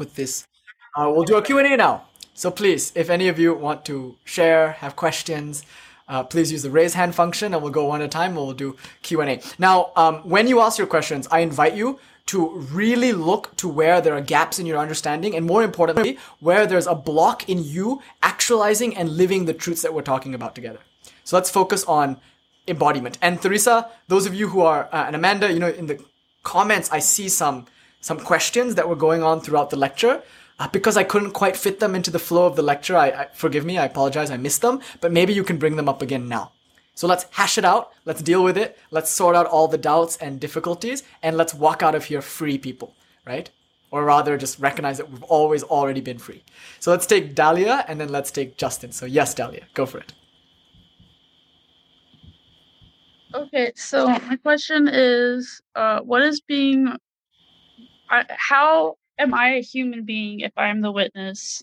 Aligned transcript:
put 0.00 0.14
this. 0.14 0.46
Uh, 0.96 1.12
we'll 1.12 1.28
do 1.32 1.36
a 1.36 1.42
Q&A 1.42 1.76
now. 1.76 2.04
So 2.32 2.50
please, 2.50 2.92
if 2.94 3.10
any 3.10 3.28
of 3.28 3.38
you 3.38 3.54
want 3.54 3.84
to 3.90 4.16
share, 4.24 4.72
have 4.84 4.96
questions, 4.96 5.62
uh, 6.08 6.22
please 6.32 6.50
use 6.50 6.62
the 6.62 6.70
raise 6.70 6.94
hand 6.94 7.14
function 7.14 7.52
and 7.52 7.62
we'll 7.62 7.78
go 7.80 7.84
one 7.84 8.00
at 8.00 8.06
a 8.06 8.08
time. 8.08 8.34
We'll 8.34 8.60
do 8.66 8.76
Q&A. 9.02 9.42
Now, 9.58 9.92
um, 9.96 10.14
when 10.34 10.48
you 10.48 10.60
ask 10.60 10.78
your 10.78 10.86
questions, 10.96 11.28
I 11.30 11.40
invite 11.40 11.74
you 11.76 11.98
to 12.32 12.38
really 12.80 13.12
look 13.12 13.54
to 13.56 13.68
where 13.68 14.00
there 14.00 14.14
are 14.14 14.22
gaps 14.36 14.58
in 14.58 14.64
your 14.70 14.78
understanding 14.78 15.36
and 15.36 15.44
more 15.44 15.62
importantly, 15.62 16.18
where 16.38 16.66
there's 16.66 16.86
a 16.86 16.94
block 16.94 17.48
in 17.48 17.58
you 17.62 18.00
actualizing 18.22 18.96
and 18.96 19.10
living 19.22 19.44
the 19.44 19.54
truths 19.62 19.82
that 19.82 19.92
we're 19.92 20.10
talking 20.12 20.34
about 20.34 20.54
together. 20.54 20.80
So 21.24 21.36
let's 21.36 21.50
focus 21.50 21.84
on 21.84 22.16
embodiment. 22.66 23.18
And 23.20 23.40
Teresa, 23.42 23.90
those 24.08 24.24
of 24.26 24.34
you 24.34 24.48
who 24.48 24.60
are, 24.62 24.88
uh, 24.92 25.04
and 25.06 25.14
Amanda, 25.14 25.52
you 25.52 25.58
know, 25.58 25.68
in 25.68 25.86
the 25.86 26.02
comments, 26.42 26.88
I 26.90 27.00
see 27.00 27.28
some, 27.28 27.66
some 28.00 28.18
questions 28.18 28.74
that 28.74 28.88
were 28.88 28.96
going 28.96 29.22
on 29.22 29.40
throughout 29.40 29.70
the 29.70 29.76
lecture. 29.76 30.22
Uh, 30.58 30.68
because 30.68 30.98
I 30.98 31.04
couldn't 31.04 31.30
quite 31.30 31.56
fit 31.56 31.80
them 31.80 31.94
into 31.94 32.10
the 32.10 32.18
flow 32.18 32.44
of 32.44 32.54
the 32.54 32.62
lecture, 32.62 32.94
I, 32.94 33.08
I 33.08 33.28
forgive 33.32 33.64
me, 33.64 33.78
I 33.78 33.86
apologize, 33.86 34.30
I 34.30 34.36
missed 34.36 34.60
them, 34.60 34.80
but 35.00 35.10
maybe 35.10 35.32
you 35.32 35.42
can 35.42 35.56
bring 35.56 35.76
them 35.76 35.88
up 35.88 36.02
again 36.02 36.28
now. 36.28 36.52
So 36.94 37.06
let's 37.06 37.24
hash 37.30 37.56
it 37.56 37.64
out, 37.64 37.92
let's 38.04 38.20
deal 38.20 38.44
with 38.44 38.58
it, 38.58 38.78
let's 38.90 39.10
sort 39.10 39.34
out 39.34 39.46
all 39.46 39.68
the 39.68 39.78
doubts 39.78 40.18
and 40.18 40.38
difficulties, 40.38 41.02
and 41.22 41.38
let's 41.38 41.54
walk 41.54 41.82
out 41.82 41.94
of 41.94 42.04
here 42.04 42.20
free 42.20 42.58
people, 42.58 42.94
right? 43.26 43.48
Or 43.90 44.04
rather, 44.04 44.36
just 44.36 44.58
recognize 44.58 44.98
that 44.98 45.10
we've 45.10 45.22
always 45.22 45.62
already 45.62 46.02
been 46.02 46.18
free. 46.18 46.44
So 46.78 46.90
let's 46.90 47.06
take 47.06 47.34
Dahlia 47.34 47.86
and 47.88 47.98
then 47.98 48.10
let's 48.10 48.30
take 48.30 48.58
Justin. 48.58 48.92
So, 48.92 49.06
yes, 49.06 49.32
Dahlia, 49.32 49.64
go 49.72 49.86
for 49.86 49.96
it. 49.96 50.12
Okay, 53.32 53.72
so 53.76 54.08
my 54.08 54.36
question 54.36 54.88
is 54.92 55.62
uh, 55.74 56.00
what 56.00 56.20
is 56.20 56.42
being, 56.42 56.96
how 58.30 58.96
am 59.18 59.34
I 59.34 59.54
a 59.54 59.62
human 59.62 60.04
being 60.04 60.40
if 60.40 60.52
I'm 60.56 60.80
the 60.80 60.92
witness? 60.92 61.62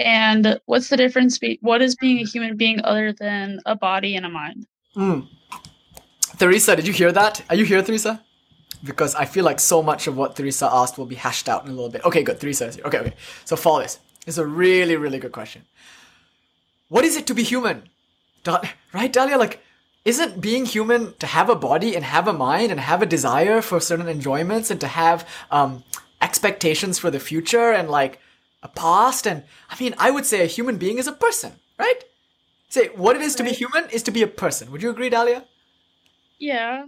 And 0.00 0.60
what's 0.66 0.88
the 0.88 0.96
difference? 0.96 1.38
Be- 1.38 1.58
what 1.60 1.82
is 1.82 1.96
being 1.96 2.18
a 2.18 2.24
human 2.24 2.56
being 2.56 2.80
other 2.84 3.12
than 3.12 3.60
a 3.66 3.74
body 3.74 4.14
and 4.14 4.24
a 4.24 4.28
mind? 4.28 4.66
Mm. 4.96 5.28
Teresa, 6.38 6.76
did 6.76 6.86
you 6.86 6.92
hear 6.92 7.10
that? 7.12 7.42
Are 7.50 7.56
you 7.56 7.64
here, 7.64 7.82
Teresa? 7.82 8.22
Because 8.84 9.16
I 9.16 9.24
feel 9.24 9.44
like 9.44 9.58
so 9.58 9.82
much 9.82 10.06
of 10.06 10.16
what 10.16 10.36
Teresa 10.36 10.68
asked 10.70 10.98
will 10.98 11.06
be 11.06 11.16
hashed 11.16 11.48
out 11.48 11.64
in 11.64 11.70
a 11.70 11.74
little 11.74 11.90
bit. 11.90 12.04
Okay, 12.04 12.22
good. 12.22 12.40
Here. 12.40 12.70
Okay, 12.84 12.98
okay. 12.98 13.14
So 13.44 13.56
follow 13.56 13.82
this. 13.82 13.98
It's 14.26 14.38
a 14.38 14.46
really, 14.46 14.96
really 14.96 15.18
good 15.18 15.32
question. 15.32 15.64
What 16.88 17.04
is 17.04 17.16
it 17.16 17.26
to 17.26 17.34
be 17.34 17.42
human? 17.42 17.88
right, 18.94 19.12
Dahlia? 19.12 19.36
Like, 19.36 19.60
isn't 20.04 20.40
being 20.40 20.64
human 20.64 21.14
to 21.18 21.26
have 21.26 21.50
a 21.50 21.54
body 21.54 21.94
and 21.94 22.04
have 22.04 22.28
a 22.28 22.32
mind 22.32 22.70
and 22.70 22.80
have 22.80 23.02
a 23.02 23.06
desire 23.06 23.60
for 23.60 23.80
certain 23.80 24.08
enjoyments 24.08 24.70
and 24.70 24.80
to 24.80 24.86
have 24.86 25.28
um, 25.50 25.84
expectations 26.22 26.98
for 26.98 27.10
the 27.10 27.20
future 27.20 27.72
and 27.72 27.90
like 27.90 28.20
a 28.62 28.68
past 28.68 29.26
and 29.26 29.44
i 29.70 29.80
mean 29.80 29.94
i 29.98 30.10
would 30.10 30.26
say 30.26 30.42
a 30.42 30.46
human 30.46 30.78
being 30.78 30.98
is 30.98 31.06
a 31.06 31.12
person 31.12 31.52
right? 31.78 32.04
Say 32.68 32.88
what 32.88 33.16
it 33.16 33.22
is 33.22 33.34
to 33.36 33.42
be 33.42 33.50
human 33.50 33.88
is 33.90 34.02
to 34.02 34.10
be 34.10 34.22
a 34.22 34.26
person. 34.26 34.70
Would 34.72 34.82
you 34.82 34.90
agree 34.90 35.08
dahlia? 35.08 35.44
Yeah. 36.38 36.84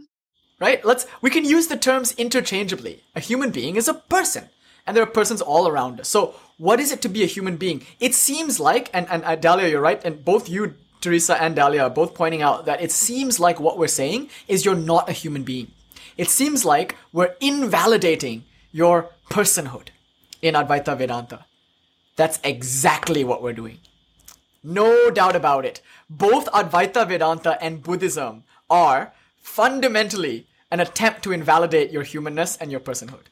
Right? 0.58 0.84
Let's 0.84 1.06
we 1.22 1.30
can 1.30 1.44
use 1.44 1.68
the 1.68 1.76
terms 1.76 2.12
interchangeably. 2.12 3.02
A 3.14 3.20
human 3.20 3.50
being 3.50 3.76
is 3.76 3.88
a 3.88 3.94
person 3.94 4.50
and 4.86 4.96
there 4.96 5.04
are 5.04 5.10
persons 5.10 5.40
all 5.40 5.68
around 5.68 6.00
us. 6.00 6.08
So 6.08 6.34
what 6.58 6.80
is 6.80 6.92
it 6.92 7.00
to 7.02 7.08
be 7.08 7.22
a 7.22 7.26
human 7.26 7.56
being? 7.56 7.86
It 7.98 8.14
seems 8.14 8.60
like 8.60 8.90
and, 8.92 9.08
and 9.08 9.24
uh, 9.24 9.36
dahlia 9.36 9.68
you're 9.68 9.80
right 9.80 10.04
and 10.04 10.24
both 10.24 10.48
you 10.48 10.74
teresa 11.00 11.40
and 11.42 11.56
dahlia 11.56 11.82
are 11.82 11.90
both 11.90 12.14
pointing 12.14 12.42
out 12.42 12.64
that 12.66 12.80
it 12.80 12.92
seems 12.92 13.40
like 13.40 13.60
what 13.60 13.78
we're 13.78 13.88
saying 13.88 14.28
is 14.48 14.64
you're 14.64 14.74
not 14.74 15.08
a 15.08 15.12
human 15.12 15.42
being 15.42 15.70
it 16.16 16.28
seems 16.28 16.64
like 16.64 16.96
we're 17.12 17.34
invalidating 17.40 18.44
your 18.72 19.10
personhood 19.30 19.88
in 20.42 20.54
advaita 20.54 20.96
vedanta 20.96 21.44
that's 22.20 22.38
exactly 22.44 23.24
what 23.24 23.42
we're 23.42 23.54
doing. 23.54 23.78
No 24.62 25.10
doubt 25.10 25.36
about 25.36 25.64
it. 25.64 25.80
Both 26.10 26.52
Advaita 26.52 27.08
Vedanta 27.08 27.56
and 27.62 27.82
Buddhism 27.82 28.44
are 28.68 29.14
fundamentally 29.40 30.46
an 30.70 30.80
attempt 30.80 31.22
to 31.22 31.32
invalidate 31.32 31.90
your 31.90 32.02
humanness 32.02 32.58
and 32.58 32.70
your 32.70 32.80
personhood. 32.80 33.26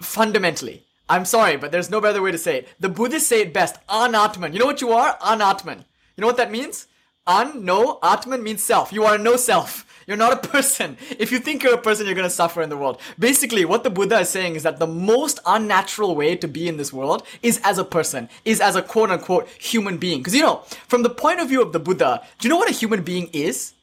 Fundamentally. 0.00 0.86
I'm 1.10 1.26
sorry, 1.26 1.58
but 1.58 1.72
there's 1.72 1.90
no 1.90 2.00
better 2.00 2.22
way 2.22 2.32
to 2.32 2.38
say 2.38 2.60
it. 2.60 2.68
The 2.80 2.88
Buddhists 2.88 3.28
say 3.28 3.42
it 3.42 3.52
best. 3.52 3.76
Anatman. 3.86 4.54
You 4.54 4.58
know 4.58 4.64
what 4.64 4.80
you 4.80 4.92
are? 4.92 5.18
Anatman. 5.18 5.84
You 6.16 6.22
know 6.22 6.26
what 6.26 6.36
that 6.36 6.50
means? 6.50 6.86
An, 7.26 7.64
no, 7.64 7.98
Atman 8.02 8.42
means 8.42 8.62
self. 8.62 8.92
You 8.92 9.04
are 9.04 9.16
no 9.16 9.36
self. 9.36 9.86
You're 10.06 10.16
not 10.16 10.32
a 10.32 10.48
person. 10.48 10.96
If 11.18 11.30
you 11.30 11.38
think 11.38 11.62
you're 11.62 11.74
a 11.74 11.80
person, 11.80 12.06
you're 12.06 12.14
going 12.14 12.26
to 12.26 12.30
suffer 12.30 12.62
in 12.62 12.68
the 12.68 12.76
world. 12.76 13.00
Basically, 13.18 13.64
what 13.64 13.84
the 13.84 13.90
Buddha 13.90 14.18
is 14.18 14.28
saying 14.28 14.56
is 14.56 14.64
that 14.64 14.78
the 14.78 14.86
most 14.86 15.38
unnatural 15.46 16.16
way 16.16 16.34
to 16.36 16.48
be 16.48 16.68
in 16.68 16.76
this 16.76 16.92
world 16.92 17.24
is 17.42 17.60
as 17.64 17.78
a 17.78 17.84
person, 17.84 18.28
is 18.44 18.60
as 18.60 18.74
a 18.74 18.82
quote 18.82 19.10
unquote 19.10 19.48
human 19.48 19.98
being. 19.98 20.18
Because 20.18 20.34
you 20.34 20.42
know, 20.42 20.62
from 20.88 21.02
the 21.02 21.10
point 21.10 21.40
of 21.40 21.48
view 21.48 21.62
of 21.62 21.72
the 21.72 21.78
Buddha, 21.78 22.22
do 22.38 22.48
you 22.48 22.50
know 22.50 22.58
what 22.58 22.70
a 22.70 22.74
human 22.74 23.02
being 23.02 23.30
is? 23.32 23.74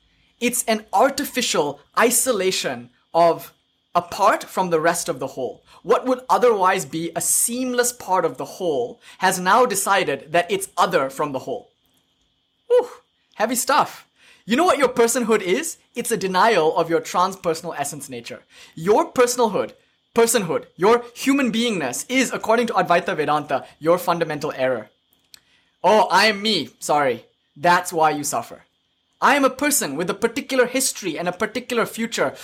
It's 0.41 0.63
an 0.66 0.85
artificial 0.94 1.79
isolation 1.97 2.90
of 3.13 3.53
apart 3.96 4.44
from 4.44 4.69
the 4.69 4.79
rest 4.79 5.09
of 5.09 5.19
the 5.19 5.28
whole. 5.28 5.63
What 5.84 6.06
would 6.06 6.22
otherwise 6.29 6.85
be 6.85 7.11
a 7.16 7.22
seamless 7.22 7.94
part 7.94 8.25
of 8.25 8.38
the 8.38 8.46
whole 8.46 9.00
has 9.19 9.40
now 9.40 9.66
decided 9.66 10.31
that 10.31 10.51
it's 10.51 10.69
other 10.78 11.09
from 11.09 11.31
the 11.31 11.40
whole. 11.40 11.69
Whew, 12.69 12.90
heavy 13.35 13.56
stuff. 13.56 14.07
You 14.46 14.56
know 14.56 14.63
what 14.63 14.80
your 14.80 14.90
personhood 14.90 15.41
is? 15.41 15.78
It's 15.94 16.12
a 16.12 16.18
denial 16.18 16.75
of 16.75 16.90
your 16.90 17.02
transpersonal 17.02 17.75
essence 17.78 18.09
nature. 18.09 18.41
Your 18.74 19.12
personalhood, 19.12 19.74
personhood, 20.16 20.66
your 20.75 21.03
human 21.13 21.52
beingness 21.52 22.06
is, 22.09 22.31
according 22.31 22.68
to 22.68 22.74
Advaita 22.74 23.16
Vedanta, 23.16 23.66
your 23.79 23.97
fundamental 23.97 24.53
error. 24.56 24.90
Oh, 25.84 26.08
I 26.09 26.25
am 26.25 26.41
me. 26.41 26.69
Sorry. 26.79 27.25
That's 27.56 27.94
why 27.94 28.12
you 28.12 28.24
suffer. 28.24 28.63
I 29.22 29.35
am 29.35 29.46
a 29.46 29.50
person 29.50 29.96
with 29.96 30.09
a 30.09 30.13
particular 30.13 30.66
history 30.66 31.19
and 31.19 31.28
a 31.28 31.34
particular 31.34 31.85
future. 31.85 32.35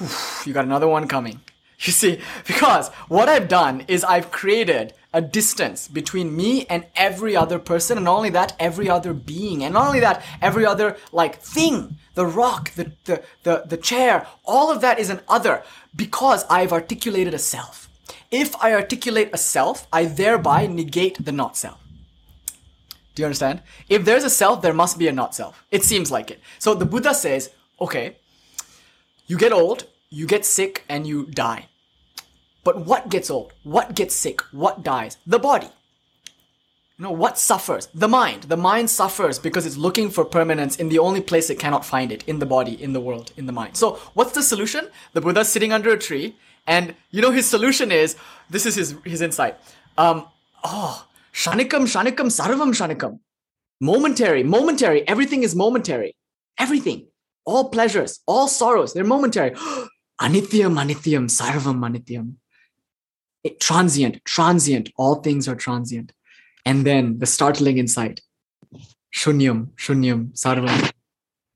you 0.46 0.52
got 0.52 0.64
another 0.64 0.88
one 0.88 1.08
coming. 1.08 1.40
You 1.82 1.92
see, 1.92 2.20
because 2.46 2.90
what 3.08 3.28
I've 3.28 3.48
done 3.48 3.84
is 3.88 4.04
I've 4.04 4.30
created 4.30 4.94
a 5.12 5.20
distance 5.20 5.88
between 5.88 6.34
me 6.34 6.64
and 6.66 6.86
every 6.94 7.34
other 7.34 7.58
person, 7.58 7.98
and 7.98 8.04
not 8.04 8.16
only 8.16 8.30
that, 8.30 8.54
every 8.60 8.88
other 8.88 9.12
being, 9.12 9.64
and 9.64 9.74
not 9.74 9.88
only 9.88 10.00
that, 10.00 10.22
every 10.40 10.64
other 10.64 10.96
like 11.10 11.40
thing, 11.40 11.96
the 12.14 12.24
rock, 12.24 12.72
the 12.74 12.92
the 13.04 13.22
the, 13.42 13.64
the 13.66 13.76
chair, 13.76 14.26
all 14.44 14.70
of 14.70 14.80
that 14.80 15.00
is 15.00 15.10
an 15.10 15.20
other 15.28 15.64
because 15.94 16.44
I've 16.48 16.72
articulated 16.72 17.34
a 17.34 17.38
self. 17.38 17.88
If 18.30 18.54
I 18.62 18.72
articulate 18.74 19.30
a 19.32 19.38
self, 19.38 19.88
I 19.92 20.04
thereby 20.04 20.66
negate 20.68 21.24
the 21.24 21.32
not 21.32 21.56
self. 21.56 21.78
Do 23.14 23.22
you 23.22 23.26
understand? 23.26 23.60
If 23.88 24.04
there's 24.04 24.24
a 24.24 24.30
self, 24.30 24.62
there 24.62 24.72
must 24.72 24.98
be 24.98 25.08
a 25.08 25.12
not 25.12 25.34
self. 25.34 25.66
It 25.70 25.82
seems 25.82 26.10
like 26.10 26.30
it. 26.30 26.40
So 26.58 26.74
the 26.74 26.86
Buddha 26.86 27.12
says, 27.12 27.50
okay, 27.78 28.16
you 29.26 29.36
get 29.36 29.52
old, 29.52 29.84
you 30.08 30.26
get 30.26 30.46
sick, 30.46 30.84
and 30.88 31.06
you 31.06 31.26
die. 31.26 31.68
But 32.64 32.86
what 32.86 33.08
gets 33.08 33.30
old? 33.30 33.52
What 33.64 33.94
gets 33.94 34.14
sick? 34.14 34.40
What 34.52 34.82
dies? 34.82 35.16
The 35.26 35.38
body. 35.38 35.68
Know, 36.98 37.10
what 37.10 37.36
suffers? 37.36 37.88
The 37.92 38.06
mind. 38.06 38.44
The 38.44 38.56
mind 38.56 38.88
suffers 38.88 39.38
because 39.38 39.66
it's 39.66 39.76
looking 39.76 40.08
for 40.08 40.24
permanence 40.24 40.76
in 40.76 40.88
the 40.88 41.00
only 41.00 41.20
place 41.20 41.50
it 41.50 41.58
cannot 41.58 41.84
find 41.84 42.12
it 42.12 42.22
in 42.28 42.38
the 42.38 42.46
body, 42.46 42.80
in 42.80 42.92
the 42.92 43.00
world, 43.00 43.32
in 43.36 43.46
the 43.46 43.52
mind. 43.52 43.76
So, 43.76 43.98
what's 44.14 44.32
the 44.32 44.42
solution? 44.42 44.88
The 45.12 45.20
Buddha's 45.20 45.48
sitting 45.48 45.72
under 45.72 45.90
a 45.90 45.98
tree, 45.98 46.36
and 46.66 46.94
you 47.10 47.20
know, 47.20 47.32
his 47.32 47.46
solution 47.46 47.90
is 47.90 48.14
this 48.50 48.66
is 48.66 48.76
his, 48.76 48.94
his 49.04 49.20
insight. 49.20 49.56
Um, 49.98 50.26
oh, 50.62 51.04
shanikam, 51.32 51.88
shanikam, 51.90 52.30
sarvam 52.30 52.70
shanikam. 52.70 53.18
Momentary, 53.80 54.44
momentary. 54.44 55.08
Everything 55.08 55.42
is 55.42 55.56
momentary. 55.56 56.14
Everything. 56.56 57.08
All 57.44 57.70
pleasures, 57.70 58.20
all 58.28 58.46
sorrows, 58.46 58.92
they're 58.92 59.02
momentary. 59.02 59.50
Anityam, 60.20 60.78
anityam, 60.78 61.24
sarvam 61.28 61.80
anityam 61.80 62.36
it, 63.44 63.60
transient, 63.60 64.24
transient. 64.24 64.90
All 64.96 65.16
things 65.16 65.48
are 65.48 65.56
transient. 65.56 66.12
And 66.64 66.86
then 66.86 67.18
the 67.18 67.26
startling 67.26 67.78
insight 67.78 68.20
shunyam, 69.14 69.68
shunyam, 69.76 70.32
sarvam. 70.32 70.92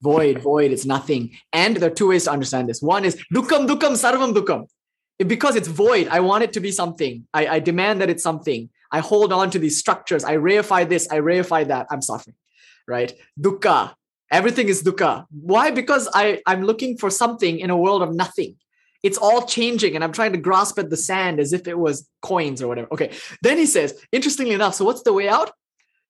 Void, 0.02 0.42
void, 0.42 0.72
it's 0.72 0.84
nothing. 0.84 1.32
And 1.52 1.76
there 1.76 1.90
are 1.90 1.94
two 1.94 2.08
ways 2.08 2.24
to 2.24 2.30
understand 2.30 2.68
this. 2.68 2.82
One 2.82 3.04
is 3.04 3.16
dukam, 3.34 3.66
dukam, 3.66 3.92
sarvam, 3.92 4.34
dukam. 4.34 4.66
Because 5.18 5.56
it's 5.56 5.68
void, 5.68 6.08
I 6.08 6.20
want 6.20 6.44
it 6.44 6.52
to 6.52 6.60
be 6.60 6.70
something. 6.70 7.26
I, 7.32 7.46
I 7.46 7.58
demand 7.60 8.02
that 8.02 8.10
it's 8.10 8.22
something. 8.22 8.68
I 8.92 9.00
hold 9.00 9.32
on 9.32 9.50
to 9.50 9.58
these 9.58 9.78
structures. 9.78 10.22
I 10.22 10.36
reify 10.36 10.86
this, 10.86 11.08
I 11.10 11.18
reify 11.20 11.66
that. 11.68 11.86
I'm 11.90 12.02
suffering, 12.02 12.36
right? 12.86 13.14
Dukkha, 13.40 13.94
everything 14.30 14.68
is 14.68 14.82
dukkha. 14.82 15.24
Why? 15.30 15.70
Because 15.70 16.08
I, 16.12 16.42
I'm 16.46 16.62
looking 16.62 16.98
for 16.98 17.08
something 17.08 17.58
in 17.58 17.70
a 17.70 17.76
world 17.76 18.02
of 18.02 18.14
nothing 18.14 18.56
it's 19.06 19.18
all 19.18 19.42
changing 19.46 19.94
and 19.94 20.02
i'm 20.04 20.12
trying 20.12 20.32
to 20.32 20.38
grasp 20.38 20.78
at 20.78 20.90
the 20.90 20.96
sand 20.96 21.40
as 21.40 21.52
if 21.52 21.66
it 21.66 21.78
was 21.78 22.08
coins 22.22 22.60
or 22.62 22.68
whatever 22.68 22.88
okay 22.92 23.10
then 23.42 23.56
he 23.58 23.66
says 23.66 23.98
interestingly 24.12 24.54
enough 24.54 24.74
so 24.74 24.84
what's 24.84 25.02
the 25.02 25.12
way 25.12 25.28
out 25.28 25.50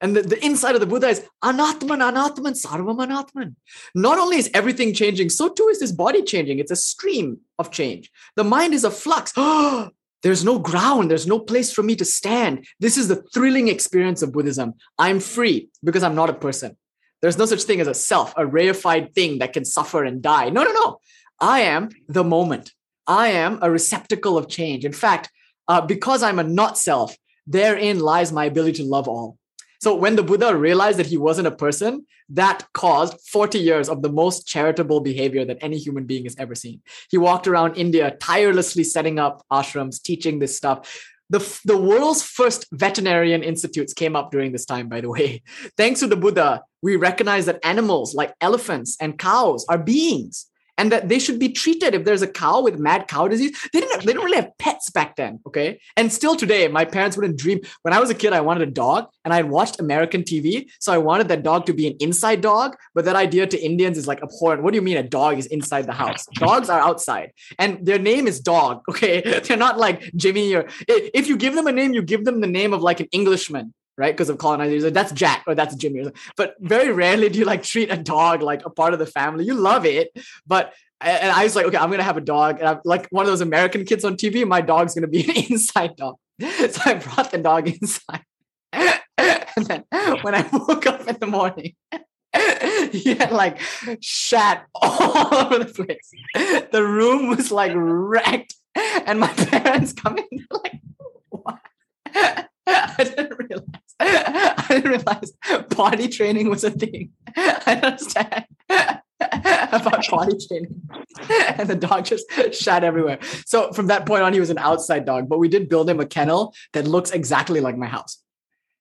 and 0.02 0.14
the, 0.14 0.22
the 0.22 0.44
inside 0.44 0.74
of 0.74 0.80
the 0.80 0.86
buddha 0.86 1.08
is 1.08 1.24
anatman 1.42 2.02
anatman 2.08 2.56
sarvam 2.62 2.98
anatman 3.06 3.54
not 3.94 4.18
only 4.18 4.36
is 4.36 4.50
everything 4.54 4.92
changing 4.92 5.28
so 5.28 5.48
too 5.48 5.68
is 5.68 5.80
this 5.80 5.92
body 5.92 6.22
changing 6.22 6.58
it's 6.58 6.70
a 6.70 6.76
stream 6.76 7.38
of 7.58 7.70
change 7.70 8.10
the 8.36 8.44
mind 8.44 8.74
is 8.74 8.84
a 8.84 8.90
flux 8.90 9.32
there's 10.26 10.44
no 10.44 10.58
ground, 10.58 11.08
there's 11.08 11.28
no 11.28 11.38
place 11.38 11.72
for 11.72 11.84
me 11.84 11.94
to 11.94 12.04
stand. 12.04 12.66
This 12.80 12.96
is 12.96 13.06
the 13.06 13.22
thrilling 13.32 13.68
experience 13.68 14.22
of 14.22 14.32
Buddhism. 14.32 14.74
I'm 14.98 15.20
free 15.20 15.68
because 15.84 16.02
I'm 16.02 16.16
not 16.16 16.30
a 16.30 16.34
person. 16.34 16.76
There's 17.22 17.38
no 17.38 17.46
such 17.46 17.62
thing 17.62 17.80
as 17.80 17.86
a 17.86 17.94
self, 17.94 18.32
a 18.36 18.42
reified 18.42 19.14
thing 19.14 19.38
that 19.38 19.52
can 19.52 19.64
suffer 19.64 20.04
and 20.04 20.20
die. 20.20 20.50
No, 20.50 20.64
no, 20.64 20.72
no. 20.72 21.00
I 21.40 21.60
am 21.60 21.90
the 22.08 22.24
moment. 22.24 22.72
I 23.06 23.28
am 23.28 23.58
a 23.62 23.70
receptacle 23.70 24.36
of 24.36 24.48
change. 24.48 24.84
In 24.84 24.92
fact, 24.92 25.30
uh, 25.68 25.80
because 25.80 26.22
I'm 26.22 26.38
a 26.38 26.44
not 26.44 26.78
self, 26.78 27.16
therein 27.46 28.00
lies 28.00 28.32
my 28.32 28.46
ability 28.46 28.82
to 28.82 28.88
love 28.88 29.08
all. 29.08 29.38
So 29.80 29.94
when 29.94 30.16
the 30.16 30.22
Buddha 30.22 30.56
realized 30.56 30.98
that 30.98 31.06
he 31.06 31.18
wasn't 31.18 31.48
a 31.48 31.52
person, 31.52 32.06
that 32.30 32.66
caused 32.72 33.20
40 33.28 33.58
years 33.58 33.88
of 33.88 34.02
the 34.02 34.10
most 34.10 34.46
charitable 34.46 35.00
behavior 35.00 35.44
that 35.44 35.58
any 35.60 35.78
human 35.78 36.06
being 36.06 36.24
has 36.24 36.34
ever 36.38 36.54
seen. 36.54 36.82
He 37.10 37.18
walked 37.18 37.46
around 37.46 37.76
India 37.76 38.16
tirelessly 38.20 38.84
setting 38.84 39.18
up 39.18 39.44
ashrams, 39.52 40.02
teaching 40.02 40.38
this 40.38 40.56
stuff. 40.56 41.04
The, 41.28 41.38
the 41.64 41.76
world's 41.76 42.22
first 42.22 42.66
veterinarian 42.72 43.42
institutes 43.42 43.92
came 43.92 44.16
up 44.16 44.30
during 44.30 44.52
this 44.52 44.64
time, 44.64 44.88
by 44.88 45.00
the 45.00 45.08
way. 45.08 45.42
Thanks 45.76 46.00
to 46.00 46.06
the 46.06 46.16
Buddha, 46.16 46.62
we 46.82 46.96
recognize 46.96 47.46
that 47.46 47.64
animals 47.64 48.14
like 48.14 48.34
elephants 48.40 48.96
and 49.00 49.18
cows 49.18 49.64
are 49.68 49.78
beings 49.78 50.46
and 50.78 50.92
that 50.92 51.08
they 51.08 51.18
should 51.18 51.38
be 51.38 51.48
treated. 51.48 51.94
If 51.94 52.04
there's 52.04 52.22
a 52.22 52.26
cow 52.26 52.62
with 52.62 52.78
mad 52.78 53.08
cow 53.08 53.28
disease 53.28 53.56
they 53.72 53.80
didn't 53.80 54.00
they 54.00 54.12
didn't 54.12 54.24
really 54.24 54.36
have 54.36 54.56
pets 54.58 54.90
back 54.90 55.16
then 55.16 55.40
okay? 55.46 55.80
And 55.96 56.12
still 56.12 56.36
today 56.36 56.68
my 56.68 56.84
parents 56.84 57.16
wouldn't 57.16 57.38
dream. 57.38 57.60
When 57.82 57.94
i 57.94 58.00
was 58.00 58.10
a 58.10 58.14
kid 58.14 58.32
i 58.32 58.40
wanted 58.40 58.68
a 58.68 58.70
dog 58.70 59.08
and 59.24 59.32
i 59.32 59.36
had 59.36 59.48
watched 59.48 59.80
american 59.80 60.22
tv 60.22 60.66
so 60.80 60.92
i 60.92 60.98
wanted 60.98 61.28
that 61.28 61.42
dog 61.42 61.66
to 61.66 61.72
be 61.72 61.86
an 61.86 61.96
inside 62.00 62.40
dog 62.40 62.76
but 62.94 63.04
that 63.04 63.16
idea 63.16 63.46
to 63.46 63.58
indians 63.60 63.98
is 63.98 64.06
like 64.06 64.22
abhorrent. 64.22 64.62
What 64.62 64.72
do 64.72 64.76
you 64.76 64.82
mean 64.82 64.96
a 64.96 65.02
dog 65.02 65.38
is 65.38 65.46
inside 65.46 65.86
the 65.86 65.92
house? 65.92 66.26
Dogs 66.34 66.68
are 66.68 66.80
outside 66.80 67.32
and 67.58 67.84
their 67.84 67.98
name 67.98 68.26
is 68.26 68.40
dog 68.40 68.82
okay? 68.90 69.40
They're 69.40 69.56
not 69.56 69.78
like 69.78 70.10
jimmy 70.14 70.54
or 70.54 70.66
if 70.88 71.28
you 71.28 71.36
give 71.36 71.54
them 71.54 71.66
a 71.66 71.72
name 71.72 71.94
you 71.94 72.02
give 72.02 72.24
them 72.24 72.40
the 72.40 72.46
name 72.46 72.72
of 72.72 72.82
like 72.82 73.00
an 73.00 73.08
englishman 73.12 73.74
right? 73.96 74.14
Because 74.14 74.28
of 74.28 74.38
colonizers. 74.38 74.92
That's 74.92 75.12
Jack 75.12 75.44
or 75.46 75.54
that's 75.54 75.74
Jimmy. 75.74 76.10
But 76.36 76.54
very 76.60 76.92
rarely 76.92 77.28
do 77.28 77.38
you 77.38 77.44
like 77.44 77.62
treat 77.62 77.90
a 77.90 77.96
dog 77.96 78.42
like 78.42 78.64
a 78.64 78.70
part 78.70 78.92
of 78.92 78.98
the 78.98 79.06
family. 79.06 79.44
You 79.44 79.54
love 79.54 79.86
it, 79.86 80.10
but 80.46 80.72
and 81.00 81.30
I 81.30 81.44
was 81.44 81.54
like, 81.54 81.66
okay, 81.66 81.76
I'm 81.76 81.90
gonna 81.90 82.02
have 82.02 82.16
a 82.16 82.22
dog, 82.22 82.58
and 82.58 82.68
I'm 82.68 82.80
like 82.84 83.06
one 83.10 83.26
of 83.26 83.30
those 83.30 83.42
American 83.42 83.84
kids 83.84 84.04
on 84.04 84.16
TV. 84.16 84.46
My 84.46 84.60
dog's 84.60 84.94
gonna 84.94 85.08
be 85.08 85.24
an 85.28 85.52
inside 85.52 85.96
dog, 85.96 86.16
so 86.40 86.80
I 86.84 86.94
brought 86.94 87.30
the 87.30 87.38
dog 87.38 87.68
inside. 87.68 88.22
and 88.72 89.66
then 89.66 89.84
when 90.22 90.34
I 90.34 90.48
woke 90.52 90.86
up 90.86 91.06
in 91.06 91.16
the 91.18 91.26
morning, 91.26 91.74
he 92.92 93.14
had 93.14 93.32
like 93.32 93.60
shat 94.00 94.66
all 94.74 95.34
over 95.34 95.64
the 95.64 95.72
place. 95.72 96.10
The 96.72 96.82
room 96.82 97.28
was 97.28 97.50
like 97.52 97.72
wrecked, 97.74 98.54
and 98.74 99.20
my 99.20 99.28
parents 99.32 99.92
come 99.92 100.18
in 100.18 100.46
like, 100.50 100.80
what? 101.28 101.58
I 102.14 102.94
didn't 102.98 103.38
realize. 103.38 103.85
I 104.58 104.66
didn't 104.68 104.90
realize 104.90 105.32
body 105.70 106.08
training 106.08 106.48
was 106.48 106.62
a 106.64 106.70
thing. 106.70 107.10
I 107.36 107.80
understand 107.82 108.44
about 109.20 110.04
potty 110.06 110.36
training, 110.46 110.82
and 111.58 111.68
the 111.68 111.74
dog 111.74 112.04
just 112.04 112.26
shat 112.54 112.84
everywhere. 112.84 113.18
So 113.46 113.72
from 113.72 113.88
that 113.88 114.06
point 114.06 114.22
on, 114.22 114.32
he 114.32 114.40
was 114.40 114.50
an 114.50 114.58
outside 114.58 115.04
dog. 115.04 115.28
But 115.28 115.38
we 115.38 115.48
did 115.48 115.68
build 115.68 115.90
him 115.90 115.98
a 115.98 116.06
kennel 116.06 116.54
that 116.72 116.86
looks 116.86 117.10
exactly 117.10 117.60
like 117.60 117.76
my 117.76 117.86
house. 117.86 118.22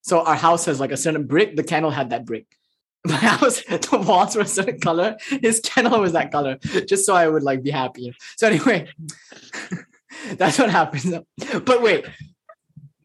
So 0.02 0.22
our 0.22 0.36
house 0.36 0.66
has 0.66 0.80
like 0.80 0.92
a 0.92 0.98
certain 0.98 1.26
brick. 1.26 1.56
The 1.56 1.64
kennel 1.64 1.90
had 1.90 2.12
that 2.12 2.26
brick. 2.26 2.46
My 3.06 3.16
house, 3.16 3.62
the 3.64 4.04
walls 4.06 4.36
were 4.36 4.44
a 4.44 4.48
certain 4.48 4.80
color. 4.80 5.18
His 5.42 5.60
kennel 5.60 6.02
was 6.02 6.14
that 6.14 6.32
color, 6.32 6.58
just 6.88 7.06
so 7.06 7.16
I 7.16 7.28
would 7.28 7.44
like 7.44 7.64
be 7.64 7.72
happy. 7.72 8.14
So 8.38 8.48
anyway, 8.48 8.90
that's 10.34 10.60
what 10.60 10.70
happens. 10.70 11.14
But 11.66 11.82
wait, 11.82 12.06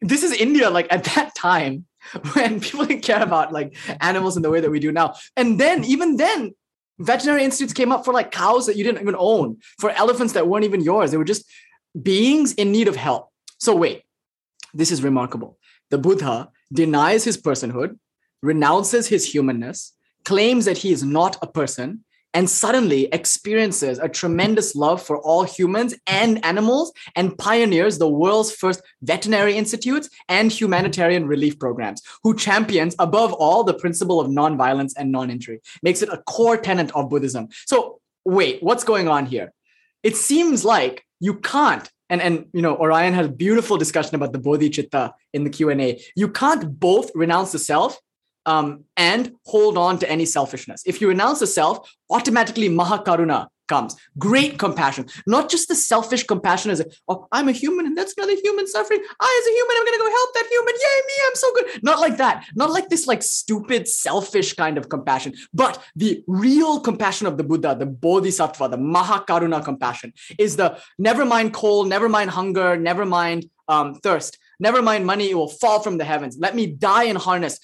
this 0.00 0.22
is 0.22 0.32
India, 0.32 0.70
like 0.70 0.86
at 0.90 1.04
that 1.04 1.34
time 1.34 1.86
when 2.32 2.60
people 2.60 2.84
didn't 2.84 3.02
care 3.02 3.22
about 3.22 3.52
like 3.52 3.76
animals 4.00 4.36
in 4.36 4.42
the 4.42 4.50
way 4.50 4.60
that 4.60 4.70
we 4.70 4.80
do 4.80 4.92
now. 4.92 5.14
And 5.36 5.58
then, 5.60 5.84
even 5.84 6.16
then, 6.16 6.54
veterinary 6.98 7.44
institutes 7.44 7.72
came 7.72 7.92
up 7.92 8.04
for 8.04 8.12
like 8.12 8.30
cows 8.30 8.66
that 8.66 8.76
you 8.76 8.84
didn't 8.84 9.02
even 9.02 9.16
own, 9.18 9.58
for 9.78 9.90
elephants 9.90 10.32
that 10.34 10.46
weren't 10.46 10.64
even 10.64 10.80
yours. 10.80 11.10
They 11.10 11.16
were 11.16 11.24
just 11.24 11.44
beings 12.00 12.52
in 12.54 12.72
need 12.72 12.88
of 12.88 12.96
help. 12.96 13.30
So, 13.58 13.74
wait, 13.74 14.02
this 14.74 14.90
is 14.90 15.02
remarkable. 15.02 15.58
The 15.90 15.98
Buddha 15.98 16.50
denies 16.72 17.24
his 17.24 17.36
personhood, 17.36 17.98
renounces 18.42 19.08
his 19.08 19.30
humanness, 19.30 19.92
claims 20.24 20.64
that 20.64 20.78
he 20.78 20.92
is 20.92 21.02
not 21.02 21.36
a 21.42 21.46
person, 21.46 22.04
and 22.34 22.48
suddenly 22.48 23.06
experiences 23.12 23.98
a 23.98 24.08
tremendous 24.08 24.74
love 24.74 25.02
for 25.02 25.18
all 25.18 25.44
humans 25.44 25.94
and 26.06 26.44
animals 26.44 26.92
and 27.16 27.36
pioneers 27.38 27.98
the 27.98 28.08
world's 28.08 28.52
first 28.52 28.82
veterinary 29.02 29.56
institutes 29.56 30.08
and 30.28 30.52
humanitarian 30.52 31.26
relief 31.26 31.58
programs 31.58 32.02
who 32.22 32.36
champions 32.36 32.94
above 32.98 33.32
all 33.32 33.64
the 33.64 33.74
principle 33.74 34.20
of 34.20 34.28
nonviolence 34.28 34.92
and 34.96 35.10
non-injury 35.10 35.60
makes 35.82 36.02
it 36.02 36.08
a 36.08 36.22
core 36.26 36.56
tenet 36.56 36.94
of 36.94 37.10
buddhism. 37.10 37.48
So 37.66 38.00
wait 38.24 38.62
what's 38.62 38.84
going 38.84 39.08
on 39.08 39.26
here? 39.26 39.52
It 40.02 40.16
seems 40.16 40.64
like 40.64 41.04
you 41.20 41.34
can't 41.34 41.90
and 42.08 42.20
and 42.20 42.46
you 42.52 42.62
know 42.62 42.76
orion 42.76 43.12
had 43.12 43.24
a 43.24 43.32
beautiful 43.32 43.76
discussion 43.76 44.14
about 44.16 44.32
the 44.32 44.38
bodhicitta 44.38 45.12
in 45.32 45.44
the 45.44 45.50
q&a 45.50 46.02
you 46.16 46.28
can't 46.28 46.78
both 46.80 47.10
renounce 47.14 47.52
the 47.52 47.58
self 47.58 47.98
um, 48.50 48.84
and 48.96 49.32
hold 49.46 49.78
on 49.78 49.98
to 50.00 50.10
any 50.10 50.24
selfishness. 50.24 50.82
If 50.84 51.00
you 51.00 51.08
renounce 51.08 51.38
the 51.38 51.46
self, 51.46 51.88
automatically 52.10 52.68
mahakaruna 52.68 53.46
comes. 53.68 53.94
Great 54.18 54.58
compassion, 54.58 55.06
not 55.28 55.48
just 55.48 55.68
the 55.68 55.76
selfish 55.76 56.24
compassion 56.24 56.72
as, 56.72 56.82
oh, 57.06 57.28
I'm 57.30 57.48
a 57.48 57.52
human 57.52 57.86
and 57.86 57.96
that's 57.96 58.14
another 58.16 58.34
human 58.42 58.66
suffering. 58.66 59.00
I, 59.20 59.30
as 59.40 59.46
a 59.50 59.54
human, 59.58 59.76
I'm 59.76 59.84
going 59.86 59.98
to 59.98 60.04
go 60.04 60.10
help 60.18 60.30
that 60.34 60.48
human. 60.50 60.74
Yay, 60.84 60.98
me, 61.10 61.16
I'm 61.26 61.36
so 61.36 61.52
good. 61.54 61.84
Not 61.84 62.00
like 62.00 62.16
that. 62.16 62.44
Not 62.56 62.70
like 62.70 62.88
this, 62.88 63.06
like 63.06 63.22
stupid, 63.22 63.86
selfish 63.86 64.54
kind 64.54 64.76
of 64.76 64.88
compassion, 64.88 65.34
but 65.54 65.80
the 65.94 66.24
real 66.26 66.80
compassion 66.80 67.28
of 67.28 67.36
the 67.38 67.44
Buddha, 67.44 67.76
the 67.78 67.86
Bodhisattva, 67.86 68.68
the 68.68 68.76
Mahakaruna 68.76 69.64
compassion 69.64 70.12
is 70.36 70.56
the 70.56 70.76
never 70.98 71.24
mind 71.24 71.54
cold, 71.54 71.88
never 71.88 72.08
mind 72.08 72.30
hunger, 72.30 72.76
never 72.76 73.04
mind 73.04 73.48
um, 73.68 73.94
thirst. 73.94 74.36
Never 74.62 74.82
mind 74.82 75.06
money, 75.06 75.30
it 75.30 75.36
will 75.40 75.48
fall 75.48 75.80
from 75.80 75.96
the 75.96 76.04
heavens. 76.04 76.36
Let 76.38 76.54
me 76.54 76.66
die 76.66 77.04
in 77.04 77.16
harness 77.16 77.58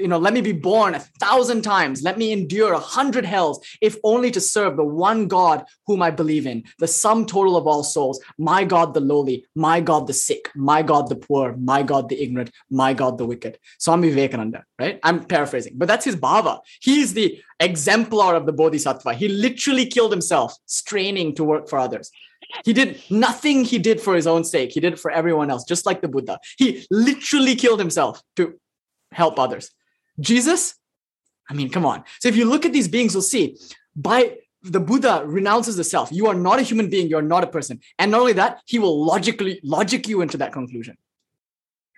you 0.00 0.08
know, 0.08 0.18
let 0.18 0.32
me 0.32 0.40
be 0.40 0.52
born 0.52 0.94
a 0.94 1.00
thousand 1.20 1.62
times. 1.62 2.02
Let 2.02 2.18
me 2.18 2.32
endure 2.32 2.72
a 2.72 2.78
hundred 2.78 3.24
hells, 3.24 3.64
if 3.80 3.96
only 4.02 4.30
to 4.30 4.40
serve 4.40 4.76
the 4.76 4.84
one 4.84 5.28
God 5.28 5.64
whom 5.86 6.02
I 6.02 6.10
believe 6.10 6.46
in, 6.46 6.64
the 6.78 6.88
sum 6.88 7.26
total 7.26 7.56
of 7.56 7.66
all 7.66 7.84
souls, 7.84 8.20
my 8.38 8.64
God 8.64 8.94
the 8.94 9.00
lowly, 9.00 9.46
my 9.54 9.80
God 9.80 10.06
the 10.06 10.12
sick, 10.12 10.50
my 10.54 10.82
God 10.82 11.08
the 11.08 11.16
poor, 11.16 11.54
my 11.56 11.82
God 11.82 12.08
the 12.08 12.22
ignorant, 12.22 12.50
my 12.70 12.94
God 12.94 13.18
the 13.18 13.26
wicked. 13.26 13.58
Swami 13.78 14.08
Vivekananda, 14.08 14.64
right? 14.78 14.98
I'm 15.02 15.24
paraphrasing, 15.24 15.74
but 15.76 15.88
that's 15.88 16.04
his 16.04 16.16
bhava. 16.16 16.60
He's 16.80 17.14
the 17.14 17.40
exemplar 17.60 18.34
of 18.34 18.46
the 18.46 18.52
Bodhisattva. 18.52 19.14
He 19.14 19.28
literally 19.28 19.86
killed 19.86 20.12
himself 20.12 20.54
straining 20.66 21.34
to 21.34 21.44
work 21.44 21.68
for 21.68 21.78
others. 21.78 22.10
He 22.64 22.72
did 22.72 23.00
nothing 23.10 23.64
he 23.64 23.78
did 23.78 24.00
for 24.00 24.14
his 24.14 24.26
own 24.26 24.44
sake. 24.44 24.72
He 24.72 24.80
did 24.80 24.94
it 24.94 24.98
for 24.98 25.10
everyone 25.10 25.50
else, 25.50 25.64
just 25.64 25.86
like 25.86 26.00
the 26.00 26.08
Buddha. 26.08 26.38
He 26.58 26.86
literally 26.90 27.54
killed 27.54 27.78
himself 27.78 28.22
to 28.36 28.58
help 29.12 29.38
others. 29.38 29.70
Jesus, 30.20 30.74
I 31.48 31.54
mean, 31.54 31.70
come 31.70 31.84
on. 31.84 32.04
So 32.20 32.28
if 32.28 32.36
you 32.36 32.44
look 32.44 32.64
at 32.64 32.72
these 32.72 32.88
beings, 32.88 33.14
you'll 33.14 33.22
see 33.22 33.56
by 33.96 34.36
the 34.62 34.80
Buddha 34.80 35.22
renounces 35.24 35.76
the 35.76 35.84
self. 35.84 36.12
You 36.12 36.26
are 36.28 36.34
not 36.34 36.58
a 36.58 36.62
human 36.62 36.90
being, 36.90 37.08
you're 37.08 37.22
not 37.22 37.44
a 37.44 37.46
person. 37.46 37.80
And 37.98 38.10
not 38.10 38.20
only 38.20 38.34
that, 38.34 38.60
he 38.66 38.78
will 38.78 39.04
logically 39.04 39.60
logic 39.62 40.06
you 40.06 40.20
into 40.20 40.36
that 40.38 40.52
conclusion. 40.52 40.96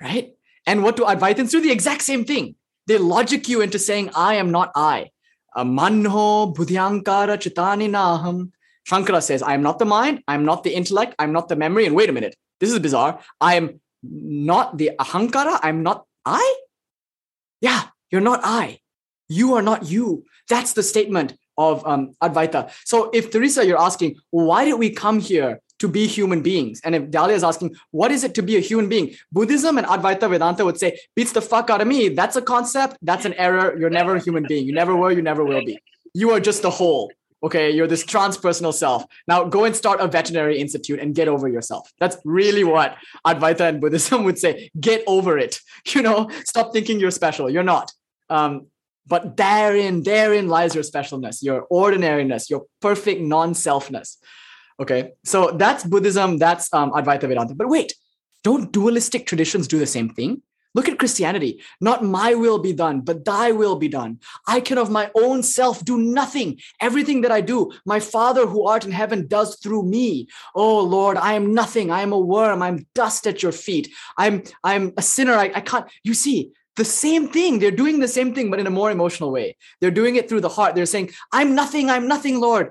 Right? 0.00 0.35
And 0.67 0.83
what 0.83 0.97
do 0.97 1.05
Advaitins 1.05 1.50
do? 1.50 1.61
The 1.61 1.73
exact 1.73 2.02
same 2.02 2.25
thing. 2.25 2.55
They 2.87 2.99
logic 2.99 3.49
you 3.49 3.61
into 3.61 3.79
saying, 3.79 4.11
I 4.14 4.35
am 4.35 4.50
not 4.50 4.73
I. 4.75 5.11
Uh, 5.55 5.64
manho 5.64 6.55
buddhyankara 6.55 7.37
chitani 7.37 7.91
naham. 7.91 8.52
Shankara 8.88 9.23
says, 9.23 9.43
I 9.43 9.55
am 9.55 9.62
not 9.62 9.79
the 9.79 9.85
mind, 9.85 10.23
I 10.26 10.35
am 10.35 10.45
not 10.45 10.64
the 10.64 10.75
intellect, 10.75 11.14
I'm 11.19 11.33
not 11.33 11.49
the 11.49 11.57
memory. 11.57 11.87
And 11.87 11.95
wait 11.95 12.09
a 12.09 12.12
minute, 12.12 12.35
this 12.59 12.73
is 12.73 12.79
bizarre. 12.81 13.21
I 13.41 13.55
am 13.55 13.81
not 14.02 14.76
the 14.76 14.93
ahankara, 14.99 15.61
I'm 15.62 15.83
not 15.83 16.05
I? 16.25 16.57
Yeah, 17.61 17.83
you're 18.12 18.21
not 18.21 18.40
I. 18.45 18.78
You 19.28 19.54
are 19.54 19.62
not 19.62 19.90
you. 19.90 20.25
That's 20.49 20.75
the 20.75 20.83
statement 20.83 21.35
of 21.59 21.85
um, 21.87 22.14
Advaita. 22.23 22.71
So 22.85 23.11
if 23.12 23.31
Teresa, 23.31 23.66
you're 23.66 23.81
asking, 23.81 24.16
why 24.31 24.64
did 24.64 24.75
we 24.75 24.90
come 24.90 25.19
here 25.19 25.61
to 25.78 25.88
be 25.88 26.07
human 26.07 26.42
beings? 26.42 26.81
And 26.85 26.95
if 26.95 27.11
Dahlia 27.11 27.37
is 27.37 27.45
asking, 27.45 27.75
what 27.90 28.11
is 28.11 28.25
it 28.25 28.35
to 28.35 28.42
be 28.42 28.57
a 28.57 28.61
human 28.61 28.88
being? 28.88 29.14
Buddhism 29.33 29.78
and 29.78 29.87
Advaita 29.87 30.28
Vedanta 30.28 30.64
would 30.64 30.78
say, 30.78 30.99
beats 31.16 31.33
the 31.33 31.40
fuck 31.42 31.71
out 31.71 31.81
of 31.81 31.88
me. 31.88 32.11
That's 32.11 32.37
a 32.37 32.42
concept. 32.42 32.99
That's 33.02 33.25
an 33.25 33.35
error. 33.35 33.76
You're 33.78 33.90
never 33.90 34.16
a 34.16 34.21
human 34.21 34.45
being. 34.47 34.66
You 34.66 34.75
never 34.75 34.95
were. 34.95 35.11
You 35.11 35.23
never 35.23 35.45
will 35.45 35.64
be. 35.64 35.78
You 36.14 36.31
are 36.33 36.40
just 36.40 36.64
a 36.64 36.71
whole. 36.71 37.11
Okay, 37.45 37.73
you're 37.73 37.88
this 37.88 38.04
transpersonal 38.04 38.73
self. 38.73 39.04
Now 39.26 39.42
go 39.45 39.64
and 39.64 39.75
start 39.75 40.00
a 40.00 40.07
veterinary 40.07 40.59
institute 40.59 41.00
and 41.00 41.12
get 41.12 41.26
over 41.26 41.49
yourself. 41.49 41.92
That's 41.99 42.16
really 42.25 42.62
what 42.62 42.97
Advaita 43.26 43.62
and 43.62 43.81
Buddhism 43.81 44.23
would 44.26 44.38
say. 44.38 44.71
Get 44.78 45.02
over 45.07 45.38
it. 45.38 45.59
You 45.88 46.02
know, 46.02 46.31
stop 46.45 46.73
thinking 46.73 47.00
you're 47.00 47.11
special. 47.11 47.50
You're 47.50 47.64
not. 47.64 47.92
Um, 48.31 48.67
but 49.07 49.37
therein, 49.37 50.02
therein 50.02 50.49
lies 50.49 50.75
your 50.75 50.85
specialness, 50.85 51.43
your 51.43 51.67
ordinariness, 51.71 52.49
your 52.49 52.67
perfect 52.81 53.21
non-selfness. 53.21 54.17
Okay, 54.81 55.12
so 55.25 55.50
that's 55.50 55.85
Buddhism, 55.85 56.38
that's 56.38 56.73
um, 56.73 56.93
Advaita 56.93 57.29
Vedanta. 57.29 57.55
But 57.55 57.69
wait, 57.69 57.95
don't 58.43 58.73
dualistic 58.73 59.26
traditions 59.26 59.69
do 59.69 59.79
the 59.79 59.87
same 59.87 60.11
thing? 60.11 60.43
Look 60.75 60.88
at 60.88 60.99
Christianity. 60.99 61.61
Not 61.81 62.02
my 62.02 62.35
will 62.35 62.59
be 62.59 62.73
done, 62.73 63.02
but 63.02 63.25
thy 63.25 63.52
will 63.52 63.76
be 63.76 63.88
done. 63.88 64.21
I 64.47 64.61
can 64.61 64.79
of 64.79 64.91
my 64.91 65.11
own 65.14 65.43
self 65.43 65.85
do 65.85 65.99
nothing. 65.99 66.59
Everything 66.81 67.21
that 67.23 67.31
I 67.31 67.43
do, 67.43 67.73
my 67.85 68.00
Father 68.00 68.47
who 68.47 68.67
art 68.67 68.87
in 68.87 68.93
heaven 68.93 69.26
does 69.26 69.57
through 69.57 69.85
me. 69.85 70.29
Oh 70.55 70.81
Lord, 70.81 71.19
I 71.19 71.35
am 71.35 71.52
nothing. 71.52 71.91
I 71.91 72.00
am 72.00 72.12
a 72.12 72.19
worm. 72.19 72.62
I'm 72.62 72.87
dust 72.95 73.26
at 73.26 73.43
your 73.43 73.52
feet. 73.52 73.93
I'm 74.17 74.45
I'm 74.64 74.93
a 74.97 75.02
sinner. 75.02 75.35
I, 75.35 75.52
I 75.55 75.61
can't. 75.61 75.87
You 76.05 76.14
see, 76.14 76.52
the 76.76 76.85
same 76.85 77.29
thing. 77.29 77.59
They're 77.59 77.71
doing 77.71 78.00
the 78.00 78.09
same 78.09 78.35
thing, 78.35 78.50
but 78.50 78.61
in 78.61 78.67
a 78.67 78.71
more 78.71 78.91
emotional 78.91 79.31
way. 79.31 79.57
They're 79.81 79.91
doing 79.91 80.17
it 80.17 80.29
through 80.29 80.41
the 80.41 80.49
heart. 80.49 80.75
They're 80.75 80.87
saying, 80.87 81.11
I'm 81.33 81.55
nothing. 81.55 81.91
I'm 81.91 82.09
nothing, 82.09 82.41
Lord. 82.41 82.71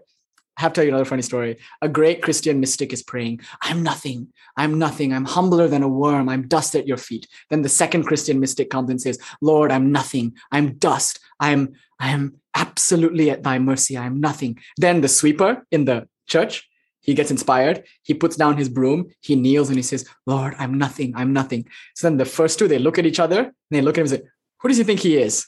I 0.57 0.61
have 0.61 0.73
to 0.73 0.75
tell 0.77 0.83
you 0.83 0.91
another 0.91 1.05
funny 1.05 1.21
story. 1.21 1.57
A 1.81 1.87
great 1.87 2.21
Christian 2.21 2.59
mystic 2.59 2.93
is 2.93 3.03
praying, 3.03 3.41
I'm 3.61 3.83
nothing. 3.83 4.27
I'm 4.57 4.77
nothing. 4.77 5.13
I'm 5.13 5.25
humbler 5.25 5.67
than 5.67 5.81
a 5.81 5.87
worm. 5.87 6.27
I'm 6.27 6.47
dust 6.47 6.75
at 6.75 6.87
your 6.87 6.97
feet. 6.97 7.27
Then 7.49 7.61
the 7.61 7.69
second 7.69 8.03
Christian 8.03 8.39
mystic 8.39 8.69
comes 8.69 8.89
and 8.89 9.01
says, 9.01 9.17
Lord, 9.41 9.71
I'm 9.71 9.91
nothing. 9.91 10.35
I'm 10.51 10.73
dust. 10.77 11.19
I'm, 11.39 11.73
I'm 11.99 12.35
absolutely 12.53 13.29
at 13.29 13.43
thy 13.43 13.59
mercy. 13.59 13.97
I'm 13.97 14.19
nothing. 14.19 14.59
Then 14.77 15.01
the 15.01 15.07
sweeper 15.07 15.65
in 15.71 15.85
the 15.85 16.07
church, 16.27 16.69
he 17.01 17.13
gets 17.13 17.31
inspired. 17.31 17.83
He 18.03 18.13
puts 18.13 18.35
down 18.35 18.57
his 18.57 18.69
broom. 18.69 19.07
He 19.21 19.35
kneels 19.35 19.69
and 19.69 19.77
he 19.77 19.83
says, 19.83 20.07
Lord, 20.25 20.55
I'm 20.57 20.77
nothing. 20.77 21.13
I'm 21.15 21.33
nothing. 21.33 21.67
So 21.95 22.07
then 22.07 22.17
the 22.17 22.25
first 22.25 22.59
two, 22.59 22.67
they 22.67 22.79
look 22.79 22.97
at 22.97 23.05
each 23.05 23.19
other 23.19 23.39
and 23.39 23.53
they 23.69 23.81
look 23.81 23.97
at 23.97 24.01
him 24.01 24.11
and 24.11 24.21
say, 24.21 24.29
Who 24.59 24.67
does 24.67 24.77
he 24.77 24.83
think 24.83 24.99
he 24.99 25.17
is? 25.17 25.47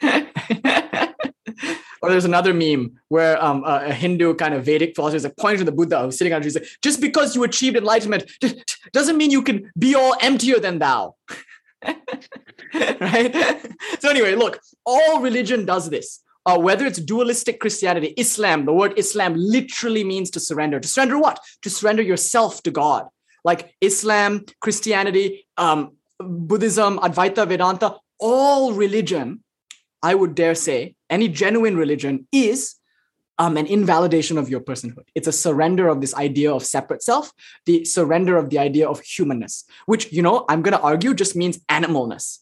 Or 2.02 2.08
there's 2.08 2.24
another 2.24 2.54
meme 2.54 2.98
where 3.08 3.42
um, 3.44 3.62
a, 3.64 3.92
Hindu 3.92 4.34
kind 4.34 4.54
of 4.54 4.64
Vedic 4.64 4.94
philosopher 4.94 5.16
is 5.16 5.24
like 5.24 5.36
pointing 5.36 5.58
to 5.58 5.64
the 5.64 5.72
Buddha 5.72 6.02
who's 6.02 6.16
sitting 6.16 6.32
on 6.32 6.40
a 6.40 6.42
tree. 6.42 6.52
Like, 6.52 6.68
just 6.82 7.00
because 7.00 7.36
you 7.36 7.44
achieved 7.44 7.76
enlightenment 7.76 8.30
doesn't 8.92 9.16
mean 9.16 9.30
you 9.30 9.42
can 9.42 9.70
be 9.78 9.94
all 9.94 10.16
emptier 10.20 10.58
than 10.58 10.78
thou. 10.78 11.16
right? 12.74 13.34
so 14.00 14.08
anyway, 14.08 14.34
look, 14.34 14.60
all 14.86 15.20
religion 15.20 15.66
does 15.66 15.90
this. 15.90 16.20
Uh, 16.46 16.58
whether 16.58 16.86
it's 16.86 16.98
dualistic 16.98 17.60
Christianity, 17.60 18.14
Islam, 18.16 18.64
the 18.64 18.72
word 18.72 18.94
Islam 18.96 19.34
literally 19.36 20.04
means 20.04 20.30
to 20.30 20.40
surrender. 20.40 20.80
To 20.80 20.88
surrender 20.88 21.18
what? 21.18 21.38
To 21.62 21.70
surrender 21.70 22.02
yourself 22.02 22.62
to 22.62 22.70
God. 22.70 23.06
Like 23.44 23.74
Islam, 23.80 24.44
Christianity, 24.60 25.46
um, 25.56 25.96
Buddhism, 26.18 26.98
Advaita, 26.98 27.46
Vedanta, 27.46 27.96
all 28.18 28.72
religion 28.72 29.42
I 30.02 30.14
would 30.14 30.34
dare 30.34 30.54
say, 30.54 30.94
any 31.08 31.28
genuine 31.28 31.76
religion 31.76 32.26
is 32.32 32.76
um, 33.38 33.56
an 33.56 33.66
invalidation 33.66 34.38
of 34.38 34.48
your 34.48 34.60
personhood. 34.60 35.04
It's 35.14 35.28
a 35.28 35.32
surrender 35.32 35.88
of 35.88 36.00
this 36.00 36.14
idea 36.14 36.52
of 36.52 36.64
separate 36.64 37.02
self, 37.02 37.32
the 37.66 37.84
surrender 37.84 38.36
of 38.36 38.50
the 38.50 38.58
idea 38.58 38.88
of 38.88 39.00
humanness, 39.00 39.64
which, 39.86 40.12
you 40.12 40.22
know, 40.22 40.44
I'm 40.48 40.62
going 40.62 40.76
to 40.76 40.80
argue 40.80 41.14
just 41.14 41.36
means 41.36 41.58
animalness. 41.70 42.38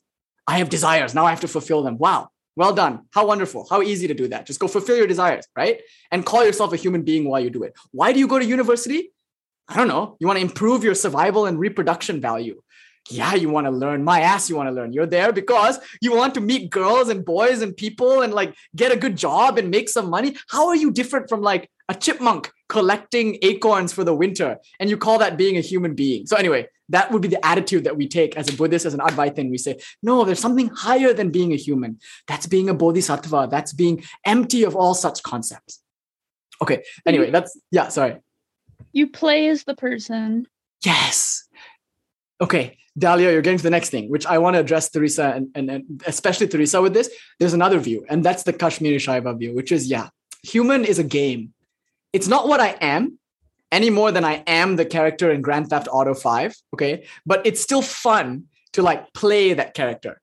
I 0.47 0.59
have 0.59 0.69
desires. 0.69 1.15
Now 1.15 1.27
I 1.27 1.31
have 1.31 1.41
to 1.41 1.49
fulfill 1.49 1.83
them. 1.83 1.99
Wow. 1.99 2.31
Well 2.59 2.75
done. 2.75 3.07
How 3.13 3.25
wonderful. 3.27 3.67
How 3.71 3.83
easy 3.83 4.09
to 4.09 4.15
do 4.15 4.27
that. 4.29 4.47
Just 4.47 4.59
go 4.59 4.69
fulfill 4.69 4.97
your 4.97 5.07
desires, 5.07 5.47
right? 5.57 5.81
And 6.11 6.27
call 6.27 6.45
yourself 6.45 6.73
a 6.73 6.77
human 6.77 7.03
being 7.03 7.29
while 7.29 7.41
you 7.41 7.51
do 7.51 7.63
it. 7.63 7.73
Why 7.93 8.13
do 8.13 8.19
you 8.19 8.27
go 8.27 8.39
to 8.39 8.45
university? 8.45 9.13
I 9.69 9.77
don't 9.77 9.89
know. 9.89 10.17
You 10.19 10.27
want 10.27 10.39
to 10.39 10.45
improve 10.45 10.83
your 10.83 10.95
survival 10.95 11.47
and 11.47 11.59
reproduction 11.59 12.21
value 12.21 12.61
yeah, 13.11 13.35
you 13.35 13.49
want 13.49 13.67
to 13.67 13.71
learn. 13.71 14.05
My 14.05 14.21
ass, 14.21 14.49
you 14.49 14.57
want 14.57 14.69
to 14.69 14.75
learn. 14.75 14.93
You're 14.93 15.07
there 15.07 15.33
because 15.33 15.79
you 16.01 16.15
want 16.15 16.35
to 16.35 16.41
meet 16.41 16.71
girls 16.71 17.09
and 17.09 17.25
boys 17.25 17.63
and 17.63 17.77
people 17.77 18.21
and 18.23 18.33
like 18.33 18.55
get 18.77 18.93
a 18.93 18.97
good 18.97 19.17
job 19.17 19.59
and 19.59 19.71
make 19.71 19.89
some 19.89 20.11
money. 20.11 20.37
How 20.49 20.69
are 20.69 20.77
you 20.77 20.91
different 20.91 21.29
from 21.29 21.41
like 21.41 21.71
a 21.89 21.95
chipmunk 21.95 22.51
collecting 22.69 23.39
acorns 23.43 23.93
for 23.93 24.05
the 24.05 24.15
winter? 24.15 24.59
And 24.79 24.91
you 24.91 24.97
call 24.97 25.19
that 25.19 25.39
being 25.39 25.57
a 25.57 25.61
human 25.61 25.95
being. 25.95 26.27
So, 26.27 26.37
anyway, 26.37 26.69
that 26.89 27.11
would 27.11 27.23
be 27.23 27.29
the 27.29 27.45
attitude 27.45 27.85
that 27.85 27.97
we 27.97 28.09
take 28.09 28.37
as 28.37 28.49
a 28.49 28.57
Buddhist, 28.57 28.87
as 28.87 28.95
an 28.95 29.01
Advaitin. 29.01 29.51
We 29.51 29.59
say, 29.59 29.79
no, 30.03 30.25
there's 30.25 30.41
something 30.41 30.69
higher 30.69 31.13
than 31.13 31.31
being 31.31 31.53
a 31.53 31.57
human. 31.57 31.99
That's 32.27 32.47
being 32.47 32.69
a 32.69 32.75
bodhisattva. 32.75 33.49
That's 33.51 33.73
being 33.73 34.03
empty 34.25 34.65
of 34.65 34.75
all 34.75 34.95
such 34.95 35.23
concepts. 35.23 35.83
Okay. 36.63 36.83
Anyway, 37.07 37.31
that's, 37.31 37.59
yeah, 37.71 37.89
sorry. 37.89 38.17
You 38.93 39.09
play 39.09 39.49
as 39.49 39.65
the 39.65 39.75
person. 39.75 40.47
Yes. 40.85 41.47
Okay. 42.41 42.79
Dahlia, 42.99 43.31
you're 43.31 43.43
getting 43.43 43.59
to 43.59 43.63
the 43.63 43.71
next 43.71 43.91
thing, 43.91 44.11
which 44.11 44.27
I 44.27 44.39
want 44.39 44.55
to 44.55 44.61
address 44.61 44.91
Teresa 44.91 45.33
and, 45.35 45.51
and, 45.55 45.71
and 45.71 46.03
especially 46.07 46.49
Teresa 46.49 46.83
with 46.83 46.95
this. 46.95 47.11
There's 47.39 47.53
another 47.53 47.79
view, 47.79 48.05
and 48.09 48.25
that's 48.25 48.43
the 48.43 48.53
Kashmiri 48.53 48.97
Shaiva 48.97 49.39
view, 49.39 49.55
which 49.55 49.71
is 49.71 49.89
yeah, 49.89 50.09
human 50.43 50.85
is 50.85 50.99
a 50.99 51.05
game. 51.05 51.55
It's 52.13 52.27
not 52.27 52.49
what 52.49 52.61
I 52.61 52.77
am 52.81 53.18
any 53.71 53.91
more 53.91 54.13
than 54.13 54.25
I 54.25 54.43
am 54.47 54.77
the 54.77 54.85
character 54.85 55.31
in 55.31 55.43
Grand 55.43 55.69
Theft 55.69 55.89
Auto 55.91 56.15
5. 56.15 56.55
Okay. 56.75 57.07
But 57.27 57.47
it's 57.47 57.61
still 57.61 57.83
fun 57.83 58.45
to 58.73 58.83
like 58.83 59.13
play 59.13 59.55
that 59.55 59.75
character. 59.75 60.21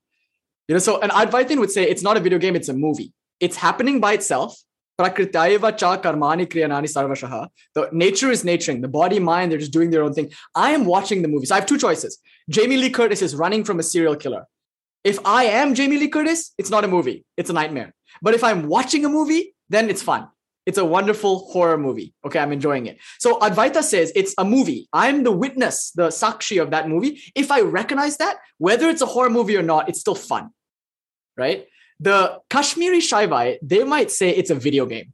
You 0.68 0.75
know, 0.75 0.80
so 0.80 1.00
an 1.00 1.10
Advaitin 1.10 1.60
would 1.60 1.72
say 1.72 1.84
it's 1.84 2.02
not 2.02 2.18
a 2.18 2.20
video 2.20 2.40
game, 2.40 2.56
it's 2.56 2.70
a 2.70 2.74
movie. 2.74 3.14
It's 3.40 3.56
happening 3.56 4.00
by 4.00 4.14
itself. 4.14 4.58
Prakritayava 5.00 5.78
cha 5.78 5.98
karmani 5.98 6.48
kriyanani 6.48 6.88
sarvashaha. 6.88 7.50
The 7.74 7.90
nature 7.92 8.32
is 8.32 8.44
naturing. 8.44 8.82
The 8.82 8.88
body, 8.88 9.20
mind, 9.20 9.52
they're 9.52 9.60
just 9.60 9.74
doing 9.74 9.90
their 9.90 10.04
own 10.04 10.14
thing. 10.14 10.32
I 10.56 10.72
am 10.72 10.86
watching 10.86 11.22
the 11.22 11.28
movies. 11.28 11.50
So 11.50 11.56
I 11.56 11.60
have 11.60 11.68
two 11.68 11.78
choices. 11.78 12.18
Jamie 12.50 12.78
Lee 12.78 12.90
Curtis 12.90 13.22
is 13.22 13.36
running 13.36 13.64
from 13.64 13.80
a 13.80 13.84
serial 13.84 14.16
killer. 14.16 14.46
If 15.04 15.20
I 15.25 15.46
am 15.46 15.75
Jamie 15.75 15.98
Lee 15.98 16.08
Curtis, 16.08 16.54
it's 16.58 16.70
not 16.70 16.84
a 16.86 16.88
movie. 16.88 17.25
It's 17.38 17.50
a 17.50 17.54
nightmare. 17.54 17.94
But 18.22 18.34
if 18.34 18.44
I'm 18.44 18.68
watching 18.68 19.06
a 19.06 19.10
movie, 19.10 19.54
then 19.70 19.90
it's 19.90 20.02
fun. 20.02 20.30
It's 20.65 20.77
a 20.77 20.86
wonderful 20.86 21.50
horror 21.51 21.77
movie. 21.77 22.13
Okay, 22.25 22.39
I'm 22.39 22.51
enjoying 22.51 22.88
it. 22.88 22.98
So 23.19 23.39
Advaita 23.39 23.84
says 23.84 24.12
it's 24.15 24.34
a 24.38 24.45
movie. 24.45 24.88
I'm 24.91 25.24
the 25.24 25.31
witness, 25.31 25.91
the 25.91 26.07
sakshi 26.07 26.62
of 26.62 26.72
that 26.72 26.89
movie. 26.89 27.22
If 27.36 27.51
I 27.51 27.62
recognize 27.62 28.17
that, 28.17 28.38
whether 28.57 28.89
it's 28.89 29.01
a 29.01 29.05
horror 29.05 29.29
movie 29.29 29.57
or 29.57 29.63
not, 29.63 29.89
it's 29.89 30.00
still 30.00 30.15
fun. 30.15 30.50
Right? 31.38 31.67
The 32.00 32.39
Kashmiri 32.50 33.00
Shaivite, 33.00 33.57
they 33.62 33.84
might 33.84 34.12
say 34.12 34.29
it's 34.29 34.50
a 34.50 34.55
video 34.55 34.86
game. 34.86 35.13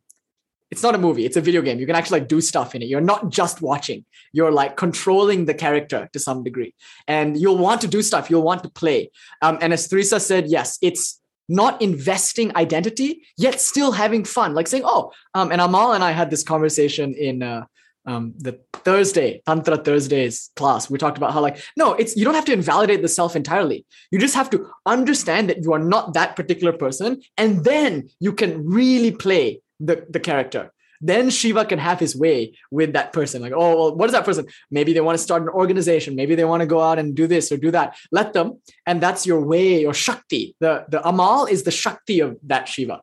It's 0.71 0.83
not 0.83 0.95
a 0.95 0.97
movie, 0.97 1.25
it's 1.25 1.35
a 1.35 1.41
video 1.41 1.61
game. 1.61 1.79
You 1.79 1.85
can 1.85 1.97
actually 1.97 2.21
like 2.21 2.29
do 2.29 2.39
stuff 2.39 2.73
in 2.73 2.81
it. 2.81 2.85
You're 2.85 3.01
not 3.01 3.29
just 3.29 3.61
watching, 3.61 4.05
you're 4.31 4.51
like 4.51 4.77
controlling 4.77 5.43
the 5.43 5.53
character 5.53 6.09
to 6.13 6.19
some 6.19 6.43
degree. 6.43 6.73
And 7.09 7.37
you'll 7.37 7.57
want 7.57 7.81
to 7.81 7.89
do 7.89 8.01
stuff, 8.01 8.29
you'll 8.29 8.43
want 8.43 8.63
to 8.63 8.69
play. 8.69 9.11
Um, 9.41 9.57
and 9.61 9.73
as 9.73 9.89
Teresa 9.89 10.21
said, 10.21 10.47
yes, 10.47 10.77
it's 10.81 11.20
not 11.51 11.81
investing 11.81 12.55
identity, 12.55 13.23
yet 13.37 13.59
still 13.59 13.91
having 13.91 14.23
fun. 14.23 14.53
Like 14.53 14.67
saying, 14.67 14.83
oh, 14.85 15.11
um, 15.33 15.51
and 15.51 15.59
Amal 15.59 15.93
and 15.93 16.03
I 16.03 16.11
had 16.11 16.29
this 16.29 16.43
conversation 16.43 17.13
in 17.13 17.43
uh, 17.43 17.65
um, 18.05 18.33
the 18.37 18.59
Thursday, 18.73 19.41
Tantra 19.45 19.77
Thursdays 19.77 20.49
class, 20.55 20.89
we 20.89 20.97
talked 20.97 21.17
about 21.17 21.33
how 21.33 21.41
like, 21.41 21.61
no, 21.77 21.93
it's 21.93 22.15
you 22.15 22.25
don't 22.25 22.33
have 22.33 22.45
to 22.45 22.53
invalidate 22.53 23.01
the 23.01 23.07
self 23.07 23.35
entirely. 23.35 23.85
You 24.11 24.19
just 24.19 24.35
have 24.35 24.49
to 24.51 24.67
understand 24.85 25.49
that 25.49 25.63
you 25.63 25.73
are 25.73 25.79
not 25.79 26.13
that 26.13 26.35
particular 26.35 26.73
person, 26.73 27.21
and 27.37 27.63
then 27.63 28.09
you 28.19 28.33
can 28.33 28.65
really 28.65 29.11
play 29.11 29.61
the, 29.79 30.05
the 30.09 30.19
character. 30.19 30.71
Then 31.01 31.29
Shiva 31.29 31.65
can 31.65 31.79
have 31.79 31.99
his 31.99 32.15
way 32.15 32.53
with 32.69 32.93
that 32.93 33.11
person. 33.11 33.41
Like, 33.41 33.53
oh, 33.55 33.75
well, 33.75 33.95
what 33.95 34.05
is 34.05 34.13
that 34.13 34.25
person? 34.25 34.45
Maybe 34.69 34.93
they 34.93 35.01
want 35.01 35.17
to 35.17 35.23
start 35.23 35.41
an 35.41 35.49
organization. 35.49 36.15
Maybe 36.15 36.35
they 36.35 36.45
want 36.45 36.61
to 36.61 36.67
go 36.67 36.79
out 36.79 36.99
and 36.99 37.15
do 37.15 37.27
this 37.27 37.51
or 37.51 37.57
do 37.57 37.71
that. 37.71 37.97
Let 38.11 38.33
them. 38.33 38.61
And 38.85 39.01
that's 39.01 39.25
your 39.25 39.41
way 39.41 39.85
or 39.85 39.93
Shakti. 39.93 40.55
The, 40.59 40.85
the 40.89 41.05
Amal 41.07 41.45
is 41.45 41.63
the 41.63 41.71
Shakti 41.71 42.19
of 42.19 42.37
that 42.43 42.67
Shiva. 42.67 43.01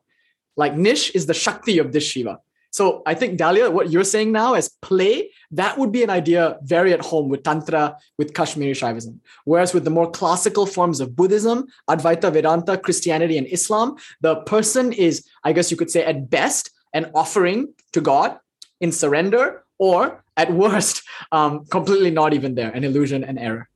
Like 0.55 0.75
Nish 0.75 1.11
is 1.11 1.25
the 1.25 1.33
Shakti 1.33 1.79
of 1.79 1.91
this 1.91 2.05
Shiva. 2.05 2.39
So 2.71 3.01
I 3.05 3.15
think 3.15 3.37
Dahlia, 3.37 3.71
what 3.71 3.89
you're 3.89 4.03
saying 4.03 4.31
now 4.31 4.53
as 4.53 4.69
play, 4.81 5.31
that 5.51 5.77
would 5.77 5.91
be 5.91 6.03
an 6.03 6.09
idea 6.09 6.59
very 6.61 6.93
at 6.93 7.01
home 7.01 7.27
with 7.27 7.43
Tantra, 7.43 7.97
with 8.17 8.33
Kashmiri 8.33 8.73
Shaivism. 8.73 9.19
Whereas 9.45 9.73
with 9.73 9.85
the 9.85 9.89
more 9.89 10.09
classical 10.09 10.65
forms 10.67 10.99
of 10.99 11.15
Buddhism, 11.15 11.67
Advaita, 11.89 12.31
Vedanta, 12.31 12.77
Christianity, 12.77 13.37
and 13.37 13.47
Islam, 13.47 13.95
the 14.21 14.35
person 14.41 14.93
is, 14.93 15.25
I 15.43 15.53
guess 15.53 15.71
you 15.71 15.77
could 15.77 15.89
say, 15.89 16.05
at 16.05 16.29
best, 16.29 16.71
an 16.93 17.11
offering 17.13 17.73
to 17.93 18.01
God 18.01 18.39
in 18.79 18.91
surrender, 18.91 19.63
or 19.77 20.23
at 20.37 20.51
worst, 20.51 21.03
um, 21.31 21.65
completely 21.65 22.11
not 22.11 22.33
even 22.33 22.55
there, 22.55 22.71
an 22.71 22.83
illusion 22.83 23.23
and 23.23 23.39
error. 23.39 23.69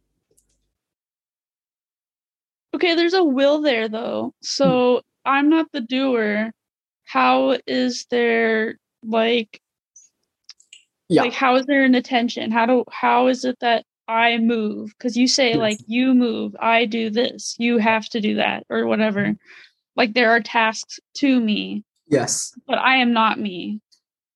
Okay, 2.75 2.96
there's 2.96 3.13
a 3.13 3.24
will 3.24 3.62
there 3.62 3.88
though. 3.88 4.34
So 4.41 4.96
hmm. 4.96 5.00
I'm 5.25 5.50
not 5.50 5.72
the 5.72 5.82
doer. 5.82 6.51
How 7.05 7.58
is 7.67 8.05
there 8.10 8.77
like 9.03 9.62
yeah. 11.10 11.24
like 11.24 11.34
how 11.34 11.55
is 11.55 11.65
there 11.65 11.84
an 11.84 11.96
attention 11.96 12.51
how 12.51 12.65
do 12.65 12.84
how 12.91 13.27
is 13.27 13.46
it 13.46 13.58
that 13.60 13.86
i 14.08 14.38
move 14.38 14.93
because 14.98 15.15
you 15.15 15.27
say 15.27 15.50
yes. 15.50 15.58
like 15.58 15.77
you 15.88 16.13
move 16.13 16.55
i 16.60 16.86
do 16.86 17.10
this 17.10 17.55
you 17.60 17.77
have 17.77 18.08
to 18.10 18.20
do 18.20 18.36
that 18.36 18.63
or 18.70 18.86
whatever 18.88 19.36
like 19.96 20.13
there 20.13 20.32
are 20.32 20.39
tasks 20.39 21.00
to 21.13 21.39
me 21.39 21.84
yes 22.08 22.53
but 22.67 22.77
i 22.79 22.98
am 22.98 23.13
not 23.13 23.39
me 23.39 23.79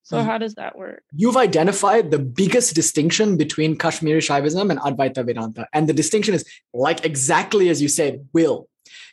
so 0.10 0.24
how 0.24 0.38
does 0.38 0.56
that 0.56 0.78
work 0.78 1.04
you've 1.24 1.38
identified 1.38 2.12
the 2.12 2.20
biggest 2.20 2.76
distinction 2.76 3.38
between 3.44 3.78
kashmiri 3.84 4.24
shaivism 4.30 4.72
and 4.72 4.80
advaita 4.88 5.26
vedanta 5.26 5.68
and 5.74 5.90
the 5.90 5.98
distinction 6.02 6.34
is 6.34 6.44
like 6.74 7.06
exactly 7.12 7.70
as 7.70 7.82
you 7.82 7.92
said 8.00 8.14
will 8.34 8.68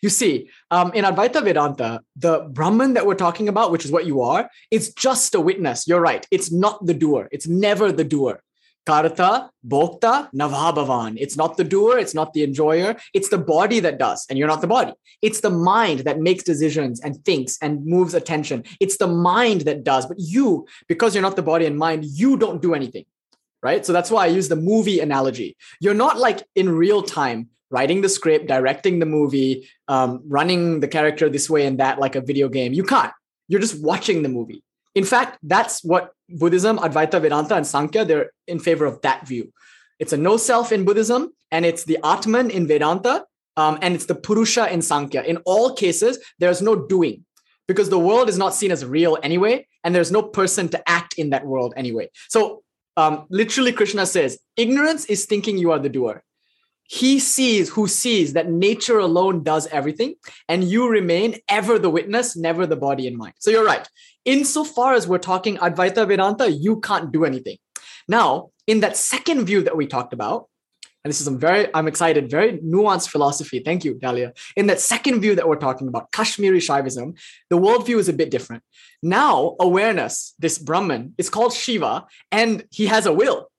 You 0.04 0.10
see, 0.10 0.50
um, 0.70 0.92
in 0.98 1.04
Advaita 1.04 1.42
Vedanta, 1.42 2.00
the 2.14 2.34
Brahman 2.56 2.94
that 2.94 3.06
we're 3.06 3.22
talking 3.26 3.48
about, 3.48 3.72
which 3.72 3.84
is 3.86 3.90
what 3.90 4.04
you 4.10 4.20
are, 4.20 4.42
it's 4.70 4.88
just 4.92 5.34
a 5.34 5.40
witness. 5.40 5.86
You're 5.88 6.00
right. 6.00 6.26
It's 6.30 6.52
not 6.52 6.84
the 6.84 6.94
doer. 6.94 7.28
It's 7.32 7.48
never 7.48 7.90
the 7.90 8.04
doer. 8.04 8.43
Karta, 8.86 9.50
Bhokta, 9.66 10.28
Navabhavan. 10.34 11.16
It's 11.18 11.36
not 11.36 11.56
the 11.56 11.64
doer, 11.64 11.98
it's 11.98 12.14
not 12.14 12.32
the 12.32 12.44
enjoyer, 12.44 12.96
it's 13.14 13.28
the 13.28 13.38
body 13.38 13.80
that 13.80 13.98
does, 13.98 14.26
and 14.28 14.38
you're 14.38 14.48
not 14.48 14.60
the 14.60 14.66
body. 14.66 14.92
It's 15.22 15.40
the 15.40 15.50
mind 15.50 16.00
that 16.00 16.20
makes 16.20 16.44
decisions 16.44 17.00
and 17.00 17.24
thinks 17.24 17.58
and 17.62 17.84
moves 17.86 18.14
attention. 18.14 18.64
It's 18.80 18.98
the 18.98 19.06
mind 19.06 19.62
that 19.62 19.84
does, 19.84 20.06
but 20.06 20.18
you, 20.18 20.66
because 20.86 21.14
you're 21.14 21.22
not 21.22 21.36
the 21.36 21.42
body 21.42 21.66
and 21.66 21.78
mind, 21.78 22.04
you 22.04 22.36
don't 22.36 22.60
do 22.60 22.74
anything, 22.74 23.06
right? 23.62 23.86
So 23.86 23.92
that's 23.92 24.10
why 24.10 24.24
I 24.24 24.28
use 24.28 24.48
the 24.48 24.56
movie 24.56 25.00
analogy. 25.00 25.56
You're 25.80 25.94
not 25.94 26.18
like 26.18 26.42
in 26.54 26.68
real 26.68 27.02
time 27.02 27.48
writing 27.70 28.02
the 28.02 28.08
script, 28.08 28.46
directing 28.46 28.98
the 28.98 29.06
movie, 29.06 29.68
um, 29.88 30.22
running 30.28 30.80
the 30.80 30.88
character 30.88 31.28
this 31.28 31.50
way 31.50 31.66
and 31.66 31.78
that 31.78 31.98
like 31.98 32.14
a 32.14 32.20
video 32.20 32.48
game. 32.48 32.72
You 32.72 32.84
can't. 32.84 33.12
You're 33.48 33.60
just 33.60 33.82
watching 33.82 34.22
the 34.22 34.28
movie. 34.28 34.62
In 34.94 35.04
fact, 35.04 35.38
that's 35.42 35.82
what 35.82 36.12
Buddhism, 36.28 36.78
Advaita 36.78 37.20
Vedanta, 37.20 37.56
and 37.56 37.66
Sankhya, 37.66 38.04
they're 38.04 38.30
in 38.46 38.58
favor 38.58 38.84
of 38.84 39.00
that 39.02 39.26
view. 39.26 39.52
It's 39.98 40.12
a 40.12 40.16
no 40.16 40.36
self 40.36 40.72
in 40.72 40.84
Buddhism, 40.84 41.32
and 41.50 41.64
it's 41.64 41.84
the 41.84 41.98
Atman 42.04 42.50
in 42.50 42.66
Vedanta, 42.66 43.24
um, 43.56 43.78
and 43.82 43.94
it's 43.94 44.06
the 44.06 44.14
Purusha 44.14 44.72
in 44.72 44.82
Sankhya. 44.82 45.22
In 45.22 45.38
all 45.38 45.74
cases, 45.74 46.18
there's 46.38 46.62
no 46.62 46.74
doing 46.74 47.24
because 47.66 47.88
the 47.88 47.98
world 47.98 48.28
is 48.28 48.38
not 48.38 48.54
seen 48.54 48.70
as 48.70 48.84
real 48.84 49.18
anyway, 49.22 49.66
and 49.82 49.94
there's 49.94 50.12
no 50.12 50.22
person 50.22 50.68
to 50.68 50.88
act 50.88 51.14
in 51.14 51.30
that 51.30 51.46
world 51.46 51.74
anyway. 51.76 52.10
So, 52.28 52.62
um, 52.96 53.26
literally, 53.28 53.72
Krishna 53.72 54.06
says, 54.06 54.38
ignorance 54.56 55.06
is 55.06 55.24
thinking 55.26 55.58
you 55.58 55.72
are 55.72 55.78
the 55.78 55.88
doer. 55.88 56.22
He 56.84 57.18
sees 57.18 57.70
who 57.70 57.88
sees 57.88 58.34
that 58.34 58.50
nature 58.50 58.98
alone 58.98 59.42
does 59.42 59.66
everything, 59.68 60.14
and 60.48 60.62
you 60.62 60.88
remain 60.88 61.38
ever 61.48 61.78
the 61.78 61.90
witness, 61.90 62.36
never 62.36 62.66
the 62.66 62.76
body 62.76 63.06
and 63.06 63.16
mind. 63.16 63.34
So, 63.38 63.50
you're 63.50 63.64
right 63.64 63.88
insofar 64.24 64.94
as 64.94 65.06
we're 65.06 65.18
talking 65.18 65.56
Advaita 65.58 66.06
Vedanta, 66.06 66.50
you 66.50 66.80
can't 66.80 67.12
do 67.12 67.24
anything. 67.24 67.58
Now, 68.08 68.50
in 68.66 68.80
that 68.80 68.96
second 68.96 69.46
view 69.46 69.62
that 69.62 69.76
we 69.76 69.86
talked 69.86 70.12
about, 70.12 70.48
and 71.04 71.10
this 71.10 71.20
is 71.20 71.26
a 71.26 71.32
very, 71.32 71.68
I'm 71.74 71.86
excited, 71.86 72.30
very 72.30 72.58
nuanced 72.58 73.10
philosophy. 73.10 73.58
Thank 73.58 73.84
you, 73.84 73.94
Dahlia. 73.94 74.32
In 74.56 74.68
that 74.68 74.80
second 74.80 75.20
view 75.20 75.34
that 75.34 75.46
we're 75.46 75.56
talking 75.56 75.86
about, 75.86 76.10
Kashmiri 76.12 76.60
Shaivism, 76.60 77.18
the 77.50 77.58
worldview 77.58 77.98
is 77.98 78.08
a 78.08 78.14
bit 78.14 78.30
different. 78.30 78.62
Now, 79.02 79.54
awareness, 79.60 80.34
this 80.38 80.58
Brahman, 80.58 81.14
is 81.18 81.28
called 81.28 81.52
Shiva, 81.52 82.06
and 82.32 82.64
he 82.70 82.86
has 82.86 83.04
a 83.04 83.12
will. 83.12 83.50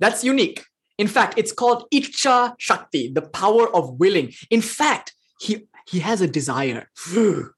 That's 0.00 0.24
unique. 0.24 0.64
In 0.96 1.08
fact, 1.08 1.34
it's 1.36 1.52
called 1.52 1.84
Icha 1.92 2.54
Shakti, 2.58 3.12
the 3.12 3.22
power 3.22 3.74
of 3.74 4.00
willing. 4.00 4.32
In 4.48 4.62
fact, 4.62 5.14
he, 5.38 5.66
he 5.86 5.98
has 5.98 6.22
a 6.22 6.26
desire. 6.26 6.88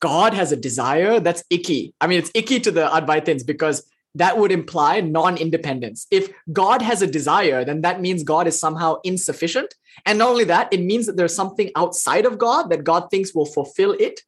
God 0.00 0.34
has 0.34 0.50
a 0.50 0.56
desire, 0.56 1.20
that's 1.20 1.44
icky. 1.50 1.94
I 2.00 2.06
mean, 2.06 2.18
it's 2.18 2.30
icky 2.34 2.58
to 2.60 2.70
the 2.70 2.86
Advaitins 2.88 3.46
because 3.46 3.88
that 4.16 4.38
would 4.38 4.50
imply 4.50 5.00
non 5.00 5.36
independence. 5.36 6.06
If 6.10 6.32
God 6.52 6.82
has 6.82 7.02
a 7.02 7.06
desire, 7.06 7.64
then 7.64 7.82
that 7.82 8.00
means 8.00 8.24
God 8.24 8.46
is 8.46 8.58
somehow 8.58 8.96
insufficient. 9.04 9.74
And 10.04 10.18
not 10.18 10.30
only 10.30 10.44
that, 10.44 10.72
it 10.72 10.80
means 10.80 11.06
that 11.06 11.16
there's 11.16 11.34
something 11.34 11.70
outside 11.76 12.24
of 12.24 12.38
God 12.38 12.70
that 12.70 12.84
God 12.84 13.10
thinks 13.10 13.34
will 13.34 13.46
fulfill 13.46 13.92
it. 13.92 14.20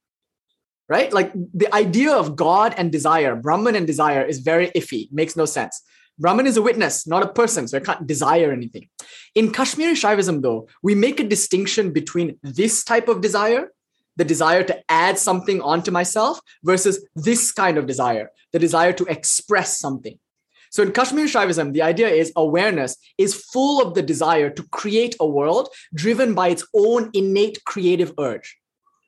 Right? 0.89 1.13
Like 1.13 1.33
the 1.55 1.75
idea 1.75 2.13
of 2.13 2.37
God 2.37 2.75
and 2.77 2.93
desire, 2.93 3.35
Brahman 3.35 3.77
and 3.77 3.87
desire, 3.87 4.23
is 4.23 4.41
very 4.41 4.69
iffy, 4.77 5.09
makes 5.11 5.37
no 5.37 5.47
sense. 5.47 5.81
Brahman 6.19 6.47
is 6.47 6.59
a 6.59 6.63
witness, 6.63 7.07
not 7.07 7.23
a 7.23 7.33
person, 7.33 7.67
so 7.67 7.79
I 7.79 7.81
can't 7.81 8.07
desire 8.07 8.53
anything. 8.53 8.89
In 9.35 9.51
Kashmiri 9.51 9.95
Shaivism, 9.95 10.43
though, 10.43 10.69
we 10.83 10.95
make 10.95 11.19
a 11.19 11.25
distinction 11.25 11.93
between 11.93 12.39
this 12.43 12.85
type 12.85 13.09
of 13.09 13.23
desire 13.23 13.71
the 14.17 14.25
desire 14.25 14.63
to 14.65 14.83
add 14.89 15.19
something 15.19 15.61
onto 15.61 15.91
myself 15.91 16.41
versus 16.63 17.07
this 17.15 17.53
kind 17.53 17.79
of 17.79 17.87
desire, 17.87 18.31
the 18.53 18.59
desire 18.59 18.93
to 18.93 19.05
express 19.07 19.79
something. 19.79 20.19
So 20.71 20.83
in 20.83 20.93
Kashmir 20.93 21.27
Shaivism, 21.27 21.75
the 21.75 21.83
idea 21.83 22.09
is 22.09 22.33
awareness 22.35 22.97
is 23.19 23.35
full 23.35 23.87
of 23.87 23.95
the 23.95 24.01
desire 24.01 24.49
to 24.49 24.63
create 24.69 25.15
a 25.21 25.27
world 25.27 25.69
driven 25.95 26.35
by 26.35 26.49
its 26.49 26.67
own 26.75 27.11
innate 27.13 27.63
creative 27.65 28.15
urge. 28.19 28.57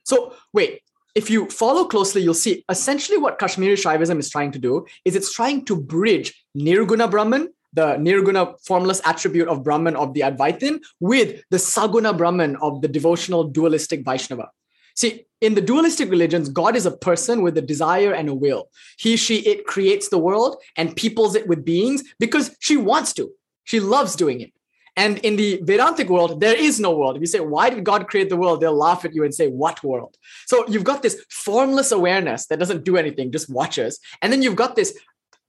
So 0.05 0.35
wait, 0.52 0.83
if 1.14 1.31
you 1.31 1.48
follow 1.48 1.85
closely, 1.87 2.22
you'll 2.22 2.35
see 2.35 2.64
essentially 2.68 3.16
what 3.16 3.38
Kashmiri 3.38 3.76
Shaivism 3.76 4.18
is 4.18 4.28
trying 4.28 4.52
to 4.52 4.59
do 4.59 4.85
is 5.05 5.16
it's 5.16 5.33
trying 5.33 5.64
to 5.64 5.76
bridge 5.76 6.44
Nirguna 6.55 7.11
Brahman, 7.11 7.48
the 7.72 7.96
Nirguna 7.96 8.57
formless 8.66 9.00
attribute 9.05 9.48
of 9.48 9.64
Brahman 9.64 9.96
of 9.96 10.12
the 10.12 10.20
Advaitin, 10.20 10.81
with 11.00 11.40
the 11.50 11.57
Saguna 11.57 12.16
Brahman 12.16 12.57
of 12.57 12.83
the 12.83 12.88
devotional 12.88 13.44
dualistic 13.44 14.05
Vaishnava. 14.05 14.50
See, 14.94 15.26
in 15.40 15.54
the 15.54 15.61
dualistic 15.61 16.11
religions, 16.11 16.48
God 16.48 16.76
is 16.76 16.87
a 16.87 16.96
person 16.96 17.42
with 17.42 17.59
a 17.59 17.62
desire 17.62 18.12
and 18.12 18.28
a 18.28 18.35
will. 18.35 18.70
He, 18.98 19.16
she, 19.16 19.40
it 19.40 19.66
creates 19.66 20.09
the 20.09 20.18
world 20.18 20.57
and 20.76 20.96
peoples 20.96 21.35
it 21.35 21.46
with 21.46 21.64
beings 21.64 22.02
because 22.18 22.57
she 22.61 22.76
wants 22.76 23.12
to. 23.14 23.30
She 23.64 23.80
loves 23.80 24.16
doing 24.16 24.40
it. 24.40 24.52
And 24.96 25.18
in 25.18 25.37
the 25.37 25.61
Vedantic 25.62 26.09
world, 26.09 26.40
there 26.40 26.57
is 26.57 26.78
no 26.78 26.96
world. 26.96 27.16
If 27.16 27.20
you 27.20 27.26
say, 27.26 27.40
why 27.40 27.68
did 27.68 27.83
God 27.83 28.07
create 28.07 28.28
the 28.28 28.37
world? 28.37 28.61
They'll 28.61 28.76
laugh 28.76 29.04
at 29.04 29.14
you 29.14 29.24
and 29.24 29.35
say, 29.35 29.48
what 29.48 29.83
world? 29.83 30.16
So 30.46 30.66
you've 30.68 30.85
got 30.85 31.02
this 31.02 31.24
formless 31.28 31.90
awareness 31.90 32.46
that 32.46 32.61
doesn't 32.61 32.85
do 32.85 32.96
anything, 32.96 33.33
just 33.33 33.50
watches. 33.50 33.98
And 34.22 34.33
then 34.33 34.40
you've 34.40 34.57
got 34.57 34.76
this 34.76 34.96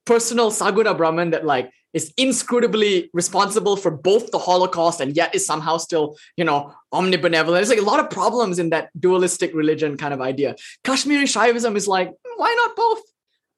personal 0.05 0.51
Saguna 0.51 0.97
Brahman 0.97 1.29
that 1.31 1.45
like 1.45 1.71
is 1.95 2.13
inscrutably 2.19 3.09
responsible 3.13 3.77
for 3.77 3.89
both 3.89 4.29
the 4.29 4.37
Holocaust 4.37 4.99
and 4.99 5.15
yet 5.15 5.33
is 5.33 5.45
somehow 5.45 5.77
still, 5.77 6.17
you 6.35 6.43
know, 6.43 6.73
omnibenevolent. 6.93 7.53
There's 7.53 7.69
like 7.69 7.79
a 7.79 7.91
lot 7.93 8.01
of 8.01 8.09
problems 8.09 8.59
in 8.59 8.69
that 8.69 8.89
dualistic 8.99 9.55
religion 9.55 9.95
kind 9.97 10.13
of 10.13 10.19
idea. 10.21 10.55
Kashmiri 10.83 11.23
Shaivism 11.23 11.75
is 11.75 11.87
like, 11.87 12.11
why 12.35 12.53
not 12.53 12.75
both? 12.75 13.01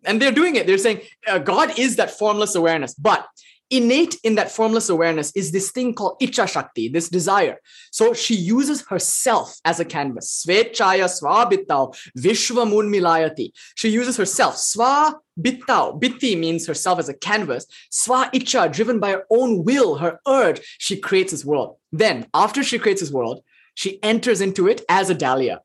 And 0.06 0.22
they're 0.22 0.32
doing 0.32 0.56
it. 0.56 0.68
They're 0.68 0.78
saying 0.78 1.02
uh, 1.28 1.40
God 1.40 1.78
is 1.80 1.96
that 1.96 2.12
formless 2.12 2.54
awareness, 2.54 2.94
but 2.94 3.28
innate 3.70 4.16
in 4.24 4.36
that 4.36 4.52
formless 4.52 4.88
awareness 4.88 5.32
is 5.36 5.52
this 5.52 5.72
thing 5.72 5.94
called 5.94 6.20
Icha 6.22 6.48
Shakti, 6.48 6.90
this 6.90 7.10
desire. 7.10 7.60
So 7.92 8.14
she 8.14 8.36
uses 8.36 8.86
herself 8.88 9.56
as 9.66 9.80
a 9.80 9.86
canvas. 9.86 10.46
Svechaya 10.48 11.10
svabittau 11.10 11.98
vishvamun 12.18 12.88
milayati. 12.94 13.52
She 13.76 13.90
uses 13.90 14.16
herself. 14.16 14.56
Sva 14.56 15.16
bittau. 15.40 16.00
Bitti 16.02 16.38
means 16.38 16.66
herself 16.68 17.00
as 17.00 17.10
a 17.10 17.14
canvas. 17.14 17.66
Sva 17.92 18.32
Icha, 18.32 18.72
driven 18.72 19.00
by 19.00 19.12
her 19.12 19.24
own 19.30 19.64
will, 19.64 19.96
her 19.96 20.20
urge, 20.28 20.62
she 20.78 20.98
creates 20.98 21.32
this 21.32 21.46
world. 21.46 21.78
Then, 21.92 22.28
after 22.34 22.64
she 22.64 22.80
creates 22.80 23.02
this 23.02 23.12
world, 23.12 23.44
she 23.76 24.02
enters 24.04 24.42
into 24.42 24.68
it 24.68 24.84
as 24.90 25.10
a 25.10 25.16
Dahlia. 25.16 25.62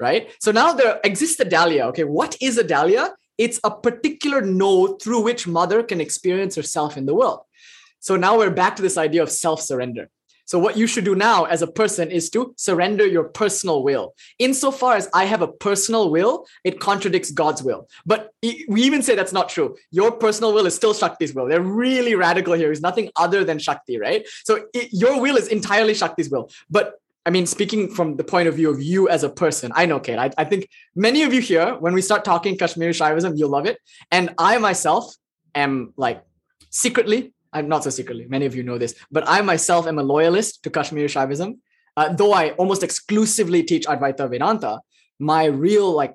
Right? 0.00 0.30
So 0.40 0.50
now 0.50 0.72
there 0.72 1.00
exists 1.04 1.38
a 1.40 1.44
Dahlia. 1.44 1.86
Okay, 1.86 2.04
what 2.04 2.36
is 2.40 2.58
a 2.58 2.64
Dahlia? 2.64 3.10
it's 3.38 3.60
a 3.64 3.70
particular 3.70 4.40
node 4.40 5.02
through 5.02 5.22
which 5.22 5.46
mother 5.46 5.82
can 5.82 6.00
experience 6.00 6.54
herself 6.54 6.96
in 6.96 7.06
the 7.06 7.14
world. 7.14 7.40
So 8.00 8.16
now 8.16 8.38
we're 8.38 8.50
back 8.50 8.76
to 8.76 8.82
this 8.82 8.98
idea 8.98 9.22
of 9.22 9.30
self 9.30 9.60
surrender. 9.60 10.10
So, 10.44 10.58
what 10.58 10.76
you 10.76 10.86
should 10.86 11.04
do 11.04 11.14
now 11.14 11.44
as 11.44 11.62
a 11.62 11.66
person 11.66 12.10
is 12.10 12.30
to 12.30 12.54
surrender 12.56 13.06
your 13.06 13.24
personal 13.24 13.82
will. 13.82 14.14
Insofar 14.38 14.96
as 14.96 15.08
I 15.14 15.24
have 15.24 15.42
a 15.42 15.48
personal 15.48 16.10
will, 16.10 16.46
it 16.64 16.80
contradicts 16.80 17.30
God's 17.30 17.62
will. 17.62 17.88
But 18.04 18.30
we 18.42 18.82
even 18.82 19.02
say 19.02 19.14
that's 19.14 19.32
not 19.32 19.48
true. 19.48 19.76
Your 19.90 20.12
personal 20.12 20.52
will 20.52 20.66
is 20.66 20.74
still 20.74 20.94
Shakti's 20.94 21.34
will. 21.34 21.48
They're 21.48 21.60
really 21.60 22.14
radical 22.14 22.54
here. 22.54 22.72
It's 22.72 22.80
nothing 22.80 23.10
other 23.16 23.44
than 23.44 23.58
Shakti, 23.58 23.98
right? 23.98 24.26
So, 24.44 24.66
it, 24.74 24.88
your 24.92 25.20
will 25.20 25.36
is 25.36 25.48
entirely 25.48 25.94
Shakti's 25.94 26.30
will. 26.30 26.50
But 26.70 26.98
I 27.24 27.30
mean, 27.30 27.46
speaking 27.46 27.88
from 27.88 28.16
the 28.16 28.24
point 28.24 28.48
of 28.48 28.56
view 28.56 28.68
of 28.70 28.82
you 28.82 29.08
as 29.08 29.22
a 29.22 29.30
person, 29.30 29.70
I 29.74 29.86
know, 29.86 30.00
Kate, 30.00 30.18
I, 30.18 30.30
I 30.36 30.44
think 30.44 30.68
many 30.96 31.22
of 31.22 31.32
you 31.32 31.40
here, 31.40 31.76
when 31.76 31.94
we 31.94 32.02
start 32.02 32.24
talking 32.24 32.58
Kashmiri 32.58 32.92
Shaivism, 32.92 33.38
you'll 33.38 33.50
love 33.50 33.66
it. 33.66 33.78
And 34.10 34.34
I 34.38 34.58
myself 34.58 35.14
am 35.54 35.92
like 35.96 36.24
secretly, 36.70 37.32
I'm 37.52 37.68
not 37.68 37.84
so 37.84 37.90
secretly, 37.90 38.26
many 38.28 38.46
of 38.46 38.54
you 38.54 38.62
know 38.62 38.78
this, 38.78 38.94
but 39.10 39.24
I 39.26 39.42
myself 39.42 39.86
am 39.86 39.98
a 39.98 40.02
loyalist 40.02 40.62
to 40.64 40.70
Kashmiri 40.70 41.08
Shaivism. 41.08 41.58
Uh, 41.96 42.12
though 42.12 42.32
I 42.32 42.50
almost 42.52 42.82
exclusively 42.82 43.62
teach 43.62 43.86
Advaita 43.86 44.30
Vedanta, 44.30 44.80
my 45.18 45.44
real 45.44 45.92
like 45.92 46.14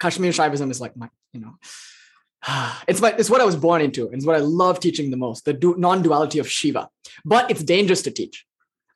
Kashmiri 0.00 0.32
Shaivism 0.32 0.70
is 0.70 0.80
like 0.80 0.96
my, 0.96 1.10
you 1.32 1.40
know, 1.40 1.54
it's 2.88 3.00
my 3.00 3.14
it's 3.18 3.28
what 3.28 3.40
I 3.40 3.44
was 3.44 3.56
born 3.56 3.82
into. 3.82 4.08
It's 4.08 4.24
what 4.24 4.36
I 4.36 4.40
love 4.40 4.80
teaching 4.80 5.10
the 5.10 5.18
most, 5.18 5.44
the 5.44 5.52
du- 5.52 5.76
non-duality 5.76 6.38
of 6.38 6.50
Shiva. 6.50 6.88
But 7.24 7.50
it's 7.50 7.62
dangerous 7.62 8.02
to 8.02 8.10
teach 8.10 8.46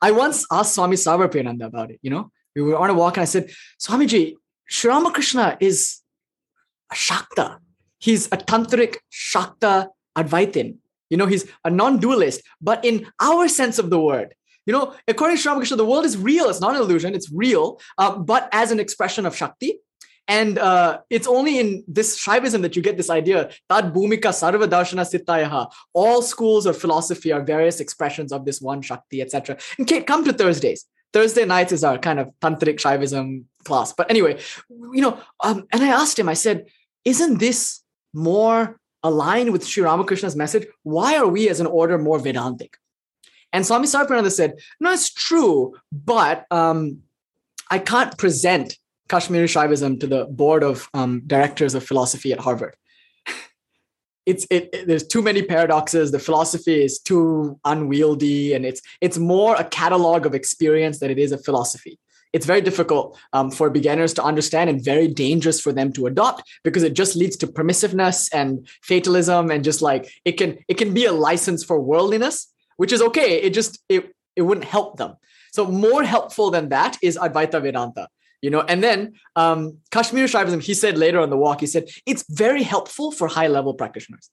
I 0.00 0.12
once 0.12 0.46
asked 0.50 0.74
Swami 0.74 0.96
Sarvapriyananda 0.96 1.66
about 1.66 1.90
it. 1.90 1.98
You 2.02 2.10
know, 2.10 2.30
we 2.54 2.62
were 2.62 2.76
on 2.76 2.90
a 2.90 2.94
walk 2.94 3.16
and 3.16 3.22
I 3.22 3.26
said, 3.26 3.50
Swamiji, 3.80 4.34
Sri 4.68 4.90
Ramakrishna 4.90 5.56
is 5.60 6.00
a 6.92 6.94
Shakta. 6.94 7.58
He's 7.98 8.26
a 8.26 8.36
tantric 8.36 8.96
Shakta 9.10 9.88
Advaitin. 10.16 10.76
You 11.10 11.16
know, 11.16 11.26
he's 11.26 11.46
a 11.64 11.70
non-dualist, 11.70 12.42
but 12.60 12.84
in 12.84 13.06
our 13.20 13.48
sense 13.48 13.78
of 13.78 13.90
the 13.90 14.00
word, 14.00 14.34
you 14.66 14.72
know, 14.72 14.94
according 15.06 15.38
to 15.38 15.48
Ramakrishna, 15.48 15.76
the 15.76 15.86
world 15.86 16.04
is 16.04 16.16
real. 16.16 16.48
It's 16.48 16.60
not 16.60 16.74
an 16.74 16.82
illusion. 16.82 17.14
It's 17.14 17.30
real, 17.30 17.80
uh, 17.98 18.18
but 18.18 18.48
as 18.52 18.72
an 18.72 18.80
expression 18.80 19.24
of 19.24 19.36
Shakti. 19.36 19.78
And 20.28 20.58
uh, 20.58 20.98
it's 21.08 21.28
only 21.28 21.60
in 21.60 21.84
this 21.86 22.20
Shaivism 22.20 22.62
that 22.62 22.74
you 22.74 22.82
get 22.82 22.96
this 22.96 23.10
idea, 23.10 23.50
Tad 23.68 23.94
Bhumika 23.94 24.32
Sarva 24.34 24.66
Darshana 24.66 25.06
Sittayaha. 25.06 25.70
All 25.92 26.20
schools 26.20 26.66
of 26.66 26.76
philosophy 26.76 27.30
are 27.30 27.42
various 27.42 27.78
expressions 27.78 28.32
of 28.32 28.44
this 28.44 28.60
one 28.60 28.82
Shakti, 28.82 29.22
etc. 29.22 29.56
And 29.78 30.06
come 30.06 30.24
to 30.24 30.32
Thursdays. 30.32 30.84
Thursday 31.12 31.44
nights 31.44 31.70
is 31.70 31.84
our 31.84 31.98
kind 31.98 32.18
of 32.18 32.30
tantric 32.42 32.78
Shaivism 32.78 33.44
class. 33.64 33.92
But 33.92 34.10
anyway, 34.10 34.40
you 34.68 35.00
know, 35.00 35.20
um, 35.40 35.64
and 35.72 35.82
I 35.82 35.88
asked 35.88 36.18
him, 36.18 36.28
I 36.28 36.34
said, 36.34 36.66
isn't 37.04 37.38
this 37.38 37.82
more 38.12 38.80
aligned 39.06 39.52
with 39.52 39.66
Sri 39.66 39.82
Ramakrishna's 39.82 40.36
message? 40.36 40.66
Why 40.82 41.16
are 41.16 41.26
we 41.26 41.48
as 41.48 41.60
an 41.60 41.66
order 41.66 41.98
more 41.98 42.18
Vedantic? 42.18 42.76
And 43.52 43.64
Swami 43.64 43.86
Sarvapriyananda 43.86 44.32
said, 44.32 44.58
no, 44.80 44.92
it's 44.92 45.12
true, 45.12 45.74
but 45.92 46.46
um, 46.50 47.02
I 47.70 47.78
can't 47.78 48.16
present 48.18 48.76
Kashmiri 49.08 49.46
Shaivism 49.46 50.00
to 50.00 50.06
the 50.06 50.24
board 50.26 50.62
of 50.62 50.88
um, 50.94 51.22
directors 51.26 51.74
of 51.74 51.84
philosophy 51.84 52.32
at 52.32 52.40
Harvard. 52.40 52.74
it's 54.26 54.46
it, 54.50 54.68
it, 54.72 54.86
there's 54.86 55.06
too 55.06 55.22
many 55.22 55.42
paradoxes. 55.42 56.10
The 56.10 56.18
philosophy 56.18 56.84
is 56.84 56.98
too 56.98 57.58
unwieldy, 57.64 58.52
and 58.54 58.66
it's 58.66 58.82
it's 59.00 59.18
more 59.18 59.54
a 59.56 59.64
catalog 59.64 60.26
of 60.26 60.34
experience 60.34 60.98
than 60.98 61.10
it 61.10 61.18
is 61.18 61.32
a 61.32 61.38
philosophy. 61.38 61.98
It's 62.36 62.44
very 62.44 62.60
difficult 62.60 63.18
um, 63.32 63.50
for 63.50 63.70
beginners 63.70 64.12
to 64.14 64.22
understand 64.22 64.68
and 64.68 64.84
very 64.84 65.08
dangerous 65.08 65.58
for 65.58 65.72
them 65.72 65.90
to 65.94 66.06
adopt 66.06 66.42
because 66.64 66.82
it 66.82 66.92
just 66.92 67.16
leads 67.16 67.34
to 67.38 67.46
permissiveness 67.46 68.28
and 68.30 68.68
fatalism 68.82 69.50
and 69.50 69.64
just 69.64 69.80
like 69.80 70.12
it 70.26 70.32
can 70.32 70.58
it 70.68 70.76
can 70.76 70.92
be 70.92 71.06
a 71.06 71.12
license 71.12 71.64
for 71.64 71.80
worldliness, 71.80 72.52
which 72.76 72.92
is 72.92 73.00
okay. 73.08 73.40
It 73.40 73.54
just 73.54 73.72
it 73.88 74.14
it 74.36 74.42
wouldn't 74.42 74.66
help 74.66 74.98
them. 74.98 75.14
So 75.52 75.66
more 75.66 76.04
helpful 76.04 76.50
than 76.50 76.68
that 76.68 76.98
is 77.00 77.16
Advaita 77.16 77.62
Vedanta 77.62 78.08
you 78.42 78.50
know 78.50 78.60
and 78.72 78.84
then 78.84 79.14
um, 79.34 79.78
kashmir 79.90 80.26
shaivism 80.26 80.62
he 80.62 80.74
said 80.74 80.98
later 80.98 81.20
on 81.20 81.30
the 81.30 81.40
walk 81.44 81.60
he 81.60 81.66
said 81.66 81.88
it's 82.04 82.24
very 82.28 82.62
helpful 82.62 83.10
for 83.10 83.28
high 83.28 83.46
level 83.46 83.72
practitioners 83.72 84.30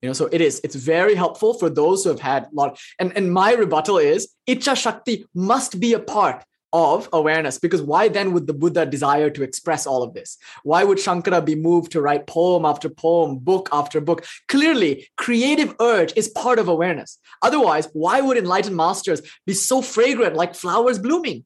you 0.00 0.08
know 0.08 0.12
so 0.12 0.28
it 0.30 0.40
is 0.40 0.60
it's 0.62 0.76
very 0.76 1.16
helpful 1.16 1.52
for 1.54 1.68
those 1.68 2.04
who 2.04 2.10
have 2.10 2.20
had 2.20 2.44
a 2.44 2.54
lot 2.60 2.78
and, 3.00 3.16
and 3.16 3.32
my 3.32 3.52
rebuttal 3.52 3.98
is 3.98 4.28
icha 4.48 4.76
shakti 4.76 5.26
must 5.34 5.80
be 5.80 5.92
a 5.92 5.98
part 5.98 6.44
of 6.72 7.08
awareness 7.12 7.58
because 7.58 7.82
why 7.82 8.08
then 8.08 8.32
would 8.32 8.46
the 8.46 8.52
buddha 8.52 8.86
desire 8.86 9.30
to 9.30 9.42
express 9.42 9.86
all 9.86 10.02
of 10.02 10.14
this? 10.14 10.38
Why 10.62 10.84
would 10.84 10.98
shankara 10.98 11.44
be 11.44 11.54
moved 11.54 11.92
to 11.92 12.00
write 12.00 12.26
poem 12.26 12.64
after 12.64 12.88
poem 12.88 13.38
book 13.38 13.68
after 13.72 14.00
book? 14.00 14.24
Clearly 14.48 15.08
creative 15.16 15.74
urge 15.80 16.12
is 16.16 16.28
part 16.28 16.58
of 16.58 16.68
awareness. 16.68 17.18
Otherwise 17.42 17.88
why 17.92 18.20
would 18.20 18.36
enlightened 18.36 18.76
masters 18.76 19.22
be 19.46 19.54
so 19.54 19.82
fragrant 19.82 20.36
like 20.36 20.54
flowers 20.54 20.98
blooming? 20.98 21.44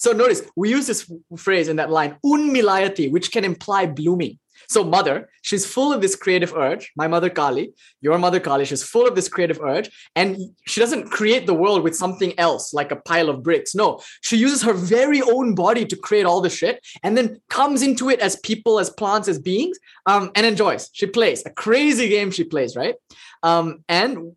So 0.00 0.12
notice 0.12 0.42
we 0.56 0.70
use 0.70 0.86
this 0.86 1.08
phrase 1.36 1.68
in 1.68 1.76
that 1.76 1.90
line, 1.90 2.16
unmilayati, 2.24 3.12
which 3.12 3.30
can 3.30 3.44
imply 3.44 3.86
blooming. 3.86 4.39
So 4.68 4.84
mother, 4.84 5.28
she's 5.42 5.66
full 5.66 5.92
of 5.92 6.00
this 6.00 6.16
creative 6.16 6.54
urge. 6.54 6.92
My 6.96 7.08
mother 7.08 7.30
Kali, 7.30 7.72
your 8.00 8.18
mother 8.18 8.40
Kali, 8.40 8.64
she's 8.64 8.82
full 8.82 9.06
of 9.06 9.14
this 9.14 9.28
creative 9.28 9.60
urge, 9.60 9.90
and 10.14 10.38
she 10.66 10.80
doesn't 10.80 11.10
create 11.10 11.46
the 11.46 11.54
world 11.54 11.82
with 11.82 11.96
something 11.96 12.38
else 12.38 12.72
like 12.72 12.92
a 12.92 12.96
pile 12.96 13.28
of 13.28 13.42
bricks. 13.42 13.74
No, 13.74 14.00
she 14.20 14.36
uses 14.36 14.62
her 14.62 14.72
very 14.72 15.22
own 15.22 15.54
body 15.54 15.84
to 15.86 15.96
create 15.96 16.26
all 16.26 16.40
the 16.40 16.50
shit, 16.50 16.84
and 17.02 17.16
then 17.16 17.40
comes 17.48 17.82
into 17.82 18.10
it 18.10 18.20
as 18.20 18.36
people, 18.36 18.78
as 18.78 18.90
plants, 18.90 19.28
as 19.28 19.38
beings, 19.38 19.78
um, 20.06 20.30
and 20.34 20.46
enjoys. 20.46 20.90
She 20.92 21.06
plays 21.06 21.44
a 21.46 21.50
crazy 21.50 22.08
game. 22.08 22.30
She 22.30 22.44
plays 22.44 22.76
right, 22.76 22.94
um, 23.42 23.84
and 23.88 24.36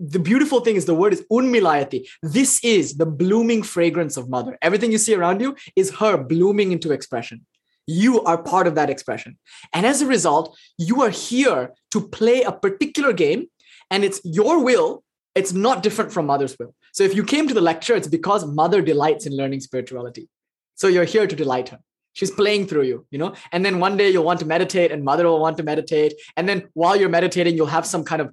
the 0.00 0.18
beautiful 0.18 0.60
thing 0.60 0.76
is 0.76 0.86
the 0.86 0.94
word 0.94 1.12
is 1.12 1.24
unmilayati. 1.30 2.06
This 2.22 2.62
is 2.64 2.96
the 2.96 3.06
blooming 3.06 3.62
fragrance 3.62 4.16
of 4.16 4.28
mother. 4.28 4.58
Everything 4.60 4.90
you 4.90 4.98
see 4.98 5.14
around 5.14 5.40
you 5.40 5.56
is 5.76 5.94
her 5.96 6.16
blooming 6.16 6.72
into 6.72 6.92
expression. 6.92 7.46
You 7.86 8.22
are 8.22 8.42
part 8.42 8.66
of 8.66 8.74
that 8.76 8.90
expression. 8.90 9.38
And 9.72 9.86
as 9.86 10.02
a 10.02 10.06
result, 10.06 10.56
you 10.78 11.02
are 11.02 11.10
here 11.10 11.72
to 11.90 12.08
play 12.08 12.42
a 12.42 12.52
particular 12.52 13.12
game, 13.12 13.46
and 13.90 14.04
it's 14.04 14.20
your 14.24 14.62
will. 14.62 15.02
It's 15.34 15.52
not 15.52 15.82
different 15.82 16.12
from 16.12 16.26
mother's 16.26 16.56
will. 16.58 16.74
So 16.92 17.02
if 17.02 17.14
you 17.14 17.24
came 17.24 17.48
to 17.48 17.54
the 17.54 17.60
lecture, 17.60 17.94
it's 17.96 18.08
because 18.08 18.46
mother 18.46 18.80
delights 18.80 19.26
in 19.26 19.36
learning 19.36 19.60
spirituality. 19.60 20.28
So 20.76 20.88
you're 20.88 21.04
here 21.04 21.26
to 21.26 21.36
delight 21.36 21.70
her 21.70 21.80
she's 22.16 22.30
playing 22.30 22.64
through 22.64 22.82
you 22.82 23.04
you 23.10 23.18
know 23.18 23.34
and 23.50 23.64
then 23.64 23.80
one 23.80 23.96
day 23.96 24.08
you'll 24.08 24.22
want 24.22 24.38
to 24.38 24.46
meditate 24.46 24.92
and 24.92 25.02
mother 25.02 25.24
will 25.26 25.40
want 25.40 25.56
to 25.56 25.64
meditate 25.64 26.14
and 26.36 26.48
then 26.48 26.62
while 26.74 26.94
you're 26.94 27.08
meditating 27.08 27.56
you'll 27.56 27.66
have 27.66 27.84
some 27.84 28.04
kind 28.04 28.22
of 28.22 28.32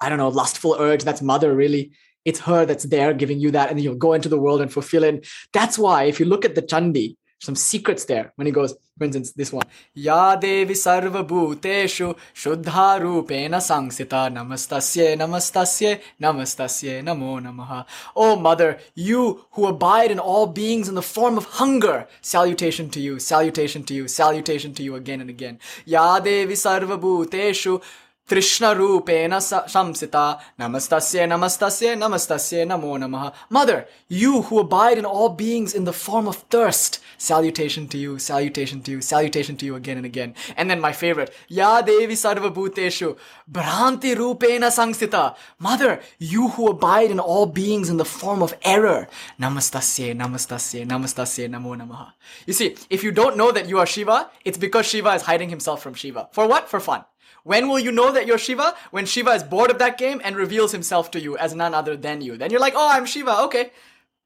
I 0.00 0.08
don't 0.08 0.18
know, 0.18 0.28
lustful 0.28 0.76
urge. 0.78 1.04
That's 1.04 1.22
mother, 1.22 1.54
really. 1.54 1.92
It's 2.24 2.40
her 2.40 2.64
that's 2.64 2.84
there 2.84 3.12
giving 3.12 3.38
you 3.38 3.50
that. 3.52 3.70
And 3.70 3.80
you'll 3.80 3.94
go 3.94 4.14
into 4.14 4.28
the 4.28 4.38
world 4.38 4.60
and 4.60 4.72
fulfill 4.72 5.04
it. 5.04 5.26
That's 5.52 5.78
why, 5.78 6.04
if 6.04 6.18
you 6.18 6.26
look 6.26 6.44
at 6.44 6.54
the 6.54 6.62
Chandi, 6.62 7.16
some 7.40 7.56
secrets 7.56 8.04
there 8.04 8.32
when 8.36 8.46
he 8.46 8.52
goes, 8.52 8.74
for 8.98 9.04
instance, 9.04 9.32
this 9.32 9.50
one. 9.50 9.64
Ya 9.94 10.36
Devi 10.36 10.74
Sarva 10.74 11.26
Bhuteshu 11.26 12.16
Shuddha 12.34 13.00
Rupena 13.00 13.56
Sangsita 13.56 14.30
Namastasye 14.30 15.16
Namastasye 15.16 16.00
Namastasye 16.20 17.02
Namo 17.02 17.40
Namaha. 17.40 17.86
Oh 18.14 18.36
Mother, 18.36 18.78
you 18.94 19.46
who 19.52 19.66
abide 19.66 20.10
in 20.10 20.18
all 20.18 20.46
beings 20.46 20.86
in 20.86 20.94
the 20.94 21.02
form 21.02 21.38
of 21.38 21.46
hunger, 21.46 22.06
salutation 22.20 22.90
to 22.90 23.00
you, 23.00 23.18
salutation 23.18 23.84
to 23.84 23.94
you, 23.94 24.06
salutation 24.06 24.74
to 24.74 24.82
you 24.82 24.94
again 24.94 25.22
and 25.22 25.30
again. 25.30 25.58
Ya 25.86 26.20
Devi 26.20 26.54
Sarva 26.54 27.00
Bhuteshu 27.00 27.82
Trishna 28.30 28.76
Shamsita 28.76 30.40
Namastasya 30.56 31.26
Namastasya 31.26 31.98
Namastasya 31.98 32.64
Namo 32.64 32.96
Namaha. 32.96 33.34
Mother, 33.48 33.88
you 34.06 34.42
who 34.42 34.60
abide 34.60 34.98
in 34.98 35.04
all 35.04 35.30
beings 35.30 35.74
in 35.74 35.82
the 35.82 35.92
form 35.92 36.28
of 36.28 36.36
thirst, 36.36 37.00
salutation 37.18 37.88
to 37.88 37.98
you, 37.98 38.20
salutation 38.20 38.82
to 38.82 38.92
you, 38.92 39.00
salutation 39.00 39.56
to 39.56 39.66
you 39.66 39.74
again 39.74 39.96
and 39.96 40.06
again. 40.06 40.36
And 40.56 40.70
then 40.70 40.80
my 40.80 40.92
favorite, 40.92 41.34
Ya 41.48 41.82
Devi 41.82 42.14
Sarva 42.14 42.54
Bhuteshu 42.54 43.18
Bhranti 43.50 44.14
Rupena 44.14 44.70
Sangsita. 44.70 45.34
Mother, 45.58 46.00
you 46.20 46.50
who 46.50 46.68
abide 46.68 47.10
in 47.10 47.18
all 47.18 47.46
beings 47.46 47.90
in 47.90 47.96
the 47.96 48.04
form 48.04 48.44
of 48.44 48.54
error, 48.62 49.08
Namastasya 49.40 50.16
Namastasya 50.16 50.86
Namastasya 50.86 51.48
Namo 51.50 51.76
Namaha. 51.76 52.12
You 52.46 52.52
see, 52.52 52.76
if 52.90 53.02
you 53.02 53.10
don't 53.10 53.36
know 53.36 53.50
that 53.50 53.68
you 53.68 53.80
are 53.80 53.86
Shiva, 53.86 54.30
it's 54.44 54.56
because 54.56 54.86
Shiva 54.86 55.14
is 55.14 55.22
hiding 55.22 55.48
himself 55.48 55.82
from 55.82 55.94
Shiva. 55.94 56.28
For 56.30 56.46
what? 56.46 56.68
For 56.68 56.78
fun. 56.78 57.04
When 57.44 57.68
will 57.68 57.78
you 57.78 57.92
know 57.92 58.12
that 58.12 58.26
you're 58.26 58.38
Shiva? 58.38 58.74
When 58.90 59.06
Shiva 59.06 59.30
is 59.30 59.42
bored 59.42 59.70
of 59.70 59.78
that 59.78 59.98
game 59.98 60.20
and 60.24 60.36
reveals 60.36 60.72
himself 60.72 61.10
to 61.12 61.20
you 61.20 61.36
as 61.36 61.54
none 61.54 61.74
other 61.74 61.96
than 61.96 62.20
you. 62.20 62.36
Then 62.36 62.50
you're 62.50 62.60
like, 62.60 62.74
oh, 62.76 62.90
I'm 62.90 63.06
Shiva. 63.06 63.40
Okay, 63.42 63.72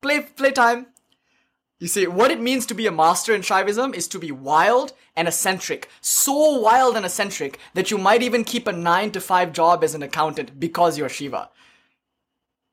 play 0.00 0.20
play 0.20 0.50
time. 0.50 0.86
You 1.80 1.88
see, 1.88 2.06
what 2.06 2.30
it 2.30 2.40
means 2.40 2.66
to 2.66 2.74
be 2.74 2.86
a 2.86 2.92
master 2.92 3.34
in 3.34 3.42
Shaivism 3.42 3.94
is 3.94 4.08
to 4.08 4.18
be 4.18 4.30
wild 4.30 4.92
and 5.16 5.28
eccentric. 5.28 5.90
So 6.00 6.58
wild 6.60 6.96
and 6.96 7.04
eccentric 7.04 7.58
that 7.74 7.90
you 7.90 7.98
might 7.98 8.22
even 8.22 8.44
keep 8.44 8.66
a 8.66 8.72
9 8.72 9.10
to 9.12 9.20
5 9.20 9.52
job 9.52 9.84
as 9.84 9.94
an 9.94 10.02
accountant 10.02 10.58
because 10.58 10.96
you're 10.96 11.08
Shiva. 11.08 11.50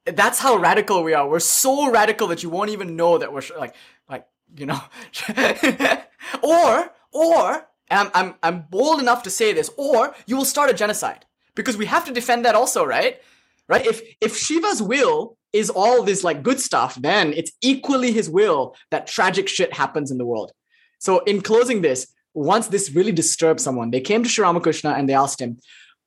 That's 0.06 0.40
how 0.40 0.56
radical 0.56 1.04
we 1.04 1.14
are. 1.14 1.28
We're 1.28 1.40
so 1.40 1.90
radical 1.92 2.28
that 2.28 2.44
you 2.44 2.50
won't 2.50 2.70
even 2.70 2.96
know 2.96 3.18
that 3.18 3.34
we're 3.34 3.42
like, 3.58 3.76
like, 4.08 4.28
you 4.56 4.66
know. 4.66 4.82
or, 6.42 6.92
or, 7.12 7.68
and 7.92 8.00
I'm, 8.00 8.12
I'm, 8.16 8.36
I'm 8.42 8.62
bold 8.72 9.00
enough 9.00 9.22
to 9.24 9.30
say 9.30 9.54
this, 9.54 9.70
or 9.78 10.16
you 10.26 10.38
will 10.38 10.46
start 10.46 10.72
a 10.72 10.74
genocide 10.74 11.26
because 11.54 11.78
we 11.78 11.86
have 11.86 12.06
to 12.06 12.14
defend 12.14 12.46
that 12.46 12.56
also, 12.56 12.84
right? 12.84 13.22
Right? 13.68 13.86
If, 13.86 14.02
if 14.22 14.36
Shiva's 14.36 14.82
will 14.82 15.38
is 15.54 15.70
all 15.70 16.02
this 16.02 16.24
like 16.24 16.42
good 16.42 16.60
stuff, 16.60 16.96
then 16.96 17.34
it's 17.34 17.52
equally 17.62 18.12
his 18.12 18.30
will 18.30 18.76
that 18.90 19.08
tragic 19.08 19.48
shit 19.48 19.74
happens 19.74 20.10
in 20.10 20.18
the 20.18 20.26
world. 20.26 20.54
So 21.00 21.20
in 21.20 21.42
closing 21.42 21.82
this, 21.82 22.08
once 22.34 22.68
this 22.68 22.92
really 22.92 23.12
disturbed 23.12 23.60
someone, 23.60 23.92
they 23.92 24.02
came 24.02 24.24
to 24.24 24.30
Sri 24.30 24.44
Ramakrishna 24.44 24.92
and 24.92 25.08
they 25.08 25.14
asked 25.14 25.42
him, 25.42 25.60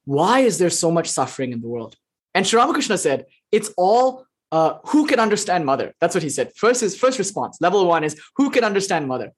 why 0.07 0.40
is 0.40 0.59
there 0.59 0.70
so 0.70 0.90
much 0.90 1.09
suffering 1.09 1.53
in 1.53 1.61
the 1.61 1.68
world? 1.68 1.97
And 2.35 2.47
Sri 2.47 2.59
Ramakrishna 2.59 2.99
said, 2.99 3.27
it's 3.53 3.70
all 3.77 4.27
uh, 4.51 4.79
who 4.87 5.07
can 5.07 5.20
understand 5.20 5.66
mother? 5.66 5.94
That's 6.01 6.14
what 6.14 6.23
he 6.23 6.31
said. 6.31 6.53
First 6.57 6.83
is 6.83 6.97
first 6.97 7.18
response. 7.18 7.59
Level 7.61 7.87
one 7.87 8.05
is 8.05 8.18
who 8.37 8.51
can 8.51 8.64
understand 8.64 9.07
mother? 9.09 9.33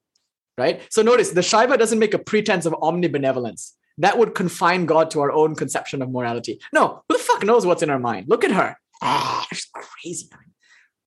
Right? 0.59 0.83
So 0.90 1.03
notice 1.03 1.31
the 1.31 1.40
Shaiva 1.40 1.79
doesn't 1.79 1.99
make 1.99 2.14
a 2.14 2.19
pretense 2.19 2.66
of 2.66 2.73
omnibenevolence. 2.75 3.73
That 3.99 4.19
would 4.19 4.35
confine 4.35 4.87
God 4.87 5.11
to 5.12 5.21
our 5.21 5.33
own 5.33 5.55
conception 5.55 6.03
of 6.03 6.11
morality. 6.11 6.61
No, 6.73 7.03
who 7.09 7.16
the 7.16 7.23
fuck 7.23 7.45
knows 7.45 7.64
what's 7.64 7.83
in 7.83 7.88
her 7.88 7.99
mind? 7.99 8.27
Look 8.29 8.45
at 8.45 8.51
her. 8.51 8.77
Ah, 9.03 9.47
she's 9.51 9.69
crazy. 9.73 10.29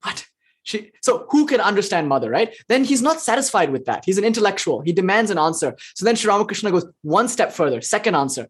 What? 0.01 0.25
She, 0.63 0.91
so 1.01 1.25
who 1.29 1.45
can 1.47 1.61
understand 1.61 2.09
mother, 2.09 2.29
right? 2.29 2.55
Then 2.67 2.83
he's 2.83 3.01
not 3.01 3.21
satisfied 3.21 3.71
with 3.71 3.85
that. 3.85 4.05
He's 4.05 4.17
an 4.17 4.23
intellectual. 4.23 4.81
He 4.81 4.93
demands 4.93 5.31
an 5.31 5.37
answer. 5.37 5.75
So 5.95 6.05
then 6.05 6.15
Sri 6.15 6.29
Ramakrishna 6.29 6.71
goes 6.71 6.85
one 7.01 7.27
step 7.27 7.51
further. 7.51 7.81
Second 7.81 8.15
answer. 8.15 8.49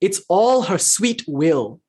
It's 0.00 0.22
all 0.28 0.62
her 0.62 0.78
sweet 0.78 1.24
will. 1.26 1.80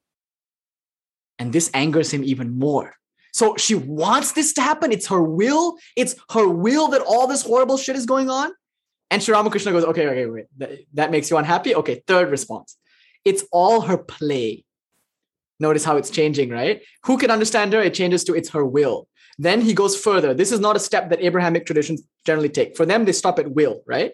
And 1.39 1.53
this 1.53 1.71
angers 1.73 2.11
him 2.11 2.23
even 2.23 2.57
more. 2.59 2.95
So 3.31 3.55
she 3.57 3.75
wants 3.75 4.33
this 4.33 4.53
to 4.53 4.61
happen. 4.61 4.91
It's 4.91 5.07
her 5.07 5.21
will. 5.21 5.77
It's 5.95 6.15
her 6.31 6.47
will 6.47 6.89
that 6.89 7.01
all 7.01 7.27
this 7.27 7.43
horrible 7.43 7.77
shit 7.77 7.95
is 7.95 8.05
going 8.05 8.29
on. 8.29 8.51
And 9.09 9.21
Sri 9.21 9.33
Ramakrishna 9.33 9.71
goes, 9.71 9.83
okay, 9.85 10.07
okay, 10.07 10.25
wait. 10.25 10.45
That, 10.57 10.71
that 10.93 11.11
makes 11.11 11.29
you 11.29 11.37
unhappy? 11.37 11.75
Okay, 11.75 12.01
third 12.07 12.29
response. 12.29 12.77
It's 13.25 13.43
all 13.51 13.81
her 13.81 13.97
play. 13.97 14.65
Notice 15.59 15.83
how 15.83 15.97
it's 15.97 16.09
changing, 16.09 16.49
right? 16.49 16.81
Who 17.05 17.17
can 17.17 17.29
understand 17.29 17.73
her? 17.73 17.81
It 17.81 17.93
changes 17.93 18.23
to 18.25 18.33
it's 18.33 18.49
her 18.49 18.65
will. 18.65 19.07
Then 19.37 19.61
he 19.61 19.73
goes 19.73 19.95
further. 19.95 20.33
This 20.33 20.51
is 20.51 20.59
not 20.59 20.75
a 20.75 20.79
step 20.79 21.09
that 21.09 21.21
Abrahamic 21.21 21.65
traditions 21.65 22.03
generally 22.25 22.49
take. 22.49 22.75
For 22.75 22.85
them, 22.85 23.05
they 23.05 23.11
stop 23.11 23.39
at 23.39 23.51
will, 23.51 23.83
right? 23.85 24.13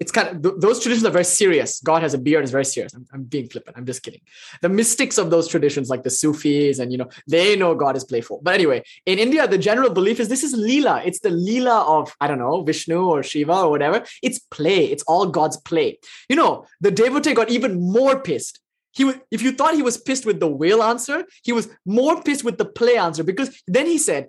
It's 0.00 0.12
kind 0.12 0.28
of 0.28 0.42
th- 0.42 0.54
those 0.58 0.80
traditions 0.80 1.04
are 1.04 1.10
very 1.10 1.24
serious. 1.24 1.80
God 1.80 2.02
has 2.02 2.14
a 2.14 2.18
beard 2.18 2.44
is 2.44 2.50
very 2.50 2.64
serious. 2.64 2.94
I'm, 2.94 3.06
I'm 3.12 3.24
being 3.24 3.48
flippant. 3.48 3.76
I'm 3.76 3.86
just 3.86 4.02
kidding. 4.02 4.20
The 4.62 4.68
mystics 4.68 5.18
of 5.18 5.30
those 5.30 5.48
traditions, 5.48 5.88
like 5.88 6.04
the 6.04 6.10
Sufis, 6.10 6.78
and 6.78 6.92
you 6.92 6.98
know, 6.98 7.08
they 7.26 7.56
know 7.56 7.74
God 7.74 7.96
is 7.96 8.04
playful. 8.04 8.40
But 8.42 8.54
anyway, 8.54 8.84
in 9.06 9.18
India, 9.18 9.48
the 9.48 9.58
general 9.58 9.90
belief 9.90 10.20
is 10.20 10.28
this 10.28 10.44
is 10.44 10.54
Leela. 10.54 11.04
It's 11.04 11.20
the 11.20 11.30
Leela 11.30 11.84
of 11.86 12.14
I 12.20 12.28
don't 12.28 12.38
know 12.38 12.62
Vishnu 12.62 13.00
or 13.06 13.22
Shiva 13.22 13.54
or 13.54 13.70
whatever. 13.70 14.04
It's 14.22 14.38
play. 14.38 14.84
It's 14.84 15.02
all 15.04 15.26
God's 15.26 15.56
play. 15.56 15.98
You 16.28 16.36
know, 16.36 16.66
the 16.80 16.90
devotee 16.90 17.34
got 17.34 17.50
even 17.50 17.80
more 17.80 18.20
pissed. 18.20 18.60
He 18.92 19.12
if 19.30 19.42
you 19.42 19.52
thought 19.52 19.74
he 19.74 19.82
was 19.82 19.98
pissed 19.98 20.26
with 20.26 20.38
the 20.38 20.48
whale 20.48 20.82
answer, 20.82 21.24
he 21.42 21.52
was 21.52 21.68
more 21.84 22.22
pissed 22.22 22.44
with 22.44 22.58
the 22.58 22.64
play 22.64 22.96
answer 22.96 23.24
because 23.24 23.62
then 23.66 23.86
he 23.86 23.98
said, 23.98 24.28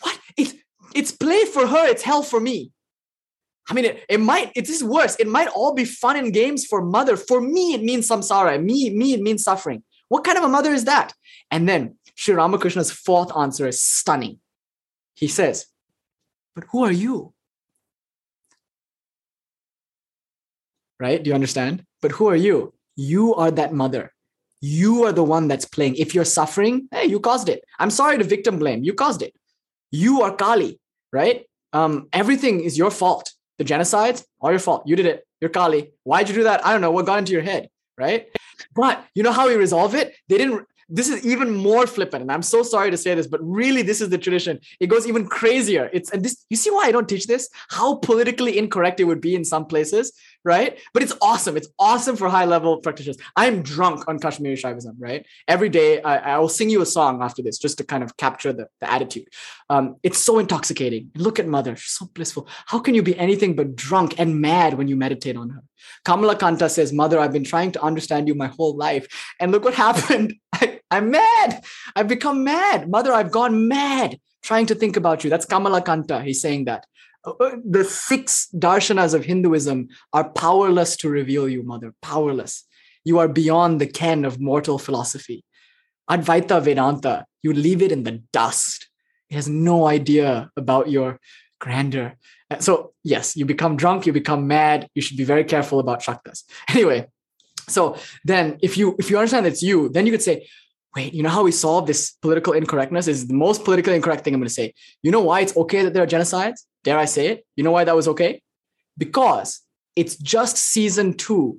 "What? 0.00 0.18
It's 0.36 0.54
it's 0.94 1.12
play 1.12 1.44
for 1.44 1.66
her. 1.66 1.86
It's 1.86 2.02
hell 2.02 2.22
for 2.22 2.40
me." 2.40 2.72
I 3.68 3.74
mean, 3.74 3.84
it, 3.84 4.04
it 4.08 4.20
might, 4.20 4.52
it 4.54 4.68
is 4.68 4.82
worse. 4.84 5.16
It 5.16 5.26
might 5.26 5.48
all 5.48 5.74
be 5.74 5.84
fun 5.84 6.16
and 6.16 6.32
games 6.32 6.64
for 6.64 6.82
mother. 6.82 7.16
For 7.16 7.40
me, 7.40 7.74
it 7.74 7.82
means 7.82 8.08
samsara. 8.08 8.62
Me, 8.62 8.90
me, 8.90 9.12
it 9.14 9.20
means 9.20 9.42
suffering. 9.42 9.82
What 10.08 10.24
kind 10.24 10.38
of 10.38 10.44
a 10.44 10.48
mother 10.48 10.72
is 10.72 10.84
that? 10.84 11.12
And 11.50 11.68
then 11.68 11.96
Sri 12.14 12.34
Ramakrishna's 12.34 12.92
fourth 12.92 13.36
answer 13.36 13.66
is 13.66 13.80
stunning. 13.80 14.38
He 15.14 15.26
says, 15.26 15.66
But 16.54 16.64
who 16.70 16.84
are 16.84 16.92
you? 16.92 17.32
Right? 21.00 21.22
Do 21.22 21.28
you 21.28 21.34
understand? 21.34 21.84
But 22.00 22.12
who 22.12 22.28
are 22.28 22.36
you? 22.36 22.72
You 22.94 23.34
are 23.34 23.50
that 23.50 23.72
mother. 23.74 24.12
You 24.60 25.04
are 25.04 25.12
the 25.12 25.24
one 25.24 25.48
that's 25.48 25.66
playing. 25.66 25.96
If 25.96 26.14
you're 26.14 26.24
suffering, 26.24 26.88
hey, 26.90 27.06
you 27.06 27.20
caused 27.20 27.48
it. 27.48 27.64
I'm 27.78 27.90
sorry 27.90 28.16
to 28.18 28.24
victim 28.24 28.58
blame. 28.58 28.82
You 28.82 28.94
caused 28.94 29.22
it. 29.22 29.34
You 29.90 30.22
are 30.22 30.34
Kali, 30.34 30.80
right? 31.12 31.44
Um, 31.72 32.08
everything 32.12 32.60
is 32.60 32.78
your 32.78 32.90
fault 32.90 33.32
the 33.58 33.64
genocides, 33.64 34.24
all 34.40 34.50
your 34.50 34.58
fault. 34.60 34.82
You 34.86 34.96
did 34.96 35.06
it. 35.06 35.26
You're 35.40 35.50
Kali. 35.50 35.92
Why'd 36.04 36.28
you 36.28 36.34
do 36.34 36.44
that? 36.44 36.64
I 36.64 36.72
don't 36.72 36.80
know. 36.80 36.90
What 36.90 37.06
got 37.06 37.18
into 37.18 37.32
your 37.32 37.42
head? 37.42 37.68
Right. 37.98 38.28
But 38.74 39.04
you 39.14 39.22
know 39.22 39.32
how 39.32 39.48
we 39.48 39.54
resolve 39.54 39.94
it? 39.94 40.14
They 40.28 40.38
didn't. 40.38 40.66
This 40.88 41.08
is 41.08 41.26
even 41.26 41.50
more 41.50 41.86
flippant. 41.86 42.22
And 42.22 42.30
I'm 42.30 42.42
so 42.42 42.62
sorry 42.62 42.92
to 42.92 42.96
say 42.96 43.14
this, 43.14 43.26
but 43.26 43.40
really, 43.42 43.82
this 43.82 44.00
is 44.00 44.08
the 44.08 44.18
tradition. 44.18 44.60
It 44.78 44.86
goes 44.86 45.06
even 45.06 45.26
crazier. 45.26 45.90
It's 45.92 46.10
and 46.10 46.22
this, 46.22 46.44
you 46.48 46.56
see 46.56 46.70
why 46.70 46.84
I 46.84 46.92
don't 46.92 47.08
teach 47.08 47.26
this? 47.26 47.48
How 47.70 47.96
politically 47.96 48.56
incorrect 48.56 49.00
it 49.00 49.04
would 49.04 49.20
be 49.20 49.34
in 49.34 49.44
some 49.44 49.66
places 49.66 50.12
right? 50.46 50.78
But 50.94 51.02
it's 51.02 51.12
awesome. 51.20 51.56
It's 51.56 51.68
awesome 51.78 52.16
for 52.16 52.28
high 52.28 52.44
level 52.44 52.78
practitioners. 52.78 53.18
I'm 53.34 53.62
drunk 53.62 54.08
on 54.08 54.18
Kashmiri 54.20 54.56
Shaivism, 54.56 54.94
right? 54.98 55.26
Every 55.48 55.68
day 55.68 56.00
I, 56.00 56.34
I 56.34 56.38
will 56.38 56.48
sing 56.48 56.70
you 56.70 56.80
a 56.80 56.86
song 56.86 57.20
after 57.20 57.42
this 57.42 57.58
just 57.58 57.78
to 57.78 57.84
kind 57.84 58.04
of 58.04 58.16
capture 58.16 58.52
the, 58.52 58.68
the 58.80 58.90
attitude. 58.90 59.28
Um, 59.68 59.96
it's 60.04 60.18
so 60.18 60.38
intoxicating. 60.38 61.10
Look 61.16 61.40
at 61.40 61.48
mother, 61.48 61.74
she's 61.76 61.92
so 61.92 62.06
blissful. 62.06 62.48
How 62.66 62.78
can 62.78 62.94
you 62.94 63.02
be 63.02 63.18
anything 63.18 63.56
but 63.56 63.74
drunk 63.74 64.14
and 64.18 64.40
mad 64.40 64.74
when 64.74 64.88
you 64.88 64.96
meditate 64.96 65.36
on 65.36 65.50
her? 65.50 65.62
Kamala 66.04 66.36
Kanta 66.36 66.70
says, 66.70 66.92
Mother, 66.92 67.18
I've 67.18 67.32
been 67.32 67.44
trying 67.44 67.72
to 67.72 67.82
understand 67.82 68.28
you 68.28 68.34
my 68.34 68.46
whole 68.46 68.76
life. 68.76 69.06
And 69.40 69.52
look 69.52 69.64
what 69.64 69.74
happened. 69.86 70.34
I, 70.52 70.80
I'm 70.90 71.10
mad. 71.10 71.64
I've 71.96 72.08
become 72.08 72.44
mad. 72.44 72.88
Mother, 72.88 73.12
I've 73.12 73.32
gone 73.32 73.68
mad 73.68 74.18
trying 74.42 74.66
to 74.66 74.76
think 74.76 74.96
about 74.96 75.24
you. 75.24 75.30
That's 75.30 75.44
Kamala 75.44 75.82
Kanta. 75.82 76.22
He's 76.22 76.40
saying 76.40 76.66
that. 76.66 76.86
The 77.26 77.84
six 77.84 78.48
darshanas 78.54 79.14
of 79.14 79.24
Hinduism 79.24 79.88
are 80.12 80.30
powerless 80.30 80.96
to 80.98 81.08
reveal 81.08 81.48
you, 81.48 81.62
mother, 81.62 81.92
powerless. 82.00 82.64
You 83.04 83.18
are 83.18 83.28
beyond 83.28 83.80
the 83.80 83.86
ken 83.86 84.24
of 84.24 84.40
mortal 84.40 84.78
philosophy. 84.78 85.44
Advaita 86.08 86.62
Vedanta, 86.62 87.26
you 87.42 87.52
leave 87.52 87.82
it 87.82 87.90
in 87.90 88.04
the 88.04 88.22
dust. 88.32 88.88
It 89.28 89.34
has 89.34 89.48
no 89.48 89.86
idea 89.86 90.50
about 90.56 90.88
your 90.88 91.18
grandeur. 91.58 92.14
Uh, 92.50 92.58
so, 92.58 92.92
yes, 93.02 93.36
you 93.36 93.44
become 93.44 93.76
drunk, 93.76 94.06
you 94.06 94.12
become 94.12 94.46
mad. 94.46 94.88
You 94.94 95.02
should 95.02 95.16
be 95.16 95.24
very 95.24 95.44
careful 95.44 95.80
about 95.80 96.02
shaktas. 96.02 96.44
Anyway, 96.68 97.06
so 97.68 97.96
then 98.24 98.58
if 98.62 98.76
you 98.76 98.94
if 98.98 99.10
you 99.10 99.18
understand 99.18 99.46
it's 99.46 99.62
you, 99.62 99.88
then 99.88 100.06
you 100.06 100.12
could 100.12 100.22
say, 100.22 100.46
wait, 100.94 101.12
you 101.12 101.22
know 101.22 101.28
how 101.28 101.42
we 101.42 101.52
solve 101.52 101.86
this 101.86 102.12
political 102.22 102.52
incorrectness 102.52 103.08
is 103.08 103.26
the 103.26 103.34
most 103.34 103.64
politically 103.64 103.96
incorrect 103.96 104.22
thing 104.22 104.34
I'm 104.34 104.40
going 104.40 104.48
to 104.48 104.54
say. 104.54 104.72
You 105.02 105.10
know 105.10 105.22
why 105.22 105.40
it's 105.40 105.56
okay 105.56 105.82
that 105.82 105.92
there 105.92 106.02
are 106.02 106.06
genocides? 106.06 106.60
Dare 106.86 106.98
I 106.98 107.04
say 107.04 107.26
it? 107.26 107.44
You 107.56 107.64
know 107.64 107.72
why 107.72 107.82
that 107.82 107.96
was 107.96 108.06
okay? 108.06 108.40
Because 108.96 109.60
it's 109.96 110.14
just 110.14 110.56
season 110.56 111.14
two, 111.14 111.58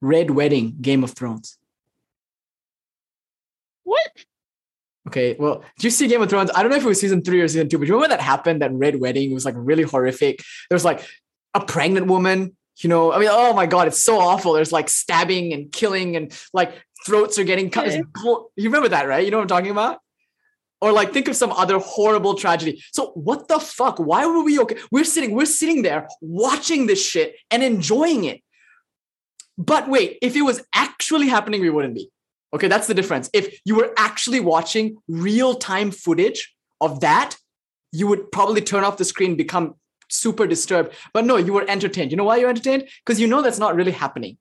Red 0.00 0.30
Wedding, 0.30 0.76
Game 0.80 1.02
of 1.02 1.10
Thrones. 1.10 1.58
What? 3.82 4.08
Okay, 5.08 5.34
well, 5.40 5.64
do 5.78 5.86
you 5.88 5.90
see 5.90 6.06
Game 6.06 6.22
of 6.22 6.30
Thrones? 6.30 6.52
I 6.54 6.62
don't 6.62 6.70
know 6.70 6.76
if 6.76 6.84
it 6.84 6.88
was 6.88 7.00
season 7.00 7.24
three 7.24 7.40
or 7.40 7.48
season 7.48 7.68
two, 7.68 7.78
but 7.78 7.88
you 7.88 7.94
remember 7.94 8.14
that 8.14 8.22
happened, 8.22 8.62
that 8.62 8.72
Red 8.72 9.00
Wedding? 9.00 9.34
Was 9.34 9.44
like 9.44 9.56
really 9.56 9.82
horrific. 9.82 10.38
There 10.68 10.76
was 10.76 10.84
like 10.84 11.04
a 11.52 11.64
pregnant 11.64 12.06
woman, 12.06 12.56
you 12.76 12.88
know, 12.88 13.12
I 13.12 13.18
mean, 13.18 13.28
oh 13.30 13.52
my 13.52 13.66
God, 13.66 13.88
it's 13.88 14.00
so 14.00 14.20
awful. 14.20 14.52
There's 14.52 14.70
like 14.70 14.88
stabbing 14.88 15.52
and 15.52 15.72
killing 15.72 16.14
and 16.14 16.32
like 16.52 16.74
throats 17.04 17.40
are 17.40 17.44
getting 17.44 17.70
cut. 17.70 17.88
Okay. 17.88 18.02
You 18.56 18.70
remember 18.70 18.90
that, 18.90 19.08
right? 19.08 19.24
You 19.24 19.32
know 19.32 19.38
what 19.38 19.42
I'm 19.42 19.48
talking 19.48 19.72
about? 19.72 19.98
Or 20.80 20.92
like 20.92 21.12
think 21.12 21.28
of 21.28 21.36
some 21.36 21.52
other 21.52 21.78
horrible 21.78 22.34
tragedy. 22.34 22.82
So 22.92 23.08
what 23.14 23.48
the 23.48 23.58
fuck? 23.58 23.98
Why 23.98 24.26
were 24.26 24.42
we 24.42 24.58
okay? 24.60 24.76
We're 24.90 25.04
sitting, 25.04 25.34
we're 25.34 25.46
sitting 25.46 25.82
there 25.82 26.08
watching 26.20 26.86
this 26.86 27.04
shit 27.04 27.36
and 27.50 27.62
enjoying 27.62 28.24
it. 28.24 28.42
But 29.58 29.88
wait, 29.88 30.18
if 30.22 30.36
it 30.36 30.42
was 30.42 30.62
actually 30.74 31.28
happening, 31.28 31.60
we 31.60 31.70
wouldn't 31.70 31.94
be. 31.94 32.10
Okay, 32.54 32.66
that's 32.66 32.86
the 32.86 32.94
difference. 32.94 33.28
If 33.32 33.60
you 33.64 33.76
were 33.76 33.92
actually 33.96 34.40
watching 34.40 34.96
real-time 35.06 35.90
footage 35.90 36.54
of 36.80 37.00
that, 37.00 37.36
you 37.92 38.06
would 38.06 38.32
probably 38.32 38.60
turn 38.62 38.84
off 38.84 38.96
the 38.96 39.04
screen, 39.04 39.36
become 39.36 39.74
super 40.08 40.46
disturbed. 40.46 40.94
But 41.12 41.26
no, 41.26 41.36
you 41.36 41.52
were 41.52 41.64
entertained. 41.68 42.10
You 42.10 42.16
know 42.16 42.24
why 42.24 42.38
you're 42.38 42.48
entertained? 42.48 42.88
Because 43.04 43.20
you 43.20 43.26
know 43.26 43.42
that's 43.42 43.58
not 43.58 43.76
really 43.76 43.92
happening. 43.92 44.38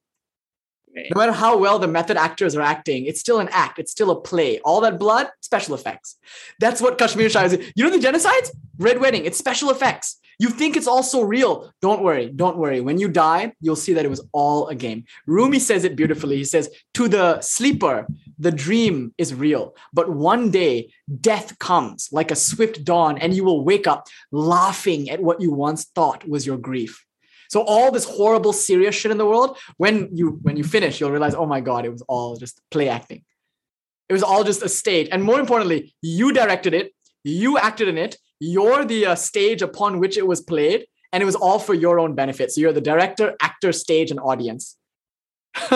No 0.96 1.20
matter 1.20 1.32
how 1.32 1.58
well 1.58 1.80
the 1.80 1.88
method 1.88 2.18
actors 2.18 2.56
are 2.56 2.62
acting, 2.62 3.06
it's 3.06 3.20
still 3.20 3.40
an 3.40 3.50
act. 3.52 3.80
It's 3.80 3.92
still 3.92 4.12
a 4.12 4.20
play. 4.20 4.60
All 4.60 4.82
that 4.82 5.00
blood, 5.00 5.30
special 5.42 5.76
effects. 5.76 6.18
That's 6.60 6.82
what 6.82 6.98
Kashmir 6.98 7.30
Shah 7.30 7.44
is. 7.44 7.72
You 7.76 7.84
know 7.84 7.96
the 7.96 8.06
genocides? 8.06 8.52
Red 8.78 9.00
Wedding. 9.00 9.26
It's 9.26 9.38
special 9.38 9.70
effects. 9.70 10.20
You 10.40 10.48
think 10.50 10.78
it's 10.78 10.88
all 10.88 11.04
so 11.04 11.22
real. 11.22 11.74
Don't 11.82 12.02
worry. 12.02 12.32
Don't 12.34 12.58
worry. 12.58 12.80
When 12.80 12.98
you 12.98 13.10
die, 13.10 13.54
you'll 13.60 13.76
see 13.76 13.94
that 13.94 14.06
it 14.06 14.10
was 14.10 14.26
all 14.32 14.70
a 14.70 14.76
game. 14.76 15.04
Rumi 15.28 15.60
says 15.60 15.84
it 15.84 15.98
beautifully. 15.98 16.38
He 16.38 16.46
says, 16.46 16.70
To 16.94 17.10
the 17.10 17.42
sleeper, 17.42 18.08
the 18.38 18.52
dream 18.52 19.14
is 19.18 19.34
real. 19.34 19.76
But 19.92 20.10
one 20.10 20.50
day, 20.50 20.94
death 21.20 21.60
comes 21.60 22.08
like 22.14 22.32
a 22.32 22.38
swift 22.38 22.86
dawn, 22.86 23.18
and 23.18 23.34
you 23.34 23.44
will 23.44 23.66
wake 23.66 23.86
up 23.86 24.08
laughing 24.32 25.10
at 25.10 25.22
what 25.22 25.42
you 25.42 25.52
once 25.52 25.84
thought 25.94 26.28
was 26.28 26.46
your 26.48 26.58
grief. 26.58 27.06
So 27.50 27.62
all 27.62 27.92
this 27.92 28.06
horrible, 28.06 28.54
serious 28.54 28.96
shit 28.96 29.12
in 29.12 29.18
the 29.18 29.26
world, 29.26 29.58
when 29.78 30.10
you 30.16 30.40
when 30.44 30.56
you 30.56 30.64
finish, 30.64 31.00
you'll 31.00 31.12
realize, 31.12 31.36
oh 31.36 31.48
my 31.48 31.62
god, 31.62 31.86
it 31.86 31.92
was 31.92 32.04
all 32.04 32.38
just 32.38 32.62
play 32.70 32.88
acting. 32.88 33.24
It 34.08 34.14
was 34.14 34.24
all 34.24 34.44
just 34.44 34.64
a 34.64 34.70
stage, 34.70 35.10
and 35.12 35.24
more 35.24 35.40
importantly, 35.40 35.94
you 36.02 36.32
directed 36.32 36.74
it, 36.74 36.94
you 37.24 37.58
acted 37.58 37.88
in 37.88 37.98
it. 37.98 38.18
You're 38.40 38.86
the 38.86 39.08
uh, 39.08 39.16
stage 39.16 39.62
upon 39.62 40.00
which 40.00 40.18
it 40.18 40.26
was 40.26 40.42
played, 40.42 40.86
and 41.12 41.22
it 41.22 41.26
was 41.26 41.36
all 41.36 41.60
for 41.60 41.74
your 41.74 42.00
own 42.00 42.16
benefit. 42.16 42.52
So 42.52 42.62
you're 42.62 42.74
the 42.74 42.82
director, 42.82 43.36
actor, 43.42 43.72
stage, 43.72 44.12
and 44.12 44.20
audience. 44.20 44.78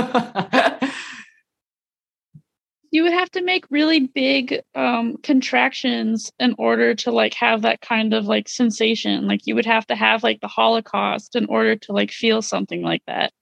you 2.94 3.02
would 3.02 3.14
have 3.14 3.32
to 3.32 3.42
make 3.42 3.66
really 3.72 4.02
big 4.02 4.62
um, 4.76 5.18
contractions 5.24 6.32
in 6.40 6.54
order 6.60 6.94
to 6.94 7.12
like 7.12 7.34
have 7.34 7.64
that 7.64 7.82
kind 7.82 8.14
of 8.14 8.28
like 8.28 8.48
sensation. 8.48 9.26
Like 9.26 9.48
you 9.48 9.56
would 9.56 9.66
have 9.66 9.88
to 9.88 9.96
have 9.96 10.22
like 10.22 10.42
the 10.42 10.48
holocaust 10.48 11.36
in 11.36 11.48
order 11.48 11.76
to 11.76 11.92
like 11.92 12.12
feel 12.12 12.44
something 12.44 12.84
like 12.84 13.02
that. 13.08 13.34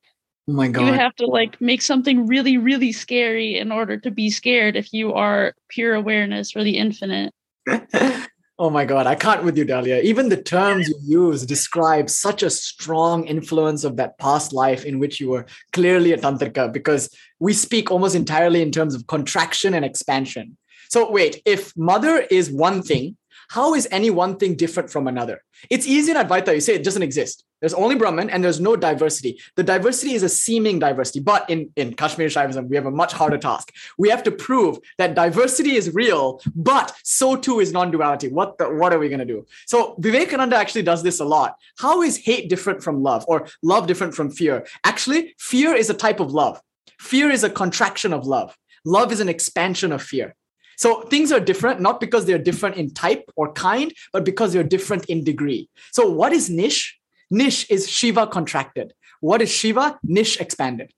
Oh 0.48 0.54
my 0.54 0.70
god 0.70 0.80
you 0.80 0.92
would 0.92 1.00
have 1.00 1.16
to 1.16 1.26
like 1.26 1.60
make 1.60 1.82
something 1.82 2.28
really 2.28 2.58
really 2.58 2.92
scary 2.92 3.58
in 3.58 3.72
order 3.72 3.98
to 3.98 4.10
be 4.10 4.30
scared 4.30 4.76
if 4.76 4.94
you 4.94 5.14
are 5.14 5.54
pure 5.68 5.94
awareness 5.94 6.56
or 6.56 6.64
the 6.64 6.78
infinite 6.78 7.34
Oh 8.62 8.70
my 8.70 8.86
God, 8.86 9.08
I 9.08 9.16
can't 9.16 9.44
with 9.44 9.58
you, 9.58 9.66
Dahlia. 9.66 10.02
Even 10.02 10.30
the 10.30 10.40
terms 10.40 10.88
you 10.88 10.96
use 11.04 11.48
describe 11.48 12.12
such 12.12 12.44
a 12.44 12.50
strong 12.52 13.26
influence 13.26 13.84
of 13.84 13.98
that 13.98 14.20
past 14.20 14.54
life 14.54 14.86
in 14.86 15.00
which 15.00 15.20
you 15.20 15.32
were 15.32 15.48
clearly 15.74 16.12
a 16.12 16.18
tantrika 16.20 16.72
because 16.72 17.10
we 17.40 17.54
speak 17.54 17.90
almost 17.90 18.14
entirely 18.14 18.62
in 18.62 18.72
terms 18.72 18.94
of 18.94 19.08
contraction 19.08 19.74
and 19.74 19.84
expansion. 19.84 20.60
So, 20.92 21.10
wait, 21.10 21.42
if 21.44 21.76
mother 21.76 22.20
is 22.30 22.52
one 22.52 22.84
thing, 22.84 23.18
how 23.52 23.74
is 23.74 23.86
any 23.92 24.10
one 24.10 24.38
thing 24.38 24.56
different 24.56 24.90
from 24.90 25.08
another? 25.08 25.44
It's 25.70 25.86
easy 25.86 26.12
in 26.12 26.18
Advaita, 26.18 26.54
you 26.54 26.62
say 26.62 26.74
it 26.74 26.86
doesn't 26.86 27.02
exist. 27.02 27.44
There's 27.60 27.74
only 27.74 27.96
Brahman 27.96 28.30
and 28.30 28.42
there's 28.42 28.62
no 28.62 28.78
diversity. 28.78 29.42
The 29.58 29.64
diversity 29.64 30.14
is 30.14 30.24
a 30.24 30.30
seeming 30.30 30.80
diversity. 30.80 31.20
But 31.20 31.50
in, 31.50 31.70
in 31.76 31.94
Kashmir 31.94 32.30
Shaivism, 32.30 32.70
we 32.70 32.78
have 32.78 32.86
a 32.86 32.92
much 32.92 33.12
harder 33.12 33.38
task. 33.38 33.74
We 33.98 34.08
have 34.08 34.24
to 34.24 34.32
prove 34.32 34.80
that 34.98 35.16
diversity 35.16 35.76
is 35.76 35.94
real, 35.94 36.40
but 36.56 36.96
so 37.04 37.36
too 37.36 37.60
is 37.60 37.74
non-duality. 37.74 38.30
What 38.30 38.58
the, 38.58 38.70
what 38.70 38.94
are 38.94 39.00
we 39.00 39.10
going 39.10 39.20
to 39.20 39.26
do? 39.26 39.46
So 39.66 39.96
Vivekananda 40.00 40.56
actually 40.56 40.84
does 40.84 41.04
this 41.04 41.20
a 41.20 41.26
lot. 41.26 41.58
How 41.78 42.02
is 42.02 42.16
hate 42.16 42.50
different 42.50 42.82
from 42.82 43.04
love 43.04 43.26
or 43.28 43.50
love 43.62 43.86
different 43.86 44.16
from 44.16 44.32
fear? 44.32 44.66
Actually, 44.86 45.36
fear 45.38 45.76
is 45.76 45.90
a 45.90 45.94
type 45.94 46.22
of 46.22 46.32
love. 46.32 46.62
Fear 47.02 47.30
is 47.32 47.44
a 47.44 47.50
contraction 47.50 48.14
of 48.14 48.26
love. 48.26 48.58
Love 48.86 49.12
is 49.12 49.20
an 49.20 49.28
expansion 49.28 49.92
of 49.92 50.02
fear. 50.02 50.36
So 50.82 51.02
things 51.02 51.32
are 51.32 51.40
different, 51.40 51.80
not 51.80 52.00
because 52.00 52.26
they're 52.26 52.40
different 52.40 52.76
in 52.76 52.90
type 52.90 53.30
or 53.36 53.54
kind, 53.54 53.94
but 54.14 54.26
because 54.26 54.52
they're 54.52 54.64
different 54.64 55.06
in 55.06 55.24
degree. 55.24 55.70
So 55.92 56.10
what 56.10 56.34
is 56.34 56.50
nish? 56.50 56.98
Nish 57.30 57.70
is 57.70 57.88
Shiva 57.88 58.26
contracted. 58.26 58.92
What 59.20 59.44
is 59.44 59.52
Shiva? 59.52 60.00
Nish 60.02 60.40
expanded. 60.40 60.92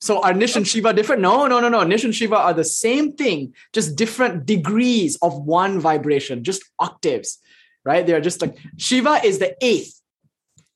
So 0.00 0.22
are 0.22 0.32
Nish 0.32 0.54
and 0.54 0.68
Shiva 0.68 0.92
different? 0.92 1.20
No, 1.20 1.48
no, 1.48 1.58
no, 1.58 1.68
no. 1.68 1.82
Nish 1.82 2.04
and 2.04 2.14
Shiva 2.14 2.36
are 2.36 2.54
the 2.54 2.62
same 2.62 3.12
thing, 3.14 3.54
just 3.72 3.96
different 3.96 4.46
degrees 4.46 5.18
of 5.20 5.36
one 5.44 5.80
vibration, 5.80 6.44
just 6.44 6.62
octaves, 6.78 7.40
right? 7.84 8.06
They 8.06 8.12
are 8.12 8.20
just 8.20 8.40
like 8.40 8.56
Shiva 8.76 9.14
is 9.24 9.40
the 9.40 9.56
eighth. 9.60 10.00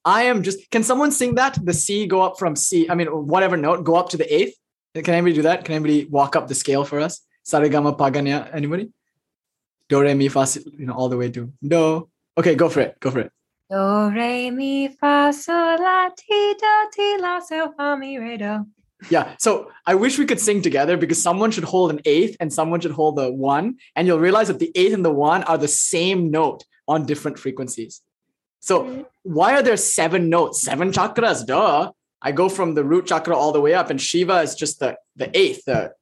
I 0.05 0.25
am 0.25 0.43
just, 0.43 0.69
can 0.73 0.83
someone 0.83 1.13
sing 1.13 1.37
that? 1.37 1.61
The 1.63 1.73
C 1.73 2.09
go 2.09 2.23
up 2.23 2.41
from 2.41 2.57
C, 2.57 2.91
I 2.91 2.97
mean, 2.97 3.07
whatever 3.07 3.57
note, 3.57 3.85
go 3.85 3.95
up 3.95 4.09
to 4.09 4.17
the 4.17 4.35
eighth. 4.35 4.57
Can 4.95 5.15
anybody 5.15 5.35
do 5.35 5.43
that? 5.43 5.65
Can 5.65 5.77
anybody 5.77 6.07
walk 6.07 6.35
up 6.35 6.49
the 6.49 6.57
scale 6.57 6.85
for 6.85 6.99
us? 6.99 7.21
Sarigama 7.45 7.97
Pagania. 7.97 8.49
anybody? 8.53 8.91
Do, 9.89 10.01
re, 10.01 10.15
mi, 10.15 10.29
fa, 10.29 10.47
you 10.79 10.87
know, 10.87 10.95
all 10.95 11.09
the 11.09 11.17
way 11.17 11.31
to 11.31 11.53
do. 11.67 12.09
Okay, 12.39 12.55
go 12.55 12.69
for 12.69 12.81
it. 12.81 12.99
Go 13.01 13.11
for 13.11 13.21
it. 13.21 13.33
Do, 13.71 14.11
re, 14.11 14.51
mi, 14.51 14.89
fa, 14.89 15.33
sol, 15.33 15.79
la, 15.79 16.09
ti, 16.09 16.55
do, 16.55 16.89
ti, 16.93 17.19
la, 17.19 17.41
so, 17.41 17.73
fa, 17.77 17.97
mi, 17.97 18.19
re, 18.19 18.37
do 18.37 18.67
yeah. 19.11 19.35
So 19.39 19.71
I 19.87 19.95
wish 19.95 20.19
we 20.19 20.27
could 20.27 20.41
sing 20.41 20.63
together 20.63 20.97
because 20.97 21.21
someone 21.21 21.51
should 21.51 21.65
hold 21.65 21.91
an 21.91 22.01
eighth 22.05 22.37
and 22.41 22.53
someone 22.53 22.81
should 22.81 22.93
hold 22.93 23.17
the 23.17 23.33
one. 23.33 23.77
And 23.97 24.07
you'll 24.07 24.19
realize 24.19 24.49
that 24.49 24.59
the 24.59 24.73
eighth 24.75 24.95
and 24.95 25.05
the 25.05 25.13
one 25.13 25.43
are 25.45 25.59
the 25.59 25.69
same 25.69 26.31
note 26.31 26.65
on 26.89 27.07
different 27.07 27.39
frequencies. 27.39 28.01
So 28.61 28.85
mm-hmm. 28.85 29.03
why 29.23 29.55
are 29.55 29.63
there 29.63 29.77
seven 29.77 30.29
notes? 30.29 30.63
Seven 30.63 30.93
chakras, 30.93 31.47
duh. 31.47 31.93
I 32.23 32.33
go 32.33 32.49
from 32.49 32.75
the 32.75 32.85
root 32.85 33.07
chakra 33.07 33.37
all 33.37 33.53
the 33.53 33.61
way 33.61 33.75
up, 33.75 33.91
and 33.91 34.01
Shiva 34.01 34.41
is 34.41 34.55
just 34.55 34.81
the, 34.81 34.97
the 35.15 35.31
eighth, 35.39 35.65
the 35.67 35.93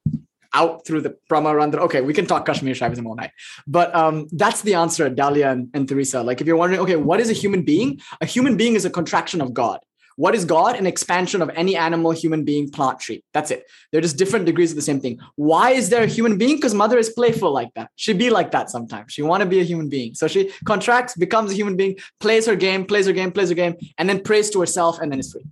out 0.53 0.85
through 0.85 1.01
the 1.01 1.15
Brahmarandhra. 1.29 1.79
Okay, 1.79 2.01
we 2.01 2.13
can 2.13 2.25
talk 2.25 2.45
Kashmir 2.45 2.73
Shaivism 2.73 3.05
all 3.05 3.15
night. 3.15 3.31
But 3.67 3.93
um, 3.95 4.27
that's 4.31 4.61
the 4.61 4.75
answer, 4.75 5.09
Dahlia 5.09 5.51
and, 5.51 5.69
and. 5.73 5.89
Like 5.93 6.41
if 6.41 6.47
you're 6.47 6.57
wondering, 6.57 6.81
okay, 6.81 6.95
what 6.95 7.19
is 7.19 7.29
a 7.29 7.33
human 7.33 7.61
being? 7.61 7.99
A 8.19 8.25
human 8.25 8.57
being 8.57 8.75
is 8.75 8.83
a 8.83 8.89
contraction 8.89 9.41
of 9.41 9.53
God. 9.53 9.79
What 10.15 10.35
is 10.35 10.45
God? 10.45 10.75
An 10.75 10.85
expansion 10.85 11.41
of 11.41 11.49
any 11.55 11.75
animal, 11.75 12.11
human 12.11 12.43
being, 12.43 12.69
plant, 12.69 12.99
tree. 12.99 13.23
That's 13.33 13.51
it. 13.51 13.65
They're 13.91 14.01
just 14.01 14.17
different 14.17 14.45
degrees 14.45 14.71
of 14.71 14.75
the 14.75 14.81
same 14.81 14.99
thing. 14.99 15.19
Why 15.35 15.71
is 15.71 15.89
there 15.89 16.03
a 16.03 16.07
human 16.07 16.37
being? 16.37 16.57
Because 16.57 16.73
mother 16.73 16.97
is 16.97 17.09
playful 17.09 17.51
like 17.51 17.73
that. 17.75 17.89
She 17.95 18.13
be 18.13 18.29
like 18.29 18.51
that 18.51 18.69
sometimes. 18.69 19.13
She 19.13 19.21
want 19.21 19.41
to 19.41 19.49
be 19.49 19.59
a 19.59 19.63
human 19.63 19.89
being. 19.89 20.13
So 20.13 20.27
she 20.27 20.51
contracts, 20.65 21.15
becomes 21.15 21.51
a 21.51 21.55
human 21.55 21.75
being, 21.75 21.97
plays 22.19 22.45
her 22.45 22.55
game, 22.55 22.85
plays 22.85 23.07
her 23.07 23.13
game, 23.13 23.31
plays 23.31 23.49
her 23.49 23.55
game, 23.55 23.75
and 23.97 24.07
then 24.07 24.21
prays 24.21 24.49
to 24.51 24.59
herself 24.59 24.99
and 24.99 25.11
then 25.11 25.19
is 25.19 25.31
free. 25.31 25.45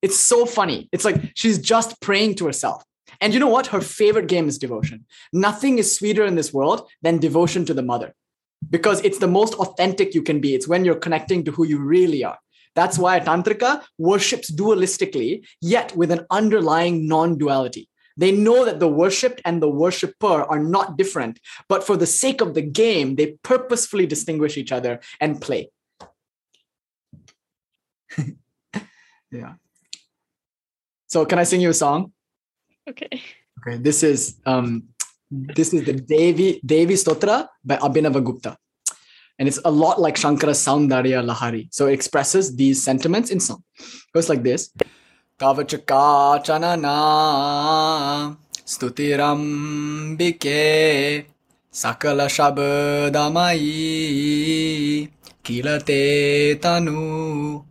It's 0.00 0.18
so 0.18 0.46
funny. 0.46 0.88
It's 0.92 1.04
like 1.04 1.32
she's 1.34 1.58
just 1.58 2.00
praying 2.00 2.36
to 2.36 2.46
herself. 2.46 2.84
And 3.20 3.34
you 3.34 3.40
know 3.40 3.48
what? 3.48 3.68
Her 3.68 3.80
favorite 3.80 4.28
game 4.28 4.48
is 4.48 4.58
devotion. 4.58 5.04
Nothing 5.32 5.78
is 5.78 5.96
sweeter 5.96 6.24
in 6.24 6.36
this 6.36 6.52
world 6.52 6.88
than 7.02 7.18
devotion 7.18 7.64
to 7.66 7.74
the 7.74 7.82
mother 7.82 8.14
because 8.70 9.00
it's 9.04 9.18
the 9.18 9.28
most 9.28 9.54
authentic 9.54 10.14
you 10.14 10.22
can 10.22 10.40
be. 10.40 10.54
It's 10.54 10.68
when 10.68 10.84
you're 10.84 10.94
connecting 10.94 11.44
to 11.44 11.50
who 11.50 11.66
you 11.66 11.78
really 11.78 12.24
are. 12.24 12.38
That's 12.74 12.98
why 12.98 13.16
a 13.16 13.24
Tantrika 13.24 13.82
worships 13.98 14.52
dualistically, 14.52 15.44
yet 15.60 15.96
with 15.96 16.12
an 16.12 16.26
underlying 16.30 17.08
non 17.08 17.36
duality. 17.38 17.88
They 18.16 18.32
know 18.32 18.64
that 18.64 18.80
the 18.80 18.88
worshipped 18.88 19.40
and 19.44 19.62
the 19.62 19.68
worshipper 19.68 20.42
are 20.42 20.58
not 20.58 20.98
different, 20.98 21.38
but 21.68 21.84
for 21.84 21.96
the 21.96 22.06
sake 22.06 22.40
of 22.40 22.54
the 22.54 22.62
game, 22.62 23.14
they 23.14 23.38
purposefully 23.42 24.06
distinguish 24.06 24.56
each 24.56 24.72
other 24.72 25.00
and 25.20 25.40
play. 25.40 25.70
yeah. 29.30 29.54
So, 31.06 31.24
can 31.24 31.38
I 31.38 31.44
sing 31.44 31.60
you 31.60 31.70
a 31.70 31.74
song? 31.74 32.12
Okay. 32.88 33.20
Okay. 33.60 33.76
This 33.76 34.02
is 34.02 34.40
um, 34.46 34.84
this 35.30 35.74
is 35.74 35.84
the 35.84 35.92
Devi 35.92 36.60
Devi 36.64 36.94
Stotra 36.94 37.48
by 37.64 37.76
Abhinavagupta. 37.76 38.56
And 39.38 39.46
it's 39.46 39.60
a 39.64 39.70
lot 39.70 40.00
like 40.00 40.16
Shankara's 40.16 40.58
Soundarya 40.58 41.22
Lahari. 41.22 41.68
So 41.70 41.86
it 41.86 41.92
expresses 41.92 42.56
these 42.56 42.82
sentiments 42.82 43.30
in 43.30 43.38
song. 43.38 43.62
It 43.78 44.12
goes 44.12 44.28
like 44.28 44.42
this. 44.42 44.72
Kavachaka 45.38 46.42
chanana 46.42 48.36
stutirambike 48.66 51.26
sakala 51.70 52.26
shabdamayi 52.36 55.08
kilate 55.44 56.58
tanu 56.58 57.64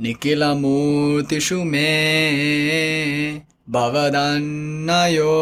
nikilamurtishu 0.00 1.64
me 1.64 3.46
bhavadannayo 3.70 5.34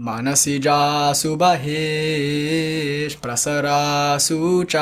मनसि 0.00 0.58
जासु 0.58 1.36
बहिष्प्रसरासु 1.36 1.84
च। 4.70 4.76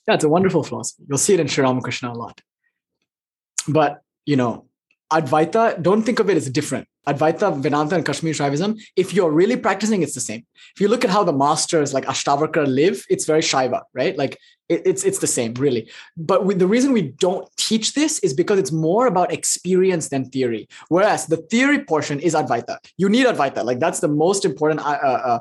Yeah, 0.07 0.15
it's 0.15 0.25
a 0.25 0.29
wonderful 0.29 0.63
philosophy. 0.63 1.05
You'll 1.09 1.19
see 1.19 1.35
it 1.35 1.41
in 1.41 1.49
Sri 1.49 1.65
Ramakrishna 1.65 2.13
a 2.13 2.15
lot. 2.15 2.41
But, 3.67 4.01
you 4.25 4.37
know, 4.37 4.67
Advaita, 5.13 5.81
don't 5.83 6.03
think 6.03 6.19
of 6.19 6.29
it 6.29 6.37
as 6.37 6.51
different. 6.51 6.89
Advaita, 7.07 7.57
Vedanta, 7.57 7.95
and 7.95 8.05
Kashmir 8.05 8.33
Shaivism, 8.33 8.81
if 8.97 9.15
you're 9.15 9.31
really 9.31 9.57
practicing, 9.57 10.03
it's 10.03 10.15
the 10.15 10.21
same. 10.21 10.45
If 10.75 10.81
you 10.81 10.89
look 10.89 11.05
at 11.05 11.11
how 11.11 11.23
the 11.23 11.33
masters 11.33 11.95
like 11.95 12.05
Ashtavakra 12.07 12.67
live, 12.67 13.05
it's 13.09 13.25
very 13.25 13.43
Shaiva, 13.43 13.83
right? 13.95 14.19
Like 14.19 14.37
it, 14.69 14.83
it's 14.85 15.05
it's 15.05 15.21
the 15.21 15.29
same, 15.29 15.55
really. 15.55 15.89
But 16.17 16.45
we, 16.45 16.55
the 16.55 16.67
reason 16.67 16.93
we 16.93 17.03
don't 17.03 17.49
teach 17.57 17.95
this 17.95 18.19
is 18.21 18.35
because 18.35 18.59
it's 18.59 18.73
more 18.73 19.07
about 19.07 19.33
experience 19.33 20.09
than 20.09 20.29
theory. 20.31 20.69
Whereas 20.89 21.27
the 21.27 21.37
theory 21.37 21.85
portion 21.85 22.19
is 22.19 22.35
Advaita. 22.35 22.79
You 22.97 23.09
need 23.09 23.27
Advaita. 23.27 23.65
Like 23.65 23.79
that's 23.79 24.01
the 24.01 24.09
most 24.09 24.45
important 24.45 24.81
uh, 24.81 24.99
uh, 25.01 25.21
uh 25.25 25.39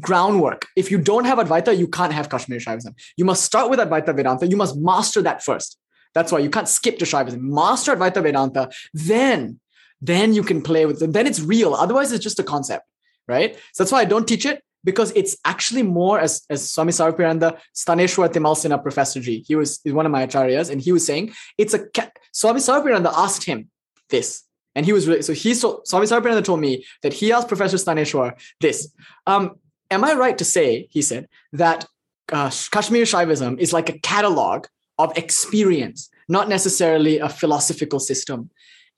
groundwork. 0.00 0.66
If 0.76 0.90
you 0.90 0.98
don't 0.98 1.24
have 1.24 1.38
Advaita, 1.38 1.76
you 1.76 1.88
can't 1.88 2.12
have 2.12 2.28
Kashmir 2.28 2.58
Shaivism. 2.58 2.94
You 3.16 3.24
must 3.24 3.42
start 3.42 3.70
with 3.70 3.78
Advaita 3.78 4.14
Vedanta. 4.14 4.46
You 4.46 4.58
must 4.58 4.76
master 4.76 5.22
that 5.22 5.42
first. 5.42 5.78
That's 6.16 6.32
why 6.32 6.38
you 6.38 6.48
can't 6.48 6.66
skip 6.66 6.98
to 7.00 7.04
Shaivism. 7.04 7.42
Master 7.42 7.94
Advaita 7.94 8.22
Vedanta, 8.22 8.70
then, 8.94 9.60
then 10.00 10.32
you 10.32 10.42
can 10.42 10.62
play 10.62 10.86
with 10.86 11.02
it. 11.02 11.12
Then 11.12 11.26
it's 11.26 11.40
real. 11.40 11.74
Otherwise, 11.74 12.10
it's 12.10 12.24
just 12.24 12.38
a 12.38 12.42
concept, 12.42 12.86
right? 13.28 13.54
So 13.74 13.84
that's 13.84 13.92
why 13.92 14.00
I 14.00 14.06
don't 14.06 14.26
teach 14.26 14.46
it 14.46 14.62
because 14.82 15.12
it's 15.14 15.36
actually 15.44 15.82
more 15.82 16.18
as, 16.18 16.42
as 16.48 16.70
Swami 16.70 16.92
Sarvapriyananda, 16.92 17.60
Sthaneshwar 17.74 18.32
Timalsina 18.32 18.82
Professor 18.82 19.20
G, 19.20 19.44
he 19.46 19.56
was 19.56 19.78
one 19.84 20.06
of 20.06 20.12
my 20.12 20.26
acharyas, 20.26 20.70
and 20.70 20.80
he 20.80 20.90
was 20.90 21.04
saying, 21.04 21.34
it's 21.58 21.74
a, 21.74 21.80
Swami 22.32 22.60
Sarvapriyananda 22.60 23.12
asked 23.14 23.44
him 23.44 23.68
this. 24.08 24.44
And 24.74 24.86
he 24.86 24.94
was 24.94 25.06
really, 25.06 25.20
so 25.20 25.34
he, 25.34 25.52
so 25.52 25.82
Swami 25.84 26.06
Sarvapriyananda 26.06 26.44
told 26.44 26.60
me 26.60 26.86
that 27.02 27.12
he 27.12 27.30
asked 27.30 27.48
Professor 27.48 27.76
Sthaneshwar 27.76 28.40
this. 28.62 28.90
Um, 29.26 29.56
am 29.90 30.02
I 30.02 30.14
right 30.14 30.38
to 30.38 30.46
say, 30.46 30.88
he 30.90 31.02
said, 31.02 31.28
that 31.52 31.84
uh, 32.32 32.50
Kashmir 32.70 33.02
Shaivism 33.02 33.58
is 33.58 33.74
like 33.74 33.90
a 33.90 33.98
catalog 33.98 34.66
of 34.98 35.16
experience, 35.16 36.10
not 36.28 36.48
necessarily 36.48 37.18
a 37.18 37.28
philosophical 37.28 38.00
system. 38.00 38.50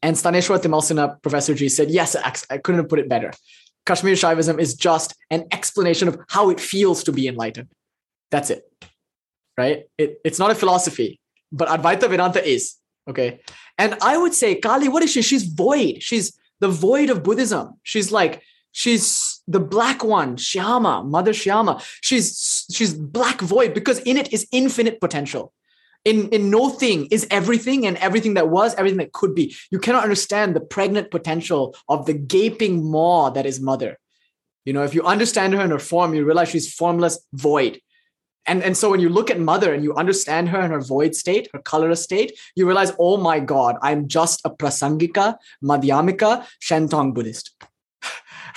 And 0.02 0.16
Sthaneshwar 0.16 0.58
Timalsina, 0.58 1.20
Professor 1.22 1.54
G, 1.54 1.68
said, 1.68 1.90
yes, 1.90 2.14
I 2.50 2.58
couldn't 2.58 2.80
have 2.80 2.88
put 2.88 3.00
it 3.00 3.08
better. 3.08 3.32
Kashmir 3.86 4.14
Shaivism 4.14 4.60
is 4.60 4.74
just 4.74 5.14
an 5.30 5.46
explanation 5.50 6.08
of 6.08 6.18
how 6.28 6.50
it 6.50 6.60
feels 6.60 7.02
to 7.04 7.12
be 7.12 7.26
enlightened. 7.26 7.68
That's 8.30 8.50
it. 8.50 8.62
Right? 9.56 9.84
It, 9.96 10.20
it's 10.24 10.38
not 10.38 10.50
a 10.50 10.54
philosophy, 10.54 11.20
but 11.50 11.68
Advaita 11.68 12.08
Vedanta 12.08 12.46
is. 12.46 12.76
Okay. 13.08 13.40
And 13.78 13.96
I 14.02 14.16
would 14.18 14.34
say, 14.34 14.56
Kali, 14.56 14.88
what 14.88 15.02
is 15.02 15.10
she? 15.10 15.22
She's 15.22 15.44
void. 15.44 16.02
She's 16.02 16.38
the 16.60 16.68
void 16.68 17.10
of 17.10 17.22
Buddhism. 17.22 17.74
She's 17.82 18.12
like, 18.12 18.42
she's 18.72 19.40
the 19.48 19.60
black 19.60 20.04
one, 20.04 20.36
Shyama, 20.36 21.04
Mother 21.04 21.32
Shyama. 21.32 21.82
She's 22.02 22.66
she's 22.70 22.92
black 22.92 23.40
void 23.40 23.72
because 23.72 23.98
in 24.00 24.16
it 24.16 24.32
is 24.32 24.46
infinite 24.52 25.00
potential 25.00 25.52
in 26.04 26.28
in 26.30 26.50
no 26.50 26.68
thing 26.68 27.06
is 27.10 27.26
everything 27.30 27.86
and 27.86 27.96
everything 27.98 28.34
that 28.34 28.48
was 28.48 28.74
everything 28.74 28.98
that 28.98 29.12
could 29.12 29.34
be. 29.34 29.54
You 29.70 29.78
cannot 29.78 30.02
understand 30.02 30.54
the 30.54 30.60
pregnant 30.60 31.10
potential 31.10 31.76
of 31.88 32.06
the 32.06 32.14
gaping 32.14 32.84
maw 32.84 33.30
that 33.30 33.46
is 33.46 33.60
mother. 33.60 33.98
You 34.64 34.72
know 34.72 34.84
if 34.84 34.94
you 34.94 35.02
understand 35.04 35.54
her 35.54 35.62
in 35.62 35.70
her 35.70 35.78
form 35.78 36.14
you 36.14 36.24
realize 36.24 36.50
she's 36.50 36.72
formless 36.72 37.20
void. 37.32 37.80
And 38.46 38.62
and 38.62 38.76
so 38.76 38.90
when 38.90 39.00
you 39.00 39.10
look 39.10 39.30
at 39.30 39.38
mother 39.38 39.74
and 39.74 39.84
you 39.84 39.94
understand 39.94 40.48
her 40.48 40.60
in 40.60 40.70
her 40.70 40.80
void 40.80 41.14
state 41.14 41.48
her 41.52 41.60
colorless 41.60 42.02
state 42.02 42.38
you 42.56 42.66
realize 42.66 42.92
oh 42.98 43.18
my 43.18 43.40
god 43.40 43.76
i'm 43.82 44.08
just 44.08 44.40
a 44.46 44.50
prasangika 44.50 45.36
madhyamika 45.62 46.46
shantong 46.58 47.12
buddhist 47.12 47.52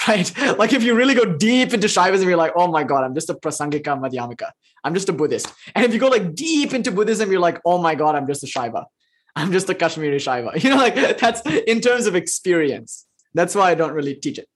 right? 0.08 0.58
Like 0.58 0.74
if 0.74 0.84
you 0.84 0.96
really 0.96 1.14
go 1.14 1.26
deep 1.26 1.74
into 1.74 1.88
Shaivism, 1.88 2.26
you're 2.26 2.38
like, 2.38 2.54
oh 2.56 2.68
my 2.68 2.84
God, 2.84 3.04
I'm 3.04 3.14
just 3.14 3.30
a 3.30 3.36
Prasangika 3.36 4.00
Madhyamika. 4.00 4.52
I'm 4.84 4.94
just 4.94 5.10
a 5.10 5.14
Buddhist. 5.14 5.54
And 5.76 5.86
if 5.86 5.94
you 5.94 6.00
go 6.00 6.08
like 6.08 6.34
deep 6.34 6.74
into 6.74 6.92
Buddhism, 6.92 7.32
you're 7.32 7.40
like, 7.40 7.60
oh 7.66 7.78
my 7.78 7.96
God, 7.96 8.16
I'm 8.16 8.28
just 8.28 8.44
a 8.44 8.48
Shaiva. 8.48 8.86
I'm 9.36 9.52
just 9.52 9.70
a 9.70 9.76
Kashmiri 9.76 10.18
Shaiva. 10.18 10.52
You 10.64 10.72
know, 10.72 10.78
like 10.78 10.96
that's 11.20 11.42
in 11.46 11.82
terms 11.82 12.08
of 12.08 12.16
experience. 12.16 13.06
That's 13.34 13.56
why 13.56 13.72
I 13.72 13.76
don't 13.76 13.94
really 13.94 14.16
teach 14.16 14.40
it. 14.40 14.48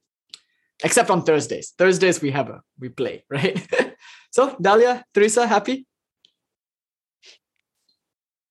Except 0.83 1.09
on 1.09 1.23
Thursdays. 1.23 1.73
Thursdays 1.77 2.21
we 2.21 2.31
have 2.31 2.49
a 2.49 2.61
we 2.79 2.89
play, 2.89 3.23
right? 3.29 3.65
so 4.31 4.55
Dahlia, 4.59 5.05
Teresa, 5.13 5.47
happy? 5.47 5.85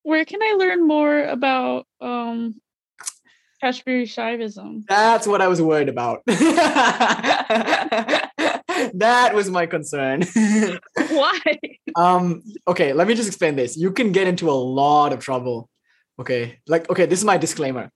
Where 0.03 0.25
can 0.25 0.43
I 0.43 0.55
learn 0.57 0.87
more 0.87 1.25
about 1.25 1.87
um 2.01 2.61
Kashmiri 3.61 4.07
Shaivism. 4.07 4.85
That's 4.89 5.27
what 5.27 5.41
I 5.41 5.49
was 5.49 5.63
worried 5.63 5.89
about. 5.89 6.23
that 8.95 9.33
was 9.35 9.51
my 9.51 9.67
concern. 9.67 10.25
Why? 11.09 11.41
Um, 11.97 12.43
okay, 12.69 12.93
let 12.93 13.07
me 13.07 13.15
just 13.15 13.29
explain 13.29 13.57
this. 13.57 13.77
You 13.77 13.93
can 13.93 14.13
get 14.13 14.27
into 14.27 14.51
a 14.51 14.53
lot 14.53 15.13
of 15.13 15.21
trouble. 15.21 15.69
Okay, 16.19 16.59
like, 16.67 16.91
okay, 16.91 17.07
this 17.07 17.19
is 17.19 17.25
my 17.25 17.37
disclaimer. 17.37 17.91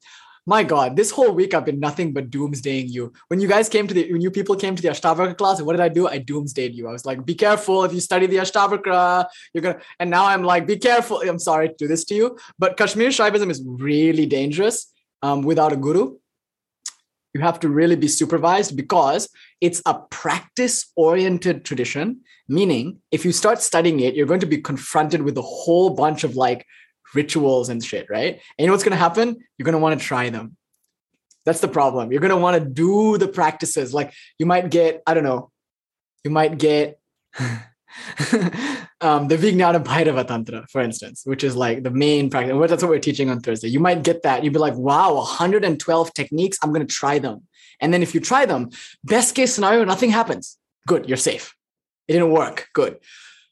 My 0.46 0.62
God, 0.62 0.96
this 0.96 1.10
whole 1.10 1.32
week 1.32 1.52
I've 1.52 1.66
been 1.66 1.78
nothing 1.78 2.14
but 2.14 2.30
doomsdaying 2.30 2.88
you. 2.88 3.12
When 3.28 3.38
you 3.38 3.46
guys 3.46 3.68
came 3.68 3.86
to 3.86 3.92
the, 3.92 4.10
when 4.10 4.22
you 4.22 4.30
people 4.30 4.56
came 4.56 4.74
to 4.74 4.80
the 4.80 4.88
Ashtavakra 4.88 5.36
class, 5.36 5.60
what 5.60 5.74
did 5.74 5.82
I 5.82 5.90
do? 5.90 6.08
I 6.08 6.20
doomsdayed 6.20 6.72
you. 6.72 6.88
I 6.88 6.92
was 6.92 7.04
like, 7.04 7.26
be 7.26 7.34
careful 7.34 7.84
if 7.84 7.92
you 7.92 8.00
study 8.00 8.24
the 8.26 8.36
Ashtavakra, 8.36 9.26
you're 9.52 9.60
gonna, 9.60 9.80
and 10.00 10.08
now 10.08 10.24
I'm 10.24 10.42
like, 10.42 10.66
be 10.66 10.78
careful. 10.78 11.20
I'm 11.20 11.38
sorry 11.38 11.68
to 11.68 11.74
do 11.74 11.86
this 11.86 12.04
to 12.06 12.14
you, 12.14 12.38
but 12.58 12.78
Kashmir 12.78 13.10
Shaivism 13.10 13.50
is 13.50 13.62
really 13.62 14.24
dangerous 14.24 14.90
um, 15.22 15.42
without 15.42 15.72
a 15.72 15.76
guru. 15.76 16.16
You 17.34 17.40
have 17.42 17.60
to 17.60 17.68
really 17.68 17.96
be 17.96 18.08
supervised 18.08 18.76
because 18.76 19.28
it's 19.60 19.82
a 19.86 20.00
practice 20.10 20.90
oriented 20.96 21.64
tradition. 21.64 22.20
Meaning, 22.48 23.00
if 23.10 23.24
you 23.26 23.32
start 23.32 23.60
studying 23.60 24.00
it, 24.00 24.14
you're 24.14 24.26
going 24.26 24.40
to 24.40 24.46
be 24.46 24.58
confronted 24.58 25.22
with 25.22 25.36
a 25.36 25.42
whole 25.42 25.90
bunch 25.90 26.24
of 26.24 26.34
like 26.34 26.64
rituals 27.14 27.68
and 27.68 27.84
shit, 27.84 28.08
right? 28.08 28.34
And 28.34 28.40
you 28.58 28.66
know 28.66 28.72
what's 28.72 28.84
going 28.84 28.92
to 28.92 28.96
happen? 28.96 29.36
You're 29.56 29.64
going 29.64 29.74
to 29.74 29.78
want 29.78 30.00
to 30.00 30.04
try 30.04 30.30
them. 30.30 30.56
That's 31.44 31.60
the 31.60 31.68
problem. 31.68 32.10
You're 32.10 32.20
going 32.20 32.30
to 32.30 32.36
want 32.36 32.62
to 32.62 32.68
do 32.68 33.18
the 33.18 33.28
practices. 33.28 33.94
Like 33.94 34.12
you 34.38 34.46
might 34.46 34.70
get, 34.70 35.02
I 35.06 35.14
don't 35.14 35.24
know, 35.24 35.50
you 36.24 36.30
might 36.30 36.58
get 36.58 36.98
um, 39.00 39.28
the 39.28 39.36
Vijnana 39.36 39.82
Bhairava 39.82 40.26
Tantra, 40.26 40.66
for 40.70 40.80
instance, 40.80 41.22
which 41.24 41.44
is 41.44 41.56
like 41.56 41.82
the 41.82 41.90
main 41.90 42.30
practice. 42.30 42.56
That's 42.68 42.82
what 42.82 42.90
we're 42.90 42.98
teaching 42.98 43.30
on 43.30 43.40
Thursday. 43.40 43.68
You 43.68 43.80
might 43.80 44.02
get 44.02 44.22
that. 44.22 44.44
You'd 44.44 44.52
be 44.52 44.58
like, 44.58 44.74
wow, 44.74 45.14
112 45.14 46.14
techniques. 46.14 46.58
I'm 46.62 46.72
going 46.72 46.86
to 46.86 46.94
try 46.94 47.18
them. 47.18 47.46
And 47.80 47.94
then 47.94 48.02
if 48.02 48.14
you 48.14 48.20
try 48.20 48.44
them, 48.44 48.70
best 49.04 49.34
case 49.34 49.54
scenario, 49.54 49.84
nothing 49.84 50.10
happens. 50.10 50.58
Good, 50.86 51.08
you're 51.08 51.16
safe. 51.16 51.54
It 52.08 52.14
didn't 52.14 52.30
work. 52.30 52.68
Good. 52.74 52.98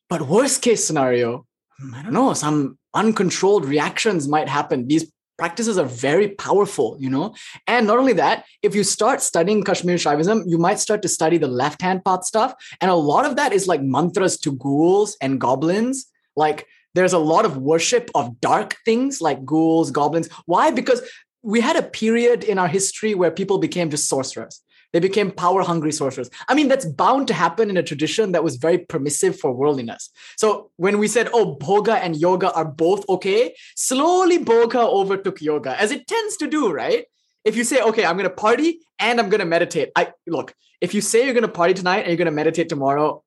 But 0.08 0.22
worst 0.22 0.62
case 0.62 0.84
scenario, 0.84 1.46
I 1.94 2.02
don't 2.02 2.12
know, 2.12 2.32
some 2.32 2.78
uncontrolled 2.94 3.66
reactions 3.66 4.26
might 4.26 4.48
happen. 4.48 4.88
These 4.88 5.12
practices 5.38 5.78
are 5.78 5.84
very 5.84 6.28
powerful, 6.28 6.96
you 6.98 7.10
know? 7.10 7.34
And 7.66 7.86
not 7.86 7.98
only 7.98 8.14
that, 8.14 8.44
if 8.62 8.74
you 8.74 8.84
start 8.84 9.20
studying 9.20 9.62
Kashmir 9.62 9.96
Shaivism, 9.96 10.44
you 10.46 10.58
might 10.58 10.78
start 10.78 11.02
to 11.02 11.08
study 11.08 11.38
the 11.38 11.48
left 11.48 11.82
hand 11.82 12.04
path 12.04 12.24
stuff. 12.24 12.54
And 12.80 12.90
a 12.90 12.94
lot 12.94 13.24
of 13.24 13.36
that 13.36 13.52
is 13.52 13.66
like 13.66 13.82
mantras 13.82 14.38
to 14.40 14.52
ghouls 14.52 15.16
and 15.20 15.40
goblins. 15.40 16.06
Like 16.36 16.66
there's 16.94 17.12
a 17.12 17.18
lot 17.18 17.44
of 17.44 17.58
worship 17.58 18.10
of 18.14 18.40
dark 18.40 18.76
things 18.84 19.20
like 19.20 19.44
ghouls, 19.44 19.90
goblins. 19.90 20.28
Why? 20.46 20.70
Because 20.70 21.02
we 21.42 21.60
had 21.60 21.76
a 21.76 21.82
period 21.82 22.42
in 22.42 22.58
our 22.58 22.68
history 22.68 23.14
where 23.14 23.30
people 23.30 23.58
became 23.58 23.90
just 23.90 24.08
sorcerers. 24.08 24.62
They 24.96 25.00
became 25.00 25.30
power 25.30 25.60
hungry 25.60 25.92
sorcerers. 25.92 26.30
I 26.48 26.54
mean, 26.54 26.68
that's 26.68 26.86
bound 26.86 27.28
to 27.28 27.34
happen 27.34 27.68
in 27.68 27.76
a 27.76 27.82
tradition 27.82 28.32
that 28.32 28.42
was 28.42 28.56
very 28.56 28.78
permissive 28.78 29.38
for 29.38 29.52
worldliness. 29.52 30.08
So 30.38 30.70
when 30.76 30.96
we 30.96 31.06
said, 31.06 31.28
oh, 31.34 31.54
bhoga 31.56 31.96
and 32.00 32.16
yoga 32.16 32.50
are 32.54 32.64
both 32.64 33.06
okay, 33.10 33.54
slowly 33.74 34.42
bhoga 34.42 34.76
overtook 34.76 35.42
yoga, 35.42 35.78
as 35.78 35.90
it 35.90 36.06
tends 36.06 36.38
to 36.38 36.46
do, 36.46 36.72
right? 36.72 37.04
If 37.44 37.56
you 37.58 37.62
say, 37.62 37.82
okay, 37.82 38.06
I'm 38.06 38.16
going 38.16 38.26
to 38.26 38.34
party 38.34 38.80
and 38.98 39.20
I'm 39.20 39.28
going 39.28 39.40
to 39.40 39.44
meditate. 39.44 39.90
I 39.94 40.14
look, 40.26 40.54
if 40.80 40.94
you 40.94 41.02
say 41.02 41.26
you're 41.26 41.34
going 41.34 41.42
to 41.42 41.48
party 41.52 41.74
tonight 41.74 41.98
and 41.98 42.08
you're 42.08 42.16
going 42.16 42.24
to 42.24 42.32
meditate 42.32 42.70
tomorrow, 42.70 43.22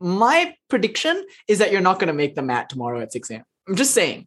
my 0.00 0.54
prediction 0.68 1.24
is 1.48 1.60
that 1.60 1.72
you're 1.72 1.80
not 1.80 1.98
going 1.98 2.08
to 2.08 2.12
make 2.12 2.34
the 2.34 2.42
mat 2.42 2.68
tomorrow 2.68 3.00
at 3.00 3.10
6 3.10 3.30
a.m. 3.30 3.44
I'm 3.66 3.76
just 3.76 3.94
saying. 3.94 4.26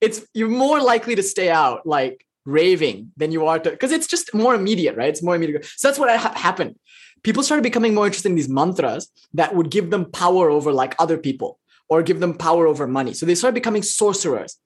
It's 0.00 0.26
you're 0.32 0.48
more 0.48 0.80
likely 0.80 1.16
to 1.16 1.22
stay 1.22 1.50
out 1.50 1.86
like 1.86 2.24
raving 2.44 3.12
than 3.16 3.32
you 3.32 3.46
are 3.46 3.58
to 3.58 3.70
because 3.70 3.92
it's 3.92 4.06
just 4.06 4.34
more 4.34 4.54
immediate 4.54 4.96
right? 4.96 5.08
It's 5.08 5.22
more 5.22 5.36
immediate. 5.36 5.64
So 5.76 5.88
that's 5.88 5.98
what 5.98 6.14
ha- 6.18 6.34
happened. 6.36 6.76
People 7.22 7.42
started 7.42 7.62
becoming 7.62 7.94
more 7.94 8.06
interested 8.06 8.28
in 8.28 8.34
these 8.34 8.48
mantras 8.48 9.10
that 9.32 9.54
would 9.54 9.70
give 9.70 9.90
them 9.90 10.10
power 10.10 10.50
over 10.50 10.72
like 10.72 10.94
other 10.98 11.16
people 11.16 11.58
or 11.88 12.02
give 12.02 12.20
them 12.20 12.34
power 12.34 12.66
over 12.66 12.86
money. 12.86 13.14
So 13.14 13.24
they 13.24 13.34
started 13.34 13.54
becoming 13.54 13.82
sorcerers 13.82 14.58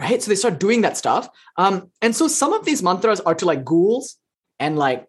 right? 0.00 0.22
So 0.22 0.30
they 0.30 0.36
start 0.36 0.60
doing 0.60 0.82
that 0.82 0.96
stuff. 0.96 1.28
Um 1.56 1.90
and 2.00 2.14
so 2.14 2.28
some 2.28 2.52
of 2.52 2.64
these 2.64 2.82
mantras 2.82 3.20
are 3.20 3.34
to 3.34 3.46
like 3.46 3.64
ghouls 3.64 4.16
and 4.58 4.78
like 4.78 5.06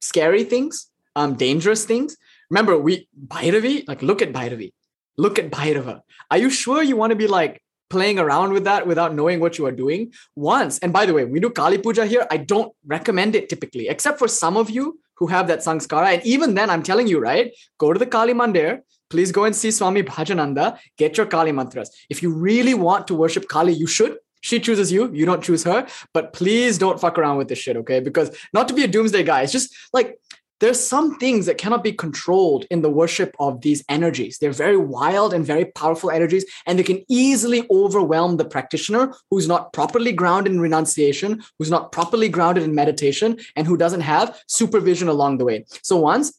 scary 0.00 0.44
things 0.44 0.90
um 1.16 1.34
dangerous 1.34 1.84
things. 1.84 2.16
Remember 2.50 2.76
we 2.76 3.08
bhairavi 3.26 3.88
like 3.88 4.02
look 4.02 4.22
at 4.22 4.32
bhairavi. 4.32 4.72
Look 5.16 5.38
at 5.38 5.50
bhairava. 5.50 6.00
Are 6.30 6.38
you 6.38 6.50
sure 6.50 6.82
you 6.82 6.96
want 6.96 7.10
to 7.10 7.16
be 7.16 7.26
like 7.26 7.62
playing 7.92 8.18
around 8.18 8.54
with 8.56 8.64
that 8.64 8.86
without 8.86 9.14
knowing 9.14 9.38
what 9.38 9.58
you 9.58 9.66
are 9.66 9.76
doing 9.84 10.12
once. 10.34 10.78
And 10.78 10.92
by 10.98 11.04
the 11.06 11.14
way, 11.16 11.24
we 11.26 11.38
do 11.40 11.50
Kali 11.50 11.78
Puja 11.78 12.06
here. 12.06 12.26
I 12.30 12.38
don't 12.52 12.72
recommend 12.86 13.36
it 13.36 13.50
typically, 13.50 13.88
except 13.94 14.18
for 14.18 14.28
some 14.28 14.56
of 14.56 14.70
you 14.70 14.98
who 15.18 15.26
have 15.26 15.46
that 15.48 15.60
sanskara. 15.66 16.14
And 16.14 16.22
even 16.34 16.54
then, 16.54 16.70
I'm 16.70 16.82
telling 16.82 17.06
you, 17.06 17.18
right? 17.20 17.52
Go 17.76 17.92
to 17.92 17.98
the 17.98 18.06
Kali 18.06 18.32
Mandir. 18.32 18.80
Please 19.10 19.30
go 19.30 19.44
and 19.44 19.54
see 19.54 19.70
Swami 19.70 20.02
Bhajananda. 20.02 20.78
Get 20.96 21.18
your 21.18 21.26
Kali 21.26 21.52
mantras. 21.52 21.90
If 22.08 22.22
you 22.22 22.32
really 22.32 22.72
want 22.72 23.06
to 23.08 23.14
worship 23.14 23.46
Kali, 23.46 23.74
you 23.74 23.86
should. 23.86 24.16
She 24.40 24.58
chooses 24.58 24.90
you, 24.90 25.08
you 25.12 25.24
don't 25.24 25.44
choose 25.48 25.62
her. 25.64 25.86
But 26.14 26.32
please 26.32 26.76
don't 26.76 26.98
fuck 27.00 27.18
around 27.18 27.36
with 27.36 27.48
this 27.48 27.58
shit, 27.58 27.76
okay? 27.82 28.00
Because 28.00 28.36
not 28.52 28.66
to 28.68 28.74
be 28.74 28.82
a 28.82 28.88
doomsday 28.88 29.22
guy, 29.22 29.42
it's 29.42 29.52
just 29.52 29.72
like 29.92 30.18
there's 30.62 30.78
some 30.78 31.18
things 31.18 31.46
that 31.46 31.58
cannot 31.58 31.82
be 31.82 31.92
controlled 31.92 32.66
in 32.70 32.82
the 32.82 32.88
worship 32.88 33.34
of 33.40 33.62
these 33.62 33.82
energies. 33.88 34.38
They're 34.38 34.52
very 34.52 34.76
wild 34.76 35.34
and 35.34 35.44
very 35.44 35.64
powerful 35.64 36.08
energies, 36.08 36.44
and 36.66 36.78
they 36.78 36.84
can 36.84 37.04
easily 37.08 37.66
overwhelm 37.68 38.36
the 38.36 38.44
practitioner 38.44 39.12
who's 39.28 39.48
not 39.48 39.72
properly 39.72 40.12
grounded 40.12 40.52
in 40.52 40.60
renunciation, 40.60 41.42
who's 41.58 41.68
not 41.68 41.90
properly 41.90 42.28
grounded 42.28 42.62
in 42.62 42.76
meditation, 42.76 43.40
and 43.56 43.66
who 43.66 43.76
doesn't 43.76 44.02
have 44.02 44.40
supervision 44.46 45.08
along 45.08 45.38
the 45.38 45.44
way. 45.44 45.64
So 45.82 45.96
once, 45.96 46.32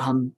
um, 0.00 0.34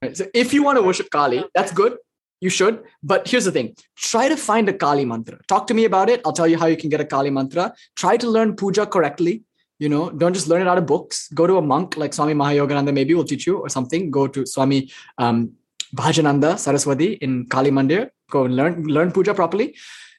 right, 0.00 0.16
so 0.16 0.26
if 0.32 0.54
you 0.54 0.62
want 0.62 0.78
to 0.78 0.82
worship 0.82 1.10
Kali, 1.10 1.44
that's 1.52 1.72
good. 1.72 1.96
You 2.40 2.48
should. 2.48 2.84
But 3.02 3.26
here's 3.26 3.46
the 3.46 3.50
thing 3.50 3.74
try 3.96 4.28
to 4.28 4.36
find 4.36 4.68
a 4.68 4.72
Kali 4.72 5.04
mantra. 5.04 5.40
Talk 5.48 5.66
to 5.66 5.74
me 5.74 5.84
about 5.84 6.08
it. 6.08 6.20
I'll 6.24 6.32
tell 6.32 6.46
you 6.46 6.58
how 6.58 6.66
you 6.66 6.76
can 6.76 6.90
get 6.90 7.00
a 7.00 7.04
Kali 7.04 7.30
mantra. 7.30 7.74
Try 7.96 8.16
to 8.18 8.28
learn 8.28 8.54
puja 8.54 8.86
correctly 8.86 9.42
you 9.78 9.88
know 9.88 10.10
don't 10.10 10.34
just 10.34 10.48
learn 10.48 10.62
it 10.62 10.68
out 10.68 10.78
of 10.78 10.86
books. 10.86 11.28
Go 11.28 11.46
to 11.46 11.56
a 11.58 11.62
monk 11.62 11.96
like 11.96 12.14
swami 12.14 12.34
mahayogananda 12.34 12.92
maybe 12.92 13.14
will 13.14 13.24
teach 13.24 13.46
you 13.46 13.58
or 13.58 13.68
something. 13.68 14.10
Go 14.10 14.26
to 14.26 14.46
swami 14.46 14.90
um, 15.18 15.52
bhajananda 15.94 16.58
saraswati 16.58 17.14
in 17.14 17.46
kali 17.46 17.70
mandir. 17.70 18.10
Go 18.30 18.44
and 18.44 18.56
learn 18.56 18.84
learn 18.86 19.12
puja 19.12 19.34
properly. 19.34 19.76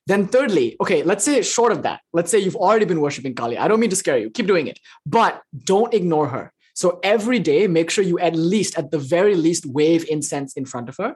Then 0.08 0.28
thirdly 0.28 0.76
okay 0.80 1.04
let's 1.04 1.24
say 1.24 1.42
short 1.42 1.72
of 1.72 1.82
that 1.84 2.02
let's 2.14 2.30
say 2.30 2.38
you've 2.40 2.56
already 2.56 2.86
been 2.86 3.02
worshiping 3.02 3.36
kali. 3.36 3.58
I 3.58 3.68
don't 3.68 3.80
mean 3.80 3.90
to 3.90 3.96
scare 3.96 4.18
you. 4.18 4.30
Keep 4.30 4.48
doing 4.48 4.68
it. 4.68 4.80
But 5.06 5.42
don't 5.64 5.94
ignore 5.94 6.28
her. 6.28 6.52
So 6.74 7.00
every 7.04 7.40
day 7.40 7.68
make 7.68 7.90
sure 7.90 8.04
you 8.04 8.20
at 8.20 8.36
least 8.36 8.78
at 8.78 8.92
the 8.92 9.00
very 9.00 9.36
least 9.36 9.66
wave 9.66 10.06
incense 10.10 10.54
in 10.54 10.66
front 10.66 10.90
of 10.90 10.98
her 10.98 11.16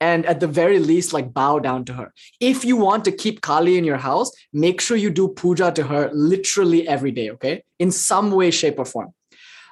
and 0.00 0.26
at 0.26 0.40
the 0.40 0.46
very 0.46 0.78
least 0.78 1.12
like 1.12 1.32
bow 1.32 1.58
down 1.58 1.84
to 1.84 1.92
her 1.92 2.12
if 2.40 2.64
you 2.64 2.76
want 2.76 3.04
to 3.04 3.12
keep 3.12 3.40
kali 3.40 3.76
in 3.76 3.84
your 3.84 3.96
house 3.96 4.30
make 4.52 4.80
sure 4.80 4.96
you 4.96 5.10
do 5.10 5.28
puja 5.28 5.72
to 5.72 5.84
her 5.84 6.10
literally 6.12 6.86
every 6.86 7.10
day 7.10 7.30
okay 7.30 7.62
in 7.78 7.90
some 7.90 8.30
way 8.30 8.50
shape 8.50 8.78
or 8.78 8.84
form 8.84 9.12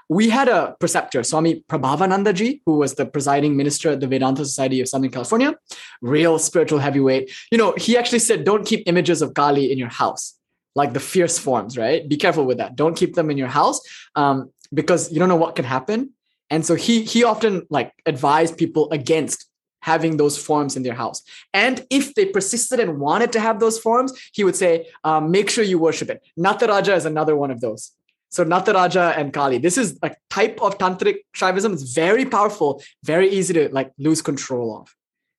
we 0.09 0.29
had 0.29 0.49
a 0.49 0.77
preceptor, 0.79 1.23
Swami 1.23 1.65
Prabhavanandaji, 1.69 2.61
who 2.65 2.79
was 2.79 2.95
the 2.95 3.07
presiding 3.07 3.57
minister 3.57 3.91
at 3.91 4.01
the 4.01 4.07
Vedanta 4.07 4.45
Society 4.45 4.81
of 4.81 4.89
Southern 4.89 5.11
California, 5.11 5.55
real 6.01 6.39
spiritual 6.39 6.79
heavyweight. 6.79 7.33
You 7.51 7.59
know, 7.59 7.75
he 7.77 7.97
actually 7.97 8.21
said, 8.21 8.45
don't 8.45 8.65
keep 8.65 8.85
images 8.87 9.21
of 9.21 9.35
Kali 9.35 9.73
in 9.73 9.79
your 9.79 9.89
house, 9.89 10.35
like 10.77 10.93
the 10.93 11.01
fierce 11.01 11.39
forms, 11.39 11.77
right? 11.77 12.09
Be 12.09 12.17
careful 12.17 12.45
with 12.45 12.59
that. 12.59 12.77
Don't 12.77 12.97
keep 12.97 13.15
them 13.15 13.31
in 13.31 13.37
your 13.37 13.49
house 13.49 13.81
um, 14.15 14.53
because 14.73 15.11
you 15.11 15.19
don't 15.19 15.29
know 15.29 15.37
what 15.37 15.57
can 15.57 15.65
happen. 15.65 16.13
And 16.51 16.65
so 16.65 16.77
he 16.77 17.03
he 17.03 17.25
often 17.25 17.67
like 17.71 17.93
advised 18.07 18.57
people 18.57 18.89
against 18.93 19.46
having 19.87 20.17
those 20.17 20.37
forms 20.37 20.77
in 20.77 20.83
their 20.83 20.95
house. 20.95 21.23
And 21.55 21.87
if 21.91 22.15
they 22.17 22.27
persisted 22.27 22.81
and 22.81 22.99
wanted 22.99 23.31
to 23.35 23.41
have 23.41 23.61
those 23.61 23.79
forms, 23.79 24.13
he 24.33 24.43
would 24.43 24.57
say, 24.57 24.89
um, 25.05 25.31
make 25.31 25.49
sure 25.49 25.63
you 25.63 25.79
worship 25.79 26.11
it. 26.11 26.21
Nataraja 26.37 26.97
is 26.97 27.05
another 27.05 27.37
one 27.37 27.53
of 27.53 27.61
those. 27.61 27.93
So 28.31 28.45
Nataraja 28.45 29.17
and 29.17 29.33
Kali, 29.33 29.59
this 29.59 29.79
is 29.79 29.97
a 30.03 30.11
type 30.29 30.61
of 30.61 30.77
tantric 30.79 31.19
Shaivism. 31.37 31.73
It's 31.73 31.95
very 31.95 32.25
powerful, 32.25 32.83
very 33.05 33.29
easy 33.29 33.55
to 33.55 33.69
like 33.69 33.93
lose 33.97 34.23
control 34.23 34.77
of, 34.81 34.93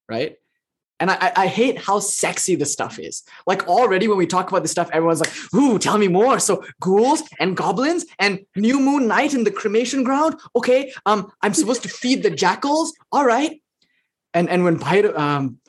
right? 0.07 0.37
And 1.01 1.11
I, 1.11 1.31
I 1.35 1.47
hate 1.47 1.77
how 1.77 1.99
sexy 1.99 2.55
this 2.55 2.71
stuff 2.71 2.97
is. 2.99 3.23
Like 3.45 3.67
already 3.67 4.07
when 4.07 4.17
we 4.17 4.25
talk 4.25 4.49
about 4.49 4.61
this 4.63 4.71
stuff, 4.71 4.89
everyone's 4.93 5.19
like, 5.19 5.35
ooh, 5.53 5.77
tell 5.77 5.97
me 5.97 6.07
more. 6.07 6.39
So 6.39 6.63
ghouls 6.79 7.21
and 7.37 7.55
goblins 7.57 8.05
and 8.17 8.39
new 8.55 8.79
moon 8.79 9.07
night 9.07 9.33
in 9.33 9.43
the 9.43 9.51
cremation 9.51 10.03
ground. 10.03 10.39
Okay, 10.55 10.93
um, 11.05 11.29
I'm 11.43 11.53
supposed 11.53 11.83
to 11.83 11.89
feed 11.89 12.23
the 12.23 12.31
jackals. 12.31 12.93
All 13.11 13.25
right 13.25 13.59
and 14.37 14.49
and 14.49 14.63
when 14.63 14.77
Bhairav, 14.79 15.17
um, 15.17 15.59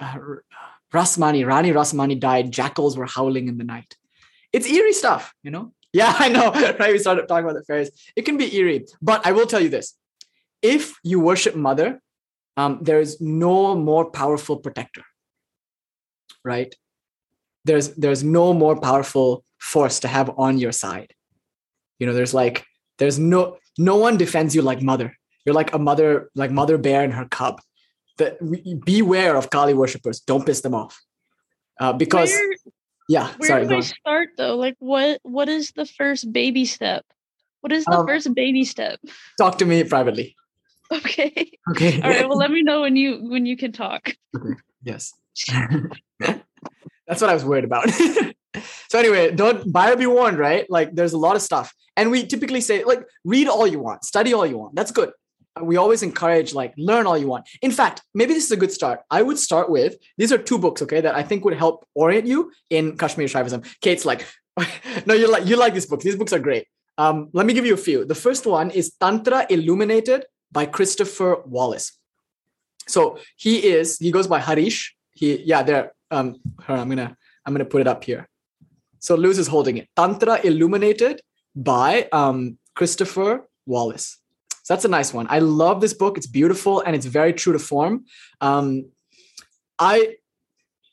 Rasmani, 0.92 1.46
Rani 1.46 1.72
Rasmani 1.72 2.18
died, 2.18 2.50
jackals 2.50 2.96
were 2.98 3.06
howling 3.06 3.48
in 3.48 3.56
the 3.58 3.64
night. 3.64 3.96
It's 4.52 4.66
eerie 4.66 4.92
stuff, 4.92 5.34
you 5.42 5.50
know. 5.50 5.72
Yeah, 5.94 6.14
I 6.18 6.28
know. 6.28 6.52
Right? 6.52 6.92
We 6.92 6.98
started 6.98 7.26
talking 7.26 7.44
about 7.46 7.56
the 7.56 7.64
fairies. 7.64 7.90
It 8.14 8.26
can 8.26 8.36
be 8.36 8.54
eerie, 8.54 8.84
but 9.00 9.26
I 9.26 9.32
will 9.32 9.46
tell 9.46 9.62
you 9.66 9.70
this: 9.70 9.94
if 10.60 10.82
you 11.02 11.18
worship 11.18 11.54
Mother, 11.56 12.02
um, 12.58 12.80
there 12.82 13.00
is 13.00 13.22
no 13.22 13.74
more 13.74 14.04
powerful 14.10 14.58
protector. 14.58 15.04
Right? 16.44 16.74
There's 17.64 17.88
there's 18.02 18.22
no 18.22 18.52
more 18.52 18.76
powerful 18.78 19.44
force 19.58 20.00
to 20.00 20.08
have 20.08 20.28
on 20.36 20.58
your 20.58 20.72
side. 20.72 21.10
You 21.98 22.06
know, 22.06 22.12
there's 22.12 22.34
like 22.34 22.66
there's 22.98 23.18
no 23.18 23.56
no 23.78 23.96
one 23.96 24.18
defends 24.18 24.54
you 24.54 24.60
like 24.60 24.82
Mother. 24.82 25.16
You're 25.46 25.58
like 25.62 25.72
a 25.72 25.78
mother, 25.78 26.28
like 26.34 26.50
Mother 26.50 26.76
Bear 26.76 27.02
and 27.02 27.14
her 27.14 27.24
cub 27.24 27.62
that 28.18 28.38
beware 28.84 29.36
of 29.36 29.50
Kali 29.50 29.74
worshippers. 29.74 30.20
Don't 30.20 30.44
piss 30.44 30.60
them 30.60 30.74
off. 30.74 31.02
Uh, 31.80 31.92
because 31.92 32.30
where, 32.30 32.56
yeah, 33.08 33.32
where 33.38 33.48
sorry. 33.48 33.66
do 33.66 33.76
I 33.76 33.80
start 33.80 34.30
though? 34.36 34.56
Like 34.56 34.76
what 34.78 35.20
what 35.22 35.48
is 35.48 35.72
the 35.72 35.86
first 35.86 36.32
baby 36.32 36.64
step? 36.64 37.04
What 37.60 37.72
is 37.72 37.84
the 37.84 37.98
um, 37.98 38.06
first 38.06 38.34
baby 38.34 38.64
step? 38.64 39.00
Talk 39.38 39.58
to 39.58 39.64
me 39.64 39.82
privately. 39.84 40.34
Okay. 40.90 41.52
Okay. 41.72 42.00
All 42.00 42.08
right. 42.08 42.26
Well, 42.26 42.38
let 42.38 42.50
me 42.50 42.62
know 42.62 42.80
when 42.80 42.96
you 42.96 43.18
when 43.28 43.44
you 43.44 43.58
can 43.58 43.72
talk. 43.72 44.16
Okay. 44.34 44.54
Yes. 44.82 45.12
That's 46.18 47.20
what 47.20 47.28
I 47.28 47.34
was 47.34 47.44
worried 47.44 47.64
about. 47.64 47.90
so 48.88 48.98
anyway, 48.98 49.30
don't 49.30 49.70
buyer 49.70 49.96
be 49.96 50.06
warned, 50.06 50.38
right? 50.38 50.64
Like 50.70 50.94
there's 50.94 51.12
a 51.12 51.18
lot 51.18 51.36
of 51.36 51.42
stuff. 51.42 51.74
And 51.94 52.10
we 52.10 52.26
typically 52.26 52.62
say, 52.62 52.84
like, 52.84 53.04
read 53.22 53.48
all 53.48 53.66
you 53.66 53.80
want, 53.80 54.02
study 54.02 54.32
all 54.32 54.46
you 54.46 54.56
want. 54.56 54.76
That's 54.76 54.90
good 54.90 55.10
we 55.62 55.76
always 55.76 56.02
encourage 56.02 56.54
like 56.54 56.74
learn 56.76 57.06
all 57.06 57.18
you 57.18 57.26
want. 57.26 57.48
In 57.62 57.70
fact, 57.70 58.02
maybe 58.14 58.34
this 58.34 58.44
is 58.44 58.50
a 58.50 58.56
good 58.56 58.72
start. 58.72 59.00
I 59.10 59.22
would 59.22 59.38
start 59.38 59.70
with 59.70 59.96
these 60.16 60.32
are 60.32 60.38
two 60.38 60.58
books, 60.58 60.82
okay, 60.82 61.00
that 61.00 61.14
I 61.14 61.22
think 61.22 61.44
would 61.44 61.56
help 61.56 61.86
orient 61.94 62.26
you 62.26 62.52
in 62.70 62.96
Kashmiri 62.96 63.28
Shaivism. 63.28 63.66
Kate's 63.80 64.04
like, 64.04 64.26
no, 65.06 65.14
you 65.14 65.30
like 65.30 65.46
you 65.46 65.56
like 65.56 65.74
these 65.74 65.86
books. 65.86 66.04
These 66.04 66.16
books 66.16 66.32
are 66.32 66.38
great. 66.38 66.66
Um, 66.96 67.28
let 67.32 67.46
me 67.46 67.54
give 67.54 67.64
you 67.64 67.74
a 67.74 67.84
few. 67.88 68.04
The 68.04 68.14
first 68.14 68.46
one 68.46 68.70
is 68.70 68.92
Tantra 69.00 69.46
Illuminated 69.48 70.24
by 70.50 70.66
Christopher 70.66 71.42
Wallis. 71.46 71.92
So 72.86 73.18
he 73.36 73.66
is 73.66 73.98
he 73.98 74.10
goes 74.10 74.26
by 74.26 74.40
Harish. 74.40 74.96
He 75.12 75.42
yeah 75.42 75.62
there 75.62 75.92
um 76.10 76.40
I'm 76.66 76.88
gonna 76.88 77.16
I'm 77.44 77.54
gonna 77.54 77.64
put 77.64 77.80
it 77.80 77.86
up 77.86 78.04
here. 78.04 78.28
So 78.98 79.14
Luz 79.14 79.38
is 79.38 79.46
holding 79.46 79.76
it. 79.76 79.88
Tantra 79.94 80.40
Illuminated 80.42 81.20
by 81.54 82.08
um 82.12 82.58
Christopher 82.74 83.48
Wallis. 83.66 84.17
So 84.68 84.74
that's 84.74 84.84
a 84.84 84.88
nice 84.88 85.14
one. 85.14 85.26
I 85.30 85.38
love 85.38 85.80
this 85.80 85.94
book. 85.94 86.18
It's 86.18 86.26
beautiful 86.26 86.82
and 86.82 86.94
it's 86.94 87.06
very 87.06 87.32
true 87.32 87.54
to 87.54 87.58
form. 87.58 88.04
Um, 88.42 88.90
I, 89.78 90.16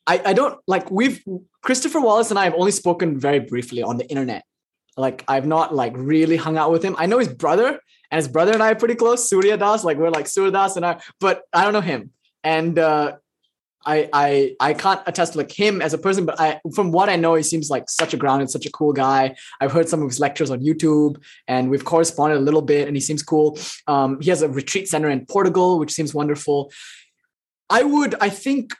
I, 0.07 0.21
I 0.27 0.31
don't 0.31 0.57
like 0.65 0.89
we've 0.89 1.21
Christopher 1.61 1.99
Wallis 1.99 2.29
and 2.29 2.39
I 2.39 2.45
have 2.45 2.53
only 2.53 2.71
spoken 2.71 3.19
very 3.19 3.39
briefly 3.39 3.83
on 3.83 3.97
the 3.97 4.09
internet. 4.09 4.45
Like 4.95 5.25
I've 5.27 5.45
not 5.45 5.75
like 5.75 5.91
really 5.97 6.37
hung 6.37 6.57
out 6.57 6.71
with 6.71 6.83
him. 6.83 6.95
I 6.97 7.05
know 7.05 7.19
his 7.19 7.27
brother, 7.27 7.81
and 8.11 8.17
his 8.17 8.29
brother 8.29 8.53
and 8.53 8.63
I 8.63 8.71
are 8.71 8.75
pretty 8.75 8.95
close. 8.95 9.29
Surya 9.29 9.57
Das, 9.57 9.83
like 9.83 9.97
we're 9.97 10.09
like 10.09 10.27
Surya 10.27 10.51
Das 10.51 10.77
and 10.77 10.85
I, 10.85 11.01
but 11.19 11.41
I 11.51 11.65
don't 11.65 11.73
know 11.73 11.81
him. 11.81 12.11
And 12.45 12.79
uh, 12.79 13.17
I 13.85 14.09
I 14.13 14.55
I 14.59 14.73
can't 14.73 15.01
attest 15.05 15.33
to 15.33 15.39
like 15.39 15.51
him 15.51 15.81
as 15.81 15.93
a 15.93 15.97
person, 15.97 16.25
but 16.25 16.39
I 16.39 16.59
from 16.73 16.91
what 16.91 17.09
I 17.09 17.15
know, 17.15 17.35
he 17.35 17.43
seems 17.43 17.69
like 17.69 17.89
such 17.89 18.13
a 18.13 18.17
grounded, 18.17 18.49
such 18.49 18.65
a 18.65 18.71
cool 18.71 18.93
guy. 18.93 19.35
I've 19.61 19.71
heard 19.71 19.89
some 19.89 20.01
of 20.01 20.09
his 20.09 20.19
lectures 20.19 20.51
on 20.51 20.61
YouTube, 20.61 21.21
and 21.47 21.69
we've 21.69 21.85
corresponded 21.85 22.37
a 22.37 22.41
little 22.41 22.61
bit, 22.61 22.87
and 22.87 22.95
he 22.95 23.01
seems 23.01 23.23
cool. 23.23 23.57
Um, 23.87 24.19
he 24.21 24.29
has 24.29 24.41
a 24.41 24.49
retreat 24.49 24.87
center 24.87 25.09
in 25.09 25.25
Portugal, 25.25 25.79
which 25.79 25.91
seems 25.91 26.13
wonderful. 26.13 26.71
I 27.69 27.83
would, 27.83 28.15
I 28.21 28.29
think, 28.29 28.73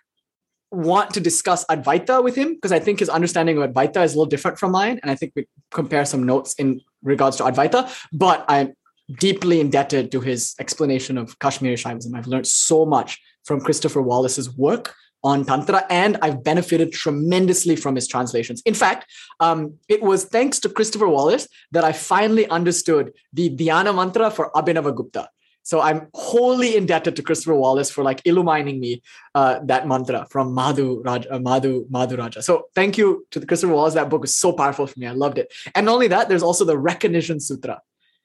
want 0.72 1.14
to 1.14 1.20
discuss 1.20 1.66
Advaita 1.66 2.24
with 2.24 2.36
him 2.36 2.53
because 2.56 2.72
I 2.72 2.80
think 2.80 2.99
his 2.99 3.10
understanding 3.10 3.58
of 3.62 3.70
Advaita 3.70 4.03
is 4.03 4.14
a 4.14 4.18
little 4.18 4.30
different 4.30 4.60
from 4.60 4.72
mine, 4.72 4.99
and 5.01 5.12
I 5.12 5.16
think 5.16 5.34
we 5.36 5.47
compare 5.72 6.06
some 6.06 6.24
notes 6.24 6.53
in 6.56 6.82
regards 7.03 7.38
to 7.38 7.43
Advaita. 7.43 7.91
But 8.12 8.45
I'm 8.47 8.74
deeply 9.20 9.60
indebted 9.60 10.12
to 10.12 10.20
his 10.20 10.56
explanation 10.60 11.18
of 11.18 11.38
Kashmiri 11.39 11.76
Shaivism. 11.76 12.16
I've 12.16 12.28
learned 12.28 12.47
so 12.47 12.86
much 12.86 13.20
from 13.46 13.62
Christopher 13.62 14.02
Wallis's 14.02 14.56
work 14.58 14.93
on 15.24 15.43
Tantra, 15.43 15.84
and 15.89 16.18
I've 16.22 16.43
benefited 16.43 16.91
tremendously 16.91 17.76
from 17.76 17.96
his 17.96 18.08
translations. 18.08 18.62
In 18.64 18.76
fact, 18.76 19.12
um, 19.39 19.74
it 19.89 20.02
was 20.04 20.26
thanks 20.26 20.60
to 20.60 20.70
Christopher 20.70 21.08
Wallis 21.08 21.48
that 21.72 21.84
I 21.84 21.93
finally 21.93 22.48
understood 22.48 23.12
the 23.34 23.50
Dhyana 23.50 23.96
mantra 23.96 24.30
for 24.30 24.52
Abhinavagupta. 24.56 25.28
So 25.64 25.82
I'm 25.82 26.10
wholly 26.14 26.76
indebted 26.76 27.16
to 27.16 27.24
Christopher 27.24 27.56
Wallis 27.56 27.89
for 27.89 28.04
like 28.04 28.22
illumining 28.24 28.80
me 28.80 29.02
uh, 29.34 29.62
that 29.64 29.88
mantra 29.88 30.28
from 30.30 30.54
Madhu 30.54 31.02
Raja, 31.04 31.34
uh, 31.34 31.39
Madhu 31.39 31.88
Madhu 31.89 32.18
Raja. 32.18 32.43
So 32.43 32.66
thank 32.76 33.00
you 33.00 33.26
to 33.32 33.39
the 33.39 33.48
Christopher 33.48 33.74
Wallis. 33.74 33.96
That 33.96 34.12
book 34.12 34.22
was 34.22 34.36
so 34.36 34.54
powerful 34.54 34.86
for 34.86 35.00
me. 35.00 35.08
I 35.08 35.14
loved 35.14 35.39
it. 35.39 35.52
And 35.74 35.88
not 35.88 35.93
only 35.93 36.08
that, 36.10 36.30
there's 36.30 36.43
also 36.43 36.66
the 36.66 36.78
Recognition 36.78 37.39
Sutra. 37.39 37.82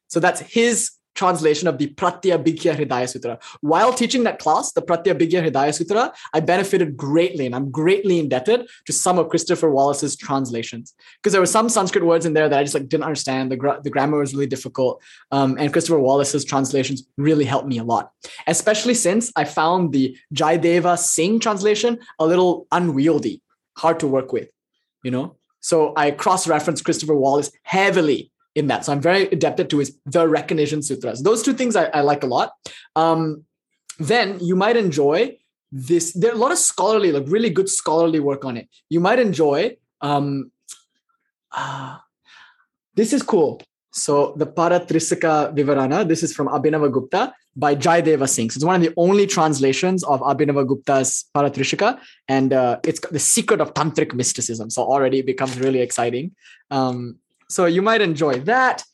So 0.09 0.21
that's 0.21 0.41
his 0.41 0.91
translation 1.15 1.69
of 1.69 1.79
the 1.79 1.89
Pratyabhijna 1.89 2.77
Hridaya 2.77 3.09
Sutra. 3.09 3.39
While 3.61 3.93
teaching 3.93 4.25
that 4.25 4.39
class, 4.39 4.73
the 4.73 4.83
Pratyabhijna 4.83 5.51
Hridaya 5.51 5.75
Sutra, 5.75 6.13
I 6.33 6.41
benefited 6.41 6.97
greatly 6.97 7.47
and 7.47 7.55
I'm 7.55 7.71
greatly 7.71 8.19
indebted 8.19 8.69
to 8.87 8.93
some 8.93 9.19
of 9.19 9.29
Christopher 9.29 9.71
Wallis's 9.71 10.17
translations 10.17 10.95
because 11.17 11.33
there 11.33 11.43
were 11.43 11.47
some 11.47 11.69
Sanskrit 11.69 12.05
words 12.05 12.27
in 12.27 12.33
there 12.33 12.49
that 12.49 12.59
I 12.59 12.63
just 12.63 12.75
like 12.75 12.89
didn't 12.89 13.05
understand. 13.05 13.51
The, 13.51 13.57
gra- 13.57 13.81
the 13.83 13.91
grammar 13.91 14.19
was 14.19 14.35
really 14.35 14.47
difficult. 14.47 15.03
Um, 15.31 15.57
and 15.59 15.73
Christopher 15.73 15.99
Wallis's 15.99 16.45
translations 16.45 17.07
really 17.17 17.45
helped 17.45 17.69
me 17.69 17.79
a 17.79 17.85
lot, 17.85 18.13
especially 18.47 18.95
since 18.95 19.33
I 19.37 19.45
found 19.45 19.93
the 19.93 20.17
Jaideva 20.35 20.99
Singh 20.99 21.41
translation 21.41 21.99
a 22.19 22.27
little 22.27 22.67
unwieldy, 22.73 23.43
hard 23.77 24.01
to 24.01 24.07
work 24.07 24.33
with. 24.33 24.49
you 25.03 25.11
know. 25.11 25.37
So 25.61 25.93
I 25.97 26.11
cross-referenced 26.11 26.85
Christopher 26.85 27.15
Wallis 27.15 27.51
heavily 27.63 28.31
in 28.55 28.67
that. 28.67 28.85
So 28.85 28.93
I'm 28.93 29.01
very 29.01 29.31
indebted 29.33 29.71
to 29.71 29.79
his 29.79 29.97
The 30.07 30.27
Recognition 30.27 30.83
Sutras. 30.83 31.23
Those 31.23 31.43
two 31.43 31.53
things 31.53 31.77
I, 31.77 31.85
I 31.87 32.01
like 32.01 32.23
a 32.23 32.27
lot. 32.27 32.53
Um, 32.97 33.45
then 33.99 34.39
you 34.41 34.57
might 34.57 34.77
enjoy 34.77 35.37
this. 35.71 36.13
There 36.13 36.31
are 36.31 36.35
a 36.35 36.39
lot 36.39 36.53
of 36.53 36.59
scholarly, 36.59 37.13
like 37.13 37.25
really 37.27 37.51
good 37.51 37.69
scholarly 37.69 38.21
work 38.21 38.45
on 38.45 38.57
it. 38.57 38.69
You 38.89 39.01
might 39.01 39.19
enjoy. 39.19 39.77
Um, 40.01 40.51
uh, 41.53 41.99
this 42.95 43.13
is 43.13 43.23
cool. 43.23 43.63
So 43.93 44.35
the 44.37 44.47
Paratrisika 44.47 45.55
Vivarana, 45.55 46.07
this 46.07 46.23
is 46.23 46.33
from 46.33 46.49
Abhinava 46.49 46.93
Gupta 46.93 47.35
by 47.57 47.75
Jaideva 47.75 48.29
Singh. 48.29 48.51
So 48.51 48.59
it's 48.59 48.65
one 48.65 48.77
of 48.77 48.83
the 48.83 48.95
only 48.97 49.27
translations 49.27 50.05
of 50.05 50.21
Abhinava 50.21 50.67
Gupta's 50.67 51.25
Paratrishika, 51.35 51.99
and 52.29 52.53
uh, 52.53 52.79
it's 52.85 53.01
the 53.01 53.19
secret 53.19 53.61
of 53.61 53.75
tantric 53.75 54.15
mysticism. 54.15 54.71
So 54.71 54.83
already 54.83 55.19
it 55.19 55.27
becomes 55.27 55.59
really 55.59 55.81
exciting. 55.81 56.35
Um, 56.71 57.19
so 57.51 57.67
you 57.67 57.83
might 57.83 58.01
enjoy 58.01 58.41
that. 58.41 58.85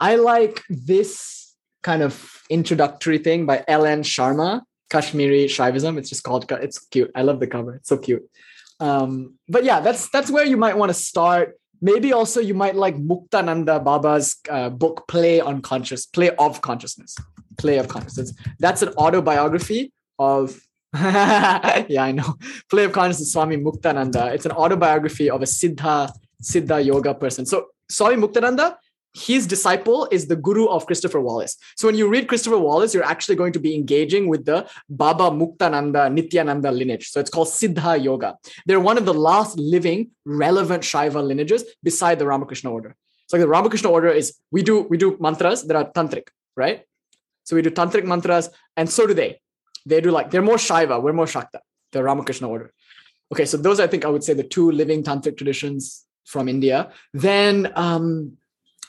I 0.00 0.16
like 0.16 0.62
this 0.68 1.54
kind 1.82 2.02
of 2.02 2.42
introductory 2.50 3.18
thing 3.18 3.46
by 3.46 3.64
L.N. 3.68 4.02
Sharma, 4.02 4.62
Kashmiri 4.90 5.46
Shaivism. 5.46 5.98
It's 5.98 6.08
just 6.08 6.24
called. 6.24 6.50
It's 6.50 6.78
cute. 6.78 7.10
I 7.14 7.22
love 7.22 7.40
the 7.40 7.46
cover. 7.46 7.76
It's 7.76 7.88
so 7.88 7.98
cute. 7.98 8.28
Um, 8.80 9.34
but 9.48 9.64
yeah, 9.64 9.80
that's 9.80 10.10
that's 10.10 10.30
where 10.30 10.44
you 10.44 10.56
might 10.56 10.76
want 10.76 10.90
to 10.90 10.94
start 10.94 11.54
maybe 11.84 12.14
also 12.14 12.40
you 12.40 12.54
might 12.54 12.74
like 12.74 12.96
Muktananda 12.96 13.84
Baba's 13.84 14.36
uh, 14.48 14.70
book, 14.70 15.06
Play 15.06 15.40
on 15.40 15.60
Conscious, 15.60 16.06
Play 16.06 16.30
of 16.36 16.62
Consciousness, 16.62 17.14
Play 17.58 17.76
of 17.78 17.88
Consciousness. 17.88 18.32
That's 18.58 18.80
an 18.80 18.88
autobiography 18.96 19.92
of, 20.18 20.58
yeah, 20.94 21.84
I 21.98 22.12
know, 22.12 22.36
Play 22.70 22.84
of 22.84 22.92
Consciousness, 22.92 23.32
Swami 23.34 23.58
Muktananda. 23.58 24.32
It's 24.34 24.46
an 24.46 24.52
autobiography 24.52 25.28
of 25.28 25.42
a 25.42 25.44
Siddha, 25.44 26.10
Siddha 26.42 26.82
yoga 26.82 27.12
person. 27.14 27.44
So 27.44 27.66
Swami 27.88 28.16
Muktananda 28.16 28.76
his 29.14 29.46
disciple 29.46 30.08
is 30.10 30.26
the 30.26 30.34
guru 30.34 30.66
of 30.66 30.86
Christopher 30.86 31.20
Wallis. 31.20 31.56
So 31.76 31.86
when 31.86 31.94
you 31.94 32.08
read 32.08 32.26
Christopher 32.26 32.58
Wallis, 32.58 32.92
you're 32.92 33.04
actually 33.04 33.36
going 33.36 33.52
to 33.52 33.60
be 33.60 33.74
engaging 33.74 34.28
with 34.28 34.44
the 34.44 34.68
Baba 34.88 35.30
Muktananda 35.30 36.12
Nityananda 36.12 36.72
lineage. 36.72 37.10
So 37.10 37.20
it's 37.20 37.30
called 37.30 37.48
Siddha 37.48 38.02
Yoga. 38.02 38.36
They're 38.66 38.80
one 38.80 38.98
of 38.98 39.04
the 39.04 39.14
last 39.14 39.56
living 39.56 40.10
relevant 40.24 40.82
Shaiva 40.82 41.24
lineages 41.24 41.64
beside 41.82 42.18
the 42.18 42.26
Ramakrishna 42.26 42.70
order. 42.70 42.96
So 43.28 43.38
the 43.38 43.46
Ramakrishna 43.48 43.88
order 43.88 44.08
is 44.08 44.36
we 44.50 44.62
do 44.62 44.82
we 44.82 44.98
do 44.98 45.16
mantras 45.20 45.62
that 45.62 45.76
are 45.76 45.90
tantric, 45.92 46.28
right? 46.56 46.82
So 47.44 47.54
we 47.54 47.62
do 47.62 47.70
tantric 47.70 48.04
mantras, 48.04 48.50
and 48.76 48.90
so 48.90 49.06
do 49.06 49.14
they. 49.14 49.40
They 49.86 50.00
do 50.00 50.10
like 50.10 50.30
they're 50.30 50.42
more 50.42 50.56
Shaiva, 50.56 51.00
we're 51.00 51.12
more 51.12 51.26
Shakta, 51.26 51.60
the 51.92 52.02
Ramakrishna 52.02 52.48
order. 52.48 52.72
Okay, 53.32 53.44
so 53.44 53.56
those 53.56 53.78
I 53.78 53.86
think 53.86 54.04
I 54.04 54.08
would 54.08 54.24
say 54.24 54.34
the 54.34 54.42
two 54.42 54.72
living 54.72 55.04
tantric 55.04 55.36
traditions 55.36 56.04
from 56.24 56.48
India. 56.48 56.92
Then 57.12 57.72
um, 57.74 58.36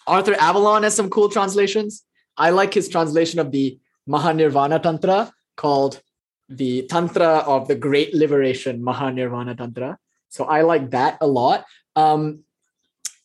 Arthur 0.08 0.36
Avalon 0.40 0.84
has 0.84 0.96
some 0.96 1.10
cool 1.10 1.30
translations. 1.30 2.04
I 2.38 2.50
like 2.50 2.74
his 2.74 2.90
translation 2.90 3.40
of 3.40 3.52
the 3.52 3.80
Mahanirvana 4.10 4.82
Tantra 4.82 5.32
called 5.56 6.02
the 6.50 6.84
Tantra 6.84 7.40
of 7.40 7.68
the 7.68 7.76
Great 7.76 8.14
Liberation, 8.14 8.82
Mahanirvana 8.82 9.58
Tantra. 9.58 9.98
So 10.30 10.46
I 10.46 10.62
like 10.62 10.92
that 10.92 11.18
a 11.22 11.28
lot. 11.28 11.66
Um, 11.96 12.44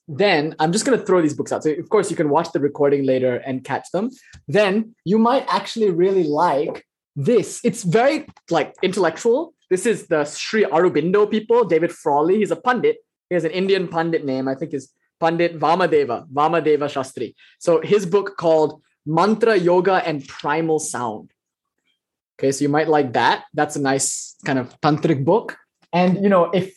then 0.09 0.57
I'm 0.59 0.73
just 0.73 0.85
going 0.85 0.99
to 0.99 1.05
throw 1.05 1.23
these 1.23 1.35
books 1.35 1.53
out. 1.53 1.63
So, 1.63 1.71
of 1.71 1.89
course, 1.89 2.11
you 2.11 2.17
can 2.17 2.31
watch 2.31 2.51
the 2.53 2.61
recording 2.61 3.05
later 3.05 3.37
and 3.37 3.63
catch 3.63 3.91
them. 3.93 4.11
Then 4.49 4.95
you 5.05 5.19
might 5.19 5.45
actually 5.49 5.91
really 5.91 6.25
like 6.25 6.85
this. 7.15 7.61
It's 7.63 7.85
very 7.85 8.27
like 8.51 8.75
intellectual. 8.83 9.55
This 9.69 9.87
is 9.87 10.09
the 10.09 10.25
Sri 10.25 10.65
Aurobindo 10.65 11.31
people, 11.31 11.65
David 11.65 11.93
Frawley. 11.93 12.39
He's 12.39 12.51
a 12.51 12.57
pundit. 12.57 12.97
He 13.31 13.35
has 13.35 13.45
an 13.45 13.53
Indian 13.53 13.89
pundit 13.89 14.25
name. 14.25 14.49
I 14.49 14.55
think 14.55 14.75
is 14.75 14.93
Pandit 15.21 15.59
Vamadeva, 15.59 16.29
Vamadeva 16.29 16.87
Shastri. 16.95 17.35
So 17.59 17.81
his 17.81 18.05
book 18.05 18.37
called 18.37 18.83
Mantra 19.07 19.57
Yoga 19.57 20.03
and 20.07 20.27
Primal 20.27 20.81
Sound. 20.81 21.33
Okay, 22.39 22.53
so 22.53 22.63
you 22.63 22.69
might 22.69 22.89
like 22.89 23.13
that. 23.13 23.45
That's 23.55 23.77
a 23.77 23.81
nice 23.81 24.35
kind 24.45 24.59
of 24.59 24.79
tantric 24.81 25.25
book. 25.25 25.57
And 25.93 26.23
you 26.23 26.29
know, 26.29 26.51
if 26.51 26.75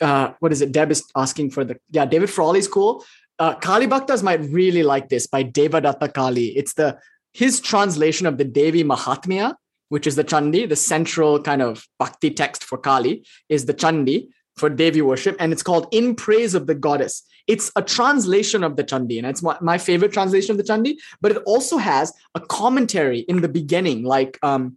uh, 0.00 0.32
what 0.38 0.52
is 0.52 0.60
it? 0.60 0.72
Deb 0.72 0.90
is 0.90 1.04
asking 1.16 1.50
for 1.50 1.64
the 1.64 1.76
yeah, 1.90 2.06
David 2.06 2.30
Frawley's 2.30 2.68
cool. 2.68 3.04
Uh, 3.38 3.54
Kali 3.54 3.86
Bhaktas 3.86 4.22
might 4.22 4.40
really 4.50 4.82
like 4.82 5.08
this 5.08 5.26
by 5.26 5.42
Devadatta 5.42 6.12
Kali. 6.12 6.56
It's 6.56 6.74
the 6.74 6.98
his 7.32 7.60
translation 7.60 8.26
of 8.26 8.36
the 8.36 8.44
Devi 8.44 8.84
Mahatmya, 8.84 9.54
which 9.88 10.06
is 10.06 10.16
the 10.16 10.24
Chandi, 10.24 10.68
the 10.68 10.76
central 10.76 11.40
kind 11.40 11.62
of 11.62 11.86
bhakti 11.98 12.30
text 12.30 12.62
for 12.62 12.76
Kali, 12.76 13.26
is 13.48 13.64
the 13.64 13.74
Chandi 13.74 14.28
for 14.56 14.68
Devi 14.68 15.02
worship, 15.02 15.36
and 15.38 15.52
it's 15.52 15.62
called 15.62 15.86
In 15.92 16.14
Praise 16.14 16.54
of 16.54 16.66
the 16.66 16.74
Goddess. 16.74 17.22
It's 17.46 17.72
a 17.74 17.82
translation 17.82 18.62
of 18.62 18.76
the 18.76 18.84
Chandi, 18.84 19.18
and 19.18 19.26
it's 19.26 19.42
my, 19.42 19.56
my 19.60 19.78
favorite 19.78 20.12
translation 20.12 20.52
of 20.52 20.58
the 20.58 20.72
Chandi, 20.72 20.96
but 21.20 21.32
it 21.32 21.38
also 21.46 21.78
has 21.78 22.12
a 22.34 22.40
commentary 22.40 23.20
in 23.20 23.40
the 23.40 23.48
beginning, 23.48 24.04
like 24.04 24.38
um, 24.42 24.76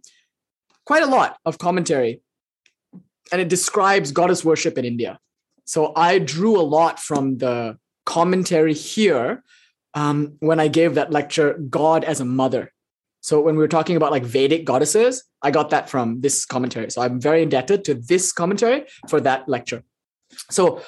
quite 0.84 1.02
a 1.02 1.06
lot 1.06 1.38
of 1.44 1.58
commentary. 1.58 2.20
And 3.32 3.40
it 3.40 3.48
describes 3.48 4.12
goddess 4.12 4.44
worship 4.44 4.78
in 4.78 4.84
India. 4.84 5.18
So 5.64 5.92
I 5.96 6.20
drew 6.20 6.60
a 6.60 6.62
lot 6.62 7.00
from 7.00 7.38
the 7.38 7.76
commentary 8.04 8.72
here 8.72 9.42
um, 9.94 10.36
when 10.40 10.60
I 10.60 10.68
gave 10.68 10.94
that 10.94 11.10
lecture, 11.10 11.54
God 11.54 12.04
as 12.04 12.20
a 12.20 12.24
Mother. 12.24 12.72
So 13.26 13.40
when 13.40 13.56
we 13.56 13.60
were 13.60 13.74
talking 13.76 13.96
about 13.96 14.12
like 14.12 14.22
Vedic 14.22 14.64
goddesses, 14.64 15.24
I 15.42 15.50
got 15.50 15.70
that 15.70 15.90
from 15.90 16.20
this 16.20 16.46
commentary. 16.46 16.92
So 16.92 17.02
I'm 17.02 17.20
very 17.20 17.42
indebted 17.42 17.84
to 17.86 17.94
this 17.94 18.30
commentary 18.30 18.86
for 19.08 19.20
that 19.20 19.48
lecture. 19.48 19.82
So 20.48 20.80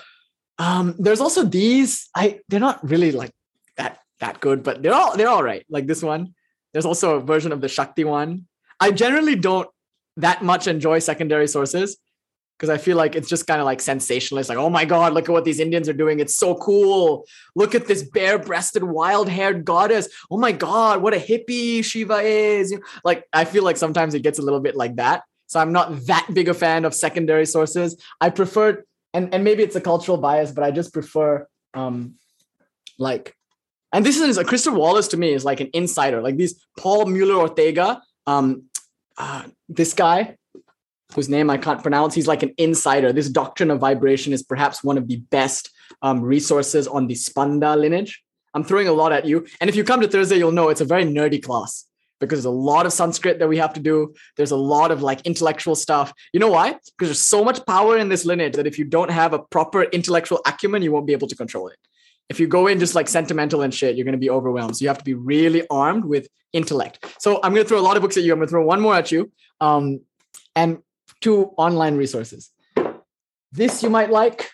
um, 0.57 0.95
there's 1.01 1.21
also 1.21 1.43
these. 1.43 2.09
I 2.15 2.39
they're 2.49 2.61
not 2.61 2.79
really 2.89 3.11
like 3.11 3.33
that 3.77 3.99
that 4.21 4.39
good, 4.39 4.63
but 4.63 4.85
they're 4.85 4.95
all 4.95 5.17
they're 5.17 5.29
all 5.29 5.43
right. 5.43 5.67
Like 5.69 5.89
this 5.89 6.01
one. 6.01 6.35
There's 6.73 6.87
also 6.87 7.17
a 7.17 7.21
version 7.21 7.51
of 7.51 7.61
the 7.61 7.67
Shakti 7.67 8.05
one. 8.05 8.47
I 8.79 8.93
generally 8.93 9.35
don't 9.35 9.69
that 10.17 10.45
much 10.45 10.69
enjoy 10.69 11.01
secondary 11.01 11.49
sources 11.49 11.97
because 12.59 12.71
I 12.71 12.77
feel 12.77 12.97
like 12.97 13.15
it's 13.15 13.29
just 13.29 13.47
kind 13.47 13.61
of 13.61 13.67
like 13.67 13.81
sensationalist. 13.81 14.49
Like, 14.49 14.59
oh 14.59 14.69
my 14.69 14.85
God, 14.85 15.15
look 15.15 15.29
at 15.29 15.33
what 15.33 15.45
these 15.45 15.61
Indians 15.61 15.89
are 15.89 15.93
doing. 15.93 16.19
It's 16.19 16.35
so 16.35 16.57
cool. 16.57 17.25
Look 17.55 17.77
at 17.77 17.87
this 17.87 18.03
bare 18.03 18.39
breasted, 18.39 18.83
wild 18.83 19.29
haired 19.29 19.65
goddess. 19.65 20.09
Oh 20.29 20.39
my 20.39 20.51
God, 20.51 21.01
what 21.01 21.15
a 21.15 21.19
hippie 21.19 21.85
Shiva 21.85 22.17
is. 22.17 22.77
Like, 23.05 23.25
I 23.33 23.45
feel 23.45 23.63
like 23.63 23.77
sometimes 23.77 24.15
it 24.15 24.25
gets 24.25 24.41
a 24.41 24.43
little 24.43 24.61
bit 24.61 24.75
like 24.75 24.97
that. 24.97 25.23
So 25.47 25.61
I'm 25.61 25.73
not 25.73 26.07
that 26.07 26.27
big 26.35 26.49
a 26.49 26.55
fan 26.55 26.85
of 26.85 26.95
secondary 26.95 27.47
sources. 27.47 27.97
I 28.21 28.31
prefer, 28.31 28.85
and, 29.15 29.33
and 29.33 29.45
maybe 29.45 29.63
it's 29.63 29.77
a 29.77 29.81
cultural 29.81 30.19
bias, 30.19 30.51
but 30.51 30.65
I 30.65 30.73
just 30.73 30.93
prefer 30.93 31.47
um 31.75 32.15
like, 32.99 33.37
and 33.93 34.05
this 34.05 34.19
is 34.19 34.37
a 34.37 34.45
Christopher 34.45 34.77
Wallis 34.77 35.09
to 35.09 35.17
me 35.17 35.33
is 35.33 35.45
like 35.45 35.61
an 35.61 35.71
insider. 35.73 36.21
Like 36.21 36.37
these 36.37 36.67
Paul 36.77 37.07
Mueller 37.07 37.37
Ortega, 37.37 38.03
um, 38.27 38.65
uh, 39.17 39.45
this 39.69 39.95
guy, 39.95 40.37
whose 41.15 41.29
name 41.29 41.51
I 41.51 41.59
can't 41.59 41.83
pronounce. 41.83 42.15
He's 42.15 42.27
like 42.27 42.43
an 42.43 42.55
insider. 42.59 43.13
This 43.13 43.29
doctrine 43.29 43.71
of 43.71 43.81
vibration 43.81 44.33
is 44.33 44.43
perhaps 44.43 44.85
one 44.85 44.99
of 44.99 45.09
the 45.09 45.17
best 45.17 45.71
um, 46.03 46.21
resources 46.21 46.87
on 46.87 47.07
the 47.07 47.15
Spanda 47.15 47.79
lineage. 47.79 48.23
I'm 48.55 48.65
throwing 48.65 48.89
a 48.89 48.93
lot 48.93 49.13
at 49.13 49.25
you. 49.25 49.47
And 49.61 49.71
if 49.71 49.77
you 49.77 49.85
come 49.85 50.01
to 50.01 50.09
Thursday, 50.09 50.37
you'll 50.37 50.53
know 50.53 50.69
it's 50.69 50.81
a 50.81 50.85
very 50.85 51.05
nerdy 51.05 51.43
class 51.43 51.85
because 52.21 52.39
there's 52.39 52.45
a 52.47 52.51
lot 52.51 52.87
of 52.87 52.93
Sanskrit 52.93 53.39
that 53.39 53.49
we 53.49 53.59
have 53.59 53.73
to 53.75 53.81
do. 53.81 54.15
There's 54.37 54.51
a 54.51 54.57
lot 54.57 54.91
of 54.91 55.03
like 55.03 55.21
intellectual 55.23 55.75
stuff. 55.75 56.13
You 56.33 56.41
know 56.41 56.51
why? 56.51 56.73
Because 56.73 57.09
there's 57.09 57.21
so 57.21 57.45
much 57.45 57.65
power 57.67 57.99
in 57.99 58.09
this 58.09 58.25
lineage 58.25 58.55
that 58.55 58.67
if 58.67 58.79
you 58.79 58.85
don't 58.85 59.11
have 59.11 59.33
a 59.33 59.39
proper 59.39 59.85
intellectual 59.85 60.41
acumen, 60.47 60.83
you 60.83 60.93
won't 60.93 61.07
be 61.07 61.13
able 61.13 61.29
to 61.29 61.37
control 61.37 61.69
it. 61.69 61.79
If 62.29 62.39
you 62.41 62.47
go 62.47 62.67
in 62.67 62.79
just 62.79 62.95
like 62.95 63.09
sentimental 63.09 63.63
and 63.63 63.73
shit, 63.73 63.97
you're 63.97 64.05
going 64.05 64.13
to 64.13 64.19
be 64.19 64.31
overwhelmed. 64.31 64.77
So 64.77 64.83
you 64.83 64.89
have 64.89 64.99
to 64.99 65.05
be 65.05 65.15
really 65.15 65.67
armed 65.71 66.05
with 66.05 66.29
intellect. 66.53 67.05
So 67.21 67.41
I'm 67.43 67.53
going 67.53 67.65
to 67.65 67.69
throw 67.69 67.79
a 67.79 67.81
lot 67.81 67.97
of 67.97 68.03
books 68.03 68.17
at 68.17 68.23
you. 68.23 68.33
I'm 68.33 68.39
going 68.39 68.49
to 68.49 68.51
throw 68.51 68.65
one 68.65 68.81
more 68.81 68.95
at 68.95 69.11
you. 69.11 69.33
Um, 69.61 70.01
and 70.55 70.79
two 71.21 71.53
online 71.57 71.97
resources. 71.97 72.51
This 73.53 73.83
you 73.83 73.91
might 73.91 74.11
like. 74.11 74.51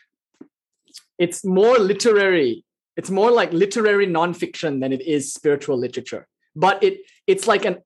It's 1.18 1.44
more 1.44 1.78
literary. 1.78 2.64
It's 2.96 3.10
more 3.10 3.30
like 3.30 3.52
literary 3.52 4.06
nonfiction 4.06 4.80
than 4.80 4.92
it 4.92 5.02
is 5.02 5.32
spiritual 5.32 5.76
literature. 5.76 6.26
But 6.54 6.82
it 6.82 7.00
it's 7.26 7.46
like 7.46 7.64
an 7.64 7.78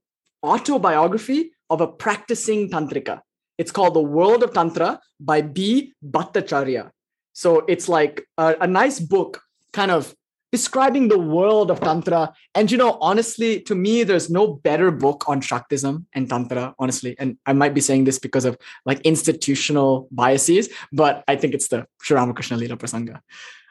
autobiography 0.42 1.52
of 1.70 1.80
a 1.80 1.86
practicing 1.86 2.70
tantrika. 2.70 3.20
It's 3.56 3.72
called 3.72 3.94
The 3.94 4.00
World 4.00 4.42
of 4.42 4.52
Tantra 4.52 5.00
by 5.18 5.40
B. 5.42 5.94
Bhattacharya. 6.04 6.90
So 7.32 7.64
it's 7.68 7.88
like 7.88 8.26
a, 8.36 8.56
a 8.60 8.66
nice 8.66 9.00
book, 9.00 9.42
kind 9.72 9.90
of 9.90 10.14
describing 10.50 11.08
the 11.08 11.18
world 11.18 11.70
of 11.70 11.80
tantra 11.80 12.32
and 12.54 12.70
you 12.70 12.78
know 12.78 12.96
honestly 13.00 13.60
to 13.60 13.74
me 13.74 14.02
there's 14.02 14.30
no 14.30 14.46
better 14.46 14.90
book 14.90 15.28
on 15.28 15.40
shaktism 15.40 16.04
and 16.14 16.28
tantra 16.28 16.74
honestly 16.78 17.14
and 17.18 17.36
i 17.46 17.52
might 17.52 17.74
be 17.74 17.80
saying 17.80 18.04
this 18.04 18.18
because 18.18 18.44
of 18.44 18.56
like 18.86 19.00
institutional 19.02 20.08
biases 20.10 20.68
but 20.92 21.22
i 21.28 21.36
think 21.36 21.54
it's 21.54 21.68
the 21.68 21.86
Sri 22.02 22.16
Ramakrishna 22.16 22.56
Lila 22.56 22.76
Prasanga 22.76 23.20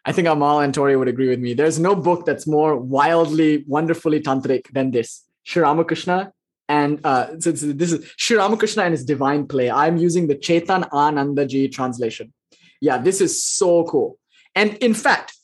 I 0.05 0.13
think 0.13 0.25
Amal 0.30 0.61
and 0.61 0.73
Tori 0.73 0.95
would 0.95 1.09
agree 1.09 1.28
with 1.28 1.39
me. 1.39 1.53
There's 1.53 1.80
no 1.80 1.93
book 1.93 2.25
that's 2.25 2.47
more 2.47 2.78
wildly, 2.78 3.65
wonderfully 3.67 4.21
tantric 4.21 4.71
than 4.71 4.91
this. 4.91 5.25
Sri 5.43 5.61
Ramakrishna 5.61 6.32
and 6.69 7.05
uh, 7.05 7.39
so 7.39 7.51
this 7.51 7.91
is 7.91 8.11
Sri 8.17 8.38
Ramakrishna 8.38 8.84
and 8.84 8.91
his 8.93 9.05
divine 9.05 9.47
play. 9.47 9.71
I'm 9.71 9.97
using 9.97 10.28
the 10.28 10.36
Chetananandaji 10.36 11.71
translation. 11.71 12.34
Yeah, 12.82 12.97
this 12.97 13.21
is 13.21 13.41
so 13.41 13.86
cool. 13.86 14.19
And 14.53 14.75
in 14.78 14.93
fact, 14.93 15.36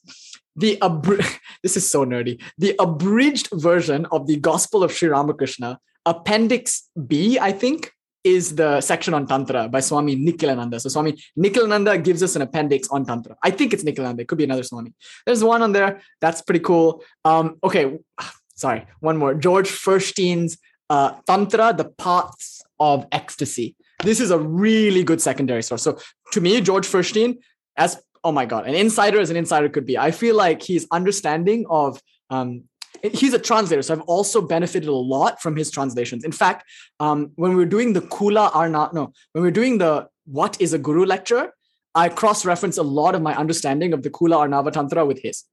the 0.56 0.78
abr- 0.82 1.39
this 1.64 1.78
is 1.78 1.89
so 1.89 2.06
nerdy. 2.06 2.41
The 2.58 2.76
abridged 2.80 3.49
version 3.54 4.06
of 4.12 4.28
the 4.28 4.38
Gospel 4.38 4.84
of 4.84 4.91
Sri 4.91 5.10
Ramakrishna, 5.10 5.80
Appendix 6.06 6.89
B, 7.08 7.39
I 7.39 7.51
think, 7.51 7.91
is 8.24 8.56
the 8.56 8.80
section 8.80 9.14
on 9.14 9.28
Tantra 9.28 9.68
by 9.68 9.82
Swami 9.82 10.16
Nikhilananda. 10.16 10.80
So 10.80 10.89
Swami 10.89 11.22
Nikhilananda 11.38 12.01
gives 12.04 12.24
us 12.24 12.36
an 12.36 12.41
appendix 12.41 12.88
on 12.89 13.06
Tantra. 13.06 13.36
I 13.43 13.51
think 13.51 13.74
it's 13.74 13.84
Nikhilananda. 13.84 14.22
It 14.22 14.28
could 14.28 14.38
be 14.38 14.45
another 14.45 14.64
Swami. 14.64 14.93
There's 15.26 15.43
one 15.43 15.62
on 15.62 15.74
there. 15.74 16.01
That's 16.22 16.41
pretty 16.41 16.62
cool. 16.62 17.04
Um, 17.26 17.58
okay, 17.64 17.99
sorry, 18.56 18.86
one 19.01 19.18
more. 19.18 19.34
George 19.34 19.70
Feuerstein's 19.70 20.58
uh, 20.89 21.16
Tantra, 21.28 21.74
the 21.74 21.86
Paths 21.86 22.64
of 22.80 23.08
Ecstasy. 23.12 23.76
This 24.04 24.20
is 24.20 24.32
a 24.32 24.39
really 24.39 25.04
good 25.04 25.22
secondary 25.22 25.64
source. 25.64 25.84
So 25.84 25.97
to 26.32 26.41
me, 26.41 26.60
George 26.62 26.86
Feuerstein, 26.86 27.39
as 27.78 28.01
oh 28.24 28.32
my 28.32 28.46
god, 28.46 28.68
an 28.68 28.76
insider 28.76 29.20
as 29.20 29.30
an 29.30 29.38
insider 29.38 29.70
could 29.70 29.86
be. 29.86 29.98
I 29.98 30.12
feel 30.12 30.36
like 30.36 30.62
he's 30.62 30.88
understanding 30.92 31.66
of 31.70 32.02
um, 32.30 32.64
he's 33.02 33.34
a 33.34 33.40
translator, 33.40 33.82
so 33.82 33.94
I've 33.94 34.02
also 34.02 34.42
benefited 34.42 34.90
a 34.90 34.94
lot 34.94 35.42
from 35.42 35.56
his 35.56 35.70
translations. 35.72 36.24
In 36.24 36.32
fact, 36.32 36.66
um, 37.00 37.32
when 37.36 37.52
we 37.52 37.58
were 37.58 37.66
doing 37.66 37.94
the 37.94 38.02
Kula 38.02 38.56
Arna, 38.56 38.90
no, 38.94 39.14
when 39.34 39.42
we 39.44 39.48
were 39.48 39.52
doing 39.52 39.78
the 39.78 40.08
What 40.26 40.60
is 40.62 40.74
a 40.74 40.80
Guru 40.80 41.06
lecture, 41.06 41.52
I 41.96 42.10
cross-reference 42.10 42.78
a 42.78 42.84
lot 42.84 43.14
of 43.14 43.22
my 43.22 43.36
understanding 43.36 43.94
of 43.94 44.04
the 44.04 44.10
Kula 44.10 44.48
Arnava 44.48 44.72
Tantra 44.72 45.06
with 45.06 45.22
his. 45.22 45.44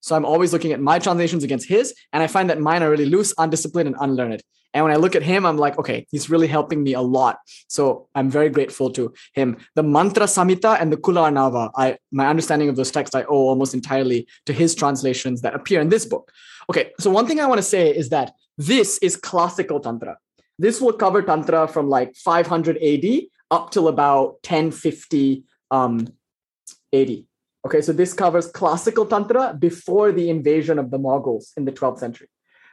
So 0.00 0.16
I'm 0.16 0.24
always 0.24 0.52
looking 0.52 0.72
at 0.72 0.80
my 0.80 0.98
translations 0.98 1.44
against 1.44 1.68
his, 1.68 1.94
and 2.12 2.22
I 2.22 2.26
find 2.26 2.50
that 2.50 2.60
mine 2.60 2.82
are 2.82 2.90
really 2.90 3.06
loose, 3.06 3.34
undisciplined, 3.38 3.86
and 3.86 3.96
unlearned. 4.00 4.42
And 4.72 4.84
when 4.84 4.92
I 4.92 4.96
look 4.96 5.16
at 5.16 5.22
him, 5.22 5.44
I'm 5.44 5.56
like, 5.56 5.78
okay, 5.78 6.06
he's 6.10 6.30
really 6.30 6.46
helping 6.46 6.82
me 6.82 6.94
a 6.94 7.00
lot. 7.00 7.38
So 7.68 8.08
I'm 8.14 8.30
very 8.30 8.48
grateful 8.48 8.90
to 8.92 9.12
him. 9.34 9.56
The 9.74 9.82
Mantra 9.82 10.26
Samhita 10.26 10.80
and 10.80 10.92
the 10.92 10.96
Kula 10.96 11.30
Arnava, 11.30 11.70
I 11.74 11.98
my 12.12 12.28
understanding 12.28 12.68
of 12.68 12.76
those 12.76 12.90
texts 12.90 13.14
I 13.14 13.24
owe 13.24 13.48
almost 13.48 13.74
entirely 13.74 14.28
to 14.46 14.52
his 14.52 14.74
translations 14.74 15.42
that 15.42 15.54
appear 15.54 15.80
in 15.80 15.88
this 15.88 16.06
book. 16.06 16.30
Okay, 16.70 16.92
so 17.00 17.10
one 17.10 17.26
thing 17.26 17.40
I 17.40 17.46
want 17.46 17.58
to 17.58 17.64
say 17.64 17.94
is 17.94 18.10
that 18.10 18.32
this 18.56 18.98
is 18.98 19.16
classical 19.16 19.80
Tantra. 19.80 20.18
This 20.58 20.80
will 20.80 20.92
cover 20.92 21.22
Tantra 21.22 21.66
from 21.66 21.88
like 21.88 22.14
500 22.14 22.76
AD 22.76 23.22
up 23.50 23.70
till 23.70 23.88
about 23.88 24.34
1050 24.46 25.44
um, 25.70 26.06
AD. 26.92 27.24
Okay, 27.66 27.82
so 27.82 27.92
this 27.92 28.14
covers 28.14 28.46
classical 28.46 29.04
Tantra 29.04 29.54
before 29.58 30.12
the 30.12 30.30
invasion 30.30 30.78
of 30.78 30.90
the 30.90 30.98
Mongols 30.98 31.52
in 31.56 31.64
the 31.66 31.72
12th 31.72 31.98
century. 31.98 32.28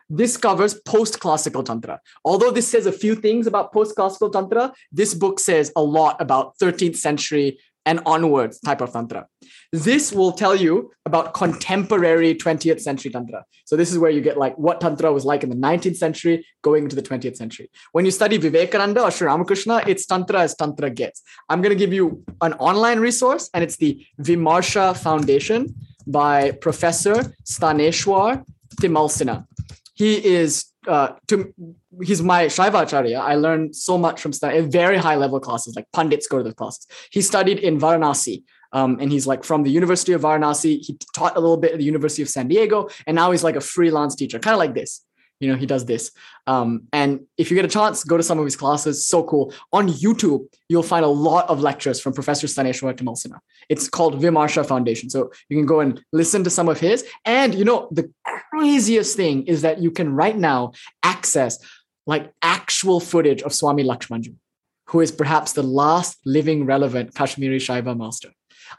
This 0.09 0.37
covers 0.37 0.73
post 0.73 1.19
classical 1.19 1.63
Tantra. 1.63 1.99
Although 2.23 2.51
this 2.51 2.67
says 2.67 2.85
a 2.85 2.91
few 2.93 3.13
things 3.13 3.45
about 3.45 3.73
post 3.73 3.95
classical 3.95 4.29
Tantra, 4.29 4.73
this 4.91 5.13
book 5.13 5.39
says 5.39 5.71
a 5.75 5.81
lot 5.81 6.21
about 6.21 6.57
13th 6.59 6.95
century 6.95 7.59
and 7.87 7.99
onwards 8.05 8.59
type 8.59 8.81
of 8.81 8.91
Tantra. 8.91 9.25
This 9.71 10.11
will 10.11 10.33
tell 10.33 10.55
you 10.55 10.91
about 11.05 11.33
contemporary 11.33 12.35
20th 12.35 12.81
century 12.81 13.09
Tantra. 13.11 13.45
So, 13.65 13.75
this 13.75 13.91
is 13.91 13.97
where 13.97 14.11
you 14.11 14.21
get 14.21 14.37
like 14.37 14.55
what 14.57 14.79
Tantra 14.81 15.11
was 15.11 15.25
like 15.25 15.41
in 15.43 15.49
the 15.49 15.55
19th 15.55 15.97
century 15.97 16.45
going 16.61 16.83
into 16.83 16.95
the 16.95 17.01
20th 17.01 17.37
century. 17.37 17.71
When 17.93 18.05
you 18.05 18.11
study 18.11 18.37
Vivekananda 18.37 19.01
or 19.01 19.09
Sri 19.09 19.25
Ramakrishna, 19.27 19.83
it's 19.87 20.05
Tantra 20.05 20.41
as 20.41 20.55
Tantra 20.55 20.89
gets. 20.89 21.23
I'm 21.49 21.61
going 21.61 21.75
to 21.75 21.81
give 21.83 21.93
you 21.93 22.23
an 22.41 22.53
online 22.53 22.99
resource, 22.99 23.49
and 23.53 23.63
it's 23.63 23.77
the 23.77 24.05
Vimarsha 24.21 24.95
Foundation 24.97 25.73
by 26.05 26.51
Professor 26.51 27.15
Sthaneshwar 27.45 28.43
Timalsina 28.81 29.45
he 29.97 30.23
is 30.23 30.65
uh, 30.87 31.15
to 31.27 31.53
he's 32.01 32.21
my 32.21 32.45
Shaiva 32.45 32.83
Acharya. 32.83 33.19
I 33.19 33.35
learned 33.35 33.75
so 33.75 33.97
much 33.97 34.21
from 34.21 34.33
studying 34.33 34.69
very 34.71 34.97
high 34.97 35.15
level 35.15 35.39
classes, 35.39 35.75
like 35.75 35.85
pundits 35.93 36.27
go 36.27 36.37
to 36.37 36.43
the 36.43 36.53
classes. 36.53 36.87
He 37.11 37.21
studied 37.21 37.59
in 37.59 37.79
Varanasi, 37.79 38.43
um, 38.71 38.97
and 38.99 39.11
he's 39.11 39.27
like 39.27 39.43
from 39.43 39.63
the 39.63 39.71
University 39.71 40.13
of 40.13 40.21
Varanasi. 40.21 40.79
He 40.85 40.97
taught 41.15 41.37
a 41.37 41.39
little 41.39 41.57
bit 41.57 41.73
at 41.73 41.77
the 41.77 41.85
University 41.85 42.21
of 42.21 42.29
San 42.29 42.47
Diego, 42.47 42.89
and 43.05 43.15
now 43.15 43.31
he's 43.31 43.43
like 43.43 43.55
a 43.55 43.61
freelance 43.61 44.15
teacher, 44.15 44.39
kind 44.39 44.53
of 44.53 44.59
like 44.59 44.73
this 44.73 45.03
you 45.39 45.49
know 45.49 45.55
he 45.55 45.65
does 45.65 45.85
this. 45.85 46.11
Um, 46.47 46.83
and 46.93 47.25
if 47.37 47.51
you 47.51 47.55
get 47.55 47.65
a 47.65 47.69
chance 47.69 48.03
go 48.03 48.17
to 48.17 48.23
some 48.23 48.39
of 48.39 48.45
his 48.45 48.55
classes. 48.55 49.05
So 49.07 49.23
cool. 49.23 49.53
On 49.71 49.87
youtube 49.87 50.45
you'll 50.69 50.83
find 50.83 51.05
a 51.05 51.09
lot 51.09 51.47
of 51.49 51.61
lectures 51.61 51.99
from 51.99 52.13
professor 52.13 52.47
sthaneshwar 52.47 52.95
Timalsina. 52.95 53.39
it's 53.69 53.89
called 53.89 54.21
vimarsha 54.21 54.65
foundation. 54.65 55.09
So 55.09 55.31
you 55.49 55.57
can 55.57 55.65
go 55.65 55.79
and 55.79 56.03
listen 56.11 56.43
to 56.43 56.49
some 56.49 56.69
of 56.69 56.79
his. 56.79 57.05
And 57.25 57.53
you 57.53 57.65
know 57.65 57.87
the 57.91 58.11
craziest 58.51 59.15
thing 59.15 59.45
is 59.45 59.61
that 59.61 59.79
you 59.79 59.91
can 59.91 60.13
right 60.13 60.37
now 60.37 60.73
access 61.03 61.59
like 62.05 62.31
actual 62.41 62.99
footage 62.99 63.41
of 63.41 63.53
swami 63.53 63.83
lakshmanjoo 63.83 64.35
who 64.87 65.01
is 65.01 65.11
perhaps 65.11 65.53
the 65.53 65.63
last 65.63 66.17
living 66.25 66.65
relevant 66.65 67.13
kashmiri 67.13 67.59
shaiva 67.59 67.95
master. 67.95 68.29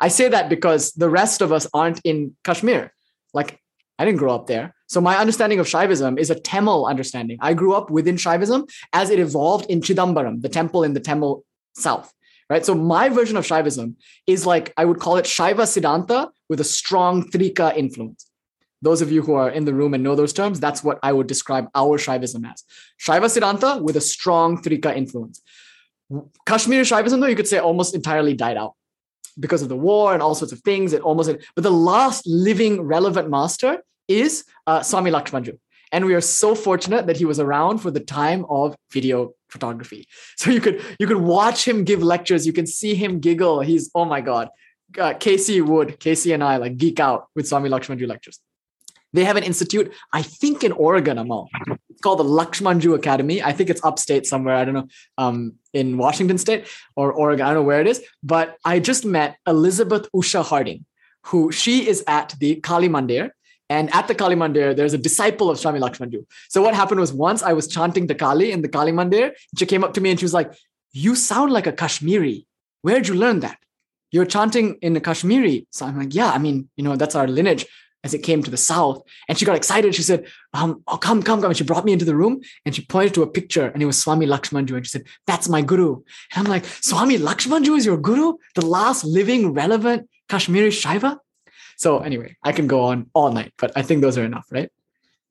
I 0.00 0.08
say 0.08 0.28
that 0.28 0.48
because 0.48 0.92
the 0.92 1.08
rest 1.08 1.40
of 1.40 1.52
us 1.52 1.66
aren't 1.72 2.00
in 2.04 2.36
kashmir. 2.44 2.92
Like 3.34 3.60
I 3.98 4.04
didn't 4.04 4.18
grow 4.18 4.34
up 4.34 4.46
there. 4.46 4.74
So 4.88 5.02
my 5.02 5.16
understanding 5.18 5.60
of 5.60 5.66
Shaivism 5.66 6.18
is 6.18 6.30
a 6.30 6.34
Tamil 6.34 6.86
understanding. 6.86 7.38
I 7.40 7.52
grew 7.54 7.74
up 7.74 7.90
within 7.90 8.16
Shaivism 8.16 8.68
as 8.92 9.10
it 9.10 9.18
evolved 9.18 9.66
in 9.66 9.80
Chidambaram, 9.80 10.40
the 10.42 10.48
temple 10.48 10.82
in 10.82 10.94
the 10.94 11.00
Tamil 11.00 11.44
south. 11.74 12.12
Right. 12.50 12.64
So 12.64 12.74
my 12.74 13.10
version 13.10 13.36
of 13.36 13.44
Shaivism 13.44 13.94
is 14.26 14.46
like 14.46 14.72
I 14.78 14.86
would 14.86 15.00
call 15.00 15.16
it 15.18 15.26
Shaiva 15.26 15.64
Siddhanta 15.68 16.30
with 16.48 16.60
a 16.60 16.64
strong 16.64 17.28
Trika 17.30 17.76
influence. 17.76 18.24
Those 18.80 19.02
of 19.02 19.12
you 19.12 19.20
who 19.20 19.34
are 19.34 19.50
in 19.50 19.66
the 19.66 19.74
room 19.74 19.92
and 19.92 20.02
know 20.02 20.14
those 20.14 20.32
terms, 20.32 20.58
that's 20.58 20.82
what 20.82 20.98
I 21.02 21.12
would 21.12 21.26
describe 21.26 21.68
our 21.74 21.98
Shaivism 21.98 22.50
as. 22.50 22.64
Shaiva 23.04 23.26
Siddhanta 23.26 23.82
with 23.82 23.96
a 23.96 24.00
strong 24.00 24.62
Trika 24.62 24.96
influence. 24.96 25.42
Kashmiri 26.46 26.84
Shaivism, 26.84 27.20
though, 27.20 27.26
you 27.26 27.36
could 27.36 27.48
say 27.48 27.58
almost 27.58 27.94
entirely 27.94 28.32
died 28.32 28.56
out 28.56 28.74
because 29.38 29.60
of 29.60 29.68
the 29.68 29.76
war 29.76 30.14
and 30.14 30.22
all 30.22 30.34
sorts 30.34 30.52
of 30.52 30.60
things. 30.60 30.94
It 30.94 31.02
almost, 31.02 31.30
but 31.54 31.64
the 31.64 31.70
last 31.70 32.26
living 32.26 32.80
relevant 32.80 33.28
master 33.28 33.82
is 34.08 34.44
uh, 34.66 34.82
Swami 34.82 35.10
Lakshmanjoo. 35.10 35.58
And 35.92 36.04
we 36.04 36.14
are 36.14 36.20
so 36.20 36.54
fortunate 36.54 37.06
that 37.06 37.16
he 37.16 37.24
was 37.24 37.40
around 37.40 37.78
for 37.78 37.90
the 37.90 38.00
time 38.00 38.44
of 38.50 38.76
video 38.90 39.32
photography. 39.48 40.06
So 40.36 40.50
you 40.50 40.60
could 40.60 40.82
you 40.98 41.06
could 41.06 41.18
watch 41.18 41.66
him 41.66 41.84
give 41.84 42.02
lectures. 42.02 42.46
You 42.46 42.52
can 42.52 42.66
see 42.66 42.94
him 42.94 43.20
giggle. 43.20 43.60
He's 43.60 43.90
oh 43.94 44.04
my 44.04 44.20
god. 44.20 44.48
Uh, 44.98 45.14
Casey 45.14 45.60
Wood, 45.60 46.00
Casey 46.00 46.32
and 46.32 46.42
I 46.42 46.56
like 46.56 46.76
geek 46.76 46.98
out 47.00 47.28
with 47.34 47.46
Swami 47.46 47.68
Lakshmanjoo 47.68 48.08
lectures. 48.08 48.40
They 49.12 49.24
have 49.24 49.36
an 49.36 49.42
institute, 49.42 49.92
I 50.12 50.22
think 50.22 50.62
in 50.64 50.72
Oregon, 50.72 51.18
Amal. 51.18 51.48
It's 51.88 52.00
called 52.02 52.18
the 52.18 52.24
Lakshmanjoo 52.24 52.94
Academy. 52.94 53.42
I 53.42 53.52
think 53.52 53.70
it's 53.70 53.82
upstate 53.82 54.26
somewhere. 54.26 54.54
I 54.54 54.64
don't 54.64 54.74
know, 54.74 54.88
um, 55.16 55.54
in 55.72 55.96
Washington 55.96 56.36
State 56.36 56.66
or 56.94 57.12
Oregon. 57.12 57.46
I 57.46 57.48
don't 57.48 57.62
know 57.62 57.66
where 57.66 57.80
it 57.80 57.86
is. 57.86 58.02
But 58.22 58.56
I 58.64 58.80
just 58.80 59.04
met 59.04 59.36
Elizabeth 59.46 60.08
Usha 60.14 60.44
Harding, 60.44 60.84
who 61.24 61.50
she 61.52 61.88
is 61.88 62.04
at 62.06 62.34
the 62.38 62.56
Kali 62.56 62.88
Mandir. 62.88 63.30
And 63.70 63.94
at 63.94 64.08
the 64.08 64.14
Kali 64.14 64.34
Mandir, 64.34 64.74
there's 64.74 64.94
a 64.94 64.98
disciple 64.98 65.50
of 65.50 65.58
Swami 65.58 65.78
Lakshmanjoo. 65.78 66.24
So 66.48 66.62
what 66.62 66.74
happened 66.74 67.00
was 67.00 67.12
once 67.12 67.42
I 67.42 67.52
was 67.52 67.68
chanting 67.68 68.06
the 68.06 68.14
Kali 68.14 68.50
in 68.50 68.62
the 68.62 68.68
Kali 68.68 68.92
Mandir, 68.92 69.32
she 69.58 69.66
came 69.66 69.84
up 69.84 69.94
to 69.94 70.00
me 70.00 70.10
and 70.10 70.18
she 70.18 70.24
was 70.24 70.34
like, 70.34 70.52
You 70.92 71.14
sound 71.14 71.52
like 71.52 71.66
a 71.66 71.72
Kashmiri. 71.72 72.46
Where'd 72.82 73.08
you 73.08 73.14
learn 73.14 73.40
that? 73.40 73.58
You're 74.10 74.24
chanting 74.24 74.76
in 74.80 74.94
the 74.94 75.00
Kashmiri. 75.00 75.66
So 75.70 75.84
I'm 75.86 75.98
like, 75.98 76.14
Yeah, 76.14 76.30
I 76.30 76.38
mean, 76.38 76.68
you 76.76 76.84
know, 76.84 76.96
that's 76.96 77.14
our 77.14 77.28
lineage 77.28 77.66
as 78.04 78.14
it 78.14 78.22
came 78.22 78.42
to 78.42 78.50
the 78.50 78.56
south. 78.56 79.02
And 79.28 79.36
she 79.36 79.44
got 79.44 79.56
excited. 79.56 79.94
She 79.94 80.02
said, 80.02 80.26
um, 80.54 80.82
oh, 80.86 80.96
come, 80.96 81.22
come, 81.22 81.40
come. 81.40 81.50
And 81.50 81.56
she 81.56 81.64
brought 81.64 81.84
me 81.84 81.92
into 81.92 82.04
the 82.04 82.14
room 82.14 82.40
and 82.64 82.74
she 82.74 82.84
pointed 82.84 83.14
to 83.14 83.22
a 83.22 83.26
picture 83.26 83.66
and 83.66 83.82
it 83.82 83.86
was 83.86 84.00
Swami 84.00 84.26
Lakshmanjoo. 84.26 84.76
And 84.76 84.86
she 84.86 84.90
said, 84.90 85.04
that's 85.26 85.48
my 85.48 85.62
guru. 85.62 85.96
And 86.34 86.46
I'm 86.46 86.50
like, 86.50 86.64
Swami 86.64 87.18
Lakshmanjoo 87.18 87.76
is 87.76 87.84
your 87.84 87.96
guru? 87.96 88.34
The 88.54 88.64
last 88.64 89.04
living, 89.04 89.52
relevant 89.52 90.08
Kashmiri 90.28 90.70
Shaiva? 90.70 91.18
So 91.78 92.00
anyway, 92.00 92.36
I 92.44 92.52
can 92.52 92.66
go 92.66 92.82
on 92.82 93.08
all 93.14 93.32
night, 93.32 93.54
but 93.56 93.72
I 93.74 93.82
think 93.82 94.02
those 94.02 94.18
are 94.18 94.24
enough, 94.24 94.46
right? 94.50 94.70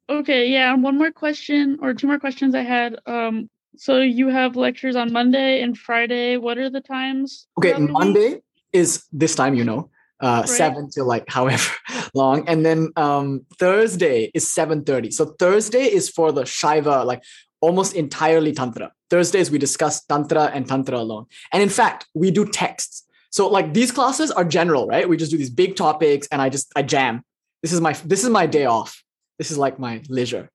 Okay, 0.10 0.48
yeah. 0.48 0.74
One 0.74 0.98
more 0.98 1.12
question 1.12 1.78
or 1.82 1.94
two 1.94 2.08
more 2.08 2.20
questions 2.20 2.56
I 2.56 2.64
had. 2.64 2.98
Um, 3.06 3.50
so 3.76 4.00
you 4.00 4.30
have 4.30 4.56
lectures 4.56 4.96
on 4.96 5.14
Monday 5.14 5.62
and 5.62 5.78
Friday. 5.78 6.38
What 6.38 6.58
are 6.58 6.70
the 6.70 6.82
times? 6.82 7.48
Okay, 7.60 7.74
Monday 7.78 8.42
is 8.74 9.06
this 9.12 9.36
time, 9.36 9.54
you 9.54 9.64
know 9.64 9.92
uh, 10.20 10.44
right. 10.46 10.50
seven 10.50 10.90
to 10.92 11.04
like 11.04 11.26
however 11.30 11.72
long, 12.14 12.48
and 12.48 12.66
then 12.66 12.90
um, 12.96 13.46
Thursday 13.58 14.32
is 14.34 14.52
seven 14.52 14.84
thirty. 14.84 15.12
So 15.12 15.26
Thursday 15.40 15.84
is 15.84 16.10
for 16.10 16.32
the 16.32 16.44
Shaiva, 16.44 17.06
like 17.06 17.24
almost 17.62 17.96
entirely 17.96 18.54
tantra. 18.54 18.92
Thursdays 19.10 19.50
we 19.52 19.58
discuss 19.58 20.04
tantra 20.06 20.46
and 20.54 20.68
tantra 20.68 20.98
alone, 20.98 21.26
and 21.54 21.62
in 21.62 21.70
fact 21.70 22.08
we 22.14 22.32
do 22.32 22.46
texts. 22.46 23.04
So 23.30 23.48
like 23.48 23.74
these 23.74 23.92
classes 23.92 24.32
are 24.32 24.44
general, 24.44 24.88
right? 24.88 25.08
We 25.08 25.18
just 25.18 25.32
do 25.32 25.38
these 25.38 25.50
big 25.50 25.76
topics, 25.76 26.28
and 26.32 26.42
I 26.42 26.50
just 26.50 26.72
I 26.76 26.84
jam. 26.84 27.24
This 27.62 27.74
is 27.74 27.82
my 27.82 27.94
this 28.06 28.24
is 28.24 28.30
my 28.30 28.46
day 28.46 28.66
off. 28.66 29.04
This 29.38 29.52
is 29.52 29.58
like 29.58 29.80
my 29.80 30.02
leisure. 30.10 30.50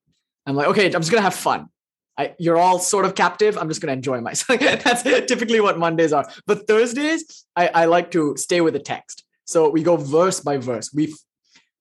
I'm 0.45 0.55
like, 0.55 0.67
okay, 0.67 0.85
I'm 0.85 1.01
just 1.01 1.11
gonna 1.11 1.21
have 1.21 1.35
fun. 1.35 1.69
I, 2.17 2.35
you're 2.37 2.57
all 2.57 2.77
sort 2.77 3.05
of 3.05 3.15
captive. 3.15 3.57
I'm 3.57 3.67
just 3.69 3.81
to 3.81 3.89
enjoy 3.89 4.21
myself. 4.21 4.59
That's 4.83 5.01
typically 5.01 5.59
what 5.59 5.79
Mondays 5.79 6.13
are. 6.13 6.29
But 6.45 6.67
Thursdays, 6.67 7.45
I, 7.55 7.67
I 7.69 7.85
like 7.85 8.11
to 8.11 8.37
stay 8.37 8.61
with 8.61 8.73
the 8.73 8.79
text. 8.79 9.23
So 9.45 9.69
we 9.69 9.81
go 9.81 9.97
verse 9.97 10.39
by 10.39 10.57
verse. 10.57 10.93
We 10.93 11.13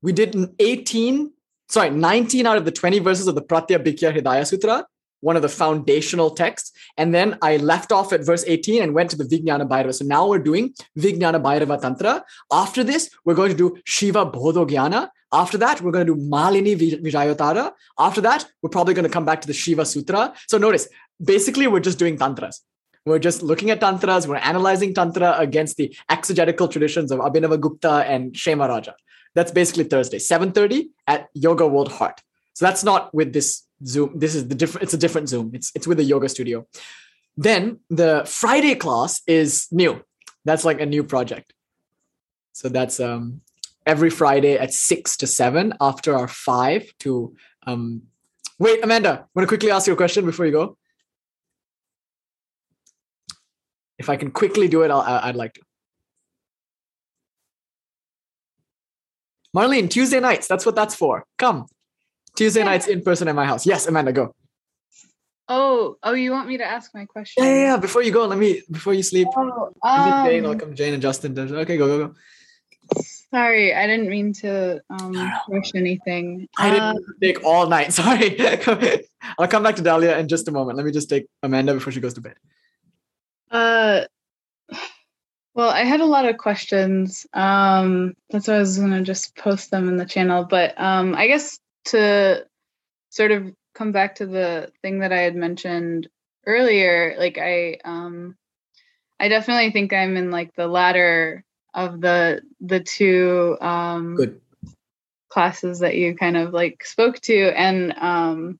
we 0.00 0.12
did 0.12 0.34
18, 0.58 1.32
sorry, 1.68 1.90
19 1.90 2.46
out 2.46 2.56
of 2.56 2.64
the 2.64 2.72
20 2.72 2.98
verses 2.98 3.28
of 3.28 3.34
the 3.34 3.42
Pratyabhijna 3.42 4.16
Hridaya 4.16 4.46
Sutra 4.46 4.84
one 5.22 5.36
of 5.36 5.42
the 5.42 5.48
foundational 5.48 6.30
texts. 6.30 6.72
And 6.98 7.14
then 7.14 7.38
I 7.40 7.56
left 7.56 7.90
off 7.90 8.12
at 8.12 8.26
verse 8.26 8.44
18 8.46 8.82
and 8.82 8.92
went 8.94 9.10
to 9.10 9.16
the 9.16 9.24
Vijnana 9.24 9.66
Bhairava. 9.66 9.94
So 9.94 10.04
now 10.04 10.28
we're 10.28 10.38
doing 10.38 10.74
Vijnana 10.98 11.40
Bhairava 11.40 11.80
Tantra. 11.80 12.24
After 12.52 12.84
this, 12.84 13.08
we're 13.24 13.34
going 13.34 13.50
to 13.50 13.56
do 13.56 13.78
Shiva 13.84 14.26
Bodhogyana. 14.26 15.08
After 15.32 15.56
that, 15.58 15.80
we're 15.80 15.92
going 15.92 16.06
to 16.06 16.14
do 16.14 16.20
Malini 16.20 16.76
Vijayotara. 16.76 17.72
After 17.98 18.20
that, 18.20 18.44
we're 18.60 18.68
probably 18.68 18.94
going 18.94 19.06
to 19.06 19.10
come 19.10 19.24
back 19.24 19.40
to 19.40 19.46
the 19.46 19.54
Shiva 19.54 19.86
Sutra. 19.86 20.34
So 20.48 20.58
notice, 20.58 20.88
basically, 21.24 21.66
we're 21.68 21.80
just 21.80 21.98
doing 21.98 22.18
tantras. 22.18 22.60
We're 23.06 23.18
just 23.18 23.42
looking 23.42 23.70
at 23.70 23.80
tantras. 23.80 24.28
We're 24.28 24.36
analyzing 24.36 24.92
tantra 24.94 25.36
against 25.38 25.76
the 25.76 25.96
exegetical 26.10 26.68
traditions 26.68 27.10
of 27.10 27.20
Abhinavagupta 27.20 28.04
and 28.06 28.32
Kshema 28.32 28.68
Raja. 28.68 28.94
That's 29.34 29.50
basically 29.50 29.84
Thursday, 29.84 30.18
7:30 30.18 30.90
at 31.06 31.28
Yoga 31.34 31.66
World 31.66 31.90
Heart. 31.90 32.20
So 32.54 32.66
that's 32.66 32.84
not 32.84 33.14
with 33.14 33.32
this 33.32 33.62
Zoom. 33.84 34.18
This 34.18 34.34
is 34.34 34.48
the 34.48 34.54
different. 34.54 34.84
It's 34.84 34.94
a 34.94 34.98
different 34.98 35.28
Zoom. 35.28 35.50
It's 35.54 35.72
it's 35.74 35.86
with 35.86 35.98
the 35.98 36.04
yoga 36.04 36.28
studio. 36.28 36.66
Then 37.36 37.80
the 37.90 38.24
Friday 38.26 38.74
class 38.74 39.22
is 39.26 39.66
new. 39.70 40.02
That's 40.44 40.64
like 40.64 40.80
a 40.80 40.86
new 40.86 41.04
project. 41.04 41.52
So 42.52 42.68
that's 42.68 43.00
um 43.00 43.40
every 43.86 44.10
Friday 44.10 44.58
at 44.58 44.72
six 44.72 45.16
to 45.18 45.26
seven 45.26 45.74
after 45.80 46.14
our 46.14 46.28
five 46.28 46.92
to 47.00 47.34
um. 47.66 48.02
Wait, 48.58 48.84
Amanda, 48.84 49.10
I 49.10 49.26
want 49.34 49.44
to 49.44 49.48
quickly 49.48 49.70
ask 49.70 49.86
you 49.86 49.92
a 49.92 49.96
question 49.96 50.24
before 50.24 50.46
you 50.46 50.52
go? 50.52 50.76
If 53.98 54.08
I 54.08 54.16
can 54.16 54.30
quickly 54.30 54.68
do 54.68 54.82
it, 54.82 54.90
I'll, 54.90 55.00
I'd 55.00 55.34
like 55.36 55.54
to. 55.54 55.60
Marlene, 59.56 59.90
Tuesday 59.90 60.20
nights. 60.20 60.46
That's 60.46 60.64
what 60.64 60.74
that's 60.74 60.94
for. 60.94 61.24
Come. 61.38 61.66
Tuesday 62.36 62.60
Yeah. 62.60 62.66
nights 62.66 62.86
in 62.88 63.02
person 63.02 63.28
at 63.28 63.34
my 63.34 63.44
house. 63.44 63.66
Yes, 63.66 63.86
Amanda, 63.86 64.12
go. 64.12 64.34
Oh, 65.48 65.96
oh, 66.02 66.12
you 66.14 66.30
want 66.30 66.48
me 66.48 66.56
to 66.58 66.64
ask 66.64 66.94
my 66.94 67.04
question? 67.04 67.44
Yeah, 67.44 67.50
yeah, 67.54 67.62
yeah. 67.72 67.76
Before 67.76 68.02
you 68.02 68.10
go, 68.12 68.26
let 68.26 68.38
me 68.38 68.62
before 68.70 68.94
you 68.94 69.02
sleep. 69.02 69.28
Oh, 69.36 69.72
Visit 69.96 70.14
Jane, 70.24 70.44
um, 70.44 70.50
welcome 70.50 70.74
Jane 70.74 70.94
and 70.94 71.02
Justin. 71.02 71.36
Okay, 71.38 71.76
go, 71.76 71.86
go, 71.86 72.06
go. 72.08 72.14
sorry, 73.30 73.74
I 73.74 73.86
didn't 73.86 74.08
mean 74.08 74.32
to 74.34 74.80
um 74.88 75.12
rush 75.48 75.72
anything. 75.74 76.48
I 76.56 76.68
Uh, 76.68 76.72
didn't 76.92 77.04
take 77.20 77.44
all 77.44 77.66
night. 77.68 77.92
Sorry. 78.00 78.38
I'll 79.38 79.48
come 79.48 79.62
back 79.62 79.76
to 79.76 79.82
Dahlia 79.82 80.16
in 80.18 80.28
just 80.28 80.48
a 80.48 80.52
moment. 80.52 80.76
Let 80.78 80.86
me 80.86 80.92
just 80.92 81.10
take 81.10 81.26
Amanda 81.42 81.74
before 81.74 81.92
she 81.92 82.00
goes 82.00 82.14
to 82.14 82.20
bed. 82.22 82.36
Uh, 83.50 84.04
well, 85.54 85.68
I 85.68 85.84
had 85.84 86.00
a 86.00 86.06
lot 86.06 86.24
of 86.24 86.38
questions. 86.38 87.26
Um, 87.34 88.14
that's 88.30 88.48
why 88.48 88.54
I 88.54 88.58
was 88.60 88.78
gonna 88.78 89.02
just 89.02 89.36
post 89.36 89.70
them 89.70 89.88
in 89.88 89.96
the 89.98 90.06
channel. 90.06 90.44
But 90.48 90.80
um, 90.80 91.14
I 91.14 91.26
guess 91.26 91.58
to 91.86 92.46
sort 93.10 93.30
of 93.32 93.52
come 93.74 93.92
back 93.92 94.16
to 94.16 94.26
the 94.26 94.72
thing 94.82 95.00
that 95.00 95.12
I 95.12 95.20
had 95.20 95.34
mentioned 95.34 96.08
earlier, 96.46 97.14
like 97.18 97.38
I 97.38 97.78
um, 97.84 98.36
I 99.20 99.28
definitely 99.28 99.70
think 99.70 99.92
I'm 99.92 100.16
in 100.16 100.30
like 100.30 100.54
the 100.54 100.66
latter 100.66 101.44
of 101.74 102.00
the 102.00 102.42
the 102.60 102.80
two 102.80 103.56
um 103.60 104.16
Good. 104.16 104.40
classes 105.28 105.80
that 105.80 105.96
you 105.96 106.14
kind 106.16 106.36
of 106.36 106.52
like 106.52 106.84
spoke 106.84 107.18
to 107.20 107.48
and 107.58 107.94
um 107.96 108.58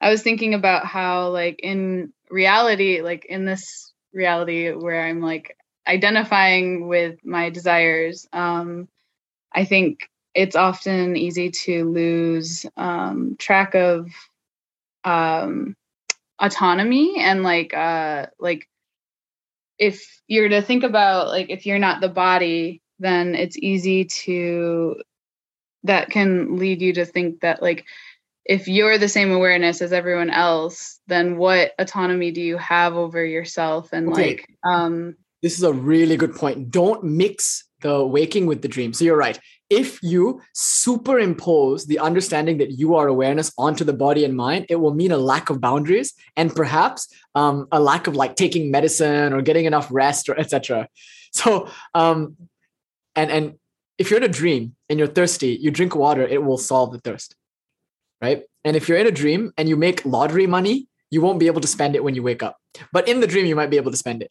i 0.00 0.10
was 0.10 0.22
thinking 0.22 0.54
about 0.54 0.84
how 0.84 1.28
like 1.28 1.60
in 1.62 2.12
reality 2.30 3.00
like 3.00 3.24
in 3.26 3.44
this 3.44 3.92
reality 4.12 4.70
where 4.70 5.04
i'm 5.04 5.20
like 5.20 5.56
identifying 5.86 6.88
with 6.88 7.24
my 7.24 7.50
desires 7.50 8.26
um 8.32 8.88
i 9.52 9.64
think 9.64 10.08
it's 10.38 10.54
often 10.54 11.16
easy 11.16 11.50
to 11.50 11.84
lose 11.90 12.64
um 12.76 13.34
track 13.40 13.74
of 13.74 14.08
um 15.02 15.74
autonomy 16.38 17.16
and 17.18 17.42
like 17.42 17.74
uh 17.74 18.26
like 18.38 18.68
if 19.76 20.20
you're 20.28 20.48
to 20.48 20.62
think 20.62 20.84
about 20.84 21.26
like 21.26 21.50
if 21.50 21.66
you're 21.66 21.80
not 21.80 22.00
the 22.00 22.08
body 22.08 22.80
then 23.00 23.34
it's 23.34 23.58
easy 23.58 24.04
to 24.04 25.02
that 25.82 26.08
can 26.08 26.56
lead 26.56 26.80
you 26.80 26.92
to 26.92 27.04
think 27.04 27.40
that 27.40 27.60
like 27.60 27.84
if 28.44 28.68
you're 28.68 28.96
the 28.96 29.08
same 29.08 29.32
awareness 29.32 29.82
as 29.82 29.92
everyone 29.92 30.30
else 30.30 31.00
then 31.08 31.36
what 31.36 31.72
autonomy 31.80 32.30
do 32.30 32.40
you 32.40 32.56
have 32.56 32.94
over 32.94 33.24
yourself 33.24 33.92
and 33.92 34.08
Okay. 34.10 34.36
like 34.36 34.48
um 34.64 35.16
This 35.42 35.58
is 35.58 35.64
a 35.64 35.72
really 35.72 36.16
good 36.16 36.36
point. 36.36 36.70
Don't 36.70 37.02
mix 37.02 37.64
the 37.80 38.04
waking 38.04 38.46
with 38.46 38.62
the 38.62 38.68
dream. 38.68 38.92
So 38.92 39.04
you're 39.04 39.16
right. 39.16 39.38
If 39.70 40.02
you 40.02 40.40
superimpose 40.54 41.86
the 41.86 41.98
understanding 41.98 42.58
that 42.58 42.72
you 42.72 42.96
are 42.96 43.06
awareness 43.06 43.52
onto 43.58 43.84
the 43.84 43.92
body 43.92 44.24
and 44.24 44.34
mind, 44.34 44.66
it 44.68 44.76
will 44.76 44.94
mean 44.94 45.12
a 45.12 45.18
lack 45.18 45.50
of 45.50 45.60
boundaries 45.60 46.14
and 46.36 46.54
perhaps 46.54 47.12
um, 47.34 47.68
a 47.70 47.80
lack 47.80 48.06
of 48.06 48.16
like 48.16 48.36
taking 48.36 48.70
medicine 48.70 49.32
or 49.32 49.42
getting 49.42 49.66
enough 49.66 49.88
rest 49.90 50.28
or 50.28 50.38
etc. 50.38 50.88
So 51.30 51.68
um, 51.94 52.36
and 53.14 53.30
and 53.30 53.58
if 53.98 54.10
you're 54.10 54.18
in 54.18 54.24
a 54.24 54.32
dream 54.32 54.74
and 54.88 54.98
you're 54.98 55.08
thirsty, 55.08 55.58
you 55.60 55.70
drink 55.70 55.94
water, 55.94 56.22
it 56.22 56.42
will 56.42 56.56
solve 56.56 56.90
the 56.90 57.00
thirst, 57.00 57.36
right? 58.22 58.44
And 58.64 58.76
if 58.76 58.88
you're 58.88 58.96
in 58.96 59.06
a 59.06 59.12
dream 59.12 59.52
and 59.58 59.68
you 59.68 59.76
make 59.76 60.06
lottery 60.06 60.46
money, 60.46 60.88
you 61.10 61.20
won't 61.20 61.38
be 61.38 61.46
able 61.46 61.60
to 61.60 61.68
spend 61.68 61.94
it 61.96 62.02
when 62.02 62.14
you 62.14 62.22
wake 62.22 62.42
up. 62.42 62.56
But 62.92 63.08
in 63.08 63.20
the 63.20 63.26
dream, 63.26 63.44
you 63.44 63.56
might 63.56 63.70
be 63.70 63.76
able 63.76 63.90
to 63.90 63.96
spend 63.96 64.22
it 64.22 64.30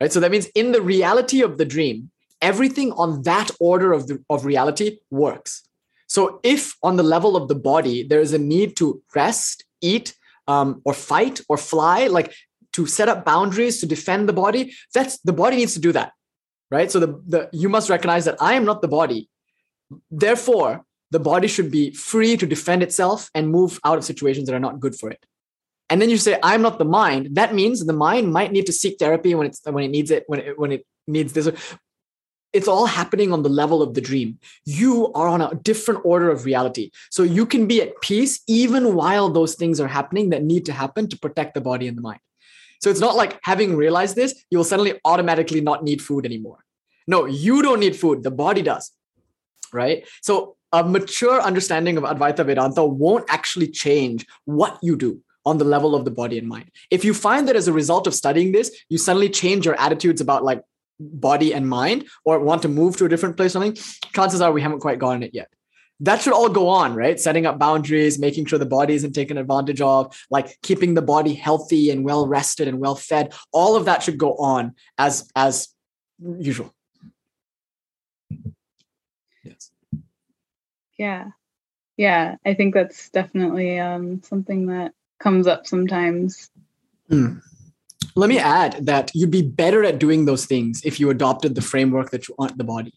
right? 0.00 0.12
So 0.12 0.20
that 0.20 0.30
means 0.30 0.46
in 0.54 0.72
the 0.72 0.82
reality 0.82 1.42
of 1.42 1.58
the 1.58 1.64
dream 1.64 2.10
everything 2.40 2.92
on 2.92 3.22
that 3.22 3.50
order 3.58 3.92
of 3.92 4.06
the 4.06 4.22
of 4.30 4.44
reality 4.44 4.98
works. 5.10 5.62
So 6.06 6.40
if 6.42 6.74
on 6.82 6.96
the 6.96 7.02
level 7.02 7.36
of 7.36 7.48
the 7.48 7.54
body 7.54 8.02
there 8.02 8.20
is 8.20 8.32
a 8.32 8.38
need 8.38 8.76
to 8.76 9.02
rest 9.14 9.64
eat 9.80 10.14
um, 10.46 10.80
or 10.84 10.94
fight 10.94 11.40
or 11.48 11.56
fly 11.56 12.06
like 12.06 12.32
to 12.72 12.86
set 12.86 13.08
up 13.08 13.24
boundaries 13.24 13.80
to 13.80 13.86
defend 13.86 14.28
the 14.28 14.32
body 14.32 14.74
that's 14.94 15.18
the 15.20 15.32
body 15.32 15.56
needs 15.56 15.74
to 15.74 15.80
do 15.80 15.92
that. 15.92 16.12
Right? 16.70 16.90
So 16.90 17.00
the, 17.00 17.22
the 17.26 17.48
you 17.52 17.68
must 17.68 17.88
recognize 17.88 18.26
that 18.26 18.36
i 18.40 18.54
am 18.54 18.64
not 18.64 18.82
the 18.82 18.88
body. 18.88 19.28
Therefore 20.10 20.84
the 21.10 21.20
body 21.20 21.48
should 21.48 21.70
be 21.70 21.90
free 21.92 22.36
to 22.36 22.46
defend 22.46 22.82
itself 22.82 23.30
and 23.34 23.50
move 23.50 23.80
out 23.84 23.96
of 23.96 24.04
situations 24.04 24.46
that 24.46 24.54
are 24.54 24.60
not 24.60 24.78
good 24.78 24.94
for 24.94 25.10
it 25.10 25.24
and 25.90 26.00
then 26.00 26.10
you 26.10 26.18
say 26.18 26.38
i'm 26.42 26.62
not 26.62 26.78
the 26.78 26.84
mind. 26.84 27.28
That 27.32 27.54
means 27.54 27.84
the 27.84 27.92
mind 27.92 28.32
might 28.32 28.52
need 28.52 28.66
to 28.66 28.72
seek 28.72 28.98
therapy 28.98 29.34
when 29.34 29.46
it's 29.46 29.60
when 29.64 29.84
it 29.84 29.88
needs 29.88 30.10
it 30.10 30.24
when 30.26 30.40
it 30.40 30.58
when 30.58 30.72
it 30.72 30.86
needs 31.06 31.32
this. 31.32 31.50
It's 32.52 32.68
all 32.68 32.86
happening 32.86 33.32
on 33.32 33.42
the 33.42 33.50
level 33.50 33.82
of 33.82 33.92
the 33.94 34.00
dream. 34.00 34.38
You 34.64 35.12
are 35.12 35.28
on 35.28 35.42
a 35.42 35.54
different 35.54 36.00
order 36.04 36.30
of 36.30 36.46
reality. 36.46 36.90
So 37.10 37.22
you 37.22 37.44
can 37.44 37.66
be 37.66 37.82
at 37.82 38.00
peace 38.00 38.40
even 38.46 38.94
while 38.94 39.28
those 39.28 39.54
things 39.54 39.80
are 39.80 39.88
happening 39.88 40.30
that 40.30 40.42
need 40.42 40.64
to 40.66 40.72
happen 40.72 41.08
to 41.08 41.18
protect 41.18 41.52
the 41.54 41.60
body 41.60 41.88
and 41.88 41.96
the 41.96 42.02
mind. 42.02 42.20
So 42.80 42.88
it's 42.88 43.00
not 43.00 43.16
like 43.16 43.38
having 43.42 43.76
realized 43.76 44.16
this 44.16 44.34
you 44.50 44.58
will 44.58 44.64
suddenly 44.64 44.98
automatically 45.04 45.60
not 45.60 45.84
need 45.84 46.00
food 46.02 46.24
anymore. 46.24 46.64
No 47.06 47.26
you 47.26 47.62
don't 47.62 47.80
need 47.80 47.96
food. 47.96 48.22
The 48.22 48.30
body 48.30 48.62
does 48.62 48.92
right? 49.72 50.06
So 50.22 50.56
a 50.72 50.84
mature 50.84 51.40
understanding 51.40 51.96
of 51.96 52.04
advaita 52.04 52.44
vedanta 52.44 52.84
won't 52.84 53.24
actually 53.28 53.68
change 53.68 54.26
what 54.44 54.78
you 54.82 54.96
do 54.96 55.22
on 55.48 55.58
the 55.58 55.64
level 55.74 55.92
of 55.94 56.02
the 56.04 56.14
body 56.20 56.36
and 56.38 56.48
mind. 56.56 56.68
If 56.90 57.04
you 57.06 57.12
find 57.14 57.42
that 57.48 57.56
as 57.60 57.68
a 57.68 57.72
result 57.82 58.06
of 58.06 58.14
studying 58.22 58.50
this, 58.52 58.68
you 58.92 58.98
suddenly 58.98 59.30
change 59.42 59.66
your 59.66 59.78
attitudes 59.86 60.20
about 60.20 60.44
like 60.50 60.62
body 61.00 61.50
and 61.56 61.68
mind 61.68 62.06
or 62.24 62.38
want 62.40 62.62
to 62.62 62.68
move 62.80 62.96
to 62.96 63.04
a 63.06 63.08
different 63.08 63.36
place, 63.36 63.52
or 63.52 63.60
something, 63.60 63.76
chances 64.16 64.40
are 64.40 64.52
we 64.52 64.62
haven't 64.62 64.80
quite 64.80 64.98
gotten 64.98 65.22
it 65.22 65.34
yet. 65.40 65.48
That 66.00 66.22
should 66.22 66.32
all 66.32 66.48
go 66.48 66.68
on, 66.68 66.94
right? 66.94 67.18
Setting 67.18 67.46
up 67.46 67.58
boundaries, 67.58 68.18
making 68.18 68.46
sure 68.46 68.58
the 68.58 68.66
body 68.78 68.94
isn't 68.94 69.14
taken 69.14 69.36
advantage 69.36 69.80
of, 69.80 70.16
like 70.30 70.56
keeping 70.62 70.94
the 70.94 71.02
body 71.02 71.34
healthy 71.34 71.90
and 71.90 72.04
well 72.04 72.24
rested 72.26 72.68
and 72.68 72.78
well 72.78 72.94
fed. 72.94 73.34
All 73.52 73.74
of 73.74 73.86
that 73.86 74.02
should 74.04 74.18
go 74.18 74.36
on 74.36 74.74
as 74.96 75.28
as 75.34 75.68
usual. 76.48 76.72
Yes. 79.44 79.70
yeah 80.98 81.30
yeah 81.96 82.36
i 82.44 82.52
think 82.54 82.74
that's 82.74 83.08
definitely 83.10 83.78
um 83.78 84.22
something 84.22 84.66
that 84.66 84.92
comes 85.18 85.46
up 85.46 85.66
sometimes 85.66 86.50
Hmm. 87.08 87.38
Let 88.14 88.28
me 88.28 88.38
add 88.38 88.86
that 88.86 89.10
you'd 89.14 89.30
be 89.30 89.42
better 89.42 89.84
at 89.84 89.98
doing 89.98 90.24
those 90.24 90.46
things 90.46 90.82
if 90.84 91.00
you 91.00 91.10
adopted 91.10 91.54
the 91.54 91.62
framework 91.62 92.10
that 92.10 92.28
you 92.28 92.34
want 92.38 92.58
the 92.58 92.64
body. 92.64 92.92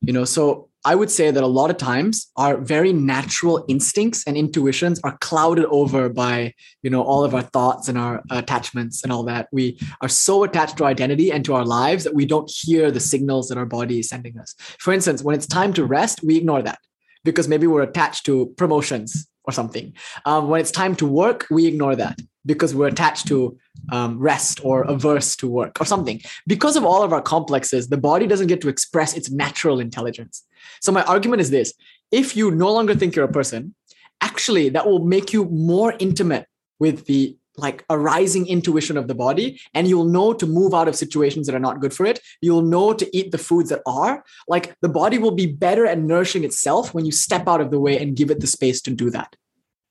You 0.00 0.12
know, 0.12 0.24
so 0.24 0.68
I 0.84 0.94
would 0.94 1.10
say 1.10 1.30
that 1.30 1.42
a 1.42 1.48
lot 1.48 1.70
of 1.70 1.78
times 1.78 2.30
our 2.36 2.56
very 2.56 2.92
natural 2.92 3.64
instincts 3.68 4.24
and 4.26 4.36
intuitions 4.36 5.00
are 5.02 5.18
clouded 5.20 5.64
over 5.66 6.08
by, 6.08 6.54
you 6.82 6.90
know, 6.90 7.02
all 7.02 7.24
of 7.24 7.34
our 7.34 7.42
thoughts 7.42 7.88
and 7.88 7.98
our 7.98 8.22
attachments 8.30 9.02
and 9.02 9.12
all 9.12 9.24
that. 9.24 9.48
We 9.50 9.78
are 10.00 10.08
so 10.08 10.44
attached 10.44 10.76
to 10.78 10.84
our 10.84 10.90
identity 10.90 11.32
and 11.32 11.44
to 11.44 11.54
our 11.54 11.64
lives 11.64 12.04
that 12.04 12.14
we 12.14 12.24
don't 12.24 12.50
hear 12.50 12.90
the 12.90 13.00
signals 13.00 13.48
that 13.48 13.58
our 13.58 13.66
body 13.66 13.98
is 13.98 14.08
sending 14.08 14.38
us. 14.38 14.54
For 14.78 14.92
instance, 14.92 15.22
when 15.22 15.34
it's 15.34 15.46
time 15.46 15.72
to 15.74 15.84
rest, 15.84 16.22
we 16.22 16.36
ignore 16.36 16.62
that 16.62 16.78
because 17.24 17.48
maybe 17.48 17.66
we're 17.66 17.82
attached 17.82 18.24
to 18.26 18.46
promotions 18.56 19.26
or 19.46 19.52
something. 19.52 19.92
Um, 20.24 20.48
when 20.48 20.60
it's 20.60 20.70
time 20.70 20.96
to 20.96 21.06
work, 21.06 21.46
we 21.50 21.66
ignore 21.66 21.96
that 21.96 22.20
because 22.44 22.74
we're 22.74 22.88
attached 22.88 23.26
to 23.28 23.58
um, 23.90 24.18
rest 24.18 24.64
or 24.64 24.82
averse 24.82 25.36
to 25.36 25.48
work 25.48 25.80
or 25.80 25.84
something. 25.84 26.20
Because 26.46 26.76
of 26.76 26.84
all 26.84 27.02
of 27.02 27.12
our 27.12 27.22
complexes, 27.22 27.88
the 27.88 27.96
body 27.96 28.26
doesn't 28.26 28.46
get 28.46 28.60
to 28.62 28.68
express 28.68 29.14
its 29.14 29.30
natural 29.30 29.80
intelligence. 29.80 30.42
So, 30.80 30.92
my 30.92 31.02
argument 31.04 31.40
is 31.40 31.50
this 31.50 31.72
if 32.12 32.36
you 32.36 32.50
no 32.50 32.72
longer 32.72 32.94
think 32.94 33.16
you're 33.16 33.24
a 33.24 33.32
person, 33.32 33.74
actually 34.20 34.68
that 34.70 34.86
will 34.86 35.04
make 35.04 35.32
you 35.32 35.44
more 35.46 35.94
intimate 35.98 36.46
with 36.78 37.06
the 37.06 37.36
like 37.58 37.84
a 37.88 37.98
rising 37.98 38.46
intuition 38.46 38.96
of 38.96 39.08
the 39.08 39.14
body 39.14 39.60
and 39.74 39.88
you'll 39.88 40.04
know 40.04 40.32
to 40.32 40.46
move 40.46 40.74
out 40.74 40.88
of 40.88 40.96
situations 40.96 41.46
that 41.46 41.54
are 41.54 41.60
not 41.60 41.80
good 41.80 41.94
for 41.94 42.04
it 42.06 42.20
you'll 42.40 42.62
know 42.62 42.92
to 42.92 43.16
eat 43.16 43.32
the 43.32 43.38
foods 43.38 43.70
that 43.70 43.82
are 43.86 44.24
like 44.48 44.74
the 44.80 44.88
body 44.88 45.18
will 45.18 45.30
be 45.30 45.46
better 45.46 45.86
at 45.86 45.98
nourishing 45.98 46.44
itself 46.44 46.92
when 46.94 47.04
you 47.04 47.12
step 47.12 47.48
out 47.48 47.60
of 47.60 47.70
the 47.70 47.80
way 47.80 47.98
and 47.98 48.16
give 48.16 48.30
it 48.30 48.40
the 48.40 48.46
space 48.46 48.80
to 48.80 48.90
do 48.90 49.10
that 49.10 49.34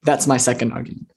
that's 0.04 0.28
my 0.28 0.38
second 0.38 0.72
argument 0.72 1.10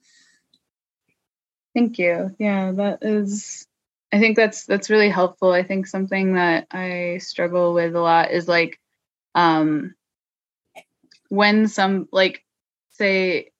Thank 1.75 1.99
you. 1.99 2.35
Yeah, 2.39 2.71
that 2.73 2.99
is 3.03 3.67
I 4.11 4.19
think 4.19 4.35
that's 4.35 4.65
that's 4.65 4.89
really 4.89 5.09
helpful. 5.09 5.51
I 5.51 5.63
think 5.63 5.85
something 5.85 6.33
that 6.33 6.67
I 6.71 7.19
struggle 7.19 7.73
with 7.73 7.95
a 7.95 8.01
lot 8.01 8.31
is 8.31 8.47
like 8.47 8.79
um 9.35 9.93
when 11.29 11.67
some 11.67 12.09
like 12.11 12.43
say 12.91 13.51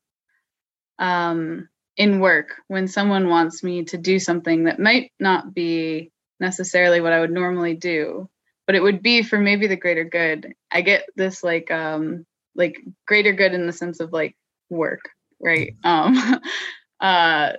um 0.97 1.68
in 1.99 2.21
work 2.21 2.55
when 2.69 2.87
someone 2.87 3.27
wants 3.27 3.61
me 3.61 3.83
to 3.83 3.97
do 3.97 4.19
something 4.19 4.63
that 4.63 4.79
might 4.79 5.11
not 5.19 5.53
be 5.53 6.11
necessarily 6.39 7.01
what 7.01 7.11
I 7.11 7.19
would 7.19 7.29
normally 7.29 7.75
do, 7.75 8.29
but 8.65 8.75
it 8.75 8.81
would 8.81 9.03
be 9.03 9.21
for 9.21 9.37
maybe 9.37 9.67
the 9.67 9.75
greater 9.75 10.05
good. 10.05 10.53
I 10.71 10.79
get 10.81 11.03
this 11.17 11.43
like 11.43 11.69
um 11.69 12.25
like 12.55 12.77
greater 13.05 13.33
good 13.33 13.53
in 13.53 13.67
the 13.67 13.73
sense 13.73 13.99
of 13.99 14.13
like 14.13 14.35
work, 14.69 15.09
right? 15.41 15.75
Um 15.83 16.17
uh 17.01 17.51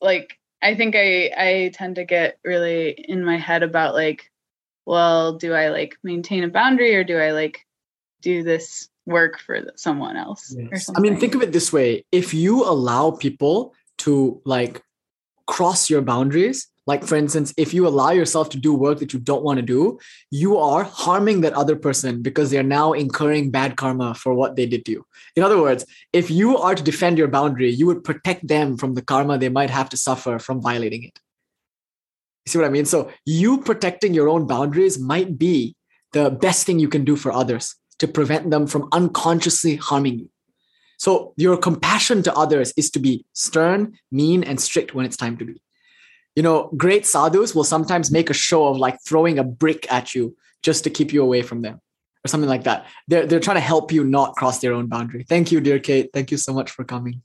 like 0.00 0.38
I 0.62 0.76
think 0.76 0.94
I 0.94 1.32
I 1.36 1.70
tend 1.74 1.96
to 1.96 2.04
get 2.04 2.38
really 2.44 2.90
in 2.90 3.24
my 3.24 3.36
head 3.36 3.64
about 3.64 3.94
like, 3.94 4.30
well, 4.86 5.38
do 5.38 5.52
I 5.52 5.70
like 5.70 5.96
maintain 6.04 6.44
a 6.44 6.48
boundary 6.48 6.94
or 6.94 7.02
do 7.02 7.18
I 7.18 7.32
like 7.32 7.66
do 8.22 8.44
this 8.44 8.88
work 9.06 9.38
for 9.38 9.60
someone 9.76 10.16
else 10.16 10.54
or 10.54 10.68
Yes. 10.72 10.90
I 10.94 11.00
mean, 11.00 11.18
think 11.18 11.34
of 11.34 11.42
it 11.42 11.52
this 11.52 11.72
way: 11.72 12.04
if 12.12 12.34
you 12.34 12.64
allow 12.64 13.10
people 13.10 13.74
to 13.98 14.40
like 14.44 14.82
cross 15.46 15.90
your 15.90 16.02
boundaries, 16.02 16.68
like 16.86 17.04
for 17.04 17.16
instance, 17.16 17.52
if 17.56 17.72
you 17.72 17.86
allow 17.86 18.10
yourself 18.10 18.50
to 18.50 18.58
do 18.58 18.74
work 18.74 18.98
that 18.98 19.12
you 19.12 19.18
don't 19.18 19.42
want 19.42 19.58
to 19.58 19.62
do, 19.62 19.98
you 20.30 20.58
are 20.58 20.84
harming 20.84 21.40
that 21.42 21.54
other 21.54 21.76
person 21.76 22.22
because 22.22 22.50
they're 22.50 22.62
now 22.62 22.92
incurring 22.92 23.50
bad 23.50 23.76
karma 23.76 24.14
for 24.14 24.34
what 24.34 24.56
they 24.56 24.66
did 24.66 24.84
to 24.86 24.92
you. 24.92 25.06
In 25.36 25.42
other 25.42 25.60
words, 25.60 25.86
if 26.12 26.30
you 26.30 26.58
are 26.58 26.74
to 26.74 26.82
defend 26.82 27.16
your 27.16 27.28
boundary, 27.28 27.70
you 27.70 27.86
would 27.86 28.04
protect 28.04 28.46
them 28.46 28.76
from 28.76 28.94
the 28.94 29.02
karma 29.02 29.38
they 29.38 29.48
might 29.48 29.70
have 29.70 29.88
to 29.90 29.96
suffer 29.96 30.38
from 30.38 30.60
violating 30.60 31.04
it. 31.04 31.18
You 32.44 32.50
see 32.50 32.58
what 32.58 32.66
I 32.66 32.70
mean? 32.70 32.84
So, 32.84 33.10
you 33.24 33.62
protecting 33.62 34.12
your 34.12 34.28
own 34.28 34.46
boundaries 34.46 34.98
might 34.98 35.38
be 35.38 35.76
the 36.12 36.30
best 36.30 36.66
thing 36.66 36.78
you 36.78 36.88
can 36.88 37.04
do 37.04 37.16
for 37.16 37.32
others 37.32 37.74
to 38.04 38.12
prevent 38.12 38.50
them 38.50 38.66
from 38.66 38.88
unconsciously 38.92 39.76
harming 39.76 40.18
you. 40.18 40.30
So, 40.98 41.32
your 41.36 41.56
compassion 41.56 42.22
to 42.22 42.34
others 42.34 42.72
is 42.76 42.90
to 42.90 42.98
be 42.98 43.24
stern, 43.32 43.98
mean, 44.12 44.44
and 44.44 44.60
strict 44.60 44.94
when 44.94 45.06
it's 45.06 45.16
time 45.16 45.36
to 45.38 45.44
be. 45.44 45.60
You 46.36 46.42
know, 46.42 46.70
great 46.76 47.06
sadhus 47.06 47.54
will 47.54 47.64
sometimes 47.64 48.10
make 48.10 48.30
a 48.30 48.34
show 48.34 48.66
of 48.66 48.76
like 48.76 48.98
throwing 49.06 49.38
a 49.38 49.44
brick 49.44 49.90
at 49.90 50.14
you 50.14 50.36
just 50.62 50.84
to 50.84 50.90
keep 50.90 51.12
you 51.12 51.22
away 51.22 51.42
from 51.42 51.62
them 51.62 51.80
or 52.24 52.28
something 52.28 52.48
like 52.48 52.64
that. 52.64 52.86
They're, 53.08 53.26
they're 53.26 53.40
trying 53.40 53.56
to 53.56 53.60
help 53.60 53.92
you 53.92 54.04
not 54.04 54.36
cross 54.36 54.60
their 54.60 54.72
own 54.72 54.86
boundary. 54.86 55.24
Thank 55.28 55.52
you, 55.52 55.60
dear 55.60 55.78
Kate. 55.78 56.10
Thank 56.12 56.30
you 56.30 56.36
so 56.36 56.52
much 56.52 56.70
for 56.70 56.84
coming. 56.84 57.22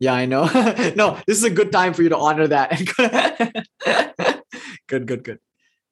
Yeah, 0.00 0.14
I 0.14 0.26
know. 0.26 0.46
no, 0.96 1.18
this 1.26 1.38
is 1.38 1.44
a 1.44 1.50
good 1.50 1.72
time 1.72 1.92
for 1.92 2.02
you 2.02 2.10
to 2.10 2.16
honor 2.16 2.46
that. 2.48 2.70
good, 4.88 5.06
good, 5.06 5.24
good. 5.24 5.38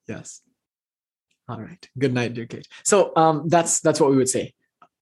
Yes. 0.06 0.42
All 1.48 1.60
right. 1.60 1.88
Good 1.98 2.12
night, 2.12 2.34
dear 2.34 2.46
Kate. 2.46 2.66
So 2.84 3.12
um, 3.16 3.48
that's 3.48 3.80
that's 3.80 4.00
what 4.00 4.10
we 4.10 4.16
would 4.16 4.28
say. 4.28 4.52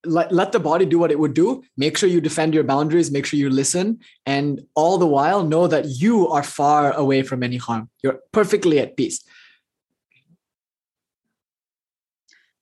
Let, 0.07 0.31
let 0.31 0.53
the 0.53 0.61
body 0.61 0.85
do 0.85 0.99
what 0.99 1.11
it 1.11 1.19
would 1.19 1.33
do. 1.33 1.63
Make 1.79 1.97
sure 1.97 2.11
you 2.11 2.21
defend 2.21 2.53
your 2.53 2.65
boundaries. 2.65 3.11
Make 3.11 3.25
sure 3.25 3.39
you 3.39 3.49
listen, 3.49 4.01
and 4.27 4.61
all 4.75 4.99
the 4.99 5.07
while 5.07 5.45
know 5.45 5.67
that 5.67 5.87
you 5.87 6.29
are 6.29 6.43
far 6.43 6.93
away 6.93 7.23
from 7.23 7.43
any 7.43 7.57
harm. 7.57 7.89
You're 8.03 8.21
perfectly 8.33 8.79
at 8.79 8.97
peace. 8.97 9.25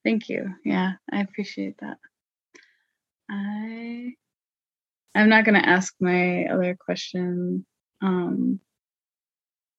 Thank 0.05 0.29
you. 0.29 0.55
Yeah, 0.65 0.93
I 1.13 1.21
appreciate 1.21 1.79
that. 1.79 1.99
I 3.31 4.15
I'm 5.15 5.29
not 5.29 5.45
going 5.45 5.61
to 5.61 5.69
ask 5.69 5.95
my 6.01 6.45
other 6.47 6.77
question. 6.79 7.67
Um 8.01 8.61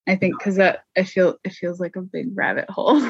I 0.08 0.18
think 0.18 0.44
that 0.44 0.84
I 0.98 1.04
feel 1.04 1.38
it 1.44 1.54
feels 1.54 1.80
like 1.80 1.96
a 1.96 2.02
big 2.02 2.28
rabbit 2.36 2.70
hole. 2.70 3.02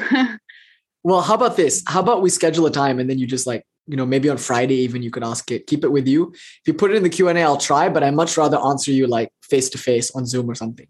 Well, 1.04 1.20
how 1.20 1.34
about 1.34 1.56
this? 1.56 1.84
How 1.86 2.00
about 2.00 2.22
we 2.22 2.30
schedule 2.30 2.64
a 2.64 2.70
time 2.70 2.98
and 2.98 3.08
then 3.08 3.18
you 3.18 3.26
just 3.26 3.46
like, 3.46 3.64
you 3.86 3.96
know, 3.96 4.06
maybe 4.06 4.30
on 4.30 4.38
Friday 4.38 4.76
even 4.76 5.02
you 5.02 5.10
could 5.10 5.22
ask 5.22 5.50
it. 5.50 5.66
Keep 5.66 5.84
it 5.84 5.92
with 5.92 6.08
you. 6.08 6.32
If 6.32 6.62
you 6.64 6.72
put 6.72 6.90
it 6.90 6.96
in 6.96 7.02
the 7.02 7.10
Q&A, 7.10 7.42
I'll 7.42 7.58
try, 7.58 7.90
but 7.90 8.02
I 8.02 8.10
much 8.10 8.38
rather 8.38 8.58
answer 8.58 8.90
you 8.90 9.06
like 9.06 9.30
face 9.42 9.68
to 9.70 9.78
face 9.78 10.10
on 10.12 10.24
Zoom 10.24 10.50
or 10.50 10.54
something. 10.54 10.88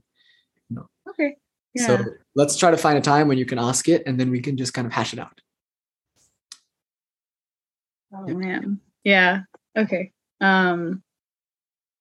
okay. 1.11 1.37
Yeah. 1.75 1.87
So 1.87 2.05
let's 2.37 2.57
try 2.57 2.71
to 2.71 2.77
find 2.77 2.97
a 2.97 3.01
time 3.01 3.27
when 3.27 3.39
you 3.39 3.45
can 3.45 3.59
ask 3.59 3.89
it 3.89 4.05
and 4.07 4.19
then 4.19 4.31
we 4.31 4.41
can 4.41 4.57
just 4.57 4.73
kind 4.73 4.87
of 4.87 4.93
hash 4.93 5.13
it 5.13 5.19
out. 5.19 5.41
oh 8.13 8.29
man. 8.29 8.79
Yeah. 9.03 9.41
Okay. 9.77 10.13
Um 10.41 11.03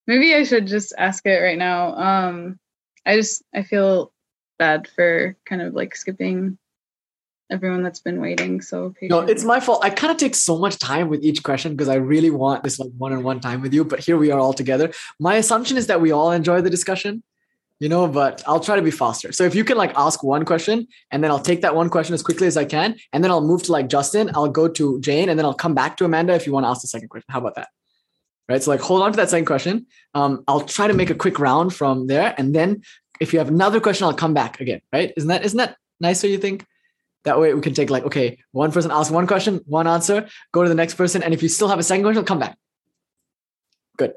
maybe 0.05 0.35
I 0.35 0.43
should 0.43 0.67
just 0.67 0.93
ask 0.95 1.25
it 1.25 1.39
right 1.39 1.57
now. 1.57 1.95
Um 1.95 2.59
I 3.07 3.17
just 3.17 3.43
I 3.55 3.63
feel 3.63 4.13
bad 4.59 4.87
for 4.95 5.35
kind 5.45 5.63
of 5.63 5.73
like 5.73 5.95
skipping 5.95 6.59
everyone 7.49 7.83
that's 7.83 7.99
been 7.99 8.19
waiting 8.19 8.61
so 8.61 8.93
No, 9.01 9.19
it's 9.19 9.43
my 9.43 9.59
fault. 9.59 9.83
I 9.83 9.89
kind 9.89 10.11
of 10.11 10.17
take 10.17 10.35
so 10.35 10.57
much 10.57 10.77
time 10.79 11.09
with 11.09 11.23
each 11.23 11.43
question 11.43 11.75
because 11.75 11.89
I 11.89 11.95
really 11.95 12.29
want 12.29 12.63
this 12.63 12.79
like 12.79 12.91
one-on-one 12.97 13.39
time 13.39 13.61
with 13.61 13.73
you. 13.73 13.83
But 13.85 13.99
here 13.99 14.17
we 14.17 14.31
are 14.31 14.39
all 14.39 14.53
together. 14.53 14.91
My 15.19 15.35
assumption 15.35 15.77
is 15.77 15.87
that 15.87 16.01
we 16.01 16.11
all 16.11 16.31
enjoy 16.31 16.61
the 16.61 16.69
discussion, 16.69 17.23
you 17.79 17.89
know. 17.89 18.07
But 18.07 18.43
I'll 18.47 18.59
try 18.59 18.75
to 18.75 18.81
be 18.81 18.91
faster. 18.91 19.31
So 19.31 19.43
if 19.43 19.55
you 19.55 19.63
can 19.63 19.77
like 19.77 19.93
ask 19.95 20.23
one 20.23 20.45
question, 20.45 20.87
and 21.11 21.23
then 21.23 21.31
I'll 21.31 21.39
take 21.39 21.61
that 21.61 21.75
one 21.75 21.89
question 21.89 22.13
as 22.13 22.23
quickly 22.23 22.47
as 22.47 22.57
I 22.57 22.65
can, 22.65 22.95
and 23.11 23.23
then 23.23 23.31
I'll 23.31 23.45
move 23.45 23.63
to 23.63 23.71
like 23.71 23.87
Justin. 23.87 24.31
I'll 24.33 24.49
go 24.49 24.67
to 24.67 24.99
Jane, 25.01 25.29
and 25.29 25.37
then 25.37 25.45
I'll 25.45 25.53
come 25.53 25.75
back 25.75 25.97
to 25.97 26.05
Amanda 26.05 26.33
if 26.33 26.47
you 26.47 26.53
want 26.53 26.65
to 26.65 26.69
ask 26.69 26.81
the 26.81 26.87
second 26.87 27.09
question. 27.09 27.27
How 27.29 27.39
about 27.39 27.55
that? 27.55 27.67
Right. 28.49 28.61
So 28.61 28.71
like 28.71 28.81
hold 28.81 29.03
on 29.03 29.11
to 29.11 29.17
that 29.17 29.29
second 29.29 29.45
question. 29.45 29.85
Um, 30.13 30.43
I'll 30.47 30.61
try 30.61 30.87
to 30.87 30.93
make 30.93 31.09
a 31.09 31.15
quick 31.15 31.39
round 31.39 31.73
from 31.73 32.07
there, 32.07 32.33
and 32.37 32.55
then 32.55 32.81
if 33.19 33.31
you 33.31 33.39
have 33.39 33.49
another 33.49 33.79
question, 33.79 34.05
I'll 34.05 34.13
come 34.13 34.33
back 34.33 34.59
again. 34.59 34.81
Right? 34.91 35.13
Isn't 35.15 35.29
that 35.29 35.45
isn't 35.45 35.57
that 35.57 35.77
nicer? 35.99 36.27
You 36.27 36.37
think? 36.37 36.65
That 37.23 37.39
way 37.39 37.53
we 37.53 37.61
can 37.61 37.73
take 37.73 37.89
like, 37.89 38.03
okay, 38.03 38.37
one 38.51 38.71
person 38.71 38.91
ask 38.91 39.11
one 39.11 39.27
question, 39.27 39.61
one 39.65 39.87
answer, 39.87 40.27
go 40.51 40.63
to 40.63 40.69
the 40.69 40.75
next 40.75 40.95
person. 40.95 41.23
And 41.23 41.33
if 41.33 41.41
you 41.41 41.49
still 41.49 41.69
have 41.69 41.79
a 41.79 41.83
second 41.83 42.03
question, 42.03 42.25
come 42.25 42.39
back. 42.39 42.57
Good. 43.97 44.13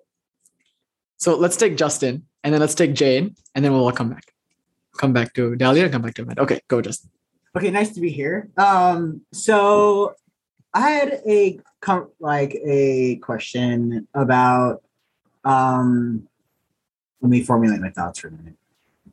So 1.16 1.36
let's 1.36 1.56
take 1.56 1.76
Justin 1.76 2.26
and 2.42 2.52
then 2.52 2.60
let's 2.60 2.74
take 2.74 2.94
Jane 2.94 3.36
and 3.54 3.64
then 3.64 3.72
we'll 3.72 3.84
all 3.84 3.92
come 3.92 4.10
back. 4.10 4.24
Come 4.98 5.12
back 5.12 5.34
to 5.34 5.54
Dahlia 5.56 5.84
and 5.84 5.92
come 5.92 6.02
back 6.02 6.14
to 6.14 6.22
Amanda. 6.22 6.42
Okay, 6.42 6.60
go 6.68 6.80
Justin. 6.80 7.10
Okay, 7.56 7.70
nice 7.70 7.92
to 7.94 8.00
be 8.00 8.10
here. 8.10 8.48
Um, 8.56 9.22
so 9.32 10.14
I 10.74 10.90
had 10.90 11.22
a 11.26 11.58
like 12.20 12.54
a 12.64 13.16
question 13.16 14.06
about 14.12 14.82
um 15.44 16.28
let 17.22 17.30
me 17.30 17.42
formulate 17.42 17.80
my 17.80 17.90
thoughts 17.90 18.18
for 18.18 18.28
a 18.28 18.30
minute. 18.32 18.56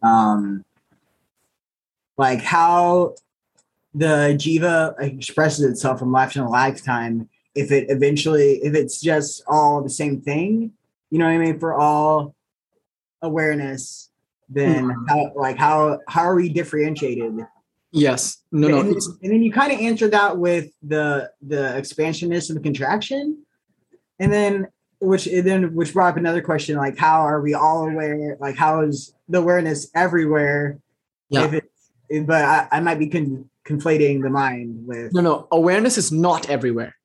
Um 0.02 0.66
like 2.18 2.42
how 2.42 3.16
the 3.94 4.36
jiva 4.38 4.96
expresses 5.00 5.66
itself 5.66 6.00
from 6.00 6.12
lifetime 6.12 6.46
to 6.46 6.50
lifetime 6.50 7.30
if 7.56 7.72
it 7.72 7.86
eventually 7.90 8.54
if 8.64 8.74
it's 8.74 9.00
just 9.00 9.44
all 9.48 9.82
the 9.84 9.90
same 9.90 10.20
thing, 10.22 10.72
you 11.12 11.20
know 11.20 11.26
what 11.26 11.32
I 11.34 11.38
mean, 11.38 11.60
for 11.60 11.74
all 11.76 12.36
awareness, 13.22 14.10
then 14.50 14.86
Mhm. 14.86 15.10
how 15.10 15.32
like 15.36 15.58
how 15.58 16.00
how 16.08 16.22
are 16.24 16.36
we 16.36 16.50
differentiated? 16.50 17.46
Yes. 17.92 18.42
No, 18.52 18.68
no. 18.70 18.80
and, 18.80 18.90
it's- 18.90 19.08
and 19.22 19.32
then 19.32 19.44
you 19.44 19.52
kind 19.52 19.72
of 19.72 19.80
answer 19.80 20.08
that 20.10 20.38
with 20.38 20.70
the 20.82 21.32
the 21.42 21.78
expansionness 21.78 22.50
and 22.50 22.58
the 22.60 22.64
contraction 22.64 23.44
and 24.20 24.34
then 24.34 24.68
which 25.00 25.28
and 25.28 25.46
then 25.46 25.76
which 25.76 25.94
brought 25.94 26.10
up 26.14 26.18
another 26.18 26.42
question 26.42 26.76
like 26.78 26.98
how 26.98 27.22
are 27.22 27.42
we 27.42 27.54
all 27.54 27.88
aware 27.90 28.36
like 28.40 28.56
how 28.56 28.82
is 28.82 29.14
the 29.30 29.38
awareness 29.38 29.90
everywhere 29.94 30.80
Yeah. 31.30 31.52
it, 32.10 32.26
but 32.28 32.44
I, 32.44 32.68
I 32.72 32.80
might 32.80 33.00
be 33.00 33.08
con- 33.08 33.50
conflating 33.66 34.22
the 34.22 34.30
mind 34.30 34.86
with 34.86 35.14
No, 35.14 35.22
no. 35.22 35.48
Awareness 35.52 35.98
is 35.98 36.12
not 36.12 36.50
everywhere. 36.50 36.96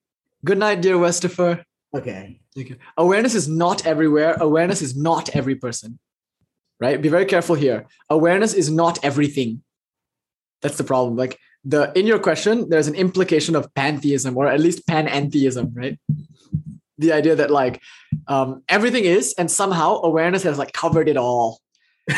Good 0.45 0.59
night, 0.59 0.81
dear 0.83 0.97
Westifer. 0.97 1.65
okay 1.95 2.41
Thank 2.55 2.71
you. 2.71 2.77
Awareness 2.97 3.35
is 3.37 3.47
not 3.47 3.87
everywhere. 3.87 4.35
Awareness 4.41 4.83
is 4.83 4.97
not 4.97 5.29
every 5.37 5.55
person. 5.55 5.99
Right? 6.81 7.01
Be 7.01 7.09
very 7.09 7.25
careful 7.25 7.55
here. 7.55 7.87
Awareness 8.11 8.53
is 8.53 8.69
not 8.69 8.99
everything. 9.05 9.63
That's 10.63 10.77
the 10.77 10.85
problem. 10.85 11.17
Like 11.17 11.39
the 11.65 11.93
in 11.95 12.07
your 12.07 12.19
question, 12.19 12.69
there's 12.69 12.89
an 12.89 12.95
implication 12.97 13.55
of 13.55 13.73
pantheism 13.75 14.37
or 14.37 14.49
at 14.49 14.59
least 14.59 14.87
panentheism, 14.89 15.71
right? 15.75 15.99
The 16.99 17.13
idea 17.13 17.37
that 17.37 17.51
like 17.51 17.81
um, 18.27 18.65
everything 18.69 19.05
is, 19.05 19.35
and 19.39 19.49
somehow 19.49 20.01
awareness 20.03 20.43
has 20.43 20.59
like 20.59 20.73
covered 20.73 21.09
it 21.09 21.17
all. 21.17 21.61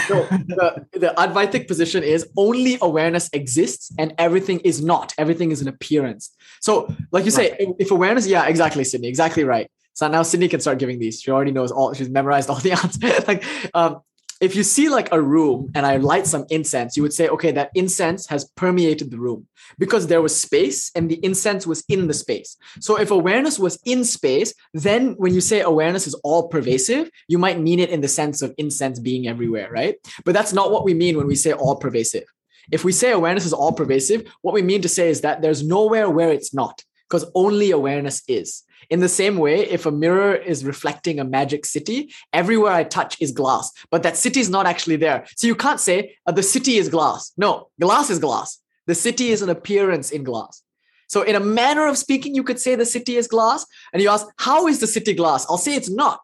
So 0.07 0.23
the, 0.31 0.87
the 0.93 1.15
Advaitic 1.17 1.67
position 1.67 2.03
is 2.03 2.29
only 2.37 2.79
awareness 2.81 3.29
exists 3.33 3.93
and 3.99 4.15
everything 4.19 4.61
is 4.61 4.83
not. 4.83 5.15
Everything 5.19 5.51
is 5.51 5.61
an 5.61 5.69
appearance. 5.69 6.35
So, 6.61 6.93
like 7.11 7.25
you 7.25 7.31
say, 7.31 7.57
if, 7.59 7.77
if 7.79 7.91
awareness, 7.91 8.27
yeah, 8.27 8.47
exactly, 8.47 8.85
Sydney, 8.85 9.09
exactly 9.09 9.45
right. 9.45 9.71
So 9.95 10.09
now 10.09 10.23
Sydney 10.23 10.49
can 10.49 10.61
start 10.61 10.79
giving 10.79 10.99
these. 10.99 11.21
She 11.21 11.31
already 11.31 11.51
knows 11.51 11.71
all. 11.71 11.93
She's 11.93 12.09
memorized 12.09 12.49
all 12.49 12.57
the 12.57 12.73
answers. 12.83 13.27
like, 13.27 13.45
um, 13.75 14.01
if 14.41 14.57
you 14.57 14.63
see 14.63 14.89
like 14.89 15.13
a 15.13 15.21
room 15.21 15.71
and 15.75 15.85
I 15.85 15.97
light 15.97 16.27
some 16.27 16.47
incense, 16.49 16.97
you 16.97 17.03
would 17.03 17.13
say, 17.13 17.29
okay, 17.29 17.53
that 17.53 17.71
incense 17.75 18.27
has 18.29 18.47
permeated 18.57 19.11
the 19.11 19.19
room 19.19 19.47
because 19.79 20.07
there 20.07 20.23
was 20.23 20.39
space 20.39 20.91
and 20.95 21.11
the 21.11 21.23
incense 21.23 21.67
was 21.67 21.85
in 21.89 22.09
the 22.09 22.15
space. 22.15 22.57
So 22.81 22.99
if 22.99 23.11
awareness 23.11 23.59
was 23.59 23.79
in 23.85 24.03
space, 24.03 24.55
then 24.73 25.13
when 25.19 25.35
you 25.35 25.43
say 25.43 25.61
awareness 25.61 26.07
is 26.07 26.15
all 26.25 26.49
pervasive, 26.49 27.11
you 27.29 27.39
might 27.39 27.61
mean 27.61 27.81
it 27.81 27.91
in 27.91 28.01
the 28.01 28.09
sense 28.09 28.41
of 28.41 28.55
incense 28.57 28.99
being 28.99 29.29
everywhere, 29.29 29.71
right? 29.71 29.97
But 30.25 30.33
that's 30.33 30.55
not 30.55 30.71
what 30.71 30.85
we 30.85 30.95
mean 30.95 31.19
when 31.19 31.27
we 31.27 31.37
say 31.37 31.53
all 31.53 31.77
pervasive. 31.77 32.25
If 32.73 32.83
we 32.83 32.93
say 32.93 33.11
awareness 33.13 33.45
is 33.45 33.53
all 33.53 33.73
pervasive, 33.73 34.33
what 34.41 34.55
we 34.55 34.63
mean 34.63 34.81
to 34.83 34.89
say 34.89 35.11
is 35.11 35.21
that 35.21 35.43
there's 35.43 35.67
nowhere 35.67 36.09
where 36.09 36.33
it's 36.33 36.55
not 36.55 36.83
because 37.09 37.31
only 37.35 37.73
awareness 37.73 38.23
is. 38.27 38.63
In 38.91 38.99
the 38.99 39.09
same 39.09 39.39
way, 39.39 39.61
if 39.69 39.87
a 39.87 39.93
mirror 39.93 40.35
is 40.35 40.65
reflecting 40.65 41.21
a 41.21 41.25
magic 41.25 41.65
city, 41.65 42.13
everywhere 42.33 42.73
I 42.73 42.83
touch 42.83 43.17
is 43.21 43.31
glass, 43.31 43.71
but 43.91 44.03
that 44.03 44.17
city 44.17 44.41
is 44.41 44.51
not 44.51 44.67
actually 44.67 44.97
there. 44.97 45.25
So 45.37 45.47
you 45.47 45.55
can't 45.55 45.79
say 45.79 46.17
uh, 46.27 46.33
the 46.33 46.43
city 46.43 46.77
is 46.77 46.89
glass. 46.89 47.33
No, 47.37 47.69
glass 47.81 48.11
is 48.11 48.19
glass. 48.19 48.59
The 48.87 48.97
city 48.97 49.31
is 49.31 49.43
an 49.43 49.49
appearance 49.49 50.11
in 50.11 50.25
glass. 50.25 50.63
So, 51.07 51.23
in 51.23 51.35
a 51.35 51.41
manner 51.41 51.87
of 51.87 51.99
speaking, 51.99 52.37
you 52.37 52.45
could 52.45 52.61
say 52.61 52.75
the 52.75 52.87
city 52.87 53.17
is 53.17 53.27
glass. 53.27 53.67
And 53.93 54.01
you 54.01 54.09
ask, 54.09 54.27
how 54.39 54.69
is 54.69 54.79
the 54.79 54.87
city 54.87 55.13
glass? 55.13 55.45
I'll 55.49 55.59
say 55.59 55.75
it's 55.75 55.91
not. 55.91 56.21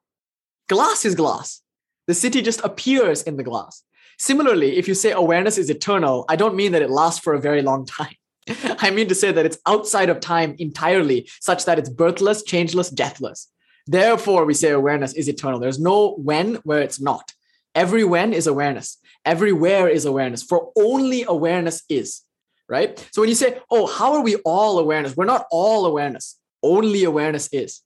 Glass 0.69 1.05
is 1.05 1.15
glass. 1.15 1.61
The 2.07 2.15
city 2.15 2.41
just 2.41 2.61
appears 2.65 3.23
in 3.23 3.37
the 3.37 3.43
glass. 3.43 3.83
Similarly, 4.19 4.77
if 4.77 4.87
you 4.87 4.95
say 4.95 5.11
awareness 5.11 5.59
is 5.59 5.71
eternal, 5.71 6.25
I 6.29 6.37
don't 6.37 6.55
mean 6.55 6.73
that 6.73 6.83
it 6.83 6.91
lasts 6.91 7.21
for 7.21 7.35
a 7.35 7.41
very 7.41 7.63
long 7.63 7.85
time. 8.01 8.15
I 8.79 8.91
mean 8.91 9.09
to 9.09 9.15
say 9.15 9.33
that 9.33 9.47
it's 9.47 9.59
outside 9.67 10.09
of 10.09 10.21
time 10.21 10.55
entirely, 10.59 11.29
such 11.41 11.65
that 11.65 11.79
it's 11.79 11.89
birthless, 11.89 12.43
changeless, 12.43 12.91
deathless. 12.91 13.49
Therefore, 13.87 14.45
we 14.45 14.55
say 14.55 14.71
awareness 14.71 15.15
is 15.15 15.29
eternal. 15.29 15.61
There's 15.61 15.79
no 15.79 16.15
when 16.17 16.57
where 16.65 16.83
it's 16.83 17.01
not. 17.01 17.33
Every 17.75 18.05
when 18.05 18.33
is 18.33 18.47
awareness. 18.47 18.99
Everywhere 19.25 19.89
is 19.89 20.05
awareness. 20.05 20.43
For 20.43 20.73
only 20.77 21.25
awareness 21.25 21.83
is, 21.89 22.23
right? 22.69 22.99
So 23.13 23.23
when 23.23 23.29
you 23.29 23.35
say, 23.35 23.59
oh, 23.71 23.87
how 23.87 24.15
are 24.15 24.23
we 24.23 24.37
all 24.37 24.79
awareness? 24.79 25.17
We're 25.17 25.25
not 25.25 25.47
all 25.51 25.87
awareness. 25.87 26.39
Only 26.63 27.05
awareness 27.05 27.49
is. 27.53 27.83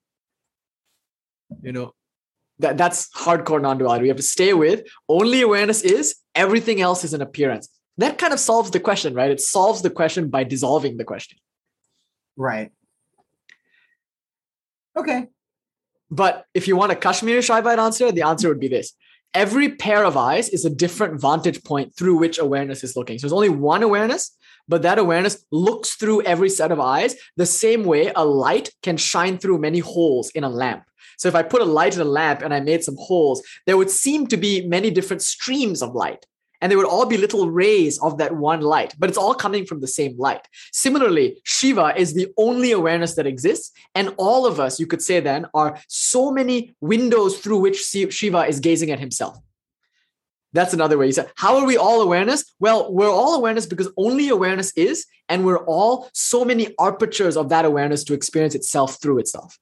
You 1.62 1.72
know, 1.72 1.94
that, 2.60 2.78
that's 2.78 3.10
hardcore 3.10 3.60
non-duality. 3.60 4.02
We 4.02 4.08
have 4.08 4.16
to 4.16 4.22
stay 4.22 4.52
with 4.54 4.86
only 5.08 5.42
awareness 5.42 5.82
is, 5.82 6.16
everything 6.34 6.80
else 6.80 7.04
is 7.04 7.14
an 7.14 7.22
appearance 7.22 7.68
that 8.02 8.18
kind 8.18 8.32
of 8.32 8.40
solves 8.40 8.70
the 8.70 8.80
question, 8.80 9.14
right? 9.14 9.30
It 9.30 9.40
solves 9.40 9.82
the 9.82 9.90
question 9.90 10.28
by 10.28 10.44
dissolving 10.44 10.96
the 10.96 11.04
question. 11.04 11.38
Right. 12.36 12.70
Okay. 14.96 15.28
But 16.10 16.46
if 16.54 16.66
you 16.66 16.76
want 16.76 16.92
a 16.92 16.96
Kashmiri 16.96 17.40
Shaivite 17.40 17.78
answer, 17.78 18.10
the 18.10 18.22
answer 18.22 18.48
would 18.48 18.60
be 18.60 18.68
this. 18.68 18.92
Every 19.32 19.68
pair 19.70 20.04
of 20.04 20.16
eyes 20.16 20.48
is 20.48 20.64
a 20.64 20.70
different 20.70 21.20
vantage 21.20 21.62
point 21.62 21.94
through 21.94 22.16
which 22.16 22.38
awareness 22.38 22.82
is 22.82 22.96
looking. 22.96 23.18
So 23.18 23.26
there's 23.26 23.32
only 23.32 23.48
one 23.48 23.84
awareness, 23.84 24.36
but 24.66 24.82
that 24.82 24.98
awareness 24.98 25.44
looks 25.52 25.94
through 25.94 26.22
every 26.22 26.50
set 26.50 26.72
of 26.72 26.80
eyes 26.80 27.14
the 27.36 27.46
same 27.46 27.84
way 27.84 28.10
a 28.16 28.24
light 28.24 28.70
can 28.82 28.96
shine 28.96 29.38
through 29.38 29.58
many 29.58 29.78
holes 29.78 30.30
in 30.30 30.42
a 30.42 30.48
lamp. 30.48 30.82
So 31.16 31.28
if 31.28 31.36
I 31.36 31.42
put 31.42 31.62
a 31.62 31.66
light 31.66 31.94
in 31.94 32.00
a 32.00 32.04
lamp 32.04 32.42
and 32.42 32.52
I 32.52 32.60
made 32.60 32.82
some 32.82 32.96
holes, 32.98 33.42
there 33.66 33.76
would 33.76 33.90
seem 33.90 34.26
to 34.28 34.36
be 34.36 34.66
many 34.66 34.90
different 34.90 35.22
streams 35.22 35.82
of 35.82 35.94
light 35.94 36.26
and 36.60 36.70
they 36.70 36.76
would 36.76 36.86
all 36.86 37.06
be 37.06 37.16
little 37.16 37.50
rays 37.50 37.98
of 37.98 38.18
that 38.18 38.36
one 38.36 38.60
light, 38.60 38.94
but 38.98 39.08
it's 39.08 39.18
all 39.18 39.34
coming 39.34 39.64
from 39.64 39.80
the 39.80 39.86
same 39.86 40.16
light. 40.18 40.46
Similarly, 40.72 41.40
Shiva 41.44 41.94
is 41.96 42.14
the 42.14 42.28
only 42.36 42.72
awareness 42.72 43.14
that 43.14 43.26
exists, 43.26 43.72
and 43.94 44.14
all 44.16 44.46
of 44.46 44.60
us, 44.60 44.78
you 44.78 44.86
could 44.86 45.02
say 45.02 45.20
then, 45.20 45.46
are 45.54 45.78
so 45.88 46.30
many 46.30 46.74
windows 46.80 47.38
through 47.38 47.58
which 47.58 47.82
Shiva 47.82 48.46
is 48.46 48.60
gazing 48.60 48.90
at 48.90 49.00
himself. 49.00 49.38
That's 50.52 50.74
another 50.74 50.98
way. 50.98 51.06
You 51.06 51.12
said, 51.12 51.30
How 51.36 51.58
are 51.58 51.66
we 51.66 51.76
all 51.76 52.00
awareness? 52.00 52.44
Well, 52.58 52.92
we're 52.92 53.10
all 53.10 53.34
awareness 53.34 53.66
because 53.66 53.88
only 53.96 54.28
awareness 54.28 54.72
is, 54.76 55.06
and 55.28 55.44
we're 55.44 55.64
all 55.64 56.10
so 56.12 56.44
many 56.44 56.74
apertures 56.80 57.36
of 57.36 57.48
that 57.50 57.64
awareness 57.64 58.02
to 58.04 58.14
experience 58.14 58.54
itself 58.54 59.00
through 59.00 59.18
itself. 59.18 59.58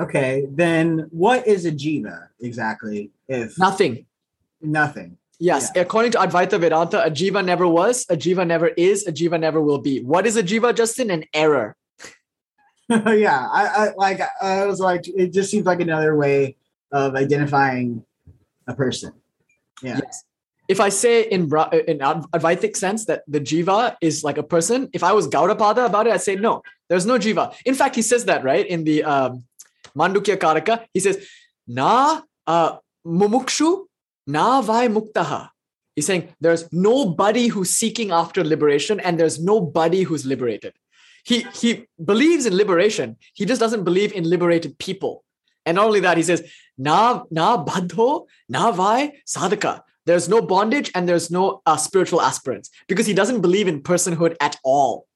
Okay, 0.00 0.46
then 0.50 1.06
what 1.10 1.46
is 1.46 1.66
a 1.66 1.72
jiva 1.72 2.28
exactly? 2.40 3.10
If 3.28 3.58
nothing, 3.58 4.06
nothing. 4.60 5.18
Yes, 5.42 5.72
yeah. 5.74 5.82
according 5.82 6.12
to 6.12 6.18
Advaita 6.18 6.60
Vedanta, 6.60 7.04
a 7.04 7.10
jiva 7.10 7.44
never 7.44 7.66
was, 7.66 8.06
a 8.08 8.16
jiva 8.16 8.46
never 8.46 8.68
is, 8.68 9.08
a 9.08 9.12
jiva 9.12 9.40
never 9.40 9.60
will 9.60 9.80
be. 9.80 10.00
What 10.00 10.24
is 10.24 10.36
a 10.36 10.42
jiva, 10.42 10.72
Justin? 10.72 11.10
An 11.10 11.24
error. 11.34 11.74
yeah, 12.88 13.48
I, 13.50 13.66
I 13.66 13.88
like. 13.96 14.20
I 14.40 14.64
was 14.66 14.78
like, 14.78 15.08
it 15.08 15.32
just 15.32 15.50
seems 15.50 15.66
like 15.66 15.80
another 15.80 16.14
way 16.16 16.54
of 16.92 17.16
identifying 17.16 18.04
a 18.68 18.74
person. 18.74 19.14
Yeah. 19.82 19.98
Yes. 20.04 20.22
If 20.68 20.78
I 20.78 20.90
say 20.90 21.22
in 21.22 21.50
in 21.88 21.98
Advaitic 21.98 22.76
sense 22.76 23.06
that 23.06 23.24
the 23.26 23.40
jiva 23.40 23.96
is 24.00 24.22
like 24.22 24.38
a 24.38 24.44
person, 24.44 24.90
if 24.92 25.02
I 25.02 25.10
was 25.10 25.26
Gaudapada 25.26 25.86
about 25.86 26.06
it, 26.06 26.12
I'd 26.12 26.22
say 26.22 26.36
no, 26.36 26.62
there's 26.88 27.04
no 27.04 27.18
jiva. 27.18 27.52
In 27.66 27.74
fact, 27.74 27.96
he 27.96 28.02
says 28.02 28.26
that 28.26 28.44
right 28.44 28.64
in 28.64 28.84
the 28.84 29.02
um, 29.02 29.42
Mandukya 29.96 30.36
Karika. 30.36 30.84
He 30.94 31.00
says, 31.00 31.26
"Na 31.66 32.20
uh, 32.46 32.76
mumukshu 33.04 33.86
Na 34.26 34.60
vai 34.60 34.88
muktaha. 34.88 35.48
He's 35.94 36.06
saying 36.06 36.34
there's 36.40 36.72
nobody 36.72 37.48
who's 37.48 37.70
seeking 37.70 38.10
after 38.10 38.42
liberation 38.42 39.00
and 39.00 39.18
there's 39.18 39.42
nobody 39.42 40.02
who's 40.02 40.24
liberated. 40.24 40.74
He 41.24 41.46
he 41.54 41.86
believes 42.02 42.46
in 42.46 42.56
liberation. 42.56 43.16
He 43.34 43.44
just 43.44 43.60
doesn't 43.60 43.84
believe 43.84 44.12
in 44.12 44.24
liberated 44.24 44.78
people. 44.78 45.24
And 45.64 45.76
not 45.76 45.86
only 45.86 46.00
that, 46.00 46.16
he 46.16 46.22
says, 46.22 46.50
na 46.76 47.22
na 47.30 47.62
badho, 47.64 48.26
na 48.48 48.72
vai 48.72 49.12
sadhaka. 49.26 49.82
There's 50.06 50.28
no 50.28 50.42
bondage 50.42 50.90
and 50.94 51.08
there's 51.08 51.30
no 51.30 51.62
uh, 51.64 51.76
spiritual 51.76 52.20
aspirants 52.20 52.70
because 52.88 53.06
he 53.06 53.14
doesn't 53.14 53.40
believe 53.40 53.68
in 53.68 53.82
personhood 53.82 54.34
at 54.40 54.56
all. 54.64 55.06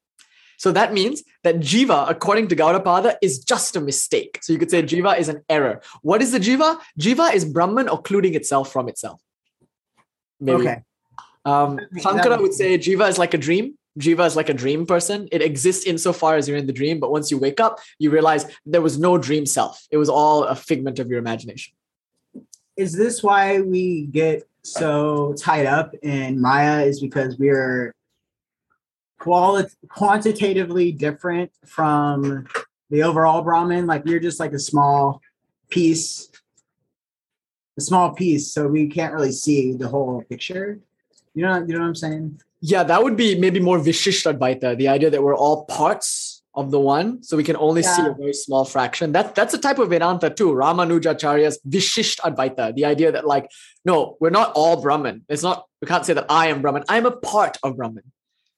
So 0.59 0.73
that 0.73 0.93
means 0.93 1.23
that 1.43 1.57
jiva, 1.57 2.11
according 2.11 2.49
to 2.49 2.57
Gaudapada, 2.57 3.17
is 3.23 3.45
just 3.45 3.77
a 3.77 3.81
mistake. 3.81 4.39
So 4.43 4.53
you 4.53 4.59
could 4.59 4.71
say 4.71 4.83
jiva 4.83 5.19
is 5.19 5.29
an 5.29 5.43
error. 5.49 5.81
What 6.03 6.23
is 6.23 6.33
the 6.33 6.39
jiva? 6.39 6.79
Jiva 6.99 7.35
is 7.35 7.45
Brahman 7.45 7.89
occluding 7.89 8.35
itself 8.35 8.73
from 8.73 8.89
itself. 8.89 9.21
Maybe. 10.41 10.63
Okay. 10.63 10.83
Um, 11.45 11.81
Shankara 11.97 12.41
would 12.41 12.55
say 12.55 12.77
jiva 12.77 13.09
is 13.09 13.19
like 13.19 13.35
a 13.35 13.39
dream. 13.39 13.79
Jiva 13.99 14.27
is 14.27 14.37
like 14.37 14.49
a 14.49 14.55
dream 14.55 14.85
person. 14.85 15.29
It 15.33 15.41
exists 15.41 15.87
insofar 15.87 16.37
as 16.37 16.49
you're 16.49 16.59
in 16.59 16.67
the 16.67 16.73
dream, 16.73 17.01
but 17.01 17.11
once 17.11 17.31
you 17.31 17.39
wake 17.39 17.61
up, 17.61 17.79
you 17.99 18.11
realize 18.11 18.45
there 18.67 18.83
was 18.83 18.99
no 18.99 19.17
dream 19.17 19.47
self. 19.47 19.87
It 19.91 19.97
was 19.97 20.09
all 20.09 20.45
a 20.45 20.55
figment 20.55 20.99
of 20.99 21.09
your 21.09 21.19
imagination. 21.19 21.73
Is 22.77 22.93
this 22.93 23.23
why 23.23 23.61
we 23.63 24.07
get 24.07 24.47
so 24.63 25.35
tied 25.39 25.65
up 25.65 25.95
in 26.03 26.41
Maya? 26.41 26.85
Is 26.85 27.01
because 27.01 27.39
we're 27.39 27.95
quali- 29.19 29.67
quantitatively 29.89 30.93
different 30.93 31.51
from 31.65 32.47
the 32.91 33.03
overall 33.03 33.43
Brahman. 33.43 33.87
Like 33.87 34.03
you're 34.07 34.21
just 34.21 34.41
like 34.41 34.53
a 34.53 34.59
small 34.59 35.21
piece, 35.71 36.31
a 37.79 37.81
small 37.81 38.13
piece, 38.13 38.53
so 38.53 38.67
we 38.69 38.89
can't 38.89 39.13
really 39.13 39.33
see 39.33 39.73
the 39.73 39.89
whole 39.89 40.23
picture. 40.29 40.81
You 41.35 41.43
know, 41.43 41.57
you 41.59 41.75
know 41.75 41.81
what 41.81 41.89
I'm 41.89 41.95
saying? 41.95 42.41
Yeah, 42.61 42.83
that 42.85 43.03
would 43.03 43.17
be 43.17 43.39
maybe 43.39 43.61
more 43.61 43.79
Vishishtadvaita, 43.79 44.79
the 44.79 44.89
idea 44.89 45.11
that 45.11 45.23
we're 45.23 45.37
all 45.37 45.67
parts 45.67 46.43
of 46.55 46.71
the 46.71 46.81
one, 46.81 47.23
so 47.23 47.37
we 47.37 47.45
can 47.45 47.57
only 47.57 47.83
yeah. 47.83 47.97
see 47.97 48.07
a 48.07 48.15
very 48.15 48.33
small 48.33 48.65
fraction. 48.65 49.13
That 49.13 49.35
that's 49.35 49.53
a 49.53 49.59
type 49.59 49.79
of 49.79 49.91
Vedanta 49.91 50.31
too. 50.31 50.53
Ramanujacharya's 50.53 51.61
Vishisht 51.69 52.19
Advaita, 52.21 52.75
the 52.75 52.87
idea 52.87 53.13
that 53.13 53.27
like, 53.27 53.51
no, 53.85 54.17
we're 54.21 54.31
not 54.31 54.53
all 54.55 54.81
Brahman. 54.81 55.27
It's 55.29 55.43
not 55.43 55.67
we 55.83 55.87
can't 55.87 56.07
say 56.07 56.15
that 56.15 56.27
I 56.31 56.49
am 56.49 56.63
Brahman. 56.63 56.85
I'm 56.89 57.05
a 57.05 57.11
part 57.11 57.59
of 57.63 57.77
Brahman 57.77 58.05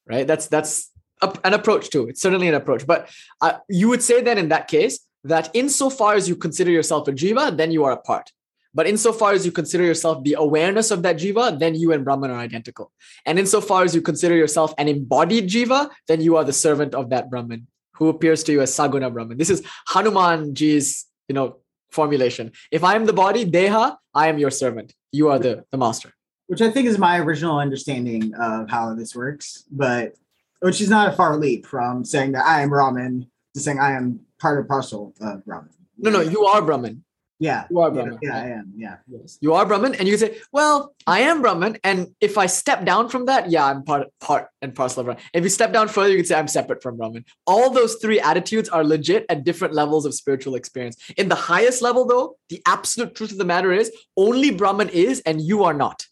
right? 0.09 0.27
That's 0.27 0.47
that's 0.47 0.91
a, 1.21 1.33
an 1.43 1.53
approach 1.53 1.89
too. 1.89 2.07
It's 2.07 2.21
certainly 2.21 2.47
an 2.47 2.55
approach. 2.55 2.85
But 2.85 3.09
uh, 3.41 3.53
you 3.69 3.87
would 3.89 4.03
say 4.03 4.21
then 4.21 4.37
in 4.37 4.49
that 4.49 4.67
case 4.67 4.99
that 5.23 5.49
insofar 5.53 6.15
as 6.15 6.27
you 6.27 6.35
consider 6.35 6.71
yourself 6.71 7.07
a 7.07 7.11
jiva, 7.11 7.55
then 7.55 7.71
you 7.71 7.83
are 7.85 7.91
a 7.91 7.97
part. 7.97 8.31
But 8.73 8.87
insofar 8.87 9.31
as 9.33 9.45
you 9.45 9.51
consider 9.51 9.83
yourself 9.83 10.23
the 10.23 10.35
awareness 10.35 10.91
of 10.91 11.01
that 11.03 11.17
jiva, 11.17 11.57
then 11.57 11.75
you 11.75 11.91
and 11.91 12.05
Brahman 12.05 12.31
are 12.31 12.37
identical. 12.37 12.91
And 13.25 13.39
insofar 13.39 13.83
as 13.83 13.95
you 13.95 14.01
consider 14.01 14.35
yourself 14.35 14.73
an 14.77 14.87
embodied 14.87 15.49
jiva, 15.49 15.89
then 16.07 16.21
you 16.21 16.37
are 16.37 16.43
the 16.43 16.53
servant 16.53 16.93
of 16.93 17.09
that 17.09 17.29
Brahman 17.29 17.67
who 17.93 18.09
appears 18.09 18.43
to 18.43 18.51
you 18.51 18.61
as 18.61 18.71
Saguna 18.71 19.11
Brahman. 19.11 19.37
This 19.37 19.49
is 19.49 19.63
Hanumanji's, 19.87 21.05
you 21.27 21.35
know, 21.35 21.57
formulation. 21.91 22.51
If 22.71 22.83
I 22.83 22.95
am 22.95 23.05
the 23.05 23.13
body, 23.13 23.43
Deha, 23.43 23.97
I 24.13 24.27
am 24.27 24.37
your 24.37 24.51
servant. 24.51 24.93
You 25.11 25.29
are 25.29 25.39
the, 25.39 25.65
the 25.71 25.77
master 25.77 26.13
which 26.49 26.61
I 26.61 26.71
think 26.71 26.87
is 26.87 26.97
my 26.97 27.19
original 27.19 27.59
understanding 27.59 28.33
of 28.33 28.71
how 28.71 28.95
this 28.95 29.15
works, 29.15 29.65
but 29.69 30.15
which 30.61 30.81
is 30.81 30.89
not 30.89 31.07
a 31.07 31.15
far 31.15 31.37
leap 31.37 31.67
from 31.67 32.03
saying 32.03 32.31
that 32.31 32.43
I 32.43 32.61
am 32.61 32.69
Brahman 32.69 33.27
to 33.53 33.59
saying 33.59 33.79
I 33.79 33.91
am 33.91 34.21
part 34.41 34.59
of 34.59 34.67
parcel 34.67 35.13
of 35.21 35.45
Brahman. 35.45 35.69
No, 35.99 36.09
no, 36.09 36.21
you 36.21 36.45
are 36.45 36.63
Brahman. 36.63 37.03
Yeah. 37.39 37.65
You 37.69 37.79
are 37.79 37.89
yeah, 37.89 37.93
Brahman. 37.93 38.19
Yeah, 38.23 38.35
I 38.35 38.47
am. 38.47 38.73
Yeah. 38.75 38.95
Yes. 39.07 39.37
You 39.41 39.53
are 39.53 39.63
Brahman, 39.63 39.93
and 39.93 40.07
you 40.07 40.17
can 40.17 40.27
say, 40.27 40.39
"Well, 40.51 40.95
I 41.05 41.19
am 41.21 41.41
Brahman, 41.41 41.77
and 41.83 42.15
if 42.19 42.37
I 42.37 42.47
step 42.47 42.83
down 42.83 43.09
from 43.09 43.27
that, 43.27 43.51
yeah, 43.51 43.65
I'm 43.65 43.83
part 43.83 44.07
part 44.19 44.47
and 44.63 44.73
parcel 44.73 45.01
of 45.01 45.05
Brahman." 45.05 45.23
If 45.33 45.43
you 45.43 45.49
step 45.49 45.71
down 45.71 45.87
further, 45.87 46.09
you 46.09 46.17
can 46.17 46.25
say, 46.25 46.35
"I'm 46.35 46.49
separate 46.49 46.81
from 46.81 46.97
Brahman." 46.97 47.25
All 47.45 47.69
those 47.69 47.95
three 48.01 48.19
attitudes 48.19 48.69
are 48.69 48.83
legit 48.83 49.25
at 49.29 49.45
different 49.45 49.75
levels 49.75 50.05
of 50.05 50.15
spiritual 50.15 50.55
experience. 50.55 50.97
In 51.15 51.29
the 51.29 51.35
highest 51.35 51.81
level, 51.81 52.05
though, 52.05 52.37
the 52.49 52.61
absolute 52.65 53.13
truth 53.15 53.31
of 53.31 53.37
the 53.37 53.45
matter 53.45 53.71
is 53.71 53.91
only 54.17 54.49
Brahman 54.51 54.89
is, 54.89 55.21
and 55.27 55.39
you 55.39 55.63
are 55.63 55.75
not. 55.75 56.07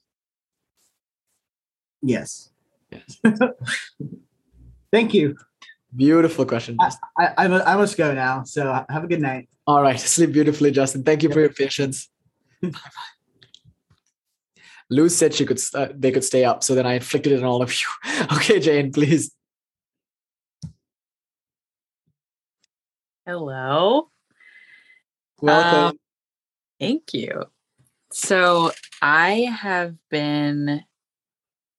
Yes. 2.02 2.52
Yes. 2.92 3.20
Thank 4.92 5.14
you. 5.14 5.36
Beautiful 5.96 6.46
question. 6.46 6.78
I, 6.80 6.92
I, 7.18 7.46
I 7.46 7.76
must 7.76 7.98
go 7.98 8.14
now. 8.14 8.44
So 8.44 8.86
have 8.90 9.04
a 9.04 9.08
good 9.08 9.22
night. 9.22 9.50
All 9.66 9.82
right, 9.82 10.00
sleep 10.00 10.32
beautifully, 10.32 10.72
Justin. 10.72 11.04
Thank 11.04 11.24
you 11.24 11.32
for 11.32 11.40
your 11.40 11.50
patience. 11.50 12.10
Bye-bye. 12.62 12.80
Luz 14.90 15.16
said 15.16 15.34
she 15.34 15.46
could 15.46 15.60
uh, 15.74 15.90
they 15.94 16.12
could 16.12 16.24
stay 16.24 16.46
up, 16.46 16.64
so 16.64 16.74
then 16.74 16.86
I 16.86 16.94
inflicted 16.94 17.34
it 17.34 17.40
on 17.40 17.46
all 17.46 17.62
of 17.62 17.74
you. 17.74 17.88
Okay, 18.34 18.60
Jane, 18.60 18.92
please. 18.92 19.34
Hello. 23.26 24.10
Welcome. 25.42 25.80
Um, 25.80 26.00
Thank 26.80 27.14
you. 27.14 27.44
So 28.14 28.72
I 29.02 29.54
have 29.62 29.96
been 30.10 30.84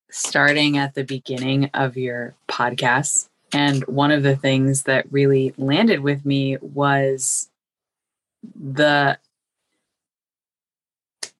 starting 0.09 0.77
at 0.77 0.95
the 0.95 1.03
beginning 1.03 1.69
of 1.73 1.97
your 1.97 2.35
podcast. 2.47 3.29
And 3.51 3.83
one 3.87 4.11
of 4.11 4.23
the 4.23 4.35
things 4.35 4.83
that 4.83 5.11
really 5.11 5.53
landed 5.57 6.01
with 6.01 6.25
me 6.25 6.57
was 6.61 7.49
the 8.55 9.17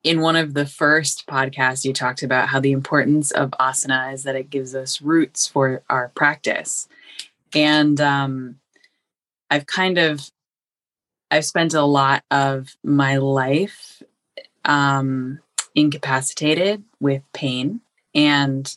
in 0.03 0.21
one 0.21 0.35
of 0.35 0.53
the 0.53 0.65
first 0.65 1.27
podcasts 1.27 1.83
you 1.83 1.93
talked 1.93 2.23
about 2.23 2.49
how 2.49 2.59
the 2.59 2.71
importance 2.71 3.31
of 3.31 3.51
asana 3.51 4.13
is 4.13 4.23
that 4.23 4.35
it 4.35 4.49
gives 4.49 4.75
us 4.75 5.01
roots 5.01 5.47
for 5.47 5.81
our 5.89 6.09
practice 6.15 6.87
and 7.53 7.99
um, 8.01 8.55
i've 9.49 9.65
kind 9.65 9.97
of 9.97 10.29
i've 11.31 11.45
spent 11.45 11.73
a 11.73 11.83
lot 11.83 12.23
of 12.31 12.75
my 12.83 13.17
life 13.17 14.01
um, 14.65 15.39
incapacitated 15.75 16.83
with 16.99 17.23
pain 17.33 17.81
and 18.13 18.75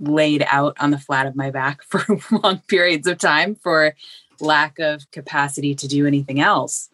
laid 0.00 0.44
out 0.48 0.76
on 0.80 0.90
the 0.90 0.98
flat 0.98 1.26
of 1.26 1.36
my 1.36 1.50
back 1.50 1.82
for 1.88 2.04
long 2.42 2.60
periods 2.68 3.06
of 3.06 3.18
time 3.18 3.54
for 3.54 3.94
lack 4.40 4.78
of 4.78 5.10
capacity 5.12 5.74
to 5.74 5.86
do 5.86 6.06
anything 6.06 6.40
else 6.40 6.90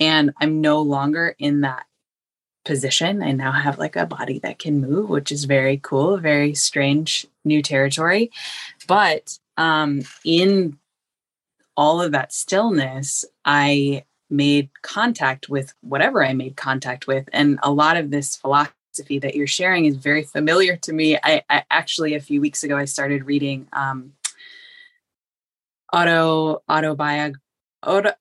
and 0.00 0.32
i'm 0.40 0.60
no 0.60 0.82
longer 0.82 1.34
in 1.38 1.60
that 1.60 1.86
position. 2.64 3.22
I 3.22 3.32
now 3.32 3.52
have 3.52 3.78
like 3.78 3.96
a 3.96 4.06
body 4.06 4.38
that 4.40 4.58
can 4.58 4.80
move, 4.80 5.08
which 5.08 5.32
is 5.32 5.44
very 5.44 5.78
cool, 5.82 6.16
very 6.18 6.54
strange 6.54 7.26
new 7.44 7.62
territory. 7.62 8.30
But 8.86 9.38
um, 9.56 10.02
in 10.24 10.78
all 11.76 12.00
of 12.00 12.12
that 12.12 12.32
stillness, 12.32 13.24
I 13.44 14.04
made 14.30 14.70
contact 14.82 15.48
with 15.48 15.74
whatever 15.82 16.24
I 16.24 16.32
made 16.32 16.56
contact 16.56 17.06
with. 17.06 17.28
And 17.32 17.58
a 17.62 17.72
lot 17.72 17.96
of 17.96 18.10
this 18.10 18.36
philosophy 18.36 18.74
that 18.96 19.34
you're 19.34 19.46
sharing 19.46 19.84
is 19.86 19.96
very 19.96 20.22
familiar 20.22 20.76
to 20.76 20.92
me. 20.92 21.16
I, 21.16 21.42
I 21.48 21.64
actually, 21.70 22.14
a 22.14 22.20
few 22.20 22.40
weeks 22.40 22.62
ago, 22.62 22.76
I 22.76 22.84
started 22.84 23.24
reading 23.24 23.68
um, 23.72 24.12
auto 25.92 26.62
autobiog 26.68 27.34
auto, 27.82 28.12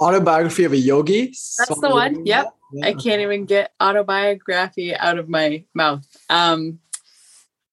Autobiography 0.00 0.64
of 0.64 0.72
a 0.72 0.76
Yogi. 0.78 1.26
That's 1.58 1.80
the 1.80 1.90
one. 1.90 2.24
Yep. 2.24 2.54
I 2.82 2.94
can't 2.94 3.20
even 3.20 3.44
get 3.44 3.72
autobiography 3.82 4.94
out 4.94 5.18
of 5.18 5.28
my 5.28 5.64
mouth. 5.74 6.06
Um, 6.30 6.78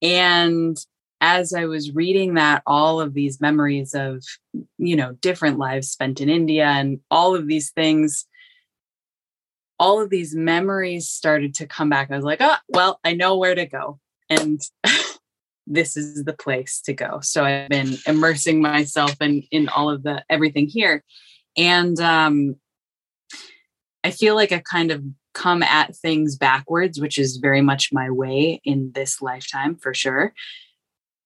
and 0.01 0.77
as 1.21 1.53
I 1.53 1.65
was 1.65 1.93
reading 1.93 2.33
that, 2.33 2.63
all 2.65 2.99
of 2.99 3.13
these 3.13 3.39
memories 3.39 3.93
of, 3.93 4.23
you 4.77 4.95
know, 4.95 5.13
different 5.13 5.57
lives 5.57 5.89
spent 5.89 6.19
in 6.19 6.29
India 6.29 6.65
and 6.65 6.99
all 7.09 7.35
of 7.35 7.47
these 7.47 7.71
things, 7.71 8.25
all 9.79 10.01
of 10.01 10.09
these 10.09 10.35
memories 10.35 11.07
started 11.07 11.53
to 11.55 11.67
come 11.67 11.89
back. 11.89 12.09
I 12.11 12.15
was 12.15 12.25
like, 12.25 12.41
oh, 12.41 12.55
well, 12.67 12.99
I 13.03 13.13
know 13.13 13.37
where 13.37 13.55
to 13.55 13.65
go. 13.65 13.99
And 14.29 14.59
this 15.67 15.97
is 15.97 16.23
the 16.23 16.33
place 16.33 16.81
to 16.81 16.93
go. 16.93 17.19
So 17.21 17.43
I've 17.43 17.69
been 17.69 17.97
immersing 18.05 18.61
myself 18.61 19.15
in 19.21 19.43
in 19.51 19.69
all 19.69 19.89
of 19.89 20.03
the 20.03 20.23
everything 20.29 20.67
here. 20.67 21.03
And 21.55 21.99
um 21.99 22.55
I 24.03 24.11
feel 24.11 24.35
like 24.35 24.51
I 24.51 24.59
kind 24.59 24.91
of 24.91 25.03
come 25.33 25.61
at 25.61 25.95
things 25.95 26.35
backwards, 26.35 26.99
which 26.99 27.19
is 27.19 27.37
very 27.37 27.61
much 27.61 27.91
my 27.91 28.09
way 28.09 28.61
in 28.63 28.91
this 28.95 29.21
lifetime 29.21 29.75
for 29.75 29.93
sure. 29.93 30.33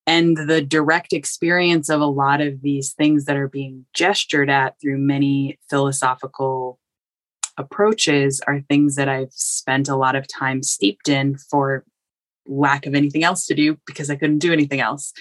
And 0.08 0.36
the 0.36 0.62
direct 0.62 1.14
experience 1.14 1.90
of 1.90 2.02
a 2.02 2.06
lot 2.06 2.42
of 2.42 2.62
these 2.62 2.92
things 2.92 3.26
that 3.26 3.38
are 3.38 3.48
being 3.48 3.86
gestured 3.94 4.50
at 4.50 4.76
through 4.82 4.98
many 4.98 5.60
philosophical 5.70 6.80
approaches 7.62 8.42
are 8.48 8.60
things 8.62 8.96
that 8.96 9.08
I've 9.08 9.32
spent 9.32 9.88
a 9.88 9.96
lot 9.96 10.16
of 10.16 10.28
time 10.28 10.64
steeped 10.64 11.08
in 11.08 11.38
for 11.38 11.86
lack 12.48 12.86
of 12.86 12.96
anything 12.96 13.24
else 13.24 13.46
to 13.48 13.56
do 13.56 13.78
because 13.86 14.10
I 14.10 14.16
couldn't 14.16 14.40
do 14.40 14.52
anything 14.52 14.82
else. 14.82 15.14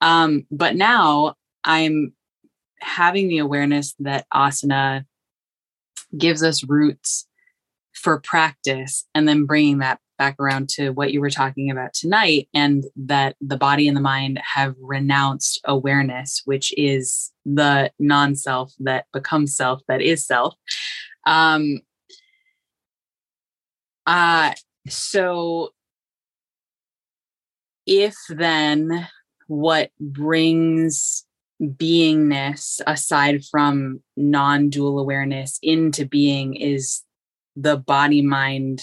Um, 0.00 0.46
but 0.50 0.76
now 0.76 1.34
I'm 1.64 2.12
having 2.80 3.28
the 3.28 3.38
awareness 3.38 3.94
that 4.00 4.26
asana 4.34 5.04
gives 6.16 6.42
us 6.42 6.64
roots 6.64 7.26
for 7.94 8.20
practice 8.20 9.06
and 9.14 9.26
then 9.26 9.46
bringing 9.46 9.78
that 9.78 9.98
back 10.18 10.36
around 10.38 10.68
to 10.68 10.90
what 10.90 11.12
you 11.12 11.20
were 11.20 11.30
talking 11.30 11.70
about 11.70 11.92
tonight 11.92 12.48
and 12.54 12.84
that 12.96 13.34
the 13.40 13.56
body 13.56 13.88
and 13.88 13.96
the 13.96 14.00
mind 14.00 14.40
have 14.54 14.74
renounced 14.80 15.60
awareness 15.64 16.42
which 16.44 16.72
is 16.76 17.32
the 17.44 17.90
non-self 17.98 18.72
that 18.78 19.06
becomes 19.12 19.56
self 19.56 19.80
that 19.88 20.00
is 20.00 20.24
self 20.24 20.54
um 21.26 21.80
uh 24.06 24.52
so 24.88 25.70
if 27.86 28.14
then 28.28 29.08
what 29.46 29.90
brings 30.00 31.26
beingness 31.60 32.80
aside 32.86 33.44
from 33.44 34.02
non-dual 34.16 34.98
awareness 34.98 35.58
into 35.62 36.04
being 36.04 36.54
is 36.54 37.02
the 37.56 37.76
body 37.76 38.22
mind 38.22 38.82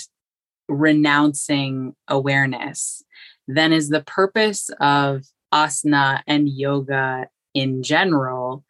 renouncing 0.68 1.94
awareness 2.08 3.04
then 3.48 3.74
is 3.74 3.90
the 3.90 4.02
purpose 4.02 4.70
of 4.80 5.24
asana 5.54 6.22
and 6.28 6.48
yoga 6.48 7.28
in 7.54 7.84
general 7.84 8.64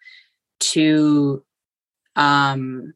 to 0.59 1.43
um 2.15 2.93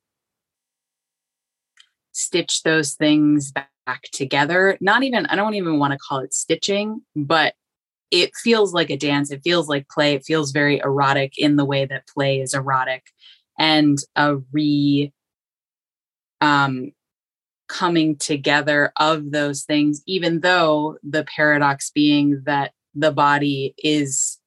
stitch 2.16 2.64
those 2.64 2.94
things 2.94 3.52
back 3.52 3.70
together. 4.12 4.78
Not 4.82 5.04
even 5.04 5.26
i 5.28 5.36
don't 5.36 5.54
even 5.56 5.78
want 5.80 5.92
to 5.92 6.00
call 6.00 6.20
it 6.20 6.34
stitching 6.34 7.02
but 7.16 7.54
it 8.12 8.32
feels 8.36 8.74
like 8.74 8.90
a 8.90 8.98
dance 8.98 9.32
it 9.32 9.42
feels 9.44 9.68
like 9.68 9.90
play 9.90 10.14
it 10.14 10.24
feels 10.26 10.52
very 10.52 10.80
erotic 10.80 11.38
in 11.38 11.56
the 11.56 11.66
way 11.66 11.86
that 11.86 12.08
play 12.08 12.40
is 12.40 12.54
erotic. 12.54 13.04
And 13.58 13.98
a 14.16 14.38
re 14.52 15.12
um 16.42 16.92
coming 17.68 18.16
together 18.18 18.92
of 18.98 19.32
those 19.32 19.64
things 19.64 20.02
even 20.06 20.42
though 20.42 20.98
the 21.04 21.24
paradox 21.24 21.90
being 21.90 22.42
that 22.46 22.72
the 22.94 23.12
body 23.12 23.74
is 23.84 24.40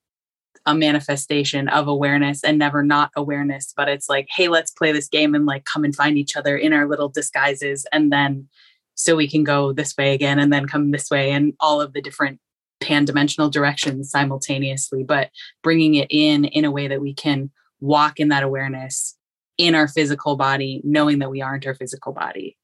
a 0.68 0.74
manifestation 0.74 1.68
of 1.68 1.88
awareness 1.88 2.44
and 2.44 2.58
never 2.58 2.82
not 2.82 3.10
awareness 3.16 3.72
but 3.76 3.88
it's 3.88 4.08
like 4.08 4.28
hey 4.30 4.48
let's 4.48 4.70
play 4.70 4.92
this 4.92 5.08
game 5.08 5.34
and 5.34 5.46
like 5.46 5.64
come 5.64 5.84
and 5.84 5.96
find 5.96 6.18
each 6.18 6.36
other 6.36 6.56
in 6.56 6.72
our 6.72 6.86
little 6.86 7.08
disguises 7.08 7.86
and 7.92 8.12
then 8.12 8.46
so 8.94 9.16
we 9.16 9.28
can 9.28 9.44
go 9.44 9.72
this 9.72 9.96
way 9.96 10.12
again 10.12 10.38
and 10.38 10.52
then 10.52 10.66
come 10.66 10.90
this 10.90 11.10
way 11.10 11.30
and 11.30 11.54
all 11.60 11.80
of 11.80 11.92
the 11.92 12.02
different 12.02 12.38
pan-dimensional 12.80 13.50
directions 13.50 14.10
simultaneously 14.10 15.02
but 15.02 15.30
bringing 15.62 15.94
it 15.94 16.06
in 16.10 16.44
in 16.44 16.64
a 16.64 16.70
way 16.70 16.86
that 16.86 17.00
we 17.00 17.12
can 17.14 17.50
walk 17.80 18.20
in 18.20 18.28
that 18.28 18.42
awareness 18.42 19.16
in 19.58 19.74
our 19.74 19.88
physical 19.88 20.36
body 20.36 20.80
knowing 20.84 21.18
that 21.18 21.30
we 21.30 21.42
aren't 21.42 21.66
our 21.66 21.74
physical 21.74 22.12
body. 22.12 22.56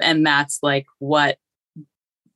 And 0.00 0.26
that's 0.26 0.58
like 0.62 0.86
what 0.98 1.38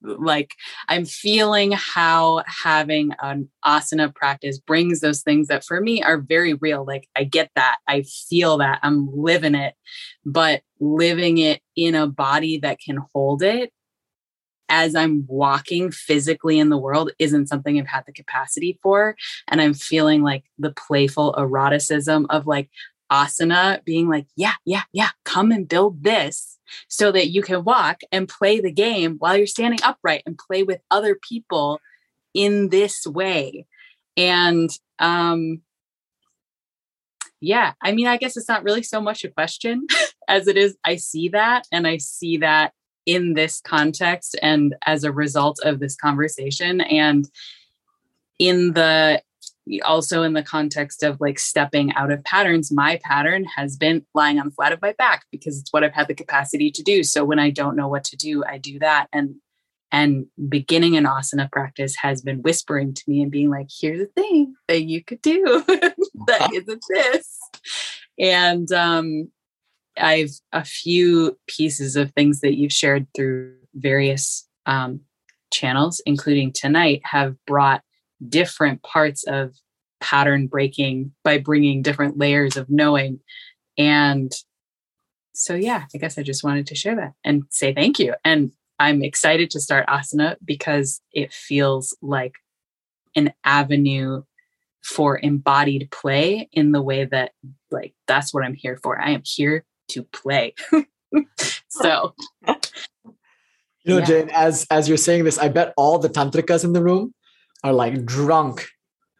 like 0.02 0.54
i'm 0.88 1.04
feeling 1.04 1.72
how 1.72 2.42
having 2.46 3.12
an 3.20 3.48
asana 3.64 4.14
practice 4.14 4.58
brings 4.58 5.00
those 5.00 5.22
things 5.22 5.48
that 5.48 5.64
for 5.64 5.80
me 5.80 6.02
are 6.02 6.18
very 6.18 6.54
real 6.54 6.84
like 6.84 7.08
i 7.16 7.24
get 7.24 7.50
that 7.54 7.78
i 7.86 8.02
feel 8.02 8.58
that 8.58 8.78
i'm 8.82 9.08
living 9.14 9.54
it 9.54 9.74
but 10.24 10.62
living 10.80 11.38
it 11.38 11.60
in 11.76 11.94
a 11.94 12.06
body 12.06 12.58
that 12.58 12.78
can 12.80 12.98
hold 13.12 13.42
it 13.42 13.72
as 14.68 14.94
i'm 14.94 15.24
walking 15.26 15.90
physically 15.90 16.58
in 16.58 16.70
the 16.70 16.78
world 16.78 17.10
isn't 17.18 17.48
something 17.48 17.78
i've 17.78 17.86
had 17.86 18.04
the 18.06 18.12
capacity 18.12 18.78
for 18.82 19.16
and 19.48 19.60
i'm 19.60 19.74
feeling 19.74 20.22
like 20.22 20.44
the 20.58 20.72
playful 20.72 21.34
eroticism 21.36 22.26
of 22.30 22.46
like 22.46 22.70
asana 23.10 23.84
being 23.84 24.08
like, 24.08 24.26
yeah, 24.36 24.54
yeah, 24.64 24.82
yeah, 24.92 25.10
come 25.24 25.50
and 25.50 25.68
build 25.68 26.02
this 26.02 26.58
so 26.88 27.10
that 27.12 27.28
you 27.28 27.42
can 27.42 27.64
walk 27.64 28.00
and 28.12 28.28
play 28.28 28.60
the 28.60 28.70
game 28.70 29.16
while 29.18 29.36
you're 29.36 29.46
standing 29.46 29.80
upright 29.82 30.22
and 30.26 30.38
play 30.38 30.62
with 30.62 30.80
other 30.90 31.16
people 31.16 31.80
in 32.34 32.68
this 32.68 33.06
way. 33.06 33.66
And 34.16 34.70
um 34.98 35.62
yeah, 37.42 37.72
I 37.80 37.92
mean, 37.92 38.06
I 38.06 38.18
guess 38.18 38.36
it's 38.36 38.48
not 38.48 38.64
really 38.64 38.82
so 38.82 39.00
much 39.00 39.24
a 39.24 39.30
question 39.30 39.86
as 40.28 40.46
it 40.46 40.56
is 40.56 40.76
I 40.84 40.96
see 40.96 41.28
that 41.30 41.66
and 41.72 41.86
I 41.86 41.96
see 41.96 42.36
that 42.38 42.72
in 43.06 43.34
this 43.34 43.60
context 43.60 44.36
and 44.42 44.74
as 44.86 45.04
a 45.04 45.12
result 45.12 45.58
of 45.64 45.80
this 45.80 45.96
conversation 45.96 46.80
and 46.82 47.28
in 48.38 48.72
the 48.74 49.22
also 49.84 50.22
in 50.22 50.32
the 50.32 50.42
context 50.42 51.02
of 51.02 51.20
like 51.20 51.38
stepping 51.38 51.92
out 51.94 52.10
of 52.10 52.24
patterns 52.24 52.72
my 52.72 52.98
pattern 53.04 53.44
has 53.44 53.76
been 53.76 54.04
lying 54.14 54.38
on 54.38 54.46
the 54.46 54.52
flat 54.52 54.72
of 54.72 54.82
my 54.82 54.92
back 54.92 55.24
because 55.30 55.58
it's 55.58 55.72
what 55.72 55.84
i've 55.84 55.92
had 55.92 56.08
the 56.08 56.14
capacity 56.14 56.70
to 56.70 56.82
do. 56.82 57.02
So 57.02 57.24
when 57.24 57.38
i 57.38 57.50
don't 57.50 57.76
know 57.76 57.88
what 57.88 58.04
to 58.04 58.16
do 58.16 58.44
i 58.44 58.58
do 58.58 58.78
that. 58.80 59.06
And 59.12 59.36
and 59.92 60.26
beginning 60.48 60.96
an 60.96 61.04
asana 61.04 61.50
practice 61.50 61.96
has 61.96 62.22
been 62.22 62.42
whispering 62.42 62.94
to 62.94 63.02
me 63.08 63.22
and 63.22 63.30
being 63.30 63.50
like 63.50 63.68
here's 63.80 64.00
a 64.00 64.06
thing 64.06 64.54
that 64.68 64.82
you 64.82 65.04
could 65.04 65.22
do 65.22 65.64
that 66.26 66.50
isn't 66.52 66.84
this. 66.88 67.38
And 68.18 68.70
um 68.72 69.30
i've 69.98 70.30
a 70.52 70.64
few 70.64 71.38
pieces 71.46 71.96
of 71.96 72.12
things 72.12 72.40
that 72.40 72.56
you've 72.56 72.72
shared 72.72 73.06
through 73.14 73.54
various 73.74 74.48
um 74.66 75.00
channels 75.52 76.00
including 76.06 76.52
tonight 76.52 77.00
have 77.04 77.34
brought 77.44 77.82
different 78.28 78.82
parts 78.82 79.24
of 79.24 79.54
pattern 80.00 80.46
breaking 80.46 81.12
by 81.22 81.38
bringing 81.38 81.82
different 81.82 82.18
layers 82.18 82.56
of 82.56 82.70
knowing. 82.70 83.20
And 83.78 84.32
so, 85.32 85.54
yeah, 85.54 85.84
I 85.94 85.98
guess 85.98 86.18
I 86.18 86.22
just 86.22 86.44
wanted 86.44 86.66
to 86.68 86.74
share 86.74 86.96
that 86.96 87.12
and 87.24 87.44
say 87.50 87.72
thank 87.72 87.98
you. 87.98 88.14
And 88.24 88.52
I'm 88.78 89.02
excited 89.02 89.50
to 89.50 89.60
start 89.60 89.86
asana 89.88 90.36
because 90.44 91.00
it 91.12 91.32
feels 91.32 91.96
like 92.02 92.34
an 93.14 93.32
avenue 93.44 94.22
for 94.82 95.18
embodied 95.22 95.90
play 95.90 96.48
in 96.52 96.72
the 96.72 96.82
way 96.82 97.04
that, 97.04 97.32
like, 97.70 97.94
that's 98.06 98.32
what 98.32 98.44
I'm 98.44 98.54
here 98.54 98.78
for. 98.82 98.98
I 98.98 99.10
am 99.10 99.22
here 99.24 99.64
to 99.88 100.02
play. 100.04 100.54
so, 101.68 102.14
you 103.84 103.94
know, 103.94 103.98
yeah. 103.98 104.04
Jane, 104.04 104.30
as 104.30 104.66
as 104.70 104.88
you're 104.88 104.96
saying 104.96 105.24
this, 105.24 105.38
I 105.38 105.48
bet 105.48 105.74
all 105.76 105.98
the 105.98 106.08
tantrikas 106.08 106.64
in 106.64 106.72
the 106.72 106.82
room 106.82 107.14
are 107.62 107.72
like 107.72 108.04
drunk 108.04 108.68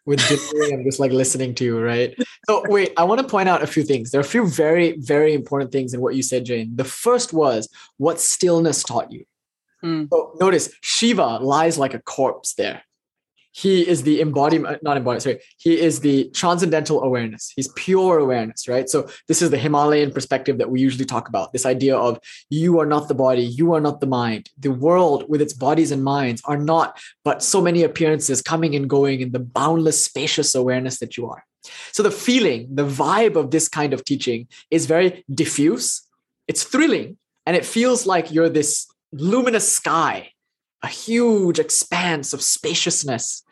with 0.07 0.27
delirium 0.29 0.83
just 0.85 0.99
like 0.99 1.13
listening 1.13 1.55
to 1.55 1.65
you, 1.65 1.81
right? 1.81 2.17
So 2.47 2.65
wait, 2.69 2.93
I 2.97 3.05
want 3.05 3.21
to 3.21 3.27
point 3.27 3.49
out 3.49 3.63
a 3.63 3.67
few 3.67 3.83
things. 3.83 4.11
There 4.11 4.21
are 4.21 4.23
a 4.23 4.27
few 4.27 4.47
very, 4.47 4.97
very 4.99 5.35
important 5.35 5.73
things 5.73 5.95
in 5.95 6.01
what 6.01 6.15
you 6.15 6.23
said, 6.23 6.45
Jane. 6.45 6.75
The 6.75 6.85
first 6.85 7.33
was 7.33 7.69
what 7.99 8.21
stillness 8.21 8.83
taught 8.83 9.13
you. 9.13 9.25
Mm. 9.85 10.09
So 10.11 10.33
notice 10.41 10.71
Shiva 10.81 11.39
lies 11.39 11.79
like 11.79 11.95
a 11.95 12.01
corpse 12.01 12.55
there 12.55 12.83
he 13.53 13.87
is 13.87 14.03
the 14.03 14.21
embodiment, 14.21 14.77
uh, 14.77 14.79
not 14.83 14.97
embodiment, 14.97 15.23
sorry, 15.23 15.41
he 15.59 15.79
is 15.79 16.01
the 16.01 16.31
transcendental 16.31 17.03
awareness. 17.03 17.53
He's 17.55 17.69
pure 17.69 18.19
awareness, 18.19 18.69
right? 18.69 18.89
So 18.89 19.09
this 19.29 19.43
is 19.43 19.51
the 19.51 19.59
Himalayan 19.59 20.13
perspective 20.13 20.59
that 20.59 20.71
we 20.71 20.81
usually 20.81 21.05
talk 21.05 21.29
about. 21.29 21.53
This 21.53 21.67
idea 21.67 21.97
of 21.97 22.21
you 22.49 22.79
are 22.81 22.87
not 22.87 23.09
the 23.09 23.15
body, 23.15 23.43
you 23.43 23.75
are 23.75 23.81
not 23.81 24.01
the 24.01 24.07
mind. 24.07 24.51
The 24.59 24.71
world 24.71 25.25
with 25.29 25.43
its 25.43 25.53
bodies 25.53 25.91
and 25.91 26.05
minds 26.05 26.43
are 26.45 26.59
not 26.59 27.01
but 27.25 27.43
so 27.43 27.61
many 27.61 27.83
appearances 27.83 28.43
coming 28.43 28.75
and 28.77 28.89
going 28.89 29.21
in 29.21 29.33
the 29.33 29.41
boundless, 29.41 30.05
spacious 30.05 30.55
awareness 30.55 30.99
that 31.01 31.17
you 31.17 31.29
are. 31.29 31.45
So 31.93 32.03
the 32.03 32.11
feeling, 32.11 32.69
the 32.75 32.87
vibe 32.87 33.37
of 33.37 33.51
this 33.51 33.69
kind 33.69 33.93
of 33.93 34.05
teaching 34.05 34.49
is 34.71 34.87
very 34.87 35.25
diffuse. 35.33 36.03
It's 36.47 36.65
thrilling 36.65 37.19
and 37.47 37.57
it 37.57 37.65
feels 37.65 38.07
like 38.07 38.33
you're 38.33 38.49
this 38.49 38.87
luminous 39.13 39.71
sky 39.71 40.33
a 40.83 40.89
huge 40.89 41.59
expanse 41.59 42.33
of 42.33 42.43
spaciousness. 42.43 43.43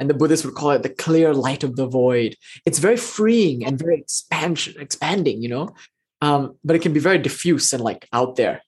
And 0.00 0.08
the 0.08 0.14
Buddhists 0.14 0.46
would 0.46 0.54
call 0.54 0.70
it 0.70 0.82
the 0.82 0.88
clear 0.90 1.34
light 1.34 1.64
of 1.64 1.76
the 1.76 1.86
void. 1.86 2.36
It's 2.64 2.78
very 2.78 2.96
freeing 2.96 3.64
and 3.64 3.78
very 3.78 3.98
expansion, 3.98 4.80
expanding, 4.80 5.42
you 5.42 5.48
know, 5.48 5.74
um, 6.20 6.56
but 6.64 6.76
it 6.76 6.82
can 6.82 6.92
be 6.92 7.00
very 7.00 7.18
diffuse 7.18 7.72
and 7.72 7.82
like 7.82 8.08
out 8.12 8.36
there. 8.36 8.62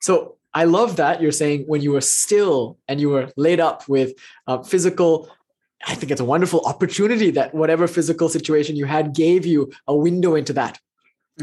So 0.00 0.36
I 0.52 0.64
love 0.64 0.96
that 0.96 1.22
you're 1.22 1.32
saying 1.32 1.64
when 1.66 1.80
you 1.80 1.92
were 1.92 2.02
still 2.02 2.78
and 2.86 3.00
you 3.00 3.08
were 3.08 3.30
laid 3.36 3.60
up 3.60 3.88
with 3.88 4.12
uh, 4.46 4.62
physical 4.62 5.30
I 5.86 5.94
think 5.94 6.10
it's 6.10 6.20
a 6.20 6.24
wonderful 6.24 6.62
opportunity 6.64 7.30
that 7.32 7.54
whatever 7.54 7.86
physical 7.86 8.28
situation 8.28 8.76
you 8.76 8.86
had 8.86 9.14
gave 9.14 9.44
you 9.44 9.70
a 9.86 9.94
window 9.94 10.34
into 10.34 10.52
that. 10.54 10.78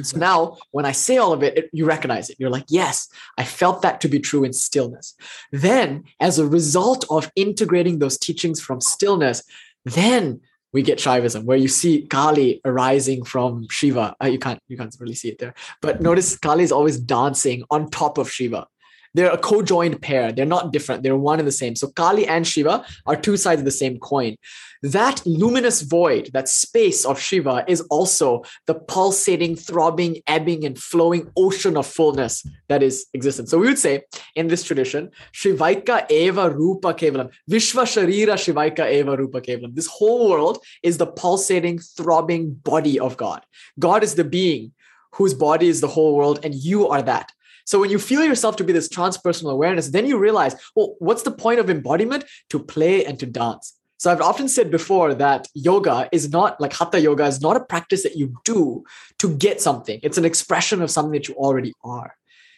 So 0.03 0.17
now, 0.17 0.57
when 0.71 0.85
I 0.85 0.93
say 0.93 1.17
all 1.17 1.33
of 1.33 1.43
it, 1.43 1.57
it, 1.57 1.69
you 1.73 1.85
recognize 1.85 2.29
it. 2.29 2.37
You're 2.39 2.49
like, 2.49 2.65
yes, 2.69 3.09
I 3.37 3.43
felt 3.43 3.81
that 3.81 3.99
to 4.01 4.07
be 4.07 4.19
true 4.19 4.43
in 4.43 4.53
stillness. 4.53 5.15
Then, 5.51 6.05
as 6.19 6.39
a 6.39 6.47
result 6.47 7.05
of 7.09 7.29
integrating 7.35 7.99
those 7.99 8.17
teachings 8.17 8.61
from 8.61 8.79
stillness, 8.79 9.43
then 9.83 10.41
we 10.73 10.81
get 10.81 10.99
Shaivism, 10.99 11.43
where 11.43 11.57
you 11.57 11.67
see 11.67 12.03
Kali 12.07 12.61
arising 12.63 13.25
from 13.25 13.67
Shiva. 13.69 14.15
Uh, 14.23 14.27
you 14.27 14.39
can't 14.39 14.59
you 14.69 14.77
can't 14.77 14.95
really 14.99 15.15
see 15.15 15.29
it 15.29 15.37
there, 15.39 15.53
but 15.81 16.01
notice 16.01 16.37
Kali 16.37 16.63
is 16.63 16.71
always 16.71 16.97
dancing 16.97 17.63
on 17.69 17.89
top 17.89 18.17
of 18.17 18.31
Shiva. 18.31 18.67
They're 19.13 19.31
a 19.31 19.37
co-joined 19.37 20.01
pair. 20.01 20.31
They're 20.31 20.45
not 20.45 20.71
different. 20.71 21.03
They're 21.03 21.17
one 21.17 21.39
and 21.39 21.47
the 21.47 21.51
same. 21.51 21.75
So 21.75 21.87
Kali 21.89 22.27
and 22.27 22.47
Shiva 22.47 22.85
are 23.05 23.15
two 23.15 23.37
sides 23.37 23.59
of 23.61 23.65
the 23.65 23.71
same 23.71 23.99
coin. 23.99 24.37
That 24.83 25.21
luminous 25.25 25.81
void, 25.81 26.31
that 26.33 26.49
space 26.49 27.05
of 27.05 27.19
Shiva 27.19 27.63
is 27.67 27.81
also 27.91 28.43
the 28.65 28.73
pulsating, 28.73 29.55
throbbing, 29.55 30.21
ebbing, 30.25 30.65
and 30.65 30.77
flowing 30.77 31.29
ocean 31.37 31.77
of 31.77 31.85
fullness 31.85 32.45
that 32.67 32.81
is 32.81 33.05
existence. 33.13 33.51
So 33.51 33.59
we 33.59 33.67
would 33.67 33.77
say 33.77 34.03
in 34.35 34.47
this 34.47 34.63
tradition, 34.63 35.11
Shivaika 35.33 36.09
eva 36.09 36.49
rupa 36.49 36.93
kevalam, 36.93 37.29
Vishva 37.49 37.83
sharira 37.83 38.33
Shivaika 38.33 38.91
eva 38.91 39.15
rupa 39.15 39.41
kevalam. 39.41 39.75
This 39.75 39.87
whole 39.87 40.29
world 40.29 40.63
is 40.81 40.97
the 40.97 41.05
pulsating, 41.05 41.77
throbbing 41.77 42.53
body 42.53 42.99
of 42.99 43.17
God. 43.17 43.45
God 43.77 44.03
is 44.03 44.15
the 44.15 44.23
being 44.23 44.71
whose 45.13 45.33
body 45.33 45.67
is 45.67 45.81
the 45.81 45.87
whole 45.87 46.15
world, 46.15 46.39
and 46.43 46.55
you 46.55 46.87
are 46.87 47.01
that. 47.01 47.31
So 47.71 47.79
when 47.79 47.89
you 47.89 47.99
feel 47.99 48.25
yourself 48.25 48.57
to 48.57 48.65
be 48.65 48.73
this 48.73 48.89
transpersonal 48.89 49.53
awareness, 49.53 49.91
then 49.91 50.05
you 50.05 50.17
realize, 50.17 50.57
well, 50.75 50.95
what's 50.99 51.23
the 51.23 51.31
point 51.31 51.61
of 51.61 51.69
embodiment? 51.69 52.25
To 52.49 52.59
play 52.59 53.05
and 53.05 53.17
to 53.21 53.25
dance. 53.25 53.79
So 53.97 54.11
I've 54.11 54.19
often 54.19 54.49
said 54.49 54.69
before 54.69 55.13
that 55.13 55.47
yoga 55.53 56.09
is 56.11 56.29
not 56.31 56.59
like 56.59 56.73
hatha 56.73 56.99
yoga 56.99 57.23
is 57.27 57.39
not 57.39 57.55
a 57.55 57.63
practice 57.63 58.03
that 58.03 58.17
you 58.17 58.35
do 58.43 58.83
to 59.19 59.37
get 59.37 59.61
something. 59.61 60.01
It's 60.03 60.17
an 60.17 60.25
expression 60.25 60.81
of 60.81 60.91
something 60.91 61.13
that 61.13 61.29
you 61.29 61.35
already 61.35 61.71
are. 61.81 62.13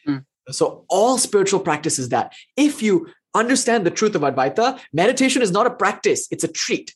Mm. 0.07 0.26
So 0.49 0.84
all 0.90 1.19
spiritual 1.19 1.60
practice 1.60 1.99
is 1.99 2.10
that. 2.10 2.34
If 2.57 2.81
you 2.81 3.07
understand 3.35 3.85
the 3.85 3.91
truth 3.91 4.15
of 4.15 4.23
Advaita, 4.23 4.80
meditation 4.94 5.44
is 5.44 5.52
not 5.52 5.68
a 5.68 5.76
practice, 5.76 6.27
it's 6.31 6.44
a 6.44 6.48
treat. 6.48 6.95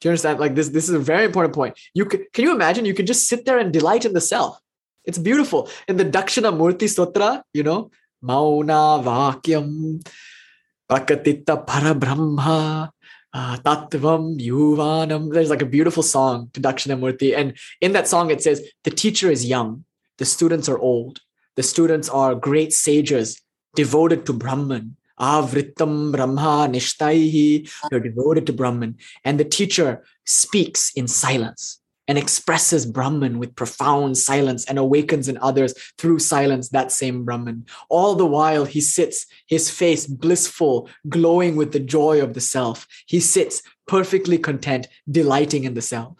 Do 0.00 0.08
you 0.08 0.10
understand? 0.10 0.40
Like 0.40 0.56
this, 0.56 0.70
this 0.70 0.88
is 0.88 0.94
a 0.96 0.98
very 0.98 1.24
important 1.24 1.54
point. 1.54 1.78
You 1.94 2.04
can, 2.04 2.26
can 2.32 2.42
you 2.42 2.52
imagine 2.52 2.84
you 2.84 2.94
can 2.94 3.06
just 3.06 3.28
sit 3.28 3.44
there 3.44 3.60
and 3.60 3.72
delight 3.72 4.04
in 4.04 4.12
the 4.12 4.20
self? 4.20 4.58
It's 5.04 5.18
beautiful. 5.18 5.68
In 5.88 5.96
the 5.96 6.04
Dakshina 6.04 6.52
Murti 6.52 6.88
Sutra, 6.88 7.44
you 7.52 7.62
know, 7.62 7.90
Mauna 8.20 9.02
Vakyam 9.02 10.06
Prakatita 10.88 11.66
Parabrahma 11.66 12.90
uh, 13.34 13.56
Tattvam 13.58 14.38
Yuvanam. 14.38 15.32
There's 15.32 15.50
like 15.50 15.62
a 15.62 15.66
beautiful 15.66 16.02
song 16.02 16.50
to 16.52 16.60
Dakshinamurti. 16.60 17.36
And 17.36 17.56
in 17.80 17.92
that 17.92 18.06
song, 18.06 18.30
it 18.30 18.42
says, 18.42 18.62
the 18.84 18.90
teacher 18.90 19.30
is 19.30 19.44
young, 19.44 19.84
the 20.18 20.24
students 20.24 20.68
are 20.68 20.78
old, 20.78 21.20
the 21.56 21.62
students 21.62 22.08
are 22.08 22.34
great 22.34 22.72
sages, 22.72 23.40
devoted 23.74 24.26
to 24.26 24.32
Brahman. 24.32 24.96
Avritam 25.20 26.10
Brahma 26.10 26.68
Nishtaihi. 26.68 27.70
They're 27.90 28.00
devoted 28.00 28.46
to 28.46 28.52
Brahman. 28.52 28.96
And 29.24 29.38
the 29.38 29.44
teacher 29.44 30.04
speaks 30.24 30.90
in 30.96 31.06
silence 31.06 31.81
and 32.08 32.18
expresses 32.18 32.84
Brahman 32.84 33.38
with 33.38 33.54
profound 33.54 34.18
silence 34.18 34.64
and 34.64 34.78
awakens 34.78 35.28
in 35.28 35.38
others 35.38 35.74
through 35.98 36.18
silence 36.18 36.70
that 36.70 36.90
same 36.90 37.24
Brahman. 37.24 37.66
All 37.88 38.14
the 38.14 38.26
while, 38.26 38.64
he 38.64 38.80
sits, 38.80 39.26
his 39.46 39.70
face 39.70 40.06
blissful, 40.06 40.88
glowing 41.08 41.56
with 41.56 41.72
the 41.72 41.80
joy 41.80 42.20
of 42.20 42.34
the 42.34 42.40
self. 42.40 42.86
He 43.06 43.20
sits 43.20 43.62
perfectly 43.86 44.38
content, 44.38 44.88
delighting 45.10 45.64
in 45.64 45.74
the 45.74 45.82
self. 45.82 46.18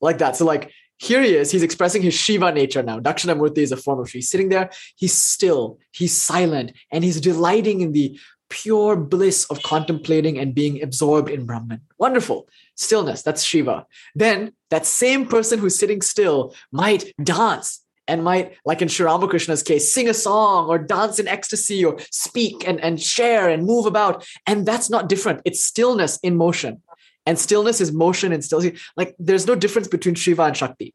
Like 0.00 0.18
that. 0.18 0.36
So, 0.36 0.44
like, 0.44 0.70
here 0.98 1.22
he 1.22 1.34
is, 1.34 1.50
he's 1.50 1.62
expressing 1.62 2.02
his 2.02 2.14
Shiva 2.14 2.52
nature 2.52 2.82
now. 2.82 3.00
Dakshinamurti 3.00 3.58
is 3.58 3.72
a 3.72 3.76
form 3.76 3.98
of 3.98 4.08
Shiva. 4.08 4.18
He's 4.18 4.30
sitting 4.30 4.48
there, 4.48 4.70
he's 4.96 5.12
still, 5.12 5.78
he's 5.90 6.20
silent, 6.20 6.72
and 6.92 7.02
he's 7.02 7.20
delighting 7.20 7.80
in 7.80 7.92
the 7.92 8.18
pure 8.54 8.94
bliss 8.94 9.46
of 9.46 9.60
contemplating 9.62 10.38
and 10.38 10.54
being 10.54 10.80
absorbed 10.80 11.28
in 11.28 11.44
Brahman. 11.44 11.80
Wonderful. 11.98 12.48
Stillness, 12.76 13.22
that's 13.22 13.42
Shiva. 13.42 13.84
Then 14.14 14.52
that 14.70 14.86
same 14.86 15.26
person 15.26 15.58
who's 15.58 15.76
sitting 15.76 16.00
still 16.02 16.54
might 16.70 17.12
dance 17.22 17.80
and 18.06 18.22
might, 18.22 18.56
like 18.64 18.80
in 18.80 18.86
Sri 18.86 19.06
Ramakrishna's 19.06 19.64
case, 19.64 19.92
sing 19.92 20.08
a 20.08 20.14
song 20.14 20.68
or 20.68 20.78
dance 20.78 21.18
in 21.18 21.26
ecstasy 21.26 21.84
or 21.84 21.96
speak 22.12 22.66
and, 22.66 22.80
and 22.80 23.02
share 23.02 23.48
and 23.48 23.66
move 23.66 23.86
about. 23.86 24.24
And 24.46 24.64
that's 24.64 24.88
not 24.88 25.08
different. 25.08 25.42
It's 25.44 25.64
stillness 25.64 26.20
in 26.22 26.36
motion. 26.36 26.80
And 27.26 27.36
stillness 27.38 27.80
is 27.80 27.92
motion 27.92 28.32
and 28.32 28.44
stillness. 28.44 28.80
Like 28.96 29.16
there's 29.18 29.48
no 29.48 29.56
difference 29.56 29.88
between 29.88 30.14
Shiva 30.14 30.44
and 30.44 30.56
Shakti. 30.56 30.94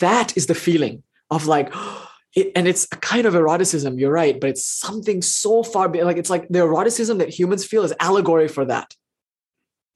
that 0.00 0.34
is 0.38 0.46
the 0.46 0.54
feeling 0.54 1.02
of 1.30 1.46
like 1.46 1.68
oh, 1.74 2.03
it, 2.34 2.52
and 2.56 2.66
it's 2.66 2.86
a 2.92 2.96
kind 2.96 3.26
of 3.26 3.34
eroticism 3.34 3.98
you're 3.98 4.12
right 4.12 4.40
but 4.40 4.50
it's 4.50 4.64
something 4.64 5.22
so 5.22 5.62
far 5.62 5.88
like 5.88 6.16
it's 6.16 6.30
like 6.30 6.48
the 6.48 6.60
eroticism 6.60 7.18
that 7.18 7.28
humans 7.28 7.64
feel 7.64 7.84
is 7.84 7.94
allegory 8.00 8.48
for 8.48 8.64
that. 8.64 8.94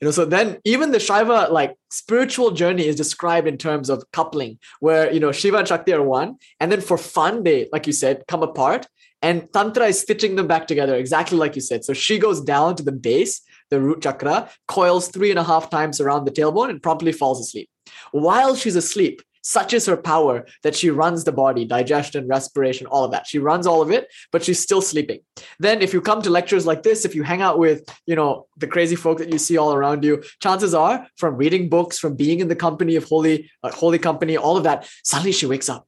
You 0.01 0.07
know 0.07 0.13
so 0.13 0.25
then 0.25 0.59
even 0.65 0.93
the 0.93 1.01
shiva 1.01 1.49
like 1.51 1.75
spiritual 1.91 2.53
journey 2.53 2.87
is 2.87 2.95
described 2.95 3.49
in 3.49 3.59
terms 3.59 3.91
of 3.91 4.05
coupling 4.13 4.59
where 4.79 5.13
you 5.13 5.19
know 5.19 5.33
shiva 5.33 5.59
and 5.59 5.67
shakti 5.67 5.93
are 5.93 6.03
one 6.03 6.37
and 6.61 6.71
then 6.71 6.81
for 6.81 6.97
fun 6.97 7.43
they 7.43 7.69
like 7.73 7.87
you 7.89 7.93
said 7.93 8.23
come 8.29 8.45
apart 8.45 8.87
and 9.23 9.53
tantra 9.53 9.87
is 9.87 9.99
stitching 9.99 10.37
them 10.37 10.47
back 10.47 10.69
together 10.69 10.95
exactly 10.95 11.37
like 11.37 11.57
you 11.57 11.61
said. 11.61 11.85
So 11.85 11.93
she 11.93 12.21
goes 12.21 12.41
down 12.41 12.77
to 12.77 12.85
the 12.85 12.93
base 12.93 13.41
the 13.71 13.81
root 13.81 14.03
chakra 14.03 14.49
coils 14.69 15.09
three 15.09 15.31
and 15.31 15.39
a 15.39 15.45
half 15.45 15.69
times 15.69 16.01
around 16.01 16.25
the 16.25 16.31
tailbone 16.31 16.71
and 16.71 16.83
promptly 16.83 17.13
falls 17.13 17.41
asleep. 17.41 17.69
While 18.13 18.55
she's 18.55 18.77
asleep 18.77 19.21
such 19.43 19.73
is 19.73 19.87
her 19.87 19.97
power 19.97 20.47
that 20.63 20.75
she 20.75 20.91
runs 20.91 21.25
the 21.25 21.33
body, 21.33 21.65
digestion, 21.65 22.27
respiration, 22.27 22.87
all 22.87 23.05
of 23.05 23.13
that. 23.13 23.27
She 23.27 23.39
runs 23.39 23.67
all 23.67 23.83
of 23.83 23.91
it, 23.91 24.09
but 24.33 24.45
she's 24.45 24.61
still 24.61 24.83
sleeping. 24.83 25.21
Then 25.59 25.83
if 25.83 25.93
you 25.93 26.01
come 26.01 26.23
to 26.23 26.31
lectures 26.31 26.67
like 26.67 26.83
this, 26.83 27.05
if 27.05 27.15
you 27.15 27.23
hang 27.23 27.43
out 27.43 27.59
with, 27.59 27.89
you 28.07 28.17
know, 28.17 28.47
the 28.57 28.67
crazy 28.67 28.97
folk 28.97 29.19
that 29.19 29.33
you 29.33 29.39
see 29.39 29.57
all 29.57 29.73
around 29.73 30.05
you, 30.05 30.23
chances 30.41 30.75
are 30.75 31.07
from 31.17 31.37
reading 31.37 31.69
books, 31.69 31.99
from 31.99 32.17
being 32.17 32.41
in 32.41 32.49
the 32.49 32.57
company 32.57 32.97
of 32.97 33.05
holy, 33.05 33.51
uh, 33.63 33.71
holy 33.71 33.99
company, 33.99 34.37
all 34.37 34.57
of 34.57 34.65
that, 34.65 34.89
suddenly 35.05 35.33
she 35.33 35.47
wakes 35.47 35.69
up. 35.69 35.87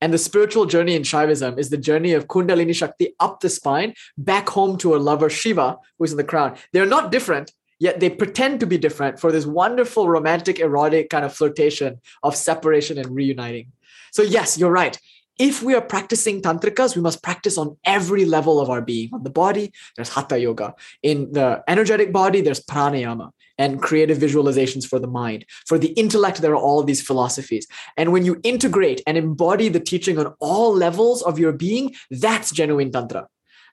And 0.00 0.14
the 0.14 0.18
spiritual 0.18 0.66
journey 0.66 0.94
in 0.94 1.02
Shaivism 1.02 1.58
is 1.58 1.70
the 1.70 1.76
journey 1.76 2.12
of 2.12 2.28
Kundalini 2.28 2.74
Shakti 2.74 3.14
up 3.18 3.40
the 3.40 3.48
spine, 3.48 3.94
back 4.16 4.48
home 4.48 4.78
to 4.78 4.92
her 4.92 4.98
lover 4.98 5.28
Shiva, 5.28 5.78
who's 5.98 6.12
in 6.12 6.16
the 6.16 6.24
crown. 6.24 6.56
They're 6.72 6.86
not 6.86 7.10
different, 7.10 7.52
yet 7.78 8.00
they 8.00 8.10
pretend 8.10 8.60
to 8.60 8.66
be 8.66 8.78
different 8.78 9.20
for 9.20 9.32
this 9.32 9.46
wonderful 9.46 10.08
romantic 10.08 10.58
erotic 10.60 11.10
kind 11.10 11.24
of 11.24 11.34
flirtation 11.34 12.00
of 12.22 12.36
separation 12.36 12.98
and 12.98 13.14
reuniting. 13.14 13.72
So 14.12 14.22
yes 14.22 14.58
you're 14.58 14.70
right. 14.70 14.98
If 15.38 15.62
we 15.62 15.74
are 15.74 15.80
practicing 15.80 16.42
tantrikas 16.42 16.96
we 16.96 17.02
must 17.02 17.22
practice 17.22 17.58
on 17.58 17.76
every 17.84 18.24
level 18.24 18.60
of 18.60 18.70
our 18.70 18.82
being. 18.82 19.10
On 19.12 19.22
the 19.22 19.30
body 19.30 19.72
there's 19.96 20.08
hatha 20.08 20.38
yoga. 20.38 20.74
In 21.02 21.32
the 21.32 21.62
energetic 21.68 22.12
body 22.12 22.40
there's 22.40 22.64
pranayama 22.64 23.30
and 23.56 23.82
creative 23.82 24.18
visualizations 24.18 24.86
for 24.86 24.98
the 24.98 25.06
mind. 25.06 25.44
For 25.66 25.78
the 25.78 25.92
intellect 25.92 26.40
there 26.42 26.52
are 26.52 26.56
all 26.56 26.82
these 26.82 27.02
philosophies. 27.02 27.66
And 27.96 28.12
when 28.12 28.24
you 28.24 28.40
integrate 28.42 29.02
and 29.06 29.16
embody 29.16 29.68
the 29.68 29.80
teaching 29.80 30.18
on 30.18 30.34
all 30.40 30.72
levels 30.74 31.22
of 31.22 31.38
your 31.38 31.52
being 31.52 31.94
that's 32.10 32.50
genuine 32.50 32.90
tantra 32.90 33.28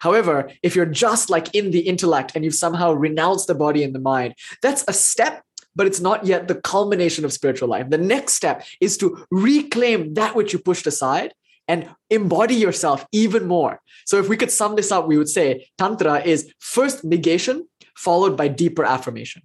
However, 0.06 0.52
if 0.61 0.76
you're 0.76 0.86
just 0.86 1.32
like 1.32 1.56
in 1.56 1.72
the 1.72 1.80
intellect 1.80 2.34
and 2.36 2.45
you've 2.45 2.53
somehow 2.53 2.94
renounced 2.94 3.48
the 3.48 3.56
body 3.56 3.84
and 3.84 3.95
the 3.95 4.06
mind, 4.14 4.36
that's 4.61 4.84
a 4.88 4.94
step, 4.94 5.41
but 5.76 5.88
it's 5.88 5.99
not 5.99 6.27
yet 6.27 6.48
the 6.48 6.61
culmination 6.73 7.26
of 7.26 7.34
spiritual 7.34 7.69
life. 7.69 7.90
The 7.90 7.98
next 7.98 8.34
step 8.36 8.64
is 8.80 8.99
to 8.99 9.26
reclaim 9.32 10.14
that 10.14 10.36
which 10.36 10.53
you 10.53 10.60
pushed 10.60 10.86
aside 10.86 11.34
and 11.68 11.90
embody 12.11 12.53
yourself 12.53 13.03
even 13.11 13.48
more. 13.48 13.82
So, 14.06 14.19
if 14.19 14.30
we 14.30 14.38
could 14.38 14.52
sum 14.52 14.76
this 14.76 14.91
up, 14.91 15.07
we 15.07 15.18
would 15.18 15.27
say 15.38 15.68
Tantra 15.80 16.22
is 16.23 16.53
first 16.60 17.03
negation, 17.03 17.68
followed 17.95 18.38
by 18.38 18.48
deeper 18.48 18.86
affirmation. 18.86 19.41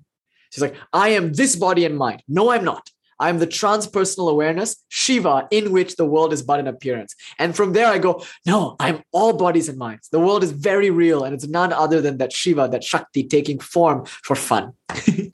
She's 0.52 0.60
like, 0.60 0.76
I 0.92 1.08
am 1.18 1.32
this 1.32 1.56
body 1.56 1.86
and 1.86 1.96
mind. 1.96 2.22
No, 2.28 2.50
I'm 2.50 2.64
not. 2.64 2.90
I 3.20 3.28
am 3.28 3.38
the 3.38 3.46
transpersonal 3.46 4.30
awareness, 4.30 4.82
Shiva, 4.88 5.46
in 5.50 5.70
which 5.70 5.96
the 5.96 6.06
world 6.06 6.32
is 6.32 6.42
but 6.42 6.58
an 6.58 6.66
appearance. 6.66 7.14
And 7.38 7.54
from 7.54 7.74
there, 7.74 7.86
I 7.86 7.98
go, 7.98 8.24
no, 8.46 8.76
I'm 8.80 9.02
all 9.12 9.34
bodies 9.34 9.68
and 9.68 9.78
minds. 9.78 10.08
The 10.08 10.18
world 10.18 10.42
is 10.42 10.50
very 10.50 10.90
real, 10.90 11.22
and 11.22 11.34
it's 11.34 11.46
none 11.46 11.72
other 11.72 12.00
than 12.00 12.16
that 12.18 12.32
Shiva, 12.32 12.68
that 12.72 12.82
Shakti 12.82 13.22
taking 13.22 13.60
form 13.60 14.06
for 14.06 14.34
fun. 14.34 14.72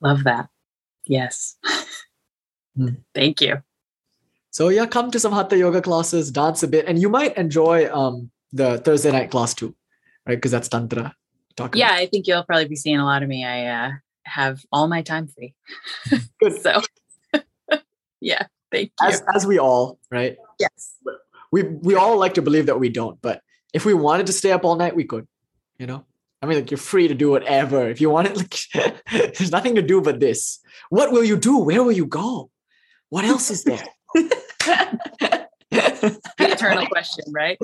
Love 0.00 0.24
that. 0.24 0.48
Yes. 1.06 1.56
Hmm. 2.76 2.94
Thank 3.14 3.40
you. 3.40 3.62
So 4.50 4.68
yeah, 4.68 4.86
come 4.86 5.10
to 5.10 5.20
some 5.20 5.32
hatha 5.32 5.56
yoga 5.56 5.82
classes, 5.82 6.30
dance 6.30 6.62
a 6.62 6.68
bit, 6.68 6.86
and 6.86 6.98
you 6.98 7.08
might 7.08 7.36
enjoy 7.36 7.92
um 7.92 8.30
the 8.52 8.78
Thursday 8.78 9.10
night 9.10 9.30
class 9.30 9.54
too, 9.54 9.74
right? 10.26 10.36
Because 10.36 10.52
that's 10.52 10.68
tantra. 10.68 11.14
Talk 11.56 11.76
yeah, 11.76 11.92
I 11.92 12.06
think 12.06 12.26
you'll 12.26 12.44
probably 12.44 12.68
be 12.68 12.76
seeing 12.76 12.98
a 12.98 13.04
lot 13.04 13.22
of 13.22 13.28
me. 13.28 13.44
I 13.44 13.66
uh, 13.66 13.90
have 14.24 14.64
all 14.72 14.88
my 14.88 15.02
time 15.02 15.28
free. 15.28 15.54
Good. 16.40 16.60
so 16.60 16.82
yeah, 18.20 18.46
thank 18.70 18.92
you. 19.00 19.08
As, 19.08 19.22
as 19.34 19.46
we 19.46 19.58
all, 19.58 19.98
right? 20.10 20.36
Yes. 20.58 20.96
We 21.52 21.62
we 21.62 21.94
all 21.94 22.18
like 22.18 22.34
to 22.34 22.42
believe 22.42 22.66
that 22.66 22.80
we 22.80 22.88
don't, 22.88 23.20
but 23.22 23.42
if 23.72 23.84
we 23.84 23.94
wanted 23.94 24.26
to 24.26 24.32
stay 24.32 24.52
up 24.52 24.64
all 24.64 24.76
night, 24.76 24.96
we 24.96 25.04
could, 25.04 25.26
you 25.78 25.86
know? 25.86 26.04
I 26.42 26.46
mean, 26.46 26.58
like 26.58 26.70
you're 26.70 26.78
free 26.78 27.08
to 27.08 27.14
do 27.14 27.30
whatever. 27.30 27.88
If 27.88 28.00
you 28.00 28.10
want 28.10 28.28
it, 28.28 28.36
like 28.36 29.02
there's 29.34 29.50
nothing 29.50 29.76
to 29.76 29.82
do 29.82 30.00
but 30.00 30.20
this. 30.20 30.58
What 30.90 31.10
will 31.10 31.24
you 31.24 31.36
do? 31.36 31.58
Where 31.58 31.82
will 31.82 31.92
you 31.92 32.06
go? 32.06 32.50
What 33.08 33.24
else 33.24 33.50
is 33.50 33.64
there? 33.64 33.84
the 34.14 35.48
eternal 36.38 36.86
question, 36.86 37.24
right? 37.32 37.58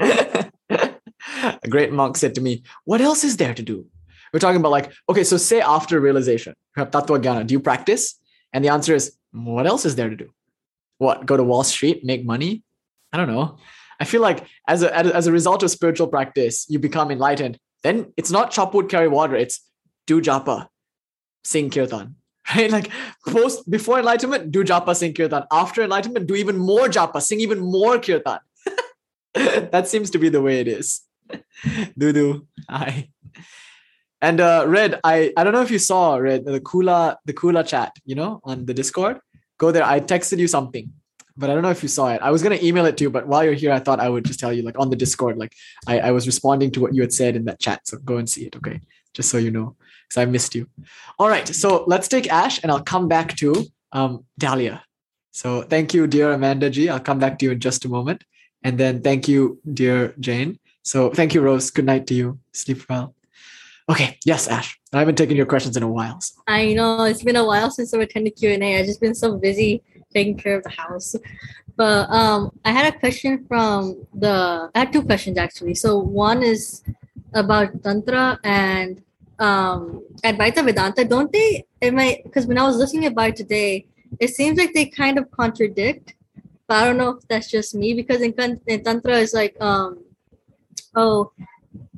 A 0.00 1.68
great 1.68 1.92
monk 1.92 2.16
said 2.16 2.34
to 2.36 2.40
me, 2.40 2.62
What 2.84 3.00
else 3.00 3.22
is 3.24 3.36
there 3.36 3.54
to 3.54 3.62
do? 3.62 3.86
We're 4.34 4.40
talking 4.40 4.58
about 4.58 4.72
like, 4.72 4.92
okay, 5.08 5.22
so 5.22 5.36
say 5.36 5.60
after 5.60 6.00
realization, 6.00 6.54
tattva 6.76 7.22
jnana, 7.22 7.46
do 7.46 7.52
you 7.52 7.60
practice? 7.60 8.18
And 8.52 8.64
the 8.64 8.68
answer 8.68 8.92
is, 8.92 9.16
what 9.30 9.64
else 9.64 9.84
is 9.84 9.94
there 9.94 10.10
to 10.10 10.16
do? 10.16 10.28
What, 10.98 11.24
go 11.24 11.36
to 11.36 11.44
Wall 11.44 11.62
Street, 11.62 12.04
make 12.04 12.26
money? 12.26 12.64
I 13.12 13.16
don't 13.16 13.28
know. 13.28 13.58
I 14.00 14.04
feel 14.04 14.20
like 14.20 14.44
as 14.66 14.82
a, 14.82 14.92
as 14.92 15.28
a 15.28 15.32
result 15.32 15.62
of 15.62 15.70
spiritual 15.70 16.08
practice, 16.08 16.66
you 16.68 16.80
become 16.80 17.12
enlightened. 17.12 17.60
Then 17.84 18.12
it's 18.16 18.32
not 18.32 18.50
chop 18.50 18.74
wood, 18.74 18.88
carry 18.88 19.06
water. 19.06 19.36
It's 19.36 19.60
do 20.08 20.20
japa, 20.20 20.66
sing 21.44 21.70
kirtan, 21.70 22.16
right? 22.56 22.72
Like 22.72 22.90
post 23.28 23.70
before 23.70 24.00
enlightenment, 24.00 24.50
do 24.50 24.64
japa, 24.64 24.96
sing 24.96 25.14
kirtan. 25.14 25.44
After 25.52 25.82
enlightenment, 25.82 26.26
do 26.26 26.34
even 26.34 26.58
more 26.58 26.88
japa, 26.88 27.22
sing 27.22 27.38
even 27.38 27.60
more 27.60 28.00
kirtan. 28.00 28.40
that 29.34 29.86
seems 29.86 30.10
to 30.10 30.18
be 30.18 30.28
the 30.28 30.42
way 30.42 30.58
it 30.58 30.66
is. 30.66 31.02
do 31.98 32.12
do. 32.12 32.48
Hi. 32.68 33.10
And 34.24 34.40
uh, 34.40 34.64
Red, 34.66 35.00
I, 35.04 35.34
I 35.36 35.44
don't 35.44 35.52
know 35.52 35.60
if 35.60 35.70
you 35.70 35.78
saw 35.78 36.16
Red 36.16 36.46
the 36.46 36.58
Kula 36.58 37.16
the 37.26 37.34
Kula 37.34 37.66
chat, 37.66 37.92
you 38.06 38.14
know, 38.14 38.40
on 38.42 38.64
the 38.64 38.72
Discord. 38.72 39.20
Go 39.58 39.70
there. 39.70 39.84
I 39.84 40.00
texted 40.00 40.38
you 40.38 40.48
something, 40.48 40.90
but 41.36 41.50
I 41.50 41.52
don't 41.52 41.62
know 41.62 41.74
if 41.78 41.82
you 41.82 41.90
saw 41.90 42.06
it. 42.08 42.22
I 42.22 42.30
was 42.30 42.42
gonna 42.42 42.62
email 42.62 42.86
it 42.86 42.96
to 42.96 43.04
you, 43.04 43.10
but 43.10 43.26
while 43.26 43.44
you're 43.44 43.60
here, 43.64 43.70
I 43.70 43.80
thought 43.80 44.00
I 44.00 44.08
would 44.08 44.24
just 44.24 44.40
tell 44.40 44.50
you, 44.50 44.62
like 44.62 44.78
on 44.78 44.88
the 44.88 44.96
Discord, 44.96 45.36
like 45.36 45.52
I, 45.86 46.00
I 46.08 46.10
was 46.12 46.26
responding 46.26 46.70
to 46.70 46.80
what 46.80 46.94
you 46.94 47.02
had 47.02 47.12
said 47.12 47.36
in 47.36 47.44
that 47.44 47.60
chat. 47.60 47.86
So 47.86 47.98
go 47.98 48.16
and 48.16 48.26
see 48.26 48.46
it, 48.46 48.56
okay? 48.56 48.80
Just 49.12 49.28
so 49.28 49.36
you 49.36 49.50
know, 49.50 49.76
because 50.08 50.22
I 50.22 50.24
missed 50.24 50.54
you. 50.54 50.68
All 51.18 51.28
right, 51.28 51.46
so 51.46 51.84
let's 51.86 52.08
take 52.08 52.26
Ash, 52.32 52.62
and 52.62 52.72
I'll 52.72 52.88
come 52.94 53.08
back 53.08 53.36
to 53.42 53.66
um, 53.92 54.24
Dahlia. 54.38 54.82
So 55.32 55.60
thank 55.60 55.92
you, 55.92 56.06
dear 56.06 56.32
Amanda 56.32 56.70
G. 56.70 56.88
I'll 56.88 57.06
come 57.10 57.18
back 57.18 57.38
to 57.40 57.44
you 57.44 57.52
in 57.52 57.60
just 57.60 57.84
a 57.84 57.90
moment, 57.90 58.24
and 58.62 58.78
then 58.78 59.02
thank 59.02 59.28
you, 59.28 59.60
dear 59.70 60.14
Jane. 60.18 60.58
So 60.82 61.10
thank 61.10 61.34
you, 61.34 61.42
Rose. 61.42 61.70
Good 61.70 61.84
night 61.84 62.06
to 62.06 62.14
you. 62.14 62.38
Sleep 62.52 62.80
well. 62.88 63.14
Okay, 63.88 64.18
yes, 64.24 64.48
Ash. 64.48 64.78
I 64.94 64.98
haven't 65.00 65.16
taken 65.16 65.36
your 65.36 65.44
questions 65.46 65.76
in 65.76 65.82
a 65.82 65.88
while. 65.88 66.20
So. 66.20 66.40
I 66.46 66.72
know 66.72 67.04
it's 67.04 67.22
been 67.22 67.36
a 67.36 67.44
while 67.44 67.70
since 67.70 67.92
I've 67.92 68.00
attended 68.00 68.36
Q 68.36 68.50
and 68.50 68.64
A. 68.64 68.78
I've 68.78 68.86
just 68.86 69.00
been 69.00 69.14
so 69.14 69.36
busy 69.36 69.82
taking 70.12 70.38
care 70.38 70.56
of 70.56 70.62
the 70.62 70.70
house. 70.70 71.14
But 71.76 72.08
um, 72.08 72.58
I 72.64 72.70
had 72.70 72.94
a 72.94 72.98
question 72.98 73.44
from 73.46 74.06
the. 74.14 74.70
I 74.74 74.78
had 74.78 74.92
two 74.92 75.02
questions 75.02 75.36
actually. 75.36 75.74
So 75.74 75.98
one 75.98 76.42
is 76.42 76.82
about 77.34 77.82
tantra 77.82 78.38
and 78.42 79.02
um, 79.38 80.02
Advaita 80.22 80.64
Vedanta. 80.64 81.04
Don't 81.04 81.30
they? 81.30 81.66
Am 81.82 81.98
I? 81.98 82.22
Because 82.24 82.46
when 82.46 82.56
I 82.56 82.62
was 82.62 82.76
listening 82.76 83.06
about 83.06 83.30
it 83.30 83.36
today, 83.36 83.86
it 84.18 84.30
seems 84.30 84.56
like 84.56 84.72
they 84.72 84.86
kind 84.86 85.18
of 85.18 85.30
contradict. 85.30 86.14
But 86.66 86.76
I 86.76 86.84
don't 86.86 86.96
know 86.96 87.10
if 87.10 87.28
that's 87.28 87.50
just 87.50 87.74
me 87.74 87.92
because 87.92 88.22
in, 88.22 88.32
in 88.66 88.82
tantra 88.82 89.18
it's 89.18 89.34
like 89.34 89.60
um, 89.60 90.04
oh 90.94 91.32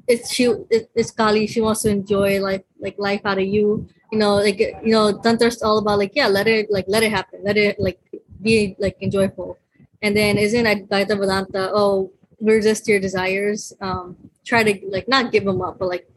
it's 0.09 0.33
she 0.33 0.45
it, 0.71 0.91
it's 0.95 1.11
Kali. 1.11 1.47
She 1.47 1.61
wants 1.61 1.83
to 1.83 1.91
enjoy 1.91 2.41
like 2.41 2.65
like 2.79 2.97
life 2.99 3.23
out 3.25 3.39
of 3.39 3.47
you. 3.47 3.89
You 4.13 4.19
know, 4.19 4.37
like 4.37 4.61
you 4.61 4.93
know, 4.93 5.19
Tantra's 5.19 5.63
all 5.63 5.79
about 5.79 5.99
like 5.99 6.13
yeah, 6.15 6.29
let 6.29 6.47
it 6.47 6.71
like 6.71 6.87
let 6.89 7.03
it 7.03 7.11
happen, 7.11 7.41
let 7.43 7.57
it 7.57 7.79
like 7.79 7.99
be 8.41 8.77
like 8.79 8.97
enjoyable. 9.01 9.59
And 10.03 10.17
then 10.17 10.39
isn't 10.39 10.65
Advaita 10.65 11.19
Vedanta? 11.19 11.71
Oh, 11.75 12.13
resist 12.41 12.87
your 12.87 13.01
desires. 13.01 13.73
Um, 13.81 14.17
try 14.45 14.63
to 14.63 14.87
like 14.89 15.09
not 15.09 15.33
give 15.33 15.45
them 15.45 15.61
up, 15.61 15.79
but 15.79 15.89
like 15.89 16.09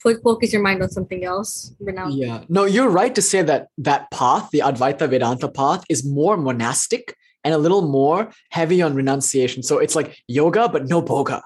put 0.00 0.22
focus 0.22 0.52
your 0.52 0.62
mind 0.62 0.82
on 0.82 0.90
something 0.90 1.24
else. 1.24 1.74
Renounce. 1.80 2.14
Yeah, 2.14 2.44
no, 2.48 2.64
you're 2.64 2.90
right 2.90 3.14
to 3.14 3.22
say 3.22 3.42
that 3.42 3.68
that 3.78 4.10
path, 4.12 4.50
the 4.52 4.60
Advaita 4.60 5.08
Vedanta 5.08 5.48
path, 5.48 5.84
is 5.88 6.04
more 6.04 6.36
monastic 6.36 7.16
and 7.42 7.52
a 7.54 7.58
little 7.58 7.82
more 7.82 8.30
heavy 8.50 8.82
on 8.82 8.94
renunciation. 8.94 9.62
So 9.62 9.78
it's 9.78 9.96
like 9.96 10.18
yoga, 10.28 10.68
but 10.68 10.86
no 10.86 11.02
bhoga 11.02 11.42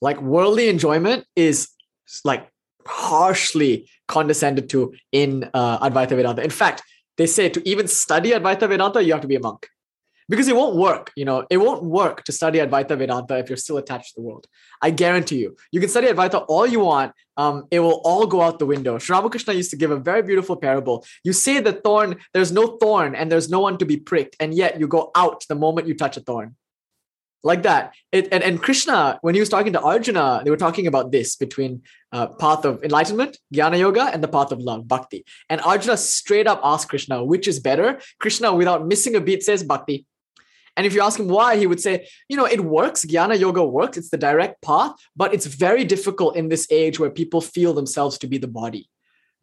like 0.00 0.20
worldly 0.20 0.68
enjoyment 0.68 1.24
is 1.34 1.68
like 2.24 2.48
harshly 2.86 3.88
condescended 4.08 4.68
to 4.70 4.94
in 5.12 5.48
uh, 5.54 5.88
Advaita 5.88 6.10
Vedanta. 6.16 6.42
In 6.42 6.50
fact, 6.50 6.82
they 7.16 7.26
say 7.26 7.48
to 7.48 7.68
even 7.68 7.88
study 7.88 8.30
Advaita 8.30 8.68
Vedanta, 8.68 9.02
you 9.02 9.12
have 9.12 9.22
to 9.22 9.28
be 9.28 9.36
a 9.36 9.40
monk. 9.40 9.66
because 10.28 10.48
it 10.48 10.56
won't 10.56 10.76
work. 10.76 11.12
You 11.16 11.24
know, 11.24 11.46
it 11.50 11.58
won't 11.58 11.84
work 11.84 12.24
to 12.24 12.32
study 12.32 12.58
Advaita 12.58 12.98
Vedanta 12.98 13.38
if 13.38 13.48
you're 13.48 13.56
still 13.56 13.78
attached 13.78 14.14
to 14.14 14.20
the 14.20 14.22
world. 14.22 14.46
I 14.82 14.90
guarantee 14.90 15.38
you. 15.38 15.56
You 15.70 15.80
can 15.80 15.88
study 15.88 16.08
Advaita 16.08 16.44
all 16.48 16.66
you 16.66 16.80
want. 16.80 17.12
Um, 17.36 17.66
it 17.70 17.80
will 17.80 18.00
all 18.04 18.26
go 18.26 18.42
out 18.42 18.58
the 18.58 18.66
window. 18.66 18.98
Sri 18.98 19.14
Ramakrishna 19.16 19.52
used 19.52 19.70
to 19.70 19.76
give 19.76 19.90
a 19.90 19.96
very 19.96 20.22
beautiful 20.22 20.56
parable. 20.56 21.04
You 21.22 21.32
say 21.32 21.60
the 21.60 21.72
thorn, 21.72 22.16
there's 22.32 22.52
no 22.52 22.76
thorn 22.78 23.14
and 23.14 23.30
there's 23.30 23.48
no 23.48 23.60
one 23.60 23.78
to 23.78 23.86
be 23.86 23.96
pricked, 23.98 24.36
and 24.40 24.54
yet 24.54 24.80
you 24.80 24.88
go 24.88 25.10
out 25.14 25.44
the 25.48 25.54
moment 25.54 25.86
you 25.86 25.94
touch 25.94 26.16
a 26.16 26.20
thorn. 26.20 26.56
Like 27.42 27.62
that. 27.62 27.94
It, 28.10 28.28
and, 28.32 28.42
and 28.42 28.60
Krishna, 28.60 29.18
when 29.22 29.34
he 29.34 29.40
was 29.40 29.48
talking 29.48 29.72
to 29.74 29.80
Arjuna, 29.80 30.42
they 30.44 30.50
were 30.50 30.56
talking 30.56 30.86
about 30.86 31.12
this 31.12 31.36
between 31.36 31.82
uh, 32.10 32.26
path 32.26 32.64
of 32.64 32.82
enlightenment, 32.82 33.38
jnana 33.54 33.78
yoga, 33.78 34.04
and 34.12 34.22
the 34.22 34.28
path 34.28 34.50
of 34.50 34.58
love, 34.58 34.88
bhakti. 34.88 35.24
And 35.48 35.60
Arjuna 35.60 35.96
straight 35.96 36.46
up 36.46 36.60
asked 36.64 36.88
Krishna, 36.88 37.22
which 37.22 37.46
is 37.46 37.60
better? 37.60 38.00
Krishna, 38.18 38.54
without 38.54 38.86
missing 38.86 39.14
a 39.14 39.20
beat, 39.20 39.44
says 39.44 39.62
bhakti. 39.62 40.06
And 40.76 40.86
if 40.86 40.92
you 40.92 41.00
ask 41.00 41.18
him 41.18 41.28
why, 41.28 41.56
he 41.56 41.66
would 41.66 41.80
say, 41.80 42.08
you 42.28 42.36
know, 42.36 42.44
it 42.44 42.60
works. 42.60 43.04
Jnana 43.04 43.38
yoga 43.38 43.64
works. 43.64 43.96
It's 43.96 44.10
the 44.10 44.18
direct 44.18 44.60
path, 44.62 44.92
but 45.14 45.32
it's 45.32 45.46
very 45.46 45.84
difficult 45.84 46.36
in 46.36 46.48
this 46.48 46.66
age 46.70 46.98
where 46.98 47.10
people 47.10 47.40
feel 47.40 47.72
themselves 47.72 48.18
to 48.18 48.26
be 48.26 48.38
the 48.38 48.48
body. 48.48 48.88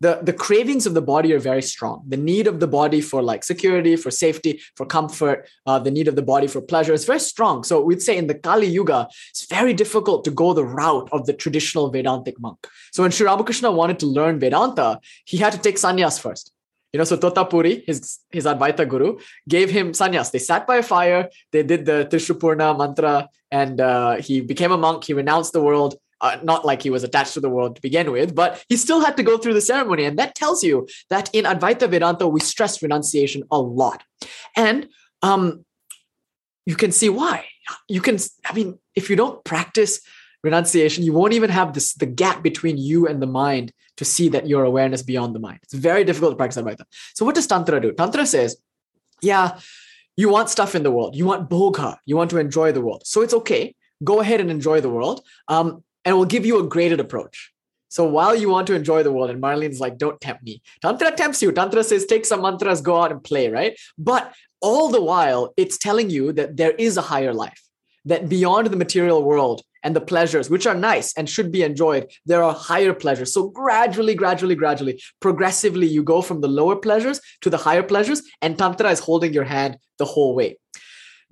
The, 0.05 0.13
the 0.29 0.37
cravings 0.45 0.85
of 0.89 0.93
the 0.99 1.05
body 1.13 1.29
are 1.35 1.43
very 1.51 1.65
strong. 1.73 1.97
The 2.13 2.21
need 2.31 2.45
of 2.51 2.55
the 2.63 2.71
body 2.79 3.01
for 3.09 3.19
like 3.31 3.41
security, 3.53 3.95
for 4.03 4.11
safety, 4.25 4.51
for 4.77 4.85
comfort, 4.97 5.37
uh, 5.69 5.79
the 5.85 5.93
need 5.97 6.07
of 6.11 6.15
the 6.19 6.27
body 6.33 6.47
for 6.53 6.59
pleasure 6.73 6.95
is 6.99 7.05
very 7.11 7.23
strong. 7.33 7.55
So 7.69 7.73
we'd 7.87 8.05
say 8.07 8.15
in 8.21 8.27
the 8.31 8.37
Kali 8.45 8.69
Yuga, 8.77 8.99
it's 9.31 9.45
very 9.57 9.73
difficult 9.83 10.19
to 10.25 10.31
go 10.41 10.47
the 10.53 10.67
route 10.81 11.09
of 11.15 11.25
the 11.27 11.35
traditional 11.43 11.85
Vedantic 11.95 12.35
monk. 12.45 12.59
So 12.91 12.99
when 13.03 13.11
Sri 13.11 13.25
Ramakrishna 13.25 13.69
wanted 13.71 13.97
to 13.99 14.07
learn 14.17 14.33
Vedanta, 14.39 14.89
he 15.31 15.37
had 15.43 15.53
to 15.53 15.59
take 15.65 15.77
sannyas 15.77 16.19
first. 16.25 16.45
You 16.91 16.99
know, 16.99 17.05
so 17.05 17.17
Totapuri, 17.17 17.73
his 17.87 18.19
his 18.37 18.45
Advaita 18.45 18.85
guru, 18.93 19.09
gave 19.55 19.67
him 19.77 19.93
sannyas. 19.99 20.29
They 20.31 20.43
sat 20.51 20.67
by 20.67 20.77
a 20.83 20.83
fire, 20.83 21.21
they 21.51 21.63
did 21.71 21.81
the 21.89 21.97
Trishupurna 22.11 22.67
mantra, 22.77 23.15
and 23.49 23.75
uh, 23.81 24.13
he 24.27 24.41
became 24.51 24.71
a 24.71 24.77
monk. 24.77 24.97
He 25.09 25.13
renounced 25.21 25.53
the 25.53 25.63
world. 25.69 25.91
Uh, 26.23 26.37
not 26.41 26.63
like 26.63 26.81
he 26.81 26.89
was 26.89 27.03
attached 27.03 27.33
to 27.33 27.41
the 27.41 27.49
world 27.49 27.75
to 27.75 27.81
begin 27.81 28.09
with, 28.09 28.33
but 28.33 28.49
he 28.69 28.77
still 28.77 29.01
had 29.05 29.17
to 29.17 29.23
go 29.29 29.37
through 29.37 29.53
the 29.53 29.67
ceremony. 29.73 30.03
And 30.05 30.17
that 30.19 30.35
tells 30.41 30.63
you 30.63 30.87
that 31.09 31.29
in 31.33 31.43
Advaita 31.43 31.89
Vedanta, 31.89 32.25
we 32.35 32.39
stress 32.39 32.81
renunciation 32.81 33.43
a 33.51 33.59
lot. 33.59 33.99
And 34.55 34.87
um, 35.21 35.65
you 36.65 36.77
can 36.77 36.91
see 36.99 37.09
why. 37.09 37.37
You 37.89 38.01
can, 38.07 38.15
I 38.49 38.53
mean, 38.53 38.79
if 38.95 39.09
you 39.09 39.17
don't 39.17 39.43
practice 39.43 39.99
renunciation, 40.43 41.03
you 41.03 41.11
won't 41.11 41.33
even 41.33 41.49
have 41.49 41.73
this 41.73 41.93
the 42.03 42.05
gap 42.23 42.41
between 42.49 42.77
you 42.77 42.99
and 43.09 43.21
the 43.21 43.31
mind 43.43 43.73
to 43.99 44.05
see 44.05 44.29
that 44.29 44.47
your 44.47 44.63
awareness 44.63 45.01
beyond 45.03 45.35
the 45.35 45.43
mind. 45.47 45.59
It's 45.63 45.73
very 45.89 46.03
difficult 46.05 46.31
to 46.33 46.37
practice 46.37 46.61
Advaita. 46.61 46.85
So 47.15 47.25
what 47.25 47.35
does 47.35 47.47
Tantra 47.47 47.81
do? 47.81 47.91
Tantra 47.91 48.25
says, 48.25 48.55
yeah, 49.21 49.59
you 50.15 50.29
want 50.29 50.49
stuff 50.49 50.73
in 50.73 50.83
the 50.83 50.91
world. 50.97 51.15
You 51.19 51.25
want 51.25 51.49
bhoga. 51.49 51.97
You 52.05 52.15
want 52.15 52.29
to 52.31 52.37
enjoy 52.37 52.71
the 52.71 52.83
world. 52.87 53.01
So 53.05 53.21
it's 53.23 53.33
okay. 53.33 53.75
Go 54.03 54.21
ahead 54.21 54.39
and 54.39 54.49
enjoy 54.49 54.79
the 54.79 54.93
world. 54.97 55.19
Um, 55.47 55.83
and 56.05 56.15
we'll 56.15 56.25
give 56.25 56.45
you 56.45 56.59
a 56.59 56.67
graded 56.67 56.99
approach. 56.99 57.51
So 57.89 58.05
while 58.05 58.35
you 58.35 58.49
want 58.49 58.67
to 58.67 58.73
enjoy 58.73 59.03
the 59.03 59.11
world, 59.11 59.29
and 59.29 59.41
Marlene's 59.41 59.79
like, 59.79 59.97
don't 59.97 60.19
tempt 60.19 60.43
me. 60.43 60.61
Tantra 60.81 61.11
tempts 61.11 61.41
you. 61.43 61.51
Tantra 61.51 61.83
says, 61.83 62.05
take 62.05 62.25
some 62.25 62.41
mantras, 62.41 62.81
go 62.81 62.99
out 63.01 63.11
and 63.11 63.23
play, 63.23 63.49
right? 63.49 63.77
But 63.97 64.33
all 64.61 64.89
the 64.89 65.01
while, 65.01 65.53
it's 65.57 65.77
telling 65.77 66.09
you 66.09 66.33
that 66.33 66.57
there 66.57 66.71
is 66.71 66.97
a 66.97 67.01
higher 67.01 67.33
life, 67.33 67.61
that 68.05 68.29
beyond 68.29 68.67
the 68.67 68.77
material 68.77 69.23
world, 69.23 69.61
and 69.83 69.95
the 69.95 70.01
pleasures, 70.01 70.49
which 70.49 70.65
are 70.65 70.73
nice 70.73 71.13
and 71.17 71.29
should 71.29 71.51
be 71.51 71.61
enjoyed, 71.61 72.09
there 72.25 72.41
are 72.41 72.53
higher 72.53 72.93
pleasures. 72.93 73.33
So 73.33 73.49
gradually, 73.49 74.15
gradually, 74.15 74.55
gradually, 74.55 75.01
progressively, 75.19 75.87
you 75.87 76.03
go 76.03 76.21
from 76.21 76.41
the 76.41 76.47
lower 76.47 76.77
pleasures 76.77 77.19
to 77.41 77.49
the 77.49 77.57
higher 77.57 77.83
pleasures, 77.83 78.23
and 78.41 78.57
Tantra 78.57 78.89
is 78.89 78.99
holding 78.99 79.33
your 79.33 79.43
hand 79.43 79.77
the 79.97 80.05
whole 80.05 80.35
way. 80.35 80.57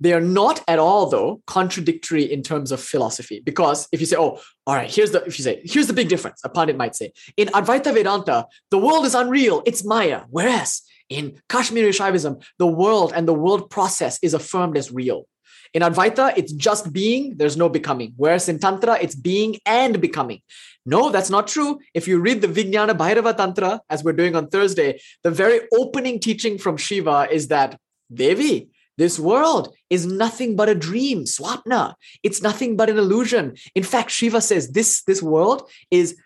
They 0.02 0.12
are 0.12 0.20
not 0.20 0.64
at 0.66 0.80
all, 0.80 1.08
though, 1.08 1.40
contradictory 1.46 2.24
in 2.24 2.42
terms 2.42 2.72
of 2.72 2.80
philosophy. 2.80 3.40
Because 3.44 3.86
if 3.92 4.00
you 4.00 4.06
say, 4.06 4.16
oh, 4.16 4.40
all 4.66 4.74
right, 4.74 4.92
here's 4.92 5.12
the, 5.12 5.22
if 5.24 5.38
you 5.38 5.44
say, 5.44 5.62
here's 5.64 5.86
the 5.86 5.92
big 5.92 6.08
difference, 6.08 6.40
a 6.44 6.48
pundit 6.48 6.76
might 6.76 6.96
say, 6.96 7.12
in 7.36 7.46
Advaita 7.48 7.94
Vedanta, 7.94 8.46
the 8.72 8.78
world 8.78 9.06
is 9.06 9.14
unreal, 9.14 9.62
it's 9.64 9.84
Maya. 9.84 10.22
Whereas 10.28 10.82
in 11.08 11.40
Kashmiri 11.48 11.92
Shaivism, 11.92 12.42
the 12.58 12.66
world 12.66 13.12
and 13.14 13.28
the 13.28 13.32
world 13.44 13.70
process 13.70 14.18
is 14.22 14.34
affirmed 14.34 14.76
as 14.76 14.90
real. 14.90 15.28
In 15.72 15.82
Advaita, 15.82 16.36
it's 16.36 16.52
just 16.52 16.92
being, 16.92 17.36
there's 17.36 17.56
no 17.56 17.68
becoming. 17.68 18.12
Whereas 18.16 18.48
in 18.48 18.58
Tantra, 18.58 18.98
it's 19.00 19.14
being 19.14 19.60
and 19.64 20.00
becoming. 20.00 20.40
No, 20.84 21.10
that's 21.10 21.30
not 21.30 21.46
true. 21.46 21.78
If 21.94 22.08
you 22.08 22.18
read 22.18 22.40
the 22.40 22.48
Vijnana 22.48 22.98
Bhairava 22.98 23.36
Tantra, 23.36 23.80
as 23.88 24.02
we're 24.02 24.14
doing 24.14 24.34
on 24.34 24.48
Thursday, 24.48 25.00
the 25.22 25.30
very 25.30 25.60
opening 25.72 26.18
teaching 26.18 26.58
from 26.58 26.76
Shiva 26.76 27.28
is 27.30 27.46
that 27.48 27.78
Devi, 28.12 28.68
this 29.02 29.18
world 29.18 29.74
is 29.90 30.06
nothing 30.06 30.54
but 30.54 30.68
a 30.68 30.76
dream, 30.76 31.24
swapna. 31.24 31.94
It's 32.22 32.40
nothing 32.40 32.76
but 32.76 32.88
an 32.88 32.98
illusion. 32.98 33.56
In 33.74 33.82
fact, 33.82 34.12
Shiva 34.12 34.40
says 34.40 34.70
this, 34.70 35.02
this 35.02 35.20
world 35.20 35.68
is 35.90 36.16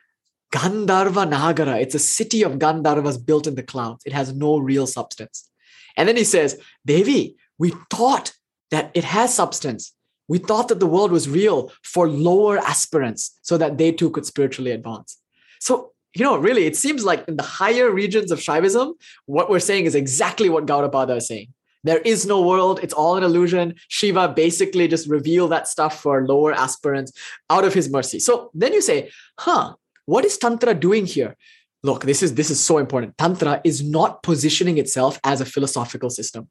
Gandharva 0.52 1.24
Nagara. 1.26 1.80
It's 1.80 1.94
a 1.94 1.98
city 1.98 2.42
of 2.42 2.58
Gandharvas 2.58 3.24
built 3.24 3.46
in 3.46 3.54
the 3.54 3.62
clouds. 3.62 4.04
It 4.04 4.12
has 4.12 4.34
no 4.34 4.58
real 4.58 4.86
substance. 4.86 5.48
And 5.96 6.06
then 6.06 6.18
he 6.18 6.24
says, 6.24 6.60
Devi, 6.84 7.36
we 7.56 7.72
thought 7.88 8.34
that 8.70 8.90
it 8.92 9.04
has 9.04 9.32
substance. 9.32 9.94
We 10.28 10.36
thought 10.36 10.68
that 10.68 10.78
the 10.78 10.86
world 10.86 11.12
was 11.12 11.30
real 11.30 11.72
for 11.82 12.06
lower 12.06 12.58
aspirants 12.58 13.38
so 13.40 13.56
that 13.56 13.78
they 13.78 13.90
too 13.90 14.10
could 14.10 14.26
spiritually 14.26 14.72
advance. 14.72 15.16
So, 15.60 15.92
you 16.14 16.24
know, 16.24 16.36
really, 16.36 16.66
it 16.66 16.76
seems 16.76 17.06
like 17.06 17.26
in 17.26 17.36
the 17.36 17.42
higher 17.42 17.90
regions 17.90 18.30
of 18.30 18.38
Shaivism, 18.38 18.92
what 19.24 19.48
we're 19.48 19.60
saying 19.60 19.86
is 19.86 19.94
exactly 19.94 20.50
what 20.50 20.66
Gaudapada 20.66 21.16
is 21.16 21.26
saying. 21.26 21.54
There 21.84 21.98
is 21.98 22.26
no 22.26 22.40
world, 22.42 22.80
it's 22.82 22.94
all 22.94 23.16
an 23.16 23.22
illusion. 23.22 23.74
Shiva 23.88 24.28
basically 24.28 24.88
just 24.88 25.08
revealed 25.08 25.52
that 25.52 25.68
stuff 25.68 26.00
for 26.00 26.26
lower 26.26 26.52
aspirants 26.52 27.12
out 27.48 27.64
of 27.64 27.74
his 27.74 27.88
mercy. 27.88 28.18
So 28.18 28.50
then 28.54 28.72
you 28.72 28.80
say, 28.80 29.10
huh, 29.38 29.74
what 30.06 30.24
is 30.24 30.38
Tantra 30.38 30.74
doing 30.74 31.06
here? 31.06 31.36
Look, 31.82 32.04
this 32.04 32.22
is 32.22 32.34
this 32.34 32.50
is 32.50 32.62
so 32.62 32.78
important. 32.78 33.16
Tantra 33.16 33.60
is 33.62 33.82
not 33.82 34.22
positioning 34.22 34.78
itself 34.78 35.20
as 35.22 35.40
a 35.40 35.44
philosophical 35.44 36.10
system. 36.10 36.48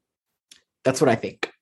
That's 0.84 1.00
what 1.00 1.10
I 1.10 1.16
think 1.16 1.52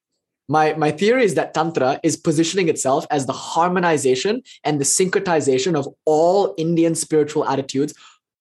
my 0.48 0.74
my 0.74 0.90
theory 0.90 1.24
is 1.24 1.34
that 1.34 1.54
tantra 1.54 1.98
is 2.02 2.16
positioning 2.16 2.68
itself 2.68 3.06
as 3.10 3.26
the 3.26 3.32
harmonization 3.32 4.42
and 4.62 4.80
the 4.80 4.84
syncretization 4.84 5.74
of 5.74 5.88
all 6.04 6.54
indian 6.58 6.94
spiritual 6.94 7.46
attitudes 7.46 7.94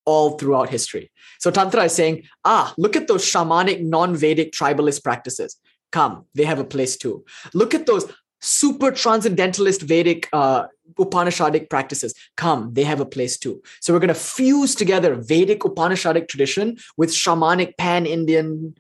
all 0.06 0.38
throughout 0.38 0.70
history 0.70 1.12
so 1.44 1.52
tantra 1.52 1.84
is 1.84 1.96
saying 2.00 2.24
ah 2.46 2.74
look 2.78 2.96
at 2.96 3.08
those 3.10 3.24
shamanic 3.30 3.82
non-vedic 3.84 4.54
tribalist 4.54 5.04
practices. 5.04 5.58
Come 5.92 6.14
they 6.34 6.46
have 6.46 6.60
a 6.60 6.70
place 6.74 6.96
too. 6.96 7.26
Look 7.54 7.74
at 7.80 7.86
those 7.86 8.06
super 8.40 8.92
transcendentalist 8.92 9.82
vedic 9.82 10.30
uh, 10.32 10.68
upanishadic 10.98 11.70
practices. 11.70 12.14
Come 12.38 12.74
they 12.74 12.86
have 12.86 13.02
a 13.02 13.10
place 13.16 13.38
too. 13.38 13.62
So 13.82 13.92
we're 13.92 14.00
going 14.00 14.20
to 14.20 14.26
fuse 14.36 14.74
together 14.74 15.16
vedic 15.16 15.60
upanishadic 15.70 16.30
tradition 16.30 16.78
with 16.96 17.10
shamanic 17.10 17.76
pan-indian 17.78 18.76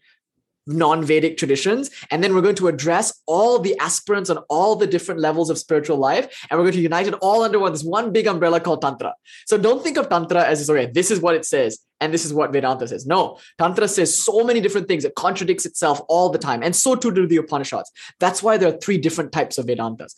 non-Vedic 0.67 1.37
traditions. 1.37 1.89
And 2.11 2.23
then 2.23 2.33
we're 2.33 2.41
going 2.41 2.55
to 2.55 2.67
address 2.67 3.21
all 3.25 3.59
the 3.59 3.77
aspirants 3.79 4.29
on 4.29 4.37
all 4.49 4.75
the 4.75 4.87
different 4.87 5.19
levels 5.19 5.49
of 5.49 5.57
spiritual 5.57 5.97
life. 5.97 6.45
And 6.49 6.57
we're 6.57 6.65
going 6.65 6.75
to 6.75 6.81
unite 6.81 7.07
it 7.07 7.15
all 7.15 7.43
under 7.43 7.59
one, 7.59 7.71
this 7.71 7.83
one 7.83 8.11
big 8.11 8.27
umbrella 8.27 8.59
called 8.59 8.81
Tantra. 8.81 9.13
So 9.45 9.57
don't 9.57 9.83
think 9.83 9.97
of 9.97 10.09
Tantra 10.09 10.43
as, 10.43 10.69
okay, 10.69 10.89
this 10.91 11.11
is 11.11 11.19
what 11.19 11.35
it 11.35 11.45
says. 11.45 11.79
And 11.99 12.13
this 12.13 12.25
is 12.25 12.33
what 12.33 12.51
Vedanta 12.51 12.85
says. 12.85 13.05
No, 13.05 13.39
Tantra 13.57 13.87
says 13.87 14.17
so 14.17 14.43
many 14.43 14.59
different 14.59 14.89
things. 14.89 15.05
It 15.05 15.15
contradicts 15.15 15.65
itself 15.65 16.01
all 16.09 16.29
the 16.29 16.37
time. 16.37 16.61
And 16.61 16.75
so 16.75 16.95
too 16.95 17.11
do 17.11 17.25
the 17.25 17.37
Upanishads. 17.37 17.89
That's 18.19 18.43
why 18.43 18.57
there 18.57 18.67
are 18.67 18.77
three 18.77 18.97
different 18.97 19.31
types 19.31 19.57
of 19.57 19.67
Vedantas 19.67 20.13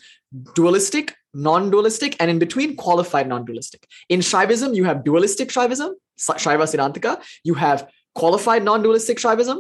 dualistic, 0.56 1.16
non 1.34 1.70
dualistic, 1.70 2.16
and 2.20 2.32
in 2.32 2.40
between, 2.40 2.76
qualified 2.76 3.28
non 3.28 3.46
dualistic. 3.46 3.88
In 4.10 4.22
Shaivism, 4.22 4.76
you 4.76 4.86
have 4.86 5.04
dualistic 5.04 5.50
Shaivism, 5.50 5.92
Shaiva 6.20 6.64
Siddhantika. 6.64 7.22
You 7.44 7.54
have 7.54 7.88
qualified 8.16 8.64
non 8.64 8.82
dualistic 8.82 9.20
Shaivism, 9.20 9.60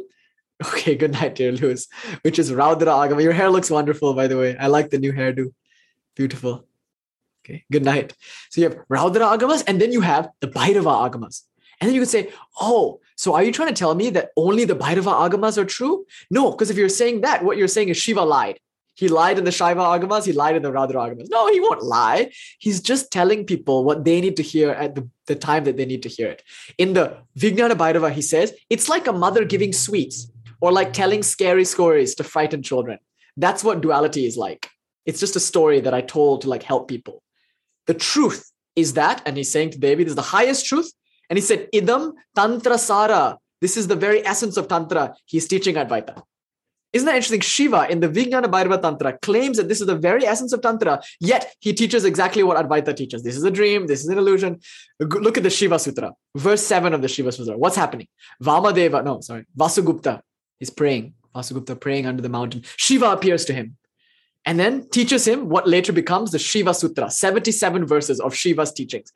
Okay, 0.66 0.96
good 0.96 1.12
night, 1.12 1.36
dear 1.36 1.52
Lewis, 1.52 1.88
which 2.22 2.40
is 2.40 2.52
Raudra 2.52 2.88
Agama. 2.88 3.22
Your 3.22 3.34
hair 3.34 3.50
looks 3.50 3.70
wonderful, 3.70 4.14
by 4.14 4.28
the 4.28 4.38
way. 4.38 4.56
I 4.58 4.68
like 4.68 4.90
the 4.90 4.98
new 4.98 5.12
hairdo. 5.12 5.54
Beautiful. 6.16 6.66
Okay, 7.44 7.66
good 7.72 7.84
night. 7.84 8.14
So 8.50 8.62
you 8.62 8.70
have 8.70 8.78
Raudra 8.88 9.38
Agamas, 9.38 9.64
and 9.68 9.82
then 9.82 9.92
you 9.92 10.02
have 10.02 10.30
the 10.40 10.48
Bhairava 10.48 11.12
Agamas. 11.12 11.44
And 11.80 11.90
then 11.90 11.96
you 11.96 12.02
could 12.02 12.10
say, 12.10 12.32
oh, 12.60 13.02
so 13.18 13.36
are 13.36 13.44
you 13.44 13.52
trying 13.52 13.68
to 13.68 13.76
tell 13.76 13.96
me 13.96 14.10
that 14.12 14.30
only 14.38 14.64
the 14.64 14.76
Bhairava 14.76 15.30
Agamas 15.30 15.58
are 15.58 15.66
true? 15.66 16.06
No, 16.32 16.52
because 16.52 16.70
if 16.70 16.78
you're 16.78 16.90
saying 16.90 17.22
that, 17.22 17.44
what 17.44 17.58
you're 17.58 17.68
saying 17.68 17.90
is 17.90 17.98
Shiva 17.98 18.22
lied. 18.22 18.60
He 18.94 19.10
lied 19.10 19.38
in 19.38 19.44
the 19.44 19.52
Shaiva 19.52 20.00
Agamas, 20.00 20.26
he 20.26 20.32
lied 20.32 20.56
in 20.56 20.62
the 20.62 20.72
Raudra 20.72 21.10
Agamas. 21.10 21.28
No, 21.30 21.52
he 21.52 21.60
won't 21.60 21.84
lie. 21.84 22.32
He's 22.60 22.80
just 22.80 23.12
telling 23.12 23.46
people 23.46 23.84
what 23.84 24.06
they 24.06 24.22
need 24.22 24.38
to 24.38 24.44
hear 24.44 24.72
at 24.72 24.96
the, 24.96 25.10
the 25.26 25.36
time 25.36 25.66
that 25.66 25.76
they 25.76 25.86
need 25.86 26.02
to 26.04 26.10
hear 26.10 26.30
it. 26.30 26.44
In 26.78 26.94
the 26.94 27.18
Vijnana 27.38 27.74
Bhairava, 27.74 28.10
he 28.10 28.22
says, 28.22 28.54
it's 28.70 28.88
like 28.88 29.06
a 29.08 29.12
mother 29.12 29.44
giving 29.44 29.74
sweets 29.74 30.32
or 30.62 30.72
like 30.72 30.94
telling 30.94 31.24
scary 31.24 31.66
stories 31.66 32.16
to 32.16 32.24
frighten 32.24 32.64
children. 32.64 33.00
That's 33.38 33.64
what 33.64 33.82
duality 33.82 34.26
is 34.26 34.38
like. 34.38 34.70
It's 35.06 35.20
just 35.20 35.36
a 35.36 35.40
story 35.40 35.82
that 35.82 35.94
I 35.94 36.02
told 36.02 36.42
to 36.42 36.50
like 36.50 36.64
help 36.64 36.88
people. 36.88 37.22
The 37.88 37.94
truth 37.94 38.52
is 38.76 38.94
that, 38.94 39.22
and 39.26 39.38
he's 39.38 39.52
saying 39.52 39.72
to 39.72 39.80
this 39.80 40.08
is 40.08 40.16
the 40.16 40.22
highest 40.22 40.66
truth. 40.66 40.92
And 41.30 41.38
he 41.38 41.42
said, 41.42 41.70
Idam 41.74 42.14
Tantra 42.36 42.78
Sara. 42.78 43.38
This 43.62 43.78
is 43.78 43.88
the 43.88 43.96
very 43.96 44.26
essence 44.26 44.58
of 44.58 44.68
Tantra. 44.68 45.16
He's 45.26 45.48
teaching 45.48 45.76
Advaita. 45.76 46.22
Isn't 46.94 47.08
that 47.08 47.16
interesting? 47.16 47.42
Shiva 47.42 47.88
in 47.90 48.00
the 48.00 48.08
Vijnana 48.08 48.46
Bhairava 48.46 48.82
Tantra 48.82 49.18
claims 49.22 49.58
that 49.58 49.68
this 49.68 49.82
is 49.82 49.88
the 49.88 49.98
very 49.98 50.26
essence 50.26 50.54
of 50.54 50.62
Tantra, 50.62 51.02
yet 51.20 51.54
he 51.60 51.74
teaches 51.74 52.06
exactly 52.06 52.42
what 52.42 52.56
Advaita 52.56 52.96
teaches. 52.96 53.22
This 53.22 53.36
is 53.36 53.44
a 53.44 53.52
dream, 53.52 53.86
this 53.86 54.02
is 54.02 54.08
an 54.08 54.18
illusion. 54.18 54.62
Look 55.02 55.36
at 55.36 55.44
the 55.44 55.50
Shiva 55.50 55.78
Sutra, 55.78 56.14
verse 56.36 56.66
7 56.66 56.94
of 56.94 57.02
the 57.02 57.10
Shiva 57.10 57.34
Sutra. 57.34 57.58
What's 57.58 57.76
happening? 57.76 58.08
Vamadeva, 58.42 59.04
no, 59.04 59.20
sorry, 59.20 59.46
Vasugupta 59.58 60.22
is 60.60 60.70
praying. 60.70 61.14
Vasugupta 61.36 61.80
praying 61.80 62.06
under 62.06 62.22
the 62.22 62.30
mountain. 62.30 62.64
Shiva 62.78 63.12
appears 63.12 63.44
to 63.46 63.54
him 63.54 63.76
and 64.46 64.60
then 64.60 64.88
teaches 64.90 65.28
him 65.28 65.50
what 65.50 65.68
later 65.68 65.92
becomes 65.92 66.32
the 66.32 66.40
Shiva 66.40 66.74
Sutra, 66.74 67.12
77 67.12 67.86
verses 67.86 68.20
of 68.20 68.34
Shiva's 68.34 68.72
teachings. 68.72 69.12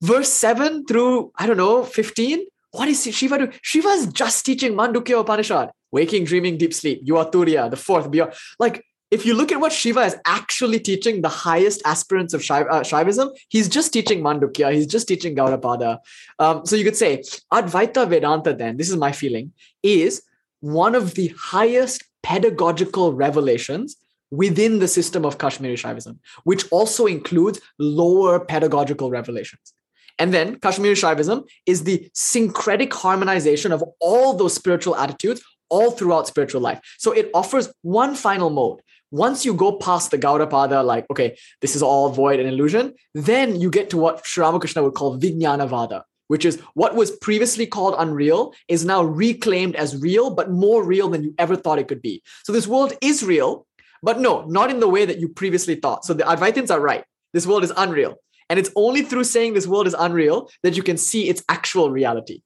Verse 0.00 0.28
7 0.28 0.84
through, 0.86 1.32
I 1.36 1.46
don't 1.46 1.56
know, 1.56 1.84
15 1.84 2.46
what 2.72 2.88
is 2.88 3.04
Shiva 3.04 3.38
doing? 3.38 3.52
Shiva 3.60 3.88
is 3.88 4.06
just 4.06 4.44
teaching 4.46 4.72
Mandukya 4.72 5.20
Upanishad, 5.20 5.70
waking, 5.90 6.24
dreaming, 6.24 6.56
deep 6.56 6.72
sleep, 6.72 7.00
You 7.04 7.18
are 7.18 7.30
Turiya, 7.30 7.70
the 7.70 7.76
fourth, 7.76 8.10
beyond. 8.10 8.32
Like, 8.58 8.84
if 9.10 9.26
you 9.26 9.34
look 9.34 9.52
at 9.52 9.60
what 9.60 9.72
Shiva 9.72 10.00
is 10.00 10.16
actually 10.24 10.80
teaching 10.80 11.20
the 11.20 11.28
highest 11.28 11.82
aspirants 11.84 12.32
of 12.32 12.42
Shiva, 12.42 12.66
uh, 12.70 12.80
Shaivism, 12.80 13.36
he's 13.50 13.68
just 13.68 13.92
teaching 13.92 14.22
Mandukya, 14.22 14.72
he's 14.72 14.86
just 14.86 15.06
teaching 15.06 15.36
Gaudapada. 15.36 15.98
Um, 16.38 16.64
so 16.64 16.76
you 16.76 16.84
could 16.84 16.96
say 16.96 17.22
Advaita 17.52 18.08
Vedanta, 18.08 18.54
then, 18.54 18.78
this 18.78 18.88
is 18.88 18.96
my 18.96 19.12
feeling, 19.12 19.52
is 19.82 20.22
one 20.62 20.94
of 20.94 21.14
the 21.14 21.34
highest 21.38 22.04
pedagogical 22.22 23.12
revelations 23.12 23.96
within 24.30 24.78
the 24.78 24.88
system 24.88 25.26
of 25.26 25.36
Kashmiri 25.36 25.76
Shaivism, 25.76 26.18
which 26.44 26.64
also 26.72 27.06
includes 27.06 27.60
lower 27.78 28.40
pedagogical 28.40 29.10
revelations. 29.10 29.74
And 30.18 30.32
then 30.32 30.58
Kashmiri 30.60 30.94
Shaivism 30.94 31.48
is 31.66 31.84
the 31.84 32.08
syncretic 32.14 32.94
harmonization 32.94 33.72
of 33.72 33.84
all 34.00 34.34
those 34.34 34.54
spiritual 34.54 34.96
attitudes 34.96 35.42
all 35.68 35.90
throughout 35.90 36.28
spiritual 36.28 36.60
life. 36.60 36.80
So 36.98 37.12
it 37.12 37.30
offers 37.34 37.72
one 37.82 38.14
final 38.14 38.50
mode. 38.50 38.80
Once 39.10 39.44
you 39.44 39.52
go 39.52 39.72
past 39.72 40.10
the 40.10 40.18
Gaudapada, 40.18 40.84
like, 40.84 41.06
okay, 41.10 41.36
this 41.60 41.74
is 41.76 41.82
all 41.82 42.10
void 42.10 42.40
and 42.40 42.48
illusion, 42.48 42.94
then 43.14 43.60
you 43.60 43.68
get 43.68 43.90
to 43.90 43.98
what 43.98 44.24
Sri 44.24 44.42
Ramakrishna 44.42 44.82
would 44.82 44.94
call 44.94 45.18
Vijnanavada, 45.18 46.02
which 46.32 46.46
is 46.46 46.58
what 46.72 46.94
was 46.94 47.10
previously 47.10 47.66
called 47.66 47.94
unreal 47.98 48.54
is 48.66 48.86
now 48.86 49.02
reclaimed 49.04 49.76
as 49.76 50.00
real, 50.00 50.30
but 50.30 50.50
more 50.50 50.82
real 50.82 51.10
than 51.10 51.22
you 51.22 51.34
ever 51.36 51.56
thought 51.56 51.78
it 51.78 51.88
could 51.88 52.00
be. 52.00 52.22
So 52.44 52.54
this 52.54 52.66
world 52.66 52.94
is 53.02 53.22
real, 53.22 53.66
but 54.02 54.18
no, 54.18 54.46
not 54.46 54.70
in 54.70 54.80
the 54.80 54.88
way 54.88 55.04
that 55.04 55.18
you 55.18 55.28
previously 55.28 55.74
thought. 55.74 56.06
So 56.06 56.14
the 56.14 56.24
Advaitins 56.24 56.70
are 56.70 56.80
right. 56.80 57.04
This 57.34 57.46
world 57.46 57.64
is 57.64 57.72
unreal. 57.76 58.14
And 58.48 58.58
it's 58.58 58.70
only 58.76 59.02
through 59.02 59.24
saying 59.24 59.52
this 59.52 59.66
world 59.66 59.86
is 59.86 59.94
unreal 60.06 60.48
that 60.62 60.74
you 60.74 60.82
can 60.82 60.96
see 60.96 61.28
its 61.28 61.44
actual 61.50 61.90
reality. 61.90 62.40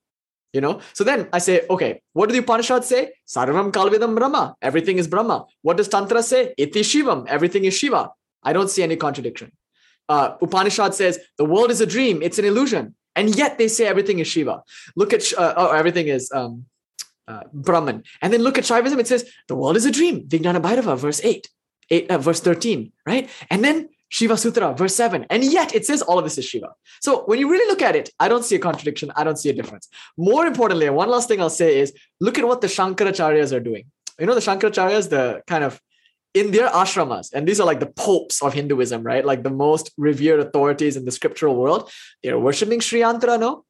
You 0.52 0.62
know? 0.62 0.80
So 0.92 1.04
then 1.04 1.28
I 1.32 1.38
say, 1.38 1.64
okay, 1.70 2.02
what 2.12 2.28
do 2.28 2.32
the 2.32 2.40
Upanishads 2.40 2.88
say? 2.88 3.12
Sarvam 3.24 3.70
Khalvidam 3.70 4.16
Brahma. 4.16 4.56
Everything 4.62 4.98
is 4.98 5.06
Brahma. 5.06 5.46
What 5.62 5.76
does 5.76 5.86
Tantra 5.86 6.24
say? 6.24 6.54
Iti 6.58 6.80
Shivam. 6.80 7.28
Everything 7.28 7.64
is 7.64 7.74
Shiva. 7.74 8.10
I 8.42 8.52
don't 8.52 8.68
see 8.68 8.82
any 8.82 8.96
contradiction. 8.96 9.52
Uh, 10.08 10.36
Upanishad 10.42 10.92
says 10.94 11.20
the 11.38 11.44
world 11.44 11.70
is 11.70 11.80
a 11.80 11.86
dream, 11.86 12.20
it's 12.20 12.40
an 12.40 12.44
illusion. 12.44 12.96
And 13.16 13.34
yet 13.34 13.58
they 13.58 13.68
say 13.68 13.86
everything 13.86 14.18
is 14.20 14.28
Shiva. 14.28 14.62
Look 14.94 15.12
at, 15.12 15.32
uh, 15.36 15.54
oh, 15.56 15.72
everything 15.72 16.08
is 16.08 16.30
um, 16.32 16.66
uh, 17.26 17.42
Brahman. 17.52 18.04
And 18.22 18.32
then 18.32 18.42
look 18.42 18.58
at 18.58 18.64
Shaivism, 18.64 18.98
it 18.98 19.08
says 19.08 19.28
the 19.48 19.56
world 19.56 19.76
is 19.76 19.86
a 19.86 19.90
dream. 19.90 20.28
Vijnana 20.28 20.60
Bhairava, 20.60 20.96
verse 20.96 21.20
8, 21.24 21.48
8 21.90 22.10
uh, 22.10 22.18
verse 22.18 22.40
13, 22.40 22.92
right? 23.06 23.28
And 23.50 23.64
then 23.64 23.88
Shiva 24.08 24.36
Sutra, 24.36 24.74
verse 24.74 24.94
7. 24.94 25.26
And 25.30 25.42
yet 25.42 25.74
it 25.74 25.84
says 25.84 26.02
all 26.02 26.18
of 26.18 26.24
this 26.24 26.38
is 26.38 26.44
Shiva. 26.44 26.74
So 27.00 27.24
when 27.24 27.38
you 27.40 27.50
really 27.50 27.66
look 27.66 27.82
at 27.82 27.96
it, 27.96 28.10
I 28.20 28.28
don't 28.28 28.44
see 28.44 28.54
a 28.54 28.60
contradiction. 28.60 29.10
I 29.16 29.24
don't 29.24 29.38
see 29.38 29.48
a 29.48 29.52
difference. 29.52 29.88
More 30.16 30.46
importantly, 30.46 30.88
one 30.90 31.08
last 31.08 31.28
thing 31.28 31.40
I'll 31.40 31.50
say 31.50 31.80
is 31.80 31.92
look 32.20 32.38
at 32.38 32.46
what 32.46 32.60
the 32.60 32.68
Shankaracharyas 32.68 33.52
are 33.52 33.60
doing. 33.60 33.86
You 34.18 34.26
know, 34.26 34.34
the 34.34 34.40
Shankaracharyas, 34.40 35.10
the 35.10 35.42
kind 35.46 35.64
of 35.64 35.80
in 36.36 36.50
their 36.50 36.68
ashramas, 36.68 37.32
and 37.32 37.48
these 37.48 37.58
are 37.60 37.66
like 37.66 37.80
the 37.80 37.92
popes 38.04 38.42
of 38.42 38.52
Hinduism, 38.52 39.02
right? 39.02 39.24
Like 39.24 39.42
the 39.42 39.54
most 39.66 39.90
revered 39.96 40.40
authorities 40.40 40.94
in 40.94 41.06
the 41.06 41.10
scriptural 41.10 41.56
world. 41.56 41.90
They're 42.22 42.38
worshipping 42.38 42.80
Sri 42.80 43.00
Yantra, 43.00 43.40
no? 43.40 43.64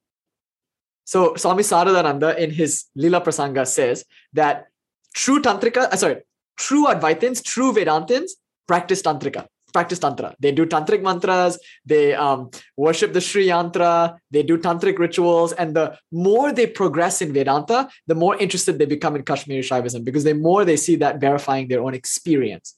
So 1.04 1.36
Swami 1.36 1.62
Saradananda 1.62 2.36
in 2.36 2.50
his 2.50 2.86
Lila 2.96 3.20
Prasanga 3.20 3.64
says 3.64 4.04
that 4.32 4.66
true 5.14 5.40
Tantrika, 5.40 5.82
uh, 5.92 5.96
sorry, 5.96 6.22
true 6.56 6.86
Advaitins, 6.86 7.40
true 7.40 7.72
Vedantins 7.72 8.30
practice 8.66 9.00
Tantrika 9.00 9.46
practice 9.72 9.98
tantra. 9.98 10.34
They 10.40 10.52
do 10.52 10.66
tantric 10.66 11.02
mantras, 11.02 11.58
they 11.84 12.14
um, 12.14 12.50
worship 12.76 13.12
the 13.12 13.20
Sri 13.20 13.48
Yantra, 13.48 14.16
they 14.30 14.42
do 14.42 14.58
tantric 14.58 14.98
rituals. 14.98 15.52
And 15.52 15.74
the 15.74 15.98
more 16.12 16.52
they 16.52 16.66
progress 16.66 17.22
in 17.22 17.32
Vedanta, 17.32 17.88
the 18.06 18.14
more 18.14 18.36
interested 18.36 18.78
they 18.78 18.86
become 18.86 19.16
in 19.16 19.22
Kashmiri 19.22 19.62
Shaivism 19.62 20.04
because 20.04 20.24
the 20.24 20.34
more 20.34 20.64
they 20.64 20.76
see 20.76 20.96
that 20.96 21.20
verifying 21.20 21.68
their 21.68 21.82
own 21.82 21.94
experience. 21.94 22.74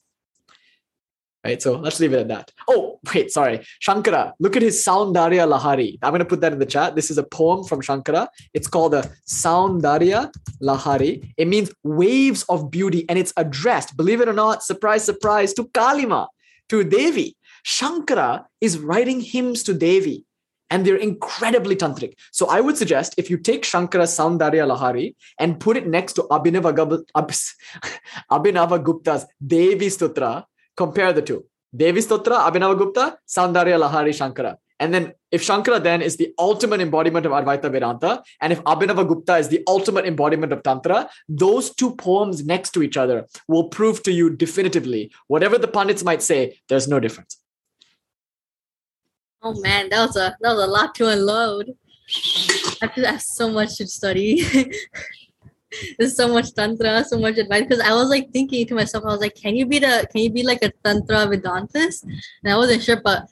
Right, 1.45 1.61
so 1.61 1.77
let's 1.77 2.01
leave 2.01 2.11
it 2.11 2.19
at 2.19 2.27
that. 2.27 2.51
Oh, 2.67 2.99
wait, 3.15 3.31
sorry. 3.31 3.65
Shankara, 3.81 4.33
look 4.41 4.57
at 4.57 4.61
his 4.61 4.83
Soundarya 4.83 5.47
Lahari. 5.47 5.97
I'm 6.03 6.11
going 6.11 6.19
to 6.19 6.25
put 6.25 6.41
that 6.41 6.51
in 6.51 6.59
the 6.59 6.65
chat. 6.65 6.97
This 6.97 7.09
is 7.09 7.17
a 7.17 7.23
poem 7.23 7.63
from 7.63 7.79
Shankara. 7.79 8.27
It's 8.53 8.67
called 8.67 8.91
the 8.91 9.09
Soundarya 9.25 10.33
Lahari. 10.61 11.31
It 11.37 11.47
means 11.47 11.71
waves 11.83 12.43
of 12.49 12.69
beauty 12.69 13.05
and 13.07 13.17
it's 13.17 13.31
addressed, 13.37 13.95
believe 13.95 14.19
it 14.19 14.27
or 14.27 14.33
not, 14.33 14.63
surprise, 14.63 15.05
surprise, 15.05 15.53
to 15.53 15.63
Kalima 15.63 16.27
to 16.69 16.83
Devi. 16.83 17.35
Shankara 17.65 18.45
is 18.61 18.79
writing 18.79 19.19
hymns 19.21 19.63
to 19.63 19.73
Devi 19.73 20.25
and 20.69 20.85
they're 20.85 20.95
incredibly 20.95 21.75
tantric. 21.75 22.13
So 22.31 22.47
I 22.47 22.61
would 22.61 22.77
suggest 22.77 23.15
if 23.17 23.29
you 23.29 23.37
take 23.37 23.63
Shankara's 23.63 24.15
Soundarya 24.17 24.65
Lahari 24.67 25.15
and 25.39 25.59
put 25.59 25.77
it 25.77 25.87
next 25.87 26.13
to 26.13 26.23
Abhinava, 26.23 27.03
Abhinava 28.31 28.83
Gupta's 28.83 29.25
Devi 29.45 29.87
Stotra, 29.87 30.45
compare 30.77 31.11
the 31.13 31.21
two. 31.21 31.45
Devi 31.75 32.01
Stotra, 32.01 32.49
Abhinava 32.49 32.77
Gupta, 32.77 33.17
Soundarya 33.27 33.79
Lahari 33.79 34.09
Shankara. 34.09 34.55
And 34.79 34.93
then 34.93 35.13
if 35.31 35.43
Shankara 35.43 35.83
then 35.83 36.01
is 36.01 36.17
the 36.17 36.33
ultimate 36.39 36.79
embodiment 36.79 37.25
of 37.25 37.33
Advaita 37.33 37.71
Vedanta, 37.71 38.23
and 38.41 38.53
if 38.53 38.63
Abhinava 38.63 39.07
Gupta 39.07 39.37
is 39.37 39.49
the 39.49 39.61
ultimate 39.67 40.05
embodiment 40.05 40.53
of 40.53 40.63
Tantra, 40.63 41.09
those 41.27 41.73
two 41.75 41.95
poems 41.95 42.45
next 42.45 42.71
to 42.71 42.81
each 42.81 42.97
other 42.97 43.27
will 43.47 43.67
prove 43.67 44.01
to 44.03 44.11
you 44.11 44.29
definitively, 44.29 45.11
whatever 45.27 45.57
the 45.57 45.67
pundits 45.67 46.03
might 46.03 46.21
say, 46.21 46.59
there's 46.69 46.87
no 46.87 46.99
difference. 46.99 47.37
Oh 49.41 49.59
man, 49.61 49.89
that 49.89 50.05
was 50.05 50.17
a 50.17 50.35
that 50.41 50.53
was 50.53 50.63
a 50.63 50.67
lot 50.67 50.95
to 50.95 51.07
unload. 51.07 51.73
I 52.81 52.87
feel 52.87 53.05
I 53.05 53.11
have 53.11 53.21
so 53.21 53.49
much 53.49 53.77
to 53.77 53.87
study. 53.87 54.43
There's 55.99 56.15
so 56.15 56.27
much 56.27 56.53
tantra, 56.55 57.05
so 57.05 57.19
much 57.19 57.37
advice. 57.37 57.61
Because 57.61 57.79
I 57.79 57.93
was 57.93 58.09
like 58.09 58.31
thinking 58.31 58.65
to 58.67 58.73
myself, 58.73 59.03
I 59.05 59.09
was 59.09 59.19
like, 59.19 59.35
can 59.35 59.55
you 59.55 59.67
be 59.67 59.77
the 59.77 60.07
can 60.11 60.21
you 60.21 60.31
be 60.31 60.43
like 60.43 60.63
a 60.63 60.71
tantra 60.83 61.27
Vedantist? 61.27 62.03
And 62.03 62.51
I 62.51 62.57
wasn't 62.57 62.81
sure, 62.81 62.99
but 63.01 63.27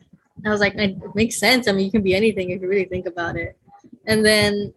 I 0.45 0.49
was 0.49 0.59
like, 0.59 0.75
it 0.75 0.97
makes 1.15 1.39
sense. 1.39 1.67
I 1.67 1.71
mean, 1.71 1.85
you 1.85 1.91
can 1.91 2.03
be 2.03 2.15
anything 2.15 2.51
if 2.51 2.61
you 2.61 2.67
really 2.67 2.85
think 2.85 3.05
about 3.05 3.35
it. 3.35 3.57
And 4.05 4.25
then 4.25 4.73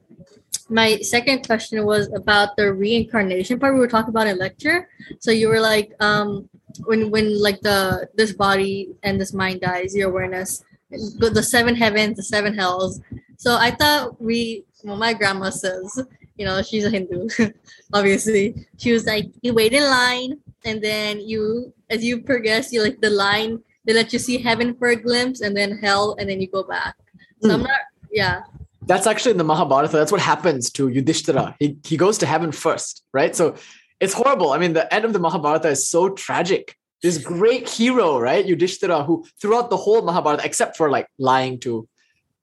my 0.68 0.98
second 0.98 1.46
question 1.46 1.84
was 1.84 2.10
about 2.14 2.56
the 2.56 2.72
reincarnation 2.72 3.58
part 3.58 3.74
we 3.74 3.80
were 3.80 3.88
talking 3.88 4.10
about 4.10 4.26
in 4.26 4.38
lecture. 4.38 4.88
So 5.18 5.30
you 5.30 5.48
were 5.48 5.60
like, 5.60 5.92
um, 6.00 6.48
when 6.84 7.10
when 7.10 7.40
like 7.40 7.60
the 7.60 8.08
this 8.14 8.32
body 8.32 8.90
and 9.02 9.20
this 9.20 9.32
mind 9.32 9.60
dies, 9.60 9.94
your 9.94 10.08
awareness, 10.08 10.62
the 10.90 11.42
seven 11.42 11.74
heavens, 11.74 12.16
the 12.16 12.22
seven 12.22 12.54
hells. 12.54 13.00
So 13.36 13.56
I 13.56 13.70
thought 13.72 14.20
we, 14.20 14.64
well, 14.84 14.96
my 14.96 15.14
grandma 15.14 15.50
says, 15.50 16.02
you 16.36 16.44
know, 16.44 16.62
she's 16.62 16.84
a 16.84 16.90
Hindu, 16.90 17.28
obviously. 17.92 18.66
She 18.78 18.92
was 18.92 19.06
like, 19.06 19.26
you 19.42 19.54
wait 19.54 19.72
in 19.72 19.82
line, 19.82 20.38
and 20.64 20.82
then 20.82 21.20
you, 21.20 21.72
as 21.88 22.04
you 22.04 22.22
progress, 22.22 22.72
you 22.72 22.82
like 22.82 23.00
the 23.00 23.10
line 23.10 23.62
they 23.84 23.92
let 23.92 24.12
you 24.12 24.18
see 24.18 24.38
heaven 24.38 24.74
for 24.74 24.88
a 24.88 24.96
glimpse 24.96 25.40
and 25.40 25.56
then 25.56 25.78
hell 25.78 26.16
and 26.18 26.28
then 26.28 26.40
you 26.40 26.48
go 26.48 26.62
back. 26.62 26.96
So 27.42 27.48
mm. 27.48 27.54
I'm 27.54 27.62
not 27.62 27.80
yeah. 28.10 28.42
That's 28.82 29.06
actually 29.06 29.32
in 29.32 29.38
the 29.38 29.44
Mahabharata. 29.44 29.92
That's 29.92 30.12
what 30.12 30.20
happens 30.20 30.70
to 30.72 30.88
Yudhishthira. 30.88 31.56
He 31.58 31.78
he 31.84 31.96
goes 31.96 32.18
to 32.18 32.26
heaven 32.26 32.52
first, 32.52 33.04
right? 33.12 33.34
So 33.34 33.56
it's 34.00 34.14
horrible. 34.14 34.52
I 34.52 34.58
mean, 34.58 34.72
the 34.72 34.92
end 34.92 35.04
of 35.04 35.12
the 35.12 35.18
Mahabharata 35.18 35.68
is 35.68 35.86
so 35.86 36.10
tragic. 36.10 36.76
This 37.02 37.18
great 37.18 37.68
hero, 37.68 38.18
right? 38.18 38.44
Yudhishthira, 38.44 39.04
who 39.04 39.24
throughout 39.40 39.70
the 39.70 39.76
whole 39.76 40.02
Mahabharata, 40.02 40.44
except 40.44 40.76
for 40.76 40.90
like 40.90 41.06
lying 41.18 41.58
to 41.60 41.88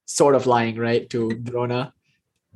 sort 0.06 0.34
of 0.34 0.46
lying, 0.46 0.76
right, 0.76 1.08
to 1.10 1.30
Drona, 1.30 1.92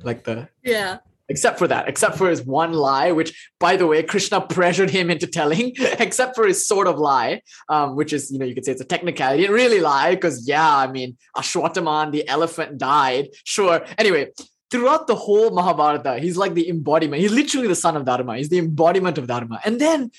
like 0.01 0.23
the 0.23 0.49
yeah 0.63 0.97
except 1.29 1.57
for 1.57 1.67
that, 1.67 1.87
except 1.87 2.17
for 2.17 2.29
his 2.29 2.41
one 2.43 2.73
lie, 2.73 3.11
which, 3.11 3.49
by 3.59 3.75
the 3.75 3.87
way, 3.87 4.03
Krishna 4.03 4.41
pressured 4.41 4.89
him 4.89 5.09
into 5.09 5.27
telling, 5.27 5.73
except 5.99 6.35
for 6.35 6.45
his 6.45 6.67
sort 6.67 6.87
of 6.87 6.99
lie, 6.99 7.41
um, 7.69 7.95
which 7.95 8.13
is, 8.13 8.31
you 8.31 8.39
know, 8.39 8.45
you 8.45 8.53
could 8.53 8.65
say 8.65 8.71
it's 8.71 8.81
a 8.81 8.85
technicality. 8.85 9.47
Really 9.47 9.79
lie 9.79 10.15
because, 10.15 10.47
yeah, 10.47 10.77
I 10.77 10.87
mean, 10.87 11.17
Ashwataman, 11.35 12.11
the 12.11 12.27
elephant, 12.27 12.77
died. 12.77 13.29
Sure. 13.45 13.85
Anyway, 13.97 14.31
throughout 14.69 15.07
the 15.07 15.15
whole 15.15 15.51
Mahabharata, 15.51 16.19
he's 16.19 16.37
like 16.37 16.53
the 16.55 16.67
embodiment. 16.69 17.21
He's 17.21 17.31
literally 17.31 17.67
the 17.67 17.75
son 17.75 17.95
of 17.95 18.05
Dharma. 18.05 18.37
He's 18.37 18.49
the 18.49 18.59
embodiment 18.59 19.17
of 19.17 19.27
Dharma. 19.27 19.61
And 19.63 19.79
then, 19.79 20.11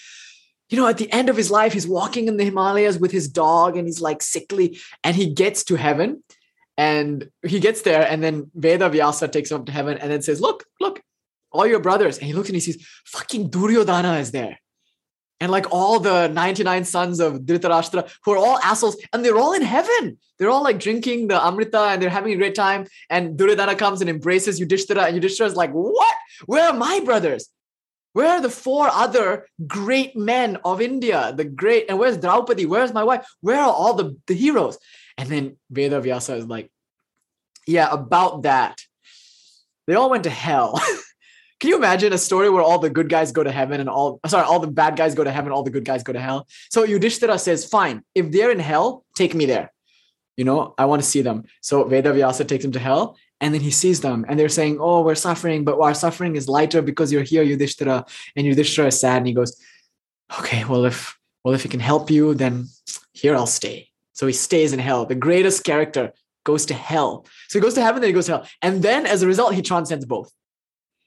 you 0.71 0.79
know, 0.79 0.87
at 0.87 0.99
the 0.99 1.13
end 1.13 1.29
of 1.29 1.37
his 1.37 1.51
life, 1.51 1.73
he's 1.73 1.87
walking 1.87 2.29
in 2.29 2.37
the 2.37 2.45
Himalayas 2.45 2.99
with 2.99 3.13
his 3.13 3.29
dog 3.29 3.77
and 3.77 3.87
he's 3.87 4.01
like 4.01 4.23
sickly 4.23 4.79
and 5.03 5.15
he 5.15 5.33
gets 5.33 5.65
to 5.65 5.77
heaven 5.77 6.23
and 6.77 7.29
he 7.47 7.61
gets 7.61 7.83
there, 7.83 8.07
and 8.07 8.23
then 8.23 8.51
Veda 8.55 8.89
Vyasa 8.89 9.29
takes 9.29 9.51
him 9.51 9.61
up 9.61 9.67
to 9.67 9.73
heaven 9.73 9.99
and 9.99 10.11
then 10.11 10.23
says, 10.23 10.41
Look, 10.41 10.65
look, 10.81 11.01
all 11.53 11.67
your 11.67 11.81
brothers. 11.81 12.19
And 12.19 12.27
he 12.27 12.33
looks 12.33 12.49
and 12.49 12.57
he 12.57 12.61
sees 12.61 12.85
fucking 13.07 13.51
Duryodhana 13.51 14.19
is 14.19 14.33
there. 14.33 14.59
and 15.41 15.51
like 15.53 15.67
all 15.73 16.01
the 16.01 16.29
99 16.29 16.85
sons 16.85 17.21
of 17.21 17.41
Dhritarashtra 17.41 18.11
who 18.25 18.33
are 18.33 18.39
all 18.39 18.59
assholes 18.61 18.97
and 19.13 19.25
they're 19.25 19.37
all 19.37 19.53
in 19.53 19.63
heaven. 19.63 20.19
They're 20.39 20.51
all 20.51 20.63
like 20.63 20.79
drinking 20.81 21.29
the 21.29 21.39
Amrita 21.45 21.79
and 21.91 22.01
they're 22.01 22.11
having 22.11 22.33
a 22.33 22.37
great 22.37 22.55
time. 22.55 22.87
And 23.11 23.37
Duryodhana 23.37 23.77
comes 23.77 24.01
and 24.01 24.09
embraces 24.09 24.59
Yudhishthira 24.59 25.03
and 25.03 25.15
Yudhishthira 25.17 25.49
is 25.49 25.57
like, 25.57 25.73
what? 25.73 26.17
Where 26.47 26.69
are 26.69 26.73
my 26.73 27.01
brothers? 27.05 27.49
Where 28.15 28.29
are 28.29 28.41
the 28.41 28.51
four 28.51 28.89
other 28.89 29.47
great 29.67 30.17
men 30.17 30.59
of 30.65 30.81
India? 30.81 31.35
The 31.37 31.45
great, 31.45 31.87
and 31.89 31.99
where's 31.99 32.17
Draupadi? 32.17 32.65
Where's 32.65 32.93
my 32.93 33.03
wife? 33.05 33.27
Where 33.41 33.59
are 33.61 33.73
all 33.73 33.95
the, 33.95 34.17
the 34.29 34.35
heroes? 34.35 34.79
And 35.17 35.29
then 35.29 35.57
Veda 35.71 36.01
Vyasa 36.01 36.35
is 36.35 36.47
like, 36.47 36.71
yeah, 37.67 37.89
about 37.91 38.43
that. 38.43 38.81
They 39.87 39.95
all 39.95 40.11
went 40.11 40.25
to 40.25 40.31
hell. 40.31 40.81
Can 41.61 41.71
you 41.71 41.77
imagine 41.77 42.13
a 42.13 42.19
story 42.19 42.51
where 42.51 42.63
all 42.63 42.79
the 42.79 42.91
good 42.91 43.09
guys 43.09 43.33
go 43.33 43.43
to 43.43 43.51
heaven 43.51 43.81
and 43.81 43.89
all 43.89 44.21
sorry, 44.27 44.45
all 44.45 44.61
the 44.61 44.67
bad 44.67 44.97
guys 44.97 45.15
go 45.15 45.25
to 45.25 45.31
heaven, 45.31 45.53
all 45.53 45.63
the 45.63 45.71
good 45.71 45.85
guys 45.85 46.03
go 46.03 46.13
to 46.13 46.21
hell? 46.21 46.47
So 46.71 46.85
Yudhishthira 46.85 47.39
says, 47.39 47.65
Fine, 47.65 48.03
if 48.15 48.31
they're 48.31 48.51
in 48.51 48.59
hell, 48.59 49.05
take 49.17 49.35
me 49.35 49.47
there. 49.47 49.73
You 50.37 50.45
know, 50.45 50.75
I 50.77 50.87
want 50.87 51.01
to 51.01 51.09
see 51.09 51.23
them. 51.23 51.45
So 51.63 51.85
Veda 51.85 52.13
Vyasa 52.13 52.45
takes 52.45 52.65
him 52.65 52.73
to 52.73 52.79
hell 52.79 53.17
and 53.41 53.55
then 53.55 53.61
he 53.61 53.71
sees 53.71 54.01
them 54.01 54.27
and 54.29 54.39
they're 54.39 54.49
saying, 54.49 54.79
Oh, 54.81 55.03
we're 55.03 55.15
suffering, 55.15 55.65
but 55.65 55.81
our 55.81 55.95
suffering 55.95 56.37
is 56.37 56.49
lighter 56.49 56.83
because 56.83 57.13
you're 57.13 57.23
here, 57.23 57.43
Yudhishthira. 57.43 58.05
And 58.37 58.47
Yudhishthira 58.47 58.89
is 58.89 59.01
sad 59.01 59.19
and 59.19 59.27
he 59.27 59.33
goes, 59.33 59.57
Okay, 60.41 60.65
well, 60.65 60.85
if 60.85 61.17
well, 61.45 61.55
if 61.55 61.63
he 61.63 61.69
can 61.69 61.81
help 61.81 62.11
you, 62.11 62.35
then 62.35 62.67
here 63.13 63.37
I'll 63.37 63.47
stay. 63.47 63.91
So 64.15 64.27
he 64.27 64.33
stays 64.33 64.73
in 64.73 64.79
hell. 64.79 65.05
The 65.07 65.15
greatest 65.15 65.63
character 65.65 66.13
goes 66.45 66.67
to 66.67 66.75
hell. 66.75 67.27
So 67.49 67.59
he 67.59 67.63
goes 67.63 67.75
to 67.75 67.83
heaven, 67.83 68.01
then 68.01 68.09
he 68.09 68.15
goes 68.15 68.27
to 68.27 68.33
hell. 68.33 68.49
And 68.63 68.83
then 68.83 69.07
as 69.07 69.23
a 69.23 69.27
result, 69.27 69.55
he 69.55 69.63
transcends 69.63 70.07
both 70.07 70.33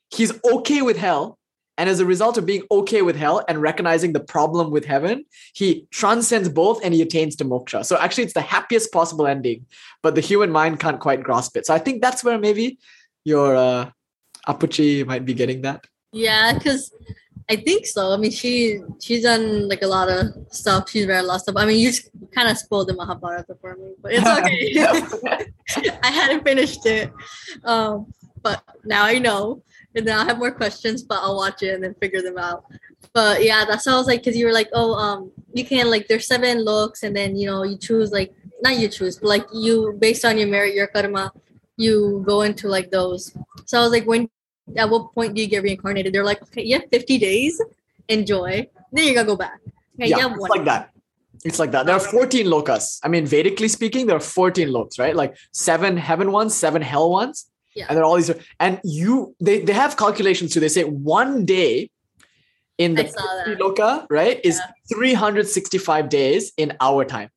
he's 0.10 0.34
okay 0.46 0.82
with 0.82 0.98
hell 0.98 1.38
and 1.78 1.90
as 1.90 2.00
a 2.00 2.06
result 2.06 2.38
of 2.38 2.46
being 2.46 2.64
okay 2.72 3.02
with 3.02 3.16
hell 3.16 3.44
and 3.48 3.62
recognizing 3.62 4.14
the 4.14 4.20
problem 4.20 4.72
with 4.72 4.86
heaven 4.86 5.26
he 5.54 5.88
transcends 5.92 6.50
both 6.50 6.84
and 6.84 6.94
he 6.94 7.02
attains 7.02 7.36
to 7.36 7.46
moksha 7.46 7.86
so 7.86 7.98
actually 7.98 8.24
it's 8.24 8.34
the 8.34 8.42
happiest 8.42 8.92
possible 8.92 9.28
ending 9.28 9.66
but 10.02 10.16
the 10.16 10.22
human 10.22 10.52
mind 10.52 10.80
can't 10.80 11.00
quite 11.00 11.24
grasp 11.24 11.58
it 11.58 11.66
so 11.66 11.74
i 11.74 11.80
think 11.80 12.02
that's 12.02 12.24
where 12.24 12.40
maybe 12.40 12.78
your 13.26 13.56
uh, 13.56 13.90
apuchi 14.48 15.06
might 15.06 15.26
be 15.26 15.34
getting 15.34 15.62
that 15.62 15.86
yeah 16.14 16.54
because 16.54 16.92
I 17.49 17.56
think 17.56 17.86
so. 17.86 18.11
I 18.11 18.18
mean, 18.18 18.32
she 18.32 18.80
she's 19.02 19.24
done 19.24 19.69
like 19.69 19.82
a 19.82 19.88
lot 19.88 20.10
of 20.10 20.28
stuff. 20.49 20.90
She's 20.90 21.07
read 21.07 21.24
a 21.24 21.28
lot 21.28 21.36
of 21.36 21.41
stuff. 21.41 21.56
I 21.57 21.65
mean, 21.65 21.80
you 21.80 21.91
kind 22.36 22.49
of 22.49 22.57
spoiled 22.57 22.90
the 22.90 22.94
Mahabharata 22.94 23.56
for 23.61 23.76
me, 23.76 23.94
but 24.02 24.11
it's 24.14 24.28
okay. 25.76 25.91
I 26.03 26.11
hadn't 26.11 26.44
finished 26.44 26.86
it, 26.86 27.11
um, 27.64 28.14
but 28.41 28.64
now 28.84 29.06
I 29.06 29.19
know 29.19 29.64
and 29.98 30.07
then 30.07 30.18
I'll 30.18 30.26
have 30.26 30.38
more 30.38 30.52
questions, 30.52 31.02
but 31.03 31.19
I'll 31.22 31.36
watch 31.36 31.64
it 31.64 31.74
and 31.74 31.84
then 31.84 31.95
figure 31.95 32.22
them 32.22 32.38
out. 32.38 32.65
But 33.14 33.44
yeah, 33.44 33.65
that's 33.65 33.86
how 33.86 33.95
I 33.95 33.98
was 33.98 34.07
like, 34.07 34.22
because 34.24 34.38
you 34.38 34.45
were 34.45 34.53
like, 34.53 34.69
oh, 34.74 34.94
um, 34.94 35.32
you 35.53 35.65
can 35.65 35.90
like 35.90 36.07
there's 36.07 36.28
seven 36.28 36.64
looks, 36.64 37.03
and 37.03 37.15
then 37.15 37.36
you 37.36 37.48
know 37.48 37.64
you 37.64 37.78
choose 37.78 38.11
like 38.11 38.32
not 38.61 38.78
you 38.78 38.88
choose, 38.90 39.18
but 39.18 39.28
like 39.28 39.45
you 39.53 39.98
based 39.99 40.24
on 40.24 40.38
your 40.38 40.48
merit, 40.48 40.76
your 40.76 40.88
karma, 40.88 41.32
you 41.78 42.24
go 42.28 42.41
into 42.41 42.68
like 42.68 42.91
those. 42.91 43.36
So 43.65 43.80
I 43.80 43.82
was 43.82 43.91
like, 43.91 44.06
when 44.06 44.30
at 44.76 44.89
what 44.89 45.14
point 45.14 45.35
do 45.35 45.41
you 45.41 45.48
get 45.48 45.64
reincarnated? 45.64 46.14
They're 46.14 46.26
like, 46.26 46.41
okay, 46.44 46.64
yeah, 46.64 46.80
50 46.91 47.18
days, 47.18 47.61
enjoy. 48.07 48.68
Then 48.91 49.06
you're 49.06 49.15
gonna 49.15 49.27
go 49.27 49.35
back. 49.35 49.60
Okay, 49.99 50.10
yeah, 50.10 50.27
it's 50.30 50.49
like 50.49 50.65
that. 50.65 50.91
It's 51.44 51.60
like 51.60 51.72
that. 51.72 51.85
There 51.85 51.95
are 51.95 51.99
14 51.99 52.45
lokas. 52.45 52.99
I 53.03 53.07
mean, 53.07 53.26
Vedically 53.26 53.69
speaking, 53.69 54.07
there 54.07 54.18
are 54.18 54.22
14 54.22 54.69
lokas, 54.69 54.99
right? 54.99 55.15
Like 55.15 55.38
seven 55.53 55.98
heaven 55.98 56.31
ones, 56.31 56.56
seven 56.56 56.81
hell 56.81 57.10
ones. 57.10 57.49
Yeah. 57.76 57.85
And 57.88 57.95
there 57.95 58.03
are 58.03 58.07
all 58.07 58.15
these, 58.15 58.31
and 58.60 58.81
you 58.84 59.35
they 59.39 59.61
they 59.61 59.73
have 59.73 59.98
calculations 59.98 60.53
too. 60.53 60.60
They 60.60 60.68
say 60.68 60.84
one 60.84 61.45
day 61.45 61.91
in 62.77 62.95
the 62.95 63.03
loka, 63.60 64.07
right, 64.10 64.39
is 64.44 64.57
yeah. 64.57 64.95
365 64.95 66.10
days 66.10 66.53
in 66.57 66.76
our 66.81 67.06
time. 67.06 67.30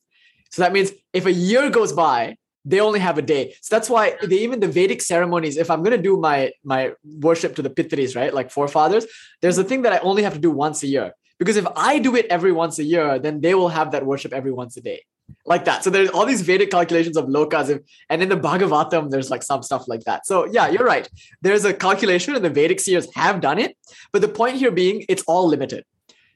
So 0.50 0.62
that 0.62 0.72
means 0.72 0.92
if 1.12 1.26
a 1.26 1.32
year 1.32 1.70
goes 1.70 1.92
by, 1.92 2.36
they 2.64 2.80
only 2.80 3.00
have 3.00 3.18
a 3.18 3.22
day. 3.22 3.54
So 3.62 3.74
that's 3.74 3.88
why 3.88 4.16
they, 4.22 4.38
even 4.38 4.60
the 4.60 4.68
Vedic 4.68 5.02
ceremonies, 5.02 5.56
if 5.56 5.70
I'm 5.70 5.82
going 5.82 5.96
to 5.96 6.02
do 6.02 6.16
my 6.16 6.52
my 6.64 6.92
worship 7.04 7.56
to 7.56 7.62
the 7.62 7.70
Pitris, 7.70 8.14
right, 8.14 8.32
like 8.32 8.50
forefathers, 8.50 9.06
there's 9.40 9.58
a 9.58 9.64
thing 9.64 9.82
that 9.82 9.92
I 9.92 9.98
only 9.98 10.22
have 10.22 10.34
to 10.34 10.40
do 10.40 10.50
once 10.50 10.82
a 10.82 10.86
year. 10.86 11.12
Because 11.38 11.56
if 11.56 11.66
I 11.74 11.98
do 11.98 12.16
it 12.16 12.26
every 12.28 12.52
once 12.52 12.78
a 12.78 12.84
year, 12.84 13.18
then 13.18 13.40
they 13.40 13.54
will 13.54 13.70
have 13.70 13.92
that 13.92 14.04
worship 14.04 14.34
every 14.34 14.52
once 14.52 14.76
a 14.76 14.82
day 14.82 15.00
like 15.46 15.64
that. 15.64 15.84
So 15.84 15.90
there's 15.90 16.10
all 16.10 16.26
these 16.26 16.42
Vedic 16.42 16.70
calculations 16.70 17.16
of 17.16 17.26
lokas, 17.26 17.82
and 18.08 18.22
in 18.22 18.28
the 18.28 18.36
Bhagavatam, 18.36 19.10
there's 19.10 19.30
like 19.30 19.42
some 19.42 19.62
stuff 19.62 19.88
like 19.88 20.04
that. 20.04 20.26
So 20.26 20.46
yeah, 20.46 20.68
you're 20.68 20.84
right. 20.84 21.08
There's 21.42 21.64
a 21.64 21.72
calculation, 21.72 22.34
and 22.34 22.44
the 22.44 22.50
Vedic 22.50 22.80
seers 22.80 23.08
have 23.14 23.40
done 23.40 23.58
it. 23.58 23.76
But 24.12 24.22
the 24.22 24.28
point 24.28 24.56
here 24.56 24.70
being, 24.70 25.04
it's 25.08 25.22
all 25.24 25.46
limited. 25.46 25.84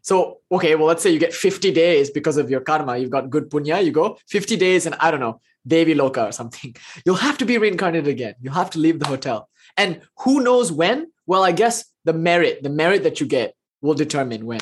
So 0.02 0.40
okay, 0.52 0.74
well, 0.74 0.86
let's 0.86 1.02
say 1.02 1.10
you 1.10 1.18
get 1.18 1.32
50 1.32 1.72
days 1.72 2.10
because 2.10 2.36
of 2.36 2.50
your 2.50 2.60
karma. 2.60 2.96
You've 2.98 3.10
got 3.10 3.30
good 3.30 3.50
punya. 3.50 3.84
You 3.84 3.92
go 3.92 4.18
50 4.28 4.56
days, 4.56 4.86
and 4.86 4.94
I 5.00 5.10
don't 5.10 5.20
know, 5.20 5.40
Devi 5.66 5.94
Loka 5.94 6.28
or 6.28 6.32
something. 6.32 6.74
You'll 7.04 7.16
have 7.16 7.38
to 7.38 7.44
be 7.44 7.58
reincarnated 7.58 8.08
again. 8.08 8.34
You'll 8.40 8.54
have 8.54 8.70
to 8.70 8.78
leave 8.78 8.98
the 8.98 9.06
hotel. 9.06 9.48
And 9.76 10.00
who 10.20 10.40
knows 10.40 10.70
when? 10.70 11.10
Well, 11.26 11.42
I 11.42 11.52
guess 11.52 11.84
the 12.04 12.12
merit, 12.12 12.62
the 12.62 12.70
merit 12.70 13.02
that 13.02 13.20
you 13.20 13.26
get 13.26 13.54
will 13.80 13.94
determine 13.94 14.46
when. 14.46 14.60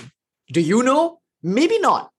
Do 0.52 0.60
you 0.60 0.82
know? 0.82 1.18
Maybe 1.42 1.80
not 1.80 2.12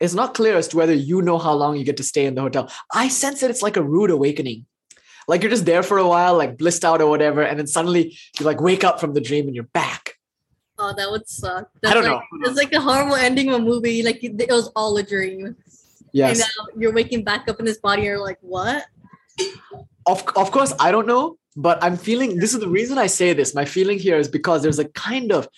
it's 0.00 0.14
not 0.14 0.34
clear 0.34 0.56
as 0.56 0.66
to 0.68 0.78
whether 0.78 0.94
you 0.94 1.20
know 1.20 1.38
how 1.38 1.52
long 1.52 1.76
you 1.76 1.84
get 1.84 1.98
to 1.98 2.02
stay 2.02 2.24
in 2.24 2.34
the 2.34 2.40
hotel. 2.40 2.72
I 2.92 3.08
sense 3.08 3.40
that 3.40 3.50
it's 3.50 3.62
like 3.62 3.76
a 3.76 3.82
rude 3.82 4.10
awakening. 4.10 4.66
Like 5.28 5.42
you're 5.42 5.50
just 5.50 5.66
there 5.66 5.82
for 5.82 5.98
a 5.98 6.08
while, 6.08 6.36
like 6.36 6.56
blissed 6.56 6.84
out 6.84 7.02
or 7.02 7.08
whatever, 7.08 7.42
and 7.42 7.58
then 7.58 7.66
suddenly 7.66 8.16
you 8.38 8.46
like 8.46 8.60
wake 8.60 8.82
up 8.82 8.98
from 8.98 9.12
the 9.12 9.20
dream 9.20 9.46
and 9.46 9.54
you're 9.54 9.68
back. 9.74 10.14
Oh, 10.78 10.94
that 10.96 11.10
would 11.10 11.28
suck. 11.28 11.68
That's 11.82 11.92
I 11.92 11.94
don't 11.94 12.10
like, 12.10 12.22
know. 12.32 12.48
It's 12.48 12.56
like 12.56 12.72
a 12.72 12.80
horrible 12.80 13.14
ending 13.14 13.50
of 13.50 13.60
a 13.60 13.64
movie. 13.64 14.02
Like 14.02 14.24
it 14.24 14.48
was 14.48 14.68
all 14.74 14.96
a 14.96 15.02
dream. 15.02 15.54
Yes. 16.12 16.40
And 16.40 16.40
now 16.40 16.80
you're 16.80 16.92
waking 16.92 17.24
back 17.24 17.48
up 17.48 17.58
in 17.58 17.64
this 17.64 17.78
body. 17.78 18.02
And 18.02 18.06
you're 18.06 18.20
like, 18.20 18.38
what? 18.40 18.84
Of, 20.06 20.26
of 20.36 20.50
course, 20.50 20.72
I 20.80 20.90
don't 20.90 21.06
know, 21.06 21.38
but 21.56 21.82
I'm 21.82 21.96
feeling 21.96 22.36
this 22.36 22.54
is 22.54 22.60
the 22.60 22.68
reason 22.68 22.98
I 22.98 23.06
say 23.06 23.32
this. 23.32 23.54
My 23.54 23.64
feeling 23.64 23.98
here 23.98 24.18
is 24.18 24.28
because 24.28 24.62
there's 24.62 24.78
a 24.78 24.86
kind 24.86 25.32
of 25.32 25.48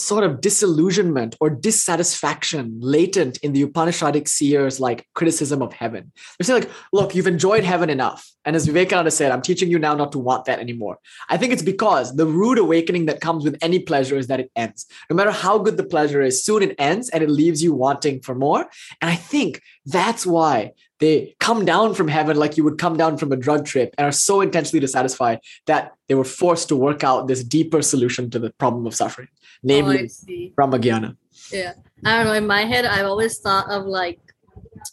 sort 0.00 0.24
of 0.24 0.40
disillusionment 0.40 1.36
or 1.40 1.50
dissatisfaction 1.50 2.78
latent 2.80 3.38
in 3.38 3.52
the 3.52 3.64
Upanishadic 3.64 4.28
seers 4.28 4.80
like 4.80 5.06
criticism 5.14 5.62
of 5.62 5.72
heaven. 5.72 6.12
They're 6.38 6.44
saying 6.44 6.62
like, 6.62 6.72
look, 6.92 7.14
you've 7.14 7.26
enjoyed 7.26 7.64
heaven 7.64 7.90
enough. 7.90 8.30
And 8.44 8.56
as 8.56 8.66
Vivekananda 8.66 9.10
said, 9.10 9.32
I'm 9.32 9.42
teaching 9.42 9.70
you 9.70 9.78
now 9.78 9.94
not 9.94 10.12
to 10.12 10.18
want 10.18 10.46
that 10.46 10.58
anymore. 10.58 10.98
I 11.28 11.36
think 11.36 11.52
it's 11.52 11.62
because 11.62 12.16
the 12.16 12.26
rude 12.26 12.58
awakening 12.58 13.06
that 13.06 13.20
comes 13.20 13.44
with 13.44 13.58
any 13.60 13.80
pleasure 13.80 14.16
is 14.16 14.28
that 14.28 14.40
it 14.40 14.50
ends. 14.56 14.86
No 15.10 15.16
matter 15.16 15.30
how 15.30 15.58
good 15.58 15.76
the 15.76 15.84
pleasure 15.84 16.22
is, 16.22 16.42
soon 16.44 16.62
it 16.62 16.74
ends 16.78 17.10
and 17.10 17.22
it 17.22 17.30
leaves 17.30 17.62
you 17.62 17.74
wanting 17.74 18.20
for 18.22 18.34
more. 18.34 18.68
And 19.00 19.10
I 19.10 19.16
think 19.16 19.60
that's 19.84 20.24
why 20.24 20.72
they 21.00 21.34
come 21.40 21.64
down 21.64 21.94
from 21.94 22.08
heaven 22.08 22.36
like 22.36 22.56
you 22.56 22.64
would 22.64 22.78
come 22.78 22.96
down 22.96 23.16
from 23.16 23.32
a 23.32 23.36
drug 23.36 23.64
trip 23.64 23.94
and 23.96 24.06
are 24.06 24.12
so 24.12 24.40
intensely 24.40 24.78
dissatisfied 24.78 25.40
that 25.66 25.94
they 26.08 26.14
were 26.14 26.24
forced 26.24 26.68
to 26.68 26.76
work 26.76 27.02
out 27.02 27.26
this 27.26 27.42
deeper 27.42 27.82
solution 27.82 28.30
to 28.30 28.38
the 28.38 28.50
problem 28.52 28.86
of 28.86 28.94
suffering 28.94 29.28
namely 29.62 30.10
oh, 30.10 30.34
Brahmagyana. 30.56 31.16
Yeah. 31.52 31.74
I 32.04 32.16
don't 32.16 32.26
know. 32.26 32.32
In 32.32 32.46
my 32.46 32.62
head, 32.62 32.84
I've 32.84 33.06
always 33.06 33.38
thought 33.38 33.70
of 33.70 33.86
like, 33.86 34.20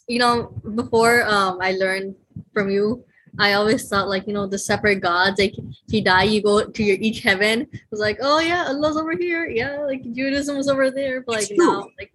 you 0.06 0.18
know, 0.18 0.48
before 0.74 1.24
um, 1.24 1.58
I 1.60 1.72
learned 1.72 2.14
from 2.52 2.70
you, 2.70 3.04
I 3.38 3.54
always 3.54 3.88
thought 3.88 4.08
like, 4.08 4.26
you 4.26 4.32
know, 4.32 4.46
the 4.46 4.58
separate 4.58 5.00
gods, 5.00 5.38
like 5.38 5.56
if 5.56 5.92
you 5.92 6.02
die, 6.02 6.24
you 6.24 6.42
go 6.42 6.66
to 6.66 6.82
your 6.82 6.96
each 7.00 7.20
heaven. 7.20 7.62
It 7.72 7.80
was 7.90 8.00
like, 8.00 8.18
oh 8.20 8.40
yeah, 8.40 8.66
Allah's 8.66 8.96
over 8.96 9.16
here. 9.16 9.46
Yeah, 9.46 9.78
like 9.80 10.02
Judaism 10.12 10.56
was 10.56 10.68
over 10.68 10.90
there. 10.90 11.22
But 11.22 11.36
like 11.36 11.48
now, 11.52 11.88
like 11.98 12.12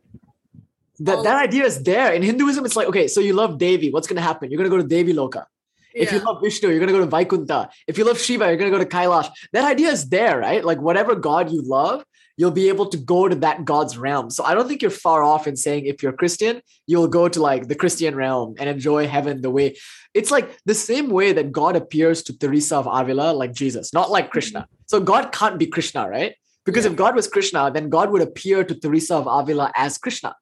that, 1.06 1.24
that 1.24 1.38
idea 1.48 1.66
is 1.66 1.82
there. 1.84 2.14
In 2.14 2.22
Hinduism, 2.22 2.66
it's 2.66 2.76
like, 2.76 2.88
okay, 2.88 3.08
so 3.08 3.20
you 3.20 3.34
love 3.34 3.58
Devi. 3.58 3.92
What's 3.92 4.08
gonna 4.08 4.22
happen? 4.22 4.50
You're 4.50 4.58
gonna 4.58 4.70
go 4.70 4.78
to 4.78 4.88
Devi 4.88 5.14
Loka. 5.14 5.46
If 5.94 6.12
yeah. 6.12 6.18
you 6.18 6.26
love 6.26 6.42
Vishnu, 6.42 6.70
you're 6.70 6.80
gonna 6.80 6.92
go 6.92 7.00
to 7.00 7.06
Vaikuntha. 7.06 7.70
If 7.88 7.98
you 7.98 8.04
love 8.04 8.20
Shiva, 8.20 8.46
you're 8.48 8.58
gonna 8.58 8.72
go 8.72 8.80
to 8.80 8.86
Kailash. 8.86 9.30
That 9.52 9.66
idea 9.66 9.90
is 9.90 10.10
there, 10.10 10.40
right? 10.40 10.64
Like 10.64 10.80
whatever 10.82 11.16
God 11.16 11.52
you 11.52 11.62
love, 11.62 12.04
you'll 12.38 12.52
be 12.52 12.68
able 12.70 12.88
to 12.88 12.98
go 12.98 13.28
to 13.28 13.36
that 13.36 13.64
God's 13.64 13.98
realm. 13.98 14.30
So 14.32 14.44
I 14.44 14.56
don't 14.56 14.68
think 14.68 14.82
you're 14.82 14.92
far 14.92 15.24
off 15.24 15.46
in 15.46 15.56
saying 15.56 15.86
if 15.86 16.02
you're 16.02 16.14
Christian, 16.14 16.62
you'll 16.88 17.08
go 17.08 17.28
to 17.28 17.40
like 17.42 17.68
the 17.68 17.76
Christian 17.76 18.16
realm 18.16 18.56
and 18.58 18.68
enjoy 18.68 19.08
heaven 19.08 19.42
the 19.42 19.52
way 19.52 19.76
it's 20.14 20.32
like 20.32 20.58
the 20.66 20.76
same 20.76 21.10
way 21.10 21.34
that 21.34 21.52
God 21.52 21.76
appears 21.76 22.22
to 22.24 22.38
Teresa 22.38 22.78
of 22.78 22.88
Avila 22.88 23.34
like 23.34 23.54
Jesus, 23.54 23.94
not 23.94 24.12
like 24.12 24.30
Krishna. 24.30 24.60
Mm-hmm. 24.62 24.76
So 24.86 25.00
God 25.00 25.32
can't 25.32 25.58
be 25.58 25.68
Krishna, 25.68 26.08
right? 26.08 26.36
Because 26.66 26.86
yeah. 26.86 26.92
if 26.92 26.98
God 26.98 27.16
was 27.16 27.28
Krishna, 27.28 27.72
then 27.72 27.90
God 27.90 28.12
would 28.12 28.22
appear 28.22 28.64
to 28.64 28.76
Teresa 28.76 29.16
of 29.16 29.28
Avila 29.28 29.72
as 29.76 29.98
Krishna. 29.98 30.36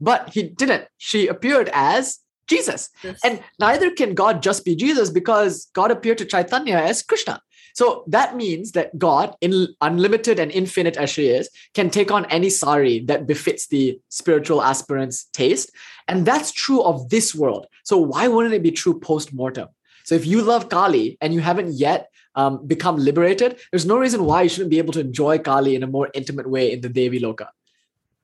But 0.00 0.30
he 0.30 0.42
didn't. 0.42 0.86
She 0.98 1.26
appeared 1.26 1.70
as 1.72 2.20
Jesus. 2.46 2.90
Yes. 3.02 3.20
And 3.24 3.42
neither 3.58 3.90
can 3.90 4.14
God 4.14 4.42
just 4.42 4.64
be 4.64 4.76
Jesus 4.76 5.10
because 5.10 5.68
God 5.72 5.90
appeared 5.90 6.18
to 6.18 6.24
Chaitanya 6.24 6.76
as 6.76 7.02
Krishna. 7.02 7.40
So 7.74 8.04
that 8.06 8.36
means 8.36 8.72
that 8.72 8.96
God, 8.98 9.34
in 9.40 9.68
unlimited 9.80 10.38
and 10.38 10.52
infinite 10.52 10.96
as 10.96 11.10
she 11.10 11.26
is, 11.26 11.50
can 11.74 11.90
take 11.90 12.12
on 12.12 12.24
any 12.26 12.48
sari 12.48 13.00
that 13.06 13.26
befits 13.26 13.66
the 13.66 13.98
spiritual 14.10 14.62
aspirant's 14.62 15.24
taste. 15.32 15.72
And 16.06 16.24
that's 16.24 16.52
true 16.52 16.82
of 16.82 17.08
this 17.08 17.34
world. 17.34 17.66
So 17.82 17.98
why 17.98 18.28
wouldn't 18.28 18.54
it 18.54 18.62
be 18.62 18.70
true 18.70 19.00
post-mortem? 19.00 19.68
So 20.04 20.14
if 20.14 20.24
you 20.24 20.42
love 20.42 20.68
Kali 20.68 21.18
and 21.20 21.34
you 21.34 21.40
haven't 21.40 21.72
yet 21.72 22.10
um, 22.36 22.64
become 22.64 22.96
liberated, 22.96 23.58
there's 23.72 23.86
no 23.86 23.98
reason 23.98 24.24
why 24.24 24.42
you 24.42 24.48
shouldn't 24.50 24.70
be 24.70 24.78
able 24.78 24.92
to 24.92 25.00
enjoy 25.00 25.38
Kali 25.38 25.74
in 25.74 25.82
a 25.82 25.88
more 25.88 26.10
intimate 26.14 26.48
way 26.48 26.70
in 26.72 26.80
the 26.80 26.88
Devi 26.88 27.20
Loka. 27.20 27.48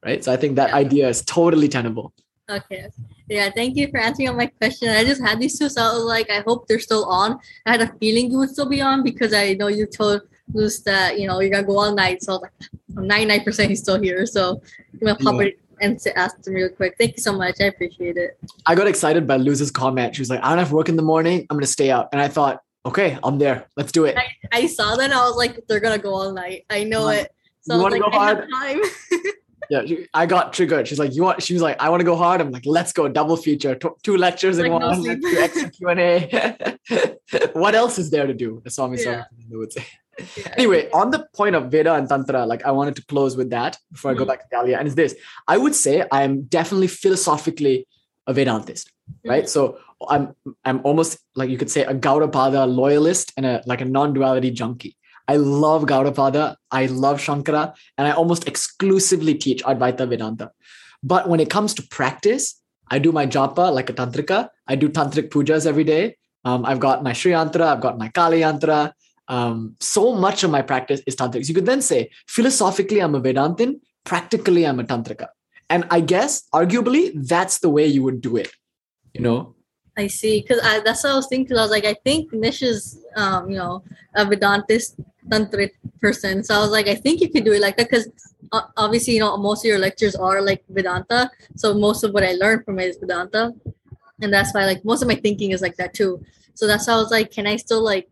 Right? 0.05 0.23
So 0.25 0.33
I 0.33 0.37
think 0.37 0.57
that 0.57 0.73
idea 0.73 1.09
is 1.09 1.23
totally 1.23 1.69
tenable. 1.69 2.13
Okay. 2.49 2.89
Yeah, 3.29 3.49
thank 3.51 3.77
you 3.77 3.89
for 3.89 3.99
answering 3.99 4.29
all 4.29 4.35
my 4.35 4.47
question. 4.47 4.89
I 4.89 5.05
just 5.05 5.23
had 5.23 5.39
these 5.39 5.57
two, 5.59 5.69
so 5.69 5.83
I 5.83 5.93
was 5.95 6.03
like, 6.03 6.29
I 6.31 6.41
hope 6.41 6.67
they're 6.67 6.81
still 6.81 7.05
on. 7.05 7.39
I 7.65 7.71
had 7.73 7.81
a 7.83 7.93
feeling 8.01 8.31
you 8.31 8.39
would 8.39 8.51
still 8.51 8.69
be 8.69 8.81
on 8.81 9.05
because 9.05 9.33
I 9.33 9.55
know 9.55 9.69
you 9.69 9.87
told 9.87 10.23
Luz 10.53 10.83
that 10.83 11.21
you 11.21 11.29
know 11.29 11.41
you're 11.41 11.51
gonna 11.51 11.67
go 11.67 11.79
all 11.79 11.95
night. 11.95 12.25
So 12.25 12.33
I 12.33 12.37
was 12.37 12.43
like, 12.43 12.53
I'm 12.97 13.09
99% 13.45 13.69
he's 13.69 13.79
still 13.81 14.01
here. 14.03 14.27
So 14.27 14.61
I'm 14.95 14.99
gonna 14.99 15.15
pop 15.17 15.35
Yeah. 15.37 15.43
it 15.43 15.61
and 15.81 15.95
s- 15.95 16.09
ask 16.17 16.43
them 16.43 16.55
real 16.55 16.71
quick. 16.71 16.97
Thank 16.99 17.17
you 17.19 17.23
so 17.23 17.33
much. 17.33 17.61
I 17.61 17.65
appreciate 17.67 18.17
it. 18.17 18.37
I 18.67 18.75
got 18.75 18.89
excited 18.89 19.29
by 19.29 19.37
Luz's 19.37 19.71
comment. 19.71 20.17
She 20.17 20.23
was 20.23 20.29
like, 20.29 20.41
I 20.43 20.49
don't 20.49 20.59
have 20.59 20.73
work 20.73 20.89
in 20.89 20.97
the 20.97 21.03
morning. 21.03 21.47
I'm 21.51 21.57
gonna 21.57 21.67
stay 21.69 21.93
out. 21.93 22.09
And 22.11 22.21
I 22.21 22.27
thought, 22.27 22.63
okay, 22.85 23.17
I'm 23.23 23.39
there. 23.39 23.69
Let's 23.77 23.93
do 23.93 24.07
it. 24.07 24.19
I 24.51 24.67
saw 24.67 24.97
that 24.97 25.05
and 25.05 25.13
I 25.15 25.25
was 25.29 25.37
like, 25.37 25.61
they're 25.69 25.79
gonna 25.79 25.99
go 25.99 26.15
all 26.15 26.33
night. 26.33 26.65
I 26.69 26.83
know 26.83 27.09
it. 27.11 27.31
So 27.61 27.77
you 27.77 27.81
I 27.81 27.85
was 27.85 27.93
like, 27.93 28.03
go 28.13 28.19
I 28.19 28.27
have 28.27 28.49
time. 28.51 28.81
Yeah, 29.71 29.85
she- 29.87 30.07
I 30.13 30.27
got 30.27 30.53
triggered. 30.53 30.89
She's 30.89 30.99
like, 30.99 31.15
you 31.15 31.23
want? 31.23 31.43
She 31.43 31.53
was 31.55 31.63
like, 31.63 31.81
I 31.81 31.89
want 31.91 32.01
to 32.01 32.05
go 32.05 32.17
hard. 32.17 32.41
I'm 32.41 32.51
like, 32.51 32.67
let's 32.67 32.93
go, 32.93 33.09
double 33.09 33.37
feature, 33.37 33.75
T- 33.77 33.89
two 34.03 34.17
lectures 34.17 34.59
in 34.59 34.67
no 34.67 34.79
one, 34.79 35.03
two 35.05 35.37
extra 35.39 35.71
Q 35.77 35.89
and 35.89 36.01
A. 36.01 36.79
what 37.53 37.75
else 37.75 37.99
is 37.99 38.11
there 38.11 38.27
to 38.27 38.35
do? 38.35 38.63
As 38.67 38.75
Swami 38.75 38.99
Yeah. 39.01 39.05
Sarvapriyananda 39.05 39.59
would 39.59 39.73
say. 39.73 39.87
Yeah. 40.37 40.49
Anyway, 40.59 40.91
on 40.93 41.11
the 41.11 41.27
point 41.35 41.55
of 41.57 41.71
Veda 41.71 41.95
and 41.95 42.09
Tantra, 42.09 42.45
like 42.45 42.65
I 42.67 42.73
wanted 42.73 42.97
to 42.97 43.05
close 43.07 43.37
with 43.37 43.51
that 43.51 43.79
before 43.93 44.11
I 44.11 44.15
go 44.15 44.25
Mhm. 44.25 44.29
back 44.29 44.41
to 44.43 44.47
Dahlia. 44.51 44.77
and 44.79 44.87
it's 44.89 44.97
this: 44.97 45.15
I 45.49 45.57
would 45.57 45.75
say 45.75 46.05
I 46.13 46.25
am 46.25 46.43
definitely 46.43 46.89
philosophically 46.89 47.87
a 48.27 48.35
Vedantist, 48.35 48.87
right? 49.25 49.49
So 49.49 49.79
I'm 50.09 50.35
I'm 50.65 50.81
almost 50.85 51.19
like 51.37 51.49
you 51.49 51.57
could 51.59 51.71
say 51.71 51.83
a 51.85 51.95
Gaudapada 51.95 52.63
loyalist 52.83 53.33
and 53.37 53.47
a 53.47 53.63
like 53.67 53.81
a 53.81 53.85
non-duality 53.85 54.51
junkie. 54.51 54.97
I 55.31 55.37
love 55.37 55.83
Gaudapada, 55.91 56.57
I 56.73 56.87
love 56.87 57.19
Shankara, 57.27 57.73
and 57.97 58.09
I 58.09 58.13
almost 58.21 58.49
exclusively 58.49 59.35
teach 59.35 59.63
Advaita 59.63 60.09
Vedanta. 60.13 60.51
But 61.05 61.29
when 61.29 61.39
it 61.45 61.51
comes 61.57 61.73
to 61.75 61.83
practice, 61.99 62.61
I 62.91 62.99
do 62.99 63.13
my 63.13 63.27
japa 63.27 63.73
like 63.73 63.89
a 63.91 63.93
tantrika. 63.93 64.49
I 64.67 64.75
do 64.75 64.89
tantric 64.89 65.29
pujas 65.35 65.67
every 65.67 65.85
day. 65.85 66.17
Um, 66.45 66.65
I've 66.65 66.81
got 66.81 67.05
my 67.05 67.13
Sri 67.13 67.31
Yantra, 67.31 67.67
I've 67.73 67.81
got 67.81 67.97
my 67.97 68.09
Kali 68.09 68.41
Yantra. 68.41 68.93
Um, 69.29 69.77
so 69.79 70.17
much 70.27 70.43
of 70.43 70.51
my 70.51 70.63
practice 70.63 71.01
is 71.07 71.15
tantric. 71.15 71.49
You 71.49 71.55
could 71.55 71.67
then 71.67 71.83
say, 71.91 72.11
philosophically, 72.27 73.01
I'm 73.01 73.15
a 73.15 73.21
Vedantin, 73.21 73.79
practically, 74.05 74.67
I'm 74.67 74.81
a 74.81 74.85
tantrika. 74.85 75.29
And 75.69 75.87
I 75.91 76.01
guess, 76.01 76.43
arguably, 76.53 77.13
that's 77.15 77.61
the 77.61 77.71
way 77.71 77.87
you 77.87 78.03
would 78.03 78.21
do 78.21 78.37
it. 78.37 78.51
You 79.15 79.21
know, 79.21 79.55
I 79.97 80.09
see. 80.09 80.41
Because 80.41 80.61
that's 80.85 81.05
what 81.05 81.13
I 81.13 81.17
was 81.17 81.29
thinking. 81.29 81.57
I 81.57 81.63
was 81.63 81.71
like, 81.71 81.85
I 81.85 81.95
think 82.05 82.33
Nish 82.33 82.63
is, 82.63 83.05
um, 83.17 83.51
you 83.51 83.59
know, 83.59 83.85
a 84.17 84.25
Vedantist 84.25 84.99
tantric 85.29 85.71
person. 86.01 86.43
So 86.43 86.55
I 86.55 86.59
was 86.61 86.71
like, 86.71 86.89
I 86.89 86.95
think 86.95 87.21
you 87.21 87.31
could 87.31 87.45
do 87.45 87.53
it 87.53 87.61
like 87.61 87.77
that 87.77 87.89
because 87.91 88.09
obviously, 88.77 89.15
you 89.15 89.21
know, 89.21 89.37
most 89.37 89.65
of 89.65 89.69
your 89.69 89.79
lectures 89.79 90.17
are 90.17 90.41
like 90.43 90.65
Vedanta. 90.69 91.31
So 91.57 91.75
most 91.75 92.05
of 92.05 92.13
what 92.13 92.25
I 92.25 92.33
learned 92.33 92.65
from 92.65 92.79
it 92.79 92.89
is 92.89 92.97
Vedanta, 92.97 93.55
and 94.23 94.33
that's 94.33 94.53
why 94.55 94.67
like 94.67 94.85
most 94.85 95.03
of 95.03 95.09
my 95.09 95.15
thinking 95.15 95.51
is 95.53 95.63
like 95.63 95.77
that 95.77 95.95
too. 95.95 96.25
So 96.55 96.67
that's 96.67 96.87
why 96.87 96.95
I 96.95 96.97
was 96.97 97.11
like, 97.11 97.31
can 97.31 97.47
I 97.47 97.57
still 97.57 97.83
like, 97.83 98.09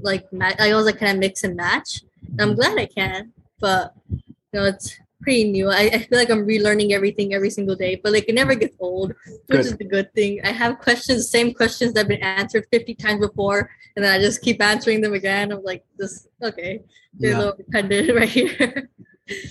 like, 0.00 0.32
ma- 0.32 0.52
I 0.58 0.74
was 0.74 0.86
like, 0.86 0.98
can 0.98 1.08
I 1.08 1.18
mix 1.18 1.44
and 1.44 1.56
match? 1.56 2.02
And 2.30 2.40
I'm 2.40 2.54
glad 2.54 2.78
I 2.78 2.86
can, 2.86 3.32
but 3.60 3.94
you 4.08 4.20
know, 4.52 4.64
it's 4.64 4.98
pretty 5.22 5.50
new. 5.50 5.70
I, 5.70 5.82
I 5.94 5.98
feel 6.00 6.18
like 6.18 6.30
I'm 6.30 6.46
relearning 6.46 6.92
everything 6.92 7.32
every 7.32 7.50
single 7.50 7.76
day, 7.76 8.00
but 8.02 8.12
like 8.12 8.28
it 8.28 8.34
never 8.34 8.54
gets 8.54 8.76
old 8.80 9.14
which 9.46 9.60
is 9.60 9.76
the 9.76 9.84
good 9.84 10.12
thing. 10.14 10.40
I 10.44 10.50
have 10.52 10.78
questions, 10.78 11.30
same 11.30 11.54
questions 11.54 11.92
that 11.92 12.00
have 12.00 12.08
been 12.08 12.22
answered 12.22 12.66
50 12.70 12.94
times 12.96 13.20
before, 13.26 13.70
and 13.96 14.04
then 14.04 14.12
I 14.12 14.22
just 14.22 14.42
keep 14.42 14.60
answering 14.62 15.00
them 15.00 15.14
again. 15.14 15.52
I'm 15.52 15.62
like, 15.62 15.84
this, 15.96 16.28
okay, 16.42 16.80
they're 17.14 17.30
Yeah. 17.30 17.36
a 17.36 17.38
little 17.38 17.54
redundant 17.58 18.16
right 18.20 18.28
here. 18.28 18.90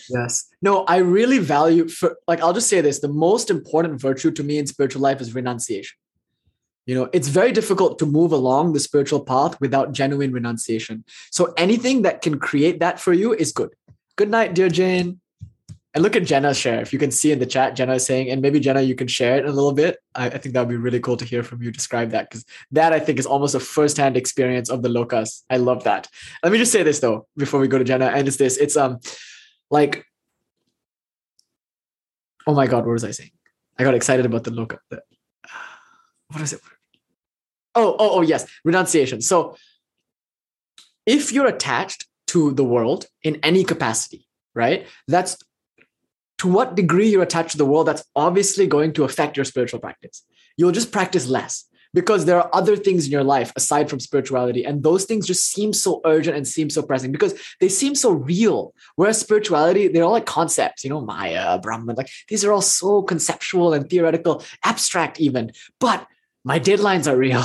Yes. 0.10 0.50
No, 0.62 0.84
I 0.84 0.98
really 0.98 1.40
value 1.40 1.88
for 1.88 2.18
like 2.28 2.42
I'll 2.42 2.54
just 2.54 2.68
say 2.70 2.82
this, 2.82 3.00
the 3.00 3.08
most 3.08 3.50
important 3.50 4.00
virtue 4.02 4.32
to 4.32 4.44
me 4.44 4.58
in 4.58 4.68
spiritual 4.68 5.02
life 5.02 5.22
is 5.22 5.34
renunciation. 5.34 5.98
You 6.86 6.96
know, 6.96 7.10
it's 7.14 7.28
very 7.30 7.52
difficult 7.52 8.00
to 8.00 8.06
move 8.06 8.32
along 8.32 8.74
the 8.74 8.80
spiritual 8.80 9.24
path 9.24 9.60
without 9.62 9.94
genuine 9.94 10.34
renunciation. 10.34 11.06
So 11.32 11.54
anything 11.56 12.02
that 12.02 12.22
can 12.22 12.38
create 12.40 12.80
that 12.80 13.00
for 13.00 13.14
you 13.14 13.34
is 13.34 13.52
good. 13.54 13.70
Good 14.18 14.30
night, 14.30 14.54
dear 14.54 14.68
Jane. 14.68 15.21
And 15.94 16.04
look 16.04 16.16
at 16.16 16.24
Jenna's 16.24 16.58
share. 16.58 16.80
If 16.80 16.94
you 16.94 17.00
can 17.00 17.12
see 17.12 17.34
in 17.34 17.40
the 17.40 17.46
chat, 17.46 17.76
Jenna 17.76 17.96
is 17.96 18.06
saying, 18.06 18.30
and 18.30 18.42
maybe 18.42 18.62
Jenna, 18.62 18.82
you 18.82 18.96
can 18.96 19.08
share 19.08 19.36
it 19.36 19.46
a 19.46 19.52
little 19.52 19.74
bit. 19.74 19.98
I, 20.16 20.28
I 20.28 20.38
think 20.38 20.54
that 20.54 20.62
would 20.62 20.70
be 20.70 20.78
really 20.78 21.02
cool 21.02 21.18
to 21.18 21.26
hear 21.26 21.44
from 21.44 21.62
you 21.62 21.70
describe 21.70 22.12
that 22.12 22.30
because 22.30 22.46
that 22.72 22.94
I 22.94 23.00
think 23.00 23.20
is 23.20 23.26
almost 23.26 23.56
a 23.56 23.60
first-hand 23.60 24.16
experience 24.16 24.70
of 24.70 24.84
the 24.84 24.90
lokas. 24.90 25.42
I 25.50 25.58
love 25.58 25.84
that. 25.84 26.08
Let 26.44 26.54
me 26.54 26.60
just 26.60 26.72
say 26.72 26.84
this 26.84 27.00
though 27.00 27.28
before 27.36 27.60
we 27.60 27.68
go 27.68 27.78
to 27.78 27.84
Jenna, 27.84 28.08
and 28.08 28.26
it's 28.26 28.38
this. 28.38 28.56
It's 28.56 28.78
um 28.78 29.00
like 29.72 30.06
oh 32.46 32.54
my 32.54 32.68
god 32.68 32.86
what 32.86 32.92
was 32.92 33.04
i 33.04 33.12
saying 33.12 33.32
i 33.80 33.84
got 33.84 33.96
excited 33.96 34.26
about 34.26 34.44
the 34.44 34.52
the, 34.52 35.02
what 36.28 36.42
is 36.42 36.54
it 36.54 36.62
oh 37.76 37.96
oh 37.98 38.18
oh 38.18 38.22
yes 38.22 38.46
renunciation 38.64 39.22
so 39.22 39.56
if 41.06 41.32
you're 41.32 41.48
attached 41.48 42.06
to 42.28 42.52
the 42.52 42.64
world 42.64 43.06
in 43.24 43.40
any 43.42 43.64
capacity 43.64 44.28
right 44.54 44.88
that's 45.08 45.38
to 46.42 46.48
what 46.48 46.74
degree 46.74 47.08
you're 47.08 47.22
attached 47.22 47.52
to 47.52 47.58
the 47.58 47.66
world 47.66 47.88
that's 47.88 48.04
obviously 48.16 48.66
going 48.66 48.92
to 48.94 49.04
affect 49.04 49.38
your 49.38 49.46
spiritual 49.46 49.80
practice. 49.80 50.24
You'll 50.58 50.72
just 50.72 50.92
practice 50.92 51.28
less 51.28 51.66
because 51.94 52.26
there 52.26 52.42
are 52.42 52.50
other 52.52 52.76
things 52.76 53.06
in 53.06 53.12
your 53.12 53.24
life 53.24 53.52
aside 53.56 53.92
from 53.92 54.00
spirituality 54.00 54.66
and 54.66 54.82
those 54.82 55.06
things 55.06 55.28
just 55.28 55.52
seem 55.52 55.72
so 55.72 56.02
urgent 56.04 56.36
and 56.36 56.48
seem 56.48 56.72
so 56.72 56.82
pressing 56.82 57.12
because 57.12 57.40
they 57.60 57.70
seem 57.70 57.94
so 57.94 58.10
real. 58.10 58.74
Whereas 58.96 59.20
spirituality 59.20 59.88
they're 59.88 60.04
all 60.04 60.14
like 60.14 60.26
concepts 60.26 60.84
you 60.84 60.90
know 60.90 61.02
maya 61.02 61.60
brahman 61.60 61.96
like 61.96 62.10
these 62.28 62.44
are 62.44 62.52
all 62.52 62.64
so 62.64 63.04
conceptual 63.04 63.74
and 63.74 63.88
theoretical 63.88 64.44
abstract 64.64 65.22
even 65.22 65.52
but 65.80 66.08
my 66.44 66.60
deadlines 66.60 67.06
are 67.06 67.18
real. 67.18 67.44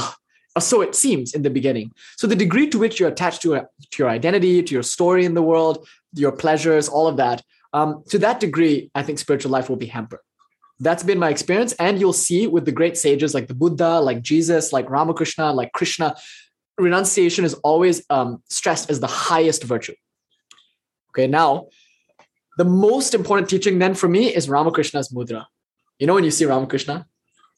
Or 0.56 0.62
so 0.70 0.80
it 0.80 0.94
seems 0.94 1.34
in 1.34 1.42
the 1.42 1.50
beginning. 1.50 1.92
So 2.16 2.26
the 2.26 2.34
degree 2.34 2.66
to 2.70 2.78
which 2.78 2.98
you're 2.98 3.10
attached 3.10 3.42
to, 3.42 3.56
uh, 3.56 3.64
to 3.90 4.02
your 4.02 4.08
identity 4.08 4.62
to 4.62 4.72
your 4.72 4.82
story 4.82 5.26
in 5.26 5.34
the 5.34 5.42
world 5.42 5.86
your 6.14 6.32
pleasures 6.32 6.88
all 6.88 7.06
of 7.06 7.18
that 7.18 7.42
um, 7.72 8.02
to 8.08 8.18
that 8.18 8.40
degree 8.40 8.90
i 8.94 9.02
think 9.02 9.18
spiritual 9.18 9.50
life 9.50 9.68
will 9.68 9.76
be 9.76 9.86
hampered. 9.86 10.20
That's 10.78 11.02
been 11.02 11.18
my 11.18 11.30
experience 11.30 11.72
and 11.74 11.98
you'll 11.98 12.12
see 12.12 12.46
with 12.46 12.66
the 12.66 12.72
great 12.72 12.98
sages 12.98 13.32
like 13.34 13.48
the 13.48 13.54
buddha 13.54 14.00
like 14.00 14.20
jesus 14.22 14.72
like 14.72 14.90
ramakrishna 14.90 15.52
like 15.52 15.72
krishna 15.72 16.14
renunciation 16.78 17.44
is 17.44 17.54
always 17.54 18.04
um, 18.10 18.42
stressed 18.50 18.90
as 18.90 19.00
the 19.00 19.06
highest 19.06 19.64
virtue. 19.64 19.94
Okay 21.10 21.26
now 21.26 21.68
the 22.58 22.64
most 22.64 23.14
important 23.14 23.48
teaching 23.48 23.78
then 23.78 23.94
for 23.94 24.08
me 24.08 24.34
is 24.34 24.48
ramakrishna's 24.48 25.08
mudra. 25.08 25.46
You 25.98 26.06
know 26.06 26.14
when 26.14 26.24
you 26.24 26.30
see 26.30 26.44
ramakrishna 26.44 27.06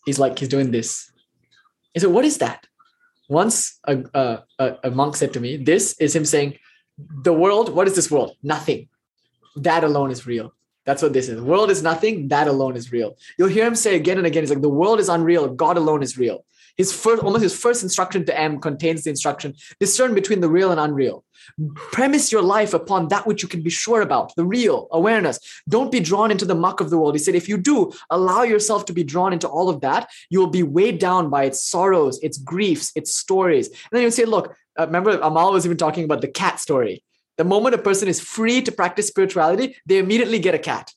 he's 0.06 0.18
like 0.18 0.38
he's 0.38 0.48
doing 0.48 0.70
this. 0.70 1.10
He 1.94 2.00
said 2.00 2.10
what 2.10 2.24
is 2.24 2.38
that? 2.38 2.66
Once 3.28 3.78
a, 3.84 4.04
a, 4.14 4.44
a 4.58 4.76
a 4.84 4.90
monk 4.90 5.16
said 5.16 5.32
to 5.32 5.40
me 5.40 5.56
this 5.56 5.96
is 5.98 6.14
him 6.14 6.24
saying 6.24 6.56
the 6.98 7.32
world 7.32 7.74
what 7.74 7.86
is 7.88 7.94
this 7.94 8.10
world 8.10 8.36
nothing 8.42 8.88
that 9.56 9.84
alone 9.84 10.10
is 10.10 10.26
real 10.26 10.52
that's 10.88 11.02
what 11.02 11.12
this 11.12 11.28
is. 11.28 11.36
The 11.36 11.44
world 11.44 11.70
is 11.70 11.82
nothing. 11.82 12.28
That 12.28 12.48
alone 12.48 12.74
is 12.74 12.90
real. 12.90 13.18
You'll 13.36 13.48
hear 13.48 13.66
him 13.66 13.74
say 13.74 13.94
again 13.94 14.16
and 14.16 14.26
again. 14.26 14.42
He's 14.42 14.48
like, 14.48 14.62
the 14.62 14.70
world 14.70 15.00
is 15.00 15.10
unreal. 15.10 15.46
God 15.48 15.76
alone 15.76 16.02
is 16.02 16.16
real. 16.16 16.46
His 16.78 16.94
first, 16.94 17.22
almost 17.22 17.42
his 17.42 17.54
first 17.54 17.82
instruction 17.82 18.24
to 18.24 18.38
M 18.38 18.58
contains 18.58 19.04
the 19.04 19.10
instruction: 19.10 19.54
discern 19.80 20.14
between 20.14 20.40
the 20.40 20.48
real 20.48 20.70
and 20.70 20.80
unreal. 20.80 21.24
Premise 21.76 22.32
your 22.32 22.40
life 22.40 22.72
upon 22.72 23.08
that 23.08 23.26
which 23.26 23.42
you 23.42 23.48
can 23.48 23.62
be 23.62 23.68
sure 23.68 24.00
about, 24.00 24.34
the 24.36 24.46
real 24.46 24.88
awareness. 24.90 25.38
Don't 25.68 25.92
be 25.92 26.00
drawn 26.00 26.30
into 26.30 26.46
the 26.46 26.54
muck 26.54 26.80
of 26.80 26.88
the 26.88 26.96
world. 26.96 27.14
He 27.14 27.18
said, 27.18 27.34
if 27.34 27.48
you 27.48 27.58
do 27.58 27.92
allow 28.08 28.42
yourself 28.42 28.86
to 28.86 28.94
be 28.94 29.04
drawn 29.04 29.34
into 29.34 29.48
all 29.48 29.68
of 29.68 29.80
that, 29.82 30.08
you 30.30 30.38
will 30.38 30.54
be 30.60 30.62
weighed 30.62 30.98
down 30.98 31.28
by 31.28 31.44
its 31.44 31.62
sorrows, 31.62 32.18
its 32.22 32.38
griefs, 32.38 32.92
its 32.94 33.14
stories. 33.14 33.68
And 33.68 33.92
then 33.92 34.02
you 34.02 34.10
say, 34.10 34.24
look, 34.24 34.54
uh, 34.78 34.86
remember 34.86 35.18
Amal 35.18 35.52
was 35.52 35.66
even 35.66 35.76
talking 35.76 36.04
about 36.04 36.22
the 36.22 36.28
cat 36.28 36.60
story. 36.60 37.02
The 37.38 37.44
moment 37.44 37.74
a 37.74 37.78
person 37.78 38.08
is 38.08 38.20
free 38.20 38.60
to 38.62 38.72
practice 38.72 39.06
spirituality, 39.08 39.76
they 39.86 39.98
immediately 39.98 40.38
get 40.38 40.54
a 40.54 40.58
cat. 40.58 40.92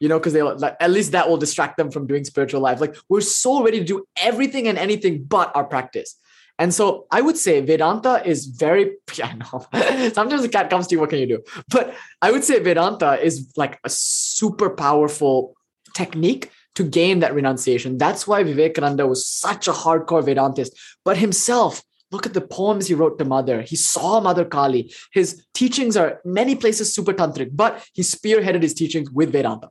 You 0.00 0.08
know, 0.08 0.18
because 0.18 0.32
they 0.32 0.42
like 0.42 0.76
at 0.80 0.90
least 0.90 1.12
that 1.12 1.28
will 1.28 1.36
distract 1.36 1.76
them 1.76 1.90
from 1.90 2.06
doing 2.06 2.24
spiritual 2.24 2.60
life. 2.60 2.80
Like 2.80 2.96
we're 3.08 3.20
so 3.20 3.62
ready 3.62 3.78
to 3.78 3.84
do 3.84 4.04
everything 4.16 4.66
and 4.66 4.76
anything 4.76 5.22
but 5.22 5.54
our 5.54 5.64
practice. 5.64 6.16
And 6.58 6.72
so 6.72 7.06
I 7.10 7.20
would 7.20 7.36
say 7.36 7.60
Vedanta 7.60 8.22
is 8.24 8.46
very, 8.46 8.96
I 9.22 9.34
know. 9.34 9.66
Sometimes 10.12 10.42
the 10.42 10.48
cat 10.48 10.70
comes 10.70 10.86
to 10.88 10.94
you, 10.94 11.00
what 11.00 11.10
can 11.10 11.20
you 11.20 11.26
do? 11.26 11.42
But 11.70 11.94
I 12.22 12.30
would 12.30 12.44
say 12.44 12.58
Vedanta 12.58 13.22
is 13.22 13.52
like 13.56 13.78
a 13.84 13.90
super 13.90 14.70
powerful 14.70 15.54
technique 15.94 16.50
to 16.74 16.84
gain 16.84 17.20
that 17.20 17.34
renunciation. 17.34 17.98
That's 17.98 18.26
why 18.26 18.42
Vivekananda 18.42 19.06
was 19.06 19.26
such 19.26 19.68
a 19.68 19.72
hardcore 19.72 20.24
Vedantist. 20.24 20.70
But 21.04 21.16
himself, 21.16 21.82
look 22.14 22.26
at 22.26 22.34
the 22.34 22.40
poems 22.40 22.86
he 22.86 22.94
wrote 22.94 23.18
to 23.18 23.24
Mother. 23.24 23.62
He 23.62 23.76
saw 23.76 24.20
Mother 24.20 24.44
Kali. 24.44 24.94
His 25.12 25.44
teachings 25.52 25.96
are 25.96 26.20
many 26.24 26.54
places 26.54 26.94
super 26.94 27.12
tantric, 27.12 27.50
but 27.52 27.86
he 27.92 28.02
spearheaded 28.02 28.62
his 28.62 28.74
teachings 28.74 29.10
with 29.10 29.32
Vedanta. 29.32 29.70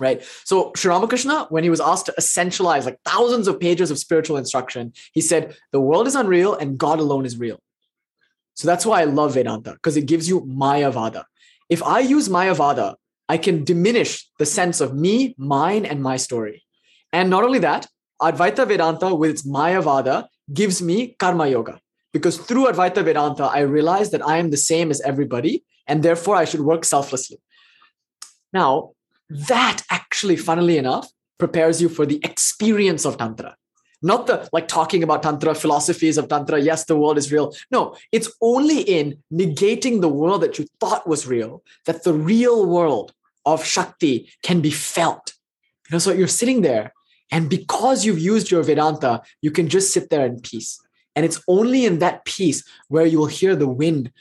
Right. 0.00 0.22
So 0.44 0.72
Sri 0.76 0.90
Ramakrishna, 0.90 1.46
when 1.50 1.64
he 1.64 1.70
was 1.70 1.80
asked 1.80 2.06
to 2.06 2.14
essentialize 2.18 2.84
like 2.84 2.98
thousands 3.04 3.48
of 3.48 3.58
pages 3.58 3.90
of 3.90 3.98
spiritual 3.98 4.36
instruction, 4.36 4.92
he 5.12 5.20
said, 5.20 5.56
the 5.72 5.80
world 5.80 6.06
is 6.06 6.14
unreal 6.14 6.54
and 6.54 6.78
God 6.78 7.00
alone 7.00 7.26
is 7.26 7.36
real. 7.36 7.60
So 8.54 8.66
that's 8.66 8.86
why 8.86 9.00
I 9.00 9.04
love 9.04 9.34
Vedanta, 9.34 9.72
because 9.72 9.96
it 9.96 10.06
gives 10.06 10.28
you 10.28 10.42
Mayavada. 10.42 11.24
If 11.68 11.82
I 11.82 12.00
use 12.00 12.28
Mayavada 12.28 12.94
I 13.28 13.36
can 13.36 13.64
diminish 13.64 14.26
the 14.38 14.46
sense 14.46 14.80
of 14.80 14.94
me, 14.94 15.34
mine, 15.36 15.84
and 15.84 16.02
my 16.02 16.16
story. 16.16 16.64
And 17.12 17.28
not 17.28 17.44
only 17.44 17.58
that, 17.60 17.86
Advaita 18.20 18.66
Vedanta 18.66 19.14
with 19.14 19.30
its 19.30 19.46
Mayavada 19.46 20.26
gives 20.52 20.80
me 20.82 21.16
Karma 21.18 21.48
Yoga. 21.48 21.80
Because 22.12 22.38
through 22.38 22.66
Advaita 22.66 23.04
Vedanta, 23.04 23.44
I 23.44 23.60
realize 23.60 24.10
that 24.10 24.26
I 24.26 24.38
am 24.38 24.50
the 24.50 24.56
same 24.56 24.90
as 24.90 25.00
everybody, 25.02 25.64
and 25.86 26.02
therefore 26.02 26.36
I 26.36 26.44
should 26.44 26.60
work 26.60 26.84
selflessly. 26.84 27.38
Now, 28.52 28.92
that 29.28 29.82
actually, 29.90 30.36
funnily 30.36 30.78
enough, 30.78 31.10
prepares 31.38 31.80
you 31.82 31.88
for 31.88 32.06
the 32.06 32.20
experience 32.24 33.04
of 33.04 33.18
Tantra. 33.18 33.56
Not 34.00 34.26
the 34.26 34.48
like 34.52 34.68
talking 34.68 35.02
about 35.02 35.22
Tantra, 35.22 35.54
philosophies 35.54 36.18
of 36.18 36.28
Tantra, 36.28 36.60
yes, 36.60 36.84
the 36.84 36.96
world 36.96 37.18
is 37.18 37.32
real. 37.32 37.52
No, 37.70 37.96
it's 38.12 38.30
only 38.40 38.80
in 38.80 39.18
negating 39.32 40.00
the 40.00 40.08
world 40.08 40.42
that 40.42 40.58
you 40.58 40.66
thought 40.80 41.06
was 41.06 41.26
real 41.26 41.62
that 41.86 42.04
the 42.04 42.14
real 42.14 42.64
world 42.64 43.12
of 43.44 43.64
Shakti 43.64 44.30
can 44.42 44.60
be 44.60 44.70
felt. 44.70 45.34
You 45.88 45.94
know, 45.94 45.98
so 45.98 46.12
you're 46.12 46.28
sitting 46.28 46.62
there, 46.62 46.92
and 47.30 47.50
because 47.50 48.04
you've 48.04 48.18
used 48.18 48.50
your 48.50 48.62
Vedanta, 48.62 49.22
you 49.42 49.50
can 49.50 49.68
just 49.68 49.92
sit 49.92 50.10
there 50.10 50.26
in 50.26 50.40
peace. 50.40 50.80
And 51.14 51.24
it's 51.24 51.42
only 51.48 51.84
in 51.84 51.98
that 51.98 52.24
peace 52.24 52.62
where 52.88 53.06
you 53.06 53.18
will 53.18 53.26
hear 53.26 53.56
the 53.56 53.68
wind 53.68 54.12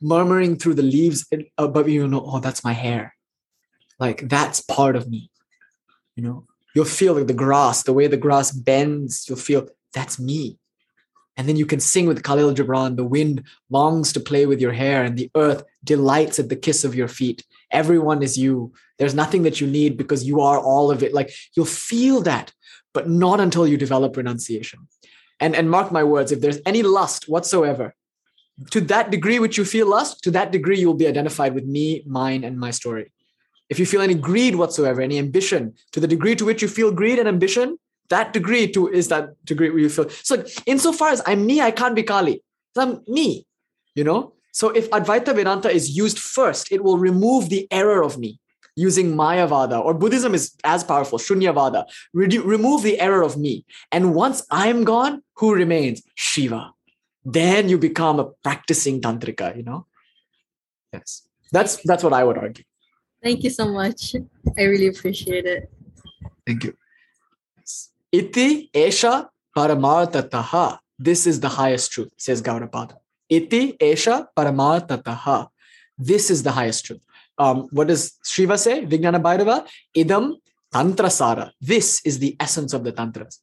murmuring 0.00 0.56
through 0.56 0.74
the 0.74 0.82
leaves 0.82 1.26
above 1.58 1.88
you, 1.88 2.02
you 2.02 2.08
know, 2.08 2.24
oh, 2.24 2.40
that's 2.40 2.64
my 2.64 2.72
hair. 2.72 3.14
Like 3.98 4.28
that's 4.28 4.60
part 4.60 4.96
of 4.96 5.10
me. 5.10 5.30
You 6.16 6.22
know, 6.22 6.46
you'll 6.74 6.86
feel 6.86 7.14
like 7.14 7.26
the 7.26 7.34
grass, 7.34 7.82
the 7.82 7.92
way 7.92 8.06
the 8.06 8.16
grass 8.16 8.50
bends, 8.50 9.28
you'll 9.28 9.38
feel 9.38 9.68
that's 9.92 10.18
me. 10.18 10.58
And 11.36 11.48
then 11.48 11.56
you 11.56 11.66
can 11.66 11.80
sing 11.80 12.06
with 12.06 12.22
Khalil 12.22 12.54
Gibran, 12.54 12.96
the 12.96 13.04
wind 13.04 13.44
longs 13.70 14.12
to 14.12 14.20
play 14.20 14.46
with 14.46 14.60
your 14.60 14.72
hair, 14.72 15.04
and 15.04 15.16
the 15.16 15.30
earth 15.34 15.64
delights 15.84 16.38
at 16.38 16.48
the 16.48 16.56
kiss 16.56 16.84
of 16.84 16.94
your 16.94 17.08
feet. 17.08 17.44
Everyone 17.70 18.22
is 18.22 18.36
you. 18.36 18.72
There's 18.98 19.14
nothing 19.14 19.42
that 19.44 19.60
you 19.60 19.66
need 19.66 19.96
because 19.96 20.24
you 20.24 20.40
are 20.40 20.58
all 20.58 20.90
of 20.90 21.02
it. 21.02 21.14
Like 21.14 21.32
you'll 21.54 21.66
feel 21.66 22.20
that, 22.22 22.52
but 22.92 23.08
not 23.08 23.40
until 23.40 23.66
you 23.66 23.76
develop 23.76 24.16
renunciation. 24.16 24.88
And, 25.38 25.54
and 25.56 25.70
mark 25.70 25.90
my 25.90 26.04
words, 26.04 26.32
if 26.32 26.40
there's 26.40 26.58
any 26.66 26.82
lust 26.82 27.28
whatsoever, 27.28 27.94
to 28.70 28.80
that 28.82 29.10
degree 29.10 29.38
which 29.38 29.56
you 29.56 29.64
feel 29.64 29.86
lust, 29.86 30.22
to 30.24 30.30
that 30.32 30.52
degree 30.52 30.78
you 30.78 30.86
will 30.86 30.94
be 30.94 31.06
identified 31.06 31.54
with 31.54 31.64
me, 31.64 32.02
mine, 32.06 32.44
and 32.44 32.58
my 32.58 32.70
story. 32.70 33.10
If 33.70 33.78
you 33.78 33.86
feel 33.86 34.02
any 34.02 34.14
greed 34.14 34.56
whatsoever, 34.56 35.00
any 35.00 35.18
ambition, 35.18 35.74
to 35.92 36.00
the 36.00 36.08
degree 36.08 36.34
to 36.36 36.44
which 36.44 36.60
you 36.60 36.68
feel 36.68 36.92
greed 36.92 37.18
and 37.18 37.28
ambition, 37.28 37.78
that 38.10 38.32
degree 38.32 38.70
to 38.72 38.88
is 38.88 39.08
that 39.08 39.42
degree 39.44 39.70
where 39.70 39.78
you 39.78 39.88
feel. 39.88 40.10
So 40.10 40.44
insofar 40.66 41.08
as 41.08 41.22
I'm 41.24 41.46
me, 41.46 41.60
I 41.60 41.70
can't 41.70 41.94
be 41.94 42.02
Kali. 42.02 42.42
I'm 42.76 43.02
me, 43.06 43.46
you 43.94 44.04
know? 44.04 44.34
So 44.52 44.70
if 44.70 44.90
Advaita 44.90 45.34
Vedanta 45.34 45.70
is 45.70 45.96
used 45.96 46.18
first, 46.18 46.72
it 46.72 46.82
will 46.82 46.98
remove 46.98 47.48
the 47.48 47.66
error 47.70 48.02
of 48.02 48.18
me 48.18 48.40
using 48.76 49.14
Mayavada, 49.14 49.84
or 49.84 49.94
Buddhism 49.94 50.34
is 50.34 50.54
as 50.64 50.82
powerful, 50.84 51.18
Shunyavada. 51.18 51.84
Re- 52.14 52.38
remove 52.38 52.82
the 52.82 52.98
error 53.00 53.22
of 53.22 53.36
me. 53.36 53.64
And 53.92 54.14
once 54.14 54.46
I'm 54.50 54.84
gone, 54.84 55.22
who 55.34 55.54
remains? 55.54 56.02
Shiva. 56.14 56.72
Then 57.24 57.68
you 57.68 57.78
become 57.78 58.18
a 58.20 58.26
practicing 58.42 59.00
Tantrika, 59.00 59.56
you 59.56 59.62
know? 59.62 59.86
Yes. 60.92 61.28
That's 61.52 61.76
that's 61.84 62.02
what 62.02 62.12
I 62.12 62.24
would 62.24 62.38
argue. 62.38 62.64
Thank 63.22 63.44
you 63.44 63.50
so 63.50 63.68
much. 63.68 64.14
I 64.56 64.62
really 64.62 64.86
appreciate 64.86 65.44
it. 65.44 65.70
Thank 66.46 66.64
you. 66.64 66.76
Iti 68.12 68.70
Esha 68.72 69.28
Paramartataha. 69.56 70.78
This 70.98 71.26
is 71.26 71.40
the 71.40 71.48
highest 71.48 71.92
truth, 71.92 72.12
says 72.16 72.40
Gaudapada. 72.40 72.99
Iti 73.30 73.74
Esha 73.74 74.26
Paramartataha. 74.36 75.48
This 75.96 76.30
is 76.30 76.42
the 76.42 76.52
highest 76.52 76.86
truth. 76.86 77.04
Um, 77.38 77.68
what 77.70 77.88
does 77.88 78.18
Shiva 78.24 78.58
say? 78.58 78.84
Vijnana 78.84 79.22
Bhairava? 79.22 79.66
Idam 79.96 80.34
Tantrasara. 80.74 81.52
This 81.60 82.00
is 82.04 82.18
the 82.18 82.36
essence 82.40 82.72
of 82.72 82.84
the 82.84 82.92
Tantras. 82.92 83.38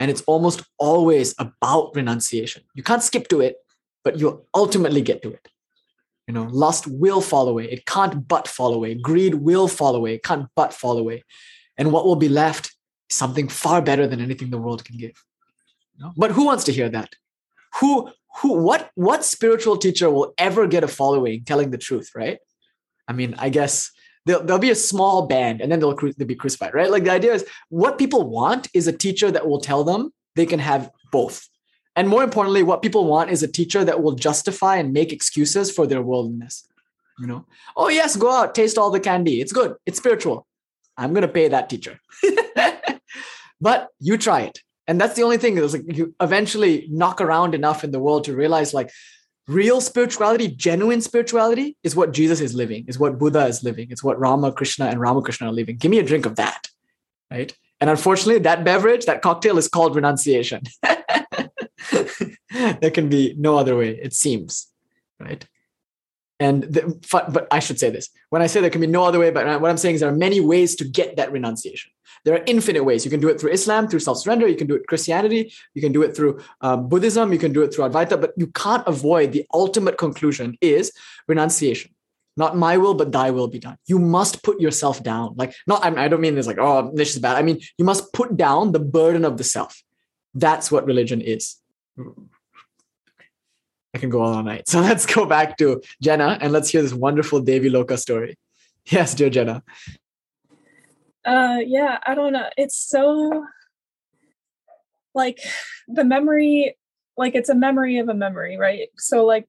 And 0.00 0.10
it's 0.10 0.22
almost 0.22 0.62
always 0.78 1.34
about 1.38 1.94
renunciation. 1.94 2.62
You 2.74 2.82
can't 2.82 3.02
skip 3.02 3.28
to 3.28 3.40
it, 3.40 3.56
but 4.04 4.18
you'll 4.18 4.46
ultimately 4.54 5.02
get 5.02 5.22
to 5.22 5.32
it. 5.32 5.48
You 6.26 6.34
know, 6.34 6.44
lust 6.44 6.86
will 6.86 7.20
fall 7.20 7.48
away. 7.48 7.64
It 7.70 7.84
can't 7.84 8.26
but 8.26 8.48
fall 8.48 8.74
away. 8.74 8.94
Greed 8.94 9.34
will 9.34 9.68
fall 9.68 9.94
away. 9.94 10.14
It 10.14 10.22
can't 10.22 10.48
but 10.54 10.72
fall 10.72 10.98
away. 10.98 11.24
And 11.76 11.92
what 11.92 12.04
will 12.04 12.16
be 12.16 12.28
left 12.28 12.74
is 13.10 13.16
something 13.16 13.48
far 13.48 13.82
better 13.82 14.06
than 14.06 14.20
anything 14.20 14.50
the 14.50 14.58
world 14.58 14.84
can 14.84 14.96
give. 14.96 15.22
You 15.96 16.04
know? 16.04 16.12
But 16.16 16.32
who 16.32 16.44
wants 16.44 16.64
to 16.64 16.72
hear 16.72 16.88
that? 16.88 17.10
Who, 17.80 18.10
who, 18.40 18.54
what, 18.54 18.90
what 18.94 19.24
spiritual 19.24 19.76
teacher 19.76 20.10
will 20.10 20.34
ever 20.38 20.66
get 20.66 20.84
a 20.84 20.88
following 20.88 21.44
telling 21.44 21.70
the 21.70 21.78
truth, 21.78 22.10
right? 22.14 22.38
I 23.06 23.12
mean, 23.12 23.34
I 23.38 23.48
guess 23.48 23.90
there'll, 24.26 24.42
there'll 24.42 24.60
be 24.60 24.70
a 24.70 24.76
small 24.76 25.26
band 25.26 25.60
and 25.60 25.70
then 25.70 25.80
they'll, 25.80 25.94
they'll 25.94 26.26
be 26.26 26.34
crucified, 26.34 26.74
right? 26.74 26.90
Like 26.90 27.04
the 27.04 27.12
idea 27.12 27.34
is 27.34 27.44
what 27.68 27.98
people 27.98 28.28
want 28.28 28.68
is 28.74 28.86
a 28.86 28.92
teacher 28.92 29.30
that 29.30 29.46
will 29.46 29.60
tell 29.60 29.84
them 29.84 30.12
they 30.34 30.46
can 30.46 30.60
have 30.60 30.90
both 31.10 31.46
and 31.94 32.08
more 32.08 32.22
importantly, 32.22 32.62
what 32.62 32.82
people 32.82 33.04
want 33.04 33.30
is 33.30 33.42
a 33.42 33.48
teacher 33.48 33.84
that 33.84 34.02
will 34.02 34.12
justify 34.12 34.76
and 34.76 34.92
make 34.92 35.12
excuses 35.12 35.70
for 35.70 35.86
their 35.86 36.02
worldliness. 36.02 36.66
You 37.18 37.26
know, 37.26 37.46
oh 37.76 37.88
yes, 37.88 38.16
go 38.16 38.32
out, 38.32 38.54
taste 38.54 38.78
all 38.78 38.90
the 38.90 39.00
candy. 39.00 39.40
It's 39.40 39.52
good. 39.52 39.74
It's 39.84 39.98
spiritual. 39.98 40.46
I'm 40.96 41.12
gonna 41.12 41.28
pay 41.28 41.48
that 41.48 41.68
teacher. 41.68 42.00
but 43.60 43.88
you 44.00 44.16
try 44.16 44.42
it. 44.42 44.60
And 44.88 45.00
that's 45.00 45.14
the 45.14 45.22
only 45.22 45.38
thing 45.38 45.56
is 45.58 45.74
like 45.74 45.84
you 45.96 46.14
eventually 46.20 46.86
knock 46.90 47.20
around 47.20 47.54
enough 47.54 47.84
in 47.84 47.92
the 47.92 48.00
world 48.00 48.24
to 48.24 48.34
realize 48.34 48.74
like 48.74 48.90
real 49.46 49.80
spirituality, 49.80 50.48
genuine 50.48 51.00
spirituality 51.00 51.76
is 51.82 51.94
what 51.94 52.12
Jesus 52.12 52.40
is 52.40 52.54
living, 52.54 52.84
is 52.88 52.98
what 52.98 53.18
Buddha 53.18 53.46
is 53.46 53.62
living, 53.62 53.88
it's 53.90 54.02
what 54.02 54.18
Rama, 54.18 54.52
Krishna, 54.52 54.86
and 54.86 55.00
Ramakrishna 55.00 55.48
are 55.48 55.52
living. 55.52 55.76
Give 55.76 55.90
me 55.90 55.98
a 55.98 56.04
drink 56.04 56.26
of 56.26 56.36
that. 56.36 56.68
Right. 57.30 57.54
And 57.80 57.90
unfortunately, 57.90 58.40
that 58.40 58.64
beverage, 58.64 59.06
that 59.06 59.22
cocktail 59.22 59.58
is 59.58 59.68
called 59.68 59.96
renunciation. 59.96 60.62
there 62.52 62.90
can 62.92 63.08
be 63.08 63.34
no 63.38 63.56
other 63.56 63.76
way, 63.76 63.90
it 63.90 64.12
seems, 64.12 64.68
right? 65.18 65.44
And 66.38 66.64
the, 66.64 66.98
but 67.12 67.46
I 67.52 67.60
should 67.60 67.78
say 67.78 67.90
this: 67.90 68.10
when 68.30 68.42
I 68.42 68.48
say 68.48 68.60
there 68.60 68.70
can 68.70 68.80
be 68.80 68.88
no 68.88 69.04
other 69.04 69.20
way, 69.20 69.30
but 69.30 69.60
what 69.60 69.70
I'm 69.70 69.76
saying 69.76 69.94
is 69.94 70.00
there 70.00 70.10
are 70.10 70.16
many 70.16 70.40
ways 70.40 70.74
to 70.76 70.84
get 70.84 71.16
that 71.16 71.30
renunciation. 71.30 71.91
There 72.24 72.34
are 72.34 72.42
infinite 72.46 72.84
ways. 72.84 73.04
You 73.04 73.10
can 73.10 73.20
do 73.20 73.28
it 73.28 73.40
through 73.40 73.50
Islam, 73.50 73.88
through 73.88 74.00
self-surrender. 74.00 74.46
You 74.46 74.56
can 74.56 74.66
do 74.66 74.74
it 74.74 74.86
Christianity. 74.86 75.52
You 75.74 75.82
can 75.82 75.92
do 75.92 76.02
it 76.02 76.16
through 76.16 76.40
um, 76.60 76.88
Buddhism. 76.88 77.32
You 77.32 77.38
can 77.38 77.52
do 77.52 77.62
it 77.62 77.74
through 77.74 77.88
Advaita. 77.88 78.20
But 78.20 78.32
you 78.36 78.46
can't 78.48 78.86
avoid 78.86 79.32
the 79.32 79.44
ultimate 79.52 79.98
conclusion 79.98 80.56
is 80.60 80.92
renunciation. 81.26 81.92
Not 82.36 82.56
my 82.56 82.78
will, 82.78 82.94
but 82.94 83.12
thy 83.12 83.30
will 83.30 83.48
be 83.48 83.58
done. 83.58 83.76
You 83.86 83.98
must 83.98 84.42
put 84.42 84.60
yourself 84.60 85.02
down. 85.02 85.34
Like, 85.36 85.54
not 85.66 85.84
I 85.84 86.08
don't 86.08 86.20
mean 86.20 86.34
this 86.34 86.46
like, 86.46 86.58
oh, 86.58 86.90
this 86.94 87.14
is 87.14 87.18
bad. 87.18 87.36
I 87.36 87.42
mean, 87.42 87.60
you 87.76 87.84
must 87.84 88.12
put 88.12 88.36
down 88.36 88.72
the 88.72 88.80
burden 88.80 89.24
of 89.24 89.36
the 89.36 89.44
self. 89.44 89.82
That's 90.34 90.70
what 90.70 90.86
religion 90.86 91.20
is. 91.20 91.56
I 93.94 93.98
can 93.98 94.08
go 94.08 94.22
on 94.22 94.34
all 94.34 94.42
night. 94.42 94.64
So 94.68 94.80
let's 94.80 95.04
go 95.04 95.26
back 95.26 95.58
to 95.58 95.82
Jenna 96.00 96.38
and 96.40 96.52
let's 96.52 96.70
hear 96.70 96.82
this 96.82 96.94
wonderful 96.94 97.40
Devi 97.40 97.68
Loka 97.68 97.98
story. 97.98 98.38
Yes, 98.86 99.14
dear 99.14 99.30
Jenna. 99.30 99.62
Uh 101.24 101.58
yeah, 101.64 101.98
I 102.04 102.14
don't 102.14 102.32
know. 102.32 102.48
It's 102.56 102.76
so 102.76 103.44
like 105.14 105.38
the 105.88 106.04
memory 106.04 106.76
like 107.16 107.34
it's 107.34 107.48
a 107.48 107.54
memory 107.54 107.98
of 107.98 108.08
a 108.08 108.14
memory, 108.14 108.56
right? 108.56 108.88
So 108.98 109.24
like 109.24 109.46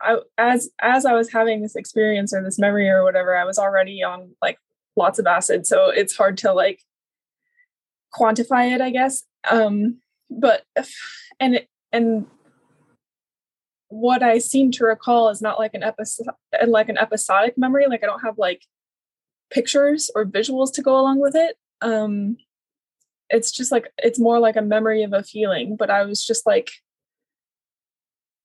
I 0.00 0.18
as 0.38 0.70
as 0.80 1.06
I 1.06 1.14
was 1.14 1.32
having 1.32 1.62
this 1.62 1.76
experience 1.76 2.34
or 2.34 2.42
this 2.42 2.58
memory 2.58 2.88
or 2.88 3.04
whatever, 3.04 3.36
I 3.36 3.44
was 3.44 3.58
already 3.58 4.02
on 4.02 4.34
like 4.42 4.58
lots 4.96 5.18
of 5.18 5.26
acid, 5.26 5.66
so 5.66 5.90
it's 5.90 6.16
hard 6.16 6.38
to 6.38 6.52
like 6.52 6.80
quantify 8.14 8.74
it, 8.74 8.80
I 8.80 8.90
guess. 8.90 9.24
Um 9.48 10.00
but 10.30 10.64
and 11.40 11.60
and 11.92 12.26
what 13.88 14.22
I 14.22 14.38
seem 14.38 14.72
to 14.72 14.84
recall 14.84 15.28
is 15.28 15.40
not 15.40 15.58
like 15.58 15.74
an 15.74 15.84
episode 15.84 16.26
like 16.66 16.88
an 16.88 16.98
episodic 16.98 17.56
memory. 17.56 17.86
Like 17.88 18.02
I 18.02 18.06
don't 18.06 18.20
have 18.20 18.38
like 18.38 18.62
pictures 19.54 20.10
or 20.14 20.26
visuals 20.26 20.72
to 20.74 20.82
go 20.82 20.98
along 20.98 21.20
with 21.20 21.34
it. 21.34 21.56
Um 21.80 22.36
it's 23.30 23.50
just 23.50 23.72
like 23.72 23.90
it's 23.98 24.18
more 24.18 24.38
like 24.38 24.56
a 24.56 24.62
memory 24.62 25.02
of 25.02 25.12
a 25.12 25.22
feeling, 25.22 25.76
but 25.76 25.90
I 25.90 26.04
was 26.04 26.24
just 26.24 26.44
like 26.46 26.70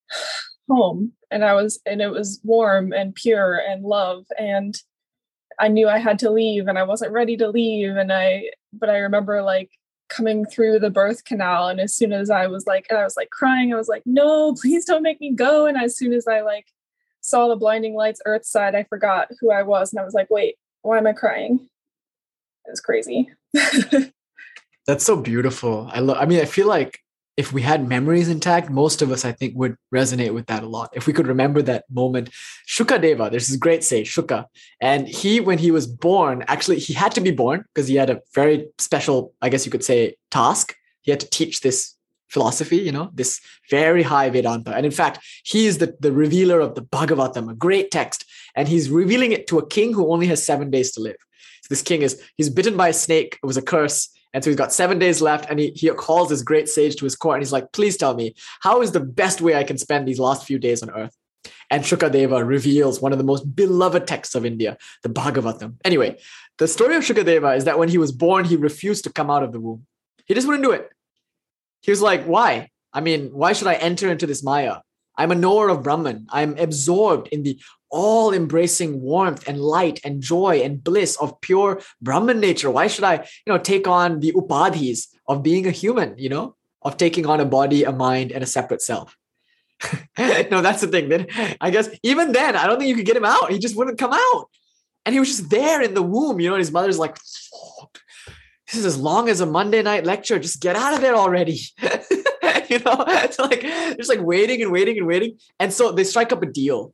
home 0.70 1.14
and 1.32 1.44
I 1.44 1.54
was 1.54 1.80
and 1.86 2.02
it 2.02 2.12
was 2.12 2.40
warm 2.44 2.94
and 2.94 3.16
pure 3.16 3.60
and 3.68 3.84
love 3.84 4.26
and 4.38 4.76
I 5.60 5.68
knew 5.68 5.90
I 5.90 5.98
had 5.98 6.20
to 6.20 6.30
leave 6.30 6.68
and 6.68 6.78
I 6.78 6.84
wasn't 6.84 7.12
ready 7.12 7.36
to 7.38 7.50
leave 7.50 7.98
and 7.98 8.14
I 8.14 8.52
but 8.72 8.90
I 8.90 9.00
remember 9.00 9.42
like 9.42 9.72
coming 10.10 10.46
through 10.46 10.80
the 10.80 10.90
birth 10.90 11.24
canal 11.24 11.68
and 11.68 11.80
as 11.80 11.94
soon 11.94 12.12
as 12.12 12.30
i 12.30 12.48
was 12.48 12.66
like 12.66 12.88
and 12.90 12.98
i 12.98 13.04
was 13.04 13.16
like 13.16 13.30
crying 13.30 13.72
i 13.72 13.78
was 13.78 13.88
like 13.88 14.02
no 14.06 14.54
please 14.56 14.84
don't 14.84 15.04
make 15.04 15.22
me 15.22 15.32
go 15.34 15.68
and 15.68 15.78
as 15.78 15.96
soon 15.96 16.12
as 16.14 16.28
i 16.28 16.42
like 16.42 16.66
saw 17.22 17.48
the 17.48 17.56
blinding 17.56 17.94
lights 17.94 18.22
earth 18.26 18.44
side 18.46 18.76
i 18.76 18.84
forgot 18.84 19.30
who 19.40 19.52
i 19.52 19.62
was 19.62 19.94
and 19.94 20.00
i 20.00 20.04
was 20.04 20.16
like 20.16 20.30
wait 20.30 20.56
why 20.82 20.98
am 20.98 21.08
i 21.08 21.14
crying 21.14 21.68
it 22.66 22.70
was 22.70 22.82
crazy 22.82 23.30
that's 24.88 25.06
so 25.06 25.16
beautiful 25.16 25.90
i 25.92 26.00
love 26.00 26.18
i 26.20 26.26
mean 26.26 26.40
i 26.40 26.46
feel 26.46 26.68
like 26.68 27.00
if 27.40 27.54
we 27.54 27.62
had 27.62 27.88
memories 27.88 28.28
intact, 28.28 28.70
most 28.70 29.02
of 29.02 29.14
us, 29.14 29.24
I 29.24 29.32
think, 29.32 29.54
would 29.56 29.78
resonate 29.96 30.34
with 30.34 30.48
that 30.48 30.62
a 30.62 30.68
lot. 30.68 30.90
If 30.92 31.08
we 31.08 31.14
could 31.14 31.26
remember 31.26 31.62
that 31.62 31.86
moment, 31.90 32.32
Shukadeva, 32.68 33.32
there's 33.32 33.48
this 33.48 33.56
great 33.56 33.82
sage, 33.82 34.14
Shuka, 34.14 34.44
and 34.82 35.08
he, 35.08 35.40
when 35.40 35.58
he 35.58 35.72
was 35.72 35.88
born, 35.88 36.44
actually, 36.50 36.80
he 36.80 36.92
had 36.92 37.14
to 37.14 37.22
be 37.22 37.32
born 37.32 37.64
because 37.74 37.88
he 37.88 37.96
had 37.96 38.10
a 38.10 38.20
very 38.36 38.68
special, 38.78 39.34
I 39.42 39.48
guess 39.48 39.66
you 39.66 39.72
could 39.72 39.86
say, 39.86 40.18
task. 40.30 40.76
He 41.00 41.12
had 41.12 41.22
to 41.22 41.30
teach 41.30 41.62
this 41.62 41.96
philosophy, 42.28 42.76
you 42.76 42.92
know, 42.92 43.10
this 43.14 43.40
very 43.70 44.04
high 44.04 44.30
Vedanta. 44.30 44.76
And 44.76 44.86
in 44.86 44.92
fact, 44.92 45.20
he 45.46 45.66
is 45.66 45.78
the, 45.78 45.96
the 46.02 46.12
revealer 46.12 46.60
of 46.60 46.76
the 46.76 46.82
Bhagavatam, 46.82 47.50
a 47.50 47.56
great 47.56 47.90
text, 47.90 48.26
and 48.56 48.68
he's 48.68 48.90
revealing 48.90 49.32
it 49.32 49.48
to 49.48 49.60
a 49.60 49.68
king 49.68 49.94
who 49.94 50.12
only 50.12 50.28
has 50.28 50.46
seven 50.46 50.70
days 50.70 50.92
to 50.94 51.02
live. 51.02 51.18
So 51.62 51.68
this 51.70 51.82
king 51.82 52.02
is, 52.02 52.22
he's 52.36 52.50
bitten 52.50 52.78
by 52.78 52.90
a 52.90 52.94
snake, 52.94 53.40
it 53.42 53.46
was 53.46 53.58
a 53.58 53.62
curse 53.62 54.10
and 54.34 54.44
so 54.44 54.50
he's 54.50 54.58
got 54.58 54.72
seven 54.72 55.00
days 55.00 55.22
left, 55.22 55.50
and 55.50 55.60
he, 55.60 55.72
he 55.72 55.90
calls 55.90 56.30
this 56.30 56.44
great 56.44 56.70
sage 56.70 56.96
to 56.98 57.06
his 57.06 57.16
court, 57.16 57.38
and 57.38 57.44
he's 57.44 57.52
like, 57.52 57.72
please 57.72 57.98
tell 57.98 58.14
me, 58.14 58.36
how 58.62 58.82
is 58.82 58.92
the 58.92 59.00
best 59.00 59.42
way 59.42 59.56
I 59.56 59.64
can 59.64 59.78
spend 59.78 60.08
these 60.08 60.20
last 60.20 60.46
few 60.46 60.60
days 60.60 60.84
on 60.84 60.92
earth? 60.92 61.16
And 61.72 61.84
Shukadeva 61.84 62.46
reveals 62.46 63.02
one 63.02 63.12
of 63.12 63.18
the 63.18 63.24
most 63.24 63.56
beloved 63.56 64.06
texts 64.06 64.36
of 64.36 64.46
India, 64.46 64.78
the 65.04 65.10
Bhagavatam. 65.10 65.76
Anyway, 65.84 66.18
the 66.58 66.68
story 66.68 66.96
of 66.96 67.04
Shukadeva 67.04 67.58
is 67.58 67.66
that 67.66 67.80
when 67.80 67.90
he 67.90 67.98
was 67.98 68.12
born, 68.12 68.46
he 68.46 68.56
refused 68.56 69.04
to 69.06 69.14
come 69.14 69.32
out 69.32 69.44
of 69.44 69.52
the 69.52 69.60
womb. 69.60 69.86
He 70.26 70.34
just 70.34 70.48
wouldn't 70.48 70.64
do 70.64 70.72
it. 70.72 70.90
He 71.82 71.92
was 71.92 72.02
like, 72.02 72.26
why? 72.26 72.70
I 72.94 73.02
mean, 73.02 73.30
why 73.32 73.54
should 73.54 73.68
I 73.68 73.76
enter 73.76 74.10
into 74.10 74.28
this 74.28 74.44
Maya? 74.44 74.78
I'm 75.16 75.32
a 75.32 75.36
knower 75.36 75.70
of 75.70 75.84
Brahman. 75.84 76.28
I'm 76.30 76.58
absorbed 76.58 77.30
in 77.30 77.44
the 77.44 77.60
all 77.92 78.34
embracing 78.34 79.02
warmth 79.02 79.48
and 79.48 79.60
light 79.60 80.00
and 80.04 80.22
joy 80.22 80.62
and 80.64 80.84
bliss 80.84 81.16
of 81.18 81.40
pure 81.42 81.82
Brahman 82.02 82.40
nature. 82.40 82.70
Why 82.70 82.88
should 82.88 83.04
I, 83.04 83.16
you 83.16 83.54
know, 83.54 83.58
take 83.58 83.88
on 83.88 84.20
the 84.20 84.32
upadhis 84.34 85.08
of 85.28 85.44
being 85.44 85.68
a 85.68 85.72
human, 85.72 86.18
you 86.18 86.30
know, 86.30 86.56
of 86.82 86.98
taking 86.98 87.26
on 87.26 87.40
a 87.40 87.46
body, 87.46 87.84
a 87.84 87.92
mind, 87.92 88.32
and 88.32 88.44
a 88.44 88.48
separate 88.48 88.82
self? 88.82 89.18
no, 90.18 90.62
that's 90.62 90.82
the 90.82 90.88
thing. 90.88 91.10
Then 91.10 91.28
I 91.62 91.70
guess 91.70 91.90
even 92.04 92.32
then, 92.32 92.56
I 92.56 92.68
don't 92.68 92.78
think 92.78 92.90
you 92.90 92.96
could 92.96 93.06
get 93.06 93.18
him 93.18 93.26
out. 93.26 93.52
He 93.52 93.60
just 93.60 93.76
wouldn't 93.76 93.98
come 93.98 94.14
out. 94.14 94.46
And 95.06 95.14
he 95.14 95.20
was 95.20 95.30
just 95.30 95.50
there 95.50 95.82
in 95.82 95.94
the 95.94 96.04
womb, 96.04 96.40
you 96.40 96.50
know, 96.50 96.56
and 96.56 96.62
his 96.62 96.72
mother's 96.72 97.00
like, 97.00 97.16
this 97.16 98.76
is 98.76 98.86
as 98.86 98.98
long 99.00 99.30
as 99.30 99.40
a 99.42 99.46
Monday 99.46 99.82
night 99.82 100.06
lecture. 100.06 100.38
Just 100.38 100.62
get 100.62 100.76
out 100.76 100.94
of 100.94 101.02
there 101.02 101.16
already. 101.16 101.62
you 101.82 102.80
know, 102.80 103.04
it's 103.08 103.40
like 103.40 103.62
just 103.62 104.10
like 104.10 104.22
waiting 104.22 104.62
and 104.62 104.72
waiting 104.72 104.98
and 104.98 105.08
waiting. 105.08 105.38
And 105.60 105.74
so 105.74 105.92
they 105.92 106.04
strike 106.04 106.32
up 106.32 106.44
a 106.44 106.46
deal 106.46 106.94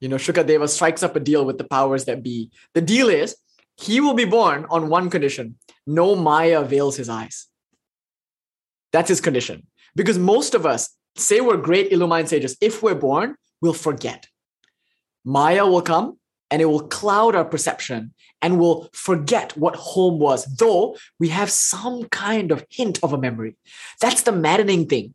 you 0.00 0.08
know, 0.08 0.16
Shukadeva 0.16 0.68
strikes 0.68 1.02
up 1.02 1.14
a 1.14 1.20
deal 1.20 1.44
with 1.44 1.58
the 1.58 1.64
powers 1.64 2.06
that 2.06 2.22
be. 2.22 2.50
The 2.74 2.80
deal 2.80 3.08
is 3.08 3.36
he 3.76 4.00
will 4.00 4.14
be 4.14 4.24
born 4.24 4.66
on 4.70 4.88
one 4.88 5.10
condition 5.10 5.56
no 5.86 6.14
Maya 6.14 6.62
veils 6.62 6.96
his 6.96 7.08
eyes. 7.08 7.46
That's 8.92 9.08
his 9.08 9.20
condition. 9.20 9.66
Because 9.96 10.18
most 10.18 10.54
of 10.54 10.64
us, 10.64 10.94
say 11.16 11.40
we're 11.40 11.56
great 11.56 11.90
Illumined 11.90 12.28
sages, 12.28 12.56
if 12.60 12.82
we're 12.82 12.94
born, 12.94 13.34
we'll 13.60 13.72
forget. 13.72 14.28
Maya 15.24 15.66
will 15.66 15.82
come 15.82 16.18
and 16.50 16.62
it 16.62 16.66
will 16.66 16.86
cloud 16.86 17.34
our 17.34 17.44
perception 17.44 18.14
and 18.40 18.58
we'll 18.60 18.88
forget 18.92 19.56
what 19.56 19.74
home 19.74 20.18
was, 20.18 20.44
though 20.56 20.96
we 21.18 21.28
have 21.28 21.50
some 21.50 22.04
kind 22.10 22.52
of 22.52 22.64
hint 22.70 23.00
of 23.02 23.12
a 23.12 23.18
memory. 23.18 23.56
That's 24.00 24.22
the 24.22 24.32
maddening 24.32 24.86
thing 24.86 25.14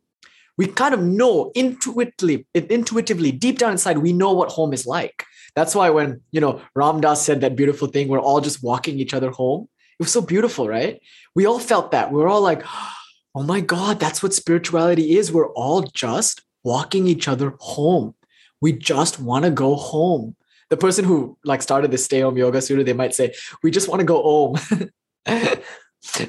we 0.58 0.66
kind 0.66 0.94
of 0.94 1.02
know 1.02 1.52
intuitively, 1.54 2.46
intuitively, 2.54 3.32
deep 3.32 3.58
down 3.58 3.72
inside, 3.72 3.98
we 3.98 4.12
know 4.12 4.32
what 4.32 4.50
home 4.50 4.72
is 4.72 4.86
like. 4.86 5.24
That's 5.54 5.74
why 5.74 5.90
when, 5.90 6.20
you 6.32 6.40
know, 6.40 6.60
Ram 6.74 7.00
Dass 7.00 7.24
said 7.24 7.40
that 7.42 7.56
beautiful 7.56 7.88
thing, 7.88 8.08
we're 8.08 8.20
all 8.20 8.40
just 8.40 8.62
walking 8.62 8.98
each 8.98 9.14
other 9.14 9.30
home. 9.30 9.68
It 9.98 10.02
was 10.02 10.12
so 10.12 10.20
beautiful, 10.20 10.68
right? 10.68 11.00
We 11.34 11.46
all 11.46 11.58
felt 11.58 11.90
that. 11.90 12.10
We 12.10 12.18
we're 12.18 12.28
all 12.28 12.42
like, 12.42 12.62
oh 13.34 13.42
my 13.42 13.60
God, 13.60 14.00
that's 14.00 14.22
what 14.22 14.34
spirituality 14.34 15.16
is. 15.16 15.32
We're 15.32 15.52
all 15.52 15.82
just 15.82 16.42
walking 16.62 17.06
each 17.06 17.28
other 17.28 17.54
home. 17.60 18.14
We 18.60 18.72
just 18.72 19.20
want 19.20 19.44
to 19.44 19.50
go 19.50 19.74
home. 19.74 20.36
The 20.68 20.76
person 20.76 21.04
who 21.04 21.38
like 21.44 21.62
started 21.62 21.90
the 21.90 21.98
stay 21.98 22.20
home 22.20 22.36
yoga 22.36 22.60
studio, 22.60 22.84
they 22.84 22.92
might 22.92 23.14
say, 23.14 23.34
we 23.62 23.70
just 23.70 23.88
want 23.88 24.00
to 24.00 24.06
go 24.06 24.22
home. 24.22 24.58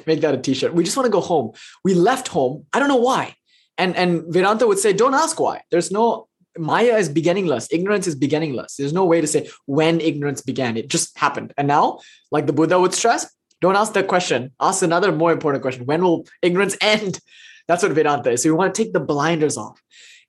Make 0.06 0.20
that 0.20 0.34
a 0.34 0.38
t-shirt. 0.38 0.74
We 0.74 0.84
just 0.84 0.96
want 0.96 1.06
to 1.06 1.12
go 1.12 1.20
home. 1.20 1.52
We 1.84 1.94
left 1.94 2.28
home. 2.28 2.66
I 2.72 2.78
don't 2.78 2.88
know 2.88 2.96
why 2.96 3.34
and 3.78 3.96
and 3.96 4.24
Vedanta 4.28 4.66
would 4.66 4.78
say, 4.78 4.92
don't 4.92 5.14
ask 5.14 5.40
why. 5.40 5.62
There's 5.70 5.90
no 5.90 6.28
Maya 6.58 6.96
is 6.96 7.08
beginningless. 7.08 7.68
Ignorance 7.70 8.06
is 8.06 8.14
beginningless. 8.14 8.76
There's 8.76 8.92
no 8.92 9.04
way 9.04 9.20
to 9.20 9.26
say 9.26 9.48
when 9.66 10.00
ignorance 10.00 10.42
began. 10.42 10.76
It 10.76 10.88
just 10.88 11.16
happened. 11.16 11.54
And 11.56 11.68
now, 11.68 12.00
like 12.30 12.46
the 12.46 12.52
Buddha 12.52 12.80
would 12.80 12.94
stress, 12.94 13.32
don't 13.60 13.76
ask 13.76 13.92
that 13.94 14.08
question. 14.08 14.52
Ask 14.60 14.82
another 14.82 15.12
more 15.12 15.32
important 15.32 15.62
question. 15.62 15.86
When 15.86 16.02
will 16.02 16.26
ignorance 16.42 16.76
end? 16.80 17.20
That's 17.66 17.82
what 17.82 17.92
Vedanta 17.92 18.30
is. 18.30 18.42
So 18.42 18.48
you 18.48 18.56
want 18.56 18.74
to 18.74 18.82
take 18.82 18.92
the 18.92 19.00
blinders 19.00 19.56
off. 19.56 19.80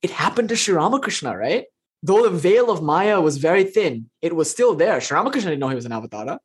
It 0.02 0.12
happened 0.12 0.50
to 0.50 0.56
Sri 0.56 0.74
Ramakrishna, 0.74 1.36
right? 1.36 1.66
Though 2.04 2.24
the 2.24 2.38
veil 2.38 2.70
of 2.70 2.82
Maya 2.82 3.20
was 3.20 3.38
very 3.38 3.64
thin, 3.64 4.10
it 4.22 4.36
was 4.36 4.50
still 4.50 4.76
there. 4.76 5.02
Sri 5.02 5.16
Ramakrishna 5.16 5.52
didn't 5.52 5.60
know 5.60 5.70
he 5.70 5.76
was 5.76 5.86
an 5.86 5.92
avatar. 5.92 6.40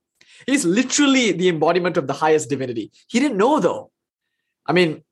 He's 0.47 0.65
literally 0.65 1.33
the 1.33 1.49
embodiment 1.49 1.97
of 1.97 2.07
the 2.07 2.13
highest 2.13 2.51
divinity. 2.51 2.91
He 3.07 3.21
didn't 3.21 3.37
know 3.37 3.61
though. 3.61 3.91
I 4.67 4.73
mean, 4.73 5.05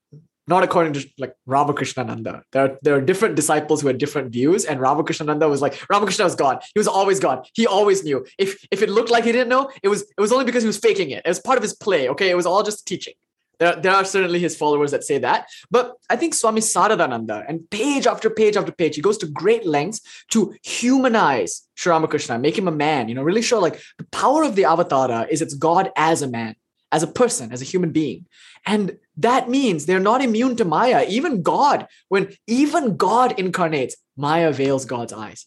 not 0.52 0.62
according 0.62 0.92
to 0.94 1.00
like 1.18 1.34
Ramakrishnananda. 1.48 2.42
There 2.52 2.64
are, 2.64 2.78
there 2.82 2.94
are 2.96 3.00
different 3.00 3.34
disciples 3.36 3.80
who 3.80 3.88
had 3.90 3.98
different 4.04 4.30
views, 4.38 4.64
and 4.64 4.80
Ramakrishnananda 4.86 5.48
was 5.48 5.62
like 5.64 5.74
Ramakrishna 5.88 6.24
was 6.24 6.34
God. 6.44 6.62
He 6.74 6.78
was 6.78 6.90
always 6.98 7.18
God. 7.26 7.38
He 7.54 7.66
always 7.66 8.04
knew. 8.04 8.18
If 8.38 8.50
if 8.70 8.82
it 8.82 8.90
looked 8.90 9.10
like 9.14 9.24
he 9.24 9.32
didn't 9.32 9.52
know, 9.54 9.70
it 9.82 9.88
was 9.88 10.02
it 10.02 10.20
was 10.24 10.32
only 10.32 10.44
because 10.44 10.62
he 10.62 10.72
was 10.74 10.78
faking 10.88 11.10
it. 11.10 11.22
It 11.24 11.32
was 11.34 11.40
part 11.40 11.58
of 11.58 11.62
his 11.62 11.74
play. 11.74 12.02
Okay, 12.12 12.28
it 12.30 12.36
was 12.36 12.46
all 12.46 12.62
just 12.62 12.86
teaching. 12.86 13.14
There, 13.62 13.76
there 13.76 13.94
are 13.94 14.04
certainly 14.04 14.40
his 14.40 14.56
followers 14.56 14.90
that 14.90 15.04
say 15.04 15.18
that. 15.18 15.46
But 15.70 15.94
I 16.10 16.16
think 16.16 16.34
Swami 16.34 16.60
Saradananda, 16.60 17.44
and 17.48 17.68
page 17.70 18.06
after 18.12 18.28
page 18.28 18.56
after 18.56 18.72
page, 18.72 18.96
he 18.96 19.02
goes 19.08 19.18
to 19.18 19.26
great 19.26 19.64
lengths 19.64 20.00
to 20.32 20.54
humanize 20.64 21.52
Sri 21.76 21.92
Ramakrishna, 21.92 22.38
make 22.38 22.58
him 22.58 22.66
a 22.66 22.72
man, 22.86 23.08
you 23.08 23.14
know, 23.14 23.22
really 23.22 23.40
show 23.40 23.60
like 23.60 23.80
the 23.98 24.08
power 24.22 24.42
of 24.42 24.56
the 24.56 24.64
avatar 24.64 25.28
is 25.28 25.40
it's 25.40 25.54
God 25.54 25.90
as 25.96 26.22
a 26.22 26.28
man, 26.28 26.56
as 26.92 27.02
a 27.02 27.06
person, 27.06 27.50
as 27.50 27.62
a 27.62 27.64
human 27.64 27.90
being. 27.90 28.26
And 28.66 28.98
that 29.16 29.48
means 29.48 29.86
they're 29.86 29.98
not 29.98 30.22
immune 30.22 30.56
to 30.56 30.64
Maya. 30.64 31.04
Even 31.08 31.42
God, 31.42 31.88
when 32.08 32.36
even 32.46 32.96
God 32.96 33.38
incarnates, 33.38 33.96
Maya 34.16 34.52
veils 34.52 34.84
God's 34.84 35.12
eyes. 35.12 35.46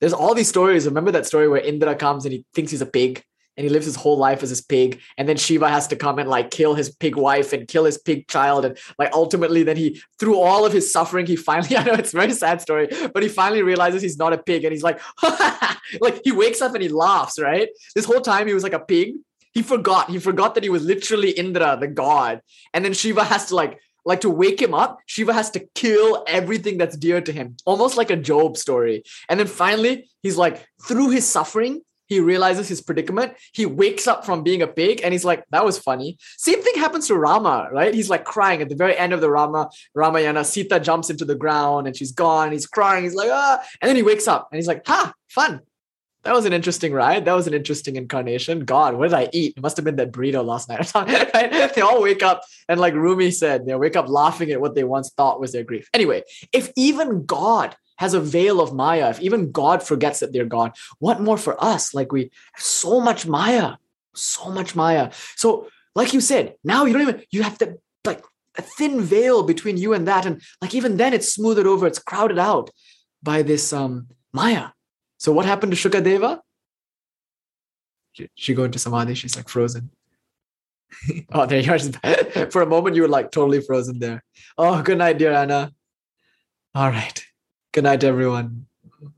There's 0.00 0.12
all 0.12 0.34
these 0.34 0.48
stories. 0.48 0.86
Remember 0.86 1.10
that 1.12 1.26
story 1.26 1.48
where 1.48 1.60
Indra 1.60 1.94
comes 1.94 2.24
and 2.24 2.32
he 2.32 2.44
thinks 2.54 2.70
he's 2.70 2.82
a 2.82 2.86
pig 2.86 3.24
and 3.56 3.64
he 3.64 3.70
lives 3.70 3.86
his 3.86 3.96
whole 3.96 4.16
life 4.16 4.42
as 4.42 4.50
his 4.50 4.62
pig. 4.62 5.00
And 5.18 5.28
then 5.28 5.36
Shiva 5.36 5.68
has 5.68 5.88
to 5.88 5.96
come 5.96 6.18
and 6.18 6.28
like 6.28 6.50
kill 6.50 6.74
his 6.74 6.90
pig 6.90 7.16
wife 7.16 7.52
and 7.52 7.68
kill 7.68 7.84
his 7.84 7.98
pig 7.98 8.26
child. 8.28 8.64
And 8.64 8.78
like 8.98 9.12
ultimately, 9.12 9.62
then 9.62 9.76
he, 9.76 10.00
through 10.18 10.38
all 10.38 10.64
of 10.64 10.72
his 10.72 10.92
suffering, 10.92 11.26
he 11.26 11.36
finally, 11.36 11.76
I 11.76 11.84
know 11.84 11.92
it's 11.92 12.14
a 12.14 12.16
very 12.16 12.32
sad 12.32 12.60
story, 12.60 12.88
but 13.12 13.22
he 13.22 13.28
finally 13.28 13.62
realizes 13.62 14.02
he's 14.02 14.18
not 14.18 14.32
a 14.32 14.38
pig. 14.38 14.64
And 14.64 14.72
he's 14.72 14.82
like, 14.82 15.00
like 16.00 16.20
he 16.24 16.32
wakes 16.32 16.60
up 16.60 16.74
and 16.74 16.82
he 16.82 16.88
laughs, 16.88 17.38
right? 17.38 17.68
This 17.94 18.04
whole 18.04 18.20
time 18.20 18.46
he 18.46 18.54
was 18.54 18.62
like 18.62 18.72
a 18.72 18.80
pig 18.80 19.14
he 19.52 19.62
forgot. 19.62 20.10
He 20.10 20.18
forgot 20.18 20.54
that 20.54 20.64
he 20.64 20.70
was 20.70 20.84
literally 20.84 21.30
Indra, 21.30 21.76
the 21.78 21.88
god. 21.88 22.40
And 22.74 22.84
then 22.84 22.92
Shiva 22.92 23.24
has 23.24 23.46
to 23.46 23.56
like 23.56 23.80
like 24.04 24.22
to 24.22 24.30
wake 24.30 24.60
him 24.60 24.74
up, 24.74 24.98
Shiva 25.06 25.32
has 25.32 25.50
to 25.52 25.60
kill 25.74 26.24
everything 26.26 26.78
that's 26.78 26.96
dear 26.96 27.20
to 27.20 27.32
him, 27.32 27.56
almost 27.64 27.96
like 27.96 28.10
a 28.10 28.16
Job 28.16 28.56
story. 28.56 29.04
And 29.28 29.38
then 29.38 29.46
finally, 29.46 30.10
he's 30.22 30.36
like, 30.36 30.66
through 30.86 31.10
his 31.10 31.24
suffering, 31.24 31.82
he 32.06 32.20
realizes 32.20 32.68
his 32.68 32.82
predicament. 32.82 33.34
He 33.52 33.64
wakes 33.64 34.06
up 34.06 34.26
from 34.26 34.42
being 34.42 34.60
a 34.60 34.66
pig 34.66 35.00
and 35.02 35.14
he's 35.14 35.24
like, 35.24 35.44
that 35.50 35.64
was 35.64 35.78
funny. 35.78 36.18
Same 36.36 36.62
thing 36.62 36.74
happens 36.74 37.06
to 37.08 37.16
Rama, 37.16 37.68
right? 37.72 37.94
He's 37.94 38.10
like 38.10 38.24
crying 38.24 38.60
at 38.60 38.68
the 38.68 38.74
very 38.74 38.96
end 38.98 39.12
of 39.12 39.20
the 39.20 39.30
Rama 39.30 39.70
Ramayana. 39.94 40.44
Sita 40.44 40.78
jumps 40.78 41.08
into 41.08 41.24
the 41.24 41.36
ground 41.36 41.86
and 41.86 41.96
she's 41.96 42.12
gone. 42.12 42.52
He's 42.52 42.66
crying. 42.66 43.04
He's 43.04 43.14
like, 43.14 43.30
ah. 43.30 43.62
And 43.80 43.88
then 43.88 43.96
he 43.96 44.02
wakes 44.02 44.28
up 44.28 44.48
and 44.50 44.58
he's 44.58 44.66
like, 44.66 44.86
ha, 44.86 45.14
fun 45.28 45.62
that 46.24 46.34
was 46.34 46.44
an 46.44 46.52
interesting 46.52 46.92
ride. 46.92 47.24
That 47.24 47.34
was 47.34 47.46
an 47.46 47.54
interesting 47.54 47.96
incarnation. 47.96 48.64
God, 48.64 48.94
what 48.94 49.10
did 49.10 49.14
I 49.14 49.28
eat? 49.32 49.54
It 49.56 49.62
must 49.62 49.76
have 49.76 49.84
been 49.84 49.96
that 49.96 50.12
burrito 50.12 50.44
last 50.44 50.68
night. 50.68 50.92
right? 51.34 51.74
They 51.74 51.80
all 51.80 52.00
wake 52.00 52.22
up 52.22 52.42
and, 52.68 52.80
like 52.80 52.94
Rumi 52.94 53.30
said, 53.30 53.66
they 53.66 53.74
wake 53.74 53.96
up 53.96 54.08
laughing 54.08 54.50
at 54.50 54.60
what 54.60 54.74
they 54.74 54.84
once 54.84 55.10
thought 55.10 55.40
was 55.40 55.52
their 55.52 55.64
grief. 55.64 55.88
Anyway, 55.92 56.22
if 56.52 56.70
even 56.76 57.26
God 57.26 57.76
has 57.96 58.14
a 58.14 58.20
veil 58.20 58.60
of 58.60 58.72
Maya, 58.72 59.10
if 59.10 59.20
even 59.20 59.52
God 59.52 59.82
forgets 59.82 60.20
that 60.20 60.32
they're 60.32 60.44
God, 60.44 60.72
what 60.98 61.20
more 61.20 61.38
for 61.38 61.62
us? 61.62 61.92
Like 61.92 62.12
we 62.12 62.30
have 62.52 62.64
so 62.64 63.00
much 63.00 63.26
Maya, 63.26 63.74
so 64.14 64.50
much 64.50 64.76
Maya. 64.76 65.10
So, 65.36 65.68
like 65.94 66.12
you 66.12 66.20
said, 66.20 66.54
now 66.64 66.84
you 66.84 66.92
don't 66.92 67.02
even 67.02 67.22
you 67.30 67.42
have 67.42 67.58
to 67.58 67.78
like 68.04 68.24
a 68.56 68.62
thin 68.62 69.00
veil 69.00 69.42
between 69.42 69.76
you 69.76 69.92
and 69.92 70.08
that, 70.08 70.24
and 70.24 70.40
like 70.60 70.74
even 70.74 70.96
then 70.96 71.12
it's 71.12 71.34
smoothed 71.34 71.66
over, 71.66 71.86
it's 71.86 71.98
crowded 71.98 72.38
out 72.38 72.70
by 73.22 73.42
this 73.42 73.72
um 73.72 74.08
Maya. 74.32 74.68
So 75.22 75.30
what 75.30 75.46
happened 75.46 75.70
to 75.70 75.78
Shukadeva? 75.78 76.40
She, 78.10 78.28
she 78.34 78.54
go 78.54 78.64
into 78.64 78.80
samadhi, 78.80 79.14
she's 79.14 79.36
like 79.36 79.48
frozen. 79.48 79.90
oh, 81.32 81.46
there 81.46 81.60
you 81.60 81.72
are. 81.72 81.78
For 82.50 82.62
a 82.62 82.66
moment, 82.66 82.96
you 82.96 83.02
were 83.02 83.14
like 83.16 83.30
totally 83.30 83.60
frozen 83.60 84.00
there. 84.00 84.24
Oh, 84.58 84.82
good 84.82 84.98
night, 84.98 85.18
dear 85.18 85.32
Anna. 85.32 85.72
All 86.74 86.90
right. 86.90 87.24
Good 87.72 87.84
night, 87.84 88.02
everyone. 88.02 88.66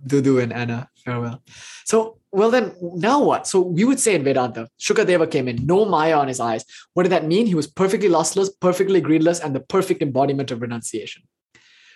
Dudu 0.06 0.42
and 0.42 0.52
Anna, 0.52 0.90
farewell. 0.94 1.42
So 1.86 2.18
well, 2.30 2.50
then 2.50 2.74
now 2.80 3.22
what? 3.22 3.46
So 3.46 3.62
we 3.62 3.84
would 3.84 3.98
say 3.98 4.14
in 4.14 4.24
Vedanta, 4.24 4.68
Shukadeva 4.78 5.30
came 5.30 5.48
in, 5.48 5.64
no 5.64 5.86
Maya 5.86 6.18
on 6.18 6.28
his 6.28 6.38
eyes. 6.38 6.66
What 6.92 7.04
did 7.04 7.12
that 7.12 7.24
mean? 7.24 7.46
He 7.46 7.54
was 7.54 7.66
perfectly 7.66 8.10
lostless, 8.10 8.50
perfectly 8.50 9.00
greedless, 9.00 9.40
and 9.40 9.54
the 9.54 9.60
perfect 9.60 10.02
embodiment 10.02 10.50
of 10.50 10.60
renunciation. 10.60 11.22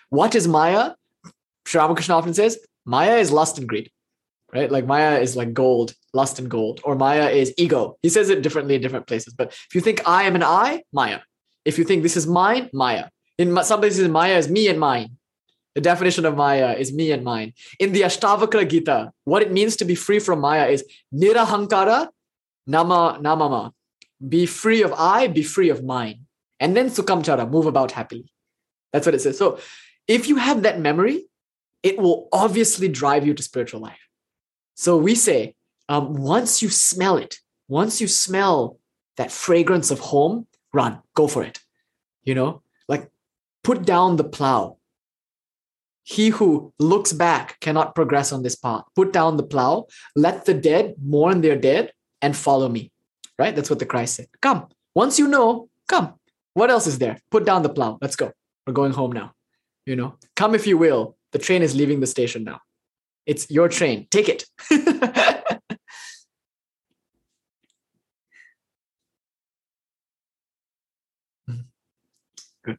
What 0.09 0.35
is 0.35 0.49
Maya? 0.49 0.93
Sri 1.67 1.79
Ramakrishna 1.79 2.15
often 2.15 2.33
says, 2.33 2.59
Maya 2.87 3.17
is 3.17 3.31
lust 3.31 3.59
and 3.59 3.69
greed, 3.69 3.91
right? 4.53 4.71
Like 4.71 4.87
Maya 4.87 5.19
is 5.19 5.37
like 5.37 5.53
gold, 5.53 5.95
lust 6.15 6.39
and 6.39 6.49
gold, 6.49 6.81
or 6.85 6.95
Maya 6.95 7.29
is 7.29 7.53
ego. 7.57 7.99
He 8.03 8.09
says 8.09 8.31
it 8.31 8.43
differently 8.43 8.75
in 8.75 8.81
different 8.81 9.07
places. 9.07 9.35
But 9.35 9.53
if 9.53 9.75
you 9.75 9.81
think 9.81 10.07
I 10.07 10.25
am 10.25 10.35
an 10.35 10.43
I, 10.43 10.83
Maya. 10.93 11.21
If 11.65 11.79
you 11.79 11.85
think 11.85 12.03
this 12.03 12.17
is 12.17 12.27
mine, 12.27 12.71
Maya. 12.73 13.09
In 13.37 13.57
some 13.63 13.81
places, 13.81 14.09
Maya 14.09 14.37
is 14.37 14.49
me 14.49 14.69
and 14.69 14.81
mine. 14.81 15.17
The 15.75 15.83
definition 15.83 16.25
of 16.25 16.37
Maya 16.37 16.73
is 16.73 16.93
me 16.93 17.13
and 17.13 17.23
mine. 17.23 17.53
In 17.79 17.93
the 17.93 18.03
Ashtavakra 18.03 18.69
Gita, 18.69 19.13
what 19.25 19.43
it 19.43 19.53
means 19.53 19.77
to 19.77 19.85
be 19.85 19.95
free 19.95 20.19
from 20.19 20.41
Maya 20.41 20.67
is 20.67 20.85
nirahankara 21.15 22.09
nama 22.67 23.19
namama. 23.21 23.73
Be 24.27 24.47
free 24.47 24.83
of 24.83 24.93
I, 24.95 25.29
be 25.29 25.43
free 25.43 25.69
of 25.69 25.85
mine. 25.85 26.27
And 26.59 26.77
then 26.77 26.89
sukamchara, 26.89 27.49
move 27.49 27.67
about 27.67 27.93
happily. 27.93 28.33
That's 28.93 29.07
what 29.07 29.15
it 29.15 29.21
says. 29.21 29.39
So 29.39 29.61
if 30.09 30.29
you 30.29 30.37
have 30.37 30.63
that 30.63 30.81
memory, 30.81 31.27
it 31.83 31.99
will 31.99 32.29
obviously 32.33 32.89
drive 32.89 33.25
you 33.27 33.35
to 33.35 33.43
spiritual 33.43 33.81
life. 33.81 34.08
So 34.79 34.97
we 34.97 35.15
say, 35.15 35.55
um, 35.89 36.15
once 36.15 36.63
you 36.63 36.71
smell 36.71 37.17
it, 37.17 37.39
once 37.67 38.01
you 38.01 38.09
smell 38.09 38.79
that 39.17 39.33
fragrance 39.33 39.91
of 39.91 39.99
home, 39.99 40.47
run, 40.73 41.03
go 41.15 41.27
for 41.27 41.43
it. 41.43 41.59
You 42.23 42.35
know, 42.35 42.63
like 42.89 43.11
put 43.65 43.85
down 43.85 44.17
the 44.17 44.25
plow 44.25 44.79
he 46.09 46.31
who 46.31 46.73
looks 46.79 47.13
back 47.13 47.61
cannot 47.61 47.95
progress 47.95 48.33
on 48.33 48.43
this 48.43 48.57
path. 48.57 48.83
Put 48.97 49.13
down 49.13 49.37
the 49.37 49.43
plow, 49.43 49.89
let 50.17 50.47
the 50.47 50.55
dead 50.55 50.95
mourn 51.05 51.43
their 51.43 51.55
dead, 51.55 51.93
and 52.23 52.35
follow 52.35 52.67
me. 52.71 52.91
Right? 53.39 53.55
That's 53.55 53.69
what 53.69 53.79
the 53.79 53.85
Christ 53.85 54.15
said. 54.15 54.29
Come. 54.41 54.69
Once 54.95 55.19
you 55.19 55.29
know, 55.29 55.69
come. 55.87 56.15
What 56.55 56.71
else 56.71 56.87
is 56.87 56.99
there? 56.99 57.19
Put 57.31 57.45
down 57.45 57.63
the 57.63 57.69
plow. 57.69 57.99
Let's 58.01 58.17
go. 58.17 58.33
We're 58.67 58.73
going 58.73 58.93
home 58.93 59.13
now. 59.13 59.35
You 59.85 59.97
know, 59.97 60.17
come 60.35 60.55
if 60.55 60.67
you 60.67 60.79
will. 60.79 61.19
The 61.33 61.39
train 61.39 61.61
is 61.61 61.77
leaving 61.77 62.01
the 62.01 62.07
station 62.07 62.43
now. 62.43 62.63
It's 63.29 63.51
your 63.51 63.69
train. 63.69 64.09
Take 64.11 64.31
it. 64.31 64.45
Good. 72.65 72.79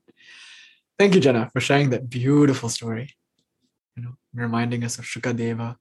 Thank 0.98 1.14
you, 1.14 1.22
Jenna, 1.22 1.52
for 1.54 1.60
sharing 1.60 1.92
that 1.92 2.10
beautiful 2.10 2.68
story 2.68 3.16
you 3.96 4.02
know, 4.02 4.16
reminding 4.34 4.84
us 4.84 4.98
of 4.98 5.06
Shukadeva. 5.06 5.76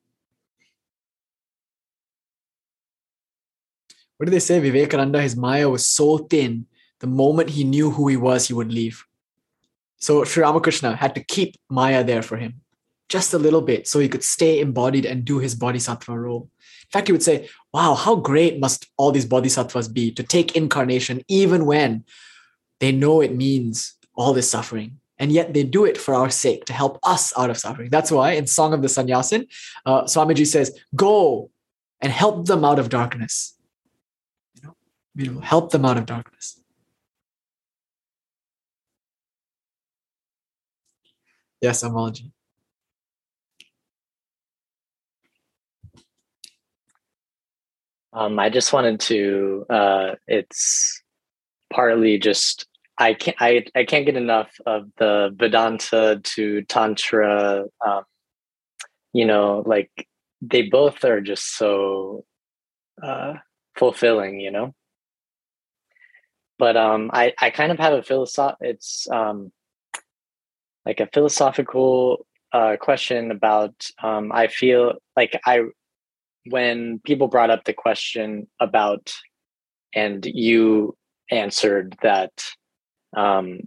What 4.19 4.27
did 4.27 4.33
they 4.33 4.39
say? 4.41 4.61
Vivekananda, 4.61 5.23
his 5.23 5.35
Maya 5.35 5.71
was 5.71 5.87
so 5.87 6.19
thin, 6.19 6.67
the 7.01 7.07
moment 7.07 7.51
he 7.51 7.65
knew 7.65 7.91
who 7.91 8.09
he 8.09 8.19
was, 8.19 8.49
he 8.49 8.55
would 8.55 8.71
leave. 8.73 9.03
So 9.97 10.25
Sri 10.25 10.43
Ramakrishna 10.43 10.95
had 10.97 11.15
to 11.15 11.25
keep 11.25 11.57
Maya 11.71 12.05
there 12.05 12.23
for 12.23 12.37
him 12.37 12.61
just 13.09 13.35
a 13.35 13.39
little 13.39 13.63
bit 13.63 13.89
so 13.89 13.99
he 13.99 14.09
could 14.09 14.25
stay 14.25 14.61
embodied 14.61 15.07
and 15.07 15.25
do 15.25 15.39
his 15.39 15.55
bodhisattva 15.55 16.19
role. 16.19 16.51
In 16.61 16.91
fact, 16.91 17.09
he 17.09 17.13
would 17.13 17.23
say, 17.23 17.49
Wow, 17.73 17.95
how 17.95 18.17
great 18.17 18.61
must 18.61 18.87
all 18.97 19.13
these 19.13 19.27
bodhisattvas 19.27 19.89
be 19.89 20.11
to 20.13 20.23
take 20.23 20.57
incarnation 20.57 21.23
even 21.29 21.67
when 21.67 22.05
they 22.81 22.93
know 22.93 23.21
it 23.21 23.35
means 23.35 23.95
all 24.15 24.33
this 24.33 24.51
suffering 24.51 24.99
and 25.19 25.33
yet 25.33 25.53
they 25.53 25.65
do 25.65 25.85
it 25.85 25.99
for 25.99 26.15
our 26.15 26.31
sake 26.31 26.65
to 26.67 26.73
help 26.73 26.99
us 27.03 27.37
out 27.37 27.51
of 27.51 27.59
suffering. 27.59 27.91
That's 27.91 28.11
why 28.11 28.33
in 28.33 28.47
Song 28.47 28.73
of 28.73 28.83
the 28.83 28.89
Sannyasin, 28.89 29.47
uh, 29.85 30.05
Swamiji 30.05 30.47
says, 30.47 30.79
"Go 30.95 31.51
and 32.01 32.13
help 32.13 32.47
them 32.47 32.65
out 32.65 32.79
of 32.79 32.89
darkness." 32.89 33.55
You 34.55 34.63
know, 34.63 34.77
beautiful. 35.17 35.43
Help 35.43 35.73
them 35.73 35.85
out 35.85 35.99
of 35.99 36.07
darkness. 36.07 36.61
Yes, 41.61 41.83
Amalji. 41.83 42.31
Um, 48.19 48.37
I 48.41 48.51
just 48.51 48.73
wanted 48.73 48.99
to. 49.01 49.65
Uh, 49.71 50.15
it's 50.27 51.01
partly 51.73 52.19
just 52.19 52.67
I 52.99 53.15
can't 53.15 53.37
I, 53.39 53.65
I 53.77 53.85
can't 53.85 54.07
get 54.07 54.17
enough 54.17 54.51
of 54.67 54.89
the 54.97 55.33
Vedanta 55.37 56.21
to 56.21 56.63
Tantra. 56.63 57.67
Um, 57.87 58.03
you 59.13 59.25
know, 59.25 59.63
like 59.67 60.09
they 60.41 60.63
both 60.63 61.05
are 61.05 61.21
just 61.21 61.57
so 61.57 62.25
uh, 63.01 63.35
fulfilling. 63.77 64.41
You 64.41 64.51
know, 64.51 64.75
but 66.59 66.77
um, 66.77 67.11
I 67.13 67.35
I 67.41 67.51
kind 67.51 67.71
of 67.71 67.79
have 67.79 67.93
a 67.93 68.03
philosoph. 68.03 68.57
It's 68.61 69.07
um, 69.13 69.53
like 70.85 70.99
a 70.99 71.09
philosophical 71.15 72.27
uh, 72.53 72.79
question 72.81 73.31
about. 73.31 73.89
Um, 74.03 74.33
I 74.35 74.49
feel 74.49 74.95
like 75.17 75.39
I 75.47 75.61
when 76.47 77.01
people 77.05 77.29
brought 77.29 77.51
up 77.51 77.65
the 77.65 77.73
question 77.73 78.47
about, 78.61 79.13
and 79.95 80.25
you 80.25 80.97
answered 81.31 81.97
that 82.03 82.33
um, 83.17 83.61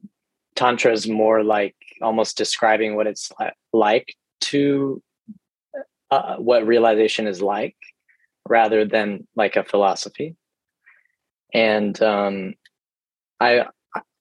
tantra 0.55 0.91
is 0.91 1.07
more 1.07 1.43
like 1.43 1.75
almost 2.01 2.37
describing 2.37 2.95
what 2.95 3.07
it's 3.07 3.31
like 3.73 4.15
to 4.41 5.01
uh, 6.09 6.35
what 6.37 6.65
realization 6.65 7.27
is 7.27 7.41
like 7.41 7.75
rather 8.47 8.83
than 8.85 9.27
like 9.35 9.55
a 9.55 9.63
philosophy. 9.63 10.35
And 11.53 12.01
um, 12.01 12.55
i 13.41 13.65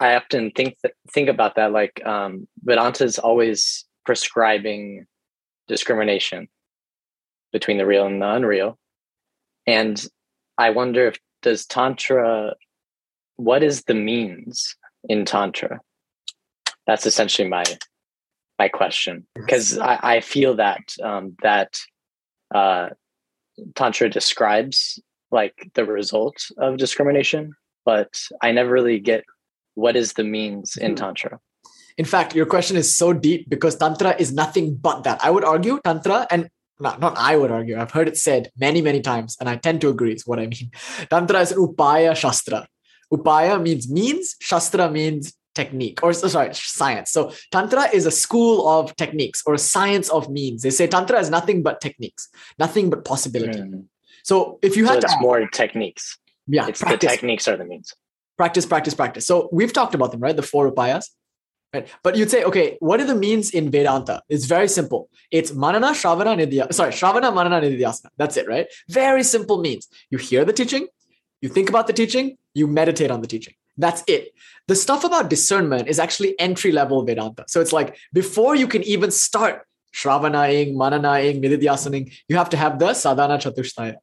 i 0.01 0.15
often 0.15 0.51
think 0.51 0.77
that, 0.83 0.95
think 1.13 1.29
about 1.29 1.55
that 1.55 1.71
like 1.71 2.05
um, 2.05 2.49
vedanta 2.65 3.05
is 3.05 3.19
always 3.19 3.85
prescribing 4.05 5.07
discrimination 5.69 6.49
between 7.53 7.79
the 7.79 7.87
real 7.87 8.07
and 8.07 8.21
the 8.21 8.31
unreal 8.31 8.79
and 9.67 10.07
i 10.59 10.71
wonder 10.71 11.07
if 11.07 11.19
does 11.43 11.67
tantra 11.67 12.55
what 13.41 13.63
is 13.63 13.85
the 13.85 13.95
means 13.95 14.77
in 15.09 15.25
tantra? 15.25 15.81
That's 16.87 17.07
essentially 17.07 17.49
my 17.49 17.65
my 18.59 18.69
question. 18.69 19.27
Because 19.35 19.79
I, 19.79 19.99
I 20.03 20.21
feel 20.21 20.57
that 20.57 20.95
um, 21.03 21.37
that 21.43 21.79
uh, 22.55 22.91
tantra 23.75 24.11
describes 24.11 25.01
like 25.31 25.71
the 25.75 25.85
result 25.85 26.37
of 26.59 26.77
discrimination 26.77 27.55
but 27.85 28.13
i 28.43 28.51
never 28.51 28.73
really 28.73 28.99
get 28.99 29.23
what 29.75 29.95
is 29.95 30.15
the 30.15 30.25
means 30.25 30.77
in 30.77 30.95
mm-hmm. 30.95 31.05
tantra. 31.05 31.39
In 31.97 32.05
fact 32.05 32.35
your 32.35 32.47
question 32.47 32.77
is 32.77 32.93
so 32.93 33.13
deep 33.13 33.49
because 33.49 33.77
tantra 33.77 34.17
is 34.19 34.33
nothing 34.33 34.75
but 34.75 35.05
that. 35.05 35.25
I 35.25 35.31
would 35.31 35.45
argue 35.45 35.81
tantra 35.85 36.27
and 36.31 36.51
not, 36.81 37.01
not 37.01 37.17
I 37.17 37.37
would 37.37 37.51
argue, 37.51 37.79
I've 37.79 37.91
heard 37.91 38.09
it 38.09 38.17
said 38.17 38.51
many, 38.59 38.83
many 38.83 39.01
times, 39.01 39.37
and 39.41 39.49
I 39.49 39.57
tend 39.57 39.81
to 39.83 39.89
agree, 39.89 40.13
is 40.13 40.27
what 40.27 40.39
I 40.39 40.47
mean. 40.47 40.71
Tantra 41.11 41.41
is 41.41 41.53
an 41.53 41.59
upaya 41.59 42.17
shastra. 42.17 42.67
Upaya 43.13 43.61
means 43.61 43.91
means, 43.91 44.37
Shastra 44.41 44.91
means 44.91 45.35
technique 45.55 46.03
or 46.03 46.13
sorry 46.13 46.55
science. 46.55 47.11
So 47.11 47.33
tantra 47.51 47.89
is 47.93 48.07
a 48.07 48.11
school 48.11 48.69
of 48.69 48.95
techniques 48.97 49.43
or 49.47 49.55
a 49.55 49.59
science 49.59 50.09
of 50.09 50.31
means. 50.31 50.63
They 50.63 50.71
say 50.71 50.87
tantra 50.87 51.19
is 51.19 51.31
nothing 51.31 51.63
but 51.63 51.81
techniques 51.81 52.29
nothing 52.59 52.91
but 52.91 53.05
possibility. 53.05 53.59
Mm. 53.59 53.85
so 54.23 54.59
if 54.63 54.77
you 54.77 54.87
so 54.87 54.93
had 54.93 55.05
it's 55.05 55.15
to 55.15 55.21
more 55.21 55.47
techniques. 55.49 56.19
Yeah 56.47 56.69
it's 56.69 56.81
practice. 56.81 57.11
the 57.11 57.17
techniques 57.17 57.49
are 57.49 57.57
the 57.57 57.65
means. 57.65 57.93
Practice 58.37 58.65
practice 58.65 58.95
practice. 58.95 59.27
So 59.27 59.49
we've 59.53 59.73
talked 59.73 59.95
about 59.95 60.13
them 60.13 60.21
right? 60.21 60.37
The 60.37 60.43
four 60.43 60.71
upayas 60.71 61.07
right 61.75 61.89
but 62.03 62.17
you'd 62.17 62.31
say 62.31 62.43
okay 62.45 62.77
what 62.81 63.01
are 63.01 63.05
the 63.05 63.15
means 63.15 63.51
in 63.51 63.71
vedanta 63.71 64.23
it's 64.29 64.47
very 64.47 64.69
simple 64.69 65.09
it's 65.31 65.53
manana 65.55 65.91
shravana 65.91 66.37
nidya 66.41 66.73
sorry 66.73 66.93
shravana 66.93 67.33
manana 67.35 67.61
nidhyasana 67.67 68.11
that's 68.17 68.37
it 68.37 68.49
right 68.49 68.67
very 68.89 69.23
simple 69.23 69.61
means 69.61 69.89
you 70.11 70.19
hear 70.19 70.45
the 70.45 70.53
teaching 70.53 70.87
you 71.41 71.49
think 71.49 71.69
about 71.69 71.87
the 71.87 71.93
teaching 71.93 72.37
you 72.55 72.67
meditate 72.67 73.11
on 73.11 73.21
the 73.21 73.27
teaching. 73.27 73.55
That's 73.77 74.03
it. 74.07 74.33
The 74.69 74.77
stuff 74.77 75.05
about 75.05 75.31
discernment 75.31 75.89
is 75.89 75.99
actually 75.99 76.39
entry 76.39 76.73
level 76.73 77.05
Vedanta. 77.05 77.45
So 77.49 77.61
it's 77.61 77.73
like 77.73 77.97
before 78.13 78.55
you 78.55 78.69
can 78.69 78.83
even 78.83 79.11
start 79.11 79.63
Shravanaing, 79.95 80.75
Mananaing, 80.75 81.43
Nididhyasaning, 81.43 82.13
you 82.29 82.37
have 82.37 82.51
to 82.51 82.57
have 82.57 82.79
the 82.79 82.95
Sadhana 82.95 83.39
Chatushtaya. 83.39 83.97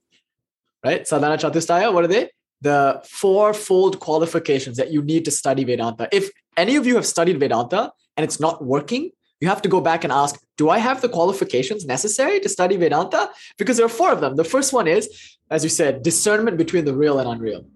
Right? 0.83 1.07
Sadhana 1.07 1.37
Chatushtaya, 1.37 1.93
what 1.93 2.03
are 2.03 2.07
they? 2.07 2.29
The 2.61 3.01
fourfold 3.05 3.99
qualifications 3.99 4.77
that 4.77 4.91
you 4.91 5.01
need 5.01 5.25
to 5.25 5.31
study 5.31 5.63
Vedanta. 5.63 6.09
If 6.11 6.29
any 6.55 6.75
of 6.75 6.87
you 6.87 6.95
have 6.95 7.05
studied 7.05 7.39
Vedanta 7.39 7.91
and 8.15 8.23
it's 8.23 8.39
not 8.39 8.63
working, 8.63 9.11
you 9.39 9.47
have 9.47 9.61
to 9.61 9.69
go 9.69 9.79
back 9.79 10.03
and 10.03 10.11
ask, 10.11 10.39
do 10.57 10.69
I 10.69 10.79
have 10.79 11.01
the 11.01 11.09
qualifications 11.09 11.85
necessary 11.85 12.39
to 12.39 12.49
study 12.49 12.75
Vedanta? 12.75 13.29
Because 13.57 13.77
there 13.77 13.85
are 13.85 13.89
four 13.89 14.11
of 14.11 14.21
them. 14.21 14.35
The 14.35 14.43
first 14.43 14.73
one 14.73 14.87
is, 14.87 15.37
as 15.51 15.63
you 15.63 15.69
said, 15.69 16.01
discernment 16.01 16.57
between 16.57 16.85
the 16.85 16.95
real 16.95 17.19
and 17.19 17.29
unreal. 17.29 17.67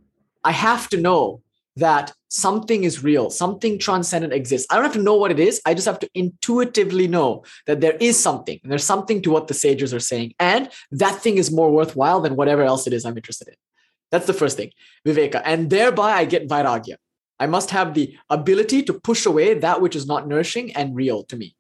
I 0.44 0.52
have 0.52 0.90
to 0.90 0.98
know 0.98 1.44
that 1.76 2.12
something 2.28 2.84
is 2.84 3.04
real, 3.04 3.30
something 3.30 3.78
transcendent 3.78 4.34
exists. 4.34 4.68
I 4.70 4.76
don't 4.76 4.84
have 4.84 4.94
to 4.94 5.02
know 5.02 5.16
what 5.16 5.32
it 5.32 5.40
is. 5.40 5.62
I 5.66 5.74
just 5.74 5.86
have 5.86 6.00
to 6.00 6.10
intuitively 6.16 7.08
know 7.08 7.44
that 7.68 7.80
there 7.80 7.96
is 8.02 8.20
something, 8.20 8.60
and 8.64 8.72
there's 8.72 8.84
something 8.84 9.22
to 9.22 9.32
what 9.32 9.48
the 9.48 9.54
sages 9.54 9.94
are 9.94 10.00
saying, 10.00 10.34
and 10.40 10.70
that 10.92 11.22
thing 11.22 11.38
is 11.38 11.52
more 11.52 11.72
worthwhile 11.72 12.20
than 12.20 12.36
whatever 12.36 12.64
else 12.64 12.88
it 12.88 12.94
is 12.94 13.06
I'm 13.06 13.16
interested 13.16 13.50
in. 13.50 13.54
That's 14.12 14.28
the 14.28 14.34
first 14.34 14.58
thing, 14.58 14.72
viveka, 15.06 15.42
and 15.46 15.70
thereby 15.70 16.12
I 16.14 16.26
get 16.26 16.48
vairagya. 16.48 16.96
I 17.40 17.48
must 17.48 17.72
have 17.72 17.94
the 17.94 18.16
ability 18.30 18.84
to 18.84 18.94
push 18.94 19.26
away 19.26 19.56
that 19.56 19.82
which 19.82 19.96
is 19.96 20.06
not 20.06 20.28
nourishing 20.28 20.76
and 20.76 20.96
real 20.96 21.24
to 21.24 21.36
me. 21.36 21.56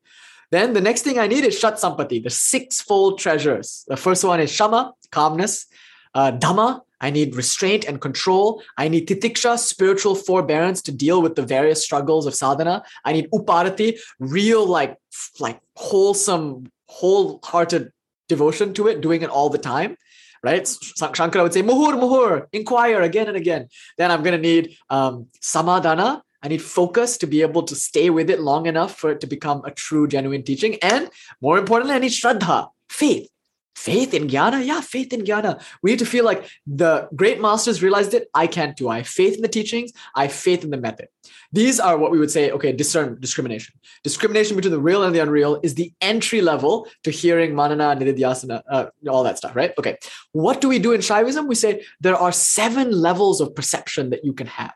Then 0.52 0.74
the 0.74 0.82
next 0.82 1.04
thing 1.04 1.18
I 1.18 1.28
need 1.28 1.46
is 1.46 1.58
Shat 1.58 1.76
Sampati, 1.76 2.22
the 2.22 2.30
sixfold 2.30 3.20
treasures. 3.20 3.86
The 3.88 3.98
first 3.98 4.24
one 4.24 4.42
is 4.42 4.52
Shama, 4.52 4.94
calmness, 5.12 5.66
uh, 6.14 6.32
Dama, 6.32 6.84
I 7.02 7.10
need 7.10 7.36
restraint 7.36 7.86
and 7.86 8.00
control. 8.00 8.62
I 8.78 8.88
need 8.88 9.08
titiksha, 9.08 9.58
spiritual 9.58 10.16
forbearance 10.16 10.82
to 10.84 10.92
deal 10.92 11.22
with 11.22 11.36
the 11.36 11.42
various 11.42 11.84
struggles 11.84 12.28
of 12.28 12.36
sadhana. 12.36 12.84
I 13.04 13.14
need 13.14 13.30
uparati, 13.32 14.00
real 14.20 14.66
like 14.66 14.98
like 15.40 15.60
wholesome, 15.76 16.72
wholehearted 16.88 17.92
devotion 18.30 18.74
to 18.76 18.88
it, 18.88 19.02
doing 19.02 19.24
it 19.24 19.30
all 19.30 19.50
the 19.50 19.58
time. 19.58 19.98
Right? 20.44 20.64
Shankara 20.64 21.44
would 21.44 21.54
say, 21.54 21.62
muhur, 21.62 22.00
muhur, 22.00 22.48
inquire 22.52 23.02
again 23.02 23.28
and 23.28 23.38
again. 23.38 23.68
Then 23.98 24.10
I'm 24.10 24.24
going 24.24 24.36
to 24.36 24.42
need 24.42 24.76
um, 24.90 25.28
samadhana. 25.40 26.22
I 26.44 26.48
need 26.48 26.62
focus 26.62 27.18
to 27.20 27.28
be 27.28 27.44
able 27.44 27.64
to 27.64 27.76
stay 27.76 28.10
with 28.10 28.30
it 28.30 28.40
long 28.40 28.66
enough 28.66 28.96
for 28.96 29.12
it 29.12 29.22
to 29.22 29.28
become 29.28 29.62
a 29.64 29.72
true, 29.72 30.08
genuine 30.08 30.42
teaching. 30.44 30.78
And 30.82 31.12
more 31.42 31.60
importantly, 31.60 31.96
I 31.96 32.00
need 32.00 32.12
shraddha, 32.12 32.70
faith 32.90 33.30
faith 33.76 34.14
in 34.14 34.28
jnana 34.28 34.66
yeah 34.66 34.82
faith 34.82 35.14
in 35.14 35.22
jnana 35.22 35.62
we 35.82 35.92
need 35.92 36.00
to 36.00 36.06
feel 36.06 36.26
like 36.26 36.48
the 36.68 37.08
great 37.16 37.42
masters 37.42 37.82
realized 37.82 38.14
it. 38.14 38.28
I 38.34 38.48
can 38.48 38.76
too. 38.76 38.90
I 38.90 38.98
have 38.98 39.08
faith 39.08 39.36
in 39.36 39.42
the 39.42 39.48
teachings. 39.48 39.92
I 40.16 40.24
have 40.24 40.34
faith 40.34 40.64
in 40.64 40.70
the 40.70 40.78
method. 40.78 41.08
These 41.52 41.80
are 41.80 41.98
what 41.98 42.12
we 42.12 42.20
would 42.20 42.32
say 42.32 42.52
okay 42.52 42.72
discern 42.72 43.18
discrimination. 43.20 43.76
Discrimination 44.04 44.56
between 44.56 44.74
the 44.74 44.80
real 44.80 45.04
and 45.04 45.16
the 45.16 45.20
unreal 45.20 45.60
is 45.64 45.76
the 45.76 45.92
entry 46.02 46.42
level 46.42 46.88
to 47.04 47.12
hearing 47.12 47.56
manana 47.56 47.96
nididhyasana 48.00 48.62
uh, 48.70 48.86
all 49.10 49.24
that 49.24 49.38
stuff 49.38 49.56
right? 49.56 49.74
Okay. 49.78 49.98
What 50.32 50.62
do 50.62 50.68
we 50.68 50.80
do 50.80 50.92
in 50.94 51.02
shaivism? 51.02 51.48
We 51.48 51.56
say 51.56 51.84
there 52.00 52.16
are 52.16 52.32
seven 52.32 52.92
levels 52.92 53.42
of 53.42 53.56
perception 53.56 54.10
that 54.12 54.24
you 54.24 54.34
can 54.34 54.48
have. 54.48 54.74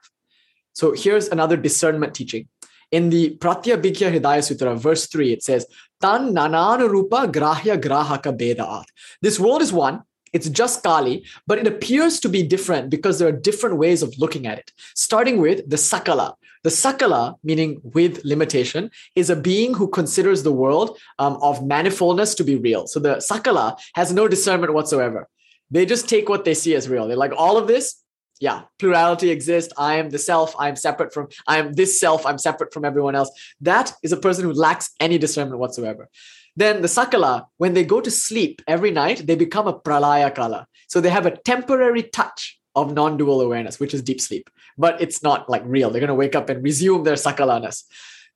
So 0.73 0.91
here's 0.91 1.27
another 1.29 1.57
discernment 1.57 2.13
teaching. 2.13 2.47
In 2.91 3.09
the 3.09 3.35
Pratyabhijna 3.37 4.13
Hridaya 4.13 4.43
Sutra, 4.43 4.75
verse 4.75 5.07
3, 5.07 5.33
it 5.33 5.43
says, 5.43 5.65
Tan 6.01 6.33
nananarupa 6.33 7.31
grahya 7.31 7.77
grahaka 7.77 8.37
bedaat. 8.37 8.85
This 9.21 9.39
world 9.39 9.61
is 9.61 9.71
one, 9.71 10.03
it's 10.33 10.49
just 10.49 10.83
Kali, 10.83 11.25
but 11.47 11.59
it 11.59 11.67
appears 11.67 12.19
to 12.19 12.27
be 12.27 12.43
different 12.43 12.89
because 12.89 13.19
there 13.19 13.29
are 13.29 13.31
different 13.31 13.77
ways 13.77 14.03
of 14.03 14.13
looking 14.17 14.45
at 14.45 14.59
it. 14.59 14.71
Starting 14.93 15.39
with 15.39 15.69
the 15.69 15.77
Sakala. 15.77 16.33
The 16.63 16.71
Sakala, 16.71 17.35
meaning 17.43 17.79
with 17.83 18.25
limitation, 18.25 18.91
is 19.15 19.29
a 19.29 19.35
being 19.35 19.73
who 19.73 19.87
considers 19.87 20.43
the 20.43 20.51
world 20.51 20.97
um, 21.19 21.37
of 21.41 21.59
manifoldness 21.61 22.35
to 22.37 22.43
be 22.43 22.57
real. 22.57 22.85
So 22.87 22.99
the 22.99 23.15
Sakala 23.17 23.77
has 23.93 24.11
no 24.11 24.27
discernment 24.27 24.73
whatsoever. 24.73 25.29
They 25.71 25.85
just 25.85 26.09
take 26.09 26.27
what 26.27 26.43
they 26.43 26.53
see 26.53 26.75
as 26.75 26.89
real. 26.89 27.07
They're 27.07 27.15
like, 27.15 27.33
all 27.37 27.57
of 27.57 27.67
this, 27.67 28.03
yeah 28.39 28.63
plurality 28.79 29.29
exists. 29.29 29.73
I 29.77 29.95
am 29.95 30.09
the 30.09 30.19
self. 30.19 30.55
I'm 30.59 30.75
separate 30.75 31.13
from 31.13 31.27
i 31.47 31.57
am 31.57 31.73
this 31.73 31.99
self. 31.99 32.25
I'm 32.25 32.37
separate 32.37 32.73
from 32.73 32.85
everyone 32.85 33.15
else. 33.15 33.31
That 33.61 33.93
is 34.03 34.11
a 34.11 34.17
person 34.17 34.45
who 34.45 34.53
lacks 34.53 34.91
any 34.99 35.17
discernment 35.17 35.59
whatsoever. 35.59 36.09
Then 36.55 36.81
the 36.81 36.87
sakala 36.87 37.45
when 37.57 37.73
they 37.73 37.83
go 37.83 38.01
to 38.01 38.11
sleep 38.11 38.61
every 38.67 38.91
night 38.91 39.25
they 39.27 39.35
become 39.35 39.67
a 39.67 39.79
pralaya 39.79 40.33
kala. 40.33 40.67
So 40.87 41.01
they 41.01 41.09
have 41.09 41.25
a 41.25 41.37
temporary 41.37 42.03
touch 42.03 42.59
of 42.75 42.93
non-dual 42.93 43.41
awareness 43.41 43.79
which 43.79 43.93
is 43.93 44.01
deep 44.01 44.21
sleep. 44.21 44.49
But 44.77 45.01
it's 45.01 45.23
not 45.23 45.49
like 45.49 45.63
real. 45.65 45.89
They're 45.89 46.01
going 46.01 46.09
to 46.09 46.15
wake 46.15 46.35
up 46.35 46.49
and 46.49 46.61
resume 46.63 47.03
their 47.03 47.15
sakalanas. 47.15 47.83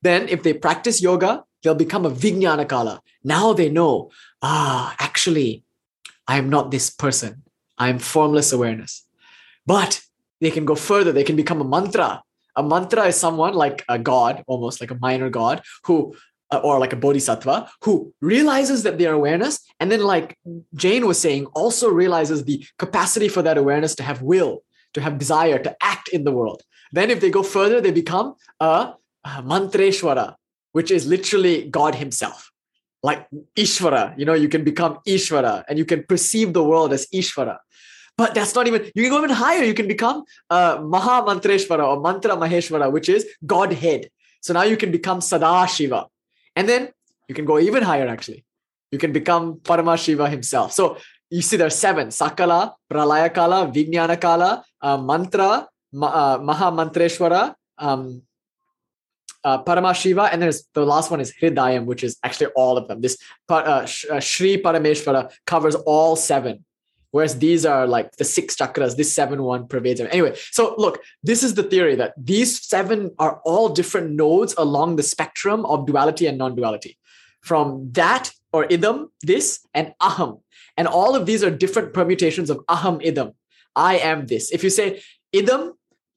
Then 0.02 0.28
if 0.28 0.42
they 0.42 0.54
practice 0.54 1.02
yoga 1.02 1.44
they'll 1.62 1.74
become 1.74 2.06
a 2.06 2.10
vijnana 2.10 2.66
kala. 2.66 3.02
Now 3.22 3.52
they 3.52 3.68
know 3.68 4.10
ah 4.40 4.94
actually 4.98 5.64
i 6.26 6.38
am 6.38 6.48
not 6.48 6.70
this 6.70 6.88
person. 6.90 7.42
I 7.76 7.88
am 7.88 7.98
formless 7.98 8.52
awareness 8.52 9.06
but 9.66 10.00
they 10.40 10.50
can 10.50 10.64
go 10.64 10.74
further. 10.74 11.12
They 11.12 11.24
can 11.24 11.36
become 11.36 11.60
a 11.60 11.64
mantra. 11.64 12.22
A 12.56 12.62
mantra 12.62 13.04
is 13.06 13.16
someone 13.16 13.54
like 13.54 13.84
a 13.88 13.98
god, 13.98 14.42
almost 14.46 14.80
like 14.80 14.90
a 14.90 14.98
minor 14.98 15.30
god, 15.30 15.62
who 15.84 16.14
uh, 16.50 16.60
or 16.64 16.78
like 16.78 16.92
a 16.92 16.96
bodhisattva 16.96 17.70
who 17.82 18.12
realizes 18.20 18.82
that 18.82 18.98
their 18.98 19.12
awareness 19.12 19.60
and 19.78 19.90
then 19.90 20.00
like 20.00 20.36
jane 20.74 21.06
was 21.06 21.18
saying 21.18 21.46
also 21.54 21.88
realizes 21.88 22.44
the 22.44 22.64
capacity 22.78 23.28
for 23.28 23.42
that 23.42 23.56
awareness 23.56 23.94
to 23.94 24.02
have 24.02 24.20
will 24.22 24.62
to 24.92 25.00
have 25.00 25.18
desire 25.18 25.58
to 25.58 25.74
act 25.80 26.08
in 26.08 26.24
the 26.24 26.32
world 26.32 26.62
then 26.92 27.10
if 27.10 27.20
they 27.20 27.30
go 27.30 27.42
further 27.42 27.80
they 27.80 27.92
become 27.92 28.34
a, 28.58 28.94
a 29.24 29.42
mantreshwara 29.42 30.34
which 30.72 30.90
is 30.90 31.06
literally 31.06 31.68
god 31.68 31.94
himself 31.94 32.50
like 33.02 33.26
ishvara 33.56 34.18
you 34.18 34.24
know 34.24 34.34
you 34.34 34.48
can 34.48 34.64
become 34.64 34.98
ishvara 35.06 35.64
and 35.68 35.78
you 35.78 35.84
can 35.84 36.02
perceive 36.04 36.52
the 36.52 36.64
world 36.64 36.92
as 36.92 37.06
ishvara 37.14 37.58
but 38.20 38.34
that's 38.34 38.54
not 38.54 38.66
even, 38.66 38.80
you 38.94 39.02
can 39.04 39.10
go 39.12 39.18
even 39.24 39.30
higher. 39.44 39.64
You 39.64 39.76
can 39.80 39.88
become 39.88 40.24
uh, 40.50 40.78
Maha 40.94 41.16
Mantreshwara 41.28 41.84
or 41.90 41.96
Mantra 42.06 42.36
Maheshwara, 42.36 42.92
which 42.96 43.08
is 43.08 43.26
Godhead. 43.46 44.10
So 44.42 44.52
now 44.52 44.64
you 44.64 44.76
can 44.76 44.90
become 44.98 45.22
Sada 45.22 45.66
Shiva. 45.74 46.00
And 46.54 46.68
then 46.68 46.90
you 47.28 47.34
can 47.34 47.46
go 47.46 47.58
even 47.58 47.82
higher, 47.82 48.06
actually. 48.14 48.44
You 48.92 48.98
can 48.98 49.12
become 49.12 49.44
Parama 49.68 49.96
Shiva 50.04 50.28
himself. 50.28 50.72
So 50.72 50.98
you 51.30 51.40
see, 51.40 51.56
there 51.56 51.68
are 51.68 51.78
seven 51.86 52.08
Sakala, 52.08 52.74
Pralaya 52.92 53.32
Kala, 53.32 54.16
Kala, 54.16 54.64
uh, 54.82 54.98
Mantra, 54.98 55.68
Ma, 55.92 56.08
uh, 56.08 56.38
Maha 56.42 56.70
Mantreshwara, 56.72 57.54
um, 57.78 58.22
uh, 59.44 59.62
Paramashiva, 59.62 60.28
and 60.30 60.42
there's 60.42 60.64
the 60.74 60.84
last 60.84 61.10
one 61.10 61.20
is 61.20 61.32
Hridayam, 61.40 61.86
which 61.86 62.04
is 62.04 62.18
actually 62.22 62.48
all 62.48 62.76
of 62.76 62.88
them. 62.88 63.00
This 63.00 63.16
uh, 63.48 63.54
uh, 63.54 64.20
Sri 64.20 64.60
Parameshwara 64.62 65.30
covers 65.46 65.76
all 65.76 66.16
seven. 66.16 66.64
Whereas 67.12 67.38
these 67.38 67.66
are 67.66 67.86
like 67.86 68.16
the 68.16 68.24
six 68.24 68.56
chakras, 68.56 68.96
this 68.96 69.12
seven 69.12 69.42
one 69.42 69.66
pervades 69.66 70.00
them. 70.00 70.08
Anyway, 70.12 70.36
so 70.52 70.74
look, 70.78 71.02
this 71.22 71.42
is 71.42 71.54
the 71.54 71.62
theory 71.62 71.96
that 71.96 72.14
these 72.16 72.64
seven 72.64 73.10
are 73.18 73.40
all 73.44 73.68
different 73.68 74.12
nodes 74.12 74.54
along 74.56 74.96
the 74.96 75.02
spectrum 75.02 75.66
of 75.66 75.86
duality 75.86 76.26
and 76.26 76.38
non 76.38 76.54
duality. 76.54 76.96
From 77.40 77.90
that 77.92 78.32
or 78.52 78.66
idam, 78.66 79.08
this, 79.22 79.66
and 79.74 79.94
aham. 80.00 80.40
And 80.76 80.86
all 80.86 81.14
of 81.14 81.26
these 81.26 81.42
are 81.42 81.50
different 81.50 81.94
permutations 81.94 82.50
of 82.50 82.58
aham 82.68 83.04
idam. 83.04 83.34
I 83.74 83.98
am 83.98 84.26
this. 84.26 84.50
If 84.52 84.62
you 84.62 84.70
say 84.70 85.02
idam, 85.34 85.72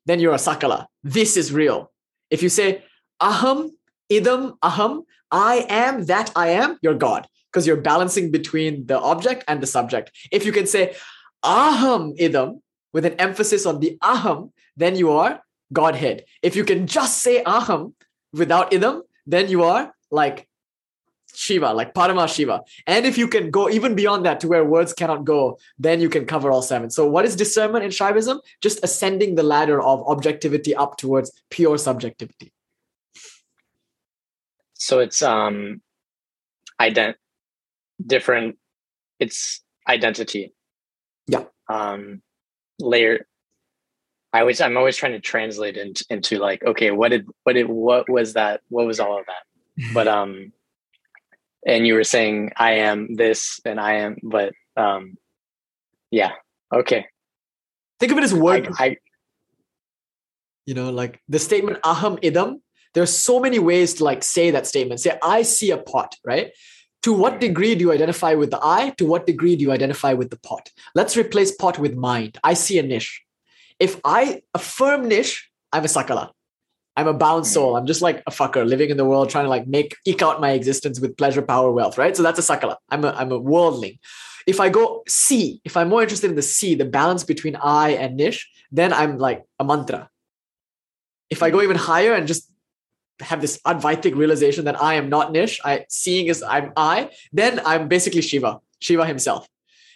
then 0.05 0.19
you're 0.19 0.33
a 0.33 0.37
sakala. 0.37 0.87
This 1.03 1.37
is 1.37 1.51
real. 1.51 1.91
If 2.29 2.43
you 2.43 2.49
say 2.49 2.83
aham, 3.21 3.71
idam, 4.11 4.57
aham, 4.59 5.03
I 5.31 5.65
am 5.69 6.05
that 6.05 6.31
I 6.35 6.49
am, 6.49 6.77
you're 6.83 6.93
God 6.93 7.27
because 7.53 7.67
you're 7.67 7.77
balancing 7.77 8.31
between 8.31 8.87
the 8.87 8.99
object 8.99 9.43
and 9.47 9.61
the 9.61 9.67
subject. 9.67 10.11
If 10.31 10.45
you 10.45 10.51
can 10.51 10.65
say 10.65 10.95
aham 11.43 12.17
idam 12.19 12.61
with 12.91 13.05
an 13.05 13.13
emphasis 13.13 13.67
on 13.67 13.79
the 13.79 13.97
aham, 14.01 14.51
then 14.75 14.95
you 14.95 15.11
are 15.11 15.41
Godhead. 15.71 16.25
If 16.41 16.55
you 16.55 16.63
can 16.63 16.87
just 16.87 17.21
say 17.21 17.43
aham 17.43 17.93
without 18.33 18.71
idam, 18.71 19.01
then 19.27 19.49
you 19.49 19.63
are 19.63 19.93
like 20.09 20.47
Shiva, 21.35 21.73
like 21.73 21.93
Parama 21.93 22.27
Shiva. 22.27 22.61
And 22.85 23.05
if 23.05 23.17
you 23.17 23.27
can 23.27 23.49
go 23.49 23.69
even 23.69 23.95
beyond 23.95 24.25
that 24.25 24.39
to 24.41 24.47
where 24.47 24.63
words 24.63 24.93
cannot 24.93 25.23
go, 25.25 25.57
then 25.77 25.99
you 25.99 26.09
can 26.09 26.25
cover 26.25 26.51
all 26.51 26.61
seven. 26.61 26.89
So, 26.91 27.07
what 27.07 27.25
is 27.25 27.35
discernment 27.35 27.83
in 27.83 27.89
Shaivism? 27.89 28.39
Just 28.61 28.83
ascending 28.83 29.35
the 29.35 29.43
ladder 29.43 29.81
of 29.81 30.03
objectivity 30.07 30.75
up 30.75 30.97
towards 30.97 31.31
pure 31.49 31.77
subjectivity. 31.77 32.51
So 34.75 34.99
it's 34.99 35.21
um 35.21 35.81
ident 36.79 37.15
different 38.05 38.57
it's 39.19 39.61
identity. 39.87 40.53
Yeah. 41.27 41.45
Um 41.69 42.21
layer 42.79 43.27
i 44.33 44.39
always 44.39 44.59
i'm 44.59 44.77
always 44.77 44.97
trying 44.97 45.11
to 45.11 45.19
translate 45.19 45.77
into, 45.77 46.03
into 46.09 46.39
like 46.39 46.63
okay 46.63 46.91
what 46.91 47.09
did 47.09 47.27
what 47.43 47.53
did 47.53 47.67
what 47.69 48.09
was 48.09 48.33
that 48.33 48.61
what 48.69 48.85
was 48.85 48.99
all 48.99 49.19
of 49.19 49.25
that? 49.27 49.93
But 49.93 50.07
um 50.07 50.51
and 51.65 51.87
you 51.87 51.93
were 51.93 52.03
saying 52.03 52.51
i 52.57 52.71
am 52.73 53.15
this 53.15 53.61
and 53.63 53.79
i 53.79 53.93
am 53.93 54.17
but 54.23 54.53
um 54.75 55.17
yeah 56.11 56.31
okay. 56.73 57.05
Think 57.99 58.11
of 58.11 58.17
it 58.17 58.23
as 58.23 58.33
word 58.33 58.67
I, 58.79 58.85
I 58.85 58.97
you 60.65 60.73
know 60.73 60.89
like 60.89 61.21
the 61.29 61.39
statement 61.39 61.81
aham 61.83 62.21
idam 62.21 62.59
there's 62.93 63.15
so 63.15 63.39
many 63.39 63.59
ways 63.59 63.95
to 63.95 64.03
like 64.03 64.23
say 64.23 64.51
that 64.51 64.67
statement. 64.67 64.99
Say 64.99 65.17
i 65.23 65.41
see 65.43 65.71
a 65.71 65.77
pot 65.77 66.15
right 66.25 66.51
to 67.03 67.13
what 67.13 67.39
degree 67.39 67.75
do 67.75 67.81
you 67.81 67.91
identify 67.91 68.33
with 68.33 68.51
the 68.51 68.59
I? 68.61 68.91
To 68.91 69.05
what 69.05 69.27
degree 69.27 69.55
do 69.55 69.61
you 69.61 69.71
identify 69.71 70.13
with 70.13 70.29
the 70.29 70.39
pot? 70.39 70.69
Let's 70.95 71.15
replace 71.15 71.53
pot 71.53 71.77
with 71.77 71.95
mind. 71.95 72.39
I 72.43 72.53
see 72.53 72.79
a 72.79 72.83
niche. 72.83 73.21
If 73.79 73.99
I 74.05 74.41
affirm 74.53 75.07
niche, 75.07 75.49
I'm 75.71 75.83
a 75.83 75.87
sakala. 75.87 76.31
I'm 76.95 77.07
a 77.07 77.13
bound 77.13 77.45
soul. 77.45 77.71
Hmm. 77.71 77.77
I'm 77.77 77.85
just 77.85 78.01
like 78.01 78.23
a 78.27 78.31
fucker 78.31 78.65
living 78.65 78.89
in 78.89 78.97
the 78.97 79.05
world, 79.05 79.29
trying 79.29 79.45
to 79.45 79.49
like 79.49 79.67
make 79.67 79.95
eke 80.05 80.21
out 80.21 80.39
my 80.39 80.51
existence 80.51 80.99
with 80.99 81.17
pleasure, 81.17 81.41
power, 81.41 81.71
wealth, 81.71 81.97
right? 81.97 82.15
So 82.15 82.23
that's 82.23 82.39
a 82.39 82.41
sakala. 82.41 82.77
I'm 82.89 83.03
a 83.03 83.11
I'm 83.11 83.31
a 83.31 83.39
worldling. 83.39 83.99
If 84.45 84.59
I 84.59 84.69
go 84.69 85.03
see, 85.07 85.61
if 85.65 85.75
I'm 85.75 85.89
more 85.89 86.03
interested 86.03 86.29
in 86.29 86.35
the 86.35 86.41
see, 86.41 86.75
the 86.75 86.85
balance 86.85 87.23
between 87.23 87.55
I 87.55 87.91
and 87.91 88.15
niche, 88.15 88.49
then 88.71 88.93
I'm 88.93 89.17
like 89.17 89.43
a 89.59 89.63
mantra. 89.63 90.09
if 91.29 91.41
I 91.41 91.49
go 91.49 91.57
hmm. 91.57 91.63
even 91.63 91.77
higher 91.77 92.13
and 92.13 92.27
just 92.27 92.52
have 93.19 93.41
this 93.41 93.59
Advaitic 93.65 94.15
realization 94.15 94.65
that 94.65 94.81
I 94.81 94.95
am 94.95 95.09
not 95.09 95.31
Nish, 95.31 95.59
I 95.63 95.85
seeing 95.89 96.27
is 96.27 96.43
I'm 96.43 96.73
I, 96.75 97.09
then 97.31 97.61
I'm 97.65 97.87
basically 97.87 98.21
Shiva, 98.21 98.59
Shiva 98.79 99.05
himself. 99.05 99.47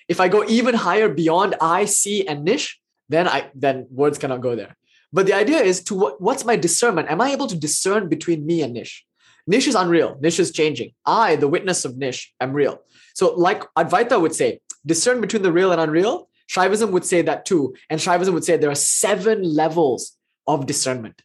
If 0.07 0.19
I 0.19 0.27
go 0.27 0.45
even 0.47 0.75
higher 0.75 1.09
beyond 1.09 1.55
I, 1.59 1.85
see, 1.85 2.27
and 2.27 2.43
Nish, 2.43 2.79
then 3.09 3.27
I 3.27 3.49
then 3.55 3.87
words 3.89 4.17
cannot 4.17 4.41
go 4.41 4.55
there. 4.55 4.75
But 5.11 5.25
the 5.25 5.33
idea 5.33 5.59
is 5.59 5.83
to 5.85 5.95
what, 5.95 6.21
what's 6.21 6.45
my 6.45 6.55
discernment? 6.55 7.09
Am 7.09 7.21
I 7.21 7.31
able 7.31 7.47
to 7.47 7.57
discern 7.57 8.09
between 8.09 8.45
me 8.45 8.61
and 8.61 8.73
Nish? 8.73 9.05
Nish 9.47 9.67
is 9.67 9.75
unreal. 9.75 10.17
Nish 10.21 10.39
is 10.39 10.51
changing. 10.51 10.91
I, 11.05 11.37
the 11.37 11.47
witness 11.47 11.85
of 11.85 11.97
Nish, 11.97 12.33
am 12.41 12.53
real. 12.53 12.81
So, 13.13 13.33
like 13.33 13.63
Advaita 13.75 14.19
would 14.19 14.35
say, 14.35 14.59
discern 14.85 15.21
between 15.21 15.41
the 15.41 15.51
real 15.51 15.71
and 15.71 15.81
unreal. 15.81 16.29
Shaivism 16.49 16.91
would 16.91 17.05
say 17.05 17.21
that 17.23 17.45
too. 17.45 17.75
And 17.89 17.99
Shaivism 17.99 18.33
would 18.33 18.43
say 18.43 18.57
there 18.57 18.71
are 18.71 18.75
seven 18.75 19.43
levels 19.43 20.17
of 20.47 20.65
discernment. 20.65 21.21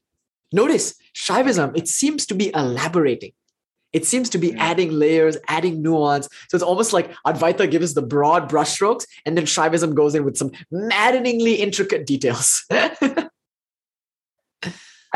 Notice 0.52 0.94
Shaivism, 1.14 1.76
it 1.76 1.88
seems 1.88 2.26
to 2.26 2.34
be 2.34 2.50
elaborating. 2.54 3.32
It 3.92 4.06
seems 4.06 4.30
to 4.30 4.38
be 4.38 4.54
adding 4.54 4.90
layers, 4.90 5.36
adding 5.48 5.82
nuance. 5.82 6.26
So 6.48 6.56
it's 6.56 6.62
almost 6.62 6.94
like 6.94 7.12
Advaita 7.26 7.70
gives 7.70 7.90
us 7.90 7.94
the 7.94 8.02
broad 8.02 8.50
brushstrokes, 8.50 9.06
and 9.26 9.36
then 9.36 9.44
Shaivism 9.44 9.94
goes 9.94 10.14
in 10.14 10.24
with 10.24 10.36
some 10.36 10.50
maddeningly 10.70 11.56
intricate 11.56 12.06
details. 12.06 12.64
I 12.70 13.28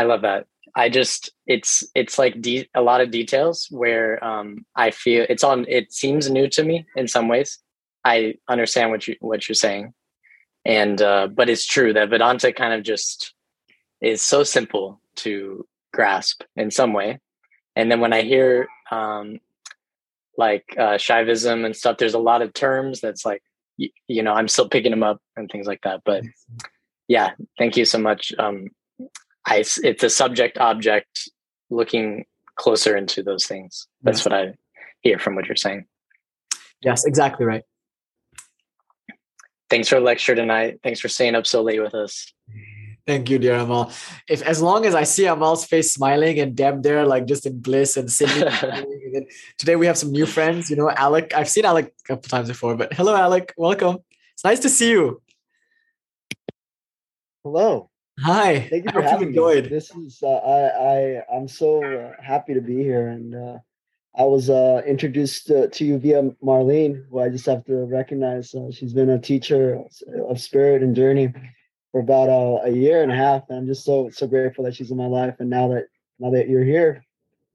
love 0.03 0.23
that. 0.23 0.47
I 0.75 0.91
just 0.91 1.33
it's 1.47 1.83
it's 1.95 2.19
like 2.19 2.43
de- 2.43 2.69
a 2.75 2.83
lot 2.83 3.01
of 3.01 3.11
details 3.11 3.67
where 3.71 4.23
um, 4.23 4.67
I 4.75 4.91
feel 4.91 5.25
it's 5.29 5.43
on. 5.43 5.65
It 5.69 5.91
seems 5.91 6.29
new 6.29 6.49
to 6.51 6.63
me 6.63 6.85
in 6.97 7.09
some 7.09 7.29
ways. 7.29 7.59
I 8.05 8.35
understand 8.47 8.91
what 8.91 9.09
you 9.09 9.17
what 9.21 9.49
you're 9.49 9.55
saying, 9.55 9.95
and 10.67 11.01
uh, 11.01 11.29
but 11.29 11.49
it's 11.49 11.65
true 11.65 11.95
that 11.95 12.11
Vedanta 12.11 12.53
kind 12.53 12.75
of 12.75 12.83
just 12.83 13.33
is 14.01 14.23
so 14.23 14.43
simple 14.43 15.01
to 15.17 15.67
grasp 15.93 16.43
in 16.57 16.71
some 16.71 16.93
way, 16.93 17.21
and 17.75 17.91
then 17.91 18.01
when 18.01 18.13
I 18.13 18.23
hear 18.23 18.69
um, 18.91 19.41
like 20.37 20.65
uh, 20.77 20.95
Shaivism 20.95 21.65
and 21.65 21.75
stuff, 21.75 21.99
there's 21.99 22.15
a 22.15 22.19
lot 22.19 22.43
of 22.43 22.53
terms 22.53 23.01
that's 23.01 23.25
like 23.25 23.43
you, 23.77 23.91
you 24.09 24.23
know 24.23 24.33
I'm 24.33 24.49
still 24.49 24.69
picking 24.69 24.91
them 24.91 25.03
up 25.03 25.21
and 25.37 25.51
things 25.51 25.67
like 25.67 25.83
that. 25.83 26.03
But 26.05 26.25
yeah, 27.09 27.33
thank 27.59 27.77
you 27.77 27.85
so 27.85 27.99
much. 27.99 28.33
Um, 28.39 28.69
I, 29.47 29.59
it's 29.59 30.03
a 30.03 30.11
subject 30.11 30.59
object 30.59 31.31
looking 31.71 32.25
closer 32.57 32.97
into 32.97 33.23
those 33.23 33.47
things. 33.47 33.87
That's 34.03 34.19
yes. 34.19 34.27
what 34.27 34.35
I 34.35 34.55
hear 35.03 35.19
from 35.19 35.37
what 35.37 35.47
you're 35.47 35.57
saying. 35.57 35.87
Yes, 36.83 37.05
exactly 37.05 37.47
right. 37.47 37.63
Thanks 39.71 39.89
for 39.89 39.97
the 39.97 40.01
lecture 40.01 40.35
tonight. 40.35 40.81
Thanks 40.83 41.01
for 41.01 41.09
staying 41.09 41.35
up 41.35 41.47
so 41.47 41.63
late 41.63 41.81
with 41.81 41.95
us. 41.95 42.33
Thank 43.07 43.31
you, 43.31 43.39
dear 43.39 43.55
Amal. 43.55 43.93
If 44.29 44.43
as 44.43 44.61
long 44.61 44.85
as 44.85 44.97
I 44.97 45.05
see 45.05 45.27
Amal's 45.27 45.65
face 45.65 45.95
smiling 45.95 46.41
and 46.41 46.57
Deb 46.57 46.83
there, 46.83 47.07
like 47.07 47.27
just 47.27 47.47
in 47.47 47.61
bliss 47.61 47.97
and 47.97 48.11
singing. 48.11 48.51
today 49.59 49.77
we 49.77 49.87
have 49.87 49.97
some 49.97 50.11
new 50.11 50.27
friends. 50.27 50.69
You 50.69 50.77
know, 50.77 50.91
Alec. 50.91 51.33
I've 51.33 51.49
seen 51.49 51.65
Alec 51.65 51.87
a 51.87 52.09
couple 52.09 52.29
times 52.29 52.49
before, 52.49 52.75
but 52.75 52.93
hello, 52.95 53.15
Alec. 53.15 53.55
Welcome. 53.57 53.99
It's 54.35 54.43
nice 54.43 54.59
to 54.61 54.69
see 54.69 54.91
you. 54.91 55.23
Hello. 57.45 57.91
Hi. 58.19 58.67
Thank 58.69 58.87
you 58.87 58.91
for 58.91 59.03
having 59.03 59.31
me. 59.31 59.61
This 59.61 59.95
is 59.95 60.21
uh, 60.21 60.27
I 60.27 61.23
I 61.23 61.37
I'm 61.37 61.47
so 61.47 61.85
uh, 61.85 62.13
happy 62.21 62.55
to 62.55 62.61
be 62.61 62.83
here, 62.83 63.07
and 63.07 63.37
uh, 63.37 63.59
I 64.19 64.25
was 64.25 64.51
uh, 64.51 64.83
introduced 64.85 65.47
to, 65.47 65.69
to, 65.69 65.85
you 65.85 65.99
via 65.99 66.23
Marlene, 66.43 67.05
who 67.09 67.21
I 67.21 67.29
just 67.29 67.47
have 67.47 67.65
to 67.67 67.85
recognize. 67.85 68.53
Uh, 68.53 68.73
she's 68.73 68.95
been 68.95 69.11
a 69.11 69.21
teacher 69.21 69.81
of 70.29 70.41
spirit 70.41 70.83
and 70.83 70.97
journey 70.97 71.33
for 71.97 72.01
about 72.01 72.29
uh, 72.29 72.69
a 72.69 72.71
year 72.71 73.03
and 73.03 73.11
a 73.11 73.17
half, 73.17 73.45
and 73.49 73.57
I'm 73.57 73.67
just 73.67 73.83
so 73.83 74.11
so 74.11 74.27
grateful 74.27 74.65
that 74.65 74.75
she's 74.75 74.91
in 74.91 74.99
my 74.99 75.07
life. 75.07 75.37
And 75.39 75.49
now 75.49 75.69
that 75.69 75.87
now 76.19 76.31
that 76.33 76.47
you're 76.47 76.63
here, 76.63 77.03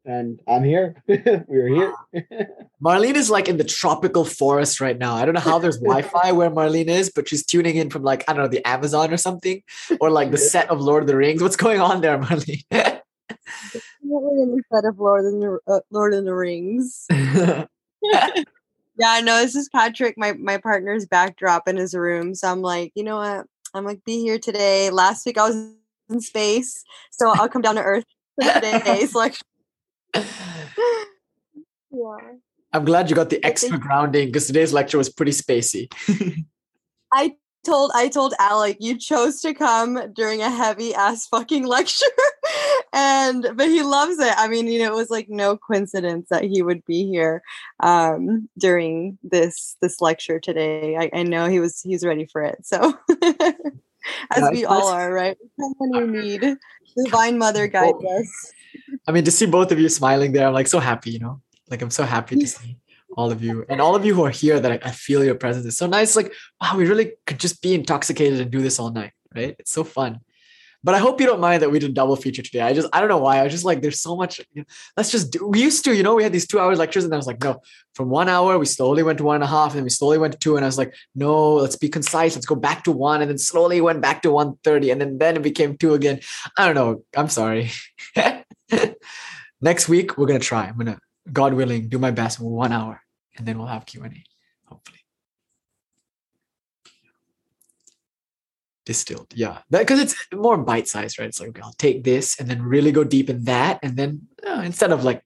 and 0.04 0.42
I'm 0.48 0.64
here. 0.64 0.96
We're 1.08 1.68
here. 1.68 1.94
Marlene 2.84 3.14
is 3.14 3.30
like 3.30 3.48
in 3.48 3.58
the 3.58 3.64
tropical 3.64 4.26
forest 4.26 4.82
right 4.82 4.98
now. 4.98 5.14
I 5.14 5.26
don't 5.26 5.36
know 5.36 5.42
how 5.42 5.60
there's 5.60 5.78
Wi-Fi 5.82 6.32
where 6.32 6.50
Marlene 6.50 6.88
is, 6.88 7.12
but 7.14 7.30
she's 7.30 7.46
tuning 7.46 7.76
in 7.76 7.92
from 7.92 8.02
like 8.02 8.28
I 8.28 8.34
don't 8.34 8.42
know 8.42 8.50
the 8.50 8.68
Amazon 8.68 9.14
or 9.14 9.18
something, 9.18 9.62
or 10.00 10.10
like 10.10 10.32
the 10.32 10.40
set 10.40 10.72
of 10.72 10.82
Lord 10.82 11.04
of 11.04 11.08
the 11.08 11.18
Rings. 11.18 11.44
What's 11.44 11.56
going 11.56 11.80
on 11.80 12.02
there, 12.02 12.18
Marlene? 12.18 12.64
Definitely 12.72 14.42
in 14.42 14.56
the 14.56 14.64
set 14.74 14.86
of 14.86 14.98
Lord 14.98 15.24
of 15.24 15.34
the 15.34 15.60
uh, 15.68 15.80
Lord 15.92 16.16
of 16.16 16.26
the 16.26 16.34
Rings. 16.34 17.06
yeah, 17.12 17.66
no, 18.98 19.40
this 19.40 19.54
is 19.54 19.70
Patrick, 19.70 20.16
my 20.18 20.34
my 20.34 20.58
partner's 20.58 21.06
backdrop 21.06 21.68
in 21.68 21.78
his 21.78 21.94
room. 21.94 22.34
So 22.34 22.52
I'm 22.52 22.64
like, 22.64 22.92
you 22.96 23.04
know 23.04 23.18
what? 23.18 23.46
I'm 23.73 23.85
like, 23.85 24.03
be 24.03 24.19
here 24.19 24.39
today. 24.39 24.89
Last 24.89 25.26
week 25.26 25.38
I 25.38 25.48
was 25.48 25.56
in 26.10 26.22
space, 26.22 26.84
so 27.11 27.30
I'll 27.30 27.49
come 27.49 27.61
down 27.61 27.76
to 27.76 27.81
Earth 27.81 28.06
today. 28.41 29.06
So 29.06 29.19
like 29.19 29.38
yeah. 30.15 30.26
I'm 32.73 32.85
glad 32.85 33.10
you 33.10 33.15
got 33.15 33.30
the 33.30 33.43
extra 33.43 33.77
grounding 33.77 34.27
because 34.27 34.48
today's 34.48 34.73
lecture 34.73 34.98
was 34.98 35.10
pretty 35.10 35.31
spacey. 35.31 35.91
I 37.14 37.34
told 37.65 37.91
I 37.93 38.07
told 38.07 38.34
Alec 38.39 38.77
you 38.80 38.98
chose 38.98 39.41
to 39.41 39.53
come 39.53 40.11
during 40.14 40.41
a 40.41 40.49
heavy 40.49 40.93
ass 40.93 41.27
fucking 41.27 41.65
lecture, 41.65 42.06
and 42.94 43.48
but 43.56 43.68
he 43.68 43.84
loves 43.84 44.20
it. 44.20 44.34
I 44.38 44.48
mean, 44.48 44.68
you 44.68 44.80
know, 44.80 44.92
it 44.92 44.96
was 44.96 45.10
like 45.10 45.30
no 45.30 45.58
coincidence 45.58 46.28
that 46.30 46.44
he 46.44 46.62
would 46.62 46.86
be 46.86 47.08
here 47.08 47.42
um, 47.82 48.50
during 48.58 49.18
this 49.24 49.78
this 49.82 50.02
lecture 50.02 50.40
today. 50.40 50.98
I, 50.98 51.10
I 51.14 51.24
know 51.24 51.48
he 51.48 51.60
was 51.60 51.82
he's 51.82 52.06
ready 52.06 52.26
for 52.26 52.42
it. 52.42 52.66
So, 52.66 52.94
as 54.32 54.50
we 54.52 54.66
all 54.66 54.88
are, 54.88 55.14
right? 55.14 55.38
Someone 55.60 56.14
you 56.14 56.22
need, 56.22 56.58
Divine 57.06 57.38
Mother 57.38 57.68
guide 57.68 57.94
us. 57.96 58.54
I 59.08 59.12
mean, 59.12 59.24
to 59.24 59.32
see 59.32 59.46
both 59.46 59.72
of 59.72 59.80
you 59.80 59.90
smiling 59.90 60.32
there, 60.32 60.48
I'm 60.48 60.54
like 60.54 60.68
so 60.68 60.80
happy, 60.80 61.12
you 61.12 61.20
know, 61.20 61.42
like 61.70 61.82
I'm 61.82 61.92
so 61.92 62.04
happy 62.04 62.36
to 62.38 62.48
see 62.48 62.78
all 63.18 63.32
of 63.32 63.44
you 63.44 63.66
and 63.68 63.82
all 63.82 63.94
of 63.94 64.06
you 64.06 64.16
who 64.16 64.24
are 64.24 64.30
here 64.30 64.58
that 64.58 64.72
I, 64.72 64.80
I 64.88 64.92
feel 64.92 65.24
your 65.24 65.36
presence 65.36 65.66
is 65.66 65.78
so 65.78 65.88
nice. 65.88 66.16
Like, 66.16 66.34
wow, 66.62 66.78
we 66.78 66.88
really 66.88 67.14
could 67.26 67.40
just 67.40 67.62
be 67.62 67.74
intoxicated 67.74 68.40
and 68.40 68.52
do 68.52 68.62
this 68.62 68.80
all 68.80 68.92
night, 68.92 69.12
right? 69.36 69.56
It's 69.60 69.72
so 69.72 69.84
fun. 69.84 70.20
But 70.84 70.95
I 70.95 70.98
hope 70.98 71.22
you 71.22 71.28
don't 71.28 71.40
mind 71.40 71.62
that 71.62 71.70
we 71.70 71.78
did 71.78 71.94
double 71.94 72.16
feature 72.16 72.41
today. 72.41 72.62
I 72.62 72.74
just, 72.74 72.88
I 72.91 72.99
don't 72.99 73.10
know 73.10 73.20
why. 73.20 73.38
I 73.38 73.44
was 73.44 73.52
just 73.52 73.66
like, 73.66 73.82
there's 73.82 74.02
so 74.02 74.16
much. 74.16 74.40
You 74.53 74.62
know, 74.62 74.64
let's 74.98 75.12
just 75.12 75.32
do. 75.32 75.48
We 75.48 75.62
used 75.62 75.86
to, 75.86 75.95
you 75.95 76.02
know, 76.02 76.16
we 76.16 76.24
had 76.24 76.34
these 76.34 76.48
two 76.48 76.60
hours 76.60 76.80
lectures, 76.80 77.03
and 77.03 77.14
I 77.14 77.18
was 77.18 77.28
like, 77.28 77.44
no, 77.44 77.62
from 77.94 78.10
one 78.10 78.28
hour, 78.28 78.58
we 78.58 78.66
slowly 78.66 79.03
went 79.03 79.20
to 79.20 79.24
one 79.24 79.36
and 79.36 79.44
a 79.44 79.48
half, 79.48 79.72
and 79.72 79.78
then 79.78 79.84
we 79.84 79.91
slowly 79.91 80.18
went 80.18 80.34
to 80.34 80.40
two. 80.40 80.56
And 80.56 80.66
I 80.66 80.68
was 80.68 80.78
like, 80.78 80.95
no, 81.14 81.56
let's 81.56 81.76
be 81.76 81.90
concise. 81.90 82.36
Let's 82.36 82.48
go 82.48 82.56
back 82.56 82.84
to 82.86 82.91
one, 82.91 83.22
and 83.22 83.30
then 83.30 83.38
slowly 83.38 83.80
went 83.80 84.02
back 84.02 84.24
to 84.24 84.32
130, 84.32 84.90
and 84.90 84.99
then 84.99 85.18
then 85.20 85.36
it 85.36 85.44
became 85.44 85.78
two 85.78 85.94
again. 85.94 86.20
I 86.58 86.66
don't 86.66 86.76
know. 86.76 87.03
I'm 87.16 87.30
sorry. 87.30 87.72
Next 89.62 89.88
week 89.88 90.18
we're 90.18 90.26
gonna 90.26 90.40
try. 90.40 90.66
I'm 90.66 90.78
gonna, 90.78 90.99
God 91.32 91.53
willing, 91.53 91.90
do 91.90 91.99
my 91.99 92.12
best 92.12 92.40
one 92.40 92.72
hour, 92.72 93.02
and 93.38 93.48
then 93.48 93.60
we'll 93.60 93.68
have 93.68 93.86
Q 93.86 94.03
and 94.03 94.14
A, 94.14 94.24
Distilled, 98.84 99.28
yeah, 99.36 99.60
because 99.70 99.99
it's 99.99 100.16
more 100.34 100.58
bite 100.58 100.88
sized, 100.88 101.20
right? 101.20 101.28
It's 101.28 101.40
like 101.40 101.49
okay, 101.49 101.62
I'll 101.62 101.74
take 101.74 102.03
this 102.03 102.40
and 102.40 102.49
then 102.49 102.64
really 102.64 102.91
go 102.91 103.03
deep 103.03 103.30
in 103.30 103.44
that, 103.44 103.80
and 103.84 103.95
then 103.95 104.28
uh, 104.48 104.64
instead 104.66 104.91
of 104.91 105.03
like 105.03 105.24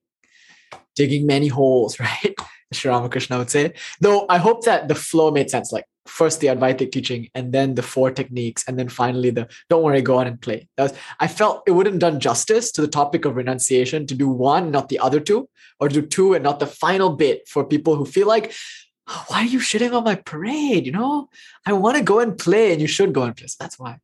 digging 0.95 1.25
many 1.25 1.47
holes, 1.47 1.99
right? 1.99 2.35
Sri 2.73 2.89
Ramakrishna 2.89 3.37
would 3.37 3.49
say. 3.49 3.73
Though 4.01 4.25
I 4.27 4.37
hope 4.37 4.65
that 4.65 4.87
the 4.87 4.95
flow 4.95 5.31
made 5.31 5.49
sense. 5.49 5.71
Like 5.71 5.85
first 6.05 6.39
the 6.39 6.47
Advaitic 6.47 6.91
teaching, 6.91 7.29
and 7.33 7.51
then 7.51 7.75
the 7.75 7.81
four 7.81 8.11
techniques, 8.11 8.63
and 8.67 8.77
then 8.77 8.89
finally 8.89 9.29
the 9.29 9.47
don't 9.69 9.83
worry, 9.83 10.01
go 10.01 10.17
on 10.17 10.27
and 10.27 10.41
play. 10.41 10.67
That 10.77 10.83
was, 10.83 10.93
I 11.19 11.27
felt 11.27 11.63
it 11.67 11.71
wouldn't 11.71 11.99
done 11.99 12.19
justice 12.19 12.71
to 12.73 12.81
the 12.81 12.87
topic 12.87 13.25
of 13.25 13.35
renunciation 13.35 14.05
to 14.07 14.15
do 14.15 14.27
one, 14.27 14.71
not 14.71 14.89
the 14.89 14.99
other 14.99 15.19
two, 15.19 15.49
or 15.79 15.89
do 15.89 16.01
two 16.01 16.33
and 16.33 16.43
not 16.43 16.59
the 16.59 16.67
final 16.67 17.15
bit 17.15 17.47
for 17.47 17.63
people 17.63 17.95
who 17.95 18.05
feel 18.05 18.27
like, 18.27 18.53
why 19.27 19.41
are 19.41 19.45
you 19.45 19.59
shitting 19.59 19.93
on 19.93 20.03
my 20.03 20.15
parade? 20.15 20.85
You 20.85 20.91
know, 20.91 21.29
I 21.65 21.73
want 21.73 21.97
to 21.97 22.03
go 22.03 22.19
and 22.19 22.37
play, 22.37 22.71
and 22.71 22.81
you 22.81 22.87
should 22.87 23.13
go 23.13 23.23
and 23.23 23.35
play. 23.35 23.47
So 23.47 23.57
that's 23.59 23.77
why. 23.77 23.99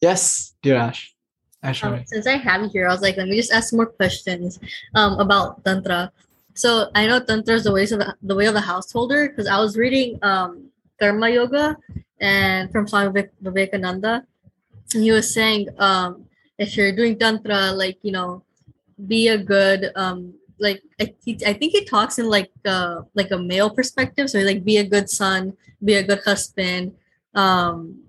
Yes, 0.00 0.54
dear 0.62 0.76
Ash. 0.76 1.14
Ash 1.62 1.84
um, 1.84 2.02
since 2.06 2.26
I 2.26 2.36
have 2.36 2.62
you 2.62 2.68
here, 2.68 2.88
I 2.88 2.92
was 2.92 3.02
like, 3.02 3.16
let 3.16 3.28
me 3.28 3.36
just 3.36 3.52
ask 3.52 3.72
more 3.72 3.86
questions 3.86 4.58
um, 4.94 5.20
about 5.20 5.64
Tantra. 5.64 6.10
So 6.54 6.90
I 6.94 7.06
know 7.06 7.20
Tantra 7.20 7.54
is 7.54 7.64
the 7.64 7.72
way 7.72 7.84
of 7.84 7.90
the, 7.90 8.16
the 8.22 8.34
way 8.34 8.46
of 8.46 8.54
the 8.54 8.60
householder 8.60 9.28
because 9.28 9.46
I 9.46 9.58
was 9.60 9.76
reading 9.76 10.18
um, 10.22 10.70
Karma 10.98 11.28
Yoga 11.28 11.76
and 12.20 12.72
from 12.72 12.88
Swami 12.88 13.28
Vivekananda. 13.40 14.24
And 14.94 15.04
he 15.04 15.12
was 15.12 15.32
saying, 15.32 15.68
um, 15.78 16.24
if 16.58 16.76
you're 16.76 16.96
doing 16.96 17.18
Tantra, 17.18 17.72
like, 17.72 17.98
you 18.02 18.12
know, 18.12 18.42
be 19.06 19.28
a 19.28 19.38
good, 19.38 19.92
um, 19.94 20.34
like, 20.60 20.82
I, 21.00 21.14
he, 21.24 21.38
I 21.46 21.52
think 21.52 21.72
he 21.72 21.84
talks 21.84 22.18
in 22.18 22.28
like, 22.28 22.50
uh, 22.64 23.02
like 23.14 23.30
a 23.30 23.38
male 23.38 23.70
perspective. 23.70 24.30
So 24.30 24.38
like, 24.40 24.64
be 24.64 24.76
a 24.78 24.84
good 24.84 25.08
son, 25.10 25.56
be 25.82 25.94
a 25.94 26.02
good 26.02 26.20
husband, 26.24 26.94
um, 27.34 28.02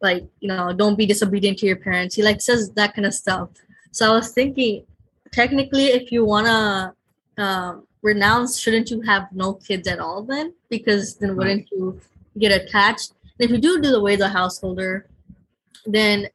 like, 0.00 0.24
you 0.40 0.48
know, 0.48 0.72
don't 0.72 0.96
be 0.96 1.06
disobedient 1.06 1.58
to 1.58 1.66
your 1.66 1.76
parents. 1.76 2.14
He 2.14 2.22
like 2.22 2.40
says 2.40 2.70
that 2.70 2.94
kind 2.94 3.06
of 3.06 3.14
stuff. 3.14 3.50
So 3.92 4.10
I 4.10 4.14
was 4.14 4.32
thinking, 4.32 4.84
technically, 5.30 5.86
if 5.86 6.10
you 6.10 6.24
wanna 6.24 6.94
um, 7.36 7.86
renounce, 8.02 8.58
shouldn't 8.58 8.90
you 8.90 9.00
have 9.02 9.28
no 9.32 9.54
kids 9.54 9.86
at 9.88 9.98
all 9.98 10.22
then? 10.22 10.54
Because 10.68 11.16
then 11.16 11.36
wouldn't 11.36 11.68
you 11.70 12.00
get 12.38 12.52
attached. 12.52 13.12
And 13.38 13.44
if 13.46 13.50
you 13.50 13.58
do 13.58 13.80
do 13.80 13.90
the 13.90 14.00
way 14.00 14.16
the 14.16 14.28
householder, 14.28 15.06
then 15.86 16.28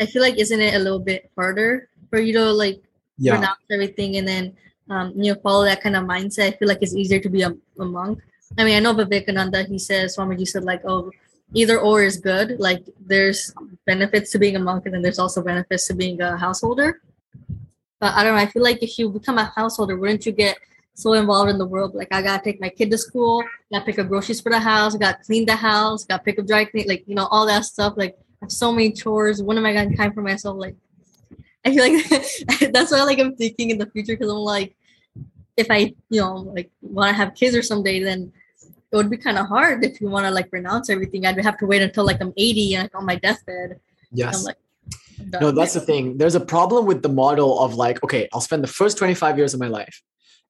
I 0.00 0.06
feel 0.06 0.22
like 0.22 0.38
isn't 0.38 0.60
it 0.60 0.74
a 0.74 0.78
little 0.78 0.98
bit 0.98 1.30
harder 1.36 1.88
for 2.10 2.18
you 2.18 2.32
to 2.34 2.52
like 2.52 2.80
Yeah. 3.18 3.34
renounce 3.34 3.64
everything 3.70 4.16
and 4.16 4.28
then 4.28 4.56
um, 4.88 5.12
you 5.16 5.32
know 5.32 5.40
follow 5.40 5.64
that 5.64 5.82
kind 5.82 5.96
of 5.96 6.04
mindset? 6.04 6.54
I 6.54 6.56
feel 6.56 6.68
like 6.68 6.82
it's 6.82 6.94
easier 6.94 7.20
to 7.20 7.28
be 7.28 7.42
a, 7.42 7.54
a 7.78 7.84
monk. 7.84 8.20
I 8.58 8.64
mean, 8.64 8.76
I 8.76 8.80
know 8.80 8.92
Vivekananda. 8.92 9.64
He 9.64 9.78
says, 9.78 10.16
Swamiji 10.16 10.46
said 10.46 10.64
like, 10.64 10.82
oh, 10.84 11.10
either 11.54 11.78
or 11.78 12.02
is 12.02 12.16
good. 12.18 12.58
Like 12.58 12.84
there's 13.00 13.52
benefits 13.86 14.30
to 14.32 14.38
being 14.38 14.56
a 14.56 14.60
monk, 14.60 14.86
and 14.86 14.94
then 14.94 15.02
there's 15.02 15.18
also 15.18 15.42
benefits 15.42 15.86
to 15.88 15.94
being 15.94 16.20
a 16.20 16.36
householder. 16.36 17.00
But 18.00 18.14
I 18.14 18.24
don't 18.24 18.34
know. 18.34 18.42
I 18.42 18.46
feel 18.46 18.62
like 18.62 18.82
if 18.82 18.98
you 18.98 19.08
become 19.08 19.38
a 19.38 19.52
householder, 19.56 19.96
wouldn't 19.96 20.26
you 20.26 20.32
get 20.32 20.58
so 20.94 21.14
involved 21.14 21.50
in 21.50 21.58
the 21.58 21.66
world? 21.66 21.94
Like 21.94 22.08
I 22.12 22.22
gotta 22.22 22.42
take 22.42 22.60
my 22.60 22.68
kid 22.68 22.90
to 22.90 22.98
school, 22.98 23.42
gotta 23.72 23.84
pick 23.84 23.98
up 23.98 24.08
groceries 24.08 24.40
for 24.40 24.50
the 24.50 24.60
house, 24.60 24.96
gotta 24.96 25.18
clean 25.24 25.46
the 25.46 25.56
house, 25.56 26.04
gotta 26.04 26.22
pick 26.22 26.38
up 26.38 26.46
dry 26.46 26.64
clean, 26.64 26.86
like 26.86 27.04
you 27.06 27.14
know 27.14 27.26
all 27.26 27.46
that 27.46 27.64
stuff. 27.64 27.94
Like 27.96 28.16
I 28.42 28.46
have 28.46 28.52
so 28.52 28.70
many 28.70 28.92
chores. 28.92 29.42
When 29.42 29.56
am 29.56 29.66
I 29.66 29.72
gonna 29.72 29.96
time 29.96 30.12
for 30.12 30.22
myself? 30.22 30.58
Like 30.58 30.76
I 31.64 31.74
feel 31.74 31.90
like 31.90 32.72
that's 32.72 32.92
why 32.92 33.02
like 33.02 33.18
I'm 33.18 33.34
thinking 33.34 33.70
in 33.70 33.78
the 33.78 33.86
future 33.86 34.14
because 34.14 34.30
I'm 34.30 34.38
like, 34.38 34.75
if 35.56 35.68
I 35.70 35.94
you 36.10 36.20
know 36.20 36.34
like 36.34 36.70
want 36.82 37.10
to 37.10 37.14
have 37.14 37.34
kids 37.34 37.56
or 37.56 37.62
someday, 37.62 38.02
then 38.02 38.32
it 38.92 38.96
would 38.96 39.10
be 39.10 39.16
kind 39.16 39.38
of 39.38 39.46
hard 39.46 39.84
if 39.84 40.00
you 40.00 40.08
want 40.08 40.26
to 40.26 40.30
like 40.30 40.48
renounce 40.52 40.90
everything. 40.90 41.26
I'd 41.26 41.42
have 41.44 41.58
to 41.58 41.66
wait 41.66 41.82
until 41.82 42.04
like 42.04 42.20
I'm 42.20 42.32
80 42.36 42.74
and 42.74 42.84
like, 42.84 42.94
on 42.94 43.04
my 43.04 43.16
deathbed. 43.16 43.80
Yes. 44.12 44.38
I'm 44.38 44.44
like, 44.44 44.56
No, 45.40 45.50
that's 45.50 45.74
the 45.74 45.80
thing. 45.80 46.18
There's 46.18 46.34
a 46.34 46.40
problem 46.40 46.86
with 46.86 47.02
the 47.02 47.08
model 47.08 47.58
of 47.60 47.74
like, 47.74 48.02
okay, 48.04 48.28
I'll 48.32 48.40
spend 48.40 48.62
the 48.62 48.68
first 48.68 48.96
25 48.96 49.38
years 49.38 49.54
of 49.54 49.60
my 49.60 49.68
life 49.68 50.02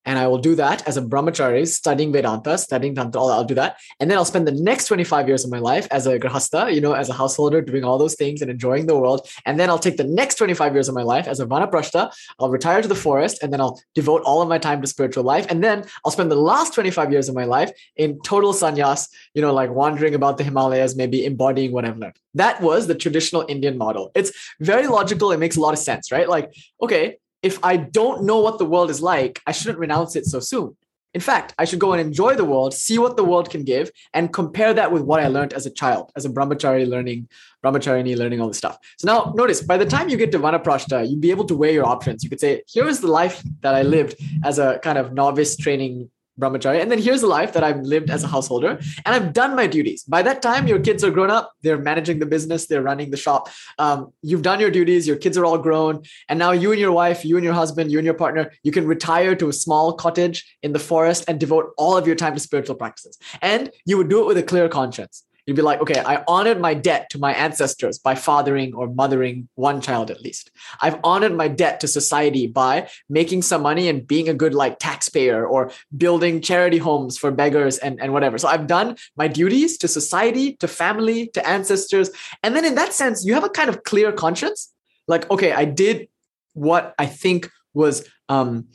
and 0.07 0.19
I 0.19 0.29
will 0.29 0.39
do 0.39 0.55
that 0.55 0.87
as 0.87 0.97
a 0.97 1.03
brahmachari, 1.03 1.67
studying 1.67 2.13
Vedanta, 2.13 2.57
studying 2.57 2.95
Tantra, 2.95 3.21
all 3.21 3.29
that, 3.29 3.35
I'll 3.35 3.45
do 3.45 3.57
that. 3.57 3.77
And 3.99 4.09
then 4.09 4.17
I'll 4.17 4.25
spend 4.25 4.47
the 4.47 4.53
next 4.53 4.87
25 4.87 5.27
years 5.27 5.45
of 5.45 5.51
my 5.51 5.59
life 5.59 5.89
as 5.91 6.07
a 6.07 6.19
grahasta, 6.19 6.73
you 6.73 6.81
know, 6.81 6.93
as 6.93 7.09
a 7.09 7.13
householder, 7.13 7.61
doing 7.61 7.85
all 7.85 7.99
those 7.99 8.15
things 8.15 8.41
and 8.41 8.51
enjoying 8.51 8.87
the 8.87 8.97
world. 8.97 9.29
And 9.45 9.59
then 9.59 9.69
I'll 9.69 9.81
take 9.81 9.97
the 9.97 10.05
next 10.05 10.37
25 10.37 10.75
years 10.75 10.89
of 10.89 10.95
my 10.95 11.03
life 11.03 11.27
as 11.27 11.41
a 11.41 11.47
vanaprashta, 11.47 12.13
I'll 12.39 12.51
retire 12.51 12.81
to 12.83 12.89
the 12.89 12.95
forest, 12.95 13.43
and 13.43 13.53
then 13.53 13.61
I'll 13.61 13.81
devote 13.95 14.23
all 14.23 14.41
of 14.41 14.49
my 14.49 14.59
time 14.59 14.81
to 14.81 14.87
spiritual 14.87 15.25
life. 15.25 15.47
And 15.51 15.63
then 15.63 15.85
I'll 16.05 16.13
spend 16.13 16.31
the 16.31 16.37
last 16.37 16.73
25 16.75 17.11
years 17.11 17.29
of 17.29 17.35
my 17.35 17.45
life 17.45 17.73
in 17.97 18.21
total 18.23 18.53
sannyas, 18.53 19.09
you 19.35 19.43
know, 19.43 19.53
like 19.53 19.71
wandering 19.71 20.15
about 20.15 20.39
the 20.39 20.45
Himalayas, 20.45 20.95
maybe 20.95 21.25
embodying 21.25 21.73
what 21.73 21.85
I've 21.85 21.99
learned. 21.99 22.17
That 22.35 22.63
was 22.63 22.87
the 22.87 22.95
traditional 22.95 23.45
Indian 23.49 23.77
model. 23.77 24.13
It's 24.15 24.31
very 24.61 24.87
logical. 24.87 25.33
It 25.33 25.39
makes 25.39 25.57
a 25.57 25.61
lot 25.61 25.73
of 25.73 25.81
sense, 25.81 26.13
right? 26.13 26.29
Like, 26.29 26.55
okay, 26.81 27.17
if 27.47 27.59
I 27.63 27.77
don't 27.77 28.25
know 28.25 28.41
what 28.41 28.59
the 28.59 28.67
world 28.67 28.91
is 28.91 29.01
like, 29.01 29.41
I 29.47 29.53
shouldn't 29.53 29.79
renounce 29.79 30.17
it 30.17 30.27
so 30.27 30.41
soon. 30.41 30.77
In 31.15 31.21
fact, 31.21 31.55
I 31.57 31.65
should 31.65 31.79
go 31.79 31.93
and 31.93 32.01
enjoy 32.01 32.35
the 32.35 32.45
world, 32.45 32.75
see 32.75 32.99
what 32.99 33.17
the 33.17 33.25
world 33.25 33.49
can 33.49 33.65
give, 33.65 33.91
and 34.13 34.31
compare 34.31 34.75
that 34.75 34.93
with 34.93 35.03
what 35.03 35.21
I 35.21 35.29
learned 35.29 35.55
as 35.55 35.65
a 35.65 35.71
child, 35.71 36.13
as 36.15 36.27
a 36.27 36.29
brahmachari 36.29 36.87
learning, 36.87 37.29
brahmacharini 37.65 38.19
learning 38.19 38.41
all 38.41 38.49
this 38.49 38.59
stuff. 38.59 38.77
So 38.99 39.07
now 39.07 39.33
notice, 39.35 39.63
by 39.63 39.79
the 39.79 39.87
time 39.87 40.11
you 40.11 40.19
get 40.19 40.33
to 40.33 40.39
vanaprashta, 40.39 41.09
you'd 41.09 41.23
be 41.23 41.31
able 41.31 41.47
to 41.47 41.57
weigh 41.57 41.73
your 41.73 41.87
options. 41.87 42.23
You 42.23 42.29
could 42.29 42.41
say, 42.41 42.63
here 42.67 42.87
is 42.87 43.01
the 43.01 43.07
life 43.21 43.43
that 43.63 43.75
I 43.75 43.83
lived 43.83 44.17
as 44.45 44.59
a 44.59 44.79
kind 44.81 44.99
of 44.99 45.15
novice 45.15 45.57
training 45.57 46.11
brahmachari, 46.41 46.81
and 46.81 46.91
then 46.91 46.99
here's 46.99 47.21
the 47.21 47.27
life 47.27 47.53
that 47.53 47.65
I've 47.65 47.81
lived 47.81 48.11
as 48.11 48.25
a 48.25 48.29
householder, 48.29 48.79
and 49.05 49.15
I've 49.15 49.33
done 49.33 49.57
my 49.57 49.67
duties. 49.67 50.03
By 50.05 50.23
that 50.23 50.43
time, 50.43 50.67
your 50.67 50.79
kids 50.79 51.05
are 51.05 51.11
grown 51.11 51.31
up, 51.31 51.53
they're 51.63 51.79
managing 51.79 52.19
the 52.19 52.27
business, 52.27 52.67
they're 52.67 52.83
running 52.83 53.11
the 53.11 53.17
shop. 53.17 53.49
Um, 53.79 54.13
you've 54.23 54.43
done 54.43 54.61
your 54.61 54.71
duties, 54.71 55.07
your 55.07 55.17
kids 55.17 55.37
are 55.37 55.45
all 55.45 55.59
grown, 55.59 56.03
and 56.29 56.39
now 56.39 56.53
you 56.53 56.73
and 56.73 56.81
your 56.81 56.93
wife, 56.93 57.25
you 57.25 57.37
and 57.37 57.45
your 57.45 57.55
husband, 57.55 57.91
you 57.91 57.99
and 57.99 58.05
your 58.05 58.15
partner, 58.15 58.53
you 58.63 58.73
can 58.73 58.87
retire 58.87 59.35
to 59.37 59.49
a 59.49 59.53
small 59.53 59.93
cottage 59.93 60.57
in 60.63 60.73
the 60.73 60.79
forest 60.79 61.25
and 61.29 61.41
devote 61.41 61.73
all 61.77 61.97
of 61.97 62.07
your 62.07 62.17
time 62.17 62.35
to 62.35 62.41
spiritual 62.41 62.77
practices. 62.77 63.19
And 63.43 63.71
you 63.85 63.97
would 63.97 64.09
do 64.09 64.21
it 64.21 64.27
with 64.27 64.39
a 64.39 64.43
clear 64.43 64.69
conscience. 64.69 65.26
You'd 65.47 65.57
be 65.57 65.63
like, 65.63 65.81
okay, 65.81 66.03
I 66.05 66.25
honored 66.27 66.61
my 66.61 66.75
debt 66.75 67.09
to 67.11 67.19
my 67.19 67.33
ancestors 67.33 68.01
by 68.01 68.17
fathering 68.17 68.75
or 68.75 68.89
mothering 68.89 69.49
one 69.55 69.81
child 69.81 70.11
at 70.11 70.21
least. 70.21 70.51
I've 70.81 70.99
honored 71.05 71.37
my 71.37 71.47
debt 71.47 71.79
to 71.81 71.89
society 71.89 72.49
by 72.49 72.89
making 73.09 73.43
some 73.43 73.63
money 73.63 73.89
and 73.89 74.05
being 74.05 74.29
a 74.29 74.35
good 74.35 74.55
like 74.55 74.81
taxpayer 74.81 75.47
or 75.47 75.71
building 75.97 76.41
charity 76.41 76.79
homes 76.79 77.17
for 77.17 77.31
beggars 77.31 77.79
and, 77.79 78.01
and 78.01 78.13
whatever. 78.13 78.39
So 78.39 78.49
I've 78.49 78.67
done 78.67 78.97
my 79.17 79.29
duties 79.29 79.79
to 79.79 79.89
society, 79.89 80.55
to 80.57 80.67
family, 80.67 81.29
to 81.29 81.49
ancestors. 81.49 82.11
And 82.43 82.57
then 82.57 82.65
in 82.65 82.75
that 82.75 82.93
sense, 82.93 83.25
you 83.25 83.35
have 83.35 83.45
a 83.45 83.49
kind 83.49 83.69
of 83.69 83.85
clear 83.85 84.11
conscience. 84.11 84.73
Like, 85.07 85.31
okay, 85.31 85.53
I 85.53 85.65
did 85.65 86.09
what 86.55 86.93
I 86.99 87.07
think 87.07 87.51
was 87.73 88.05
um, 88.29 88.67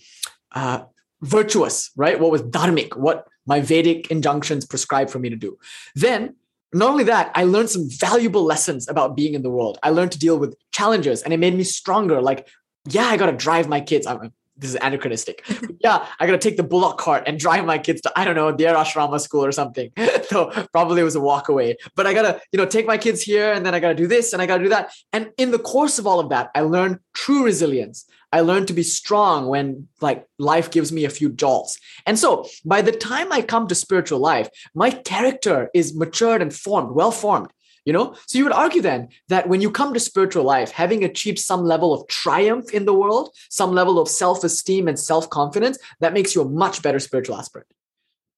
uh, 0.55 0.83
virtuous, 1.21 1.91
right? 1.97 2.17
What 2.17 2.31
was 2.31 2.43
dharmic, 2.43 2.95
what 2.95 3.27
my 3.45 3.59
Vedic 3.59 4.09
injunctions 4.09 4.65
prescribe 4.65 5.09
for 5.09 5.19
me 5.19 5.29
to 5.29 5.35
do. 5.35 5.57
Then 5.95 6.35
not 6.73 6.89
only 6.89 7.03
that, 7.05 7.31
I 7.35 7.43
learned 7.43 7.69
some 7.69 7.89
valuable 7.89 8.43
lessons 8.43 8.87
about 8.87 9.15
being 9.15 9.33
in 9.33 9.41
the 9.41 9.49
world. 9.49 9.77
I 9.83 9.89
learned 9.89 10.11
to 10.13 10.19
deal 10.19 10.37
with 10.37 10.55
challenges 10.71 11.21
and 11.21 11.33
it 11.33 11.37
made 11.37 11.55
me 11.55 11.63
stronger. 11.63 12.21
Like, 12.21 12.47
yeah, 12.89 13.05
I 13.05 13.17
got 13.17 13.27
to 13.27 13.33
drive 13.33 13.67
my 13.67 13.81
kids. 13.81 14.07
I'm, 14.07 14.31
this 14.57 14.71
is 14.71 14.75
anachronistic. 14.75 15.43
yeah, 15.79 16.05
I 16.19 16.25
got 16.25 16.33
to 16.33 16.37
take 16.37 16.55
the 16.55 16.63
bullock 16.63 16.97
cart 16.97 17.23
and 17.27 17.39
drive 17.39 17.65
my 17.65 17.77
kids 17.77 18.01
to, 18.01 18.11
I 18.15 18.23
don't 18.23 18.35
know, 18.35 18.51
their 18.51 18.75
ashrama 18.75 19.19
school 19.19 19.43
or 19.43 19.51
something. 19.51 19.91
so 20.29 20.51
probably 20.71 21.01
it 21.01 21.05
was 21.05 21.15
a 21.15 21.21
walk 21.21 21.49
away. 21.49 21.77
But 21.95 22.07
I 22.07 22.13
got 22.13 22.21
to, 22.23 22.41
you 22.51 22.57
know, 22.57 22.65
take 22.65 22.85
my 22.85 22.97
kids 22.97 23.21
here 23.21 23.51
and 23.51 23.65
then 23.65 23.75
I 23.75 23.79
got 23.79 23.89
to 23.89 23.95
do 23.95 24.07
this 24.07 24.33
and 24.33 24.41
I 24.41 24.45
got 24.45 24.57
to 24.59 24.63
do 24.63 24.69
that. 24.69 24.93
And 25.11 25.31
in 25.37 25.51
the 25.51 25.59
course 25.59 25.99
of 25.99 26.07
all 26.07 26.19
of 26.19 26.29
that, 26.29 26.51
I 26.55 26.61
learned 26.61 26.99
true 27.13 27.43
resilience. 27.43 28.05
I 28.31 28.41
learned 28.41 28.67
to 28.67 28.73
be 28.73 28.83
strong 28.83 29.47
when 29.47 29.87
like 29.99 30.25
life 30.39 30.71
gives 30.71 30.91
me 30.91 31.05
a 31.05 31.09
few 31.09 31.29
jolts. 31.29 31.77
And 32.05 32.17
so 32.17 32.47
by 32.63 32.81
the 32.81 32.91
time 32.91 33.31
I 33.31 33.41
come 33.41 33.67
to 33.67 33.75
spiritual 33.75 34.19
life, 34.19 34.49
my 34.73 34.89
character 34.89 35.69
is 35.73 35.95
matured 35.95 36.41
and 36.41 36.53
formed, 36.53 36.91
well 36.95 37.11
formed. 37.11 37.51
You 37.83 37.93
know, 37.93 38.15
so 38.27 38.37
you 38.37 38.43
would 38.43 38.53
argue 38.53 38.83
then 38.83 39.09
that 39.29 39.49
when 39.49 39.59
you 39.59 39.71
come 39.71 39.91
to 39.95 39.99
spiritual 39.99 40.43
life, 40.43 40.69
having 40.69 41.03
achieved 41.03 41.39
some 41.39 41.63
level 41.63 41.95
of 41.95 42.07
triumph 42.07 42.71
in 42.75 42.85
the 42.85 42.93
world, 42.93 43.35
some 43.49 43.73
level 43.73 43.99
of 43.99 44.07
self 44.07 44.43
esteem 44.43 44.87
and 44.87 44.99
self 44.99 45.31
confidence, 45.31 45.79
that 45.99 46.13
makes 46.13 46.35
you 46.35 46.43
a 46.43 46.45
much 46.47 46.83
better 46.83 46.99
spiritual 46.99 47.37
aspirant. 47.37 47.67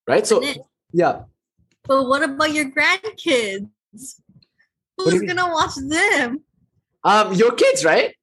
Right. 0.08 0.26
So, 0.26 0.42
yeah. 0.94 1.24
But 1.86 2.08
what 2.08 2.24
about 2.24 2.54
your 2.54 2.72
grandkids? 2.72 3.68
do 4.98 5.06
you 5.06 5.20
Who's 5.20 5.22
gonna 5.24 5.52
watch 5.52 5.76
them? 5.76 6.42
Um, 7.04 7.34
your 7.34 7.52
kids, 7.52 7.84
right? 7.84 8.16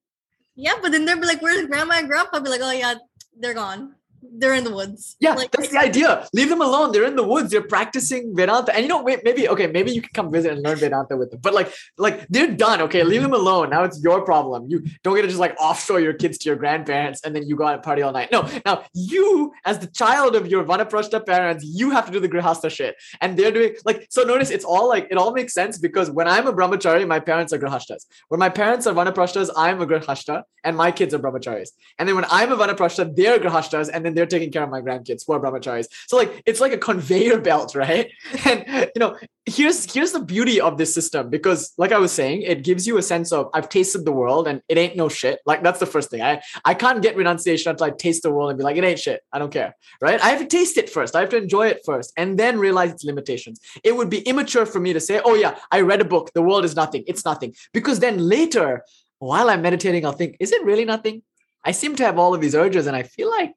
Yeah, 0.60 0.74
but 0.82 0.92
then 0.92 1.06
they'll 1.06 1.18
be 1.18 1.26
like, 1.26 1.40
"Where's 1.40 1.66
grandma 1.66 1.94
and 2.00 2.08
grandpa?" 2.08 2.38
Be 2.40 2.50
like, 2.50 2.60
"Oh 2.62 2.70
yeah, 2.70 2.94
they're 3.40 3.54
gone. 3.54 3.94
They're 4.22 4.54
in 4.54 4.64
the 4.64 4.74
woods." 4.74 5.16
Yeah, 5.20 5.34
like, 5.34 5.50
that's 5.50 5.68
the 5.68 5.78
idea. 5.78 6.28
Leave 6.32 6.48
them 6.48 6.62
alone. 6.62 6.92
They're 6.92 7.04
in 7.04 7.16
the 7.16 7.24
woods. 7.24 7.50
They're 7.50 7.62
practicing 7.62 8.34
Vedanta. 8.36 8.74
And 8.74 8.82
you 8.82 8.88
know, 8.88 9.02
wait, 9.02 9.20
maybe 9.24 9.48
okay, 9.48 9.66
maybe 9.66 9.90
you 9.92 10.02
can 10.02 10.10
come 10.12 10.30
visit 10.30 10.52
and 10.52 10.62
learn 10.62 10.76
Vedanta 10.76 11.16
with 11.16 11.30
them. 11.30 11.40
But 11.42 11.54
like, 11.54 11.72
like 11.98 12.26
they're 12.28 12.52
done. 12.52 12.80
Okay, 12.82 13.02
leave 13.02 13.22
them 13.22 13.34
alone. 13.34 13.70
Now 13.70 13.84
it's 13.84 14.02
your 14.02 14.22
problem. 14.22 14.66
You 14.68 14.84
don't 15.02 15.14
get 15.16 15.22
to 15.22 15.28
just 15.28 15.40
like 15.40 15.56
offshore 15.60 16.00
your 16.00 16.14
kids 16.14 16.38
to 16.38 16.48
your 16.48 16.56
grandparents 16.56 17.22
and 17.24 17.34
then 17.34 17.46
you 17.46 17.56
go 17.56 17.66
out 17.66 17.74
and 17.74 17.82
party 17.82 18.02
all 18.02 18.12
night. 18.12 18.30
No, 18.32 18.48
now 18.64 18.84
you, 18.94 19.52
as 19.64 19.78
the 19.78 19.86
child 19.86 20.36
of 20.36 20.46
your 20.46 20.64
Vanaprashta 20.64 21.24
parents, 21.26 21.64
you 21.64 21.90
have 21.90 22.06
to 22.06 22.12
do 22.12 22.20
the 22.20 22.28
Grihastha 22.28 22.70
shit. 22.70 22.96
And 23.20 23.36
they're 23.36 23.50
doing 23.50 23.74
like 23.84 24.06
so. 24.10 24.22
Notice 24.22 24.50
it's 24.50 24.64
all 24.64 24.88
like 24.88 25.08
it 25.10 25.16
all 25.16 25.32
makes 25.32 25.52
sense 25.52 25.78
because 25.78 26.10
when 26.10 26.28
I'm 26.28 26.46
a 26.46 26.52
brahmachari, 26.52 27.06
my 27.06 27.20
parents 27.20 27.52
are 27.52 27.58
grihastas. 27.58 28.06
When 28.28 28.38
my 28.38 28.48
parents 28.48 28.86
are 28.86 28.94
vanaprashtas, 28.94 29.50
I'm 29.56 29.80
a 29.80 29.86
grihasta, 29.86 30.44
and 30.64 30.76
my 30.76 30.90
kids 30.92 31.14
are 31.14 31.18
brahmacharis. 31.18 31.70
And 31.98 32.08
then 32.08 32.16
when 32.16 32.26
I'm 32.30 32.52
a 32.52 32.56
vanaprashta, 32.56 33.16
they're 33.16 33.38
grihastas, 33.38 33.90
and 33.92 34.04
then 34.04 34.09
they're 34.14 34.26
taking 34.26 34.50
care 34.50 34.62
of 34.62 34.70
my 34.70 34.80
grandkids 34.80 35.24
who 35.26 35.32
are 35.32 35.40
brahmacharis. 35.40 35.86
So 36.06 36.16
like 36.16 36.42
it's 36.46 36.60
like 36.60 36.72
a 36.72 36.78
conveyor 36.78 37.40
belt, 37.40 37.74
right? 37.74 38.10
And 38.44 38.90
you 38.94 39.00
know, 39.00 39.16
here's 39.46 39.92
here's 39.92 40.12
the 40.12 40.22
beauty 40.22 40.60
of 40.60 40.78
this 40.78 40.94
system 40.94 41.30
because, 41.30 41.72
like 41.78 41.92
I 41.92 41.98
was 41.98 42.12
saying, 42.12 42.42
it 42.42 42.64
gives 42.64 42.86
you 42.86 42.98
a 42.98 43.02
sense 43.02 43.32
of 43.32 43.48
I've 43.54 43.68
tasted 43.68 44.04
the 44.04 44.12
world 44.12 44.46
and 44.48 44.62
it 44.68 44.78
ain't 44.78 44.96
no 44.96 45.08
shit. 45.08 45.40
Like 45.46 45.62
that's 45.62 45.80
the 45.80 45.86
first 45.86 46.10
thing. 46.10 46.22
I 46.22 46.40
I 46.64 46.74
can't 46.74 47.02
get 47.02 47.16
renunciation 47.16 47.70
until 47.70 47.86
I 47.86 47.90
taste 47.90 48.22
the 48.22 48.30
world 48.30 48.50
and 48.50 48.58
be 48.58 48.64
like, 48.64 48.76
it 48.76 48.84
ain't 48.84 48.98
shit. 48.98 49.20
I 49.32 49.38
don't 49.38 49.52
care, 49.52 49.76
right? 50.00 50.20
I 50.20 50.30
have 50.30 50.40
to 50.40 50.46
taste 50.46 50.76
it 50.78 50.90
first. 50.90 51.14
I 51.16 51.20
have 51.20 51.30
to 51.30 51.36
enjoy 51.36 51.68
it 51.68 51.80
first, 51.84 52.12
and 52.16 52.38
then 52.38 52.58
realize 52.58 52.92
its 52.92 53.04
limitations. 53.04 53.60
It 53.84 53.96
would 53.96 54.10
be 54.10 54.20
immature 54.20 54.66
for 54.66 54.80
me 54.80 54.92
to 54.92 55.00
say, 55.00 55.20
oh 55.24 55.34
yeah, 55.34 55.56
I 55.70 55.80
read 55.80 56.00
a 56.00 56.04
book. 56.04 56.30
The 56.34 56.42
world 56.42 56.64
is 56.64 56.76
nothing. 56.76 57.04
It's 57.06 57.24
nothing. 57.24 57.54
Because 57.72 58.00
then 58.00 58.18
later, 58.18 58.84
while 59.18 59.50
I'm 59.50 59.62
meditating, 59.62 60.04
I'll 60.06 60.12
think, 60.12 60.36
is 60.40 60.52
it 60.52 60.64
really 60.64 60.84
nothing? 60.84 61.22
I 61.64 61.72
seem 61.72 61.94
to 61.96 62.04
have 62.04 62.18
all 62.18 62.34
of 62.34 62.40
these 62.40 62.54
urges, 62.54 62.86
and 62.86 62.96
I 62.96 63.02
feel 63.02 63.30
like 63.30 63.52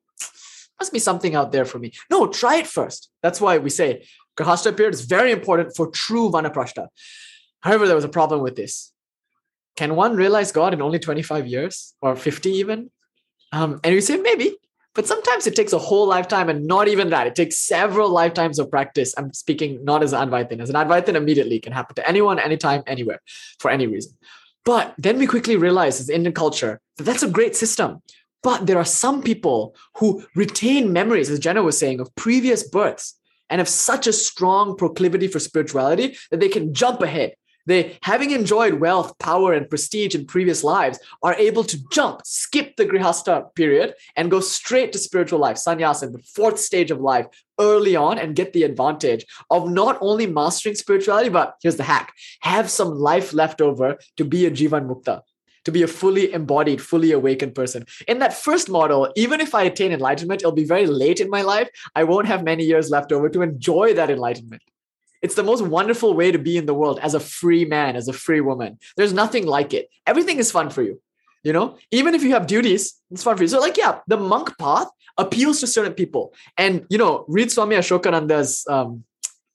must 0.84 0.91
be 0.91 0.99
something 0.99 1.34
out 1.34 1.53
there 1.53 1.64
for 1.64 1.80
me. 1.80 1.93
No, 2.10 2.27
try 2.27 2.57
it 2.57 2.68
first. 2.68 3.10
That's 3.22 3.39
why 3.39 3.57
we 3.57 3.69
say 3.69 4.05
Grahastha 4.38 4.76
period 4.76 4.93
is 4.93 5.05
very 5.05 5.31
important 5.31 5.73
for 5.77 5.88
true 5.88 6.30
Vanaprashta. 6.30 6.88
However, 7.61 7.88
there 7.88 7.95
was 7.95 8.03
a 8.03 8.10
problem 8.19 8.41
with 8.41 8.57
this. 8.57 8.91
Can 9.77 9.95
one 9.95 10.18
realize 10.18 10.51
God 10.51 10.73
in 10.73 10.81
only 10.81 10.99
25 10.99 11.47
years 11.47 11.93
or 12.01 12.18
50 12.18 12.49
even? 12.49 12.91
Um, 13.53 13.80
and 13.81 13.95
we 13.95 14.01
say 14.01 14.18
maybe, 14.18 14.57
but 14.93 15.07
sometimes 15.07 15.47
it 15.47 15.55
takes 15.55 15.72
a 15.72 15.77
whole 15.80 16.05
lifetime 16.05 16.49
and 16.49 16.68
not 16.68 16.89
even 16.89 17.10
that. 17.11 17.27
It 17.27 17.35
takes 17.35 17.57
several 17.57 18.10
lifetimes 18.10 18.60
of 18.60 18.69
practice. 18.69 19.14
I'm 19.18 19.31
speaking 19.31 19.85
not 19.85 20.03
as 20.03 20.11
an 20.11 20.27
Advaitin. 20.27 20.60
As 20.60 20.69
an 20.69 20.76
Advaitin, 20.76 21.15
immediately 21.15 21.60
can 21.61 21.72
happen 21.72 21.95
to 21.95 22.05
anyone, 22.05 22.39
anytime, 22.39 22.84
anywhere, 22.88 23.22
for 23.60 23.72
any 23.72 23.88
reason. 23.88 24.11
But 24.65 24.93
then 24.97 25.18
we 25.18 25.27
quickly 25.27 25.55
realize 25.55 26.01
as 26.01 26.10
Indian 26.10 26.34
culture 26.34 26.81
that 26.97 27.05
that's 27.05 27.23
a 27.23 27.30
great 27.30 27.55
system. 27.55 28.01
But 28.44 28.68
there 28.68 28.78
are 28.78 28.86
some 28.86 29.24
people 29.24 29.76
who 29.98 30.24
retain 30.36 30.94
memories, 30.94 31.30
as 31.30 31.40
Jenna 31.40 31.64
was 31.64 31.78
saying, 31.78 31.99
of 31.99 32.14
previous 32.15 32.68
births 32.68 33.18
and 33.49 33.60
have 33.60 33.70
such 33.70 34.06
a 34.06 34.14
strong 34.14 34.76
proclivity 34.76 35.28
for 35.28 35.40
spirituality 35.40 36.18
that 36.30 36.40
they 36.40 36.49
can 36.49 36.74
jump 36.74 37.02
ahead. 37.02 37.36
They, 37.65 37.98
having 38.02 38.32
enjoyed 38.32 38.76
wealth, 38.76 39.18
power, 39.20 39.53
and 39.53 39.70
prestige 39.70 40.15
in 40.15 40.26
previous 40.26 40.64
lives, 40.64 40.99
are 41.22 41.34
able 41.36 41.64
to 41.64 41.78
jump, 41.91 42.22
skip 42.26 42.76
the 42.76 42.86
Grihastha 42.86 43.56
period, 43.56 43.94
and 44.18 44.30
go 44.30 44.41
straight 44.41 44.91
to 44.91 44.99
spiritual 44.99 45.40
life, 45.40 45.57
sannyasa, 45.57 46.10
the 46.10 46.20
fourth 46.20 46.60
stage 46.60 46.91
of 46.91 46.99
life, 46.99 47.28
early 47.60 47.95
on, 47.95 48.20
and 48.20 48.36
get 48.36 48.52
the 48.52 48.64
advantage 48.64 49.26
of 49.49 49.70
not 49.70 49.98
only 50.02 50.28
mastering 50.28 50.76
spirituality, 50.76 51.30
but 51.30 51.56
here's 51.61 51.78
the 51.78 51.84
hack 51.84 52.14
have 52.41 52.70
some 52.70 52.95
life 52.95 53.34
left 53.34 53.61
over 53.61 53.98
to 54.18 54.26
be 54.26 54.45
a 54.45 54.52
Jivan 54.52 54.88
Mukta, 54.88 55.22
to 55.65 55.72
be 55.72 55.84
a 55.84 55.88
fully 55.88 56.34
embodied, 56.34 56.81
fully 56.81 57.11
awakened 57.11 57.56
person. 57.56 57.85
In 58.07 58.19
that 58.19 58.34
first 58.34 58.69
model, 58.69 59.11
even 59.15 59.40
if 59.41 59.56
I 59.56 59.64
attain 59.64 59.91
enlightenment, 59.91 60.41
it'll 60.41 60.52
be 60.52 60.65
very 60.65 60.88
late 60.88 61.19
in 61.19 61.30
my 61.30 61.41
life. 61.41 61.69
I 61.95 62.03
won't 62.03 62.27
have 62.27 62.44
many 62.44 62.64
years 62.64 62.90
left 62.90 63.11
over 63.11 63.30
to 63.30 63.41
enjoy 63.41 63.94
that 63.94 64.10
enlightenment. 64.10 64.61
It's 65.22 65.35
the 65.35 65.44
most 65.44 65.61
wonderful 65.61 66.14
way 66.14 66.31
to 66.31 66.38
be 66.38 66.57
in 66.57 66.65
the 66.65 66.73
world 66.73 66.99
as 67.02 67.14
a 67.14 67.19
free 67.19 67.64
man, 67.64 67.95
as 67.95 68.10
a 68.10 68.14
free 68.14 68.41
woman. 68.41 68.77
There's 68.98 69.14
nothing 69.14 69.45
like 69.45 69.73
it. 69.73 69.90
Everything 70.06 70.38
is 70.38 70.52
fun 70.52 70.69
for 70.69 70.81
you. 70.81 71.02
You 71.44 71.53
know, 71.53 71.77
even 71.91 72.14
if 72.14 72.23
you 72.23 72.31
have 72.31 72.48
duties, 72.48 72.95
it's 73.11 73.23
fun 73.23 73.35
for 73.38 73.44
you. 73.44 73.49
So, 73.49 73.60
like, 73.60 73.77
yeah, 73.77 73.99
the 74.07 74.18
monk 74.18 74.57
path 74.57 74.88
appeals 75.18 75.60
to 75.60 75.68
certain 75.68 75.94
people. 75.94 76.34
And, 76.57 76.85
you 76.90 76.98
know, 76.98 77.26
read 77.27 77.52
Swami 77.52 77.76
Ashokananda's 77.76 78.65
um, 78.69 79.03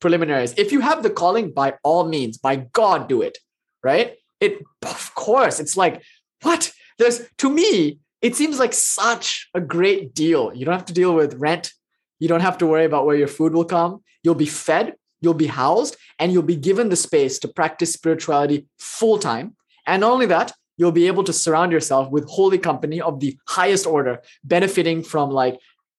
preliminaries. 0.01 0.55
If 0.57 0.71
you 0.71 0.81
have 0.81 1.03
the 1.03 1.11
calling, 1.11 1.51
by 1.51 1.75
all 1.83 2.07
means, 2.07 2.37
by 2.39 2.57
God, 2.57 3.09
do 3.09 3.23
it. 3.23 3.39
Right? 3.83 4.17
It, 4.41 4.63
of 4.83 5.15
course, 5.15 5.61
it's 5.61 5.77
like, 5.77 6.03
what? 6.43 6.73
There's, 6.99 7.23
to 7.39 7.51
me, 7.51 7.99
it 8.23 8.35
seems 8.35 8.59
like 8.59 8.73
such 8.73 9.49
a 9.55 9.61
great 9.61 10.15
deal. 10.15 10.53
You 10.55 10.65
don't 10.65 10.75
have 10.75 10.87
to 10.87 10.93
deal 10.93 11.15
with 11.15 11.35
rent. 11.35 11.73
You 12.19 12.29
don't 12.29 12.41
have 12.41 12.59
to 12.59 12.67
worry 12.67 12.85
about 12.85 13.07
where 13.07 13.17
your 13.17 13.29
food 13.29 13.53
will 13.53 13.65
come. 13.65 14.03
You'll 14.23 14.35
be 14.35 14.47
fed 14.47 14.95
you'll 15.21 15.35
be 15.35 15.47
housed 15.47 15.97
and 16.19 16.33
you'll 16.33 16.43
be 16.43 16.57
given 16.57 16.89
the 16.89 16.97
space 16.97 17.39
to 17.41 17.49
practice 17.49 17.93
spirituality 17.93 18.67
full 18.79 19.19
time. 19.19 19.57
And 19.87 20.01
not 20.01 20.13
only 20.13 20.27
that, 20.27 20.53
you'll 20.77 20.93
be 20.93 21.07
able 21.07 21.25
to 21.25 21.33
surround 21.33 21.73
yourself 21.73 22.11
with 22.11 22.29
holy 22.29 22.59
company 22.59 23.01
of 23.01 23.21
the 23.21 23.37
highest 23.49 23.87
order, 23.87 24.23
benefiting 24.45 25.03
from 25.03 25.31
like 25.31 25.59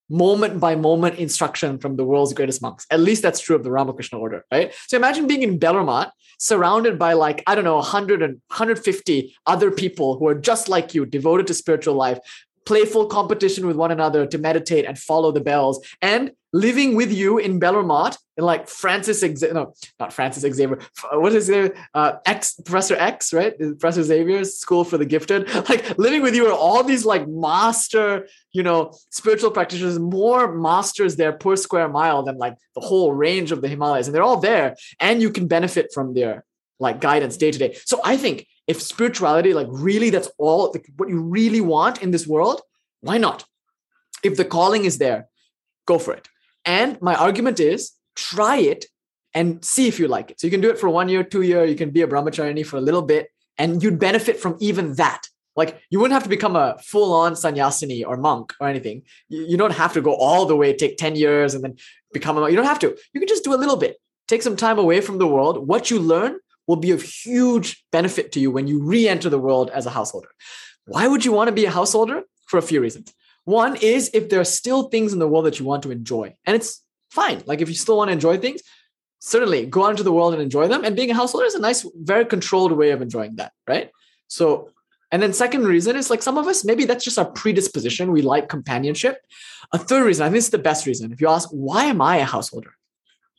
moment 0.10 0.60
by 0.60 0.76
moment 0.76 1.16
instruction 1.18 1.78
from 1.78 1.96
the 1.96 2.04
world's 2.04 2.34
greatest 2.34 2.62
monks. 2.62 2.86
At 2.90 3.00
least 3.00 3.22
that's 3.22 3.40
true 3.40 3.56
of 3.56 3.64
the 3.64 3.72
Ramakrishna 3.72 4.18
order, 4.18 4.46
right? 4.52 4.74
So 4.88 4.98
imagine 4.98 5.28
being 5.28 5.44
in 5.44 5.60
Belur 5.60 5.86
Math, 5.86 6.12
surrounded 6.40 6.98
by 6.98 7.14
like, 7.14 7.44
I 7.48 7.56
don't 7.56 7.66
know, 7.66 7.76
100 7.76 8.22
and 8.22 8.36
150 8.48 9.36
other 9.46 9.72
people 9.72 10.18
who 10.18 10.28
are 10.28 10.36
just 10.36 10.70
like 10.70 10.96
you, 10.96 11.06
devoted 11.06 11.48
to 11.48 11.54
spiritual 11.54 11.96
life, 11.96 12.20
playful 12.66 13.08
competition 13.08 13.68
with 13.68 13.76
one 13.76 13.92
another 13.92 14.26
to 14.26 14.38
meditate 14.38 14.86
and 14.86 14.98
follow 14.98 15.32
the 15.32 15.42
bells, 15.42 15.86
and 16.02 16.32
living 16.52 16.96
with 16.96 17.12
you 17.12 17.38
in 17.38 17.60
Belur 17.60 17.86
Math, 17.86 18.18
in 18.38 18.44
like 18.44 18.68
Francis, 18.68 19.22
no, 19.42 19.74
not 20.00 20.14
Francis 20.14 20.42
Xavier, 20.56 20.80
what 21.14 21.34
is 21.34 21.50
it? 21.50 21.76
Uh, 21.94 22.14
X, 22.26 22.56
Professor 22.66 22.96
X, 22.96 23.34
right? 23.34 23.58
Professor 23.58 24.04
Xavier's 24.04 24.58
School 24.58 24.84
for 24.84 24.98
the 24.98 25.06
Gifted. 25.06 25.48
Like 25.70 26.00
living 26.00 26.24
with 26.24 26.34
you 26.34 26.48
are 26.48 26.54
all 26.54 26.84
these 26.84 27.06
like 27.06 27.28
master, 27.28 28.28
you 28.54 28.64
know, 28.64 28.92
spiritual 29.12 29.52
practitioners, 29.52 30.00
more 30.00 30.52
masters 30.52 31.16
there 31.16 31.34
per 31.34 31.56
square 31.56 31.90
mile 31.90 32.24
than 32.24 32.38
like 32.38 32.56
the 32.74 32.82
whole 32.82 33.14
range 33.14 33.52
of 33.52 33.62
the 33.62 33.68
Himalayas. 33.68 34.08
And 34.08 34.16
they're 34.16 34.24
all 34.24 34.40
there, 34.40 34.76
and 35.00 35.22
you 35.22 35.30
can 35.30 35.48
benefit 35.48 35.92
from 35.94 36.14
their 36.14 36.44
like 36.80 37.02
guidance 37.02 37.38
day 37.38 37.52
to 37.52 37.60
day. 37.60 37.78
So 37.86 38.00
I 38.04 38.18
think 38.18 38.48
if 38.70 38.80
spirituality, 38.84 39.52
like 39.56 39.68
really, 39.72 40.12
that's 40.12 40.30
all 40.38 40.74
what 40.96 41.10
you 41.10 41.20
really 41.20 41.60
want 41.60 42.04
in 42.04 42.12
this 42.12 42.28
world, 42.28 42.62
why 43.02 43.18
not? 43.18 43.44
If 44.24 44.38
the 44.38 44.46
calling 44.46 44.86
is 44.86 45.00
there, 45.00 45.28
go 45.88 45.98
for 45.98 46.14
it. 46.14 46.30
And 46.66 47.02
my 47.02 47.16
argument 47.16 47.60
is 47.60 47.94
try 48.16 48.58
it 48.58 48.86
and 49.34 49.66
see 49.66 49.88
if 49.88 50.00
you 50.00 50.08
like 50.08 50.30
it. 50.30 50.40
So 50.40 50.46
you 50.46 50.52
can 50.52 50.62
do 50.62 50.70
it 50.70 50.78
for 50.78 50.88
one 50.88 51.10
year, 51.10 51.24
two 51.24 51.42
year, 51.42 51.66
you 51.66 51.76
can 51.76 51.90
be 51.90 52.04
a 52.04 52.08
brahmacharini 52.08 52.64
for 52.64 52.78
a 52.78 52.82
little 52.82 53.02
bit, 53.02 53.30
and 53.58 53.82
you'd 53.82 53.98
benefit 53.98 54.40
from 54.40 54.56
even 54.60 54.94
that. 54.96 55.24
Like 55.56 55.82
you 55.90 56.00
wouldn't 56.00 56.14
have 56.14 56.24
to 56.24 56.30
become 56.30 56.56
a 56.56 56.78
full-on 56.84 57.34
sannyasini 57.34 58.06
or 58.06 58.18
monk 58.18 58.54
or 58.62 58.68
anything. 58.68 59.02
You, 59.30 59.46
you 59.48 59.58
don't 59.58 59.74
have 59.74 59.94
to 59.94 60.02
go 60.02 60.14
all 60.14 60.46
the 60.46 60.56
way, 60.56 60.76
take 60.76 60.98
10 60.98 61.16
years 61.16 61.56
and 61.56 61.64
then 61.64 61.76
become 62.14 62.38
a. 62.38 62.48
You 62.48 62.56
don't 62.56 62.66
have 62.66 62.80
to. 62.80 62.96
You 63.14 63.20
can 63.20 63.28
just 63.28 63.44
do 63.44 63.56
a 63.56 63.62
little 63.64 63.78
bit. 63.78 63.98
Take 64.28 64.44
some 64.44 64.56
time 64.56 64.78
away 64.78 65.02
from 65.02 65.18
the 65.18 65.28
world. 65.28 65.68
What 65.68 65.90
you 65.90 66.00
learn 66.00 66.38
will 66.70 66.76
be 66.76 66.92
of 66.92 67.02
huge 67.02 67.84
benefit 67.92 68.32
to 68.32 68.40
you 68.40 68.52
when 68.52 68.68
you 68.68 68.80
re-enter 68.80 69.28
the 69.28 69.40
world 69.40 69.72
as 69.74 69.88
a 69.88 69.90
householder. 69.90 70.30
Why 70.86 71.08
would 71.08 71.26
you 71.26 71.34
want 71.34 71.48
to 71.48 71.52
be 71.52 71.66
a 71.66 71.72
householder? 71.72 72.22
For 72.46 72.60
a 72.60 72.62
few 72.62 72.80
reasons. 72.80 73.12
One 73.46 73.76
is 73.76 74.12
if 74.14 74.30
there 74.30 74.40
are 74.40 74.52
still 74.62 74.84
things 74.84 75.12
in 75.12 75.18
the 75.18 75.28
world 75.28 75.46
that 75.46 75.60
you 75.60 75.66
want 75.66 75.82
to 75.84 75.92
enjoy, 75.92 76.36
and 76.46 76.56
it's 76.56 76.84
fine. 77.10 77.42
Like 77.48 77.62
if 77.62 77.70
you 77.70 77.76
still 77.76 77.98
want 77.98 78.10
to 78.10 78.14
enjoy 78.14 78.38
things, 78.38 78.62
certainly 79.20 79.66
go 79.66 79.86
out 79.86 79.92
into 79.92 80.04
the 80.04 80.12
world 80.12 80.34
and 80.34 80.42
enjoy 80.44 80.68
them. 80.68 80.84
And 80.84 80.96
being 80.96 81.10
a 81.10 81.16
householder 81.16 81.48
is 81.48 81.56
a 81.56 81.60
nice, 81.60 81.86
very 81.96 82.26
controlled 82.26 82.72
way 82.72 82.92
of 82.92 83.02
enjoying 83.02 83.36
that, 83.38 83.52
right? 83.68 83.90
So, 84.28 84.70
and 85.12 85.24
then 85.24 85.34
second 85.34 85.66
reason 85.66 85.96
is 85.96 86.12
like 86.12 86.22
some 86.22 86.38
of 86.38 86.48
us, 86.48 86.64
maybe 86.64 86.86
that's 86.86 87.04
just 87.04 87.18
our 87.18 87.30
predisposition. 87.42 88.12
We 88.12 88.22
like 88.22 88.48
companionship. 88.48 89.18
A 89.74 89.80
third 89.80 90.06
reason, 90.06 90.24
I 90.24 90.30
think 90.30 90.38
is 90.38 90.52
the 90.52 90.60
best 90.60 90.86
reason. 90.86 91.12
If 91.12 91.20
you 91.20 91.30
ask, 91.30 91.50
why 91.50 91.86
am 91.86 92.00
I 92.00 92.18
a 92.18 92.26
householder? 92.26 92.74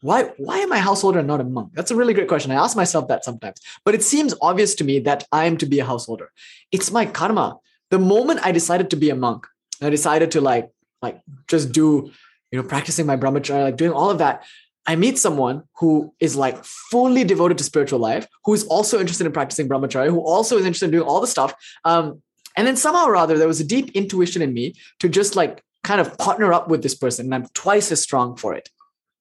Why, 0.03 0.25
why 0.39 0.59
am 0.59 0.73
I 0.73 0.79
a 0.79 0.81
householder 0.81 1.19
and 1.19 1.29
not 1.29 1.41
a 1.41 1.45
monk? 1.45 1.73
That's 1.75 1.91
a 1.91 1.97
really 1.97 2.15
great 2.15 2.29
question. 2.29 2.51
I 2.51 2.55
ask 2.55 2.77
myself 2.77 3.09
that 3.09 3.25
sometimes, 3.25 3.61
but 3.85 3.95
it 3.95 4.03
seems 4.03 4.35
obvious 4.41 4.75
to 4.77 4.85
me 4.85 4.99
that 5.01 5.27
I 5.31 5.45
am 5.45 5.57
to 5.59 5.67
be 5.67 5.79
a 5.79 5.85
householder. 5.85 6.31
It's 6.73 6.91
my 6.91 7.05
karma. 7.05 7.59
The 7.91 7.99
moment 7.99 8.41
I 8.43 8.53
decided 8.53 8.91
to 8.91 8.97
be 8.97 9.11
a 9.11 9.15
monk, 9.17 9.47
I 9.83 9.91
decided 9.91 10.31
to 10.33 10.41
like 10.41 10.71
like 11.03 11.21
just 11.49 11.73
do 11.73 12.11
you 12.51 12.61
know 12.61 12.67
practicing 12.67 13.07
my 13.07 13.17
brahmacharya, 13.17 13.63
like 13.63 13.77
doing 13.77 13.93
all 13.93 14.11
of 14.11 14.19
that. 14.19 14.45
I 14.87 14.97
meet 14.97 15.19
someone 15.19 15.65
who 15.79 16.15
is 16.21 16.37
like 16.37 16.65
fully 16.65 17.23
devoted 17.25 17.59
to 17.59 17.65
spiritual 17.65 17.99
life, 17.99 18.27
who 18.45 18.55
is 18.55 18.65
also 18.65 18.99
interested 18.99 19.27
in 19.27 19.33
practicing 19.33 19.69
brahmacharya, 19.69 20.09
who 20.09 20.21
also 20.21 20.57
is 20.57 20.65
interested 20.65 20.87
in 20.87 20.93
doing 20.93 21.07
all 21.07 21.21
the 21.21 21.27
stuff. 21.27 21.55
Um, 21.85 22.23
and 22.57 22.67
then 22.67 22.77
somehow 22.77 23.05
or 23.05 23.17
other, 23.17 23.39
there 23.39 23.47
was 23.47 23.61
a 23.61 23.65
deep 23.65 23.91
intuition 23.93 24.43
in 24.43 24.53
me 24.53 24.75
to 24.99 25.09
just 25.09 25.37
like 25.37 25.63
kind 25.85 26.01
of 26.01 26.17
partner 26.19 26.53
up 26.53 26.69
with 26.69 26.83
this 26.83 26.95
person, 26.95 27.27
and 27.27 27.35
I'm 27.35 27.47
twice 27.55 27.93
as 27.93 28.03
strong 28.03 28.37
for 28.37 28.55
it. 28.55 28.69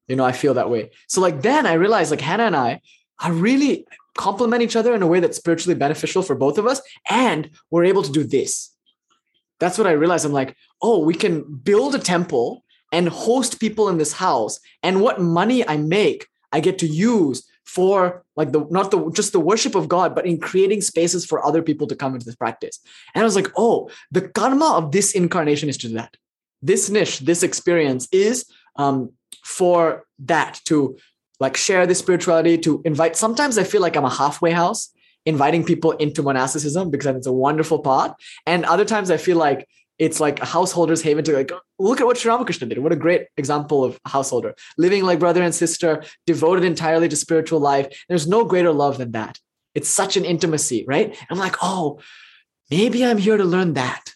You 0.09 0.15
know, 0.15 0.25
I 0.25 0.33
feel 0.33 0.55
that 0.55 0.69
way. 0.69 0.91
So 1.07 1.21
like 1.21 1.41
then 1.41 1.65
I 1.65 1.73
realized 1.73 2.11
like 2.11 2.21
Hannah 2.21 2.43
and 2.43 2.55
I 2.55 2.81
are 3.23 3.31
really 3.31 3.85
complement 4.17 4.63
each 4.63 4.75
other 4.75 4.93
in 4.93 5.01
a 5.01 5.07
way 5.07 5.19
that's 5.21 5.37
spiritually 5.37 5.77
beneficial 5.77 6.23
for 6.23 6.35
both 6.35 6.57
of 6.57 6.67
us, 6.67 6.81
and 7.09 7.51
we're 7.71 7.85
able 7.85 8.03
to 8.03 8.11
do 8.11 8.23
this 8.23 8.71
that's 9.59 9.77
what 9.77 9.87
I 9.87 9.91
realized. 9.91 10.25
I'm 10.25 10.31
like, 10.31 10.55
oh, 10.81 10.99
we 10.99 11.13
can 11.13 11.43
build 11.43 11.93
a 11.95 11.99
temple 11.99 12.63
and 12.91 13.07
host 13.07 13.59
people 13.59 13.89
in 13.89 13.97
this 13.97 14.13
house. 14.13 14.59
And 14.81 15.01
what 15.01 15.21
money 15.21 15.67
I 15.67 15.77
make, 15.77 16.27
I 16.51 16.59
get 16.59 16.79
to 16.79 16.87
use 16.87 17.45
for 17.65 18.23
like 18.35 18.51
the 18.51 18.65
not 18.71 18.89
the 18.89 19.11
just 19.11 19.31
the 19.31 19.39
worship 19.39 19.75
of 19.75 19.87
God, 19.87 20.15
but 20.15 20.25
in 20.25 20.39
creating 20.39 20.81
spaces 20.81 21.23
for 21.23 21.45
other 21.45 21.61
people 21.61 21.85
to 21.87 21.95
come 21.95 22.15
into 22.15 22.25
this 22.25 22.35
practice. 22.35 22.79
And 23.13 23.21
I 23.21 23.25
was 23.25 23.35
like, 23.35 23.49
oh, 23.55 23.91
the 24.11 24.27
karma 24.29 24.73
of 24.73 24.91
this 24.91 25.11
incarnation 25.11 25.69
is 25.69 25.77
to 25.77 25.89
do 25.89 25.93
that. 25.95 26.17
This 26.63 26.89
niche, 26.89 27.19
this 27.19 27.43
experience 27.43 28.07
is 28.11 28.45
um, 28.79 29.11
for 29.43 30.05
that 30.19 30.59
to 30.65 30.97
like 31.39 31.55
share 31.55 31.85
the 31.85 31.93
spirituality, 31.93 32.57
to 32.57 32.81
invite. 32.85 33.15
Sometimes 33.15 33.57
I 33.57 33.63
feel 33.63 33.81
like 33.81 33.95
I'm 33.95 34.05
a 34.05 34.09
halfway 34.09 34.51
house 34.51 34.91
inviting 35.25 35.63
people 35.63 35.91
into 35.91 36.23
monasticism 36.23 36.89
because 36.89 37.15
it's 37.15 37.27
a 37.27 37.33
wonderful 37.33 37.79
path. 37.79 38.15
And 38.47 38.65
other 38.65 38.85
times 38.85 39.11
I 39.11 39.17
feel 39.17 39.37
like 39.37 39.67
it's 39.99 40.19
like 40.19 40.41
a 40.41 40.45
householder's 40.45 41.01
haven 41.01 41.25
to 41.25 41.33
like 41.33 41.51
look 41.77 41.99
at 41.99 42.07
what 42.07 42.17
Sri 42.17 42.31
Ramakrishna 42.31 42.67
did. 42.67 42.79
What 42.79 42.93
a 42.93 42.95
great 42.95 43.27
example 43.35 43.83
of 43.83 43.99
a 44.05 44.09
householder 44.09 44.55
living 44.77 45.03
like 45.03 45.19
brother 45.19 45.43
and 45.43 45.53
sister, 45.53 46.03
devoted 46.25 46.63
entirely 46.63 47.09
to 47.09 47.15
spiritual 47.15 47.59
life. 47.59 47.87
There's 48.07 48.27
no 48.27 48.45
greater 48.45 48.71
love 48.71 48.97
than 48.97 49.11
that. 49.11 49.39
It's 49.75 49.89
such 49.89 50.15
an 50.17 50.25
intimacy, 50.25 50.85
right? 50.87 51.15
I'm 51.29 51.37
like, 51.37 51.57
oh, 51.61 51.99
maybe 52.71 53.05
I'm 53.05 53.17
here 53.17 53.37
to 53.37 53.43
learn 53.43 53.73
that. 53.73 54.13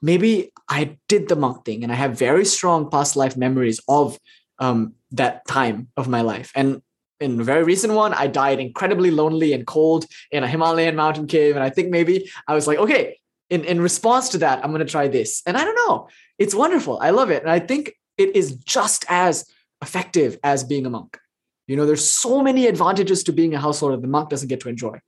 Maybe 0.00 0.52
I 0.68 0.98
did 1.08 1.28
the 1.28 1.36
monk 1.36 1.64
thing 1.64 1.82
and 1.82 1.92
I 1.92 1.96
have 1.96 2.18
very 2.18 2.44
strong 2.44 2.90
past 2.90 3.16
life 3.16 3.36
memories 3.36 3.80
of 3.88 4.18
um, 4.58 4.94
that 5.12 5.46
time 5.46 5.88
of 5.96 6.08
my 6.08 6.22
life. 6.22 6.50
And 6.54 6.82
in 7.20 7.40
a 7.40 7.44
very 7.44 7.62
recent 7.62 7.92
one, 7.94 8.12
I 8.12 8.26
died 8.26 8.60
incredibly 8.60 9.10
lonely 9.10 9.52
and 9.52 9.66
cold 9.66 10.06
in 10.30 10.42
a 10.44 10.48
Himalayan 10.48 10.96
mountain 10.96 11.26
cave. 11.26 11.56
And 11.56 11.64
I 11.64 11.70
think 11.70 11.90
maybe 11.90 12.30
I 12.46 12.54
was 12.54 12.66
like, 12.66 12.78
okay, 12.78 13.18
in, 13.48 13.64
in 13.64 13.80
response 13.80 14.28
to 14.30 14.38
that, 14.38 14.62
I'm 14.64 14.70
going 14.70 14.84
to 14.84 14.90
try 14.90 15.08
this. 15.08 15.42
And 15.46 15.56
I 15.56 15.64
don't 15.64 15.88
know. 15.88 16.08
It's 16.38 16.54
wonderful. 16.54 16.98
I 17.00 17.10
love 17.10 17.30
it. 17.30 17.42
And 17.42 17.50
I 17.50 17.60
think 17.60 17.92
it 18.18 18.34
is 18.34 18.56
just 18.56 19.04
as 19.08 19.46
effective 19.82 20.38
as 20.42 20.64
being 20.64 20.84
a 20.84 20.90
monk. 20.90 21.18
You 21.66 21.76
know, 21.76 21.86
there's 21.86 22.08
so 22.08 22.42
many 22.42 22.66
advantages 22.66 23.24
to 23.24 23.32
being 23.32 23.54
a 23.54 23.60
householder 23.60 23.96
the 23.96 24.06
monk 24.06 24.30
doesn't 24.30 24.48
get 24.48 24.60
to 24.60 24.68
enjoy. 24.68 24.98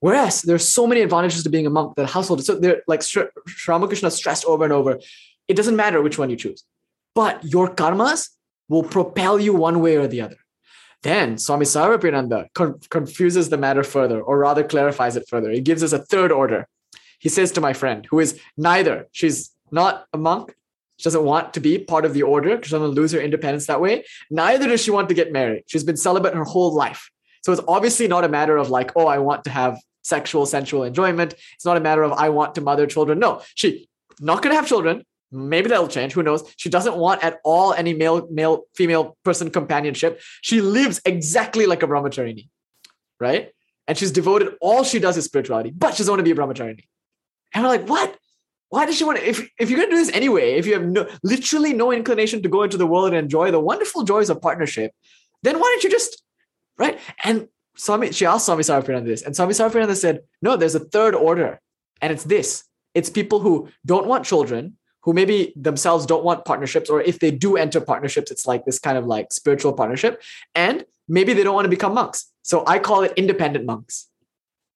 Whereas 0.00 0.42
there's 0.42 0.66
so 0.66 0.86
many 0.86 1.02
advantages 1.02 1.42
to 1.44 1.50
being 1.50 1.66
a 1.66 1.70
monk 1.70 1.94
that 1.96 2.04
a 2.04 2.12
householder, 2.12 2.42
so 2.42 2.54
they're 2.54 2.82
like 2.86 3.02
Sri 3.02 3.24
Ramakrishna 3.68 4.10
stressed 4.10 4.44
over 4.46 4.64
and 4.64 4.72
over, 4.72 4.98
it 5.46 5.54
doesn't 5.54 5.76
matter 5.76 6.00
which 6.00 6.18
one 6.18 6.30
you 6.30 6.36
choose, 6.36 6.64
but 7.14 7.44
your 7.44 7.74
karmas 7.74 8.30
will 8.68 8.82
propel 8.82 9.38
you 9.38 9.52
one 9.52 9.80
way 9.80 9.96
or 9.96 10.06
the 10.06 10.22
other. 10.22 10.36
Then 11.02 11.38
Swami 11.38 11.66
Sarvapriyananda 11.66 12.48
con- 12.54 12.78
confuses 12.88 13.48
the 13.48 13.56
matter 13.56 13.82
further, 13.82 14.20
or 14.20 14.38
rather 14.38 14.64
clarifies 14.64 15.16
it 15.16 15.28
further. 15.28 15.50
He 15.50 15.60
gives 15.60 15.82
us 15.82 15.92
a 15.92 15.98
third 15.98 16.30
order. 16.32 16.68
He 17.18 17.28
says 17.28 17.52
to 17.52 17.60
my 17.60 17.72
friend, 17.72 18.06
who 18.10 18.20
is 18.20 18.40
neither, 18.56 19.08
she's 19.12 19.50
not 19.70 20.06
a 20.12 20.18
monk, 20.18 20.54
she 20.96 21.04
doesn't 21.04 21.24
want 21.24 21.54
to 21.54 21.60
be 21.60 21.78
part 21.78 22.04
of 22.04 22.12
the 22.12 22.22
order 22.22 22.50
because 22.50 22.66
she's 22.66 22.78
going 22.78 22.94
to 22.94 23.00
lose 23.00 23.12
her 23.12 23.20
independence 23.20 23.66
that 23.66 23.80
way. 23.80 24.04
Neither 24.30 24.68
does 24.68 24.82
she 24.82 24.90
want 24.90 25.08
to 25.08 25.14
get 25.14 25.32
married. 25.32 25.64
She's 25.66 25.84
been 25.84 25.96
celibate 25.96 26.34
her 26.34 26.44
whole 26.44 26.74
life. 26.74 27.10
So 27.42 27.52
it's 27.52 27.62
obviously 27.66 28.06
not 28.06 28.24
a 28.24 28.28
matter 28.28 28.58
of 28.58 28.68
like, 28.68 28.92
oh, 28.96 29.06
I 29.06 29.18
want 29.18 29.44
to 29.44 29.50
have 29.50 29.78
sexual, 30.02 30.46
sensual 30.46 30.84
enjoyment. 30.84 31.34
It's 31.54 31.64
not 31.64 31.76
a 31.76 31.80
matter 31.80 32.02
of 32.02 32.12
I 32.12 32.28
want 32.28 32.54
to 32.56 32.60
mother 32.60 32.86
children. 32.86 33.18
No, 33.18 33.42
she 33.54 33.88
not 34.20 34.42
going 34.42 34.52
to 34.52 34.56
have 34.56 34.68
children. 34.68 35.04
Maybe 35.32 35.68
that'll 35.68 35.88
change. 35.88 36.12
Who 36.12 36.22
knows? 36.22 36.42
She 36.56 36.68
doesn't 36.68 36.96
want 36.96 37.22
at 37.22 37.38
all 37.44 37.72
any 37.72 37.94
male, 37.94 38.26
male, 38.30 38.64
female 38.74 39.16
person 39.24 39.50
companionship. 39.50 40.20
She 40.42 40.60
lives 40.60 41.00
exactly 41.04 41.66
like 41.66 41.82
a 41.82 41.86
brahmacharini, 41.86 42.48
right? 43.20 43.52
And 43.86 43.96
she's 43.96 44.10
devoted. 44.10 44.56
All 44.60 44.82
she 44.82 44.98
does 44.98 45.16
is 45.16 45.24
spirituality, 45.24 45.70
but 45.70 45.94
she's 45.94 46.06
going 46.06 46.18
to 46.18 46.24
be 46.24 46.32
a 46.32 46.34
brahmacharini. 46.34 46.84
And 47.54 47.64
we're 47.64 47.70
like, 47.70 47.88
what? 47.88 48.16
Why 48.70 48.86
does 48.86 48.96
she 48.96 49.04
want 49.04 49.18
to? 49.18 49.28
If, 49.28 49.48
if 49.58 49.70
you're 49.70 49.78
going 49.78 49.90
to 49.90 49.96
do 49.96 50.04
this 50.04 50.14
anyway, 50.14 50.54
if 50.54 50.66
you 50.66 50.74
have 50.74 50.84
no, 50.84 51.08
literally 51.22 51.72
no 51.72 51.92
inclination 51.92 52.42
to 52.42 52.48
go 52.48 52.62
into 52.62 52.76
the 52.76 52.86
world 52.86 53.08
and 53.08 53.16
enjoy 53.16 53.50
the 53.50 53.60
wonderful 53.60 54.04
joys 54.04 54.30
of 54.30 54.40
partnership, 54.40 54.92
then 55.42 55.58
why 55.58 55.62
don't 55.62 55.84
you 55.84 55.90
just, 55.90 56.22
right? 56.78 56.98
And 57.24 57.48
Swami, 57.80 58.12
she 58.12 58.26
asked 58.26 58.44
Swami 58.44 58.62
this, 58.62 59.22
and 59.22 59.34
Swami 59.34 59.54
Sarvapriyananda 59.54 59.96
said, 59.96 60.20
no, 60.42 60.54
there's 60.56 60.74
a 60.74 60.80
third 60.80 61.14
order, 61.14 61.60
and 62.02 62.12
it's 62.12 62.24
this. 62.24 62.64
It's 62.94 63.08
people 63.08 63.40
who 63.40 63.70
don't 63.86 64.06
want 64.06 64.26
children, 64.26 64.76
who 65.04 65.14
maybe 65.14 65.54
themselves 65.56 66.04
don't 66.04 66.22
want 66.22 66.44
partnerships, 66.44 66.90
or 66.90 67.00
if 67.00 67.20
they 67.20 67.30
do 67.30 67.56
enter 67.56 67.80
partnerships, 67.80 68.30
it's 68.30 68.46
like 68.46 68.66
this 68.66 68.78
kind 68.78 68.98
of 68.98 69.06
like 69.06 69.32
spiritual 69.32 69.72
partnership, 69.72 70.20
and 70.54 70.84
maybe 71.08 71.32
they 71.32 71.42
don't 71.42 71.54
want 71.54 71.64
to 71.64 71.70
become 71.70 71.94
monks. 71.94 72.30
So 72.42 72.64
I 72.66 72.80
call 72.80 73.02
it 73.02 73.14
independent 73.16 73.64
monks, 73.64 74.08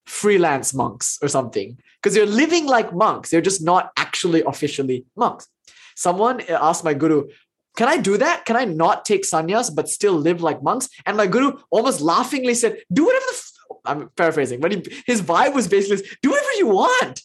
freelance 0.06 0.72
monks, 0.72 1.18
or 1.20 1.28
something 1.28 1.76
because 2.02 2.14
they're 2.14 2.24
living 2.24 2.64
like 2.64 2.94
monks. 2.94 3.30
They're 3.30 3.42
just 3.42 3.62
not 3.62 3.92
actually 3.98 4.42
officially 4.46 5.04
monks. 5.14 5.46
Someone 5.94 6.40
asked 6.48 6.84
my 6.84 6.94
guru, 6.94 7.28
Can 7.76 7.88
I 7.88 7.96
do 7.96 8.16
that? 8.18 8.44
Can 8.44 8.56
I 8.56 8.64
not 8.64 9.04
take 9.04 9.24
sannyas 9.24 9.74
but 9.74 9.88
still 9.88 10.14
live 10.14 10.42
like 10.42 10.62
monks? 10.62 10.88
And 11.06 11.16
my 11.16 11.26
guru 11.26 11.58
almost 11.70 12.00
laughingly 12.00 12.54
said, 12.54 12.78
Do 12.92 13.06
whatever 13.06 13.24
the. 13.26 13.32
F-. 13.32 13.50
I'm 13.86 14.08
paraphrasing, 14.10 14.60
but 14.60 14.72
he, 14.72 15.02
his 15.06 15.20
vibe 15.20 15.54
was 15.54 15.68
basically 15.68 16.06
do 16.22 16.30
whatever 16.30 16.52
you 16.56 16.68
want. 16.68 17.22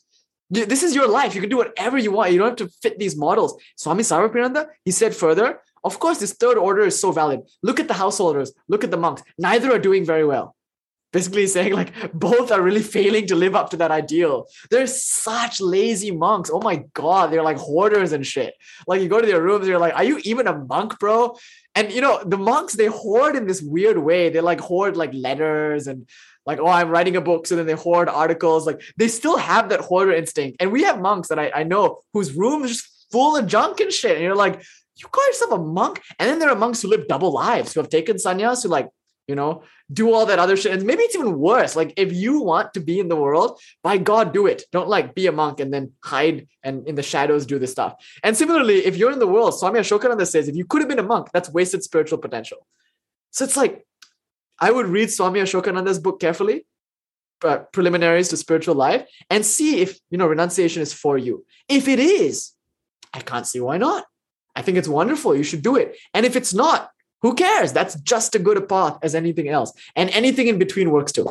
This 0.50 0.82
is 0.82 0.95
your 0.95 1.08
life. 1.08 1.36
You 1.36 1.42
can 1.42 1.50
do 1.50 1.58
whatever 1.58 1.98
you 1.98 2.11
want. 2.11 2.32
You 2.32 2.40
don't 2.40 2.60
have 2.60 2.68
to 2.68 2.76
fit 2.82 2.98
these 2.98 3.16
models. 3.16 3.56
Swami 3.78 4.02
Sarvapriyananda, 4.02 4.68
he 4.84 4.92
said 4.92 5.16
further, 5.16 5.60
of 5.84 6.00
course, 6.00 6.19
this 6.19 6.34
third 6.34 6.58
order 6.58 6.82
is 6.82 7.00
so 7.00 7.11
valid. 7.11 7.42
Look 7.61 7.80
at 7.80 7.88
the 7.88 7.94
householders, 7.94 8.52
look 8.68 8.84
at 8.84 8.92
the 8.92 8.98
monks. 8.98 9.22
Neither 9.38 9.72
are 9.72 9.80
doing 9.80 10.06
very 10.06 10.26
well 10.26 10.56
basically 11.11 11.47
saying 11.47 11.73
like 11.73 11.91
both 12.13 12.51
are 12.51 12.61
really 12.61 12.81
failing 12.81 13.27
to 13.27 13.35
live 13.35 13.55
up 13.55 13.69
to 13.71 13.77
that 13.77 13.91
ideal. 13.91 14.47
They're 14.69 14.88
such 14.88 15.61
lazy 15.61 16.11
monks. 16.11 16.49
Oh 16.53 16.61
my 16.61 16.83
god, 16.93 17.31
they're 17.31 17.43
like 17.43 17.57
hoarders 17.57 18.13
and 18.13 18.25
shit. 18.25 18.53
Like 18.88 19.01
you 19.01 19.07
go 19.07 19.21
to 19.21 19.27
their 19.27 19.41
rooms, 19.41 19.67
you're 19.67 19.79
like, 19.79 19.95
are 19.95 20.03
you 20.03 20.19
even 20.23 20.47
a 20.47 20.57
monk, 20.57 20.99
bro? 20.99 21.38
And 21.75 21.91
you 21.91 22.01
know, 22.01 22.23
the 22.23 22.38
monks 22.38 22.73
they 22.75 22.88
hoard 22.88 23.35
in 23.35 23.47
this 23.47 23.61
weird 23.61 23.97
way. 23.97 24.29
They 24.29 24.41
like 24.41 24.59
hoard 24.59 24.97
like 24.97 25.13
letters 25.13 25.88
and 25.88 26.07
like, 26.45 26.59
oh, 26.59 26.67
I'm 26.67 26.89
writing 26.89 27.15
a 27.15 27.21
book. 27.21 27.47
So 27.47 27.55
then 27.55 27.65
they 27.65 27.73
hoard 27.73 28.09
articles. 28.09 28.65
Like 28.65 28.81
they 28.97 29.07
still 29.07 29.38
have 29.38 29.69
that 29.69 29.81
hoarder 29.81 30.13
instinct. 30.13 30.57
And 30.59 30.71
we 30.71 30.83
have 30.83 30.99
monks 30.99 31.29
that 31.29 31.39
I, 31.39 31.51
I 31.53 31.63
know 31.63 31.99
whose 32.13 32.33
room 32.33 32.63
is 32.63 32.71
just 32.71 33.07
full 33.11 33.35
of 33.35 33.47
junk 33.47 33.79
and 33.79 33.91
shit. 33.91 34.15
And 34.15 34.23
you're 34.23 34.35
like, 34.35 34.61
you 34.95 35.07
call 35.07 35.25
yourself 35.27 35.53
a 35.53 35.57
monk? 35.57 36.01
And 36.17 36.29
then 36.29 36.39
there 36.39 36.49
are 36.49 36.55
monks 36.55 36.81
who 36.81 36.89
live 36.89 37.07
double 37.07 37.31
lives, 37.31 37.73
who 37.73 37.79
have 37.79 37.89
taken 37.89 38.17
sannyas, 38.17 38.63
who 38.63 38.69
like 38.69 38.89
you 39.30 39.35
know 39.35 39.61
do 39.93 40.11
all 40.14 40.25
that 40.25 40.40
other 40.40 40.58
shit. 40.58 40.74
And 40.74 40.83
maybe 40.83 41.03
it's 41.03 41.16
even 41.16 41.40
worse 41.40 41.75
like 41.75 41.93
if 41.98 42.11
you 42.11 42.41
want 42.41 42.74
to 42.74 42.80
be 42.80 42.99
in 42.99 43.08
the 43.08 43.16
world 43.16 43.59
by 43.83 43.98
god 43.98 44.33
do 44.33 44.48
it. 44.48 44.64
Don't 44.72 44.90
like 44.90 45.14
be 45.14 45.27
a 45.27 45.32
monk 45.32 45.59
and 45.59 45.72
then 45.74 45.91
hide 46.03 46.48
and 46.64 46.88
in 46.88 46.95
the 46.95 47.03
shadows 47.03 47.45
do 47.45 47.59
this 47.59 47.72
stuff. 47.72 47.93
And 48.24 48.35
similarly 48.35 48.77
if 48.90 48.98
you're 48.98 49.11
in 49.11 49.19
the 49.19 49.33
world 49.35 49.58
swami 49.58 49.80
ashokananda 49.80 50.27
says 50.27 50.48
if 50.48 50.56
you 50.56 50.66
could 50.66 50.82
have 50.82 50.90
been 50.90 51.06
a 51.06 51.11
monk 51.14 51.30
that's 51.32 51.49
wasted 51.58 51.83
spiritual 51.83 52.17
potential. 52.17 52.59
So 53.32 53.45
it's 53.45 53.56
like 53.56 53.85
i 54.59 54.69
would 54.75 54.88
read 54.88 55.11
swami 55.11 55.40
ashokananda's 55.40 55.99
book 55.99 56.19
carefully 56.19 56.66
uh, 57.49 57.59
preliminaries 57.72 58.30
to 58.30 58.38
spiritual 58.38 58.75
life 58.75 59.08
and 59.30 59.45
see 59.45 59.80
if 59.83 59.98
you 60.09 60.17
know 60.17 60.27
renunciation 60.27 60.82
is 60.82 60.91
for 60.91 61.17
you. 61.17 61.45
If 61.77 61.88
it 61.88 61.99
is 61.99 62.51
i 63.14 63.19
can't 63.19 63.48
see 63.51 63.61
why 63.67 63.77
not. 63.77 64.06
I 64.56 64.61
think 64.64 64.77
it's 64.77 64.98
wonderful. 64.99 65.35
You 65.35 65.43
should 65.43 65.61
do 65.61 65.75
it. 65.77 65.95
And 66.14 66.25
if 66.25 66.35
it's 66.35 66.53
not 66.53 66.90
who 67.22 67.33
cares? 67.35 67.73
That's 67.73 67.95
just 68.01 68.35
as 68.35 68.41
good 68.41 68.57
a 68.57 68.61
path 68.61 68.98
as 69.01 69.15
anything 69.15 69.49
else. 69.49 69.73
And 69.95 70.09
anything 70.11 70.48
in 70.48 70.57
between 70.57 70.91
works 70.91 71.11
too. 71.11 71.27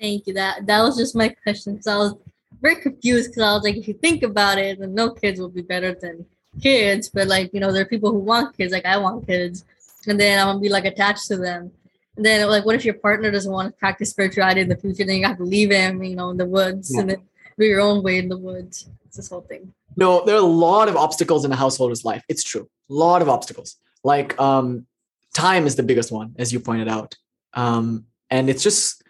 Thank 0.00 0.26
you. 0.26 0.34
That 0.34 0.66
that 0.66 0.82
was 0.82 0.96
just 0.96 1.16
my 1.16 1.28
question. 1.28 1.80
So 1.82 1.92
I 1.92 1.96
was 1.96 2.14
very 2.60 2.76
confused 2.76 3.30
because 3.30 3.42
I 3.42 3.52
was 3.54 3.62
like, 3.62 3.76
if 3.76 3.88
you 3.88 3.94
think 3.94 4.22
about 4.22 4.58
it, 4.58 4.78
then 4.78 4.94
no 4.94 5.10
kids 5.10 5.40
will 5.40 5.48
be 5.48 5.62
better 5.62 5.94
than 5.94 6.26
kids. 6.60 7.08
But 7.08 7.28
like, 7.28 7.52
you 7.54 7.60
know, 7.60 7.72
there 7.72 7.82
are 7.82 7.86
people 7.86 8.12
who 8.12 8.18
want 8.18 8.56
kids, 8.56 8.72
like 8.72 8.86
I 8.86 8.98
want 8.98 9.26
kids. 9.26 9.64
And 10.06 10.20
then 10.20 10.38
I'm 10.38 10.48
gonna 10.48 10.60
be 10.60 10.68
like 10.68 10.84
attached 10.84 11.28
to 11.28 11.36
them. 11.36 11.72
And 12.16 12.24
then 12.26 12.48
like 12.48 12.64
what 12.64 12.74
if 12.74 12.84
your 12.84 12.94
partner 12.94 13.30
doesn't 13.30 13.50
want 13.50 13.72
to 13.72 13.78
practice 13.78 14.10
spirituality 14.10 14.60
in 14.60 14.68
the 14.68 14.76
future? 14.76 15.04
Then 15.04 15.16
you 15.16 15.26
have 15.26 15.38
to 15.38 15.44
leave 15.44 15.70
him, 15.70 16.02
you 16.02 16.16
know, 16.16 16.30
in 16.30 16.36
the 16.36 16.46
woods 16.46 16.92
yeah. 16.92 17.00
and 17.00 17.10
then 17.10 17.22
do 17.58 17.64
your 17.64 17.80
own 17.80 18.02
way 18.02 18.18
in 18.18 18.28
the 18.28 18.36
woods. 18.36 18.88
This 19.16 19.28
whole 19.28 19.42
thing. 19.42 19.72
No, 19.96 20.24
there 20.24 20.34
are 20.34 20.38
a 20.38 20.42
lot 20.42 20.88
of 20.88 20.96
obstacles 20.96 21.44
in 21.44 21.52
a 21.52 21.56
householder's 21.56 22.04
life. 22.04 22.24
It's 22.28 22.42
true. 22.42 22.68
A 22.90 22.92
lot 22.92 23.22
of 23.22 23.28
obstacles. 23.28 23.76
Like 24.02 24.38
um, 24.40 24.86
time 25.34 25.66
is 25.66 25.76
the 25.76 25.82
biggest 25.82 26.10
one, 26.10 26.34
as 26.38 26.52
you 26.52 26.60
pointed 26.60 26.88
out. 26.88 27.16
Um, 27.54 28.06
and 28.30 28.50
it's 28.50 28.62
just 28.62 29.02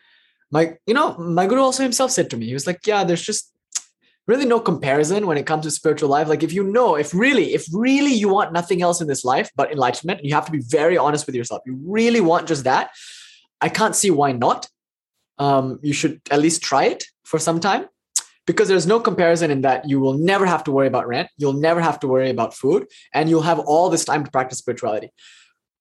my, 0.51 0.77
you 0.87 0.95
know, 0.95 1.17
my 1.17 1.47
guru 1.47 1.63
also 1.63 1.83
himself 1.83 2.11
said 2.11 2.31
to 2.31 2.37
me, 2.37 2.47
he 2.47 2.55
was 2.55 2.67
like, 2.67 2.87
yeah, 2.87 3.05
there's 3.05 3.23
just 3.23 3.53
really 4.27 4.47
no 4.47 4.61
comparison 4.61 5.27
when 5.27 5.37
it 5.37 5.47
comes 5.47 5.65
to 5.65 5.71
spiritual 5.71 6.09
life. 6.09 6.29
Like 6.29 6.43
if 6.43 6.53
you 6.53 6.65
know, 6.65 6.97
if 6.97 7.15
really, 7.15 7.55
if 7.55 7.67
really 7.73 8.13
you 8.13 8.29
want 8.29 8.53
nothing 8.53 8.83
else 8.83 9.01
in 9.01 9.09
this 9.09 9.25
life 9.25 9.51
but 9.57 9.73
enlightenment, 9.73 10.25
you 10.25 10.35
have 10.35 10.47
to 10.47 10.53
be 10.53 10.61
very 10.61 10.97
honest 10.97 11.27
with 11.27 11.35
yourself. 11.35 11.63
You 11.67 11.79
really 11.85 12.21
want 12.21 12.49
just 12.49 12.65
that. 12.65 12.91
I 13.61 13.69
can't 13.69 13.97
see 13.97 14.11
why 14.11 14.33
not. 14.33 14.69
Um, 15.39 15.81
you 15.83 15.93
should 15.93 16.21
at 16.31 16.41
least 16.41 16.63
try 16.63 16.85
it 16.85 17.05
for 17.25 17.39
some 17.39 17.59
time 17.59 17.87
because 18.47 18.69
there's 18.69 18.87
no 18.87 19.01
comparison 19.01 19.51
in 19.51 19.63
that 19.63 19.89
you 19.89 20.01
will 20.01 20.15
never 20.15 20.47
have 20.47 20.65
to 20.65 20.73
worry 20.73 20.87
about 20.87 21.07
rent, 21.07 21.29
you'll 21.37 21.53
never 21.55 21.81
have 21.81 21.99
to 22.01 22.09
worry 22.09 22.31
about 22.31 22.55
food, 22.55 22.87
and 23.13 23.29
you'll 23.29 23.43
have 23.43 23.59
all 23.61 23.91
this 23.91 24.05
time 24.05 24.25
to 24.25 24.31
practice 24.31 24.59
spirituality. 24.59 25.11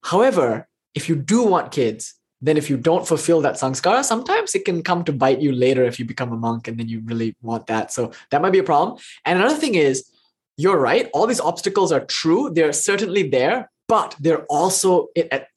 However, 0.04 0.68
if 0.96 1.10
you 1.10 1.16
do 1.16 1.44
want 1.44 1.72
kids, 1.72 2.16
then 2.42 2.58
if 2.58 2.70
you 2.70 2.76
don't 2.76 3.08
fulfill 3.08 3.40
that 3.42 3.56
sanskara, 3.56 4.04
sometimes 4.04 4.54
it 4.54 4.66
can 4.66 4.84
come 4.84 5.04
to 5.06 5.14
bite 5.14 5.40
you 5.40 5.54
later 5.54 5.86
if 5.86 5.98
you 5.98 6.06
become 6.06 6.34
a 6.34 6.38
monk 6.38 6.68
and 6.68 6.78
then 6.78 6.90
you 6.90 7.02
really 7.06 7.36
want 7.42 7.68
that. 7.68 7.92
So 7.92 8.12
that 8.32 8.42
might 8.42 8.52
be 8.52 8.60
a 8.60 8.64
problem. 8.64 9.00
And 9.24 9.40
another 9.40 9.56
thing 9.56 9.76
is, 9.76 10.10
you're 10.58 10.78
right, 10.78 11.10
all 11.14 11.26
these 11.26 11.40
obstacles 11.40 11.92
are 11.92 12.06
true. 12.06 12.52
They're 12.54 12.74
certainly 12.74 13.30
there, 13.30 13.72
but 13.88 14.16
they're 14.20 14.44
also, 14.46 15.08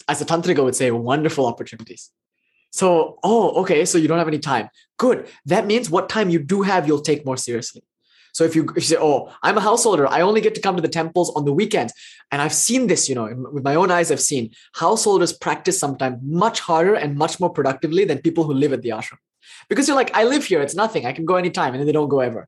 as 0.09 0.21
a 0.23 0.25
tantrika 0.25 0.63
would 0.63 0.77
say, 0.77 0.91
wonderful 0.93 1.45
opportunities. 1.45 2.11
So, 2.77 3.19
oh, 3.25 3.63
okay. 3.63 3.87
So 3.87 3.97
you 3.97 4.07
don't 4.07 4.19
have 4.19 4.29
any 4.29 4.39
time. 4.39 4.69
Good. 4.99 5.29
That 5.47 5.67
means 5.67 5.89
what 5.89 6.11
time 6.11 6.29
you 6.29 6.39
do 6.39 6.61
have, 6.61 6.87
you'll 6.87 7.01
take 7.01 7.25
more 7.25 7.39
seriously. 7.39 7.83
So 8.35 8.45
if 8.45 8.55
you, 8.55 8.65
if 8.69 8.77
you 8.77 8.81
say, 8.83 8.99
oh, 9.01 9.33
I'm 9.43 9.57
a 9.57 9.63
householder, 9.63 10.07
I 10.07 10.21
only 10.21 10.43
get 10.43 10.55
to 10.57 10.61
come 10.61 10.77
to 10.77 10.83
the 10.83 10.89
temples 10.89 11.35
on 11.35 11.47
the 11.47 11.55
weekends. 11.55 11.95
And 12.31 12.43
I've 12.43 12.53
seen 12.53 12.87
this, 12.87 13.09
you 13.09 13.15
know, 13.15 13.35
with 13.51 13.65
my 13.65 13.77
own 13.77 13.91
eyes, 13.91 14.13
I've 14.13 14.21
seen 14.21 14.51
householders 14.75 15.33
practice 15.33 15.79
sometimes 15.79 16.19
much 16.23 16.61
harder 16.61 16.93
and 16.93 17.17
much 17.17 17.41
more 17.41 17.49
productively 17.49 18.05
than 18.05 18.19
people 18.19 18.45
who 18.45 18.53
live 18.53 18.75
at 18.75 18.83
the 18.83 18.91
ashram. 18.91 19.17
Because 19.71 19.89
you're 19.89 19.97
like, 19.97 20.15
I 20.15 20.25
live 20.25 20.45
here, 20.45 20.61
it's 20.61 20.75
nothing. 20.75 21.07
I 21.07 21.13
can 21.13 21.25
go 21.25 21.37
anytime. 21.37 21.73
And 21.73 21.81
then 21.81 21.87
they 21.87 21.93
don't 21.93 22.11
go 22.11 22.21
ever. 22.21 22.47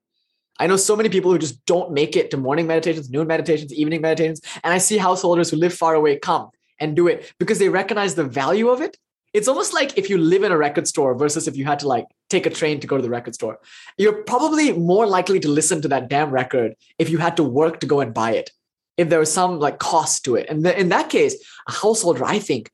I 0.61 0.67
know 0.67 0.77
so 0.77 0.95
many 0.95 1.09
people 1.09 1.33
who 1.33 1.39
just 1.39 1.65
don't 1.65 1.91
make 1.93 2.17
it 2.17 2.31
to 2.33 2.37
morning 2.37 2.67
meditations, 2.67 3.09
noon 3.09 3.27
meditations, 3.27 3.73
evening 3.73 4.03
meditations. 4.03 4.43
And 4.63 4.75
I 4.75 4.79
see 4.79 4.99
householders 4.99 5.49
who 5.49 5.57
live 5.57 5.73
far 5.73 5.95
away 5.95 6.19
come 6.19 6.51
and 6.79 6.95
do 6.95 7.07
it 7.07 7.33
because 7.39 7.59
they 7.59 7.71
recognize 7.71 8.15
the 8.15 8.25
value 8.25 8.69
of 8.69 8.83
it 8.83 8.99
it's 9.39 9.49
almost 9.49 9.73
like 9.73 9.97
if 9.97 10.11
you 10.11 10.19
live 10.19 10.43
in 10.43 10.51
a 10.51 10.59
record 10.59 10.89
store 10.89 11.15
versus 11.15 11.47
if 11.47 11.57
you 11.57 11.65
had 11.65 11.79
to 11.79 11.89
like 11.89 12.07
take 12.29 12.45
a 12.45 12.51
train 12.51 12.81
to 12.81 12.89
go 12.89 12.97
to 12.97 13.03
the 13.03 13.09
record 13.09 13.35
store. 13.35 13.61
You're 13.97 14.25
probably 14.25 14.73
more 14.73 15.07
likely 15.07 15.39
to 15.41 15.49
listen 15.49 15.81
to 15.83 15.89
that 15.89 16.09
damn 16.09 16.31
record 16.31 16.75
if 16.99 17.09
you 17.09 17.19
had 17.19 17.37
to 17.37 17.45
work 17.45 17.79
to 17.81 17.87
go 17.87 18.01
and 18.01 18.13
buy 18.13 18.33
it. 18.33 18.51
If 18.97 19.09
there 19.11 19.21
was 19.21 19.33
some 19.33 19.61
like 19.61 19.79
cost 19.79 20.25
to 20.25 20.35
it. 20.35 20.47
And 20.49 20.67
in 20.67 20.89
that 20.89 21.09
case, 21.09 21.37
a 21.69 21.73
householder, 21.73 22.25
I 22.25 22.41
think, 22.41 22.73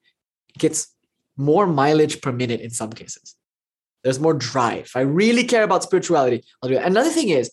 gets 0.59 0.89
more 1.37 1.67
mileage 1.67 2.23
per 2.23 2.33
minute 2.33 2.61
in 2.61 2.71
some 2.71 2.93
cases. 2.93 3.37
There's 4.03 4.21
more 4.21 4.35
drive. 4.35 4.91
I 4.95 5.01
really 5.01 5.45
care 5.45 5.65
about 5.65 5.83
spirituality, 5.83 6.45
I'll 6.63 6.71
do. 6.71 6.79
Another 6.79 7.11
thing 7.11 7.29
is 7.29 7.51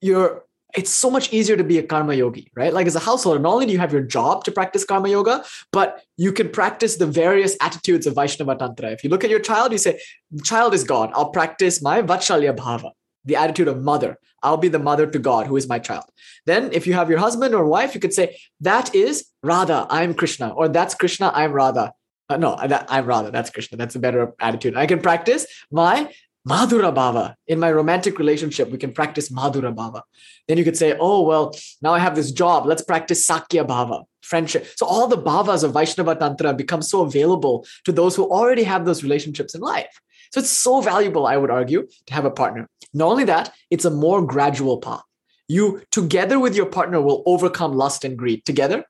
you're 0.00 0.44
it's 0.74 0.90
so 0.90 1.10
much 1.10 1.32
easier 1.32 1.56
to 1.56 1.64
be 1.64 1.78
a 1.78 1.82
karma 1.82 2.14
yogi, 2.14 2.50
right? 2.54 2.72
Like 2.72 2.86
as 2.86 2.96
a 2.96 3.00
householder, 3.00 3.38
not 3.38 3.52
only 3.52 3.66
do 3.66 3.72
you 3.72 3.78
have 3.78 3.92
your 3.92 4.02
job 4.02 4.44
to 4.44 4.52
practice 4.52 4.84
karma 4.84 5.08
yoga, 5.08 5.44
but 5.70 6.02
you 6.16 6.32
can 6.32 6.48
practice 6.48 6.96
the 6.96 7.06
various 7.06 7.56
attitudes 7.60 8.06
of 8.06 8.14
Vaishnava 8.14 8.56
Tantra. 8.56 8.90
If 8.90 9.04
you 9.04 9.10
look 9.10 9.24
at 9.24 9.30
your 9.30 9.40
child, 9.40 9.72
you 9.72 9.78
say, 9.78 10.00
child 10.44 10.72
is 10.72 10.84
God. 10.84 11.10
I'll 11.14 11.30
practice 11.30 11.82
my 11.82 12.02
Vatsalya 12.02 12.56
Bhava, 12.56 12.92
the 13.24 13.36
attitude 13.36 13.68
of 13.68 13.82
mother. 13.82 14.18
I'll 14.42 14.56
be 14.56 14.68
the 14.68 14.78
mother 14.78 15.06
to 15.06 15.18
God, 15.18 15.46
who 15.46 15.56
is 15.56 15.68
my 15.68 15.78
child. 15.78 16.04
Then, 16.46 16.70
if 16.72 16.86
you 16.86 16.94
have 16.94 17.08
your 17.08 17.20
husband 17.20 17.54
or 17.54 17.64
wife, 17.64 17.94
you 17.94 18.00
could 18.00 18.14
say, 18.14 18.38
that 18.60 18.94
is 18.94 19.26
Radha, 19.42 19.86
I'm 19.88 20.14
Krishna, 20.14 20.50
or 20.50 20.68
that's 20.68 20.94
Krishna, 20.94 21.30
I'm 21.34 21.52
Radha. 21.52 21.92
Uh, 22.28 22.38
no, 22.38 22.56
that, 22.66 22.86
I'm 22.88 23.06
Radha, 23.06 23.30
that's 23.30 23.50
Krishna. 23.50 23.76
That's 23.76 23.94
a 23.94 23.98
better 23.98 24.32
attitude. 24.40 24.74
I 24.74 24.86
can 24.86 25.00
practice 25.00 25.46
my 25.70 26.12
Madhura 26.48 26.92
Bhava. 26.92 27.34
In 27.46 27.60
my 27.60 27.70
romantic 27.70 28.18
relationship, 28.18 28.70
we 28.70 28.78
can 28.78 28.92
practice 28.92 29.30
Madhura 29.30 29.74
Bhava. 29.74 30.02
Then 30.48 30.58
you 30.58 30.64
could 30.64 30.76
say, 30.76 30.96
oh, 30.98 31.22
well, 31.22 31.54
now 31.80 31.94
I 31.94 32.00
have 32.00 32.16
this 32.16 32.32
job. 32.32 32.66
Let's 32.66 32.82
practice 32.82 33.24
Sakhya 33.26 33.64
Bhava, 33.66 34.04
friendship. 34.22 34.66
So 34.76 34.86
all 34.86 35.06
the 35.06 35.16
bhavas 35.16 35.62
of 35.62 35.72
Vaishnava 35.72 36.16
Tantra 36.16 36.52
become 36.52 36.82
so 36.82 37.02
available 37.02 37.64
to 37.84 37.92
those 37.92 38.16
who 38.16 38.24
already 38.24 38.64
have 38.64 38.84
those 38.84 39.04
relationships 39.04 39.54
in 39.54 39.60
life. 39.60 40.00
So 40.32 40.40
it's 40.40 40.50
so 40.50 40.80
valuable, 40.80 41.26
I 41.26 41.36
would 41.36 41.50
argue, 41.50 41.86
to 42.06 42.14
have 42.14 42.24
a 42.24 42.30
partner. 42.30 42.68
Not 42.92 43.08
only 43.08 43.24
that, 43.24 43.52
it's 43.70 43.84
a 43.84 43.90
more 43.90 44.24
gradual 44.26 44.78
path. 44.78 45.02
You, 45.46 45.82
together 45.90 46.40
with 46.40 46.56
your 46.56 46.66
partner, 46.66 47.00
will 47.00 47.22
overcome 47.26 47.74
lust 47.74 48.04
and 48.04 48.16
greed 48.16 48.44
together, 48.44 48.84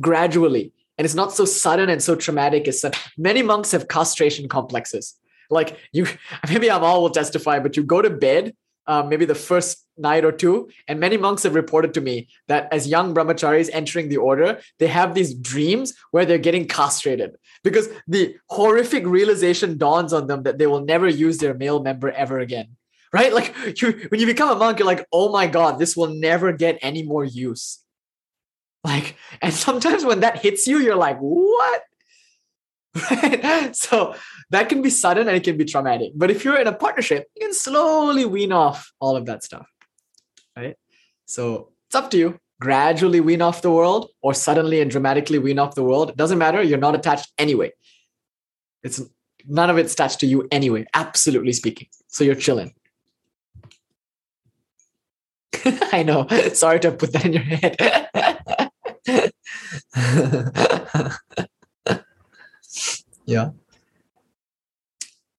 gradually. 0.00 0.72
And 0.98 1.04
it's 1.04 1.14
not 1.14 1.32
so 1.32 1.44
sudden 1.44 1.88
and 1.88 2.02
so 2.02 2.16
traumatic 2.16 2.66
as 2.66 2.84
many 3.16 3.42
monks 3.42 3.70
have 3.70 3.88
castration 3.88 4.48
complexes 4.48 5.14
like 5.50 5.78
you 5.92 6.06
maybe 6.48 6.68
Amal 6.68 7.02
will 7.02 7.10
testify, 7.10 7.58
but 7.58 7.76
you 7.76 7.82
go 7.82 8.02
to 8.02 8.10
bed 8.10 8.54
um, 8.88 9.10
maybe 9.10 9.26
the 9.26 9.34
first 9.34 9.86
night 9.98 10.24
or 10.24 10.32
two. 10.32 10.70
And 10.88 10.98
many 10.98 11.16
monks 11.16 11.42
have 11.42 11.54
reported 11.54 11.94
to 11.94 12.00
me 12.00 12.28
that 12.48 12.72
as 12.72 12.88
young 12.88 13.14
brahmacharis 13.14 13.68
entering 13.72 14.08
the 14.08 14.16
order, 14.16 14.60
they 14.78 14.86
have 14.88 15.14
these 15.14 15.34
dreams 15.34 15.94
where 16.10 16.24
they're 16.24 16.38
getting 16.38 16.66
castrated 16.66 17.36
because 17.62 17.88
the 18.08 18.36
horrific 18.48 19.06
realization 19.06 19.76
dawns 19.76 20.12
on 20.12 20.26
them 20.26 20.42
that 20.44 20.58
they 20.58 20.66
will 20.66 20.84
never 20.84 21.06
use 21.06 21.38
their 21.38 21.54
male 21.54 21.80
member 21.82 22.10
ever 22.10 22.38
again. 22.38 22.76
Right? 23.12 23.32
Like 23.32 23.54
you, 23.82 24.06
when 24.08 24.20
you 24.20 24.26
become 24.26 24.50
a 24.50 24.56
monk, 24.56 24.78
you're 24.78 24.86
like, 24.86 25.06
oh 25.12 25.30
my 25.30 25.46
God, 25.46 25.78
this 25.78 25.96
will 25.96 26.14
never 26.14 26.52
get 26.52 26.78
any 26.80 27.02
more 27.02 27.24
use. 27.24 27.80
Like, 28.84 29.16
and 29.42 29.52
sometimes 29.52 30.04
when 30.04 30.20
that 30.20 30.38
hits 30.38 30.66
you, 30.66 30.78
you're 30.78 30.96
like, 30.96 31.18
what? 31.18 31.82
Right? 33.10 33.74
So 33.74 34.14
that 34.50 34.68
can 34.68 34.82
be 34.82 34.90
sudden 34.90 35.28
and 35.28 35.36
it 35.36 35.44
can 35.44 35.56
be 35.56 35.64
traumatic. 35.64 36.12
But 36.14 36.30
if 36.30 36.44
you're 36.44 36.58
in 36.58 36.66
a 36.66 36.72
partnership, 36.72 37.28
you 37.36 37.46
can 37.46 37.54
slowly 37.54 38.24
wean 38.24 38.52
off 38.52 38.92
all 39.00 39.16
of 39.16 39.26
that 39.26 39.44
stuff. 39.44 39.66
Right? 40.56 40.76
So 41.26 41.72
it's 41.86 41.94
up 41.94 42.10
to 42.12 42.18
you. 42.18 42.38
Gradually 42.60 43.20
wean 43.20 43.42
off 43.42 43.62
the 43.62 43.70
world 43.70 44.10
or 44.20 44.34
suddenly 44.34 44.80
and 44.80 44.90
dramatically 44.90 45.38
wean 45.38 45.58
off 45.58 45.74
the 45.74 45.84
world. 45.84 46.10
It 46.10 46.16
doesn't 46.16 46.38
matter. 46.38 46.62
You're 46.62 46.78
not 46.78 46.94
attached 46.94 47.32
anyway. 47.38 47.72
It's 48.82 49.00
none 49.46 49.70
of 49.70 49.78
it's 49.78 49.92
attached 49.92 50.20
to 50.20 50.26
you 50.26 50.48
anyway, 50.50 50.86
absolutely 50.94 51.52
speaking. 51.52 51.88
So 52.08 52.24
you're 52.24 52.34
chilling. 52.34 52.74
I 55.92 56.02
know. 56.02 56.26
Sorry 56.52 56.80
to 56.80 56.92
put 56.92 57.12
that 57.12 57.24
in 57.24 57.32
your 57.32 57.42
head. 57.42 57.76
Yeah. 63.24 63.50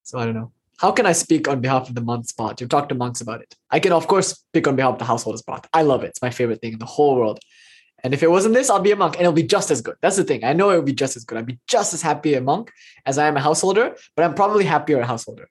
So 0.04 0.20
I 0.20 0.26
don't 0.26 0.36
know. 0.36 0.52
How 0.78 0.92
can 0.92 1.06
I 1.06 1.12
speak 1.12 1.48
on 1.48 1.60
behalf 1.60 1.90
of 1.90 1.96
the 1.96 2.02
monks 2.02 2.32
part? 2.32 2.62
You've 2.62 2.70
talked 2.70 2.90
to 2.90 2.96
monks 2.96 3.20
about 3.20 3.42
it. 3.42 3.54
I 3.70 3.80
can, 3.80 3.92
of 3.92 4.08
course, 4.08 4.30
speak 4.30 4.68
on 4.68 4.76
behalf 4.78 4.94
of 4.94 5.00
the 5.00 5.06
householders 5.06 5.42
part. 5.42 5.68
I 5.74 5.82
love 5.82 6.04
it. 6.04 6.08
It's 6.08 6.22
my 6.22 6.30
favorite 6.30 6.62
thing 6.62 6.74
in 6.74 6.80
the 6.80 6.86
whole 6.86 7.16
world. 7.18 7.40
And 8.04 8.14
if 8.14 8.24
it 8.24 8.32
wasn't 8.32 8.54
this, 8.54 8.70
I'll 8.70 8.80
be 8.80 8.92
a 8.92 8.96
monk 8.96 9.16
and 9.16 9.22
it'll 9.22 9.34
be 9.34 9.44
just 9.44 9.72
as 9.72 9.82
good. 9.82 9.96
That's 10.02 10.16
the 10.16 10.24
thing. 10.24 10.44
I 10.46 10.54
know 10.54 10.70
it 10.70 10.78
will 10.78 10.84
be 10.84 10.94
just 10.94 11.18
as 11.18 11.26
good. 11.26 11.38
I'd 11.38 11.46
be 11.46 11.60
just 11.68 11.94
as 11.94 12.02
happy 12.02 12.34
a 12.34 12.42
monk 12.42 12.72
as 13.06 13.18
I 13.18 13.28
am 13.28 13.36
a 13.36 13.42
householder, 13.42 13.96
but 14.16 14.24
I'm 14.24 14.36
probably 14.36 14.64
happier 14.64 15.02
a 15.02 15.06
householder 15.06 15.50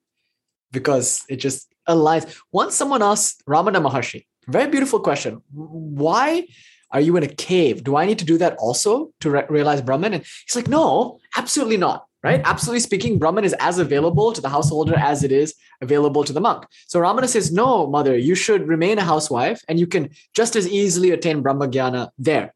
because 0.73 1.25
it 1.29 1.37
just 1.37 1.69
aligns. 1.89 2.41
Once 2.51 2.75
someone 2.75 3.03
asked 3.03 3.43
Ramana 3.47 3.87
Maharshi, 3.87 4.25
very 4.47 4.71
beautiful 4.71 5.01
question. 5.01 5.43
Why 5.53 6.47
are 6.91 7.01
you 7.01 7.17
in 7.19 7.23
a 7.23 7.29
cave? 7.29 7.85
Do 7.85 7.97
I 7.97 8.07
need 8.07 8.19
to 8.21 8.25
do 8.25 8.39
that 8.39 8.57
also 8.57 9.11
to 9.21 9.31
re- 9.31 9.47
realize 9.51 9.83
Brahman? 9.83 10.15
And 10.15 10.25
he's 10.47 10.57
like, 10.57 10.69
no, 10.69 11.19
absolutely 11.39 11.77
not 11.77 12.09
right? 12.23 12.41
Absolutely 12.45 12.81
speaking, 12.81 13.19
Brahman 13.19 13.45
is 13.45 13.55
as 13.61 13.79
available 13.79 14.33
to 14.33 14.41
the 14.41 14.49
householder 14.49 14.97
as 14.99 15.23
it 15.23 15.33
is 15.33 15.55
available 15.81 16.25
to 16.25 16.33
the 16.33 16.41
monk. 16.41 16.67
So 16.87 17.01
Ramana 17.01 17.29
says, 17.29 17.53
no, 17.53 17.87
mother, 17.87 18.17
you 18.17 18.35
should 18.35 18.67
remain 18.67 18.99
a 18.99 19.05
housewife 19.05 19.63
and 19.69 19.79
you 19.79 19.87
can 19.87 20.11
just 20.35 20.57
as 20.57 20.67
easily 20.67 21.11
attain 21.13 21.43
Brahma 21.43 21.69
Jnana 21.69 22.11
there. 22.19 22.55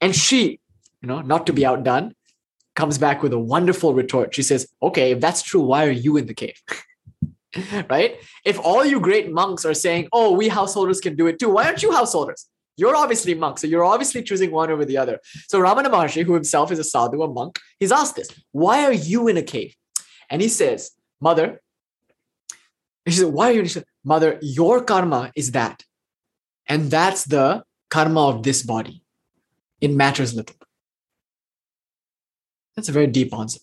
And 0.00 0.14
she, 0.16 0.60
you 1.00 1.08
know, 1.08 1.20
not 1.20 1.46
to 1.46 1.52
be 1.52 1.64
outdone, 1.64 2.14
comes 2.74 2.98
back 2.98 3.22
with 3.22 3.32
a 3.32 3.38
wonderful 3.38 3.94
retort. 3.94 4.34
She 4.34 4.42
says, 4.42 4.66
okay, 4.82 5.12
if 5.12 5.20
that's 5.20 5.42
true, 5.42 5.60
why 5.60 5.86
are 5.86 5.92
you 5.92 6.16
in 6.16 6.26
the 6.26 6.34
cave? 6.34 6.60
right? 7.88 8.16
If 8.44 8.58
all 8.58 8.84
you 8.84 8.98
great 8.98 9.30
monks 9.30 9.64
are 9.64 9.74
saying, 9.74 10.08
oh, 10.12 10.32
we 10.32 10.48
householders 10.48 11.00
can 11.00 11.14
do 11.14 11.28
it 11.28 11.38
too, 11.38 11.50
why 11.50 11.66
aren't 11.66 11.84
you 11.84 11.92
householders? 11.92 12.48
You're 12.76 12.96
obviously 12.96 13.34
monk, 13.34 13.58
so 13.58 13.66
you're 13.66 13.84
obviously 13.84 14.22
choosing 14.22 14.50
one 14.50 14.70
over 14.70 14.84
the 14.84 14.98
other. 14.98 15.20
So 15.48 15.60
Ramana 15.60 15.86
Maharshi, 15.86 16.24
who 16.24 16.34
himself 16.34 16.72
is 16.72 16.78
a 16.78 16.84
sadhu, 16.84 17.22
a 17.22 17.28
monk, 17.28 17.60
he's 17.78 17.92
asked 17.92 18.16
this: 18.16 18.28
Why 18.52 18.84
are 18.84 18.92
you 18.92 19.28
in 19.28 19.36
a 19.36 19.42
cave? 19.42 19.74
And 20.30 20.42
he 20.42 20.48
says, 20.48 20.90
Mother. 21.20 21.60
She 23.06 23.14
said, 23.14 23.32
Why 23.32 23.50
are 23.50 23.52
you? 23.52 23.62
He 23.62 23.68
said, 23.68 23.84
Mother, 24.04 24.38
your 24.42 24.82
karma 24.82 25.30
is 25.36 25.52
that, 25.52 25.84
and 26.66 26.90
that's 26.90 27.24
the 27.24 27.62
karma 27.90 28.28
of 28.28 28.42
this 28.42 28.62
body. 28.62 29.02
It 29.80 29.90
matters 29.90 30.34
little. 30.34 30.56
That's 32.74 32.88
a 32.88 32.92
very 32.92 33.06
deep 33.06 33.32
answer. 33.34 33.60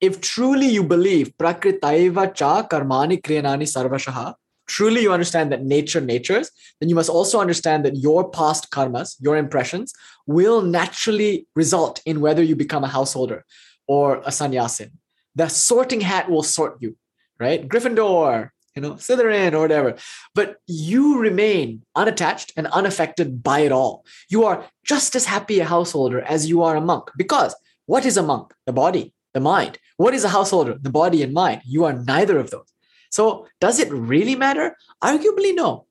If 0.00 0.20
truly 0.20 0.66
you 0.66 0.84
believe 0.84 1.36
prakritaiva 1.38 2.34
cha 2.34 2.66
karmani 2.66 3.22
kriyanani 3.22 3.62
sarvashaha, 3.62 4.34
truly 4.66 5.02
you 5.02 5.12
understand 5.12 5.52
that 5.52 5.64
nature 5.64 6.00
natures, 6.00 6.50
then 6.80 6.88
you 6.88 6.94
must 6.94 7.10
also 7.10 7.40
understand 7.40 7.84
that 7.84 7.96
your 7.96 8.28
past 8.30 8.70
karmas, 8.70 9.16
your 9.20 9.36
impressions, 9.36 9.92
will 10.26 10.62
naturally 10.62 11.46
result 11.54 12.00
in 12.04 12.20
whether 12.20 12.42
you 12.42 12.56
become 12.56 12.84
a 12.84 12.88
householder 12.88 13.44
or 13.86 14.22
a 14.24 14.32
sannyasin. 14.32 14.90
The 15.34 15.48
sorting 15.48 16.00
hat 16.00 16.30
will 16.30 16.42
sort 16.42 16.78
you, 16.80 16.96
right? 17.38 17.66
Gryffindor, 17.68 18.50
you 18.74 18.82
know, 18.82 18.92
Slytherin 18.92 19.54
or 19.54 19.60
whatever. 19.60 19.96
But 20.34 20.56
you 20.66 21.18
remain 21.18 21.82
unattached 21.94 22.52
and 22.56 22.66
unaffected 22.68 23.42
by 23.42 23.60
it 23.60 23.72
all. 23.72 24.04
You 24.28 24.44
are 24.44 24.66
just 24.84 25.16
as 25.16 25.24
happy 25.24 25.60
a 25.60 25.64
householder 25.64 26.20
as 26.20 26.48
you 26.48 26.62
are 26.62 26.76
a 26.76 26.80
monk. 26.80 27.10
Because 27.16 27.54
what 27.86 28.04
is 28.04 28.16
a 28.16 28.22
monk? 28.22 28.52
The 28.66 28.72
body, 28.72 29.14
the 29.34 29.40
mind. 29.40 29.78
What 29.96 30.14
is 30.14 30.24
a 30.24 30.28
householder? 30.28 30.76
The 30.80 30.90
body 30.90 31.22
and 31.22 31.32
mind. 31.32 31.62
You 31.64 31.84
are 31.84 31.92
neither 31.92 32.38
of 32.38 32.50
those. 32.50 32.66
So, 33.10 33.46
does 33.60 33.80
it 33.80 33.92
really 33.92 34.36
matter? 34.36 34.76
Arguably, 35.02 35.54
no. 35.54 35.86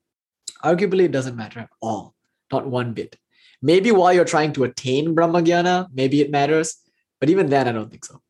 Arguably, 0.63 1.05
it 1.05 1.11
doesn't 1.11 1.35
matter 1.35 1.59
at 1.59 1.69
all. 1.81 2.13
Not 2.51 2.67
one 2.67 2.93
bit. 2.93 3.17
Maybe 3.61 3.91
while 3.91 4.13
you're 4.13 4.25
trying 4.25 4.53
to 4.53 4.63
attain 4.63 5.15
Brahmagyana, 5.15 5.87
maybe 5.93 6.21
it 6.21 6.31
matters. 6.31 6.77
But 7.19 7.29
even 7.29 7.49
then, 7.49 7.67
I 7.67 7.71
don't 7.71 7.89
think 7.89 8.05
so. 8.05 8.21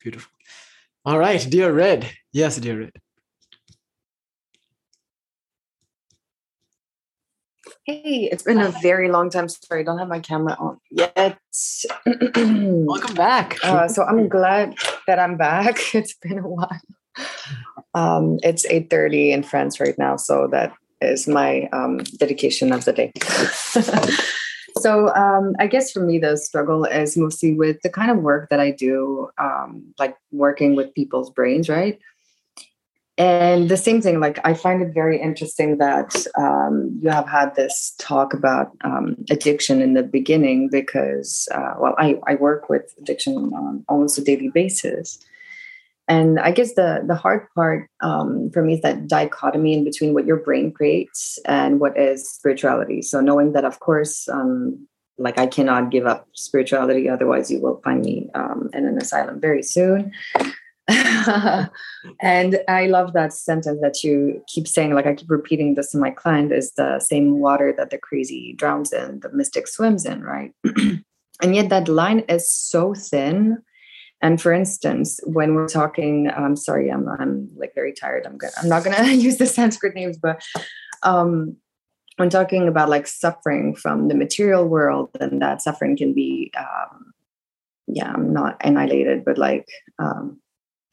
Beautiful. 0.00 0.32
All 1.04 1.18
right, 1.18 1.44
dear 1.48 1.72
Red. 1.72 2.10
Yes, 2.32 2.56
dear 2.56 2.80
Red. 2.80 2.92
Hey, 7.86 8.28
it's 8.32 8.42
been 8.42 8.60
a 8.60 8.72
very 8.82 9.08
long 9.12 9.30
time. 9.30 9.48
Sorry, 9.48 9.82
I 9.82 9.84
don't 9.84 9.98
have 9.98 10.08
my 10.08 10.18
camera 10.18 10.56
on 10.58 10.80
yet. 10.90 11.38
Welcome 12.34 13.14
back. 13.14 13.58
Uh, 13.62 13.86
so 13.86 14.02
I'm 14.02 14.28
glad 14.28 14.74
that 15.06 15.20
I'm 15.20 15.36
back. 15.36 15.78
It's 15.94 16.14
been 16.14 16.40
a 16.40 16.48
while. 16.48 16.80
Um, 17.94 18.40
it's 18.42 18.66
8.30 18.66 19.30
in 19.30 19.42
France 19.44 19.78
right 19.78 19.96
now, 19.98 20.16
so 20.16 20.48
that 20.50 20.72
is 21.00 21.28
my 21.28 21.68
um, 21.72 21.98
dedication 22.18 22.72
of 22.72 22.84
the 22.86 22.92
day. 22.92 23.12
so 24.80 25.14
um, 25.14 25.54
I 25.60 25.68
guess 25.68 25.92
for 25.92 26.00
me, 26.00 26.18
the 26.18 26.36
struggle 26.36 26.86
is 26.86 27.16
mostly 27.16 27.54
with 27.54 27.80
the 27.82 27.88
kind 27.88 28.10
of 28.10 28.16
work 28.16 28.50
that 28.50 28.58
I 28.58 28.72
do, 28.72 29.28
um, 29.38 29.94
like 29.96 30.16
working 30.32 30.74
with 30.74 30.92
people's 30.94 31.30
brains, 31.30 31.68
right? 31.68 32.00
And 33.18 33.68
the 33.68 33.76
same 33.76 34.02
thing 34.02 34.20
like 34.20 34.38
i 34.44 34.52
find 34.52 34.82
it 34.82 34.92
very 34.92 35.20
interesting 35.20 35.78
that 35.78 36.14
um, 36.38 36.98
you 37.00 37.08
have 37.08 37.28
had 37.28 37.54
this 37.54 37.94
talk 37.98 38.34
about 38.34 38.72
um, 38.84 39.16
addiction 39.30 39.80
in 39.80 39.94
the 39.94 40.02
beginning 40.02 40.68
because 40.70 41.48
uh, 41.54 41.74
well 41.78 41.94
I, 41.98 42.20
I 42.26 42.34
work 42.34 42.68
with 42.68 42.94
addiction 42.98 43.36
on 43.54 43.84
almost 43.88 44.18
a 44.18 44.24
daily 44.24 44.48
basis. 44.48 45.18
And 46.08 46.38
i 46.38 46.50
guess 46.52 46.74
the 46.74 47.02
the 47.06 47.14
hard 47.14 47.48
part 47.54 47.88
um, 48.00 48.50
for 48.52 48.62
me 48.62 48.74
is 48.74 48.82
that 48.82 49.08
dichotomy 49.08 49.72
in 49.72 49.84
between 49.84 50.14
what 50.14 50.26
your 50.26 50.36
brain 50.36 50.70
creates 50.70 51.38
and 51.46 51.80
what 51.80 51.98
is 51.98 52.30
spirituality. 52.30 53.02
So 53.02 53.20
knowing 53.20 53.52
that 53.52 53.64
of 53.64 53.80
course 53.80 54.28
um, 54.28 54.86
like 55.18 55.38
i 55.38 55.46
cannot 55.46 55.90
give 55.90 56.06
up 56.06 56.28
spirituality 56.34 57.08
otherwise 57.08 57.50
you 57.50 57.60
will 57.60 57.80
find 57.82 58.04
me 58.04 58.28
um, 58.34 58.68
in 58.74 58.84
an 58.84 58.98
asylum 58.98 59.40
very 59.40 59.62
soon 59.62 60.12
and 62.20 62.60
I 62.68 62.86
love 62.86 63.12
that 63.14 63.32
sentence 63.32 63.80
that 63.80 64.04
you 64.04 64.42
keep 64.46 64.68
saying, 64.68 64.94
like 64.94 65.06
I 65.06 65.14
keep 65.14 65.30
repeating 65.30 65.74
this 65.74 65.90
to 65.90 65.98
my 65.98 66.10
client 66.10 66.52
is 66.52 66.72
the 66.72 67.00
same 67.00 67.40
water 67.40 67.74
that 67.76 67.90
the 67.90 67.98
crazy 67.98 68.54
drowns 68.56 68.92
in, 68.92 69.20
the 69.20 69.32
mystic 69.32 69.66
swims 69.66 70.04
in, 70.04 70.22
right? 70.22 70.52
and 71.42 71.54
yet 71.54 71.70
that 71.70 71.88
line 71.88 72.20
is 72.28 72.50
so 72.50 72.94
thin. 72.94 73.58
And 74.22 74.40
for 74.40 74.52
instance, 74.52 75.20
when 75.24 75.54
we're 75.54 75.68
talking, 75.68 76.30
I'm 76.30 76.56
sorry, 76.56 76.90
I'm 76.90 77.08
I'm 77.08 77.50
like 77.56 77.74
very 77.74 77.92
tired. 77.92 78.24
I'm 78.24 78.38
good. 78.38 78.50
I'm 78.56 78.68
not 78.68 78.84
gonna 78.84 79.04
use 79.12 79.38
the 79.38 79.46
Sanskrit 79.46 79.94
names, 79.94 80.18
but 80.18 80.42
um 81.02 81.56
when 82.16 82.30
talking 82.30 82.66
about 82.66 82.88
like 82.88 83.06
suffering 83.06 83.74
from 83.74 84.08
the 84.08 84.14
material 84.14 84.66
world, 84.66 85.10
and 85.20 85.42
that 85.42 85.62
suffering 85.62 85.96
can 85.96 86.14
be 86.14 86.50
um, 86.58 87.12
yeah, 87.86 88.10
I'm 88.12 88.32
not 88.32 88.56
annihilated, 88.64 89.24
but 89.24 89.38
like 89.38 89.68
um, 89.98 90.40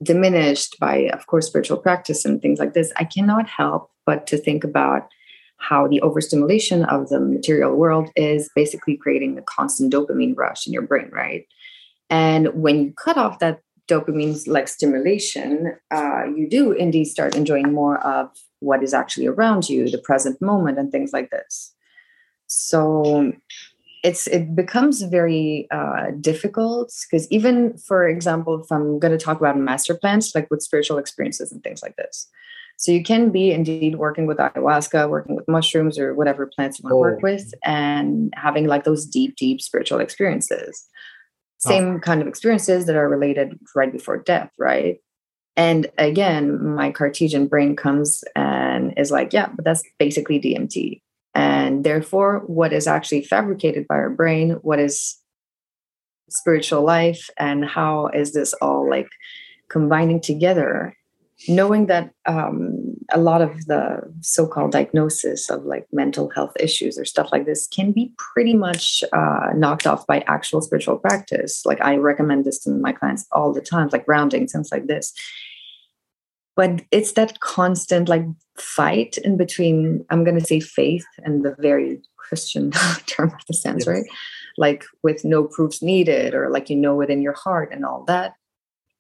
diminished 0.02 0.80
by, 0.80 1.10
of 1.14 1.28
course, 1.28 1.48
spiritual 1.48 1.78
practice 1.78 2.26
and 2.26 2.42
things 2.42 2.60
like 2.60 2.74
this, 2.74 2.92
I 2.98 3.06
cannot 3.06 3.48
help 3.48 3.90
but 4.06 4.28
to 4.28 4.38
think 4.38 4.64
about 4.64 5.10
how 5.58 5.88
the 5.88 6.02
overstimulation 6.02 6.84
of 6.86 7.10
the 7.10 7.20
material 7.20 7.76
world 7.76 8.10
is 8.16 8.50
basically 8.56 8.98
creating 8.98 9.38
a 9.38 9.42
constant 9.44 9.94
dopamine 9.94 10.36
rush 10.36 10.68
in 10.68 10.74
your 10.74 10.82
brain, 10.82 11.10
right? 11.12 11.46
And 12.10 12.48
when 12.54 12.84
you 12.84 12.94
cut 12.94 13.18
off 13.18 13.40
that 13.40 13.62
dopamine 13.90 14.46
like 14.48 14.68
stimulation, 14.68 15.76
uh, 15.92 16.24
you 16.36 16.50
do 16.50 16.72
indeed 16.74 17.06
start 17.06 17.36
enjoying 17.36 17.72
more 17.72 18.00
of 18.06 18.30
what 18.60 18.84
is 18.84 18.94
actually 18.94 19.28
around 19.28 19.70
you, 19.70 19.90
the 19.90 19.98
present 19.98 20.42
moment, 20.42 20.80
and 20.80 20.92
things 20.92 21.14
like 21.14 21.30
this. 21.30 21.74
So 22.48 23.34
it's 24.04 24.28
it 24.28 24.56
becomes 24.56 25.02
very 25.04 25.68
uh, 25.72 26.12
difficult 26.20 26.94
because 27.10 27.28
even 27.32 27.78
for 27.78 28.08
example, 28.08 28.62
if 28.62 28.72
I'm 28.72 29.00
going 29.00 29.18
to 29.18 29.24
talk 29.24 29.40
about 29.40 29.58
master 29.58 29.96
plants, 29.96 30.36
like 30.36 30.48
with 30.52 30.62
spiritual 30.62 30.98
experiences 30.98 31.52
and 31.52 31.64
things 31.64 31.82
like 31.82 31.96
this, 31.96 32.28
so 32.78 32.92
you 32.92 33.04
can 33.04 33.30
be 33.32 33.52
indeed 33.52 33.96
working 33.96 34.26
with 34.28 34.38
ayahuasca, 34.38 35.10
working 35.10 35.36
with 35.36 35.48
mushrooms 35.48 35.98
or 35.98 36.14
whatever 36.16 36.48
plants 36.54 36.80
you 36.80 36.84
want 36.84 36.94
to 36.94 36.98
work 36.98 37.20
Oh. 37.20 37.24
with, 37.24 37.54
and 37.64 38.34
having 38.36 38.68
like 38.68 38.84
those 38.84 39.06
deep, 39.06 39.36
deep 39.36 39.62
spiritual 39.62 40.00
experiences. 40.00 40.86
Same 41.60 42.02
kind 42.02 42.22
of 42.22 42.28
experiences 42.28 42.88
that 42.88 42.98
are 42.98 43.08
related 43.08 43.58
right 43.74 43.90
before 43.90 44.18
death, 44.18 44.52
right? 44.60 44.98
And 45.56 45.90
again, 45.98 46.62
my 46.76 46.92
Cartesian 46.92 47.48
brain 47.48 47.78
comes 47.78 48.22
and 48.36 48.94
is 48.98 49.12
like, 49.12 49.32
yeah, 49.32 49.48
but 49.56 49.64
that's 49.64 49.82
basically 49.98 50.42
DMT. 50.42 51.02
And 51.36 51.84
therefore, 51.84 52.44
what 52.46 52.74
is 52.74 52.88
actually 52.88 53.24
fabricated 53.24 53.88
by 53.88 53.96
our 53.96 54.10
brain, 54.10 54.52
what 54.62 54.80
is 54.80 55.18
spiritual 56.30 56.84
life, 56.84 57.30
and 57.38 57.66
how 57.66 58.08
is 58.08 58.34
this 58.34 58.54
all 58.56 58.90
like 58.90 59.10
combining 59.70 60.22
together? 60.22 60.96
Knowing 61.48 61.88
that 61.88 62.12
um, 62.26 62.96
a 63.12 63.20
lot 63.20 63.42
of 63.42 63.66
the 63.66 64.00
so 64.22 64.48
called 64.48 64.72
diagnosis 64.72 65.50
of 65.50 65.66
like 65.66 65.88
mental 65.92 66.30
health 66.30 66.54
issues 66.60 66.98
or 66.98 67.04
stuff 67.04 67.30
like 67.32 67.46
this 67.46 67.68
can 67.68 67.92
be 67.92 68.14
pretty 68.18 68.54
much 68.54 69.04
uh, 69.12 69.50
knocked 69.56 69.88
off 69.88 70.06
by 70.08 70.24
actual 70.28 70.62
spiritual 70.62 70.98
practice. 70.98 71.66
Like, 71.66 71.82
I 71.82 71.96
recommend 71.98 72.46
this 72.46 72.60
to 72.60 72.70
my 72.70 72.94
clients 72.94 73.26
all 73.32 73.52
the 73.52 73.62
time, 73.62 73.90
like 73.92 74.06
grounding, 74.06 74.48
things 74.48 74.72
like 74.72 74.86
this 74.86 75.14
but 76.56 76.82
it's 76.92 77.14
that 77.14 77.40
constant 77.40 78.10
like 78.10 78.26
fight 78.58 79.18
in 79.20 79.38
between 79.38 80.06
i'm 80.10 80.24
going 80.24 80.38
to 80.38 80.46
say 80.46 80.60
faith 80.60 81.06
and 81.24 81.44
the 81.44 81.56
very 81.60 82.02
christian 82.18 82.72
term 83.06 83.30
of 83.30 83.46
the 83.48 83.54
sense 83.54 83.86
right? 83.88 84.06
Like 84.58 84.86
with 85.02 85.26
no 85.26 85.46
proofs 85.46 85.82
needed 85.82 86.34
or 86.34 86.50
like 86.50 86.70
you 86.70 86.76
know 86.76 87.02
it 87.02 87.10
in 87.10 87.22
your 87.22 87.34
heart 87.34 87.70
and 87.72 87.84
all 87.86 88.04
that. 88.06 88.36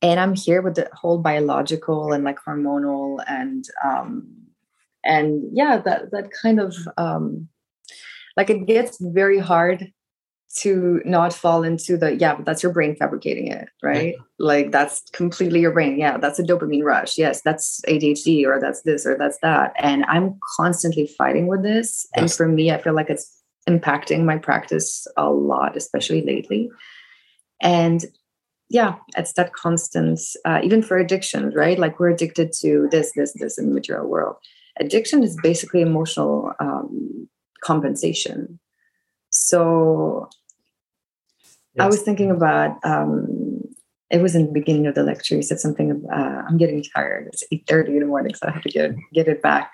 And 0.01 0.19
i'm 0.19 0.35
here 0.35 0.61
with 0.61 0.75
the 0.75 0.89
whole 0.93 1.19
biological 1.19 2.11
and 2.11 2.23
like 2.23 2.39
hormonal 2.45 3.23
and 3.27 3.65
um 3.83 4.27
and 5.05 5.43
yeah 5.53 5.77
that 5.77 6.11
that 6.11 6.31
kind 6.31 6.59
of 6.59 6.75
um 6.97 7.47
like 8.35 8.49
it 8.49 8.65
gets 8.65 8.97
very 8.99 9.39
hard 9.39 9.91
to 10.55 11.01
not 11.03 11.33
fall 11.33 11.63
into 11.63 11.97
the 11.97 12.15
yeah 12.15 12.35
but 12.35 12.45
that's 12.45 12.61
your 12.61 12.71
brain 12.71 12.95
fabricating 12.95 13.47
it 13.47 13.69
right? 13.81 14.15
Like 14.39 14.71
that's 14.71 15.01
completely 15.11 15.59
your 15.59 15.71
brain. 15.71 15.97
Yeah 15.97 16.17
that's 16.17 16.39
a 16.39 16.43
dopamine 16.43 16.83
rush. 16.83 17.17
Yes 17.17 17.41
that's 17.41 17.81
adhd 17.87 18.45
or 18.45 18.59
that's 18.59 18.83
this 18.83 19.05
or 19.05 19.17
that's 19.17 19.39
that. 19.41 19.73
And 19.77 20.05
i'm 20.05 20.37
constantly 20.57 21.07
fighting 21.07 21.47
with 21.47 21.63
this. 21.63 22.07
And 22.15 22.31
for 22.31 22.47
me 22.47 22.71
i 22.71 22.77
feel 22.77 22.93
like 22.93 23.09
it's 23.09 23.41
impacting 23.67 24.25
my 24.25 24.37
practice 24.37 25.07
a 25.17 25.29
lot 25.29 25.75
especially 25.75 26.21
lately. 26.21 26.69
And 27.61 28.05
yeah 28.69 28.95
it's 29.17 29.33
that 29.33 29.53
constant 29.53 30.19
uh, 30.45 30.59
even 30.63 30.83
for 30.83 30.97
addictions 30.97 31.55
right? 31.55 31.79
Like 31.79 31.99
we're 31.99 32.09
addicted 32.09 32.51
to 32.61 32.87
this 32.91 33.11
this 33.15 33.33
this 33.33 33.57
in 33.57 33.69
the 33.69 33.73
material 33.73 34.07
world. 34.07 34.35
Addiction 34.79 35.23
is 35.23 35.37
basically 35.41 35.81
emotional 35.81 36.51
um, 36.59 37.27
compensation. 37.63 38.59
So 39.29 40.29
I 41.79 41.87
was 41.87 42.01
thinking 42.01 42.29
about 42.29 42.77
um, 42.83 43.61
it 44.09 44.21
was 44.21 44.35
in 44.35 44.45
the 44.45 44.51
beginning 44.51 44.87
of 44.87 44.95
the 44.95 45.03
lecture. 45.03 45.35
You 45.35 45.41
said 45.41 45.59
something. 45.59 46.05
Uh, 46.11 46.43
I'm 46.47 46.57
getting 46.57 46.83
tired. 46.83 47.27
It's 47.27 47.43
eight 47.51 47.65
thirty 47.67 47.93
in 47.93 47.99
the 47.99 48.05
morning, 48.05 48.35
so 48.35 48.47
I 48.47 48.51
have 48.51 48.63
to 48.63 48.69
get 48.69 48.95
get 49.13 49.27
it 49.27 49.41
back. 49.41 49.71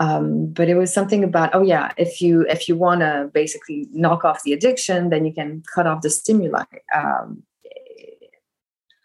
Um, 0.00 0.52
but 0.52 0.68
it 0.68 0.74
was 0.74 0.92
something 0.92 1.24
about 1.24 1.54
oh 1.54 1.62
yeah, 1.62 1.92
if 1.96 2.20
you 2.20 2.42
if 2.48 2.68
you 2.68 2.76
want 2.76 3.00
to 3.00 3.30
basically 3.32 3.88
knock 3.92 4.24
off 4.24 4.42
the 4.42 4.52
addiction, 4.52 5.10
then 5.10 5.24
you 5.24 5.32
can 5.32 5.62
cut 5.74 5.86
off 5.86 6.02
the 6.02 6.10
stimuli. 6.10 6.64
Um, 6.94 7.42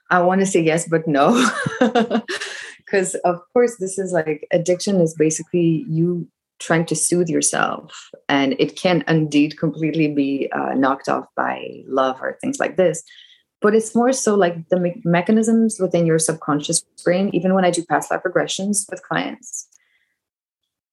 I 0.09 0.21
want 0.21 0.41
to 0.41 0.45
say 0.45 0.61
yes, 0.61 0.87
but 0.87 1.07
no, 1.07 1.49
because 2.77 3.15
of 3.25 3.41
course 3.53 3.77
this 3.77 3.97
is 3.97 4.11
like 4.11 4.47
addiction 4.51 5.01
is 5.01 5.15
basically 5.15 5.85
you 5.89 6.27
trying 6.63 6.85
to 6.85 6.95
soothe 6.95 7.29
yourself. 7.29 8.09
And 8.29 8.55
it 8.59 8.75
can 8.75 9.03
indeed 9.07 9.57
completely 9.59 10.07
be 10.07 10.49
uh, 10.51 10.73
knocked 10.73 11.09
off 11.09 11.25
by 11.35 11.83
love 11.87 12.21
or 12.21 12.37
things 12.41 12.59
like 12.59 12.77
this. 12.77 13.03
But 13.61 13.75
it's 13.75 13.95
more 13.95 14.11
so 14.11 14.35
like 14.35 14.69
the 14.69 14.79
me- 14.79 15.01
mechanisms 15.05 15.79
within 15.79 16.05
your 16.05 16.19
subconscious 16.19 16.83
brain 17.03 17.29
even 17.33 17.53
when 17.53 17.65
i 17.65 17.71
do 17.71 17.83
past 17.85 18.11
life 18.11 18.21
regressions 18.25 18.89
with 18.89 19.01
clients 19.03 19.67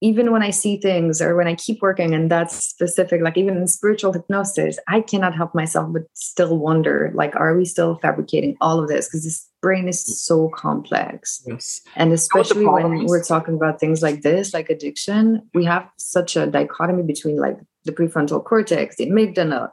even 0.01 0.31
when 0.31 0.41
i 0.43 0.49
see 0.49 0.77
things 0.77 1.21
or 1.21 1.35
when 1.35 1.47
i 1.47 1.53
keep 1.55 1.79
working 1.81 2.13
and 2.13 2.29
that's 2.31 2.55
specific 2.55 3.21
like 3.21 3.37
even 3.37 3.55
in 3.57 3.67
spiritual 3.67 4.11
hypnosis 4.11 4.77
i 4.87 4.99
cannot 4.99 5.35
help 5.35 5.53
myself 5.53 5.91
but 5.93 6.03
still 6.13 6.57
wonder 6.57 7.11
like 7.13 7.35
are 7.35 7.55
we 7.55 7.63
still 7.65 7.97
fabricating 8.01 8.55
all 8.61 8.79
of 8.81 8.87
this 8.87 9.07
because 9.07 9.23
this 9.23 9.47
brain 9.61 9.87
is 9.87 10.01
so 10.25 10.49
complex 10.55 11.43
Yes. 11.47 11.81
and 11.95 12.11
especially 12.13 12.65
when 12.65 13.05
we're 13.05 13.23
talking 13.23 13.53
about 13.53 13.79
things 13.79 14.01
like 14.01 14.23
this, 14.23 14.55
like 14.55 14.71
addiction, 14.71 15.47
we 15.53 15.65
have 15.65 15.87
such 15.97 16.35
a 16.35 16.47
dichotomy 16.47 17.03
between 17.03 17.37
like 17.37 17.57
the 17.85 17.91
prefrontal 17.91 18.43
cortex, 18.43 18.95
the 18.95 19.05
amygdala. 19.07 19.69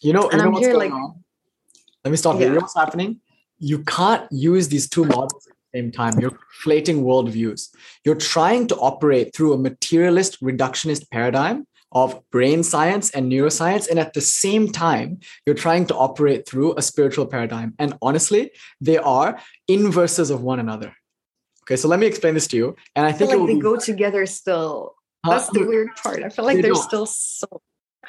You 0.00 0.12
know, 0.14 0.22
you 0.24 0.30
And 0.32 0.42
know 0.42 0.48
I'm 0.48 0.54
here 0.54 0.74
like- 0.74 0.90
on? 0.90 1.22
Let 2.04 2.10
me 2.10 2.16
stop 2.16 2.40
you. 2.40 2.46
You 2.46 2.54
know 2.54 2.60
what's 2.62 2.74
happening? 2.74 3.20
You 3.60 3.84
can't 3.84 4.26
use 4.32 4.66
these 4.66 4.88
two 4.88 5.04
models 5.04 5.46
same 5.74 5.90
time. 5.92 6.18
You're 6.20 6.30
conflating 6.64 7.02
worldviews. 7.02 7.68
You're 8.04 8.14
trying 8.16 8.66
to 8.68 8.76
operate 8.76 9.34
through 9.34 9.52
a 9.54 9.58
materialist 9.58 10.40
reductionist 10.42 11.10
paradigm 11.10 11.66
of 11.92 12.18
brain 12.30 12.62
science 12.62 13.10
and 13.10 13.30
neuroscience. 13.30 13.88
And 13.90 13.98
at 13.98 14.14
the 14.14 14.20
same 14.20 14.68
time, 14.72 15.20
you're 15.46 15.54
trying 15.54 15.86
to 15.86 15.94
operate 15.94 16.48
through 16.48 16.74
a 16.76 16.82
spiritual 16.82 17.26
paradigm. 17.26 17.74
And 17.78 17.94
honestly, 18.00 18.50
they 18.80 18.96
are 18.98 19.38
inverses 19.68 20.30
of 20.30 20.42
one 20.42 20.58
another. 20.60 20.94
Okay, 21.64 21.76
so 21.76 21.88
let 21.88 22.00
me 22.00 22.06
explain 22.06 22.34
this 22.34 22.46
to 22.48 22.56
you. 22.56 22.76
And 22.96 23.06
I 23.06 23.10
I 23.10 23.12
think 23.12 23.30
it 23.30 23.36
like 23.38 23.46
they 23.46 23.54
be- 23.54 23.60
go 23.60 23.76
together 23.76 24.24
still. 24.26 24.94
Huh? 25.24 25.32
That's 25.32 25.50
the 25.50 25.64
weird 25.64 25.90
part. 26.02 26.22
I 26.24 26.28
feel 26.30 26.44
like 26.44 26.56
They 26.56 26.62
they're 26.62 26.72
don't. 26.72 26.82
still 26.82 27.06
so 27.06 27.46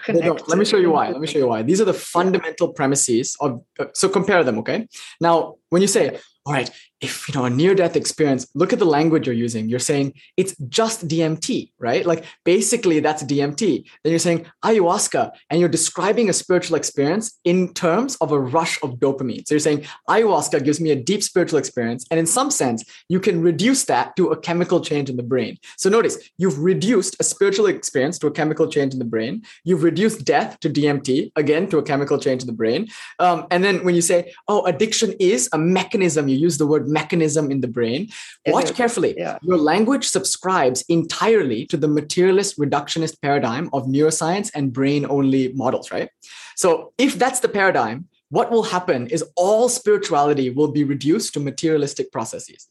connected. 0.03 0.47
Let 0.47 0.57
me 0.57 0.65
show 0.65 0.77
you 0.77 0.89
why. 0.91 1.09
Let 1.09 1.21
me 1.21 1.27
show 1.27 1.37
you 1.39 1.47
why. 1.47 1.61
These 1.61 1.79
are 1.81 1.85
the 1.85 1.93
fundamental 1.93 2.69
premises 2.73 3.37
of. 3.39 3.61
uh, 3.79 3.85
so 3.93 4.09
compare 4.09 4.43
them, 4.43 4.57
okay? 4.59 4.87
Now, 5.21 5.55
when 5.69 5.81
you 5.83 5.87
say, 5.87 6.17
"All 6.45 6.53
right," 6.53 6.71
if 7.03 7.27
you 7.27 7.33
know 7.35 7.45
a 7.45 7.49
near-death 7.49 7.95
experience, 7.95 8.47
look 8.55 8.71
at 8.71 8.79
the 8.79 8.85
language 8.85 9.27
you're 9.27 9.35
using. 9.35 9.67
You're 9.67 9.79
saying 9.79 10.13
it's 10.37 10.55
just 10.69 11.07
DMT, 11.07 11.71
right? 11.77 12.05
Like 12.05 12.23
basically 12.45 13.01
that's 13.01 13.23
DMT. 13.23 13.83
Then 14.03 14.11
you're 14.11 14.19
saying 14.19 14.45
ayahuasca, 14.63 15.31
and 15.49 15.59
you're 15.59 15.69
describing 15.69 16.29
a 16.29 16.33
spiritual 16.33 16.77
experience 16.77 17.37
in 17.43 17.73
terms 17.73 18.15
of 18.21 18.31
a 18.31 18.39
rush 18.39 18.81
of 18.83 18.91
dopamine. 18.95 19.45
So 19.45 19.55
you're 19.55 19.59
saying 19.59 19.85
ayahuasca 20.09 20.63
gives 20.63 20.79
me 20.79 20.91
a 20.91 20.95
deep 20.95 21.23
spiritual 21.23 21.59
experience, 21.59 22.05
and 22.09 22.19
in 22.19 22.25
some 22.25 22.49
sense, 22.49 22.83
you 23.09 23.19
can 23.19 23.41
reduce 23.41 23.83
that 23.85 24.15
to 24.15 24.29
a 24.29 24.37
chemical 24.37 24.79
change 24.79 25.09
in 25.09 25.17
the 25.17 25.23
brain. 25.23 25.57
So 25.77 25.89
notice 25.89 26.17
you've 26.37 26.59
reduced 26.59 27.17
a 27.19 27.23
spiritual 27.23 27.65
experience 27.65 28.17
to 28.19 28.27
a 28.27 28.31
chemical 28.31 28.67
change 28.67 28.93
in 28.93 28.99
the 28.99 29.05
brain. 29.05 29.43
You've 29.65 29.83
reduced 29.83 30.23
death 30.23 30.57
to 30.61 30.69
DMT, 30.69 31.33
again, 31.35 31.67
to 31.69 31.79
a 31.79 31.83
chemical 31.83 32.17
change 32.17 32.41
in 32.43 32.47
the 32.47 32.53
brain. 32.53 32.87
Um, 33.19 33.45
and 33.51 33.63
then 33.63 33.83
when 33.83 33.95
you 33.95 34.01
say, 34.01 34.33
oh, 34.47 34.65
addiction 34.65 35.13
is 35.19 35.49
a 35.51 35.57
mechanism, 35.57 36.29
you 36.29 36.37
use 36.37 36.57
the 36.57 36.67
word 36.67 36.87
mechanism 36.93 37.51
in 37.51 37.61
the 37.61 37.67
brain. 37.67 38.09
Watch 38.47 38.69
it? 38.69 38.75
carefully. 38.75 39.15
Yeah. 39.17 39.37
Your 39.41 39.57
language 39.57 40.07
subscribes 40.07 40.83
entirely 40.87 41.65
to 41.67 41.77
the 41.77 41.87
materialist 41.87 42.59
reductionist 42.59 43.21
paradigm 43.21 43.69
of 43.73 43.87
neuroscience 43.87 44.51
and 44.55 44.71
brain 44.71 45.05
only 45.09 45.51
models, 45.53 45.91
right? 45.91 46.09
So 46.55 46.93
if 46.97 47.17
that's 47.17 47.39
the 47.39 47.49
paradigm, 47.49 48.07
what 48.29 48.51
will 48.51 48.63
happen 48.63 49.07
is 49.07 49.23
all 49.35 49.69
spirituality 49.69 50.49
will 50.49 50.71
be 50.71 50.83
reduced 50.83 51.33
to 51.33 51.39
materialistic 51.39 52.11
processes. 52.11 52.67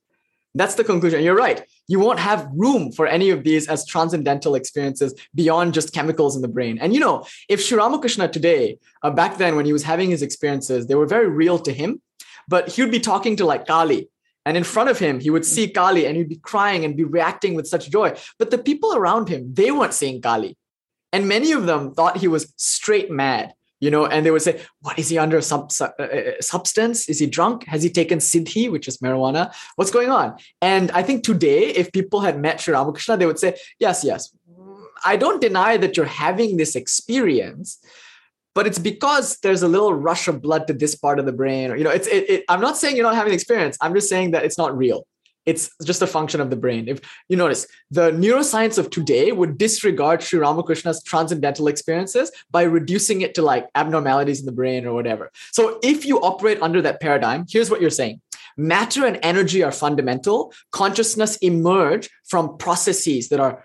That's 0.54 0.74
the 0.74 0.84
conclusion. 0.84 1.22
You're 1.22 1.36
right. 1.36 1.62
You 1.88 1.98
won't 1.98 2.18
have 2.18 2.48
room 2.52 2.92
for 2.92 3.06
any 3.06 3.30
of 3.30 3.42
these 3.42 3.68
as 3.68 3.86
transcendental 3.86 4.54
experiences 4.54 5.14
beyond 5.34 5.72
just 5.72 5.94
chemicals 5.94 6.36
in 6.36 6.42
the 6.42 6.48
brain. 6.48 6.78
And 6.78 6.92
you 6.92 7.00
know, 7.00 7.26
if 7.48 7.62
Sri 7.62 7.78
Ramakrishna 7.78 8.28
today, 8.28 8.78
uh, 9.02 9.10
back 9.10 9.38
then 9.38 9.56
when 9.56 9.64
he 9.64 9.72
was 9.72 9.82
having 9.82 10.10
his 10.10 10.22
experiences, 10.22 10.86
they 10.86 10.94
were 10.94 11.06
very 11.06 11.28
real 11.28 11.58
to 11.60 11.72
him, 11.72 12.02
but 12.48 12.68
he 12.68 12.82
would 12.82 12.90
be 12.90 13.00
talking 13.00 13.36
to 13.36 13.46
like 13.46 13.66
Kali. 13.66 14.08
And 14.44 14.56
in 14.56 14.64
front 14.64 14.90
of 14.90 14.98
him, 14.98 15.20
he 15.20 15.30
would 15.30 15.46
see 15.46 15.68
Kali 15.68 16.06
and 16.06 16.16
he'd 16.16 16.28
be 16.28 16.36
crying 16.36 16.84
and 16.84 16.96
be 16.96 17.04
reacting 17.04 17.54
with 17.54 17.66
such 17.68 17.90
joy. 17.90 18.16
But 18.38 18.50
the 18.50 18.58
people 18.58 18.94
around 18.94 19.28
him, 19.28 19.54
they 19.54 19.70
weren't 19.70 19.94
seeing 19.94 20.20
Kali. 20.20 20.56
And 21.12 21.28
many 21.28 21.52
of 21.52 21.66
them 21.66 21.94
thought 21.94 22.16
he 22.16 22.28
was 22.28 22.52
straight 22.56 23.10
mad. 23.10 23.54
you 23.82 23.90
know, 23.90 24.06
and 24.06 24.24
they 24.24 24.30
would 24.30 24.42
say, 24.42 24.60
"What 24.80 24.96
is 24.96 25.08
he 25.08 25.18
under 25.18 25.40
sub, 25.40 25.72
uh, 25.80 25.84
uh, 26.02 26.40
substance? 26.40 27.08
Is 27.08 27.18
he 27.18 27.26
drunk? 27.26 27.64
Has 27.66 27.82
he 27.82 27.90
taken 27.90 28.20
siddhi, 28.20 28.70
which 28.70 28.86
is 28.86 28.98
marijuana? 28.98 29.52
What's 29.74 29.90
going 29.90 30.08
on?" 30.08 30.36
And 30.60 30.92
I 30.92 31.02
think 31.02 31.24
today, 31.24 31.62
if 31.70 31.90
people 31.90 32.20
had 32.20 32.40
met 32.40 32.60
Sri 32.60 32.72
Ramakrishna, 32.74 33.16
they 33.16 33.26
would 33.26 33.40
say, 33.40 33.56
"Yes, 33.80 34.04
yes, 34.04 34.30
I 35.04 35.16
don't 35.16 35.40
deny 35.40 35.76
that 35.78 35.96
you're 35.96 36.14
having 36.26 36.58
this 36.58 36.76
experience." 36.76 37.78
But 38.54 38.66
it's 38.66 38.78
because 38.78 39.38
there's 39.42 39.62
a 39.62 39.68
little 39.68 39.94
rush 39.94 40.28
of 40.28 40.42
blood 40.42 40.66
to 40.66 40.74
this 40.74 40.94
part 40.94 41.18
of 41.18 41.26
the 41.26 41.32
brain, 41.32 41.70
or 41.70 41.76
you 41.76 41.84
know, 41.84 41.90
it's. 41.90 42.06
It, 42.06 42.28
it, 42.28 42.44
I'm 42.48 42.60
not 42.60 42.76
saying 42.76 42.96
you're 42.96 43.04
not 43.06 43.14
having 43.14 43.32
experience. 43.32 43.78
I'm 43.80 43.94
just 43.94 44.08
saying 44.08 44.32
that 44.32 44.44
it's 44.44 44.58
not 44.58 44.76
real 44.76 45.06
it's 45.46 45.70
just 45.84 46.02
a 46.02 46.06
function 46.06 46.40
of 46.40 46.50
the 46.50 46.56
brain. 46.56 46.88
If 46.88 47.00
you 47.28 47.36
notice, 47.36 47.66
the 47.90 48.10
neuroscience 48.12 48.78
of 48.78 48.90
today 48.90 49.32
would 49.32 49.58
disregard 49.58 50.22
Sri 50.22 50.38
Ramakrishna's 50.38 51.02
transcendental 51.02 51.68
experiences 51.68 52.30
by 52.50 52.62
reducing 52.62 53.22
it 53.22 53.34
to 53.34 53.42
like 53.42 53.68
abnormalities 53.74 54.40
in 54.40 54.46
the 54.46 54.52
brain 54.52 54.86
or 54.86 54.94
whatever. 54.94 55.30
So 55.50 55.80
if 55.82 56.04
you 56.04 56.20
operate 56.20 56.62
under 56.62 56.80
that 56.82 57.00
paradigm, 57.00 57.46
here's 57.48 57.70
what 57.70 57.80
you're 57.80 57.90
saying. 57.90 58.20
Matter 58.56 59.06
and 59.06 59.18
energy 59.22 59.62
are 59.62 59.72
fundamental. 59.72 60.52
Consciousness 60.70 61.36
emerge 61.38 62.10
from 62.24 62.58
processes 62.58 63.28
that 63.30 63.40
are 63.40 63.64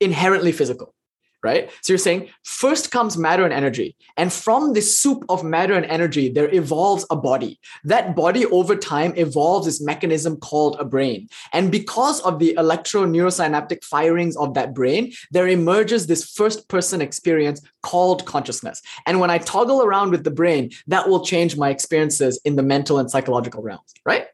inherently 0.00 0.52
physical 0.52 0.94
right? 1.42 1.70
So 1.82 1.92
you're 1.92 1.98
saying 1.98 2.28
first 2.44 2.90
comes 2.90 3.16
matter 3.16 3.44
and 3.44 3.52
energy. 3.52 3.96
And 4.16 4.32
from 4.32 4.72
this 4.72 4.96
soup 4.96 5.24
of 5.28 5.44
matter 5.44 5.74
and 5.74 5.86
energy, 5.86 6.28
there 6.28 6.52
evolves 6.52 7.06
a 7.10 7.16
body. 7.16 7.60
That 7.84 8.16
body 8.16 8.44
over 8.46 8.74
time 8.74 9.12
evolves 9.16 9.66
this 9.66 9.80
mechanism 9.80 10.36
called 10.38 10.76
a 10.80 10.84
brain. 10.84 11.28
And 11.52 11.70
because 11.70 12.20
of 12.20 12.38
the 12.38 12.54
electro 12.58 13.04
neurosynaptic 13.06 13.84
firings 13.84 14.36
of 14.36 14.54
that 14.54 14.74
brain, 14.74 15.12
there 15.30 15.46
emerges 15.46 16.06
this 16.06 16.24
first 16.30 16.68
person 16.68 17.00
experience 17.00 17.60
called 17.82 18.26
consciousness. 18.26 18.82
And 19.06 19.20
when 19.20 19.30
I 19.30 19.38
toggle 19.38 19.82
around 19.82 20.10
with 20.10 20.24
the 20.24 20.30
brain, 20.30 20.70
that 20.88 21.08
will 21.08 21.24
change 21.24 21.56
my 21.56 21.70
experiences 21.70 22.40
in 22.44 22.56
the 22.56 22.62
mental 22.62 22.98
and 22.98 23.10
psychological 23.10 23.62
realms, 23.62 23.92
right? 24.04 24.26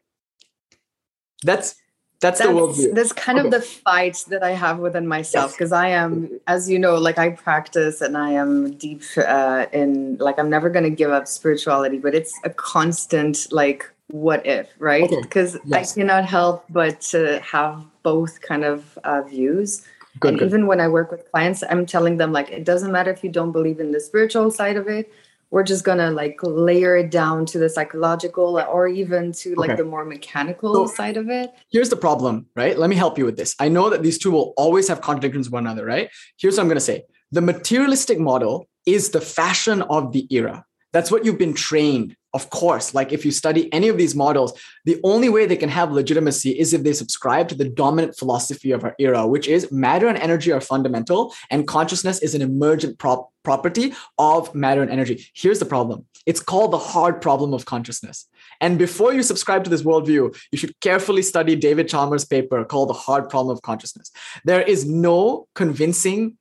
That's 1.43 1.75
that's, 2.19 2.39
that's 2.39 2.49
the 2.49 2.55
worldview. 2.55 2.95
That's 2.95 3.13
kind 3.13 3.39
okay. 3.39 3.47
of 3.47 3.53
the 3.53 3.61
fight 3.61 4.23
that 4.29 4.43
I 4.43 4.51
have 4.51 4.79
within 4.79 5.07
myself 5.07 5.51
because 5.51 5.71
yes. 5.71 5.77
I 5.77 5.89
am, 5.89 6.39
as 6.47 6.69
you 6.69 6.79
know, 6.79 6.95
like 6.95 7.17
I 7.17 7.29
practice 7.29 8.01
and 8.01 8.17
I 8.17 8.31
am 8.31 8.73
deep 8.77 9.03
uh, 9.17 9.65
in, 9.73 10.17
like 10.17 10.39
I'm 10.39 10.49
never 10.49 10.69
going 10.69 10.83
to 10.83 10.89
give 10.89 11.11
up 11.11 11.27
spirituality, 11.27 11.97
but 11.97 12.15
it's 12.15 12.33
a 12.43 12.49
constant, 12.49 13.47
like, 13.51 13.91
what 14.07 14.45
if, 14.45 14.69
right? 14.79 15.09
Because 15.09 15.55
okay. 15.55 15.65
yes. 15.67 15.91
I 15.91 15.99
cannot 15.99 16.25
help 16.25 16.65
but 16.69 17.01
to 17.01 17.39
have 17.41 17.83
both 18.03 18.41
kind 18.41 18.63
of 18.63 18.97
uh, 19.03 19.23
views. 19.23 19.85
Good, 20.19 20.29
and 20.29 20.39
good. 20.39 20.45
even 20.45 20.67
when 20.67 20.79
I 20.79 20.87
work 20.87 21.11
with 21.11 21.29
clients, 21.31 21.63
I'm 21.69 21.85
telling 21.85 22.17
them 22.17 22.31
like 22.31 22.49
it 22.49 22.63
doesn't 22.63 22.91
matter 22.91 23.11
if 23.11 23.23
you 23.23 23.29
don't 23.29 23.51
believe 23.51 23.79
in 23.79 23.91
the 23.91 23.99
spiritual 23.99 24.49
side 24.51 24.77
of 24.77 24.87
it 24.87 25.11
we're 25.55 25.63
just 25.63 25.85
gonna 25.85 26.11
like 26.11 26.37
layer 26.43 26.97
it 26.97 27.09
down 27.09 27.45
to 27.45 27.57
the 27.57 27.69
psychological 27.69 28.59
or 28.59 28.89
even 28.89 29.31
to 29.31 29.55
like 29.55 29.69
okay. 29.69 29.77
the 29.77 29.85
more 29.85 30.03
mechanical 30.03 30.73
so, 30.73 30.93
side 30.93 31.15
of 31.15 31.29
it. 31.29 31.49
here's 31.71 31.87
the 31.87 31.95
problem 31.95 32.45
right? 32.57 32.77
Let 32.77 32.89
me 32.89 32.97
help 32.97 33.17
you 33.17 33.23
with 33.23 33.37
this. 33.37 33.55
I 33.57 33.69
know 33.69 33.89
that 33.89 34.03
these 34.03 34.17
two 34.17 34.31
will 34.31 34.53
always 34.57 34.89
have 34.89 34.99
contradictions 34.99 35.47
with 35.47 35.53
one 35.53 35.65
another 35.65 35.85
right? 35.85 36.09
Here's 36.37 36.57
what 36.57 36.63
i'm 36.63 36.67
gonna 36.67 36.81
say. 36.81 37.05
The 37.31 37.39
materialistic 37.39 38.19
model 38.19 38.67
is 38.85 39.11
the 39.11 39.21
fashion 39.21 39.81
of 39.83 40.11
the 40.11 40.27
era 40.29 40.65
that's 40.95 41.11
what 41.11 41.25
you've 41.25 41.37
been 41.37 41.53
trained 41.53 42.15
of 42.35 42.49
course. 42.49 42.93
Like 42.93 43.13
if 43.13 43.23
you 43.23 43.31
study 43.31 43.71
any 43.73 43.87
of 43.87 43.97
these 43.97 44.13
models 44.13 44.51
the 44.83 44.99
only 45.05 45.29
way 45.29 45.45
they 45.45 45.55
can 45.55 45.69
have 45.69 45.91
legitimacy 45.91 46.51
is 46.51 46.73
if 46.73 46.83
they 46.83 46.91
subscribe 46.91 47.47
to 47.47 47.55
the 47.55 47.69
dominant 47.69 48.17
philosophy 48.17 48.71
of 48.71 48.83
our 48.83 48.93
era 48.99 49.25
which 49.25 49.47
is 49.47 49.71
matter 49.71 50.07
and 50.07 50.17
energy 50.17 50.51
are 50.51 50.59
fundamental 50.59 51.33
and 51.49 51.65
consciousness 51.65 52.21
is 52.21 52.35
an 52.35 52.41
emergent 52.41 52.99
prop- 52.99 53.29
property 53.43 53.93
of 54.17 54.53
matter 54.53 54.81
and 54.81 54.91
energy. 54.91 55.25
Here's 55.33 55.59
the 55.59 55.65
problem. 55.65 56.05
It's 56.25 56.41
called 56.41 56.71
the 56.71 56.85
hard 56.93 57.21
problem 57.21 57.53
of 57.53 57.65
consciousness. 57.65 58.27
And 58.59 58.77
before 58.77 59.13
you 59.13 59.23
subscribe 59.23 59.63
to 59.63 59.69
this 59.69 59.83
worldview 59.83 60.35
you 60.51 60.57
should 60.57 60.77
carefully 60.81 61.21
study 61.21 61.55
david 61.55 61.87
chalmers 61.87 62.25
paper 62.25 62.65
called 62.65 62.89
the 62.89 63.01
hard 63.05 63.29
problem 63.29 63.55
of 63.55 63.61
consciousness. 63.61 64.11
There 64.43 64.61
is 64.61 64.85
no 64.85 65.47
convincing 65.55 66.37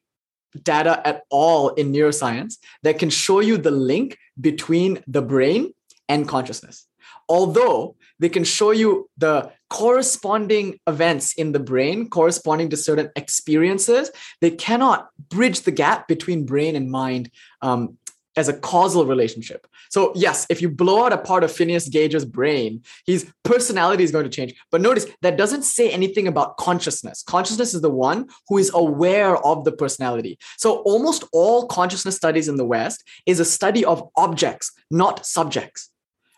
data 0.63 1.07
at 1.07 1.23
all 1.31 1.71
in 1.71 1.93
neuroscience 1.93 2.59
that 2.83 2.99
can 2.99 3.11
show 3.11 3.41
you 3.41 3.59
the 3.59 3.71
link 3.71 4.19
between 4.41 5.03
the 5.07 5.23
brain 5.23 5.73
and 6.09 6.29
consciousness. 6.29 6.87
Although 7.29 7.97
they 8.19 8.29
can 8.29 8.45
show 8.45 8.71
you 8.71 9.09
the 9.17 9.51
corresponding 9.71 10.79
events 10.87 11.35
in 11.35 11.53
the 11.53 11.59
brain 11.59 12.09
corresponding 12.09 12.69
to 12.71 12.77
certain 12.77 13.11
experiences, 13.17 14.11
they 14.41 14.51
cannot 14.51 15.09
bridge 15.31 15.63
the 15.63 15.71
gap 15.71 16.07
between 16.07 16.47
brain 16.47 16.77
and 16.77 16.91
mind 16.91 17.31
um, 17.63 17.99
as 18.37 18.49
a 18.49 18.53
causal 18.53 19.07
relationship. 19.07 19.67
So, 19.91 20.13
yes, 20.15 20.47
if 20.51 20.61
you 20.61 20.69
blow 20.69 21.05
out 21.05 21.13
a 21.13 21.19
part 21.19 21.45
of 21.45 21.53
Phineas 21.53 21.89
Gage's 21.89 22.25
brain, 22.25 22.83
his 23.07 23.31
personality 23.45 24.05
is 24.05 24.11
going 24.11 24.25
to 24.25 24.31
change. 24.31 24.55
But 24.71 24.81
notice 24.81 25.07
that 25.23 25.37
doesn't 25.37 25.63
say 25.63 25.91
anything 25.91 26.27
about 26.27 26.57
consciousness. 26.57 27.23
Consciousness 27.23 27.75
is 27.75 27.81
the 27.81 27.91
one 27.91 28.29
who 28.49 28.59
is 28.59 28.71
aware 28.75 29.37
of 29.37 29.65
the 29.65 29.73
personality. 29.73 30.39
So, 30.57 30.79
almost 30.83 31.25
all 31.33 31.67
consciousness 31.67 32.17
studies 32.17 32.49
in 32.49 32.57
the 32.57 32.65
West 32.65 33.05
is 33.27 33.41
a 33.41 33.45
study 33.45 33.85
of 33.85 34.09
objects, 34.17 34.73
not 34.91 35.27
subjects 35.27 35.91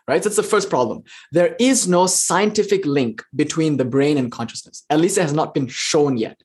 right? 0.07 0.23
That's 0.23 0.37
the 0.37 0.43
first 0.43 0.69
problem. 0.69 1.03
There 1.33 1.55
is 1.59 1.85
no 1.85 2.07
scientific 2.07 2.85
link 2.85 3.23
between 3.35 3.75
the 3.75 3.83
brain 3.83 4.17
and 4.17 4.31
consciousness. 4.31 4.85
At 4.89 5.01
least 5.01 5.17
it 5.17 5.23
has 5.23 5.33
not 5.33 5.53
been 5.53 5.67
shown 5.67 6.15
yet. 6.15 6.41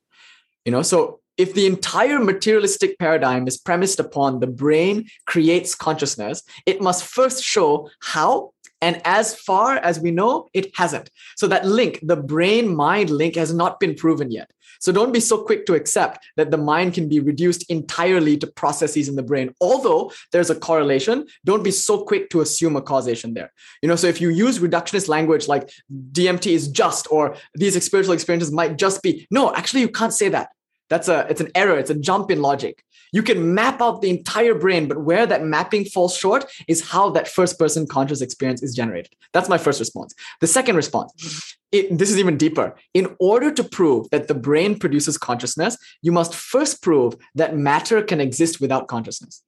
You 0.65 0.73
know, 0.73 0.83
so 0.83 1.21
if 1.43 1.55
the 1.55 1.67
entire 1.67 2.21
materialistic 2.21 3.01
paradigm 3.01 3.49
is 3.49 3.59
premised 3.59 3.99
upon 3.99 4.39
the 4.39 4.47
brain 4.47 5.09
creates 5.27 5.75
consciousness, 5.75 6.45
it 6.67 6.81
must 6.81 7.05
first 7.05 7.43
show 7.43 7.91
how. 8.01 8.53
And 8.81 9.03
as 9.05 9.35
far 9.35 9.77
as 9.79 9.99
we 9.99 10.13
know, 10.13 10.49
it 10.55 10.71
hasn't. 10.77 11.11
So 11.37 11.49
that 11.49 11.67
link, 11.67 11.99
the 12.03 12.15
brain 12.17 12.75
mind 12.75 13.11
link, 13.11 13.35
has 13.35 13.53
not 13.53 13.81
been 13.81 13.97
proven 13.97 14.31
yet. 14.31 14.53
So 14.79 14.93
don't 14.93 15.13
be 15.13 15.19
so 15.19 15.43
quick 15.43 15.67
to 15.67 15.75
accept 15.75 16.25
that 16.37 16.53
the 16.53 16.59
mind 16.59 16.95
can 16.95 17.09
be 17.09 17.19
reduced 17.19 17.69
entirely 17.69 18.37
to 18.39 18.47
processes 18.47 19.09
in 19.09 19.17
the 19.17 19.23
brain. 19.25 19.53
Although 19.61 20.13
there's 20.31 20.51
a 20.51 20.55
correlation, 20.55 21.27
don't 21.45 21.65
be 21.65 21.73
so 21.73 22.05
quick 22.05 22.31
to 22.31 22.41
assume 22.41 22.77
a 22.77 22.83
causation 22.83 23.35
there. 23.35 23.53
You 23.83 23.89
know, 23.89 23.97
so 23.97 24.07
if 24.07 24.21
you 24.21 24.29
use 24.29 24.61
reductionist 24.61 25.09
language 25.09 25.49
like 25.49 25.73
DMT 26.13 26.53
is 26.53 26.69
just 26.69 27.09
or 27.11 27.37
these 27.55 27.81
spiritual 27.85 28.15
experiences 28.15 28.53
might 28.53 28.77
just 28.77 29.03
be, 29.03 29.27
no, 29.31 29.53
actually 29.55 29.81
you 29.81 29.89
can't 29.89 30.15
say 30.15 30.29
that. 30.29 30.51
That's 30.93 31.09
a 31.09 31.27
it's 31.31 31.41
an 31.41 31.51
error, 31.55 31.79
it's 31.79 31.89
a 31.89 31.95
jump 31.95 32.31
in 32.31 32.43
logic. 32.43 32.85
You 33.13 33.23
can 33.23 33.55
map 33.55 33.81
out 33.81 34.03
the 34.03 34.11
entire 34.11 34.55
brain, 34.55 34.89
but 34.89 35.05
where 35.05 35.25
that 35.25 35.43
mapping 35.43 35.87
falls 35.87 36.15
short 36.15 36.45
is 36.69 36.87
how 36.87 37.09
that 37.17 37.29
first 37.29 37.59
person 37.59 37.87
conscious 37.87 38.21
experience 38.21 38.63
is 38.63 38.75
generated. 38.75 39.15
That's 39.33 39.49
my 39.49 39.57
first 39.57 39.81
response. 39.81 40.15
The 40.43 40.47
second 40.47 40.77
response, 40.77 41.15
mm-hmm. 41.15 41.77
it, 41.79 41.99
this 41.99 42.11
is 42.11 42.19
even 42.19 42.37
deeper. 42.37 42.77
In 42.93 43.17
order 43.19 43.51
to 43.51 43.65
prove 43.65 44.11
that 44.11 44.29
the 44.29 44.35
brain 44.35 44.79
produces 44.79 45.17
consciousness, 45.17 45.79
you 46.03 46.13
must 46.13 46.35
first 46.35 46.83
prove 46.83 47.17
that 47.37 47.57
matter 47.57 48.03
can 48.03 48.21
exist 48.21 48.61
without 48.61 48.87
consciousness. 48.87 49.43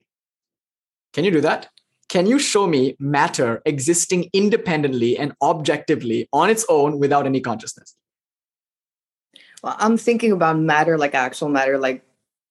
Can 1.12 1.26
you 1.26 1.30
do 1.30 1.42
that? 1.42 1.68
Can 2.08 2.24
you 2.24 2.38
show 2.38 2.66
me 2.66 2.96
matter 2.98 3.60
existing 3.66 4.30
independently 4.32 5.18
and 5.18 5.34
objectively 5.42 6.26
on 6.32 6.48
its 6.48 6.64
own 6.70 6.98
without 6.98 7.26
any 7.26 7.42
consciousness? 7.42 7.96
Well, 9.64 9.74
I'm 9.78 9.96
thinking 9.96 10.30
about 10.30 10.58
matter 10.58 10.98
like 10.98 11.14
actual 11.14 11.48
matter, 11.48 11.78
like 11.78 12.04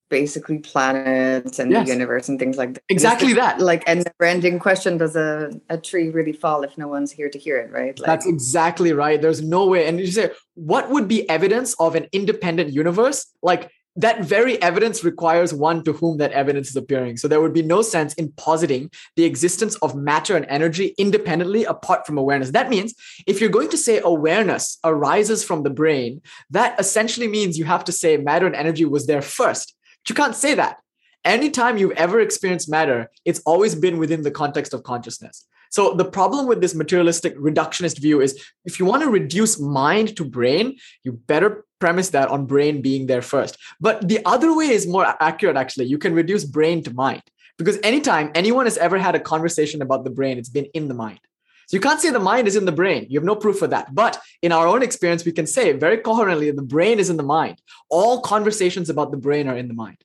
basically 0.09 0.57
planets 0.57 1.59
and 1.59 1.71
yes. 1.71 1.85
the 1.85 1.93
universe 1.93 2.27
and 2.27 2.39
things 2.39 2.57
like 2.57 2.73
that. 2.73 2.83
Exactly 2.89 3.33
that. 3.33 3.59
Like, 3.59 3.83
and 3.85 4.01
the 4.01 4.25
ending 4.25 4.57
question 4.57 4.97
does 4.97 5.15
a, 5.15 5.51
a 5.69 5.77
tree 5.77 6.09
really 6.09 6.33
fall 6.33 6.63
if 6.63 6.75
no 6.75 6.87
one's 6.87 7.11
here 7.11 7.29
to 7.29 7.37
hear 7.37 7.57
it, 7.57 7.71
right? 7.71 7.97
Like, 7.99 8.07
That's 8.07 8.25
exactly 8.25 8.93
right. 8.93 9.21
There's 9.21 9.43
no 9.43 9.67
way. 9.67 9.87
And 9.87 9.99
you 9.99 10.07
say, 10.07 10.31
what 10.55 10.89
would 10.89 11.07
be 11.07 11.29
evidence 11.29 11.75
of 11.79 11.93
an 11.93 12.07
independent 12.11 12.73
universe? 12.73 13.27
Like, 13.43 13.69
that 13.95 14.23
very 14.23 14.61
evidence 14.61 15.03
requires 15.03 15.53
one 15.53 15.83
to 15.83 15.93
whom 15.93 16.17
that 16.17 16.31
evidence 16.31 16.69
is 16.69 16.75
appearing. 16.75 17.17
So 17.17 17.27
there 17.27 17.41
would 17.41 17.53
be 17.53 17.61
no 17.61 17.81
sense 17.81 18.13
in 18.15 18.31
positing 18.37 18.89
the 19.15 19.25
existence 19.25 19.75
of 19.77 19.95
matter 19.95 20.35
and 20.35 20.45
energy 20.49 20.95
independently 20.97 21.63
apart 21.65 22.07
from 22.07 22.17
awareness. 22.17 22.51
That 22.51 22.69
means 22.69 22.93
if 23.27 23.39
you're 23.39 23.49
going 23.49 23.69
to 23.69 23.77
say 23.77 24.01
awareness 24.03 24.79
arises 24.83 25.43
from 25.43 25.63
the 25.63 25.69
brain, 25.69 26.21
that 26.49 26.79
essentially 26.79 27.27
means 27.27 27.57
you 27.57 27.65
have 27.65 27.83
to 27.85 27.91
say 27.91 28.17
matter 28.17 28.47
and 28.47 28.55
energy 28.55 28.85
was 28.85 29.05
there 29.05 29.21
first. 29.21 29.75
But 30.03 30.09
you 30.09 30.15
can't 30.15 30.35
say 30.35 30.55
that. 30.55 30.77
Anytime 31.23 31.77
you've 31.77 31.91
ever 31.91 32.19
experienced 32.19 32.69
matter, 32.69 33.09
it's 33.23 33.41
always 33.45 33.75
been 33.75 33.97
within 33.97 34.23
the 34.23 34.31
context 34.31 34.73
of 34.73 34.83
consciousness. 34.83 35.45
So 35.73 35.95
the 35.95 36.05
problem 36.05 36.45
with 36.45 36.61
this 36.61 36.75
materialistic 36.75 37.35
reductionist 37.35 37.97
view 37.97 38.21
is 38.21 38.39
if 38.63 38.79
you 38.79 38.85
want 38.85 39.01
to 39.01 39.09
reduce 39.09 39.59
mind 39.59 40.15
to 40.17 40.23
brain, 40.23 40.77
you 41.01 41.13
better 41.13 41.65
premise 41.79 42.11
that 42.11 42.29
on 42.29 42.45
brain 42.45 42.83
being 42.83 43.07
there 43.07 43.23
first. 43.23 43.57
But 43.81 44.07
the 44.07 44.23
other 44.23 44.55
way 44.55 44.67
is 44.67 44.85
more 44.85 45.15
accurate, 45.19 45.57
actually. 45.57 45.85
You 45.85 45.97
can 45.97 46.13
reduce 46.13 46.45
brain 46.45 46.83
to 46.83 46.93
mind 46.93 47.23
because 47.57 47.79
anytime 47.81 48.29
anyone 48.35 48.67
has 48.67 48.77
ever 48.77 48.99
had 48.99 49.15
a 49.15 49.19
conversation 49.19 49.81
about 49.81 50.03
the 50.03 50.11
brain, 50.11 50.37
it's 50.37 50.47
been 50.47 50.67
in 50.75 50.89
the 50.89 50.93
mind. 50.93 51.19
So 51.67 51.75
you 51.77 51.81
can't 51.81 51.99
say 51.99 52.11
the 52.11 52.19
mind 52.19 52.47
is 52.47 52.55
in 52.55 52.65
the 52.65 52.71
brain. 52.71 53.07
You 53.09 53.19
have 53.19 53.25
no 53.25 53.35
proof 53.35 53.57
for 53.57 53.65
that. 53.65 53.95
But 53.95 54.21
in 54.43 54.51
our 54.51 54.67
own 54.67 54.83
experience, 54.83 55.25
we 55.25 55.31
can 55.31 55.47
say 55.47 55.71
very 55.71 55.97
coherently 55.97 56.51
the 56.51 56.61
brain 56.61 56.99
is 56.99 57.09
in 57.09 57.17
the 57.17 57.23
mind. 57.23 57.59
All 57.89 58.21
conversations 58.21 58.91
about 58.91 59.09
the 59.09 59.17
brain 59.17 59.47
are 59.47 59.57
in 59.57 59.69
the 59.69 59.73
mind. 59.73 59.97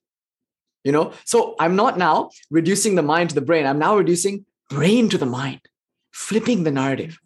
You 0.83 0.93
know, 0.93 1.13
so 1.27 1.57
I'm 1.61 1.77
not 1.77 1.99
now 1.99 2.31
reducing 2.51 2.95
the 2.95 3.03
mind 3.03 3.29
to 3.29 3.35
the 3.35 3.43
brain. 3.43 3.67
I'm 3.67 3.79
now 3.79 3.99
reducing 3.99 4.47
brain 4.69 5.09
to 5.11 5.19
the 5.19 5.27
mind, 5.27 5.61
flipping 6.13 6.65
the 6.65 6.71
narrative. 6.71 7.19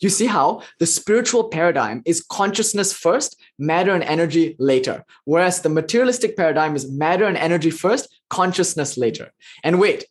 You 0.00 0.08
see 0.08 0.26
how 0.26 0.62
the 0.80 0.86
spiritual 0.86 1.44
paradigm 1.44 2.02
is 2.04 2.26
consciousness 2.28 2.92
first, 2.92 3.40
matter 3.56 3.94
and 3.94 4.02
energy 4.02 4.56
later. 4.58 5.04
Whereas 5.24 5.60
the 5.60 5.68
materialistic 5.68 6.36
paradigm 6.36 6.74
is 6.74 6.90
matter 6.90 7.24
and 7.24 7.36
energy 7.36 7.70
first, 7.70 8.08
consciousness 8.28 8.98
later. 8.98 9.32
And 9.62 9.78
wait, 9.78 10.06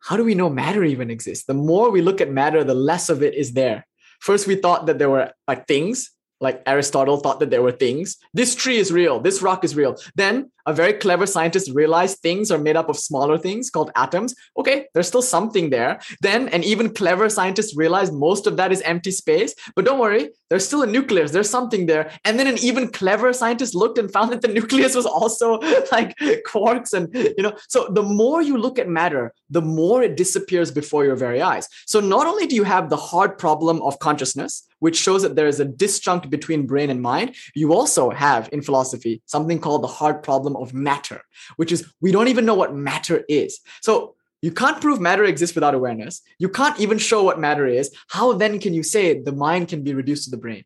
how 0.00 0.16
do 0.16 0.22
we 0.22 0.36
know 0.36 0.48
matter 0.48 0.84
even 0.84 1.10
exists? 1.10 1.44
The 1.44 1.54
more 1.54 1.90
we 1.90 2.02
look 2.02 2.20
at 2.20 2.30
matter, 2.30 2.62
the 2.62 2.74
less 2.74 3.08
of 3.08 3.22
it 3.22 3.34
is 3.34 3.52
there. 3.54 3.84
First, 4.20 4.46
we 4.46 4.54
thought 4.54 4.86
that 4.86 4.98
there 4.98 5.10
were 5.10 5.32
like 5.48 5.66
things, 5.66 6.12
like 6.40 6.62
Aristotle 6.64 7.16
thought 7.16 7.40
that 7.40 7.50
there 7.50 7.62
were 7.62 7.72
things. 7.72 8.16
This 8.32 8.54
tree 8.54 8.76
is 8.76 8.92
real. 8.92 9.18
This 9.18 9.42
rock 9.42 9.64
is 9.64 9.74
real. 9.74 9.96
Then 10.14 10.52
a 10.68 10.72
very 10.74 10.92
clever 10.92 11.26
scientist 11.26 11.70
realized 11.74 12.18
things 12.18 12.50
are 12.50 12.58
made 12.58 12.76
up 12.76 12.90
of 12.90 12.98
smaller 12.98 13.38
things 13.38 13.70
called 13.70 13.90
atoms. 13.96 14.34
Okay, 14.58 14.86
there's 14.92 15.08
still 15.08 15.22
something 15.22 15.70
there. 15.70 15.98
Then 16.20 16.48
an 16.48 16.62
even 16.62 16.92
clever 16.92 17.30
scientist 17.30 17.74
realized 17.74 18.12
most 18.12 18.46
of 18.46 18.58
that 18.58 18.70
is 18.70 18.82
empty 18.82 19.10
space. 19.10 19.54
But 19.74 19.86
don't 19.86 19.98
worry, 19.98 20.28
there's 20.50 20.66
still 20.66 20.82
a 20.82 20.86
nucleus. 20.86 21.30
There's 21.30 21.48
something 21.48 21.86
there. 21.86 22.10
And 22.26 22.38
then 22.38 22.46
an 22.46 22.58
even 22.58 22.88
clever 22.88 23.32
scientist 23.32 23.74
looked 23.74 23.96
and 23.96 24.12
found 24.12 24.30
that 24.32 24.42
the 24.42 24.48
nucleus 24.58 24.94
was 24.94 25.06
also 25.06 25.58
like 25.92 26.14
quarks. 26.46 26.92
And, 26.92 27.14
you 27.14 27.42
know, 27.42 27.56
so 27.68 27.88
the 27.90 28.02
more 28.02 28.42
you 28.42 28.58
look 28.58 28.78
at 28.78 28.88
matter, 28.88 29.32
the 29.48 29.62
more 29.62 30.02
it 30.02 30.18
disappears 30.18 30.70
before 30.70 31.02
your 31.06 31.16
very 31.16 31.40
eyes. 31.40 31.66
So 31.86 31.98
not 31.98 32.26
only 32.26 32.46
do 32.46 32.54
you 32.54 32.64
have 32.64 32.90
the 32.90 32.96
hard 32.96 33.38
problem 33.38 33.80
of 33.80 33.98
consciousness, 34.00 34.68
which 34.80 34.96
shows 34.96 35.22
that 35.22 35.34
there 35.34 35.48
is 35.48 35.60
a 35.60 35.64
disjunct 35.64 36.30
between 36.30 36.66
brain 36.66 36.90
and 36.90 37.02
mind, 37.02 37.34
you 37.54 37.72
also 37.72 38.10
have 38.10 38.48
in 38.52 38.62
philosophy 38.62 39.22
something 39.26 39.58
called 39.58 39.82
the 39.82 39.88
hard 39.88 40.22
problem 40.22 40.56
of 40.62 40.74
matter, 40.74 41.22
which 41.56 41.72
is 41.72 41.90
we 42.00 42.12
don't 42.12 42.28
even 42.28 42.46
know 42.46 42.54
what 42.54 42.74
matter 42.74 43.24
is. 43.28 43.60
So 43.80 44.14
you 44.42 44.52
can't 44.52 44.80
prove 44.80 45.00
matter 45.00 45.24
exists 45.24 45.54
without 45.54 45.74
awareness. 45.74 46.22
You 46.38 46.48
can't 46.48 46.78
even 46.78 46.98
show 46.98 47.22
what 47.24 47.40
matter 47.40 47.66
is. 47.66 47.92
How 48.08 48.32
then 48.32 48.60
can 48.60 48.72
you 48.74 48.82
say 48.82 49.20
the 49.20 49.32
mind 49.32 49.68
can 49.68 49.82
be 49.82 49.94
reduced 49.94 50.24
to 50.24 50.30
the 50.30 50.36
brain? 50.36 50.64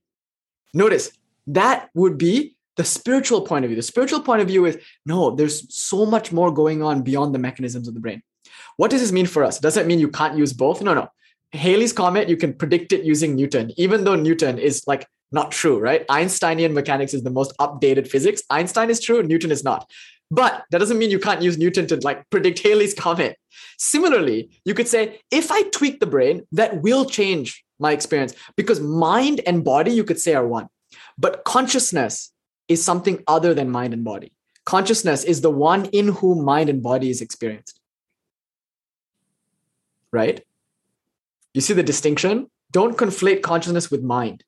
Notice 0.75 1.11
that 1.47 1.89
would 1.95 2.19
be 2.19 2.57
the 2.77 2.85
spiritual 2.85 3.43
point 3.43 3.65
of 3.65 3.69
view. 3.71 3.77
The 3.77 3.83
spiritual 3.83 4.21
point 4.21 4.43
of 4.43 4.49
view 4.49 4.67
is 4.67 4.79
no, 5.07 5.31
there's 5.31 5.75
so 5.75 6.07
much 6.07 6.33
more 6.33 6.53
going 6.53 6.83
on 6.83 7.03
beyond 7.03 7.35
the 7.35 7.39
mechanisms 7.39 7.89
of 7.89 7.95
the 7.95 8.01
brain. 8.01 8.23
What 8.77 8.91
does 8.91 9.01
this 9.01 9.13
mean 9.13 9.27
for 9.27 9.45
us? 9.45 9.59
Does 9.59 9.77
it 9.77 9.87
mean 9.87 9.99
you 9.99 10.09
can't 10.09 10.37
use 10.37 10.53
both? 10.53 10.83
No, 10.83 10.95
no. 10.95 11.09
Halley's 11.53 11.93
comet, 11.93 12.29
you 12.31 12.37
can 12.37 12.55
predict 12.55 12.93
it 12.93 13.05
using 13.05 13.37
Newton, 13.37 13.73
even 13.77 14.05
though 14.05 14.15
Newton 14.15 14.59
is 14.59 14.85
like 14.87 15.07
not 15.33 15.51
true, 15.51 15.79
right? 15.79 16.05
Einsteinian 16.09 16.75
mechanics 16.75 17.15
is 17.15 17.23
the 17.23 17.31
most 17.31 17.57
updated 17.59 18.07
physics. 18.09 18.43
Einstein 18.51 18.91
is 18.91 19.01
true, 19.01 19.23
Newton 19.23 19.51
is 19.51 19.65
not. 19.65 19.91
But 20.31 20.65
that 20.71 20.79
doesn't 20.79 20.99
mean 20.99 21.11
you 21.11 21.19
can't 21.19 21.43
use 21.43 21.59
Newton 21.59 21.87
to 21.89 21.97
like 21.97 22.29
predict 22.31 22.61
Halley's 22.61 22.95
comet. 22.95 23.39
Similarly, 23.79 24.51
you 24.65 24.75
could 24.75 24.89
say, 24.89 25.21
if 25.31 25.51
I 25.51 25.63
tweak 25.65 26.01
the 26.01 26.07
brain, 26.07 26.47
that 26.53 26.83
will 26.83 27.05
change 27.05 27.65
my 27.79 27.93
experience 27.93 28.35
because 28.57 28.81
mind 28.81 29.41
and 29.47 29.65
body, 29.65 29.91
you 29.91 30.05
could 30.05 30.21
say, 30.21 30.35
are 30.35 30.47
one. 30.47 30.69
But 31.19 31.45
consciousness 31.45 32.33
is 32.69 32.83
something 32.83 33.23
other 33.27 33.53
than 33.53 33.71
mind 33.71 33.93
and 33.93 34.05
body. 34.05 34.33
Consciousness 34.65 35.25
is 35.25 35.41
the 35.41 35.51
one 35.51 35.87
in 35.87 36.09
whom 36.09 36.45
mind 36.45 36.71
and 36.71 36.83
body 36.83 37.11
is 37.11 37.21
experienced. 37.21 37.81
Right? 40.13 40.43
You 41.53 41.61
see 41.61 41.75
the 41.75 41.83
distinction? 41.83 42.51
Don't 42.71 42.97
conflate 42.97 43.43
consciousness 43.43 43.91
with 43.91 44.03
mind 44.03 44.45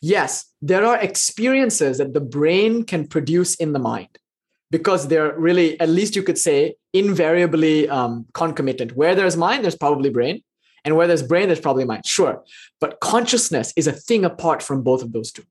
yes, 0.00 0.46
there 0.60 0.84
are 0.84 0.98
experiences 0.98 1.98
that 1.98 2.14
the 2.14 2.20
brain 2.20 2.84
can 2.84 3.06
produce 3.06 3.54
in 3.56 3.72
the 3.72 3.78
mind 3.78 4.18
because 4.70 5.08
they're 5.08 5.38
really, 5.38 5.78
at 5.80 5.88
least 5.88 6.16
you 6.16 6.22
could 6.22 6.38
say, 6.38 6.76
invariably 6.92 7.88
um, 7.88 8.26
concomitant. 8.34 8.96
Where 8.96 9.14
there's 9.14 9.36
mind, 9.36 9.64
there's 9.64 9.76
probably 9.76 10.10
brain. 10.10 10.42
And 10.84 10.96
where 10.96 11.06
there's 11.06 11.22
brain, 11.22 11.48
there's 11.48 11.60
probably 11.60 11.84
mind. 11.84 12.06
Sure. 12.06 12.42
But 12.80 13.00
consciousness 13.00 13.72
is 13.76 13.86
a 13.86 13.92
thing 13.92 14.24
apart 14.24 14.62
from 14.62 14.82
both 14.82 15.02
of 15.02 15.12
those 15.12 15.32
two. 15.32 15.44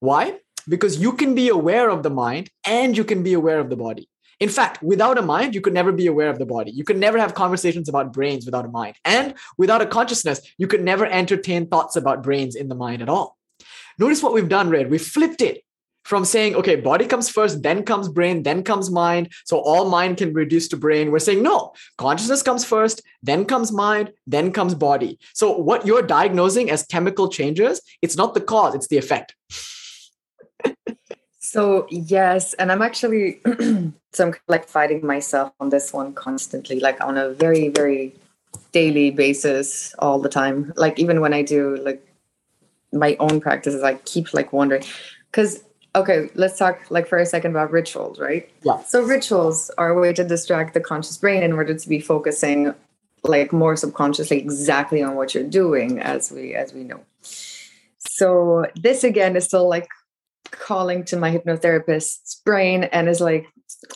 Why? 0.00 0.38
Because 0.68 1.00
you 1.00 1.12
can 1.12 1.34
be 1.34 1.48
aware 1.48 1.90
of 1.90 2.02
the 2.02 2.10
mind 2.10 2.50
and 2.66 2.96
you 2.96 3.04
can 3.04 3.22
be 3.22 3.34
aware 3.34 3.60
of 3.60 3.70
the 3.70 3.76
body. 3.76 4.08
In 4.40 4.48
fact, 4.48 4.82
without 4.82 5.18
a 5.18 5.22
mind, 5.22 5.54
you 5.54 5.60
could 5.60 5.74
never 5.74 5.92
be 5.92 6.08
aware 6.08 6.28
of 6.28 6.40
the 6.40 6.46
body. 6.46 6.72
You 6.72 6.82
could 6.82 6.98
never 6.98 7.18
have 7.18 7.34
conversations 7.34 7.88
about 7.88 8.12
brains 8.12 8.44
without 8.44 8.64
a 8.64 8.68
mind. 8.68 8.96
And 9.04 9.34
without 9.56 9.82
a 9.82 9.86
consciousness, 9.86 10.40
you 10.58 10.66
could 10.66 10.82
never 10.82 11.06
entertain 11.06 11.68
thoughts 11.68 11.94
about 11.94 12.24
brains 12.24 12.56
in 12.56 12.68
the 12.68 12.74
mind 12.74 13.02
at 13.02 13.08
all. 13.08 13.38
Notice 13.98 14.22
what 14.22 14.32
we've 14.32 14.48
done, 14.48 14.70
Red. 14.70 14.90
We 14.90 14.98
flipped 14.98 15.40
it 15.40 15.64
from 16.04 16.24
saying, 16.24 16.54
okay, 16.56 16.76
body 16.76 17.06
comes 17.06 17.28
first, 17.28 17.62
then 17.62 17.84
comes 17.84 18.08
brain, 18.08 18.42
then 18.42 18.62
comes 18.62 18.90
mind. 18.90 19.32
So 19.44 19.58
all 19.58 19.88
mind 19.88 20.18
can 20.18 20.32
reduce 20.32 20.68
to 20.68 20.76
brain. 20.76 21.10
We're 21.10 21.20
saying, 21.20 21.42
no, 21.42 21.72
consciousness 21.96 22.42
comes 22.42 22.64
first, 22.64 23.02
then 23.22 23.44
comes 23.44 23.72
mind, 23.72 24.12
then 24.26 24.52
comes 24.52 24.74
body. 24.74 25.18
So 25.34 25.56
what 25.56 25.86
you're 25.86 26.02
diagnosing 26.02 26.70
as 26.70 26.84
chemical 26.84 27.28
changes, 27.28 27.80
it's 28.02 28.16
not 28.16 28.34
the 28.34 28.40
cause, 28.40 28.74
it's 28.74 28.88
the 28.88 28.98
effect. 28.98 29.36
so, 31.38 31.86
yes. 31.90 32.54
And 32.54 32.72
I'm 32.72 32.82
actually, 32.82 33.40
so 34.12 34.26
I'm 34.26 34.34
like 34.48 34.68
fighting 34.68 35.06
myself 35.06 35.52
on 35.60 35.68
this 35.68 35.92
one 35.92 36.14
constantly, 36.14 36.80
like 36.80 37.00
on 37.00 37.16
a 37.16 37.30
very, 37.30 37.68
very 37.68 38.14
daily 38.72 39.10
basis 39.10 39.94
all 39.98 40.18
the 40.18 40.28
time. 40.28 40.72
Like 40.76 40.98
even 40.98 41.20
when 41.20 41.32
I 41.32 41.42
do 41.42 41.76
like 41.76 42.04
my 42.92 43.16
own 43.18 43.40
practices 43.40 43.82
i 43.82 43.94
keep 43.94 44.32
like 44.34 44.52
wondering. 44.52 44.82
Because 45.30 45.64
okay 45.94 46.30
let's 46.34 46.58
talk 46.58 46.80
like 46.90 47.06
for 47.06 47.18
a 47.18 47.26
second 47.26 47.50
about 47.52 47.70
rituals 47.70 48.18
right? 48.18 48.50
Yeah. 48.62 48.82
So 48.82 49.02
rituals 49.02 49.70
are 49.78 49.90
a 49.90 50.00
way 50.00 50.12
to 50.12 50.24
distract 50.24 50.74
the 50.74 50.80
conscious 50.80 51.18
brain 51.18 51.42
in 51.42 51.52
order 51.52 51.74
to 51.74 51.88
be 51.88 52.00
focusing 52.00 52.74
like 53.24 53.52
more 53.52 53.76
subconsciously 53.76 54.38
exactly 54.38 55.02
on 55.02 55.14
what 55.14 55.34
you're 55.34 55.44
doing 55.44 56.00
as 56.00 56.32
we 56.32 56.54
as 56.54 56.72
we 56.72 56.84
know. 56.84 57.00
So 57.98 58.66
this 58.80 59.04
again 59.04 59.36
is 59.36 59.44
still 59.44 59.68
like 59.68 59.88
calling 60.50 61.04
to 61.04 61.16
my 61.16 61.30
hypnotherapist's 61.30 62.40
brain 62.44 62.84
and 62.84 63.08
is 63.08 63.20
like 63.20 63.46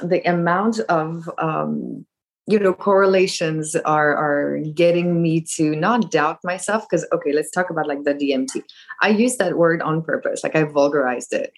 the 0.02 0.22
amount 0.28 0.80
of 0.80 1.28
um 1.38 2.06
you 2.46 2.58
know 2.58 2.72
correlations 2.72 3.74
are 3.76 4.14
are 4.14 4.58
getting 4.74 5.20
me 5.22 5.40
to 5.40 5.74
not 5.74 6.10
doubt 6.10 6.38
myself 6.44 6.86
because 6.88 7.06
okay 7.12 7.32
let's 7.32 7.50
talk 7.50 7.70
about 7.70 7.86
like 7.86 8.04
the 8.04 8.14
dmt 8.14 8.62
i 9.02 9.08
use 9.08 9.36
that 9.36 9.56
word 9.56 9.82
on 9.82 10.02
purpose 10.02 10.42
like 10.42 10.56
i 10.56 10.62
vulgarized 10.62 11.32
it. 11.32 11.52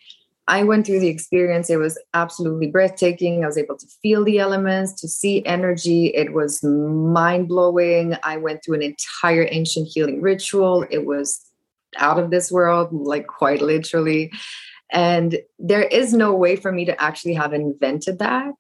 I 0.50 0.64
went 0.64 0.86
through 0.86 1.00
the 1.00 1.08
experience 1.08 1.68
it 1.68 1.76
was 1.76 1.98
absolutely 2.14 2.68
breathtaking 2.68 3.44
i 3.44 3.46
was 3.46 3.58
able 3.58 3.76
to 3.76 3.86
feel 4.02 4.24
the 4.24 4.38
elements 4.38 4.94
to 5.00 5.06
see 5.06 5.44
energy 5.44 6.06
it 6.06 6.32
was 6.32 6.62
mind-blowing. 6.62 8.16
I 8.22 8.38
went 8.38 8.64
through 8.64 8.76
an 8.76 8.82
entire 8.82 9.46
ancient 9.50 9.88
healing 9.88 10.22
ritual 10.22 10.86
it 10.90 11.04
was 11.04 11.48
out 11.96 12.18
of 12.18 12.30
this 12.30 12.50
world 12.50 12.92
like 12.92 13.26
quite 13.26 13.62
literally. 13.62 14.32
And 14.90 15.38
there 15.58 15.82
is 15.82 16.14
no 16.14 16.34
way 16.34 16.56
for 16.56 16.72
me 16.72 16.84
to 16.86 17.00
actually 17.00 17.34
have 17.34 17.52
invented 17.52 18.18
that 18.20 18.54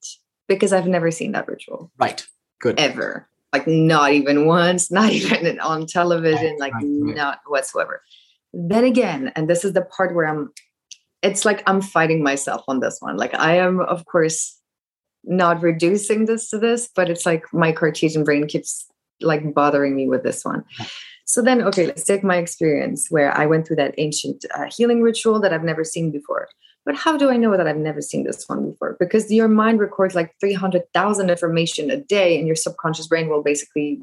because 0.48 0.72
I've 0.72 0.86
never 0.86 1.10
seen 1.10 1.32
that 1.32 1.46
ritual. 1.46 1.90
Right. 1.98 2.26
Good. 2.60 2.78
Ever. 2.78 3.28
Like 3.52 3.66
not 3.66 4.12
even 4.12 4.46
once, 4.46 4.90
not 4.90 5.10
even 5.10 5.60
on 5.60 5.86
television, 5.86 6.56
like 6.58 6.74
right, 6.74 6.84
not 6.84 7.40
whatsoever. 7.46 8.02
Then 8.52 8.84
again, 8.84 9.32
and 9.36 9.48
this 9.48 9.64
is 9.64 9.74
the 9.74 9.82
part 9.82 10.14
where 10.14 10.26
I'm 10.26 10.50
it's 11.22 11.44
like 11.44 11.62
I'm 11.66 11.80
fighting 11.80 12.22
myself 12.22 12.62
on 12.68 12.80
this 12.80 12.98
one. 13.00 13.16
Like 13.16 13.34
I 13.34 13.56
am, 13.56 13.80
of 13.80 14.04
course, 14.06 14.58
not 15.24 15.62
reducing 15.62 16.26
this 16.26 16.48
to 16.50 16.58
this, 16.58 16.88
but 16.94 17.10
it's 17.10 17.26
like 17.26 17.44
my 17.52 17.72
Cartesian 17.72 18.24
brain 18.24 18.46
keeps 18.46 18.86
like 19.20 19.52
bothering 19.52 19.96
me 19.96 20.08
with 20.08 20.22
this 20.22 20.44
one. 20.44 20.64
So 21.24 21.42
then, 21.42 21.60
okay, 21.62 21.86
let's 21.86 22.04
take 22.04 22.24
my 22.24 22.36
experience 22.36 23.08
where 23.10 23.36
I 23.36 23.46
went 23.46 23.66
through 23.66 23.76
that 23.76 23.94
ancient 23.98 24.44
uh, 24.54 24.66
healing 24.74 25.02
ritual 25.02 25.40
that 25.40 25.52
I've 25.52 25.64
never 25.64 25.84
seen 25.84 26.10
before. 26.10 26.48
But 26.88 26.96
how 26.96 27.18
do 27.18 27.28
I 27.28 27.36
know 27.36 27.54
that 27.54 27.68
I've 27.68 27.76
never 27.76 28.00
seen 28.00 28.24
this 28.24 28.48
one 28.48 28.70
before? 28.70 28.96
Because 28.98 29.30
your 29.30 29.46
mind 29.46 29.78
records 29.78 30.14
like 30.14 30.34
300,000 30.40 31.28
information 31.28 31.90
a 31.90 31.98
day, 31.98 32.38
and 32.38 32.46
your 32.46 32.56
subconscious 32.56 33.06
brain 33.06 33.28
will 33.28 33.42
basically 33.42 34.00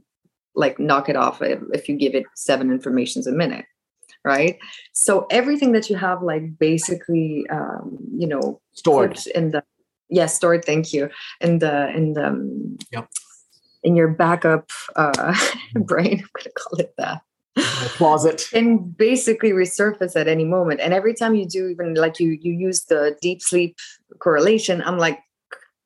like 0.53 0.77
knock 0.77 1.09
it 1.09 1.15
off 1.15 1.41
if 1.41 1.89
you 1.89 1.95
give 1.95 2.13
it 2.13 2.25
seven 2.35 2.69
informations 2.71 3.25
a 3.25 3.31
minute 3.31 3.65
right 4.23 4.57
so 4.93 5.27
everything 5.29 5.73
that 5.73 5.89
you 5.89 5.97
have 5.97 6.23
like 6.23 6.57
basically 6.57 7.45
um 7.51 7.97
you 8.17 8.25
know 8.25 8.61
stored 8.71 9.19
in 9.35 9.51
the 9.51 9.61
yes 10.09 10.17
yeah, 10.17 10.25
stored 10.27 10.63
thank 10.63 10.93
you 10.93 11.09
in 11.41 11.59
the 11.59 11.89
in 11.89 12.13
the 12.13 12.27
um, 12.27 12.77
yep. 12.89 13.09
in 13.83 13.97
your 13.97 14.07
backup 14.07 14.69
uh 14.95 15.35
brain 15.75 16.19
i'm 16.19 16.29
gonna 16.37 16.53
call 16.55 16.79
it 16.79 16.93
that 16.97 17.21
closet. 17.55 18.47
And 18.53 18.95
basically 18.97 19.51
resurface 19.51 20.15
at 20.15 20.27
any 20.27 20.45
moment. 20.45 20.81
And 20.81 20.93
every 20.93 21.13
time 21.13 21.35
you 21.35 21.45
do 21.45 21.67
even 21.67 21.93
like 21.95 22.19
you 22.19 22.37
you 22.41 22.53
use 22.53 22.85
the 22.85 23.17
deep 23.21 23.41
sleep 23.41 23.77
correlation 24.19 24.81
i'm 24.83 24.97
like 24.97 25.19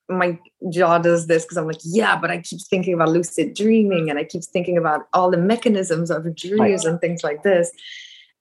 my 0.08 0.38
jaw 0.70 0.98
does 0.98 1.28
this 1.28 1.44
because 1.44 1.58
i'm 1.58 1.68
like 1.68 1.80
yeah 1.84 2.18
but 2.20 2.32
i 2.32 2.40
keep 2.40 2.62
thinking 2.62 2.94
about 2.94 3.10
lucid 3.10 3.54
dreaming 3.54 4.10
and 4.10 4.18
i 4.18 4.24
keep 4.24 4.44
thinking 4.44 4.78
about 4.78 5.08
all 5.14 5.30
the 5.30 5.38
mechanisms 5.38 6.10
of 6.10 6.24
dreams 6.36 6.60
right. 6.60 6.86
and 6.86 7.00
things 7.00 7.24
like 7.24 7.44
this 7.44 7.72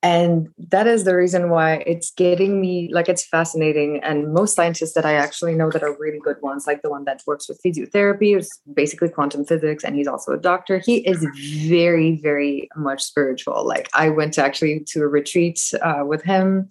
and 0.03 0.49
that 0.59 0.87
is 0.87 1.03
the 1.03 1.17
reason 1.17 1.51
why 1.51 1.83
it's 1.85 2.13
getting 2.13 2.61
me 2.61 2.89
like 2.93 3.09
it's 3.09 3.25
fascinating. 3.25 4.01
And 4.05 4.33
most 4.33 4.55
scientists 4.55 4.95
that 4.95 5.05
i 5.05 5.15
actually 5.15 5.55
know 5.55 5.71
that 5.71 5.83
are 5.83 5.97
really 5.99 6.21
good 6.21 6.37
ones 6.41 6.67
like 6.67 6.83
the 6.83 6.91
one 6.91 7.05
that 7.05 7.23
works 7.27 7.49
with 7.49 7.61
physiotherapy 7.63 8.37
is 8.39 8.49
basically 8.73 9.09
quantum 9.09 9.45
physics 9.45 9.83
and 9.83 9.97
he's 9.97 10.07
also 10.07 10.33
a 10.33 10.39
doctor. 10.39 10.79
He 10.79 10.99
is 10.99 11.27
very 11.69 12.17
very 12.23 12.69
much 12.77 13.03
spiritual. 13.03 13.67
Like 13.67 13.89
i 13.93 14.09
went 14.09 14.35
to 14.35 14.45
actually 14.45 14.85
to 14.89 15.03
a 15.03 15.09
retreat 15.09 15.61
uh, 15.83 16.05
with 16.07 16.23
him 16.23 16.69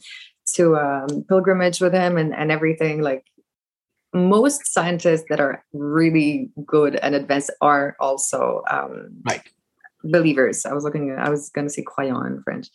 to 0.53 0.77
um, 0.77 1.25
pilgrimage 1.27 1.81
with 1.81 1.93
him 1.93 2.17
and, 2.17 2.33
and 2.33 2.49
everything. 2.49 3.01
Like 3.01 3.25
most 4.13 4.65
scientists 4.71 5.25
that 5.29 5.41
are 5.41 5.65
really 5.73 6.49
good 6.65 6.95
and 6.95 7.13
advanced 7.13 7.51
are 7.61 7.97
also 7.99 8.63
um, 8.71 9.09
right 9.25 9.43
believers. 10.03 10.65
I 10.65 10.73
was 10.73 10.83
looking, 10.83 11.15
I 11.17 11.29
was 11.29 11.49
going 11.49 11.67
to 11.67 11.73
say 11.73 11.83
croyant 11.83 12.25
in 12.27 12.43
French. 12.43 12.69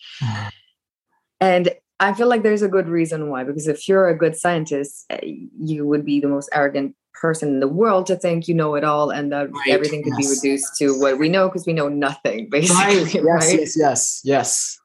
and 1.41 1.70
I 2.01 2.12
feel 2.15 2.28
like 2.28 2.42
there's 2.42 2.62
a 2.62 2.68
good 2.68 2.89
reason 2.89 3.31
why, 3.31 3.44
because 3.44 3.68
if 3.68 3.89
you're 3.89 4.09
a 4.09 4.17
good 4.17 4.36
scientist, 4.36 5.05
eh, 5.10 5.20
you 5.59 5.86
would 5.86 6.05
be 6.05 6.20
the 6.20 6.28
most 6.28 6.49
arrogant 6.52 6.97
person 7.12 7.49
in 7.49 7.60
the 7.60 7.68
world 7.68 8.07
to 8.07 8.17
think 8.17 8.49
you 8.49 8.55
know 8.55 8.75
it 8.75 8.83
all 8.83 9.10
and 9.10 9.31
that 9.31 9.52
right. 9.52 9.68
everything 9.68 10.02
could 10.02 10.15
yes. 10.18 10.26
be 10.26 10.49
reduced 10.49 10.75
to 10.76 10.99
what 10.99 11.18
we 11.18 11.28
know 11.28 11.49
because 11.49 11.65
we 11.67 11.73
know 11.73 11.89
nothing, 11.89 12.49
basically. 12.51 12.84
Right. 12.84 13.15
Yes, 13.15 13.25
right? 13.25 13.59
yes, 13.60 13.76
yes, 13.76 14.20
yes. 14.25 14.78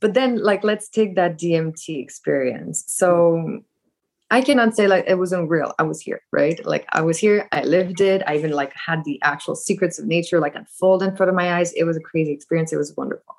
But 0.00 0.14
then, 0.14 0.40
like, 0.40 0.62
let's 0.62 0.88
take 0.88 1.16
that 1.16 1.36
DMT 1.36 2.00
experience. 2.00 2.84
So, 2.86 3.62
I 4.30 4.42
cannot 4.42 4.76
say 4.76 4.86
like 4.86 5.04
it 5.06 5.16
wasn't 5.16 5.48
real. 5.48 5.74
I 5.78 5.84
was 5.84 6.00
here, 6.00 6.20
right? 6.32 6.64
Like 6.66 6.86
I 6.92 7.00
was 7.00 7.18
here, 7.18 7.48
I 7.50 7.62
lived 7.62 8.00
it. 8.00 8.22
I 8.26 8.36
even 8.36 8.50
like 8.50 8.72
had 8.74 9.04
the 9.04 9.20
actual 9.22 9.56
secrets 9.56 9.98
of 9.98 10.06
nature 10.06 10.38
like 10.38 10.54
unfold 10.54 11.02
in 11.02 11.16
front 11.16 11.30
of 11.30 11.36
my 11.36 11.54
eyes. 11.54 11.72
It 11.72 11.84
was 11.84 11.96
a 11.96 12.00
crazy 12.00 12.32
experience. 12.32 12.72
It 12.72 12.76
was 12.76 12.94
wonderful. 12.96 13.34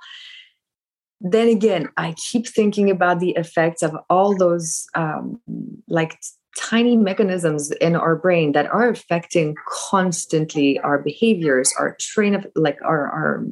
Then 1.22 1.48
again, 1.50 1.90
I 1.98 2.14
keep 2.14 2.48
thinking 2.48 2.90
about 2.90 3.19
the 3.19 3.32
effects 3.32 3.84
of 3.84 3.95
all 4.09 4.35
those 4.35 4.88
um, 4.95 5.40
like 5.88 6.18
tiny 6.58 6.98
mechanisms 6.98 7.72
in 7.72 7.95
our 7.95 8.16
brain 8.16 8.53
that 8.53 8.66
are 8.68 8.90
affecting 8.90 9.56
constantly 9.68 10.80
our 10.80 10.98
behaviors, 10.98 11.72
our 11.77 11.95
train 12.00 12.34
of 12.34 12.48
like 12.56 12.80
our 12.84 13.09
our 13.09 13.45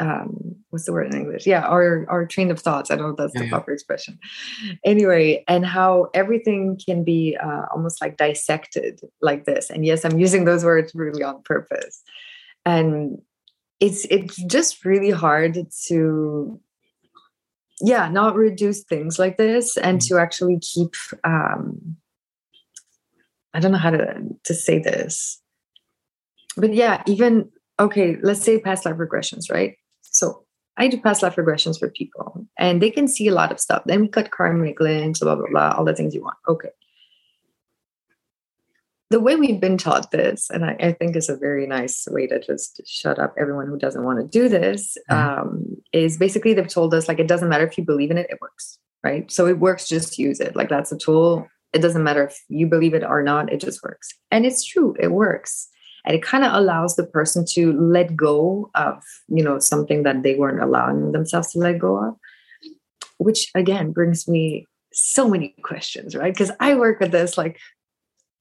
um 0.00 0.56
what's 0.70 0.86
the 0.86 0.92
word 0.92 1.12
in 1.12 1.20
english? 1.20 1.46
Yeah 1.46 1.62
our 1.62 2.06
our 2.08 2.26
train 2.26 2.50
of 2.50 2.60
thoughts. 2.60 2.90
I 2.90 2.96
don't 2.96 3.06
know 3.06 3.10
if 3.12 3.16
that's 3.16 3.34
yeah, 3.34 3.42
the 3.42 3.48
proper 3.48 3.70
yeah. 3.70 3.74
expression. 3.74 4.18
Anyway 4.84 5.44
and 5.48 5.64
how 5.64 6.08
everything 6.14 6.78
can 6.84 7.04
be 7.04 7.36
uh, 7.42 7.66
almost 7.72 8.00
like 8.00 8.16
dissected 8.16 9.00
like 9.20 9.44
this. 9.44 9.70
And 9.70 9.84
yes 9.84 10.04
i'm 10.04 10.18
using 10.18 10.44
those 10.44 10.64
words 10.64 10.94
really 10.94 11.22
on 11.22 11.42
purpose. 11.42 12.02
And 12.66 13.18
it's 13.80 14.04
it's 14.06 14.36
just 14.44 14.84
really 14.84 15.10
hard 15.10 15.58
to 15.88 16.60
yeah 17.80 18.08
not 18.08 18.36
reduce 18.36 18.84
things 18.84 19.18
like 19.18 19.36
this 19.36 19.76
and 19.76 19.98
mm-hmm. 19.98 20.14
to 20.14 20.20
actually 20.20 20.58
keep 20.60 20.94
um 21.24 21.96
i 23.52 23.60
don't 23.60 23.72
know 23.72 23.78
how 23.78 23.90
to 23.90 24.22
to 24.44 24.54
say 24.54 24.78
this. 24.78 25.40
But 26.56 26.72
yeah 26.72 27.02
even 27.06 27.50
okay 27.80 28.16
let's 28.22 28.40
say 28.42 28.60
past 28.60 28.86
life 28.86 28.96
regressions 28.96 29.50
right 29.50 29.76
so 30.14 30.44
I 30.76 30.88
do 30.88 31.00
past 31.00 31.22
life 31.22 31.36
regressions 31.36 31.78
for 31.78 31.90
people 31.90 32.46
and 32.58 32.80
they 32.80 32.90
can 32.90 33.08
see 33.08 33.28
a 33.28 33.34
lot 33.34 33.52
of 33.52 33.60
stuff. 33.60 33.82
Then 33.84 34.00
we 34.00 34.08
cut 34.08 34.30
karmic 34.30 34.80
links, 34.80 35.20
blah, 35.20 35.34
blah, 35.34 35.46
blah, 35.50 35.74
all 35.76 35.84
the 35.84 35.94
things 35.94 36.14
you 36.14 36.22
want. 36.22 36.36
Okay. 36.48 36.70
The 39.10 39.20
way 39.20 39.36
we've 39.36 39.60
been 39.60 39.76
taught 39.76 40.10
this, 40.10 40.50
and 40.50 40.64
I, 40.64 40.76
I 40.80 40.92
think 40.92 41.14
is 41.14 41.28
a 41.28 41.36
very 41.36 41.66
nice 41.66 42.06
way 42.10 42.26
to 42.26 42.40
just 42.40 42.80
shut 42.86 43.18
up 43.18 43.34
everyone 43.38 43.68
who 43.68 43.78
doesn't 43.78 44.02
want 44.02 44.18
to 44.18 44.26
do 44.26 44.48
this, 44.48 44.96
mm-hmm. 45.10 45.40
um, 45.40 45.76
is 45.92 46.16
basically 46.16 46.54
they've 46.54 46.66
told 46.66 46.94
us 46.94 47.06
like 47.06 47.20
it 47.20 47.28
doesn't 47.28 47.48
matter 47.48 47.66
if 47.66 47.76
you 47.76 47.84
believe 47.84 48.10
in 48.10 48.18
it, 48.18 48.30
it 48.30 48.40
works, 48.40 48.78
right? 49.04 49.30
So 49.30 49.46
it 49.46 49.58
works, 49.58 49.86
just 49.86 50.18
use 50.18 50.40
it. 50.40 50.56
Like 50.56 50.68
that's 50.68 50.90
a 50.90 50.98
tool. 50.98 51.46
It 51.72 51.80
doesn't 51.80 52.02
matter 52.02 52.24
if 52.24 52.40
you 52.48 52.66
believe 52.66 52.94
it 52.94 53.04
or 53.04 53.22
not, 53.22 53.52
it 53.52 53.60
just 53.60 53.82
works. 53.82 54.08
And 54.30 54.46
it's 54.46 54.64
true, 54.64 54.96
it 54.98 55.12
works 55.12 55.68
and 56.04 56.14
it 56.14 56.22
kind 56.22 56.44
of 56.44 56.52
allows 56.52 56.96
the 56.96 57.04
person 57.04 57.44
to 57.46 57.72
let 57.72 58.16
go 58.16 58.70
of 58.74 59.02
you 59.28 59.42
know 59.42 59.58
something 59.58 60.02
that 60.02 60.22
they 60.22 60.34
weren't 60.34 60.62
allowing 60.62 61.12
themselves 61.12 61.52
to 61.52 61.58
let 61.58 61.78
go 61.78 62.08
of 62.08 62.16
which 63.18 63.50
again 63.54 63.92
brings 63.92 64.28
me 64.28 64.66
so 64.92 65.28
many 65.28 65.54
questions 65.62 66.14
right? 66.14 66.32
Because 66.32 66.52
i 66.60 66.74
work 66.74 67.00
with 67.00 67.10
this 67.10 67.36
like 67.36 67.58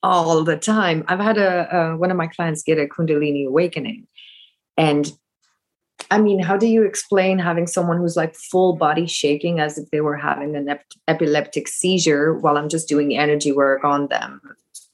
all 0.04 0.44
the 0.44 0.58
time. 0.58 1.04
I've 1.08 1.20
had 1.20 1.38
a 1.38 1.96
one 1.98 2.12
of 2.12 2.18
my 2.18 2.28
clients 2.28 2.62
get 2.62 2.78
a 2.78 2.86
kundalini 2.86 3.48
awakening. 3.48 4.06
And 4.78 5.12
I 6.12 6.20
mean, 6.20 6.40
how 6.40 6.58
do 6.58 6.68
you 6.68 6.84
explain 6.84 7.40
having 7.40 7.66
someone 7.66 7.98
who's 7.98 8.18
like 8.18 8.36
full 8.36 8.76
body 8.76 9.08
shaking 9.08 9.60
as 9.60 9.78
if 9.78 9.90
they 9.90 10.02
were 10.02 10.18
having 10.18 10.56
an 10.56 10.68
ep- 10.68 10.84
epileptic 11.08 11.70
seizure 11.70 12.34
while 12.34 12.58
I'm 12.58 12.70
just 12.70 12.90
doing 12.90 13.18
energy 13.18 13.54
work 13.54 13.86
on 13.86 14.08
them? 14.08 14.42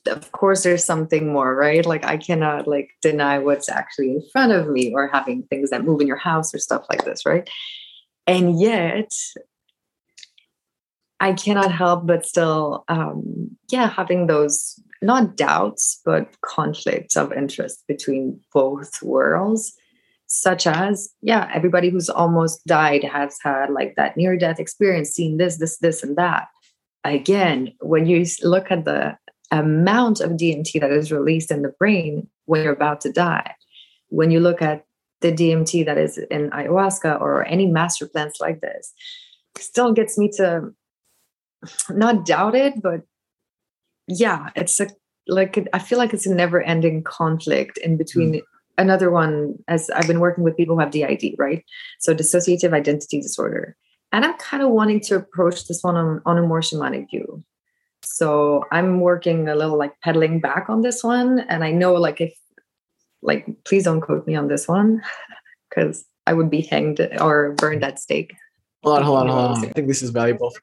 Of 0.09 0.31
course 0.31 0.63
there's 0.63 0.83
something 0.83 1.31
more 1.31 1.55
right? 1.55 1.85
Like 1.85 2.05
i 2.05 2.17
cannot 2.17 2.67
like 2.67 2.89
deny 3.01 3.39
what's 3.39 3.69
actually 3.69 4.11
in 4.11 4.23
front 4.31 4.51
of 4.51 4.67
me 4.67 4.93
or 4.93 5.07
having 5.07 5.43
things 5.43 5.69
that 5.69 5.85
move 5.85 6.01
in 6.01 6.07
your 6.07 6.17
house 6.17 6.53
or 6.53 6.59
stuff 6.59 6.85
like 6.89 7.05
this 7.05 7.25
right? 7.25 7.49
And 8.27 8.59
yet 8.59 9.11
i 11.21 11.33
cannot 11.33 11.71
help 11.71 12.07
but 12.07 12.25
still 12.25 12.85
um 12.87 13.49
yeah 13.71 13.89
having 13.89 14.27
those 14.27 14.79
not 15.01 15.35
doubts 15.35 16.01
but 16.05 16.29
conflicts 16.41 17.17
of 17.17 17.33
interest 17.33 17.83
between 17.87 18.39
both 18.53 19.01
worlds 19.01 19.73
such 20.29 20.67
as 20.67 21.09
yeah 21.21 21.49
everybody 21.53 21.89
who's 21.89 22.09
almost 22.09 22.65
died 22.65 23.03
has 23.03 23.37
had 23.41 23.71
like 23.71 23.95
that 23.95 24.15
near 24.15 24.37
death 24.37 24.59
experience 24.59 25.09
seen 25.09 25.37
this 25.37 25.57
this 25.57 25.77
this 25.79 26.03
and 26.03 26.15
that. 26.17 26.47
Again 27.03 27.73
when 27.81 28.05
you 28.05 28.25
look 28.43 28.71
at 28.71 28.85
the 28.85 29.17
amount 29.51 30.21
of 30.21 30.31
DMT 30.31 30.79
that 30.79 30.91
is 30.91 31.11
released 31.11 31.51
in 31.51 31.61
the 31.61 31.69
brain 31.69 32.27
when 32.45 32.63
you're 32.63 32.73
about 32.73 33.01
to 33.01 33.11
die. 33.11 33.55
When 34.09 34.31
you 34.31 34.39
look 34.39 34.61
at 34.61 34.85
the 35.21 35.31
DMT 35.31 35.85
that 35.85 35.97
is 35.97 36.17
in 36.17 36.49
ayahuasca 36.51 37.19
or 37.19 37.45
any 37.45 37.67
master 37.67 38.07
plants 38.07 38.39
like 38.39 38.61
this, 38.61 38.93
still 39.57 39.93
gets 39.93 40.17
me 40.17 40.29
to 40.37 40.73
not 41.89 42.25
doubt 42.25 42.55
it, 42.55 42.81
but 42.81 43.01
yeah, 44.07 44.49
it's 44.55 44.79
a 44.79 44.87
like 45.27 45.67
I 45.73 45.79
feel 45.79 45.97
like 45.99 46.13
it's 46.13 46.25
a 46.25 46.33
never-ending 46.33 47.03
conflict 47.03 47.77
in 47.79 47.97
between. 47.97 48.33
Mm. 48.33 48.41
Another 48.77 49.11
one, 49.11 49.55
as 49.67 49.89
I've 49.89 50.07
been 50.07 50.21
working 50.21 50.43
with 50.43 50.55
people 50.55 50.75
who 50.75 50.79
have 50.79 50.91
DID, 50.91 51.35
right? 51.37 51.65
So 51.99 52.15
dissociative 52.15 52.73
identity 52.73 53.21
disorder, 53.21 53.75
and 54.11 54.23
I'm 54.23 54.37
kind 54.37 54.63
of 54.63 54.69
wanting 54.69 55.01
to 55.01 55.15
approach 55.17 55.67
this 55.67 55.83
one 55.83 55.97
on, 55.97 56.21
on 56.25 56.37
a 56.37 56.41
more 56.41 56.61
shamanic 56.61 57.09
view 57.09 57.43
so 58.19 58.65
I'm 58.69 58.99
working 58.99 59.47
a 59.47 59.55
little 59.55 59.77
like 59.77 59.93
pedaling 60.01 60.41
back 60.41 60.65
on 60.67 60.81
this 60.81 61.05
one. 61.05 61.39
And 61.47 61.63
I 61.63 61.71
know 61.71 61.93
like 61.93 62.19
if 62.19 62.37
like 63.21 63.47
please 63.63 63.85
don't 63.85 64.01
quote 64.01 64.27
me 64.27 64.35
on 64.35 64.49
this 64.49 64.67
one 64.67 65.01
because 65.69 66.05
I 66.27 66.33
would 66.33 66.49
be 66.49 66.61
hanged 66.61 66.99
or 67.21 67.53
burned 67.53 67.81
at 67.81 67.97
stake. 67.97 68.33
Hold 68.83 68.97
on, 68.97 69.03
hold 69.03 69.19
on, 69.19 69.27
hold 69.27 69.57
on. 69.57 69.65
I 69.65 69.69
think 69.69 69.87
this 69.87 70.01
is 70.01 70.09
valuable. 70.09 70.53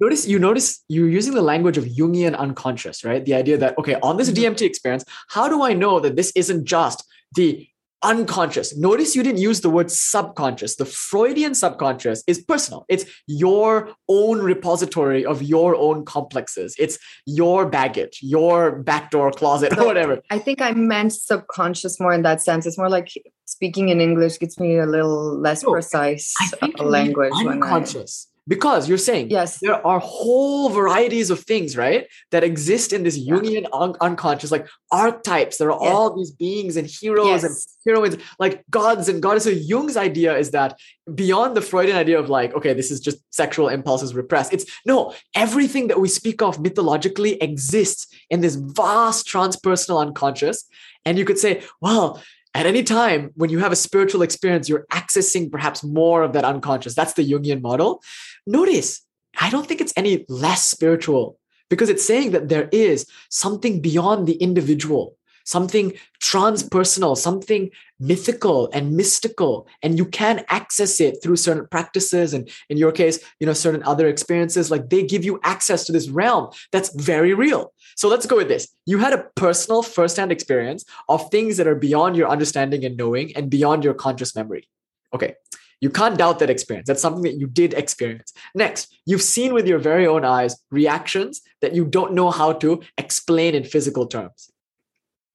Notice 0.00 0.28
you 0.28 0.38
notice 0.38 0.84
you're 0.86 1.08
using 1.08 1.34
the 1.34 1.42
language 1.42 1.76
of 1.76 1.86
Jungian 1.86 2.36
unconscious, 2.36 3.04
right? 3.04 3.24
The 3.24 3.34
idea 3.34 3.58
that 3.58 3.76
okay, 3.76 3.96
on 4.00 4.16
this 4.16 4.30
mm-hmm. 4.30 4.54
DMT 4.54 4.62
experience, 4.62 5.04
how 5.30 5.48
do 5.48 5.64
I 5.64 5.72
know 5.72 5.98
that 5.98 6.14
this 6.14 6.30
isn't 6.36 6.66
just 6.66 7.04
the 7.34 7.66
unconscious. 8.04 8.76
Notice 8.76 9.16
you 9.16 9.22
didn't 9.22 9.40
use 9.40 9.62
the 9.62 9.70
word 9.70 9.90
subconscious. 9.90 10.76
The 10.76 10.84
Freudian 10.84 11.54
subconscious 11.54 12.22
is 12.26 12.38
personal. 12.40 12.84
It's 12.88 13.04
your 13.26 13.90
own 14.08 14.40
repository 14.40 15.24
of 15.24 15.42
your 15.42 15.74
own 15.74 16.04
complexes. 16.04 16.76
It's 16.78 16.98
your 17.26 17.66
baggage, 17.66 18.20
your 18.22 18.78
backdoor 18.82 19.32
closet, 19.32 19.76
or 19.78 19.86
whatever. 19.86 20.20
I 20.30 20.38
think 20.38 20.60
I 20.60 20.72
meant 20.72 21.14
subconscious 21.14 21.98
more 21.98 22.12
in 22.12 22.22
that 22.22 22.42
sense. 22.42 22.66
It's 22.66 22.78
more 22.78 22.90
like 22.90 23.10
speaking 23.46 23.88
in 23.88 24.00
English 24.00 24.38
gets 24.38 24.60
me 24.60 24.78
a 24.78 24.86
little 24.86 25.38
less 25.38 25.62
no, 25.64 25.72
precise 25.72 26.34
language. 26.78 27.32
Unconscious 27.46 28.28
because 28.46 28.88
you're 28.88 28.98
saying 28.98 29.30
yes. 29.30 29.58
there 29.60 29.84
are 29.86 29.98
whole 29.98 30.68
varieties 30.68 31.30
of 31.30 31.40
things 31.40 31.76
right 31.76 32.06
that 32.30 32.44
exist 32.44 32.92
in 32.92 33.02
this 33.02 33.18
jungian 33.18 33.66
un- 33.72 33.96
unconscious 34.00 34.50
like 34.50 34.66
archetypes. 34.92 35.56
There 35.56 35.72
are 35.72 35.82
yes. 35.82 35.92
all 35.92 36.16
these 36.16 36.30
beings 36.30 36.76
and 36.76 36.86
heroes 36.86 37.42
yes. 37.42 37.44
and 37.44 37.56
heroines 37.86 38.16
like 38.38 38.64
gods 38.70 39.08
and 39.08 39.22
goddesses. 39.22 39.54
So 39.54 39.66
jung's 39.66 39.96
idea 39.96 40.36
is 40.36 40.50
that 40.50 40.78
beyond 41.14 41.56
the 41.56 41.62
freudian 41.62 41.96
idea 41.96 42.18
of 42.18 42.28
like 42.28 42.54
okay 42.54 42.72
this 42.74 42.90
is 42.90 43.00
just 43.00 43.18
sexual 43.30 43.68
impulses 43.68 44.14
repressed 44.14 44.52
it's 44.52 44.64
no 44.86 45.14
everything 45.34 45.88
that 45.88 46.00
we 46.00 46.08
speak 46.08 46.40
of 46.42 46.60
mythologically 46.60 47.34
exists 47.42 48.06
in 48.30 48.40
this 48.40 48.56
vast 48.56 49.26
transpersonal 49.26 50.00
unconscious. 50.00 50.64
And 51.06 51.18
you 51.18 51.24
could 51.24 51.38
say 51.38 51.62
well 51.80 52.22
at 52.54 52.66
any 52.66 52.82
time 52.84 53.30
when 53.34 53.50
you 53.50 53.58
have 53.58 53.72
a 53.72 53.76
spiritual 53.76 54.22
experience, 54.22 54.68
you're 54.68 54.86
accessing 54.92 55.50
perhaps 55.50 55.82
more 55.82 56.22
of 56.22 56.32
that 56.34 56.44
unconscious. 56.44 56.94
That's 56.94 57.14
the 57.14 57.28
Jungian 57.28 57.60
model. 57.60 58.02
Notice, 58.46 59.02
I 59.40 59.50
don't 59.50 59.66
think 59.66 59.80
it's 59.80 59.92
any 59.96 60.24
less 60.28 60.68
spiritual 60.68 61.38
because 61.68 61.88
it's 61.88 62.04
saying 62.04 62.30
that 62.30 62.48
there 62.48 62.68
is 62.70 63.06
something 63.30 63.80
beyond 63.80 64.28
the 64.28 64.34
individual, 64.34 65.16
something 65.44 65.92
transpersonal, 66.20 67.16
something 67.16 67.70
mythical 68.00 68.68
and 68.72 68.92
mystical, 68.96 69.66
and 69.82 69.96
you 69.96 70.04
can 70.04 70.44
access 70.48 71.00
it 71.00 71.22
through 71.22 71.36
certain 71.36 71.66
practices 71.68 72.34
and 72.34 72.50
in 72.68 72.76
your 72.76 72.92
case, 72.92 73.20
you 73.38 73.46
know, 73.46 73.52
certain 73.52 73.82
other 73.84 74.08
experiences, 74.08 74.70
like 74.70 74.90
they 74.90 75.04
give 75.04 75.24
you 75.24 75.38
access 75.44 75.84
to 75.84 75.92
this 75.92 76.08
realm 76.08 76.50
that's 76.72 76.94
very 76.94 77.34
real. 77.34 77.72
So 77.96 78.08
let's 78.08 78.26
go 78.26 78.36
with 78.36 78.48
this. 78.48 78.68
You 78.86 78.98
had 78.98 79.12
a 79.12 79.26
personal 79.36 79.82
first-hand 79.82 80.32
experience 80.32 80.84
of 81.08 81.30
things 81.30 81.56
that 81.58 81.66
are 81.66 81.76
beyond 81.76 82.16
your 82.16 82.28
understanding 82.28 82.84
and 82.84 82.96
knowing 82.96 83.36
and 83.36 83.48
beyond 83.48 83.84
your 83.84 83.94
conscious 83.94 84.34
memory. 84.34 84.68
Okay. 85.14 85.34
You 85.80 85.90
can't 85.90 86.16
doubt 86.16 86.38
that 86.38 86.48
experience. 86.48 86.86
That's 86.86 87.02
something 87.02 87.24
that 87.24 87.38
you 87.38 87.46
did 87.46 87.74
experience. 87.74 88.32
Next, 88.54 88.96
you've 89.04 89.20
seen 89.20 89.52
with 89.52 89.66
your 89.66 89.78
very 89.78 90.06
own 90.06 90.24
eyes 90.24 90.56
reactions 90.70 91.42
that 91.60 91.74
you 91.74 91.84
don't 91.84 92.14
know 92.14 92.30
how 92.30 92.54
to 92.54 92.80
explain 92.96 93.54
in 93.54 93.64
physical 93.64 94.06
terms. 94.06 94.50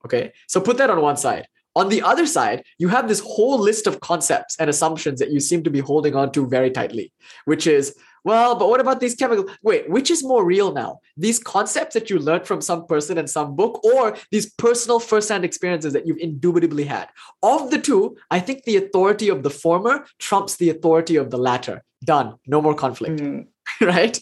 Okay. 0.05 0.31
So 0.47 0.61
put 0.61 0.77
that 0.77 0.89
on 0.89 1.01
one 1.01 1.17
side. 1.17 1.47
On 1.75 1.87
the 1.87 2.01
other 2.01 2.25
side, 2.25 2.63
you 2.77 2.87
have 2.87 3.07
this 3.07 3.19
whole 3.19 3.59
list 3.59 3.87
of 3.87 3.99
concepts 3.99 4.55
and 4.59 4.69
assumptions 4.69 5.19
that 5.19 5.31
you 5.31 5.39
seem 5.39 5.63
to 5.63 5.69
be 5.69 5.79
holding 5.79 6.15
on 6.15 6.31
to 6.31 6.47
very 6.47 6.71
tightly, 6.71 7.13
which 7.45 7.67
is 7.67 7.95
well, 8.25 8.55
but 8.55 8.69
what 8.69 8.81
about 8.81 8.99
these 8.99 9.15
chemicals? 9.15 9.49
Wait, 9.63 9.89
which 9.89 10.11
is 10.11 10.23
more 10.23 10.43
real 10.43 10.73
now? 10.73 10.99
These 11.15 11.39
concepts 11.39 11.93
that 11.93 12.09
you 12.09 12.19
learned 12.19 12.45
from 12.45 12.61
some 12.61 12.85
person 12.85 13.17
in 13.17 13.27
some 13.27 13.55
book, 13.55 13.83
or 13.83 14.17
these 14.31 14.51
personal 14.53 14.99
first-hand 14.99 15.45
experiences 15.45 15.93
that 15.93 16.05
you've 16.05 16.17
indubitably 16.17 16.83
had? 16.83 17.07
Of 17.41 17.71
the 17.71 17.79
two, 17.79 18.17
I 18.29 18.39
think 18.39 18.63
the 18.63 18.77
authority 18.77 19.29
of 19.29 19.43
the 19.43 19.49
former 19.49 20.05
trumps 20.17 20.57
the 20.57 20.69
authority 20.69 21.15
of 21.15 21.29
the 21.29 21.37
latter. 21.37 21.83
Done. 22.03 22.35
No 22.45 22.61
more 22.61 22.75
conflict. 22.75 23.21
Mm. 23.21 23.47
right? 23.81 24.19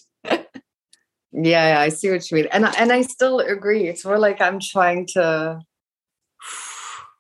Yeah, 1.34 1.80
I 1.80 1.90
see 1.90 2.10
what 2.10 2.30
you 2.32 2.36
mean, 2.38 2.48
and 2.52 2.66
and 2.78 2.92
I 2.92 3.02
still 3.02 3.40
agree. 3.40 3.88
It's 3.88 4.06
more 4.06 4.18
like 4.18 4.42
I'm 4.42 4.60
trying 4.60 5.06
to 5.08 5.60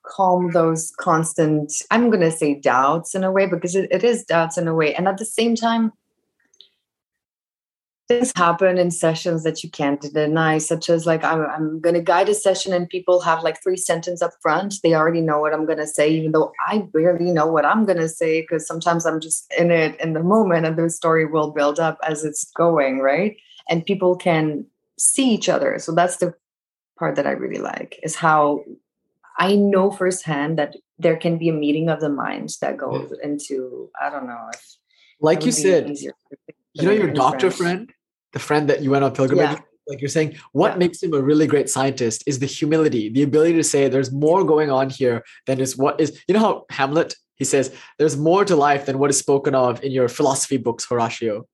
calm 0.05 0.51
those 0.51 0.91
constant. 0.97 1.73
I'm 1.91 2.09
gonna 2.09 2.31
say 2.31 2.55
doubts 2.59 3.13
in 3.15 3.23
a 3.23 3.31
way 3.31 3.47
because 3.47 3.75
it, 3.75 3.91
it 3.91 4.03
is 4.03 4.23
doubts 4.23 4.57
in 4.57 4.67
a 4.67 4.73
way, 4.73 4.95
and 4.95 5.07
at 5.07 5.17
the 5.17 5.25
same 5.25 5.55
time, 5.55 5.91
things 8.07 8.31
happen 8.37 8.77
in 8.77 8.91
sessions 8.91 9.43
that 9.43 9.61
you 9.63 9.69
can't 9.69 9.99
deny, 10.13 10.57
such 10.57 10.89
as 10.89 11.05
like 11.05 11.23
I'm 11.25 11.41
I'm 11.45 11.79
gonna 11.81 12.01
guide 12.01 12.29
a 12.29 12.33
session 12.33 12.71
and 12.73 12.87
people 12.87 13.19
have 13.21 13.43
like 13.43 13.61
three 13.61 13.77
sentences 13.77 14.21
up 14.21 14.31
front. 14.41 14.75
They 14.83 14.95
already 14.95 15.21
know 15.21 15.39
what 15.39 15.53
I'm 15.53 15.65
gonna 15.65 15.85
say, 15.87 16.09
even 16.09 16.31
though 16.31 16.53
I 16.67 16.87
barely 16.93 17.31
know 17.31 17.47
what 17.47 17.65
I'm 17.65 17.85
gonna 17.85 18.09
say 18.09 18.41
because 18.41 18.65
sometimes 18.65 19.05
I'm 19.05 19.19
just 19.19 19.51
in 19.57 19.69
it 19.69 19.99
in 19.99 20.13
the 20.13 20.23
moment, 20.23 20.65
and 20.65 20.77
the 20.77 20.89
story 20.89 21.25
will 21.25 21.51
build 21.51 21.79
up 21.79 21.97
as 22.07 22.23
it's 22.23 22.49
going, 22.55 22.99
right? 22.99 23.35
And 23.69 23.85
people 23.85 24.15
can 24.15 24.65
see 24.97 25.29
each 25.29 25.49
other. 25.49 25.77
So 25.79 25.93
that's 25.93 26.17
the 26.17 26.33
part 26.97 27.15
that 27.15 27.27
I 27.27 27.31
really 27.31 27.61
like 27.61 27.99
is 28.03 28.15
how 28.15 28.63
I 29.37 29.55
know 29.55 29.91
firsthand 29.91 30.57
that 30.57 30.75
there 30.97 31.15
can 31.17 31.37
be 31.37 31.49
a 31.49 31.53
meeting 31.53 31.89
of 31.89 31.99
the 31.99 32.09
minds 32.09 32.57
that 32.59 32.77
goes 32.77 33.13
into 33.23 33.89
I 34.01 34.09
don't 34.09 34.27
know 34.27 34.47
if 34.53 34.61
Like 35.19 35.45
you 35.45 35.51
said, 35.51 35.95
you 36.73 36.83
know 36.83 36.91
your 36.91 37.11
doctor 37.11 37.51
friends. 37.51 37.57
friend 37.57 37.93
the 38.33 38.39
friend 38.39 38.69
that 38.69 38.81
you 38.81 38.91
went 38.91 39.03
on 39.03 39.13
pilgrimage 39.13 39.51
Yeah. 39.51 39.59
like 39.87 40.01
you're 40.01 40.09
saying 40.09 40.35
what 40.51 40.77
makes 40.77 41.01
him 41.01 41.13
a 41.13 41.21
really 41.21 41.47
great 41.47 41.69
scientist 41.69 42.23
is 42.27 42.39
the 42.39 42.45
humility 42.45 43.09
the 43.09 43.23
ability 43.23 43.53
to 43.53 43.63
say 43.63 43.87
there's 43.87 44.11
more 44.11 44.43
going 44.43 44.69
on 44.69 44.89
here 44.89 45.23
than 45.45 45.59
is 45.59 45.77
what 45.77 45.99
is 46.01 46.19
you 46.27 46.33
know 46.33 46.39
how 46.47 46.65
hamlet 46.69 47.15
he 47.35 47.45
says 47.45 47.73
there's 47.99 48.17
more 48.17 48.43
to 48.45 48.55
life 48.55 48.85
than 48.87 48.97
what 48.99 49.09
is 49.09 49.17
spoken 49.17 49.53
of 49.55 49.83
in 49.83 49.91
your 49.91 50.07
philosophy 50.17 50.57
books 50.57 50.85
horatio 50.85 51.45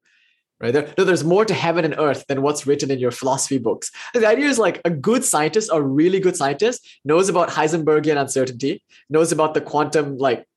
right 0.63 0.73
there 0.73 0.93
no 0.97 1.03
there's 1.03 1.23
more 1.23 1.45
to 1.45 1.53
heaven 1.53 1.85
and 1.85 1.95
earth 1.97 2.25
than 2.27 2.41
what's 2.41 2.65
written 2.65 2.89
in 2.89 2.99
your 2.99 3.11
philosophy 3.11 3.57
books 3.57 3.91
the 4.13 4.27
idea 4.27 4.45
is 4.45 4.57
like 4.57 4.81
a 4.85 4.89
good 4.89 5.23
scientist 5.23 5.69
a 5.73 5.81
really 5.81 6.19
good 6.19 6.35
scientist 6.35 6.87
knows 7.03 7.29
about 7.29 7.49
heisenbergian 7.49 8.19
uncertainty 8.19 8.81
knows 9.09 9.31
about 9.31 9.53
the 9.53 9.61
quantum 9.61 10.17
like 10.17 10.47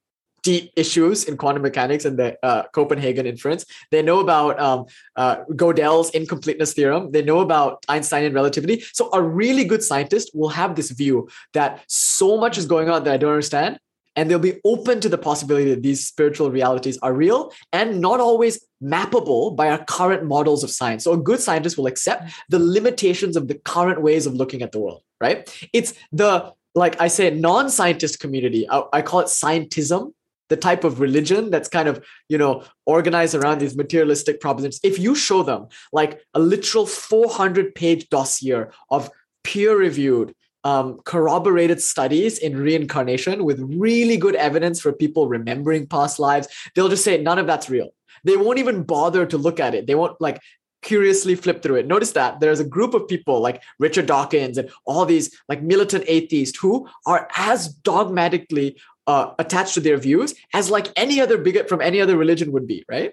deep 0.47 0.73
issues 0.77 1.25
in 1.25 1.37
quantum 1.37 1.63
mechanics 1.63 2.05
and 2.05 2.17
the 2.17 2.39
uh, 2.45 2.63
Copenhagen 2.73 3.27
inference. 3.27 3.65
They 3.91 4.01
know 4.01 4.21
about 4.21 4.61
um, 4.61 4.87
uh, 5.17 5.39
Gödel's 5.63 6.11
incompleteness 6.11 6.73
theorem. 6.73 7.11
They 7.11 7.23
know 7.23 7.41
about 7.41 7.85
Einsteinian 7.89 8.33
relativity. 8.33 8.85
So 8.93 9.11
a 9.13 9.21
really 9.21 9.65
good 9.65 9.83
scientist 9.83 10.31
will 10.35 10.51
have 10.51 10.77
this 10.77 10.93
view 10.93 11.29
that 11.53 11.83
so 11.89 12.37
much 12.37 12.59
is 12.59 12.67
going 12.67 12.89
on 12.89 13.03
that 13.03 13.15
I 13.15 13.17
don't 13.17 13.33
understand, 13.33 13.81
and 14.17 14.31
they'll 14.31 14.39
be 14.39 14.61
open 14.65 15.01
to 15.01 15.09
the 15.09 15.19
possibility 15.19 15.71
that 15.71 15.83
these 15.83 16.07
spiritual 16.07 16.51
realities 16.51 16.99
are 17.03 17.13
real 17.13 17.53
and 17.73 18.01
not 18.01 18.19
always 18.19 18.67
mappable 18.83 19.55
by 19.55 19.69
our 19.69 19.85
current 19.85 20.25
models 20.25 20.65
of 20.65 20.71
science. 20.71 21.05
So 21.05 21.13
a 21.13 21.19
good 21.19 21.41
scientist 21.41 21.77
will 21.77 21.87
accept 21.87 22.33
the 22.49 22.59
limitations 22.59 23.37
of 23.37 23.49
the 23.49 23.55
current 23.55 24.03
ways 24.03 24.27
of 24.27 24.35
looking 24.35 24.63
at 24.63 24.73
the 24.73 24.81
world, 24.81 25.03
right? 25.21 25.49
It's 25.73 25.95
the 26.13 26.53
like 26.75 27.01
I 27.01 27.09
say, 27.09 27.31
non-scientist 27.31 28.21
community. 28.21 28.69
I, 28.69 28.83
I 28.93 29.03
call 29.03 29.21
it 29.21 29.29
scientism 29.29 30.13
the 30.49 30.57
type 30.57 30.85
of 30.85 31.01
religion 31.01 31.51
that's 31.51 31.69
kind 31.69 31.89
of 31.89 32.05
you 32.29 32.39
know 32.39 32.63
organized 32.85 33.35
around 33.35 33.59
these 33.59 33.77
materialistic 33.77 34.41
propositions 34.41 34.81
if 34.85 34.99
you 34.99 35.15
show 35.15 35.43
them 35.43 35.67
like 35.93 36.21
a 36.35 36.39
literal 36.39 36.87
400 36.87 37.75
page 37.75 38.09
dossier 38.11 38.67
of 38.91 39.11
peer 39.43 39.77
reviewed 39.77 40.35
um, 40.67 40.99
corroborated 41.05 41.81
studies 41.81 42.39
in 42.39 42.57
reincarnation 42.57 43.45
with 43.45 43.61
really 43.61 44.17
good 44.17 44.35
evidence 44.35 44.81
for 44.81 44.93
people 44.93 45.29
remembering 45.29 45.87
past 45.87 46.19
lives. 46.19 46.49
They'll 46.75 46.89
just 46.89 47.05
say 47.05 47.23
none 47.23 47.39
of 47.39 47.47
that's 47.47 47.71
real. 47.71 47.91
They 48.25 48.37
won't 48.37 48.59
even 48.59 48.83
bother 48.83 49.27
to 49.27 49.39
look 49.39 49.61
at 49.61 49.77
it. 49.77 49.87
They 49.87 49.95
won't 49.95 50.21
like 50.21 50.41
curiously 50.83 51.37
flip 51.37 51.63
through 51.63 51.77
it. 51.77 51.87
Notice 51.87 52.13
that 52.13 52.41
there's 52.41 52.59
a 52.59 52.65
group 52.65 52.95
of 52.95 53.07
people 53.07 53.41
like 53.41 53.63
richard 53.79 54.07
dawkins 54.07 54.59
and 54.59 54.69
all 54.85 55.05
these 55.07 55.31
like 55.49 55.63
militant 55.63 56.03
atheists 56.09 56.59
who 56.59 56.89
are 57.07 57.29
as 57.37 57.69
dogmatically 57.69 58.77
uh, 59.07 59.35
attached 59.39 59.75
to 59.75 59.81
their 59.81 59.99
views 59.99 60.35
as 60.53 60.69
like 60.69 60.89
any 60.97 61.21
other 61.21 61.39
bigot 61.39 61.69
from 61.69 61.81
any 61.81 62.01
other 62.01 62.17
religion 62.17 62.51
would 62.51 62.67
be, 62.67 62.85
right? 62.89 63.13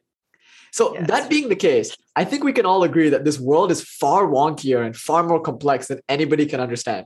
So 0.72 0.96
that 1.02 1.30
being 1.30 1.50
the 1.50 1.56
case, 1.56 1.96
I 2.16 2.26
think 2.26 2.44
we 2.44 2.52
can 2.52 2.66
all 2.66 2.84
agree 2.84 3.10
that 3.10 3.26
this 3.26 3.40
world 3.40 3.70
is 3.70 3.84
far 3.84 4.26
wonkier 4.26 4.84
and 4.84 4.96
far 4.96 5.22
more 5.22 5.40
complex 5.40 5.88
than 5.88 6.00
anybody 6.10 6.48
can 6.48 6.60
understand. 6.60 7.06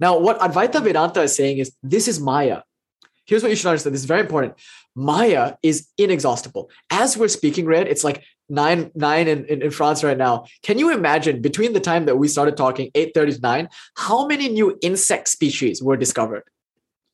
Now, 0.00 0.18
what 0.18 0.40
Advaita 0.40 0.82
Vedanta 0.82 1.22
is 1.22 1.36
saying 1.36 1.58
is 1.58 1.72
this 1.82 2.08
is 2.08 2.18
Maya. 2.20 2.62
Here's 3.26 3.42
what 3.42 3.50
you 3.50 3.56
should 3.56 3.68
understand. 3.68 3.94
This 3.94 4.00
is 4.00 4.06
very 4.08 4.22
important. 4.22 4.54
Maya 4.96 5.54
is 5.62 5.86
inexhaustible. 5.98 6.70
As 6.90 7.16
we're 7.16 7.28
speaking, 7.28 7.66
Red, 7.66 7.86
it's 7.86 8.02
like 8.02 8.24
nine 8.48 8.90
nine 8.94 9.28
in, 9.28 9.44
in, 9.44 9.62
in 9.62 9.70
France 9.70 10.02
right 10.02 10.16
now. 10.16 10.46
Can 10.62 10.78
you 10.78 10.92
imagine 10.92 11.40
between 11.40 11.72
the 11.72 11.80
time 11.80 12.06
that 12.06 12.16
we 12.16 12.26
started 12.26 12.56
talking, 12.56 12.90
8:30 12.92 13.36
to 13.36 13.40
9, 13.40 13.68
how 13.96 14.26
many 14.26 14.48
new 14.48 14.76
insect 14.82 15.28
species 15.28 15.82
were 15.82 15.96
discovered? 15.96 16.44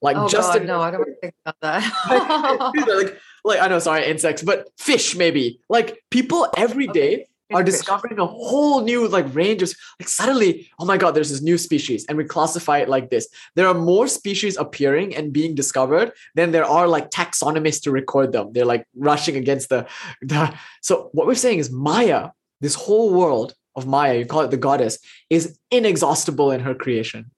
Like 0.00 0.16
oh 0.16 0.28
just 0.28 0.52
God, 0.52 0.62
in 0.62 0.66
no, 0.68 0.80
I 0.80 0.90
don't 0.90 1.00
want 1.00 1.14
to 1.14 1.20
think 1.20 1.34
about 1.44 1.56
that. 1.60 2.74
like 2.96 3.18
like 3.44 3.60
I 3.60 3.68
know, 3.68 3.78
sorry, 3.78 4.06
insects, 4.06 4.42
but 4.42 4.68
fish 4.78 5.16
maybe. 5.16 5.60
Like 5.68 6.02
people 6.10 6.48
every 6.56 6.86
day 6.86 7.26
are 7.52 7.62
discovering 7.62 8.18
a 8.18 8.26
whole 8.26 8.82
new 8.82 9.06
like 9.08 9.32
range 9.34 9.62
of 9.62 9.72
like 10.00 10.08
suddenly, 10.08 10.68
oh 10.78 10.84
my 10.84 10.96
god, 10.96 11.12
there's 11.12 11.30
this 11.30 11.42
new 11.42 11.58
species, 11.58 12.04
and 12.08 12.18
we 12.18 12.24
classify 12.24 12.78
it 12.78 12.88
like 12.88 13.10
this. 13.10 13.28
There 13.54 13.68
are 13.68 13.74
more 13.74 14.08
species 14.08 14.56
appearing 14.56 15.14
and 15.14 15.32
being 15.32 15.54
discovered 15.54 16.12
than 16.34 16.50
there 16.50 16.64
are 16.64 16.88
like 16.88 17.10
taxonomists 17.10 17.82
to 17.82 17.90
record 17.90 18.32
them. 18.32 18.52
They're 18.52 18.64
like 18.64 18.86
rushing 18.96 19.36
against 19.36 19.68
the, 19.68 19.86
the 20.22 20.54
so 20.82 21.10
what 21.12 21.26
we're 21.26 21.34
saying 21.34 21.58
is 21.58 21.70
Maya, 21.70 22.30
this 22.60 22.74
whole 22.74 23.12
world 23.14 23.54
of 23.76 23.86
Maya, 23.86 24.18
you 24.18 24.26
call 24.26 24.40
it 24.40 24.50
the 24.50 24.56
goddess, 24.56 24.98
is 25.30 25.58
inexhaustible 25.70 26.50
in 26.50 26.60
her 26.60 26.74
creation. 26.74 27.30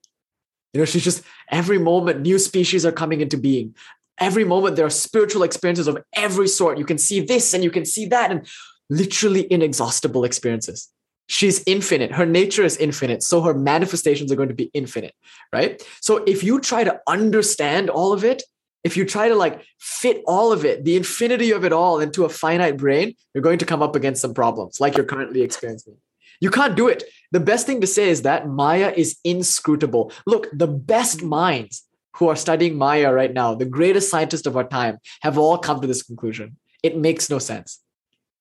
You 0.72 0.80
know, 0.80 0.84
she's 0.84 1.04
just 1.04 1.22
every 1.50 1.78
moment 1.78 2.20
new 2.20 2.38
species 2.38 2.86
are 2.86 2.92
coming 2.92 3.20
into 3.20 3.36
being. 3.36 3.74
Every 4.18 4.44
moment 4.44 4.76
there 4.76 4.86
are 4.86 4.90
spiritual 4.90 5.42
experiences 5.42 5.86
of 5.86 5.98
every 6.14 6.48
sort. 6.48 6.78
You 6.78 6.84
can 6.84 6.98
see 6.98 7.20
this 7.20 7.54
and 7.54 7.62
you 7.62 7.70
can 7.70 7.84
see 7.84 8.06
that, 8.06 8.30
and 8.30 8.46
literally 8.91 9.50
inexhaustible 9.50 10.25
experiences. 10.25 10.89
She's 11.28 11.62
infinite. 11.67 12.12
Her 12.12 12.25
nature 12.25 12.65
is 12.65 12.76
infinite. 12.78 13.23
So 13.23 13.42
her 13.42 13.52
manifestations 13.52 14.33
are 14.33 14.36
going 14.36 14.49
to 14.49 14.55
be 14.55 14.70
infinite, 14.73 15.15
right? 15.52 15.83
So 16.00 16.25
if 16.25 16.42
you 16.42 16.58
try 16.58 16.84
to 16.84 17.00
understand 17.07 17.91
all 17.91 18.12
of 18.15 18.25
it, 18.25 18.42
if 18.84 18.97
you 18.97 19.05
try 19.05 19.28
to 19.28 19.34
like 19.34 19.62
fit 19.78 20.23
all 20.26 20.52
of 20.52 20.65
it, 20.65 20.84
the 20.84 20.97
infinity 20.97 21.50
of 21.50 21.65
it 21.65 21.73
all 21.73 22.00
into 22.00 22.25
a 22.25 22.28
finite 22.31 22.78
brain, 22.78 23.15
you're 23.34 23.42
going 23.42 23.58
to 23.58 23.67
come 23.67 23.83
up 23.83 23.94
against 23.94 24.23
some 24.23 24.33
problems 24.33 24.81
like 24.81 24.97
you're 24.97 25.05
currently 25.05 25.42
experiencing. 25.42 25.97
You 26.41 26.50
can't 26.50 26.76
do 26.76 26.89
it. 26.89 27.05
The 27.33 27.41
best 27.41 27.67
thing 27.67 27.81
to 27.83 27.86
say 27.86 28.08
is 28.08 28.23
that 28.23 28.49
Maya 28.49 28.92
is 28.97 29.18
inscrutable. 29.25 30.12
Look, 30.25 30.49
the 30.52 30.68
best 30.68 31.23
minds 31.23 31.84
who 32.15 32.28
are 32.28 32.36
studying 32.36 32.78
Maya 32.78 33.12
right 33.12 33.33
now, 33.33 33.55
the 33.55 33.65
greatest 33.65 34.10
scientists 34.10 34.47
of 34.47 34.57
our 34.57 34.67
time, 34.67 34.99
have 35.20 35.36
all 35.36 35.58
come 35.58 35.81
to 35.81 35.86
this 35.86 36.02
conclusion. 36.02 36.57
It 36.83 36.97
makes 36.97 37.28
no 37.28 37.39
sense. 37.39 37.81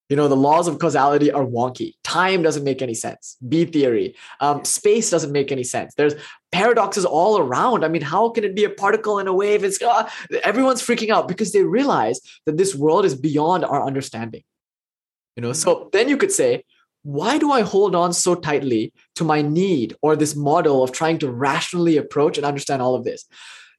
You 0.09 0.15
know, 0.15 0.29
the 0.29 0.37
laws 0.37 0.67
of 0.69 0.79
causality 0.79 1.31
are 1.31 1.43
wonky. 1.43 1.95
Time 2.03 2.41
doesn't 2.41 2.63
make 2.63 2.81
any 2.81 2.93
sense. 2.93 3.35
B 3.47 3.65
theory. 3.65 4.15
Um, 4.39 4.63
space 4.63 5.09
doesn't 5.09 5.33
make 5.33 5.51
any 5.51 5.65
sense. 5.65 5.93
There's 5.95 6.15
paradoxes 6.51 7.03
all 7.03 7.39
around. 7.39 7.83
I 7.83 7.89
mean, 7.89 8.01
how 8.01 8.29
can 8.29 8.45
it 8.45 8.55
be 8.55 8.63
a 8.63 8.69
particle 8.69 9.19
in 9.19 9.27
a 9.27 9.33
wave? 9.33 9.65
It's 9.65 9.81
uh, 9.81 10.09
everyone's 10.43 10.81
freaking 10.81 11.09
out 11.09 11.27
because 11.27 11.51
they 11.51 11.63
realize 11.63 12.21
that 12.45 12.57
this 12.57 12.73
world 12.73 13.03
is 13.03 13.15
beyond 13.15 13.65
our 13.65 13.85
understanding. 13.85 14.43
You 15.35 15.41
know, 15.41 15.53
so 15.53 15.89
then 15.91 16.07
you 16.07 16.17
could 16.17 16.31
say, 16.31 16.63
why 17.03 17.37
do 17.37 17.51
I 17.51 17.61
hold 17.61 17.95
on 17.95 18.13
so 18.13 18.33
tightly 18.33 18.93
to 19.15 19.23
my 19.23 19.41
need 19.41 19.95
or 20.01 20.15
this 20.15 20.35
model 20.35 20.83
of 20.83 20.91
trying 20.91 21.19
to 21.19 21.31
rationally 21.31 21.97
approach 21.97 22.37
and 22.37 22.45
understand 22.45 22.81
all 22.81 22.95
of 22.95 23.03
this? 23.03 23.25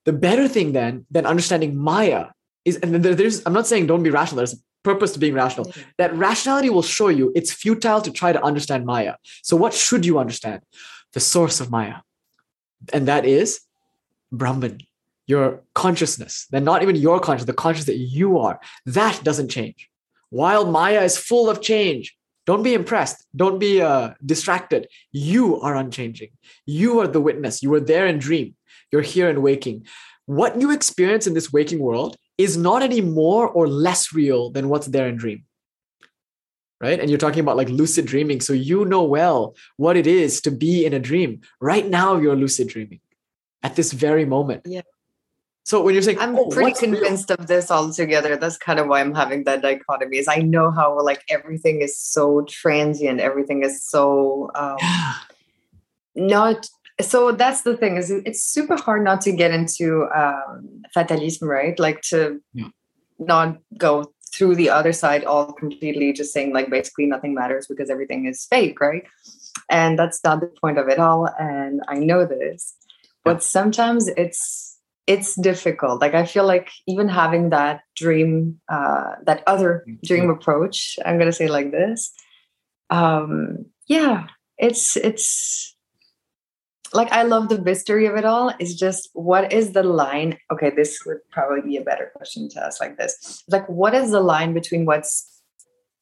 The 0.04 0.12
better 0.12 0.46
thing 0.46 0.72
then 0.72 1.06
than 1.10 1.26
understanding 1.26 1.76
Maya 1.76 2.26
is, 2.64 2.76
and 2.76 2.94
there's, 2.94 3.44
I'm 3.44 3.52
not 3.52 3.66
saying 3.66 3.86
don't 3.86 4.02
be 4.02 4.10
rational. 4.10 4.38
There's 4.38 4.62
purpose 4.82 5.12
to 5.12 5.18
being 5.18 5.34
rational. 5.34 5.72
That 5.98 6.14
rationality 6.14 6.70
will 6.70 6.82
show 6.82 7.08
you 7.08 7.32
it's 7.34 7.52
futile 7.52 8.00
to 8.02 8.10
try 8.10 8.32
to 8.32 8.42
understand 8.42 8.86
Maya. 8.86 9.14
So 9.42 9.56
what 9.56 9.74
should 9.74 10.06
you 10.06 10.18
understand? 10.18 10.62
The 11.12 11.20
source 11.20 11.60
of 11.60 11.70
Maya, 11.70 11.96
and 12.92 13.08
that 13.08 13.24
is 13.24 13.60
Brahman, 14.30 14.80
your 15.26 15.62
consciousness. 15.74 16.46
Then 16.50 16.64
not 16.64 16.82
even 16.82 16.96
your 16.96 17.18
consciousness, 17.20 17.46
the 17.46 17.62
consciousness 17.62 17.96
that 17.96 18.02
you 18.02 18.38
are. 18.38 18.60
That 18.86 19.22
doesn't 19.24 19.48
change. 19.48 19.88
While 20.30 20.66
Maya 20.70 21.02
is 21.02 21.16
full 21.16 21.48
of 21.48 21.62
change, 21.62 22.14
don't 22.48 22.62
be 22.62 22.74
impressed. 22.74 23.26
Don't 23.36 23.58
be 23.58 23.82
uh, 23.82 24.14
distracted. 24.24 24.88
You 25.12 25.60
are 25.60 25.76
unchanging. 25.76 26.30
You 26.64 27.00
are 27.00 27.06
the 27.06 27.20
witness. 27.20 27.62
You 27.62 27.70
were 27.70 27.80
there 27.80 28.06
in 28.06 28.18
dream. 28.18 28.54
You're 28.90 29.02
here 29.02 29.28
in 29.28 29.42
waking. 29.42 29.86
What 30.24 30.60
you 30.60 30.70
experience 30.70 31.26
in 31.26 31.34
this 31.34 31.52
waking 31.52 31.78
world 31.78 32.16
is 32.38 32.56
not 32.56 32.82
any 32.82 33.00
more 33.00 33.48
or 33.48 33.68
less 33.68 34.12
real 34.14 34.50
than 34.50 34.68
what's 34.68 34.86
there 34.86 35.08
in 35.08 35.16
dream. 35.16 35.44
Right. 36.80 37.00
And 37.00 37.10
you're 37.10 37.18
talking 37.18 37.40
about 37.40 37.56
like 37.56 37.68
lucid 37.68 38.06
dreaming. 38.06 38.40
So 38.40 38.52
you 38.52 38.84
know 38.84 39.02
well 39.02 39.56
what 39.76 39.96
it 39.96 40.06
is 40.06 40.40
to 40.42 40.52
be 40.52 40.86
in 40.86 40.92
a 40.92 41.00
dream. 41.00 41.40
Right 41.60 41.84
now, 41.84 42.16
you're 42.16 42.36
lucid 42.36 42.68
dreaming 42.68 43.00
at 43.64 43.74
this 43.74 43.92
very 43.92 44.24
moment. 44.24 44.62
Yeah. 44.64 44.82
So 45.64 45.82
when 45.82 45.92
you're 45.92 46.02
saying, 46.02 46.20
I'm 46.20 46.38
oh, 46.38 46.46
pretty 46.46 46.70
what's 46.70 46.80
real? 46.80 46.92
convinced 46.92 47.30
of 47.32 47.48
this 47.48 47.70
altogether. 47.70 48.36
That's 48.36 48.56
kind 48.56 48.78
of 48.78 48.86
why 48.86 49.00
I'm 49.00 49.14
having 49.14 49.44
that 49.44 49.60
dichotomy. 49.60 50.18
Is 50.18 50.28
I 50.28 50.36
know 50.36 50.70
how 50.70 51.02
like 51.02 51.24
everything 51.28 51.82
is 51.82 51.98
so 51.98 52.42
transient, 52.48 53.20
everything 53.20 53.64
is 53.64 53.84
so 53.84 54.50
um, 54.54 54.78
not. 56.14 56.68
So 57.00 57.32
that's 57.32 57.62
the 57.62 57.76
thing 57.76 57.96
is 57.96 58.10
it's 58.10 58.42
super 58.42 58.76
hard 58.76 59.04
not 59.04 59.20
to 59.22 59.32
get 59.32 59.52
into 59.52 60.08
um, 60.14 60.82
fatalism, 60.92 61.48
right? 61.48 61.78
Like 61.78 62.02
to 62.10 62.40
Yeah. 62.54 62.68
not 63.18 63.58
go 63.76 64.12
through 64.34 64.56
the 64.56 64.70
other 64.70 64.92
side 64.92 65.24
all 65.24 65.52
completely, 65.52 66.12
just 66.12 66.32
saying 66.32 66.52
like 66.52 66.70
basically 66.70 67.06
nothing 67.06 67.34
matters 67.34 67.66
because 67.66 67.88
everything 67.90 68.26
is 68.26 68.46
fake, 68.46 68.80
right? 68.80 69.04
And 69.70 69.98
that's 69.98 70.20
not 70.24 70.40
the 70.40 70.48
point 70.60 70.78
of 70.78 70.88
it 70.88 70.98
all. 70.98 71.28
And 71.38 71.80
I 71.88 71.98
know 71.98 72.24
this, 72.26 72.74
but 73.24 73.42
sometimes 73.42 74.08
it's 74.08 74.78
it's 75.08 75.34
difficult 75.40 76.02
like 76.02 76.14
i 76.14 76.24
feel 76.24 76.46
like 76.46 76.70
even 76.86 77.08
having 77.08 77.48
that 77.48 77.80
dream 77.96 78.60
uh 78.68 79.12
that 79.24 79.42
other 79.46 79.86
dream 80.04 80.28
approach 80.28 80.98
i'm 81.04 81.18
gonna 81.18 81.32
say 81.32 81.48
like 81.48 81.70
this 81.70 82.12
um 82.90 83.64
yeah 83.86 84.26
it's 84.58 84.96
it's 84.96 85.74
like 86.94 87.10
i 87.12 87.22
love 87.22 87.48
the 87.48 87.60
mystery 87.60 88.06
of 88.06 88.16
it 88.16 88.24
all. 88.24 88.52
It's 88.58 88.74
just 88.74 89.08
what 89.14 89.52
is 89.52 89.72
the 89.72 89.82
line? 89.82 90.38
Okay 90.52 90.70
this 90.74 90.98
would 91.06 91.18
probably 91.30 91.62
be 91.62 91.76
a 91.76 91.82
better 91.82 92.10
question 92.14 92.48
to 92.50 92.64
ask 92.64 92.80
like 92.80 92.96
this. 92.98 93.44
Like 93.48 93.66
what 93.68 93.94
is 93.94 94.10
the 94.10 94.20
line 94.20 94.54
between 94.54 94.86
what's 94.86 95.34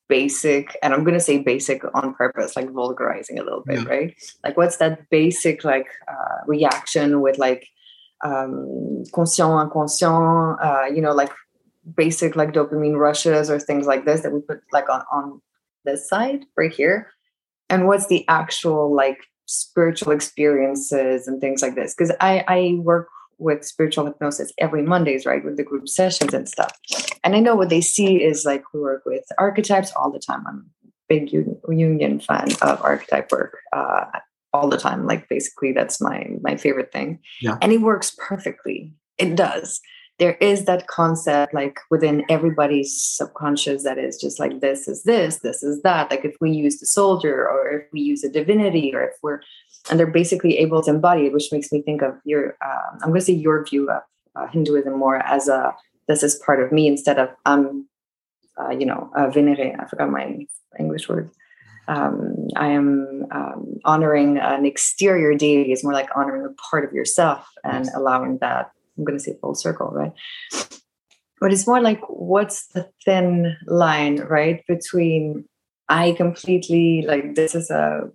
basic 0.08 0.76
and 0.84 0.94
i'm 0.94 1.02
going 1.02 1.14
to 1.18 1.20
say 1.20 1.38
basic 1.38 1.82
on 1.94 2.14
purpose 2.14 2.54
like 2.54 2.70
vulgarizing 2.70 3.40
a 3.40 3.42
little 3.42 3.64
bit 3.66 3.80
Yeah. 3.80 3.88
right? 3.88 4.14
Like 4.44 4.56
what's 4.56 4.76
that 4.76 5.10
basic 5.10 5.64
like 5.64 5.88
uh, 6.06 6.36
reaction 6.46 7.20
with 7.20 7.38
like 7.38 7.66
um 8.24 9.02
conscient 9.12 9.50
inconscient 9.62 10.58
uh 10.62 10.86
you 10.94 11.02
know 11.02 11.12
like 11.12 11.32
basic 11.96 12.36
like 12.36 12.52
dopamine 12.52 12.96
rushes 12.98 13.50
or 13.50 13.58
things 13.58 13.86
like 13.86 14.04
this 14.04 14.20
that 14.22 14.32
we 14.32 14.40
put 14.40 14.60
like 14.72 14.88
on 14.88 15.02
on 15.12 15.40
this 15.84 16.08
side 16.08 16.44
right 16.56 16.72
here? 16.72 17.10
And 17.68 17.86
what's 17.88 18.06
the 18.06 18.24
actual 18.28 18.94
like 18.94 19.18
spiritual 19.46 20.12
experiences 20.12 21.26
and 21.26 21.40
things 21.40 21.62
like 21.62 21.74
this 21.74 21.94
because 21.94 22.14
i 22.20 22.44
i 22.48 22.76
work 22.80 23.08
with 23.38 23.64
spiritual 23.64 24.06
hypnosis 24.06 24.52
every 24.58 24.82
mondays 24.82 25.26
right 25.26 25.44
with 25.44 25.56
the 25.56 25.62
group 25.62 25.88
sessions 25.88 26.32
and 26.32 26.48
stuff. 26.48 26.72
And 27.22 27.34
i 27.34 27.40
know 27.40 27.54
what 27.54 27.68
they 27.68 27.80
see 27.80 28.22
is 28.22 28.44
like 28.44 28.62
we 28.72 28.80
work 28.80 29.02
with 29.04 29.24
archetypes 29.38 29.92
all 29.94 30.10
the 30.10 30.18
time. 30.18 30.44
I'm 30.48 30.66
a 30.84 30.88
big 31.08 31.30
Jungian 31.30 32.24
fan 32.24 32.48
of 32.62 32.82
archetype 32.82 33.30
work 33.30 33.58
uh 33.72 34.06
all 34.52 34.68
the 34.68 34.78
time. 34.78 35.06
Like 35.06 35.28
basically 35.28 35.72
that's 35.72 36.00
my 36.00 36.26
my 36.40 36.56
favorite 36.56 36.92
thing. 36.92 37.20
Yeah. 37.40 37.58
and 37.60 37.72
it 37.72 37.80
works 37.80 38.16
perfectly. 38.18 38.94
It 39.18 39.36
does 39.36 39.80
there 40.18 40.34
is 40.34 40.64
that 40.64 40.86
concept 40.86 41.52
like 41.52 41.78
within 41.90 42.24
everybody's 42.28 43.00
subconscious 43.00 43.82
that 43.82 43.98
is 43.98 44.16
just 44.16 44.38
like 44.38 44.60
this 44.60 44.88
is 44.88 45.02
this 45.02 45.40
this 45.40 45.62
is 45.62 45.82
that 45.82 46.10
like 46.10 46.24
if 46.24 46.34
we 46.40 46.50
use 46.50 46.78
the 46.78 46.86
soldier 46.86 47.48
or 47.48 47.68
if 47.68 47.92
we 47.92 48.00
use 48.00 48.24
a 48.24 48.28
divinity 48.28 48.94
or 48.94 49.02
if 49.02 49.14
we're 49.22 49.40
and 49.90 49.98
they're 49.98 50.06
basically 50.06 50.58
able 50.58 50.82
to 50.82 50.90
embody 50.90 51.26
it 51.26 51.32
which 51.32 51.52
makes 51.52 51.70
me 51.70 51.82
think 51.82 52.02
of 52.02 52.14
your 52.24 52.56
um, 52.64 52.98
i'm 53.02 53.08
going 53.08 53.20
to 53.20 53.20
say 53.20 53.32
your 53.32 53.64
view 53.64 53.90
of 53.90 54.02
uh, 54.36 54.46
hinduism 54.48 54.98
more 54.98 55.16
as 55.16 55.48
a 55.48 55.74
this 56.08 56.22
is 56.22 56.36
part 56.46 56.62
of 56.62 56.72
me 56.72 56.86
instead 56.86 57.18
of 57.18 57.28
um 57.44 57.86
uh, 58.60 58.70
you 58.70 58.86
know 58.86 59.10
uh, 59.16 59.28
venere 59.28 59.76
i 59.78 59.86
forgot 59.86 60.10
my 60.10 60.46
english 60.78 61.08
word 61.08 61.30
um, 61.88 62.48
I 62.56 62.68
am 62.68 63.26
um, 63.30 63.78
honoring 63.84 64.38
an 64.38 64.66
exterior 64.66 65.34
deity 65.34 65.72
is 65.72 65.84
more 65.84 65.92
like 65.92 66.08
honoring 66.16 66.44
a 66.44 66.52
part 66.70 66.84
of 66.84 66.92
yourself 66.92 67.48
and 67.62 67.88
allowing 67.94 68.38
that. 68.38 68.72
I'm 68.96 69.04
going 69.04 69.18
to 69.18 69.22
say 69.22 69.36
full 69.40 69.54
circle, 69.54 69.88
right? 69.92 70.12
But 71.40 71.52
it's 71.52 71.66
more 71.66 71.80
like 71.80 72.00
what's 72.08 72.68
the 72.68 72.88
thin 73.04 73.56
line, 73.66 74.20
right, 74.20 74.62
between 74.66 75.44
I 75.88 76.12
completely 76.12 77.04
like 77.06 77.34
this 77.34 77.54
is 77.54 77.70
a 77.70 78.10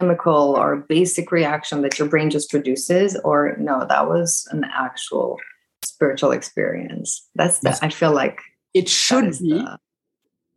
chemical 0.00 0.54
or 0.56 0.76
basic 0.88 1.30
reaction 1.32 1.82
that 1.82 1.98
your 1.98 2.08
brain 2.08 2.30
just 2.30 2.50
produces, 2.50 3.18
or 3.24 3.56
no, 3.58 3.84
that 3.88 4.08
was 4.08 4.46
an 4.50 4.64
actual 4.72 5.38
spiritual 5.84 6.32
experience. 6.32 7.28
That's 7.34 7.58
the, 7.60 7.78
I 7.82 7.88
feel 7.90 8.12
like 8.12 8.38
it 8.74 8.88
should 8.88 9.32
be. 9.40 9.64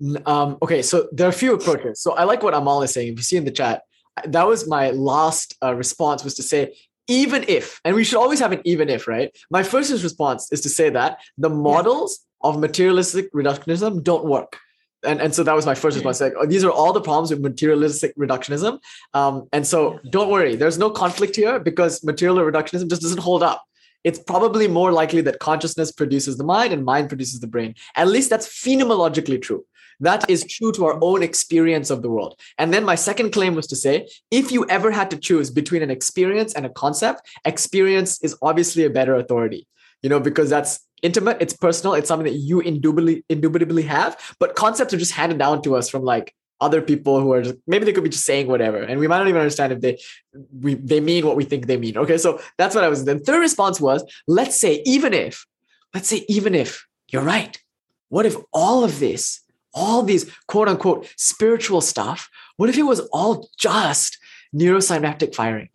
N- 0.01 0.21
Um, 0.25 0.57
okay, 0.61 0.81
so 0.81 1.09
there 1.11 1.25
are 1.25 1.29
a 1.29 1.33
few 1.33 1.53
approaches. 1.53 2.01
So 2.01 2.13
I 2.13 2.23
like 2.23 2.43
what 2.43 2.53
Amal 2.53 2.83
is 2.83 2.93
saying. 2.93 3.13
If 3.13 3.17
you 3.17 3.23
see 3.23 3.37
in 3.37 3.45
the 3.45 3.51
chat, 3.51 3.81
that 4.25 4.47
was 4.47 4.67
my 4.67 4.91
last 4.91 5.55
uh, 5.63 5.73
response 5.75 6.23
was 6.23 6.35
to 6.35 6.43
say, 6.43 6.75
even 7.07 7.45
if, 7.47 7.79
and 7.83 7.95
we 7.95 8.03
should 8.03 8.19
always 8.19 8.39
have 8.39 8.51
an 8.51 8.61
even 8.65 8.89
if, 8.89 9.07
right? 9.07 9.35
My 9.49 9.63
first 9.63 9.91
response 10.03 10.51
is 10.51 10.61
to 10.61 10.69
say 10.69 10.89
that 10.89 11.19
the 11.37 11.49
models 11.49 12.19
of 12.41 12.59
materialistic 12.59 13.31
reductionism 13.33 14.03
don't 14.03 14.25
work. 14.25 14.57
And, 15.03 15.21
and 15.21 15.33
so 15.33 15.43
that 15.43 15.55
was 15.55 15.65
my 15.65 15.75
first 15.75 15.95
response. 15.95 16.19
Like, 16.19 16.33
oh, 16.37 16.45
these 16.45 16.63
are 16.63 16.71
all 16.71 16.91
the 16.91 17.01
problems 17.01 17.29
with 17.29 17.39
materialistic 17.39 18.15
reductionism. 18.17 18.79
Um, 19.13 19.47
and 19.53 19.65
so 19.65 19.99
don't 20.11 20.29
worry, 20.29 20.55
there's 20.55 20.77
no 20.77 20.89
conflict 20.89 21.35
here 21.35 21.59
because 21.59 22.03
material 22.03 22.37
reductionism 22.37 22.89
just 22.89 23.03
doesn't 23.03 23.19
hold 23.19 23.43
up. 23.43 23.63
It's 24.03 24.19
probably 24.19 24.67
more 24.67 24.91
likely 24.91 25.21
that 25.21 25.39
consciousness 25.39 25.91
produces 25.91 26.37
the 26.37 26.43
mind 26.43 26.73
and 26.73 26.83
mind 26.83 27.09
produces 27.09 27.39
the 27.39 27.47
brain. 27.47 27.75
At 27.95 28.07
least 28.07 28.29
that's 28.29 28.47
phenomenologically 28.47 29.41
true. 29.41 29.65
That 30.00 30.30
is 30.30 30.45
true 30.45 30.72
to 30.74 30.85
our 30.85 31.00
own 31.01 31.24
experience 31.24 31.90
of 31.90 32.01
the 32.01 32.09
world. 32.09 32.40
And 32.58 32.74
then 32.74 32.84
my 32.84 32.95
second 32.95 33.32
claim 33.32 33.56
was 33.56 33.67
to 33.67 33.76
say 33.76 34.08
if 34.32 34.51
you 34.51 34.66
ever 34.67 34.92
had 34.92 35.09
to 35.11 35.17
choose 35.17 35.50
between 35.50 35.82
an 35.82 35.90
experience 35.90 36.53
and 36.53 36.66
a 36.66 36.69
concept, 36.69 37.22
experience 37.45 38.22
is 38.24 38.35
obviously 38.42 38.84
a 38.84 38.90
better 38.90 39.16
authority, 39.16 39.67
you 40.01 40.09
know, 40.09 40.19
because 40.19 40.50
that's 40.50 40.80
intimate, 41.01 41.38
it's 41.40 41.53
personal, 41.53 41.93
it's 41.93 42.08
something 42.08 42.32
that 42.32 42.38
you 42.38 42.59
indubitably, 42.59 43.24
indubitably 43.30 43.84
have. 43.84 44.17
But 44.40 44.56
concepts 44.56 44.93
are 44.93 44.98
just 44.98 45.14
handed 45.14 45.40
down 45.40 45.61
to 45.64 45.76
us 45.76 45.90
from 45.90 46.03
like 46.03 46.34
other 46.59 46.82
people 46.82 47.22
who 47.22 47.32
are 47.32 47.42
just 47.42 47.56
maybe 47.67 47.85
they 47.85 47.93
could 47.93 48.03
be 48.03 48.09
just 48.09 48.26
saying 48.26 48.48
whatever 48.48 48.82
and 48.82 49.00
we 49.00 49.08
might 49.08 49.19
not 49.19 49.27
even 49.27 49.40
understand 49.40 49.72
if 49.72 49.82
they 49.82 50.00
we 50.59 50.74
they 50.74 51.00
mean 51.00 51.26
what 51.26 51.35
we 51.35 51.43
think 51.43 51.67
they 51.67 51.77
mean 51.77 51.95
okay 51.98 52.17
so 52.17 52.42
that's 52.58 52.74
what 52.74 52.84
i 52.84 52.88
was 52.88 53.06
then 53.06 53.19
third 53.19 53.40
response 53.40 53.80
was 53.80 54.03
let's 54.27 54.59
say 54.59 54.82
even 54.84 55.14
if 55.14 55.45
let's 55.93 56.08
say 56.08 56.26
even 56.27 56.56
if 56.56 56.88
you're 57.11 57.22
right 57.22 57.61
what 58.09 58.26
if 58.26 58.35
all 58.53 58.84
of 58.84 59.00
this 59.00 59.42
all 59.73 60.03
these 60.03 60.29
quote 60.47 60.67
unquote 60.67 61.11
spiritual 61.17 61.81
stuff 61.81 62.29
what 62.57 62.69
if 62.69 62.77
it 62.77 62.83
was 62.83 62.99
all 63.11 63.49
just 63.57 64.17
neurosynaptic 64.55 65.35
firing 65.35 65.69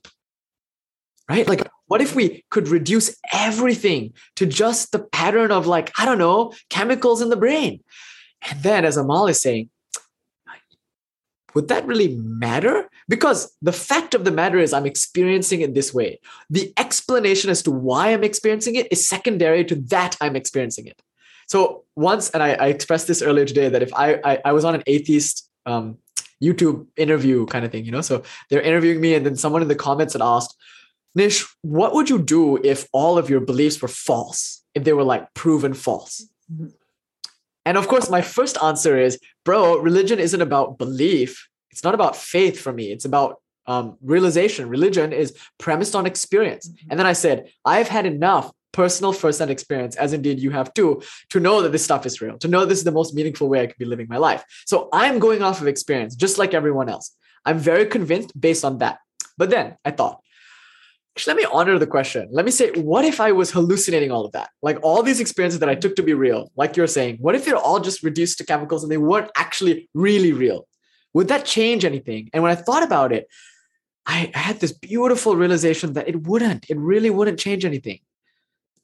right 1.28 1.48
like 1.48 1.66
what 1.86 2.00
if 2.00 2.14
we 2.14 2.44
could 2.50 2.68
reduce 2.68 3.14
everything 3.32 4.12
to 4.36 4.46
just 4.46 4.92
the 4.92 4.98
pattern 4.98 5.50
of 5.50 5.66
like 5.66 5.92
i 5.98 6.04
don't 6.04 6.18
know 6.18 6.52
chemicals 6.70 7.20
in 7.20 7.28
the 7.28 7.36
brain 7.36 7.80
and 8.50 8.62
then 8.62 8.84
as 8.84 8.96
amal 8.96 9.26
is 9.26 9.40
saying 9.40 9.68
would 11.54 11.68
that 11.68 11.86
really 11.86 12.16
matter? 12.16 12.88
Because 13.08 13.54
the 13.60 13.72
fact 13.72 14.14
of 14.14 14.24
the 14.24 14.30
matter 14.30 14.58
is, 14.58 14.72
I'm 14.72 14.86
experiencing 14.86 15.60
it 15.60 15.74
this 15.74 15.92
way. 15.92 16.20
The 16.50 16.72
explanation 16.76 17.50
as 17.50 17.62
to 17.64 17.70
why 17.70 18.12
I'm 18.12 18.24
experiencing 18.24 18.74
it 18.76 18.90
is 18.90 19.06
secondary 19.06 19.64
to 19.66 19.74
that 19.74 20.16
I'm 20.20 20.36
experiencing 20.36 20.86
it. 20.86 21.00
So 21.52 21.84
once, 21.96 22.30
and 22.30 22.42
I, 22.42 22.50
I 22.54 22.66
expressed 22.68 23.06
this 23.06 23.20
earlier 23.20 23.44
today, 23.44 23.68
that 23.68 23.82
if 23.82 23.92
I 23.92 24.18
I, 24.24 24.38
I 24.46 24.52
was 24.52 24.64
on 24.64 24.74
an 24.74 24.82
atheist 24.86 25.50
um, 25.66 25.98
YouTube 26.42 26.86
interview 26.96 27.44
kind 27.44 27.66
of 27.66 27.70
thing, 27.70 27.84
you 27.84 27.92
know, 27.92 28.00
so 28.00 28.22
they're 28.48 28.62
interviewing 28.62 29.02
me, 29.02 29.14
and 29.16 29.26
then 29.26 29.36
someone 29.36 29.60
in 29.60 29.68
the 29.68 29.74
comments 29.88 30.14
had 30.14 30.22
asked, 30.22 30.56
Nish, 31.14 31.44
what 31.60 31.92
would 31.94 32.08
you 32.08 32.18
do 32.36 32.56
if 32.72 32.88
all 32.90 33.18
of 33.18 33.28
your 33.28 33.40
beliefs 33.40 33.82
were 33.82 33.94
false? 34.08 34.64
If 34.74 34.84
they 34.84 34.94
were 34.94 35.04
like 35.04 35.24
proven 35.34 35.74
false? 35.74 36.26
And 37.66 37.76
of 37.76 37.86
course, 37.86 38.08
my 38.08 38.22
first 38.22 38.56
answer 38.62 38.96
is, 38.96 39.18
bro, 39.44 39.76
religion 39.76 40.18
isn't 40.18 40.40
about 40.48 40.78
belief. 40.78 41.30
It's 41.70 41.84
not 41.84 41.92
about 41.92 42.16
faith 42.16 42.58
for 42.58 42.72
me. 42.72 42.84
It's 42.94 43.04
about 43.04 43.42
um, 43.66 43.98
realization. 44.00 44.70
Religion 44.70 45.12
is 45.12 45.36
premised 45.58 45.94
on 45.94 46.06
experience. 46.06 46.64
And 46.88 46.98
then 46.98 47.06
I 47.06 47.12
said, 47.12 47.52
I've 47.62 47.88
had 47.88 48.06
enough 48.06 48.50
personal 48.72 49.12
first-hand 49.12 49.50
experience, 49.50 49.96
as 49.96 50.12
indeed 50.12 50.40
you 50.40 50.50
have 50.50 50.72
too, 50.74 51.02
to 51.30 51.40
know 51.40 51.62
that 51.62 51.72
this 51.72 51.84
stuff 51.84 52.06
is 52.06 52.20
real, 52.20 52.38
to 52.38 52.48
know 52.48 52.64
this 52.64 52.78
is 52.78 52.84
the 52.84 52.92
most 52.92 53.14
meaningful 53.14 53.48
way 53.48 53.62
I 53.62 53.66
could 53.66 53.78
be 53.78 53.84
living 53.84 54.06
my 54.08 54.16
life. 54.16 54.44
So 54.66 54.88
I'm 54.92 55.18
going 55.18 55.42
off 55.42 55.60
of 55.60 55.68
experience, 55.68 56.16
just 56.16 56.38
like 56.38 56.54
everyone 56.54 56.88
else. 56.88 57.14
I'm 57.44 57.58
very 57.58 57.86
convinced 57.86 58.38
based 58.40 58.64
on 58.64 58.78
that. 58.78 58.98
But 59.36 59.50
then 59.50 59.76
I 59.84 59.90
thought, 59.90 60.20
let 61.26 61.36
me 61.36 61.46
honor 61.52 61.78
the 61.78 61.86
question. 61.86 62.28
Let 62.30 62.46
me 62.46 62.50
say, 62.50 62.70
what 62.70 63.04
if 63.04 63.20
I 63.20 63.32
was 63.32 63.50
hallucinating 63.50 64.10
all 64.10 64.24
of 64.24 64.32
that? 64.32 64.48
Like 64.62 64.78
all 64.82 65.02
these 65.02 65.20
experiences 65.20 65.60
that 65.60 65.68
I 65.68 65.74
took 65.74 65.96
to 65.96 66.02
be 66.02 66.14
real, 66.14 66.50
like 66.56 66.76
you're 66.76 66.86
saying, 66.86 67.18
what 67.20 67.34
if 67.34 67.44
they're 67.44 67.56
all 67.56 67.80
just 67.80 68.02
reduced 68.02 68.38
to 68.38 68.46
chemicals 68.46 68.82
and 68.82 68.90
they 68.90 68.96
weren't 68.96 69.30
actually 69.36 69.90
really 69.92 70.32
real? 70.32 70.66
Would 71.12 71.28
that 71.28 71.44
change 71.44 71.84
anything? 71.84 72.30
And 72.32 72.42
when 72.42 72.52
I 72.52 72.54
thought 72.54 72.82
about 72.82 73.12
it, 73.12 73.28
I, 74.06 74.32
I 74.34 74.38
had 74.38 74.60
this 74.60 74.72
beautiful 74.72 75.36
realization 75.36 75.92
that 75.92 76.08
it 76.08 76.26
wouldn't, 76.26 76.70
it 76.70 76.78
really 76.78 77.10
wouldn't 77.10 77.38
change 77.38 77.64
anything. 77.64 78.00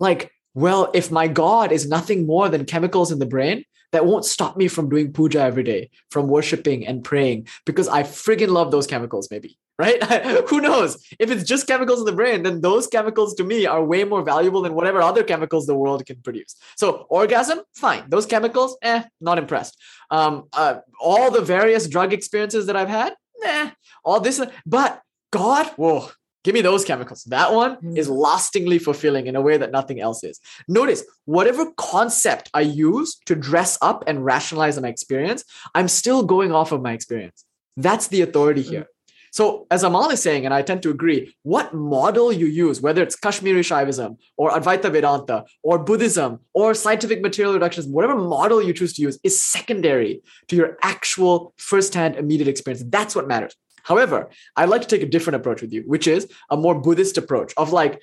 Like, 0.01 0.31
well, 0.55 0.91
if 0.95 1.11
my 1.11 1.29
God 1.29 1.73
is 1.73 1.89
nothing 1.89 2.27
more 2.27 2.49
than 2.49 2.65
chemicals 2.65 3.13
in 3.13 3.19
the 3.19 3.27
brain, 3.27 3.65
that 3.93 4.07
won't 4.07 4.25
stop 4.25 4.57
me 4.57 4.69
from 4.69 4.89
doing 4.89 5.13
puja 5.13 5.41
every 5.41 5.63
day, 5.63 5.91
from 6.11 6.29
worshiping 6.29 6.87
and 6.87 7.03
praying, 7.03 7.49
because 7.65 7.89
I 7.89 8.03
friggin' 8.03 8.49
love 8.49 8.71
those 8.71 8.87
chemicals, 8.87 9.31
maybe, 9.31 9.59
right? 9.79 10.03
Who 10.49 10.61
knows? 10.61 11.03
If 11.19 11.31
it's 11.31 11.45
just 11.45 11.67
chemicals 11.67 12.01
in 12.01 12.05
the 12.05 12.13
brain, 12.13 12.43
then 12.43 12.61
those 12.61 12.87
chemicals 12.87 13.35
to 13.37 13.45
me 13.45 13.67
are 13.67 13.83
way 13.83 14.05
more 14.05 14.23
valuable 14.23 14.63
than 14.63 14.75
whatever 14.75 15.01
other 15.01 15.23
chemicals 15.23 15.67
the 15.67 15.75
world 15.75 16.05
can 16.05 16.17
produce. 16.17 16.57
So, 16.77 17.07
orgasm, 17.09 17.61
fine. 17.75 18.05
Those 18.09 18.27
chemicals, 18.27 18.77
eh, 18.83 19.05
not 19.21 19.39
impressed. 19.39 19.77
Um, 20.11 20.49
uh, 20.53 20.81
all 21.01 21.31
the 21.31 21.43
various 21.43 21.89
drug 21.89 22.13
experiences 22.13 22.67
that 22.67 22.77
I've 22.77 22.89
had, 22.89 23.15
nah, 23.39 23.71
all 24.05 24.21
this, 24.21 24.41
but 24.67 25.03
God, 25.31 25.67
whoa, 25.77 26.11
Give 26.45 26.55
me 26.55 26.61
those 26.61 26.85
chemicals. 26.85 27.25
That 27.25 27.53
one 27.53 27.77
mm. 27.77 27.97
is 27.97 28.09
lastingly 28.09 28.79
fulfilling 28.79 29.27
in 29.27 29.37
a 29.37 29.41
way 29.41 29.57
that 29.57 29.73
nothing 29.73 30.01
else 30.01 30.23
is. 30.23 30.41
Notice 30.69 31.05
whatever 31.25 31.73
concept 31.77 32.49
I 32.55 32.61
use 32.61 33.19
to 33.27 33.35
dress 33.35 33.77
up 33.83 34.05
and 34.07 34.25
rationalize 34.25 34.81
my 34.81 34.89
experience, 34.89 35.45
I'm 35.75 35.89
still 35.89 36.23
going 36.23 36.53
off 36.53 36.73
of 36.73 36.81
my 36.81 36.93
experience. 36.93 37.45
That's 37.77 38.09
the 38.09 38.23
authority 38.23 38.63
mm. 38.63 38.69
here. 38.69 38.87
So, 39.31 39.67
as 39.71 39.83
Amal 39.83 40.11
is 40.11 40.23
saying, 40.23 40.47
and 40.47 40.55
I 40.55 40.63
tend 40.63 40.83
to 40.85 40.91
agree, 40.91 41.35
what 41.43 41.75
model 41.75 42.33
you 42.33 42.47
use, 42.47 42.81
whether 42.81 43.03
it's 43.03 43.15
Kashmiri 43.15 43.61
Shaivism 43.61 44.17
or 44.37 44.51
Advaita 44.51 44.91
Vedanta 44.91 45.45
or 45.63 45.79
Buddhism 45.79 46.41
or 46.55 46.75
scientific 46.75 47.21
material 47.21 47.59
reductionism, 47.59 47.91
whatever 47.91 48.17
model 48.17 48.63
you 48.63 48.73
choose 48.73 48.95
to 48.95 49.03
use 49.03 49.19
is 49.23 49.39
secondary 49.39 50.23
to 50.49 50.57
your 50.57 50.79
actual 50.83 51.53
firsthand 51.59 52.17
immediate 52.17 52.49
experience. 52.49 52.83
That's 52.89 53.15
what 53.15 53.29
matters. 53.29 53.55
However, 53.89 54.29
I'd 54.55 54.69
like 54.69 54.83
to 54.83 54.87
take 54.87 55.03
a 55.03 55.07
different 55.07 55.37
approach 55.37 55.63
with 55.63 55.73
you, 55.73 55.83
which 55.87 56.07
is 56.07 56.31
a 56.51 56.57
more 56.59 56.79
Buddhist 56.79 57.17
approach 57.17 57.55
of 57.57 57.73
like, 57.73 58.03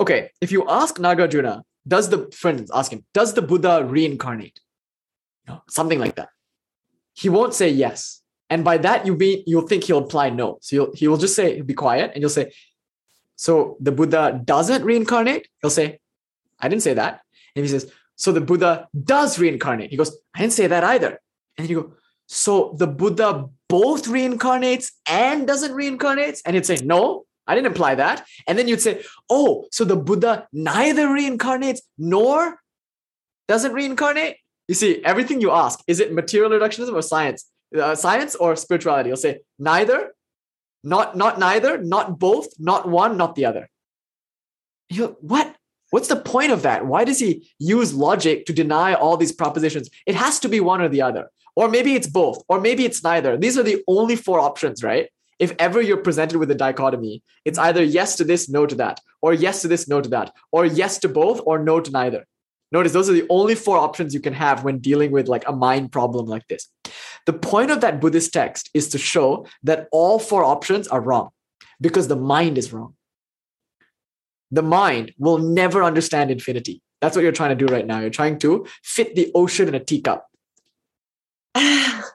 okay, 0.00 0.30
if 0.40 0.50
you 0.50 0.68
ask 0.68 0.96
Nagarjuna, 0.98 1.62
does 1.86 2.08
the, 2.08 2.18
instance, 2.24 2.70
ask 2.74 2.92
him, 2.92 3.04
does 3.14 3.34
the 3.34 3.42
Buddha 3.42 3.84
reincarnate? 3.84 4.58
No, 5.46 5.62
something 5.68 6.00
like 6.00 6.16
that. 6.16 6.30
He 7.14 7.28
won't 7.28 7.54
say 7.54 7.68
yes. 7.68 8.20
And 8.50 8.64
by 8.64 8.78
that, 8.78 9.06
you 9.06 9.16
mean 9.16 9.44
you'll 9.46 9.68
think 9.68 9.84
he'll 9.84 10.02
imply 10.02 10.30
no. 10.30 10.58
So 10.60 10.76
you'll, 10.76 10.92
he 10.92 11.06
will 11.06 11.18
just 11.18 11.36
say, 11.36 11.60
be 11.60 11.74
quiet, 11.74 12.10
and 12.12 12.20
you'll 12.20 12.30
say, 12.30 12.52
so 13.36 13.76
the 13.80 13.92
Buddha 13.92 14.40
doesn't 14.44 14.84
reincarnate? 14.84 15.46
He'll 15.60 15.70
say, 15.70 16.00
I 16.60 16.68
didn't 16.68 16.82
say 16.82 16.94
that. 16.94 17.22
And 17.54 17.64
he 17.64 17.70
says, 17.70 17.90
so 18.16 18.32
the 18.32 18.40
Buddha 18.40 18.88
does 19.04 19.38
reincarnate. 19.38 19.90
He 19.90 19.96
goes, 19.96 20.16
I 20.34 20.40
didn't 20.40 20.52
say 20.52 20.66
that 20.66 20.84
either. 20.84 21.20
And 21.56 21.68
you 21.70 21.82
go, 21.82 21.92
so 22.26 22.74
the 22.76 22.86
Buddha 22.86 23.48
both 23.72 24.04
reincarnates 24.04 24.90
and 25.06 25.46
doesn't 25.46 25.72
reincarnate? 25.72 26.42
And 26.44 26.54
you'd 26.54 26.66
say, 26.66 26.76
no, 26.84 27.24
I 27.46 27.54
didn't 27.54 27.68
imply 27.68 27.94
that. 27.94 28.26
And 28.46 28.58
then 28.58 28.68
you'd 28.68 28.82
say, 28.82 29.02
oh, 29.30 29.66
so 29.72 29.84
the 29.84 29.96
Buddha 29.96 30.46
neither 30.52 31.08
reincarnates 31.08 31.80
nor 31.96 32.58
doesn't 33.48 33.72
reincarnate? 33.72 34.36
You 34.68 34.74
see, 34.74 35.02
everything 35.04 35.40
you 35.40 35.50
ask, 35.50 35.80
is 35.86 36.00
it 36.00 36.12
material 36.12 36.50
reductionism 36.50 36.92
or 36.92 37.00
science? 37.00 37.46
Uh, 37.74 37.94
science 37.94 38.34
or 38.34 38.56
spirituality? 38.56 39.08
You'll 39.08 39.16
say 39.16 39.40
neither, 39.58 40.12
not 40.84 41.16
not 41.16 41.38
neither, 41.38 41.78
not 41.78 42.18
both, 42.18 42.48
not 42.58 42.86
one, 42.86 43.16
not 43.16 43.34
the 43.36 43.46
other. 43.46 43.70
You 44.90 45.16
what? 45.20 45.56
What's 45.88 46.08
the 46.08 46.16
point 46.16 46.52
of 46.52 46.62
that? 46.62 46.86
Why 46.86 47.04
does 47.04 47.20
he 47.20 47.50
use 47.58 47.94
logic 47.94 48.46
to 48.46 48.52
deny 48.52 48.92
all 48.94 49.16
these 49.16 49.32
propositions? 49.32 49.88
It 50.06 50.14
has 50.14 50.38
to 50.40 50.48
be 50.48 50.60
one 50.60 50.82
or 50.82 50.90
the 50.90 51.02
other. 51.02 51.30
Or 51.54 51.68
maybe 51.68 51.94
it's 51.94 52.06
both, 52.06 52.42
or 52.48 52.60
maybe 52.60 52.84
it's 52.84 53.04
neither. 53.04 53.36
These 53.36 53.58
are 53.58 53.62
the 53.62 53.82
only 53.86 54.16
four 54.16 54.40
options, 54.40 54.82
right? 54.82 55.08
If 55.38 55.54
ever 55.58 55.82
you're 55.82 55.98
presented 55.98 56.38
with 56.38 56.50
a 56.50 56.54
dichotomy, 56.54 57.22
it's 57.44 57.58
either 57.58 57.82
yes 57.82 58.16
to 58.16 58.24
this, 58.24 58.48
no 58.48 58.64
to 58.64 58.74
that, 58.76 59.00
or 59.20 59.34
yes 59.34 59.62
to 59.62 59.68
this, 59.68 59.88
no 59.88 60.00
to 60.00 60.08
that, 60.10 60.32
or 60.50 60.64
yes 60.64 60.98
to 60.98 61.08
both, 61.08 61.40
or 61.44 61.58
no 61.58 61.80
to 61.80 61.90
neither. 61.90 62.26
Notice 62.70 62.92
those 62.92 63.10
are 63.10 63.12
the 63.12 63.26
only 63.28 63.54
four 63.54 63.76
options 63.76 64.14
you 64.14 64.20
can 64.20 64.32
have 64.32 64.64
when 64.64 64.78
dealing 64.78 65.10
with 65.10 65.28
like 65.28 65.46
a 65.46 65.52
mind 65.52 65.92
problem 65.92 66.26
like 66.26 66.46
this. 66.48 66.68
The 67.26 67.34
point 67.34 67.70
of 67.70 67.82
that 67.82 68.00
Buddhist 68.00 68.32
text 68.32 68.70
is 68.72 68.88
to 68.90 68.98
show 68.98 69.46
that 69.62 69.88
all 69.92 70.18
four 70.18 70.44
options 70.44 70.88
are 70.88 71.00
wrong 71.00 71.30
because 71.80 72.08
the 72.08 72.16
mind 72.16 72.56
is 72.56 72.72
wrong. 72.72 72.94
The 74.50 74.62
mind 74.62 75.12
will 75.18 75.38
never 75.38 75.82
understand 75.82 76.30
infinity. 76.30 76.80
That's 77.00 77.14
what 77.14 77.22
you're 77.22 77.32
trying 77.32 77.56
to 77.56 77.66
do 77.66 77.72
right 77.72 77.86
now. 77.86 78.00
You're 78.00 78.10
trying 78.10 78.38
to 78.38 78.66
fit 78.82 79.16
the 79.16 79.30
ocean 79.34 79.68
in 79.68 79.74
a 79.74 79.80
teacup. 79.80 80.26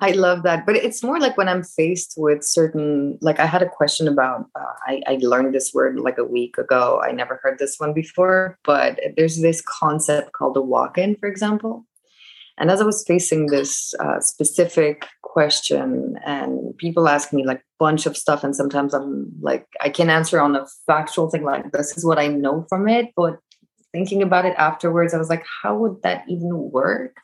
I 0.00 0.12
love 0.14 0.42
that. 0.42 0.66
But 0.66 0.76
it's 0.76 1.02
more 1.02 1.18
like 1.18 1.36
when 1.36 1.48
I'm 1.48 1.62
faced 1.62 2.14
with 2.16 2.44
certain, 2.44 3.18
like 3.20 3.38
I 3.38 3.46
had 3.46 3.62
a 3.62 3.68
question 3.68 4.08
about, 4.08 4.46
uh, 4.54 4.72
I, 4.86 5.02
I 5.06 5.18
learned 5.20 5.54
this 5.54 5.72
word 5.72 5.98
like 5.98 6.18
a 6.18 6.24
week 6.24 6.58
ago. 6.58 7.00
I 7.02 7.12
never 7.12 7.40
heard 7.42 7.58
this 7.58 7.76
one 7.78 7.92
before, 7.92 8.58
but 8.64 8.98
there's 9.16 9.40
this 9.40 9.62
concept 9.62 10.32
called 10.32 10.56
a 10.56 10.62
walk 10.62 10.98
in, 10.98 11.16
for 11.16 11.28
example. 11.28 11.86
And 12.58 12.70
as 12.70 12.80
I 12.80 12.84
was 12.84 13.04
facing 13.06 13.46
this 13.46 13.94
uh, 14.00 14.20
specific 14.20 15.06
question, 15.22 16.18
and 16.26 16.76
people 16.78 17.08
ask 17.08 17.32
me 17.32 17.46
like 17.46 17.62
bunch 17.78 18.04
of 18.04 18.16
stuff, 18.16 18.42
and 18.42 18.56
sometimes 18.56 18.92
I'm 18.94 19.30
like, 19.40 19.66
I 19.80 19.90
can 19.90 20.10
answer 20.10 20.40
on 20.40 20.56
a 20.56 20.66
factual 20.86 21.30
thing, 21.30 21.44
like 21.44 21.70
this 21.70 21.96
is 21.96 22.04
what 22.04 22.18
I 22.18 22.26
know 22.26 22.66
from 22.68 22.88
it. 22.88 23.12
But 23.14 23.38
thinking 23.92 24.22
about 24.22 24.44
it 24.44 24.56
afterwards, 24.58 25.14
I 25.14 25.18
was 25.18 25.28
like, 25.28 25.44
how 25.62 25.76
would 25.78 26.02
that 26.02 26.24
even 26.28 26.70
work? 26.72 27.16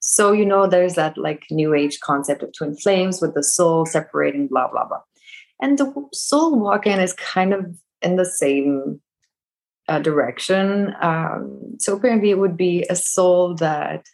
So, 0.00 0.32
you 0.32 0.44
know, 0.44 0.66
there's 0.66 0.94
that 0.94 1.16
like 1.16 1.44
new 1.50 1.74
age 1.74 2.00
concept 2.00 2.42
of 2.42 2.52
twin 2.52 2.74
flames 2.76 3.20
with 3.20 3.34
the 3.34 3.42
soul 3.42 3.86
separating, 3.86 4.48
blah, 4.48 4.68
blah, 4.70 4.86
blah. 4.86 5.00
And 5.60 5.78
the 5.78 5.92
soul 6.12 6.58
walk 6.58 6.86
in 6.86 6.98
is 7.00 7.12
kind 7.12 7.52
of 7.52 7.66
in 8.00 8.16
the 8.16 8.24
same 8.24 9.00
uh, 9.88 9.98
direction. 9.98 10.94
Um, 11.02 11.76
so, 11.78 11.96
apparently, 11.96 12.30
it 12.30 12.38
would 12.38 12.56
be 12.56 12.86
a 12.88 12.96
soul 12.96 13.54
that 13.56 14.06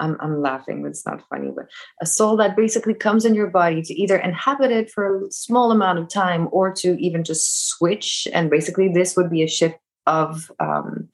I'm, 0.00 0.16
I'm 0.20 0.42
laughing, 0.42 0.84
it's 0.84 1.06
not 1.06 1.22
funny, 1.28 1.50
but 1.54 1.66
a 2.00 2.06
soul 2.06 2.36
that 2.38 2.56
basically 2.56 2.94
comes 2.94 3.24
in 3.24 3.34
your 3.34 3.46
body 3.46 3.82
to 3.82 3.94
either 3.94 4.16
inhabit 4.16 4.70
it 4.72 4.90
for 4.90 5.26
a 5.26 5.30
small 5.30 5.70
amount 5.70 5.98
of 6.00 6.08
time 6.08 6.48
or 6.50 6.72
to 6.74 7.00
even 7.00 7.22
just 7.24 7.68
switch. 7.68 8.26
And 8.32 8.50
basically, 8.50 8.88
this 8.88 9.16
would 9.16 9.30
be 9.30 9.42
a 9.42 9.48
shift 9.48 9.78
of 10.06 10.50
um, 10.58 11.08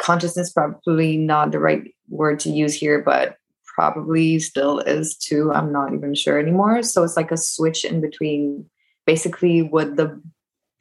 consciousness, 0.00 0.52
probably 0.52 1.16
not 1.16 1.50
the 1.50 1.58
right 1.58 1.82
word 2.10 2.40
to 2.40 2.50
use 2.50 2.74
here, 2.74 3.00
but 3.00 3.36
probably 3.64 4.38
still 4.38 4.80
is 4.80 5.16
too. 5.16 5.52
I'm 5.52 5.72
not 5.72 5.94
even 5.94 6.14
sure 6.14 6.38
anymore. 6.38 6.82
So 6.82 7.02
it's 7.02 7.16
like 7.16 7.32
a 7.32 7.36
switch 7.36 7.84
in 7.84 8.00
between 8.00 8.66
basically 9.06 9.62
what 9.62 9.96
the 9.96 10.20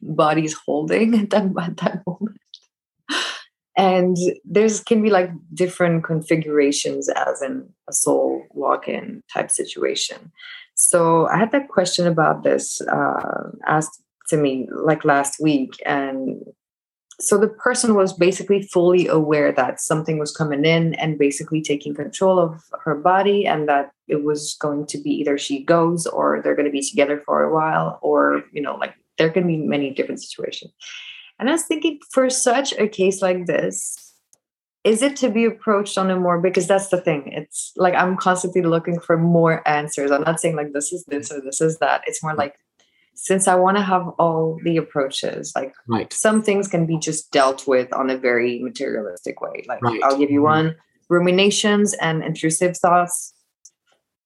body's 0.01 0.53
holding 0.53 1.13
at 1.19 1.29
that, 1.29 1.51
at 1.61 1.77
that 1.77 2.01
moment. 2.05 2.37
And 3.77 4.17
there's 4.43 4.81
can 4.81 5.01
be 5.01 5.09
like 5.09 5.29
different 5.53 6.03
configurations 6.03 7.07
as 7.07 7.41
in 7.41 7.69
a 7.89 7.93
soul 7.93 8.43
walk-in 8.51 9.23
type 9.33 9.49
situation. 9.49 10.33
So 10.75 11.27
I 11.27 11.37
had 11.37 11.51
that 11.51 11.69
question 11.69 12.05
about 12.05 12.43
this 12.43 12.81
uh, 12.81 13.51
asked 13.65 14.01
to 14.29 14.37
me 14.37 14.67
like 14.71 15.05
last 15.05 15.39
week, 15.39 15.71
and 15.85 16.41
so 17.19 17.37
the 17.37 17.47
person 17.47 17.95
was 17.95 18.13
basically 18.13 18.63
fully 18.63 19.07
aware 19.07 19.51
that 19.51 19.81
something 19.81 20.17
was 20.17 20.35
coming 20.35 20.65
in 20.65 20.93
and 20.95 21.19
basically 21.19 21.61
taking 21.61 21.93
control 21.93 22.39
of 22.39 22.63
her 22.83 22.95
body 22.95 23.45
and 23.45 23.67
that 23.67 23.91
it 24.07 24.23
was 24.23 24.55
going 24.59 24.85
to 24.87 24.97
be 24.97 25.11
either 25.11 25.37
she 25.37 25.63
goes 25.63 26.07
or 26.07 26.41
they're 26.41 26.55
going 26.55 26.65
to 26.65 26.71
be 26.71 26.81
together 26.81 27.21
for 27.25 27.43
a 27.43 27.53
while 27.53 27.99
or 28.01 28.43
you 28.51 28.61
know 28.61 28.75
like 28.75 28.95
there 29.17 29.29
can 29.29 29.45
be 29.45 29.57
many 29.57 29.91
different 29.91 30.21
situations. 30.21 30.71
And 31.39 31.49
i 31.49 31.53
was 31.53 31.63
thinking 31.63 31.99
for 32.11 32.29
such 32.29 32.73
a 32.73 32.87
case 32.87 33.21
like 33.21 33.45
this 33.45 33.95
is 34.85 35.01
it 35.01 35.17
to 35.17 35.29
be 35.29 35.43
approached 35.43 35.97
on 35.97 36.09
a 36.09 36.15
more 36.15 36.39
because 36.39 36.67
that's 36.67 36.87
the 36.87 37.01
thing 37.01 37.31
it's 37.33 37.73
like 37.75 37.93
i'm 37.95 38.15
constantly 38.15 38.61
looking 38.61 38.99
for 38.99 39.17
more 39.17 39.67
answers. 39.67 40.11
I'm 40.11 40.23
not 40.23 40.39
saying 40.39 40.55
like 40.55 40.73
this 40.73 40.91
is 40.91 41.03
this 41.05 41.31
or 41.31 41.41
this 41.41 41.61
is 41.61 41.79
that. 41.79 42.01
It's 42.07 42.23
more 42.23 42.33
mm. 42.33 42.37
like 42.37 42.55
since 43.21 43.47
I 43.47 43.55
want 43.55 43.75
to 43.77 43.83
have 43.83 44.07
all 44.17 44.57
the 44.63 44.77
approaches, 44.77 45.51
like 45.55 45.73
right. 45.87 46.11
some 46.13 46.41
things 46.41 46.67
can 46.67 46.85
be 46.85 46.97
just 46.97 47.31
dealt 47.31 47.67
with 47.67 47.91
on 47.93 48.09
a 48.09 48.17
very 48.17 48.59
materialistic 48.59 49.41
way. 49.41 49.65
Like 49.67 49.81
right. 49.81 49.99
I'll 50.03 50.17
give 50.17 50.31
you 50.31 50.39
mm-hmm. 50.39 50.67
one 50.67 50.75
ruminations 51.09 51.93
and 51.95 52.23
intrusive 52.23 52.77
thoughts. 52.77 53.33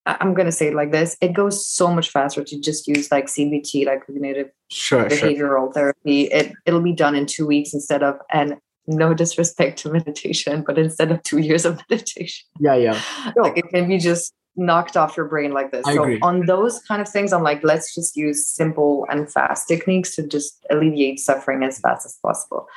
I- 0.06 0.18
I'm 0.20 0.36
gonna 0.36 0.52
say 0.52 0.68
it 0.68 0.76
like 0.76 0.92
this: 0.92 1.18
it 1.22 1.34
goes 1.34 1.66
so 1.66 1.88
much 1.92 2.10
faster 2.12 2.44
to 2.44 2.60
just 2.60 2.88
use 2.88 3.12
like 3.12 3.26
CBT, 3.26 3.86
like 3.86 4.06
cognitive 4.06 4.52
Sure, 4.70 5.10
sure. 5.10 5.30
behavioral 5.30 5.74
therapy. 5.74 6.24
It 6.24 6.54
it'll 6.66 6.82
be 6.82 6.94
done 6.94 7.16
in 7.16 7.26
two 7.26 7.48
weeks 7.48 7.74
instead 7.74 8.04
of 8.04 8.20
and 8.32 8.58
no 8.86 9.14
disrespect 9.16 9.80
to 9.80 9.92
meditation, 9.98 10.64
but 10.66 10.78
instead 10.78 11.12
of 11.12 11.24
two 11.24 11.40
years 11.40 11.66
of 11.66 11.80
meditation, 11.90 12.46
Yeah, 12.60 12.76
yeah. 12.76 13.02
like 13.38 13.58
it 13.58 13.70
can 13.70 13.88
be 13.88 13.98
just 13.98 14.34
knocked 14.56 14.96
off 14.96 15.18
your 15.18 15.28
brain 15.28 15.52
like 15.52 15.72
this. 15.72 15.86
I 15.86 15.96
so 15.96 16.04
agree. 16.04 16.20
on 16.22 16.46
those 16.46 16.80
kind 16.80 17.02
of 17.02 17.10
things, 17.10 17.34
I'm 17.34 17.44
like, 17.44 17.64
let's 17.64 17.94
just 17.96 18.16
use 18.16 18.48
simple 18.48 19.06
and 19.10 19.32
fast 19.32 19.68
techniques 19.68 20.16
to 20.16 20.28
just 20.28 20.66
alleviate 20.70 21.20
suffering 21.20 21.64
as 21.64 21.80
fast 21.80 22.06
as 22.06 22.18
possible. 22.22 22.68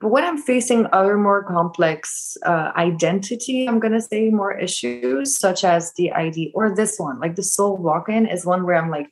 But 0.00 0.08
when 0.08 0.24
I'm 0.24 0.38
facing 0.38 0.86
other 0.92 1.18
more 1.18 1.44
complex 1.44 2.38
uh, 2.46 2.72
identity, 2.74 3.68
I'm 3.68 3.78
going 3.78 3.92
to 3.92 4.00
say 4.00 4.30
more 4.30 4.58
issues, 4.58 5.36
such 5.36 5.62
as 5.62 5.92
the 5.94 6.10
ID 6.12 6.52
or 6.54 6.74
this 6.74 6.98
one, 6.98 7.20
like 7.20 7.36
the 7.36 7.42
soul 7.42 7.76
walk 7.76 8.08
in, 8.08 8.26
is 8.26 8.46
one 8.46 8.64
where 8.64 8.76
I'm 8.76 8.90
like, 8.90 9.10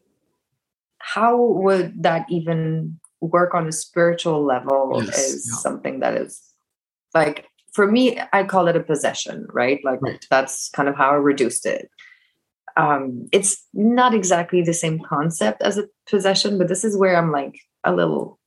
how 0.98 1.36
would 1.36 2.02
that 2.02 2.24
even 2.30 2.98
work 3.20 3.54
on 3.54 3.68
a 3.68 3.72
spiritual 3.72 4.42
level? 4.42 5.02
Yes, 5.04 5.18
is 5.18 5.50
yeah. 5.50 5.58
something 5.58 6.00
that 6.00 6.14
is 6.14 6.40
like, 7.14 7.47
for 7.78 7.86
me, 7.86 8.18
I 8.32 8.42
call 8.42 8.66
it 8.66 8.74
a 8.74 8.82
possession, 8.82 9.46
right? 9.52 9.78
Like, 9.84 10.02
Right. 10.02 10.26
that's 10.34 10.68
kind 10.70 10.88
of 10.88 10.96
how 10.96 11.10
I 11.10 11.14
reduced 11.14 11.64
it. 11.64 11.88
Um, 12.76 13.28
it's 13.30 13.64
not 13.72 14.14
exactly 14.14 14.62
the 14.62 14.74
same 14.74 14.98
concept 14.98 15.62
as 15.62 15.78
a 15.78 15.84
possession, 16.10 16.58
but 16.58 16.66
this 16.66 16.82
is 16.82 16.96
where 16.98 17.14
I'm 17.16 17.30
like 17.30 17.54
a 17.84 17.92
little. 17.94 18.40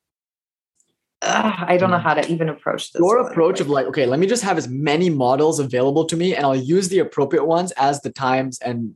ah, 1.22 1.64
I 1.66 1.78
don't 1.78 1.92
know 1.92 2.04
how 2.10 2.16
to 2.16 2.28
even 2.30 2.50
approach 2.50 2.92
this. 2.92 3.00
Your 3.00 3.24
one. 3.24 3.32
approach 3.32 3.62
of 3.62 3.70
like, 3.70 3.86
okay, 3.92 4.06
let 4.06 4.20
me 4.20 4.28
just 4.28 4.44
have 4.44 4.58
as 4.58 4.68
many 4.68 5.10
models 5.10 5.60
available 5.60 6.04
to 6.12 6.18
me 6.18 6.36
and 6.36 6.46
I'll 6.46 6.66
use 6.76 6.90
the 6.90 7.00
appropriate 7.00 7.46
ones 7.46 7.72
as 7.78 8.02
the 8.02 8.12
times 8.12 8.60
and 8.60 8.94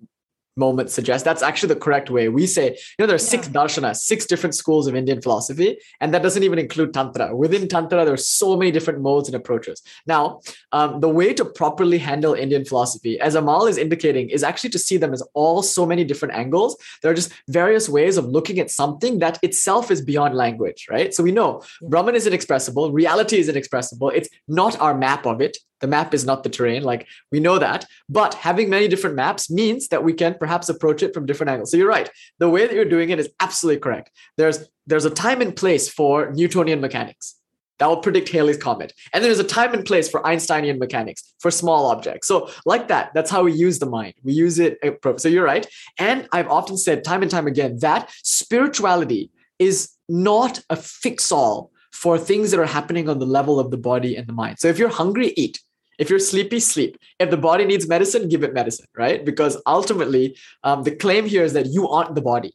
moments 0.55 0.93
suggest. 0.93 1.25
That's 1.25 1.41
actually 1.41 1.73
the 1.73 1.79
correct 1.79 2.09
way. 2.09 2.29
We 2.29 2.47
say, 2.47 2.69
you 2.71 2.95
know, 2.99 3.07
there 3.07 3.15
are 3.15 3.19
six 3.19 3.47
darshanas, 3.47 3.97
six 3.97 4.25
different 4.25 4.55
schools 4.55 4.87
of 4.87 4.95
Indian 4.95 5.21
philosophy, 5.21 5.77
and 5.99 6.13
that 6.13 6.23
doesn't 6.23 6.43
even 6.43 6.59
include 6.59 6.93
Tantra. 6.93 7.35
Within 7.35 7.67
Tantra, 7.67 8.05
there 8.05 8.13
are 8.13 8.17
so 8.17 8.55
many 8.55 8.71
different 8.71 9.01
modes 9.01 9.27
and 9.27 9.35
approaches. 9.35 9.81
Now, 10.05 10.41
um, 10.71 10.99
the 10.99 11.09
way 11.09 11.33
to 11.33 11.45
properly 11.45 11.97
handle 11.97 12.33
Indian 12.33 12.65
philosophy, 12.65 13.19
as 13.19 13.35
Amal 13.35 13.67
is 13.67 13.77
indicating, 13.77 14.29
is 14.29 14.43
actually 14.43 14.69
to 14.71 14.79
see 14.79 14.97
them 14.97 15.13
as 15.13 15.21
all 15.33 15.61
so 15.61 15.85
many 15.85 16.03
different 16.03 16.33
angles. 16.33 16.77
There 17.01 17.11
are 17.11 17.15
just 17.15 17.31
various 17.47 17.89
ways 17.89 18.17
of 18.17 18.25
looking 18.25 18.59
at 18.59 18.71
something 18.71 19.19
that 19.19 19.39
itself 19.43 19.91
is 19.91 20.01
beyond 20.01 20.35
language, 20.35 20.87
right? 20.89 21.13
So 21.13 21.23
we 21.23 21.31
know 21.31 21.63
Brahman 21.81 22.15
is 22.15 22.27
inexpressible, 22.27 22.91
reality 22.91 23.37
is 23.37 23.49
inexpressible. 23.49 24.09
It's 24.09 24.29
not 24.47 24.79
our 24.79 24.95
map 24.97 25.25
of 25.25 25.41
it. 25.41 25.57
The 25.81 25.87
map 25.87 26.13
is 26.13 26.25
not 26.25 26.43
the 26.43 26.49
terrain. 26.49 26.83
Like 26.83 27.07
we 27.31 27.39
know 27.39 27.59
that. 27.59 27.85
But 28.09 28.33
having 28.33 28.69
many 28.69 28.87
different 28.87 29.15
maps 29.15 29.51
means 29.51 29.89
that 29.89 30.03
we 30.03 30.13
can 30.13 30.35
perhaps 30.35 30.69
approach 30.69 31.03
it 31.03 31.13
from 31.13 31.25
different 31.25 31.51
angles. 31.51 31.71
So 31.71 31.77
you're 31.77 31.89
right. 31.89 32.09
The 32.39 32.49
way 32.49 32.65
that 32.65 32.73
you're 32.73 32.85
doing 32.85 33.09
it 33.09 33.19
is 33.19 33.29
absolutely 33.39 33.81
correct. 33.81 34.11
There's 34.37 34.67
there's 34.87 35.05
a 35.05 35.09
time 35.09 35.41
and 35.41 35.55
place 35.55 35.89
for 35.89 36.31
Newtonian 36.31 36.79
mechanics. 36.79 37.35
That 37.79 37.87
will 37.87 37.97
predict 37.97 38.29
Halley's 38.29 38.57
comet. 38.57 38.93
And 39.11 39.23
there's 39.23 39.39
a 39.39 39.43
time 39.43 39.73
and 39.73 39.83
place 39.83 40.09
for 40.09 40.25
Einsteinian 40.25 40.79
mechanics 40.79 41.33
for 41.39 41.51
small 41.51 41.87
objects. 41.87 42.27
So, 42.27 42.49
like 42.65 42.87
that, 42.87 43.11
that's 43.13 43.29
how 43.29 43.43
we 43.43 43.51
use 43.51 43.79
the 43.79 43.85
mind. 43.85 44.13
We 44.23 44.33
use 44.33 44.59
it. 44.59 44.77
So, 45.17 45.27
you're 45.27 45.43
right. 45.43 45.67
And 45.99 46.27
I've 46.31 46.47
often 46.47 46.77
said 46.77 47.03
time 47.03 47.21
and 47.21 47.29
time 47.29 47.47
again 47.47 47.79
that 47.79 48.09
spirituality 48.23 49.29
is 49.59 49.91
not 50.07 50.61
a 50.69 50.75
fix 50.75 51.31
all 51.31 51.71
for 51.91 52.17
things 52.17 52.51
that 52.51 52.59
are 52.59 52.65
happening 52.65 53.09
on 53.09 53.19
the 53.19 53.25
level 53.25 53.59
of 53.59 53.71
the 53.71 53.77
body 53.77 54.15
and 54.15 54.27
the 54.27 54.33
mind. 54.33 54.59
So, 54.59 54.69
if 54.69 54.79
you're 54.79 54.89
hungry, 54.89 55.33
eat. 55.35 55.59
If 55.97 56.09
you're 56.09 56.19
sleepy, 56.19 56.59
sleep. 56.59 56.97
If 57.19 57.29
the 57.29 57.37
body 57.37 57.65
needs 57.65 57.87
medicine, 57.87 58.27
give 58.29 58.43
it 58.43 58.53
medicine, 58.53 58.87
right? 58.95 59.23
Because 59.23 59.61
ultimately, 59.65 60.37
um, 60.63 60.83
the 60.83 60.95
claim 60.95 61.25
here 61.25 61.43
is 61.43 61.53
that 61.53 61.67
you 61.67 61.87
aren't 61.87 62.15
the 62.15 62.21
body. 62.21 62.53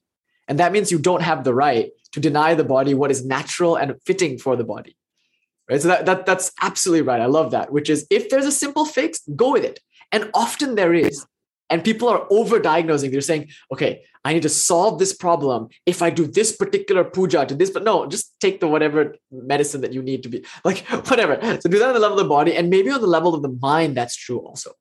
And 0.49 0.59
that 0.59 0.73
means 0.73 0.91
you 0.91 0.99
don't 0.99 1.23
have 1.23 1.45
the 1.45 1.55
right 1.55 1.91
to 2.13 2.21
deny 2.21 2.55
the 2.55 2.65
body 2.65 2.93
what 2.93 3.11
is 3.11 3.25
natural 3.25 3.77
and 3.77 3.95
fitting 4.05 4.37
for 4.39 4.57
the 4.57 4.65
body. 4.65 4.97
Right. 5.69 5.81
So 5.81 5.89
that, 5.89 6.07
that 6.07 6.27
that's 6.27 6.51
absolutely 6.61 7.03
right. 7.03 7.21
I 7.21 7.27
love 7.27 7.53
that, 7.53 7.71
which 7.71 7.89
is 7.89 8.05
if 8.11 8.29
there's 8.29 8.47
a 8.47 8.53
simple 8.53 8.85
fix, 8.85 9.21
go 9.37 9.53
with 9.53 9.65
it. 9.65 9.79
And 10.11 10.29
often 10.35 10.75
there 10.75 10.93
is. 10.93 11.25
And 11.71 11.85
people 11.85 12.09
are 12.09 12.27
over-diagnosing. 12.31 13.11
They're 13.11 13.21
saying, 13.21 13.51
okay, 13.73 14.03
I 14.25 14.33
need 14.35 14.43
to 14.43 14.49
solve 14.49 14.99
this 14.99 15.15
problem 15.15 15.69
if 15.87 16.03
I 16.03 16.11
do 16.11 16.27
this 16.27 16.55
particular 16.55 17.05
puja 17.05 17.47
to 17.47 17.55
this, 17.55 17.71
but 17.71 17.85
no, 17.85 18.07
just 18.07 18.35
take 18.41 18.61
the 18.61 18.69
whatever 18.69 19.15
medicine 19.31 19.81
that 19.83 19.93
you 19.93 20.03
need 20.03 20.23
to 20.25 20.29
be 20.29 20.45
like 20.65 20.79
whatever. 21.11 21.39
So 21.61 21.71
do 21.71 21.79
that 21.79 21.89
on 21.89 21.95
the 21.95 22.01
level 22.01 22.19
of 22.19 22.25
the 22.25 22.29
body, 22.29 22.55
and 22.57 22.69
maybe 22.69 22.91
on 22.91 23.01
the 23.01 23.07
level 23.07 23.35
of 23.35 23.43
the 23.43 23.49
mind, 23.49 23.97
that's 23.97 24.17
true 24.17 24.41
also. 24.41 24.73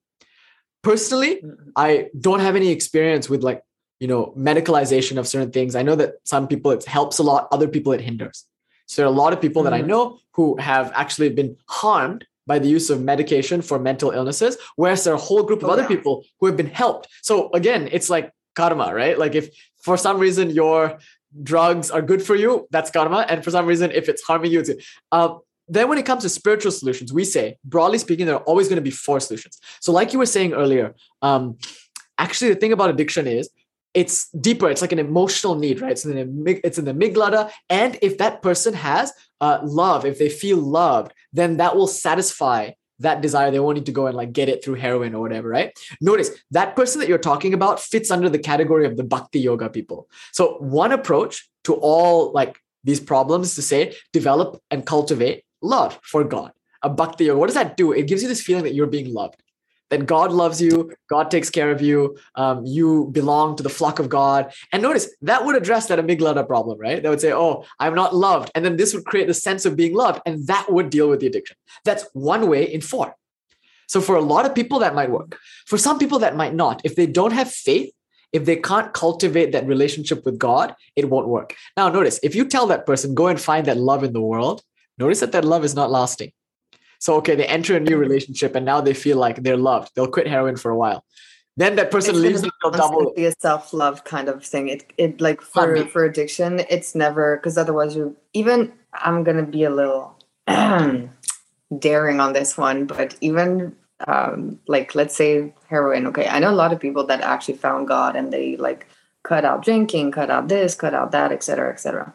Personally, 0.81 1.41
I 1.75 2.07
don't 2.19 2.39
have 2.39 2.55
any 2.55 2.69
experience 2.69 3.29
with 3.29 3.43
like 3.43 3.61
you 3.99 4.07
know 4.07 4.33
medicalization 4.37 5.17
of 5.17 5.27
certain 5.27 5.51
things 5.51 5.75
i 5.75 5.81
know 5.81 5.93
that 5.95 6.13
some 6.23 6.47
people 6.47 6.71
it 6.71 6.85
helps 6.85 7.19
a 7.19 7.23
lot 7.23 7.49
other 7.51 7.67
people 7.67 7.91
it 7.91 7.99
hinders 7.99 8.45
so 8.85 9.01
there 9.01 9.05
are 9.09 9.13
a 9.13 9.21
lot 9.23 9.33
of 9.33 9.41
people 9.41 9.61
that 9.63 9.73
i 9.73 9.81
Mhm. 9.81 9.87
know 9.87 10.19
who 10.35 10.55
have 10.57 10.91
actually 10.95 11.27
been 11.29 11.57
harmed 11.67 12.25
by 12.51 12.57
the 12.63 12.71
use 12.77 12.87
of 12.93 12.97
medication 13.13 13.57
for 13.69 13.77
mental 13.89 14.09
illnesses 14.17 14.53
whereas 14.81 14.99
there 15.03 15.13
are 15.15 15.21
a 15.23 15.27
whole 15.29 15.43
group 15.49 15.61
of 15.63 15.69
Oh, 15.69 15.73
other 15.75 15.87
yeah. 15.87 15.95
people 15.95 16.15
who 16.37 16.45
have 16.49 16.57
been 16.61 16.73
helped. 16.83 17.03
So 17.29 17.33
again 17.59 17.81
it's 17.95 18.09
like 18.15 18.25
karma 18.59 18.87
right? 19.01 19.17
Like 19.23 19.35
if 19.41 19.45
for 19.85 19.95
some 20.05 20.17
reason 20.25 20.45
your 20.61 20.79
drugs 21.51 21.87
are 21.95 22.03
good 22.11 22.21
for 22.27 22.35
you 22.43 22.51
that's 22.73 22.89
karma 22.97 23.19
and 23.29 23.37
for 23.45 23.51
some 23.57 23.65
reason 23.71 23.87
if 23.99 24.05
it's 24.11 24.23
harming 24.29 24.51
you 24.53 24.59
it's 24.63 24.71
uh, 25.17 25.29
then 25.75 25.85
when 25.89 25.99
it 26.01 26.05
comes 26.09 26.23
to 26.23 26.29
spiritual 26.39 26.73
solutions 26.81 27.09
we 27.19 27.23
say 27.35 27.45
broadly 27.73 27.99
speaking 28.05 28.25
there 28.27 28.37
are 28.41 28.47
always 28.51 28.67
going 28.69 28.81
to 28.83 28.87
be 28.91 28.95
four 29.07 29.19
solutions. 29.27 29.55
So 29.85 29.89
like 29.99 30.09
you 30.13 30.19
were 30.23 30.31
saying 30.37 30.51
earlier 30.63 30.87
um, 31.27 31.43
actually 32.25 32.49
the 32.53 32.59
thing 32.61 32.73
about 32.77 32.89
addiction 32.95 33.25
is 33.39 33.45
it's 33.99 34.29
deeper. 34.29 34.69
It's 34.69 34.79
like 34.79 34.93
an 34.93 34.99
emotional 34.99 35.55
need, 35.55 35.81
right? 35.81 35.91
It's 35.91 36.05
in 36.05 36.15
the 36.15 36.61
it's 36.63 36.77
in 36.77 36.85
the 36.85 37.51
and 37.69 37.99
if 38.01 38.17
that 38.19 38.41
person 38.41 38.73
has 38.73 39.11
uh, 39.41 39.59
love, 39.61 40.05
if 40.05 40.17
they 40.17 40.29
feel 40.29 40.55
loved, 40.55 41.11
then 41.33 41.57
that 41.57 41.75
will 41.75 41.85
satisfy 41.87 42.71
that 42.99 43.19
desire. 43.21 43.51
They 43.51 43.59
won't 43.59 43.75
need 43.75 43.87
to 43.87 43.91
go 43.91 44.07
and 44.07 44.15
like 44.15 44.31
get 44.31 44.47
it 44.47 44.63
through 44.63 44.75
heroin 44.75 45.13
or 45.15 45.21
whatever, 45.21 45.49
right? 45.49 45.77
Notice 45.99 46.29
that 46.51 46.77
person 46.77 47.01
that 47.01 47.09
you're 47.09 47.17
talking 47.17 47.53
about 47.53 47.81
fits 47.81 48.09
under 48.09 48.29
the 48.29 48.39
category 48.39 48.85
of 48.85 48.95
the 48.95 49.03
bhakti 49.03 49.41
yoga 49.41 49.69
people. 49.69 50.07
So 50.31 50.55
one 50.59 50.93
approach 50.93 51.49
to 51.65 51.73
all 51.73 52.31
like 52.31 52.57
these 52.85 53.01
problems 53.01 53.55
to 53.55 53.61
say 53.61 53.97
develop 54.13 54.61
and 54.71 54.85
cultivate 54.85 55.43
love 55.61 55.99
for 56.03 56.23
God. 56.23 56.53
A 56.83 56.89
bhakti 56.89 57.25
yoga. 57.25 57.37
What 57.37 57.47
does 57.47 57.55
that 57.55 57.75
do? 57.75 57.91
It 57.91 58.07
gives 58.07 58.21
you 58.21 58.29
this 58.29 58.41
feeling 58.41 58.63
that 58.63 58.73
you're 58.73 58.87
being 58.87 59.13
loved 59.13 59.43
that 59.89 60.05
God 60.05 60.31
loves 60.31 60.61
you, 60.61 60.91
God 61.09 61.31
takes 61.31 61.49
care 61.49 61.71
of 61.71 61.81
you, 61.81 62.17
um, 62.35 62.65
you 62.65 63.09
belong 63.11 63.55
to 63.55 63.63
the 63.63 63.69
flock 63.69 63.99
of 63.99 64.09
God. 64.09 64.53
And 64.71 64.81
notice 64.81 65.09
that 65.21 65.45
would 65.45 65.55
address 65.55 65.87
that 65.87 65.99
amygdala 65.99 66.47
problem, 66.47 66.79
right? 66.79 67.01
That 67.01 67.09
would 67.09 67.21
say, 67.21 67.33
oh, 67.33 67.65
I'm 67.79 67.95
not 67.95 68.15
loved. 68.15 68.51
And 68.55 68.63
then 68.63 68.77
this 68.77 68.93
would 68.93 69.05
create 69.05 69.27
the 69.27 69.33
sense 69.33 69.65
of 69.65 69.75
being 69.75 69.95
loved, 69.95 70.21
and 70.25 70.47
that 70.47 70.71
would 70.71 70.89
deal 70.89 71.09
with 71.09 71.19
the 71.19 71.27
addiction. 71.27 71.57
That's 71.85 72.05
one 72.13 72.47
way 72.47 72.71
in 72.71 72.81
four. 72.81 73.15
So 73.87 74.01
for 74.01 74.15
a 74.15 74.21
lot 74.21 74.45
of 74.45 74.53
people, 74.53 74.79
that 74.79 74.93
might 74.93 75.09
work. 75.09 75.37
For 75.65 75.77
some 75.77 75.97
people, 75.97 76.19
that 76.19 76.35
might 76.35 76.53
not. 76.53 76.81
If 76.83 76.95
they 76.95 77.07
don't 77.07 77.31
have 77.31 77.51
faith, 77.51 77.91
if 78.31 78.45
they 78.45 78.55
can't 78.55 78.93
cultivate 78.93 79.51
that 79.53 79.65
relationship 79.65 80.23
with 80.25 80.37
God, 80.37 80.75
it 80.95 81.09
won't 81.09 81.27
work. 81.27 81.55
Now, 81.75 81.89
notice 81.89 82.19
if 82.21 82.35
you 82.35 82.45
tell 82.45 82.67
that 82.67 82.85
person, 82.85 83.15
go 83.15 83.27
and 83.27 83.41
find 83.41 83.65
that 83.65 83.77
love 83.77 84.03
in 84.03 84.13
the 84.13 84.21
world, 84.21 84.61
notice 84.99 85.21
that 85.21 85.31
that 85.31 85.45
love 85.45 85.65
is 85.65 85.73
not 85.73 85.89
lasting. 85.89 86.31
So, 86.99 87.15
okay, 87.15 87.35
they 87.35 87.45
enter 87.45 87.75
a 87.75 87.79
new 87.79 87.97
relationship 87.97 88.55
and 88.55 88.65
now 88.65 88.81
they 88.81 88.93
feel 88.93 89.17
like 89.17 89.41
they're 89.43 89.57
loved. 89.57 89.91
They'll 89.95 90.07
quit 90.07 90.27
heroin 90.27 90.57
for 90.57 90.69
a 90.69 90.77
while. 90.77 91.03
Then 91.57 91.75
that 91.75 91.91
person 91.91 92.11
It's 92.15 92.19
leaves, 92.23 92.41
they'll 92.41 92.71
double. 92.71 92.79
constantly 92.99 93.25
a 93.25 93.33
self 93.39 93.73
love 93.73 94.03
kind 94.05 94.29
of 94.29 94.45
thing. 94.45 94.69
It 94.69 94.93
it 94.97 95.19
like 95.19 95.41
for 95.41 95.85
for 95.87 96.05
addiction, 96.05 96.61
it's 96.69 96.95
never 96.95 97.35
because 97.35 97.57
otherwise 97.57 97.95
you 97.97 98.15
even 98.33 98.71
I'm 98.93 99.23
gonna 99.25 99.45
be 99.45 99.65
a 99.65 99.69
little 99.69 100.17
daring 100.47 102.19
on 102.19 102.33
this 102.33 102.57
one, 102.57 102.85
but 102.85 103.15
even 103.19 103.75
um 104.07 104.59
like 104.67 104.95
let's 104.95 105.15
say 105.15 105.53
heroin. 105.69 106.07
Okay, 106.07 106.27
I 106.29 106.39
know 106.39 106.51
a 106.51 106.55
lot 106.63 106.71
of 106.71 106.79
people 106.79 107.05
that 107.07 107.19
actually 107.21 107.57
found 107.57 107.89
God 107.89 108.15
and 108.15 108.31
they 108.31 108.55
like 108.55 108.87
cut 109.23 109.43
out 109.43 109.61
drinking, 109.63 110.11
cut 110.11 110.29
out 110.29 110.47
this, 110.47 110.75
cut 110.75 110.93
out 110.93 111.11
that, 111.11 111.31
etc., 111.33 111.71
etc. 111.73 112.13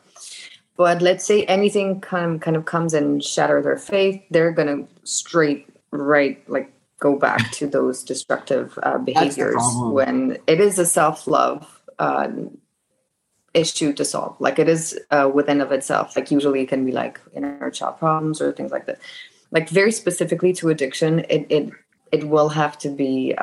But 0.77 1.03
let's 1.03 1.25
say 1.25 1.45
anything 1.45 2.01
kind 2.01 2.35
of, 2.35 2.41
kind 2.41 2.57
of 2.57 2.65
comes 2.65 2.95
and 2.95 3.23
shatter 3.23 3.63
their 3.63 3.79
faith, 3.79 4.23
they're 4.31 4.53
gonna 4.53 4.87
straight 5.05 5.69
right 5.91 6.43
like 6.49 6.73
go 6.99 7.17
back 7.17 7.51
to 7.59 7.67
those 7.67 8.03
destructive 8.03 8.79
uh, 8.83 8.99
behaviors 8.99 9.63
when 9.83 10.39
it 10.47 10.61
is 10.61 10.79
a 10.79 10.87
self 10.87 11.27
love 11.27 11.83
uh, 11.99 12.29
issue 13.53 13.93
to 13.93 14.05
solve. 14.05 14.37
Like 14.41 14.59
it 14.59 14.69
is 14.69 14.99
uh, 15.11 15.31
within 15.33 15.61
of 15.61 15.71
itself. 15.71 16.17
Like 16.17 16.31
usually 16.31 16.63
it 16.63 16.69
can 16.69 16.85
be 16.85 16.93
like 16.93 17.21
inner 17.33 17.71
child 17.71 17.99
problems 17.99 18.43
or 18.43 18.53
things 18.53 18.73
like 18.73 18.87
that. 18.87 18.99
Like 19.53 19.69
very 19.69 19.93
specifically 19.93 20.53
to 20.55 20.71
addiction, 20.71 21.21
it 21.29 21.47
it 21.49 21.71
it 22.11 22.25
will 22.25 22.49
have 22.49 22.77
to 22.79 22.89
be. 22.89 23.35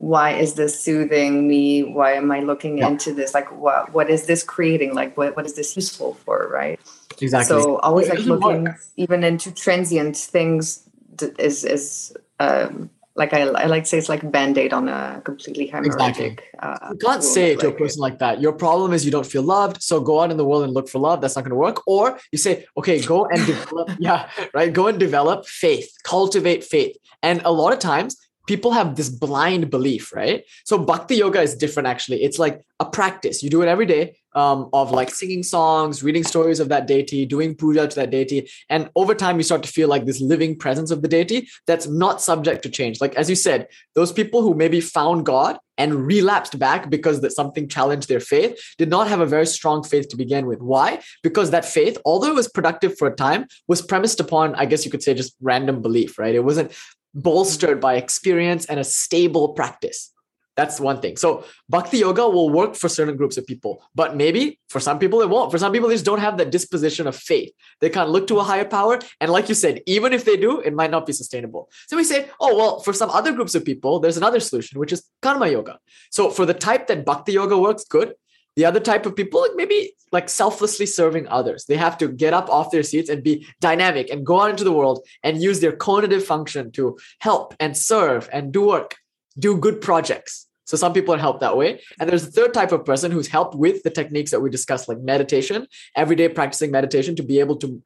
Why 0.00 0.30
is 0.32 0.54
this 0.54 0.80
soothing 0.80 1.46
me? 1.46 1.84
Why 1.84 2.12
am 2.14 2.32
I 2.32 2.40
looking 2.40 2.78
Yeah. 2.78 2.88
into 2.88 3.12
this? 3.12 3.34
Like 3.34 3.48
what 3.52 3.92
what 3.92 4.08
is 4.08 4.24
this 4.26 4.42
creating? 4.42 4.94
Like 4.94 5.14
what, 5.18 5.36
what 5.36 5.44
is 5.44 5.54
this 5.54 5.76
useful 5.76 6.14
for? 6.24 6.48
Right. 6.50 6.80
Exactly. 7.20 7.60
So 7.60 7.76
always 7.80 8.08
like 8.08 8.20
looking 8.20 8.64
work. 8.64 8.80
even 8.96 9.22
into 9.24 9.52
transient 9.52 10.16
things 10.16 10.88
d- 11.16 11.32
is 11.38 11.64
is 11.64 12.14
um, 12.38 12.88
like 13.14 13.34
I, 13.34 13.40
I 13.42 13.66
like 13.66 13.82
to 13.84 13.88
say 13.90 13.98
it's 13.98 14.08
like 14.08 14.22
a 14.22 14.30
band-aid 14.36 14.72
on 14.72 14.88
a 14.88 15.20
completely 15.22 15.68
hemorrhagic 15.68 16.40
uh, 16.62 16.78
You 16.92 16.96
can't 16.96 17.20
wound, 17.20 17.24
say 17.24 17.56
to 17.56 17.66
a 17.66 17.68
like- 17.68 17.78
person 17.78 18.00
like 18.00 18.18
that, 18.20 18.40
your 18.40 18.54
problem 18.54 18.94
is 18.94 19.04
you 19.04 19.10
don't 19.10 19.26
feel 19.26 19.42
loved. 19.42 19.82
So 19.82 20.00
go 20.00 20.20
out 20.22 20.30
in 20.30 20.38
the 20.38 20.46
world 20.46 20.64
and 20.64 20.72
look 20.72 20.88
for 20.88 20.98
love. 20.98 21.20
That's 21.20 21.36
not 21.36 21.42
going 21.44 21.50
to 21.58 21.62
work. 21.68 21.82
Or 21.86 22.18
you 22.32 22.38
say, 22.38 22.64
okay, 22.78 23.02
go 23.02 23.26
and 23.26 23.44
develop, 23.44 23.90
yeah, 23.98 24.30
right. 24.54 24.72
Go 24.72 24.86
and 24.86 24.98
develop 24.98 25.44
faith, 25.46 25.92
cultivate 26.04 26.64
faith. 26.64 26.96
And 27.22 27.42
a 27.44 27.52
lot 27.52 27.74
of 27.74 27.80
times 27.80 28.16
people 28.46 28.72
have 28.72 28.96
this 28.96 29.08
blind 29.08 29.70
belief, 29.70 30.12
right? 30.12 30.44
So 30.64 30.78
bhakti 30.78 31.16
yoga 31.16 31.40
is 31.40 31.54
different 31.54 31.86
actually. 31.86 32.22
It's 32.22 32.38
like 32.38 32.60
a 32.78 32.84
practice. 32.84 33.42
You 33.42 33.50
do 33.50 33.62
it 33.62 33.68
every 33.68 33.86
day 33.86 34.16
um, 34.34 34.68
of 34.72 34.92
like 34.92 35.10
singing 35.10 35.42
songs, 35.42 36.02
reading 36.02 36.24
stories 36.24 36.60
of 36.60 36.68
that 36.68 36.86
deity, 36.86 37.26
doing 37.26 37.54
puja 37.54 37.88
to 37.88 37.96
that 37.96 38.10
deity. 38.10 38.48
And 38.68 38.90
over 38.94 39.14
time, 39.14 39.36
you 39.36 39.42
start 39.42 39.62
to 39.62 39.72
feel 39.72 39.88
like 39.88 40.06
this 40.06 40.20
living 40.20 40.56
presence 40.56 40.90
of 40.90 41.02
the 41.02 41.08
deity 41.08 41.48
that's 41.66 41.86
not 41.86 42.20
subject 42.20 42.62
to 42.62 42.68
change. 42.68 43.00
Like, 43.00 43.14
as 43.14 43.28
you 43.28 43.36
said, 43.36 43.68
those 43.94 44.12
people 44.12 44.42
who 44.42 44.54
maybe 44.54 44.80
found 44.80 45.26
God 45.26 45.58
and 45.78 46.06
relapsed 46.06 46.58
back 46.58 46.90
because 46.90 47.22
that 47.22 47.32
something 47.32 47.66
challenged 47.66 48.08
their 48.08 48.20
faith 48.20 48.60
did 48.76 48.90
not 48.90 49.08
have 49.08 49.20
a 49.20 49.26
very 49.26 49.46
strong 49.46 49.82
faith 49.82 50.08
to 50.08 50.16
begin 50.16 50.46
with. 50.46 50.60
Why? 50.60 51.00
Because 51.22 51.50
that 51.50 51.64
faith, 51.64 51.96
although 52.04 52.28
it 52.28 52.34
was 52.34 52.48
productive 52.48 52.98
for 52.98 53.08
a 53.08 53.16
time, 53.16 53.46
was 53.66 53.80
premised 53.80 54.20
upon, 54.20 54.54
I 54.56 54.66
guess 54.66 54.84
you 54.84 54.90
could 54.90 55.02
say, 55.02 55.14
just 55.14 55.34
random 55.40 55.80
belief, 55.80 56.18
right? 56.18 56.34
It 56.34 56.44
wasn't 56.44 56.72
bolstered 57.14 57.80
by 57.80 57.94
experience 57.94 58.66
and 58.66 58.78
a 58.78 58.84
stable 58.84 59.50
practice. 59.54 60.12
That's 60.60 60.78
one 60.78 61.00
thing. 61.00 61.16
So 61.16 61.44
bhakti 61.70 61.98
yoga 62.04 62.28
will 62.28 62.50
work 62.50 62.74
for 62.74 62.90
certain 62.90 63.16
groups 63.16 63.38
of 63.38 63.46
people, 63.46 63.82
but 63.94 64.14
maybe 64.14 64.58
for 64.68 64.78
some 64.78 64.98
people 64.98 65.22
it 65.22 65.30
won't. 65.30 65.50
For 65.50 65.56
some 65.56 65.72
people, 65.72 65.88
they 65.88 65.94
just 65.94 66.04
don't 66.04 66.20
have 66.20 66.36
that 66.36 66.50
disposition 66.50 67.06
of 67.06 67.16
faith. 67.16 67.50
They 67.80 67.88
can't 67.88 68.10
look 68.10 68.26
to 68.26 68.38
a 68.40 68.42
higher 68.42 68.66
power. 68.66 68.98
And 69.22 69.32
like 69.32 69.48
you 69.48 69.54
said, 69.54 69.80
even 69.86 70.12
if 70.12 70.26
they 70.26 70.36
do, 70.36 70.60
it 70.60 70.74
might 70.74 70.90
not 70.90 71.06
be 71.06 71.14
sustainable. 71.14 71.70
So 71.88 71.96
we 71.96 72.04
say, 72.04 72.28
oh, 72.40 72.54
well, 72.58 72.80
for 72.80 72.92
some 72.92 73.08
other 73.08 73.32
groups 73.32 73.54
of 73.54 73.64
people, 73.64 74.00
there's 74.00 74.18
another 74.18 74.38
solution, 74.38 74.78
which 74.78 74.92
is 74.92 75.02
karma 75.22 75.48
yoga. 75.48 75.78
So 76.10 76.28
for 76.28 76.44
the 76.44 76.52
type 76.52 76.88
that 76.88 77.06
bhakti 77.06 77.32
yoga 77.32 77.56
works, 77.56 77.84
good. 77.84 78.12
The 78.56 78.66
other 78.66 78.80
type 78.80 79.06
of 79.06 79.16
people, 79.16 79.46
maybe 79.54 79.94
like 80.12 80.28
selflessly 80.28 80.84
serving 80.84 81.26
others. 81.28 81.64
They 81.64 81.78
have 81.78 81.96
to 81.98 82.08
get 82.08 82.34
up 82.34 82.50
off 82.50 82.70
their 82.70 82.82
seats 82.82 83.08
and 83.08 83.22
be 83.22 83.46
dynamic 83.60 84.10
and 84.10 84.26
go 84.26 84.42
out 84.42 84.50
into 84.50 84.64
the 84.64 84.72
world 84.72 85.06
and 85.22 85.40
use 85.40 85.60
their 85.60 85.72
cognitive 85.72 86.26
function 86.26 86.70
to 86.72 86.98
help 87.20 87.54
and 87.58 87.74
serve 87.74 88.28
and 88.30 88.52
do 88.52 88.66
work, 88.66 88.96
do 89.38 89.56
good 89.56 89.80
projects. 89.80 90.49
So 90.70 90.76
some 90.76 90.92
people 90.92 91.12
are 91.12 91.18
helped 91.18 91.40
that 91.40 91.56
way. 91.56 91.80
And 91.98 92.08
there's 92.08 92.22
a 92.22 92.30
third 92.30 92.54
type 92.54 92.70
of 92.70 92.84
person 92.84 93.10
who's 93.10 93.26
helped 93.26 93.56
with 93.56 93.82
the 93.82 93.90
techniques 93.90 94.30
that 94.30 94.38
we 94.38 94.50
discussed, 94.50 94.88
like 94.88 95.00
meditation, 95.00 95.66
everyday 95.96 96.28
practicing 96.28 96.70
meditation 96.70 97.16
to 97.16 97.24
be 97.24 97.40
able 97.40 97.56
to 97.56 97.82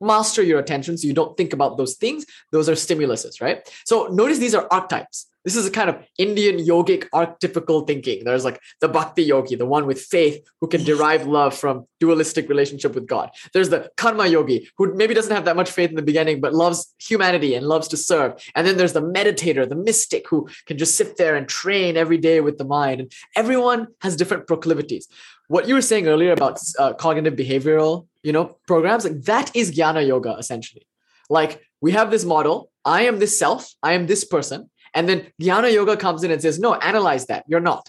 master 0.00 0.42
your 0.42 0.58
attention 0.58 0.96
so 0.96 1.06
you 1.06 1.14
don't 1.14 1.36
think 1.36 1.52
about 1.52 1.76
those 1.76 1.94
things. 1.94 2.24
Those 2.52 2.68
are 2.68 2.72
stimuluses, 2.72 3.40
right? 3.40 3.68
So 3.84 4.06
notice 4.08 4.38
these 4.38 4.54
are 4.54 4.66
archetypes. 4.70 5.26
This 5.44 5.56
is 5.56 5.66
a 5.66 5.70
kind 5.70 5.88
of 5.88 6.04
Indian 6.18 6.58
yogic 6.58 7.08
archetypical 7.14 7.86
thinking. 7.86 8.24
There's 8.24 8.44
like 8.44 8.60
the 8.80 8.88
bhakti 8.88 9.22
yogi, 9.22 9.54
the 9.54 9.64
one 9.64 9.86
with 9.86 10.00
faith 10.00 10.46
who 10.60 10.66
can 10.66 10.84
derive 10.84 11.26
love 11.26 11.56
from 11.56 11.86
dualistic 12.00 12.50
relationship 12.50 12.94
with 12.94 13.06
God. 13.06 13.30
There's 13.54 13.70
the 13.70 13.90
karma 13.96 14.26
yogi 14.26 14.68
who 14.76 14.94
maybe 14.94 15.14
doesn't 15.14 15.34
have 15.34 15.46
that 15.46 15.56
much 15.56 15.70
faith 15.70 15.88
in 15.90 15.96
the 15.96 16.02
beginning, 16.02 16.42
but 16.42 16.52
loves 16.52 16.92
humanity 16.98 17.54
and 17.54 17.66
loves 17.66 17.88
to 17.88 17.96
serve. 17.96 18.34
And 18.54 18.66
then 18.66 18.76
there's 18.76 18.92
the 18.92 19.00
meditator, 19.00 19.66
the 19.66 19.76
mystic 19.76 20.28
who 20.28 20.48
can 20.66 20.76
just 20.76 20.96
sit 20.96 21.16
there 21.16 21.34
and 21.34 21.48
train 21.48 21.96
every 21.96 22.18
day 22.18 22.40
with 22.40 22.58
the 22.58 22.66
mind. 22.66 23.00
And 23.00 23.12
everyone 23.34 23.86
has 24.02 24.16
different 24.16 24.48
proclivities. 24.48 25.08
What 25.46 25.66
you 25.66 25.74
were 25.74 25.80
saying 25.80 26.08
earlier 26.08 26.32
about 26.32 26.60
uh, 26.78 26.92
cognitive 26.92 27.34
behavioral, 27.34 28.07
you 28.22 28.32
know, 28.32 28.56
programs, 28.66 29.04
like 29.04 29.22
that 29.22 29.54
is 29.54 29.76
jnana 29.76 30.06
yoga 30.06 30.36
essentially. 30.38 30.86
Like 31.30 31.62
we 31.80 31.92
have 31.92 32.10
this 32.10 32.24
model. 32.24 32.70
I 32.84 33.02
am 33.02 33.18
this 33.18 33.38
self. 33.38 33.72
I 33.82 33.92
am 33.92 34.06
this 34.06 34.24
person. 34.24 34.70
And 34.94 35.08
then 35.08 35.26
Jnana 35.40 35.72
Yoga 35.72 35.96
comes 35.96 36.24
in 36.24 36.30
and 36.30 36.40
says, 36.40 36.58
no, 36.58 36.74
analyze 36.74 37.26
that. 37.26 37.44
You're 37.48 37.60
not. 37.60 37.88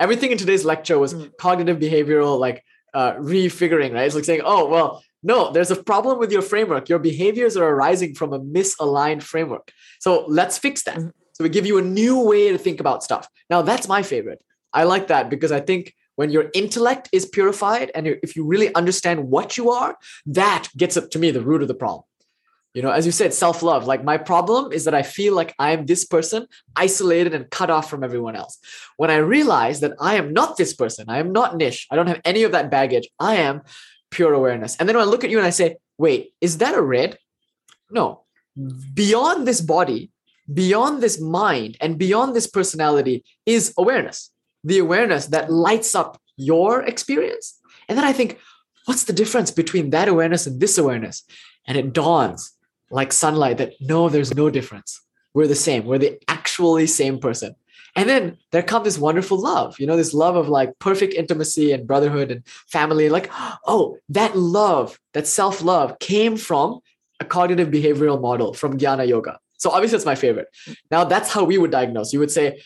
Everything 0.00 0.30
in 0.30 0.38
today's 0.38 0.64
lecture 0.64 0.98
was 0.98 1.14
cognitive 1.38 1.78
behavioral, 1.78 2.38
like 2.38 2.64
uh, 2.94 3.14
refiguring, 3.14 3.92
right? 3.92 4.06
It's 4.06 4.14
like 4.14 4.24
saying, 4.24 4.42
oh, 4.44 4.66
well, 4.66 5.02
no, 5.22 5.52
there's 5.52 5.70
a 5.70 5.82
problem 5.82 6.18
with 6.18 6.30
your 6.30 6.42
framework. 6.42 6.88
Your 6.88 7.00
behaviors 7.00 7.56
are 7.56 7.68
arising 7.68 8.14
from 8.14 8.32
a 8.32 8.40
misaligned 8.40 9.22
framework. 9.22 9.72
So 10.00 10.24
let's 10.28 10.56
fix 10.58 10.84
that. 10.84 10.98
So 11.32 11.44
we 11.44 11.48
give 11.48 11.66
you 11.66 11.78
a 11.78 11.82
new 11.82 12.20
way 12.20 12.50
to 12.52 12.58
think 12.58 12.80
about 12.80 13.02
stuff. 13.02 13.28
Now, 13.50 13.62
that's 13.62 13.88
my 13.88 14.02
favorite. 14.02 14.42
I 14.72 14.84
like 14.84 15.08
that 15.08 15.30
because 15.30 15.52
I 15.52 15.60
think 15.60 15.94
when 16.18 16.30
your 16.30 16.50
intellect 16.52 17.08
is 17.12 17.26
purified 17.26 17.92
and 17.94 18.08
if 18.08 18.34
you 18.34 18.44
really 18.44 18.74
understand 18.74 19.30
what 19.30 19.56
you 19.56 19.70
are, 19.70 19.96
that 20.26 20.66
gets 20.76 20.96
up 20.96 21.10
to 21.10 21.18
me 21.18 21.30
the 21.30 21.40
root 21.40 21.62
of 21.62 21.68
the 21.68 21.80
problem. 21.84 22.02
You 22.74 22.82
know 22.82 22.90
as 22.90 23.06
you 23.06 23.12
said 23.12 23.32
self-love. 23.32 23.86
Like 23.86 24.02
my 24.02 24.18
problem 24.18 24.72
is 24.72 24.84
that 24.84 24.94
i 24.94 25.02
feel 25.02 25.34
like 25.34 25.54
i 25.60 25.70
am 25.70 25.86
this 25.86 26.04
person 26.04 26.46
isolated 26.74 27.34
and 27.34 27.48
cut 27.58 27.70
off 27.70 27.88
from 27.88 28.02
everyone 28.02 28.34
else. 28.34 28.58
When 28.96 29.10
i 29.12 29.16
realize 29.36 29.78
that 29.80 29.94
i 30.00 30.14
am 30.16 30.32
not 30.32 30.56
this 30.56 30.74
person 30.74 31.04
i 31.08 31.18
am 31.18 31.30
not 31.38 31.56
niche 31.56 31.86
i 31.90 31.96
don't 31.96 32.12
have 32.12 32.20
any 32.24 32.42
of 32.42 32.52
that 32.52 32.70
baggage 32.70 33.08
i 33.20 33.36
am 33.36 33.62
pure 34.10 34.32
awareness. 34.34 34.76
And 34.76 34.88
then 34.88 34.96
when 34.96 35.06
i 35.06 35.10
look 35.10 35.24
at 35.24 35.30
you 35.30 35.38
and 35.38 35.46
i 35.46 35.54
say 35.60 35.76
wait 35.98 36.32
is 36.40 36.58
that 36.58 36.74
a 36.74 36.82
red? 36.82 37.16
No. 37.90 38.06
Mm. 38.58 38.94
Beyond 39.02 39.46
this 39.46 39.60
body 39.60 40.10
beyond 40.52 41.00
this 41.00 41.20
mind 41.20 41.76
and 41.80 41.96
beyond 41.96 42.34
this 42.34 42.48
personality 42.48 43.24
is 43.46 43.72
awareness 43.78 44.32
the 44.64 44.78
awareness 44.78 45.26
that 45.26 45.50
lights 45.50 45.94
up 45.94 46.20
your 46.36 46.82
experience 46.82 47.58
and 47.88 47.96
then 47.96 48.04
i 48.04 48.12
think 48.12 48.38
what's 48.86 49.04
the 49.04 49.12
difference 49.12 49.50
between 49.50 49.90
that 49.90 50.08
awareness 50.08 50.46
and 50.46 50.60
this 50.60 50.78
awareness 50.78 51.24
and 51.66 51.76
it 51.76 51.92
dawns 51.92 52.58
like 52.90 53.12
sunlight 53.12 53.58
that 53.58 53.74
no, 53.80 54.08
there's 54.08 54.34
no 54.34 54.50
difference. 54.50 55.00
We're 55.34 55.46
the 55.46 55.54
same. 55.54 55.84
We're 55.84 55.98
the 55.98 56.18
actually 56.28 56.86
same 56.86 57.18
person. 57.18 57.54
And 57.96 58.08
then 58.08 58.38
there 58.52 58.62
comes 58.62 58.84
this 58.84 58.98
wonderful 58.98 59.40
love, 59.40 59.78
you 59.78 59.86
know, 59.86 59.96
this 59.96 60.14
love 60.14 60.36
of 60.36 60.48
like 60.48 60.78
perfect 60.78 61.14
intimacy 61.14 61.72
and 61.72 61.86
brotherhood 61.86 62.30
and 62.30 62.46
family. 62.46 63.08
Like, 63.08 63.30
oh, 63.66 63.98
that 64.08 64.36
love, 64.36 64.98
that 65.14 65.26
self 65.26 65.62
love 65.62 65.98
came 65.98 66.36
from 66.36 66.80
a 67.20 67.24
cognitive 67.24 67.68
behavioral 67.68 68.20
model 68.20 68.54
from 68.54 68.78
Jnana 68.78 69.06
Yoga. 69.08 69.38
So 69.58 69.70
obviously, 69.70 69.96
it's 69.96 70.06
my 70.06 70.14
favorite. 70.14 70.48
Now, 70.90 71.04
that's 71.04 71.32
how 71.32 71.44
we 71.44 71.58
would 71.58 71.72
diagnose. 71.72 72.12
You 72.12 72.20
would 72.20 72.30
say, 72.30 72.62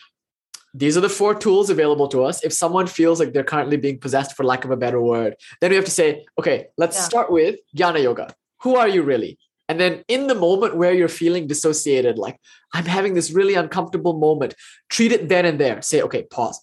these 0.73 0.97
are 0.97 1.01
the 1.01 1.09
four 1.09 1.35
tools 1.35 1.69
available 1.69 2.07
to 2.07 2.23
us. 2.23 2.43
If 2.43 2.53
someone 2.53 2.87
feels 2.87 3.19
like 3.19 3.33
they're 3.33 3.43
currently 3.43 3.77
being 3.77 3.99
possessed, 3.99 4.35
for 4.35 4.43
lack 4.43 4.65
of 4.65 4.71
a 4.71 4.77
better 4.77 4.99
word, 5.01 5.35
then 5.61 5.69
we 5.69 5.75
have 5.75 5.85
to 5.85 5.91
say, 5.91 6.25
okay, 6.39 6.67
let's 6.77 6.97
Yeah. 6.97 7.03
start 7.03 7.31
with 7.31 7.59
Jnana 7.77 8.01
Yoga. 8.01 8.33
Who 8.63 8.75
are 8.75 8.87
you 8.87 9.03
really? 9.03 9.37
And 9.69 9.79
then 9.79 10.03
in 10.07 10.27
the 10.27 10.35
moment 10.35 10.75
where 10.75 10.93
you're 10.93 11.07
feeling 11.07 11.47
dissociated, 11.47 12.17
like 12.17 12.39
I'm 12.73 12.85
having 12.85 13.13
this 13.13 13.31
really 13.31 13.53
uncomfortable 13.53 14.17
moment, 14.17 14.55
treat 14.89 15.11
it 15.11 15.29
then 15.29 15.45
and 15.45 15.59
there. 15.59 15.81
Say, 15.81 16.01
okay, 16.01 16.23
pause. 16.23 16.59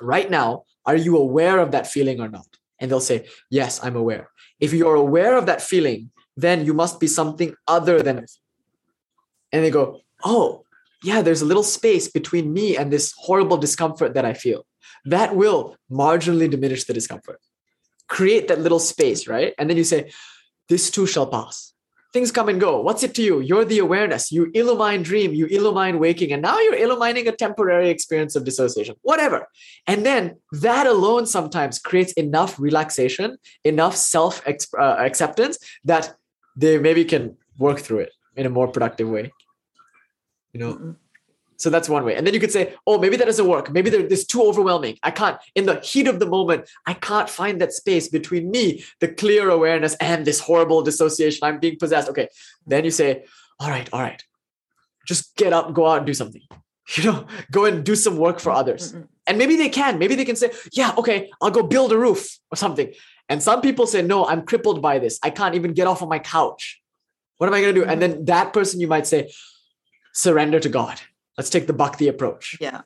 Right 0.00 0.30
now, 0.30 0.64
are 0.84 0.96
you 0.96 1.16
aware 1.16 1.58
of 1.58 1.72
that 1.72 1.86
feeling 1.86 2.20
or 2.20 2.28
not? 2.28 2.46
And 2.78 2.90
they'll 2.90 3.00
say, 3.00 3.26
yes, 3.50 3.80
I'm 3.82 3.96
aware. 3.96 4.30
If 4.60 4.72
you're 4.72 4.94
aware 4.94 5.36
of 5.36 5.46
that 5.46 5.62
feeling, 5.62 6.10
then 6.36 6.64
you 6.64 6.74
must 6.74 7.00
be 7.00 7.06
something 7.06 7.54
other 7.66 8.02
than. 8.02 8.18
It. 8.18 8.30
And 9.52 9.64
they 9.64 9.70
go, 9.70 10.00
oh, 10.24 10.64
yeah, 11.02 11.22
there's 11.22 11.42
a 11.42 11.46
little 11.46 11.62
space 11.62 12.08
between 12.08 12.52
me 12.52 12.76
and 12.76 12.92
this 12.92 13.12
horrible 13.16 13.56
discomfort 13.56 14.14
that 14.14 14.24
I 14.24 14.34
feel. 14.34 14.66
That 15.04 15.34
will 15.34 15.76
marginally 15.90 16.48
diminish 16.48 16.84
the 16.84 16.92
discomfort. 16.92 17.40
Create 18.08 18.48
that 18.48 18.60
little 18.60 18.78
space, 18.78 19.26
right? 19.26 19.54
And 19.58 19.68
then 19.68 19.76
you 19.76 19.84
say, 19.84 20.12
this 20.68 20.90
too 20.90 21.06
shall 21.06 21.26
pass. 21.26 21.72
Things 22.12 22.30
come 22.30 22.50
and 22.50 22.60
go. 22.60 22.80
What's 22.80 23.02
it 23.02 23.14
to 23.14 23.22
you? 23.22 23.40
You're 23.40 23.64
the 23.64 23.78
awareness. 23.78 24.30
You 24.30 24.50
illumine 24.52 25.02
dream, 25.02 25.32
you 25.32 25.46
illumine 25.46 25.98
waking, 25.98 26.30
and 26.30 26.42
now 26.42 26.58
you're 26.60 26.76
illumining 26.76 27.26
a 27.26 27.32
temporary 27.32 27.88
experience 27.88 28.36
of 28.36 28.44
dissociation, 28.44 28.96
whatever. 29.00 29.46
And 29.86 30.04
then 30.04 30.36
that 30.52 30.86
alone 30.86 31.24
sometimes 31.24 31.78
creates 31.78 32.12
enough 32.12 32.60
relaxation, 32.60 33.38
enough 33.64 33.96
self 33.96 34.42
uh, 34.46 34.82
acceptance 34.82 35.58
that 35.84 36.14
they 36.54 36.78
maybe 36.78 37.06
can 37.06 37.38
work 37.56 37.80
through 37.80 38.00
it 38.00 38.12
in 38.36 38.44
a 38.44 38.50
more 38.50 38.68
productive 38.68 39.08
way. 39.08 39.32
You 40.52 40.60
know, 40.60 40.96
so 41.62 41.70
that's 41.70 41.88
one 41.88 42.04
way. 42.04 42.16
And 42.16 42.26
then 42.26 42.34
you 42.34 42.40
could 42.40 42.50
say, 42.50 42.74
oh, 42.88 42.98
maybe 42.98 43.16
that 43.16 43.26
doesn't 43.26 43.46
work. 43.46 43.70
Maybe 43.70 43.88
there's 43.88 44.26
too 44.26 44.42
overwhelming. 44.42 44.98
I 45.04 45.12
can't, 45.12 45.38
in 45.54 45.66
the 45.66 45.78
heat 45.78 46.08
of 46.08 46.18
the 46.18 46.26
moment, 46.26 46.68
I 46.86 46.94
can't 46.94 47.30
find 47.30 47.60
that 47.60 47.72
space 47.72 48.08
between 48.08 48.50
me, 48.50 48.84
the 48.98 49.06
clear 49.06 49.48
awareness, 49.48 49.94
and 50.00 50.24
this 50.24 50.40
horrible 50.40 50.82
dissociation. 50.82 51.38
I'm 51.44 51.60
being 51.60 51.78
possessed. 51.78 52.08
Okay. 52.08 52.26
Then 52.66 52.84
you 52.84 52.90
say, 52.90 53.26
all 53.60 53.70
right, 53.70 53.88
all 53.92 54.00
right. 54.00 54.20
Just 55.06 55.36
get 55.36 55.52
up, 55.52 55.72
go 55.72 55.86
out 55.86 55.98
and 55.98 56.06
do 56.06 56.14
something. 56.14 56.42
You 56.96 57.04
know, 57.04 57.26
go 57.52 57.64
and 57.64 57.84
do 57.84 57.94
some 57.94 58.16
work 58.16 58.40
for 58.40 58.50
others. 58.50 58.92
And 59.28 59.38
maybe 59.38 59.54
they 59.56 59.68
can. 59.68 60.00
Maybe 60.00 60.16
they 60.16 60.24
can 60.24 60.34
say, 60.34 60.50
yeah, 60.72 60.92
okay, 60.98 61.30
I'll 61.40 61.52
go 61.52 61.62
build 61.62 61.92
a 61.92 61.96
roof 61.96 62.38
or 62.50 62.56
something. 62.56 62.92
And 63.28 63.40
some 63.40 63.60
people 63.60 63.86
say, 63.86 64.02
no, 64.02 64.26
I'm 64.26 64.42
crippled 64.42 64.82
by 64.82 64.98
this. 64.98 65.20
I 65.22 65.30
can't 65.30 65.54
even 65.54 65.74
get 65.74 65.86
off 65.86 66.02
of 66.02 66.08
my 66.08 66.18
couch. 66.18 66.82
What 67.38 67.46
am 67.46 67.54
I 67.54 67.60
going 67.60 67.74
to 67.74 67.80
do? 67.82 67.86
And 67.86 68.02
then 68.02 68.24
that 68.24 68.52
person, 68.52 68.80
you 68.80 68.88
might 68.88 69.06
say, 69.06 69.32
surrender 70.12 70.60
to 70.60 70.68
God. 70.68 71.00
Let's 71.36 71.50
take 71.50 71.66
the 71.66 71.72
bhakti 71.72 72.08
approach. 72.08 72.56
Yeah. 72.60 72.82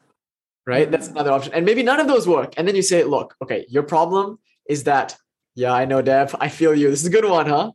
Right? 0.66 0.90
That's 0.90 1.08
another 1.08 1.30
option. 1.32 1.52
And 1.52 1.64
maybe 1.64 1.82
none 1.82 2.00
of 2.00 2.08
those 2.08 2.26
work. 2.26 2.54
And 2.56 2.66
then 2.66 2.74
you 2.74 2.82
say, 2.82 3.04
look, 3.04 3.34
okay, 3.42 3.66
your 3.68 3.82
problem 3.82 4.38
is 4.68 4.84
that, 4.84 5.16
yeah, 5.54 5.72
I 5.72 5.84
know, 5.84 6.02
Dev. 6.02 6.34
I 6.40 6.48
feel 6.48 6.74
you. 6.74 6.90
This 6.90 7.00
is 7.02 7.06
a 7.06 7.10
good 7.10 7.24
one, 7.24 7.46
huh? 7.46 7.72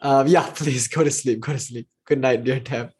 Um, 0.00 0.26
yeah, 0.26 0.48
please 0.54 0.88
go 0.88 1.02
to 1.02 1.10
sleep. 1.10 1.40
Go 1.40 1.52
to 1.52 1.58
sleep. 1.58 1.88
Good 2.06 2.20
night, 2.20 2.44
dear 2.44 2.60
Dev. 2.60 2.92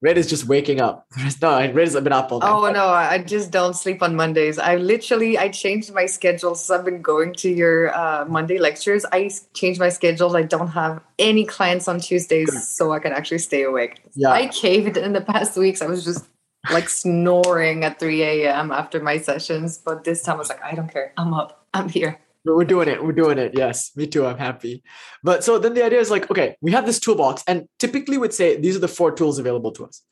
Red 0.00 0.16
is 0.16 0.28
just 0.28 0.46
waking 0.46 0.80
up. 0.80 1.06
No, 1.42 1.58
Red 1.72 1.76
has 1.76 1.94
been 1.94 2.12
up 2.12 2.30
all 2.30 2.38
day. 2.38 2.46
Oh 2.46 2.70
no, 2.70 2.86
I 2.86 3.18
just 3.18 3.50
don't 3.50 3.74
sleep 3.74 4.02
on 4.02 4.14
Mondays. 4.14 4.58
I 4.58 4.76
literally 4.76 5.36
I 5.36 5.48
changed 5.48 5.92
my 5.92 6.06
schedule 6.06 6.54
since 6.54 6.70
I've 6.70 6.84
been 6.84 7.02
going 7.02 7.34
to 7.34 7.48
your 7.48 7.94
uh, 7.96 8.24
Monday 8.26 8.58
lectures. 8.58 9.04
I 9.12 9.30
changed 9.54 9.80
my 9.80 9.88
schedule. 9.88 10.36
I 10.36 10.42
don't 10.42 10.68
have 10.68 11.02
any 11.18 11.44
clients 11.44 11.88
on 11.88 11.98
Tuesdays, 11.98 12.68
so 12.68 12.92
I 12.92 13.00
can 13.00 13.12
actually 13.12 13.38
stay 13.38 13.64
awake. 13.64 14.00
Yeah. 14.14 14.30
I 14.30 14.46
caved 14.48 14.96
in 14.96 15.12
the 15.14 15.20
past 15.20 15.56
weeks. 15.56 15.82
I 15.82 15.86
was 15.86 16.04
just 16.04 16.26
like 16.70 16.88
snoring 16.88 17.84
at 17.84 17.98
3 17.98 18.22
a.m. 18.22 18.70
after 18.70 19.00
my 19.00 19.18
sessions, 19.18 19.78
but 19.78 20.04
this 20.04 20.22
time 20.22 20.36
I 20.36 20.38
was 20.38 20.48
like, 20.48 20.62
I 20.62 20.74
don't 20.74 20.92
care. 20.92 21.12
I'm 21.16 21.34
up. 21.34 21.66
I'm 21.74 21.88
here. 21.88 22.20
We're 22.56 22.64
doing 22.64 22.88
it. 22.88 23.04
We're 23.04 23.12
doing 23.12 23.38
it. 23.38 23.52
Yes, 23.56 23.92
me 23.96 24.06
too. 24.06 24.26
I'm 24.26 24.38
happy. 24.38 24.82
But 25.22 25.44
so 25.44 25.58
then 25.58 25.74
the 25.74 25.84
idea 25.84 26.00
is 26.00 26.10
like, 26.10 26.30
okay, 26.30 26.56
we 26.60 26.72
have 26.72 26.86
this 26.86 26.98
toolbox, 26.98 27.44
and 27.46 27.68
typically 27.78 28.18
would 28.18 28.34
say 28.34 28.56
these 28.56 28.76
are 28.76 28.80
the 28.80 28.88
four 28.88 29.12
tools 29.12 29.38
available 29.38 29.72
to 29.72 29.86
us. 29.86 30.02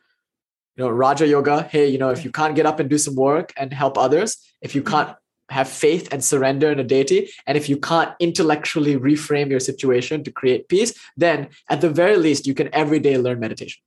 You 0.77 0.85
know, 0.85 0.91
Raja 0.91 1.27
Yoga. 1.27 1.63
Hey, 1.63 1.89
you 1.89 1.99
know, 1.99 2.11
if 2.11 2.25
you 2.25 2.31
can't 2.31 2.55
get 2.55 2.67
up 2.67 2.81
and 2.81 2.91
do 2.91 2.99
some 2.99 3.15
work 3.15 3.53
and 3.57 3.73
help 3.73 3.97
others, 3.97 4.37
if 4.61 4.75
you 4.75 4.83
can't 4.83 5.17
have 5.49 5.69
faith 5.69 6.13
and 6.13 6.23
surrender 6.23 6.71
in 6.71 6.79
a 6.79 6.85
deity, 6.85 7.31
and 7.47 7.57
if 7.57 7.69
you 7.69 7.77
can't 7.77 8.13
intellectually 8.19 8.97
reframe 8.97 9.49
your 9.49 9.61
situation 9.61 10.25
to 10.25 10.31
create 10.31 10.69
peace, 10.69 10.93
then 11.17 11.49
at 11.71 11.81
the 11.81 11.89
very 11.89 12.17
least, 12.17 12.47
you 12.47 12.55
can 12.55 12.69
every 12.75 12.99
day 12.99 13.17
learn 13.17 13.41
meditation. 13.41 13.81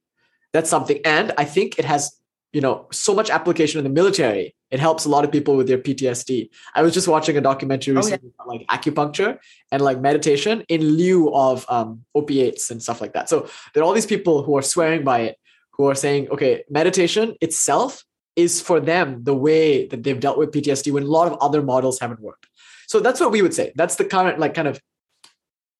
That's 0.54 0.70
something. 0.70 1.00
And 1.06 1.34
I 1.38 1.46
think 1.46 1.78
it 1.78 1.86
has, 1.86 2.18
you 2.54 2.62
know, 2.62 2.88
so 2.92 3.14
much 3.14 3.30
application 3.30 3.78
in 3.78 3.84
the 3.84 3.90
military. 3.90 4.56
It 4.72 4.80
helps 4.80 5.06
a 5.06 5.10
lot 5.10 5.26
of 5.26 5.32
people 5.32 5.56
with 5.56 5.68
their 5.68 5.78
PTSD. 5.80 6.50
I 6.76 6.82
was 6.82 6.94
just 6.94 7.08
watching 7.08 7.38
a 7.38 7.42
documentary 7.42 7.94
Oh, 7.94 7.96
yeah. 7.96 8.00
recently 8.02 8.32
about 8.36 8.48
like 8.48 8.68
acupuncture 8.68 9.40
and 9.72 9.82
like 9.82 10.00
meditation 10.00 10.64
in 10.70 10.82
lieu 10.82 11.34
of 11.34 11.66
um, 11.70 12.06
opiates 12.14 12.70
and 12.70 12.82
stuff 12.82 13.02
like 13.02 13.14
that. 13.14 13.30
So 13.30 13.50
there 13.74 13.82
are 13.82 13.86
all 13.86 13.94
these 13.94 14.06
people 14.06 14.44
who 14.44 14.56
are 14.58 14.62
swearing 14.62 15.04
by 15.04 15.20
it, 15.22 15.38
who 15.72 15.86
are 15.86 15.96
saying, 15.96 16.30
okay, 16.30 16.64
meditation 16.70 17.36
itself 17.42 18.04
is 18.36 18.62
for 18.62 18.80
them 18.80 19.24
the 19.24 19.36
way 19.36 19.88
that 19.88 20.04
they've 20.04 20.20
dealt 20.20 20.38
with 20.38 20.52
PTSD 20.52 20.92
when 20.92 21.04
a 21.04 21.08
lot 21.08 21.32
of 21.32 21.38
other 21.42 21.62
models 21.62 22.00
haven't 22.00 22.22
worked. 22.22 22.46
So 22.88 23.00
that's 23.00 23.20
what 23.20 23.32
we 23.32 23.42
would 23.42 23.54
say. 23.54 23.72
That's 23.76 23.96
the 23.96 24.06
current 24.06 24.40
like 24.40 24.54
kind 24.54 24.68
of 24.68 24.80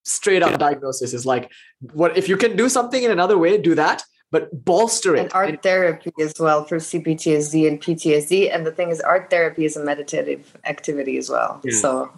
straight 0.04 0.42
up 0.42 0.58
diagnosis 0.58 1.12
is 1.12 1.26
like 1.26 1.50
what 1.92 2.16
if 2.16 2.28
you 2.28 2.36
can 2.36 2.56
do 2.56 2.68
something 2.68 3.02
in 3.02 3.10
another 3.10 3.36
way, 3.38 3.58
do 3.58 3.74
that, 3.74 4.02
but 4.30 4.64
bolster 4.64 5.16
it. 5.16 5.20
And 5.20 5.32
art 5.32 5.62
therapy 5.62 6.12
as 6.20 6.34
well 6.38 6.64
for 6.64 6.76
CPTSD 6.76 7.66
and 7.66 7.80
PTSD. 7.80 8.54
And 8.54 8.66
the 8.66 8.72
thing 8.72 8.90
is, 8.90 9.00
art 9.00 9.30
therapy 9.30 9.64
is 9.64 9.76
a 9.76 9.84
meditative 9.84 10.56
activity 10.64 11.18
as 11.18 11.28
well. 11.28 11.60
Yeah. 11.64 11.76
So 11.76 12.12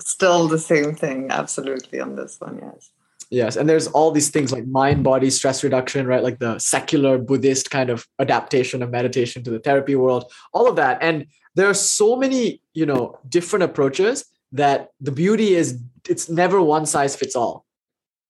still 0.00 0.48
the 0.48 0.58
same 0.58 0.94
thing, 0.94 1.30
absolutely 1.30 2.00
on 2.00 2.16
this 2.16 2.40
one, 2.40 2.58
yes. 2.62 2.90
Yes, 3.32 3.54
and 3.54 3.68
there's 3.68 3.86
all 3.86 4.10
these 4.10 4.30
things 4.30 4.50
like 4.50 4.66
mind 4.66 5.04
body 5.04 5.30
stress 5.30 5.62
reduction, 5.62 6.04
right? 6.04 6.22
Like 6.22 6.40
the 6.40 6.58
secular 6.58 7.16
Buddhist 7.16 7.70
kind 7.70 7.88
of 7.88 8.04
adaptation 8.18 8.82
of 8.82 8.90
meditation 8.90 9.44
to 9.44 9.50
the 9.50 9.60
therapy 9.60 9.94
world, 9.94 10.32
all 10.52 10.68
of 10.68 10.74
that. 10.76 10.98
And 11.00 11.26
there 11.54 11.68
are 11.68 11.74
so 11.74 12.16
many, 12.16 12.60
you 12.74 12.86
know, 12.86 13.20
different 13.28 13.62
approaches 13.62 14.24
that 14.50 14.88
the 15.00 15.12
beauty 15.12 15.54
is 15.54 15.80
it's 16.08 16.28
never 16.28 16.60
one 16.60 16.86
size 16.86 17.14
fits 17.14 17.36
all. 17.36 17.66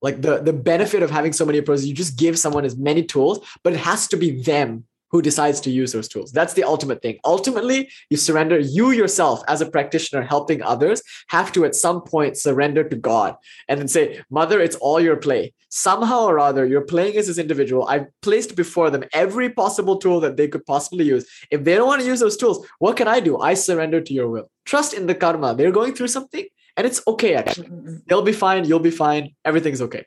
Like 0.02 0.22
the 0.22 0.38
the 0.38 0.52
benefit 0.52 1.02
of 1.02 1.10
having 1.10 1.32
so 1.32 1.44
many 1.44 1.58
approaches, 1.58 1.86
you 1.86 1.94
just 1.94 2.18
give 2.18 2.38
someone 2.38 2.64
as 2.64 2.76
many 2.76 3.02
tools, 3.02 3.40
but 3.62 3.72
it 3.72 3.80
has 3.80 4.08
to 4.08 4.16
be 4.16 4.42
them 4.42 4.84
who 5.10 5.20
decides 5.20 5.60
to 5.60 5.70
use 5.70 5.92
those 5.92 6.08
tools. 6.08 6.32
That's 6.32 6.54
the 6.54 6.64
ultimate 6.64 7.02
thing. 7.02 7.18
Ultimately, 7.24 7.90
you 8.10 8.16
surrender 8.16 8.58
you 8.58 8.92
yourself 8.92 9.42
as 9.48 9.60
a 9.60 9.70
practitioner 9.70 10.22
helping 10.22 10.62
others 10.62 11.02
have 11.28 11.52
to 11.52 11.64
at 11.64 11.74
some 11.74 12.02
point 12.02 12.36
surrender 12.36 12.84
to 12.84 12.96
God 12.96 13.36
and 13.68 13.80
then 13.80 13.88
say, 13.88 14.22
Mother, 14.30 14.60
it's 14.60 14.76
all 14.76 15.00
your 15.00 15.16
play. 15.16 15.52
Somehow 15.68 16.24
or 16.24 16.38
other, 16.38 16.66
you're 16.66 16.80
playing 16.80 17.16
as 17.16 17.26
this 17.26 17.38
individual. 17.38 17.86
I've 17.88 18.06
placed 18.22 18.56
before 18.56 18.90
them 18.90 19.04
every 19.12 19.50
possible 19.50 19.96
tool 19.98 20.20
that 20.20 20.36
they 20.36 20.48
could 20.48 20.66
possibly 20.66 21.04
use. 21.04 21.28
If 21.50 21.64
they 21.64 21.74
don't 21.74 21.86
want 21.86 22.00
to 22.00 22.06
use 22.06 22.20
those 22.20 22.36
tools, 22.36 22.66
what 22.78 22.96
can 22.96 23.08
I 23.08 23.20
do? 23.20 23.38
I 23.38 23.54
surrender 23.54 24.00
to 24.00 24.14
your 24.14 24.28
will. 24.28 24.50
Trust 24.64 24.94
in 24.94 25.06
the 25.06 25.14
karma. 25.14 25.54
They're 25.54 25.70
going 25.72 25.94
through 25.94 26.08
something 26.08 26.46
and 26.80 26.86
it's 26.86 27.02
okay, 27.06 27.34
actually. 27.34 27.68
They'll 28.06 28.22
be 28.22 28.32
fine. 28.32 28.64
You'll 28.64 28.78
be 28.78 28.90
fine. 28.90 29.34
Everything's 29.44 29.82
okay. 29.82 30.06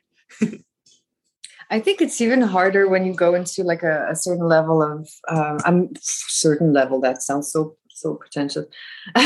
I 1.70 1.78
think 1.78 2.00
it's 2.02 2.20
even 2.20 2.40
harder 2.40 2.88
when 2.88 3.06
you 3.06 3.14
go 3.14 3.34
into 3.34 3.62
like 3.62 3.84
a, 3.84 4.08
a 4.10 4.16
certain 4.16 4.48
level 4.48 4.82
of 4.82 5.08
um 5.28 5.58
I'm 5.64 5.90
certain 6.00 6.72
level 6.72 7.00
that 7.02 7.22
sounds 7.22 7.52
so 7.52 7.76
so 7.90 8.16
pretentious. 8.16 8.66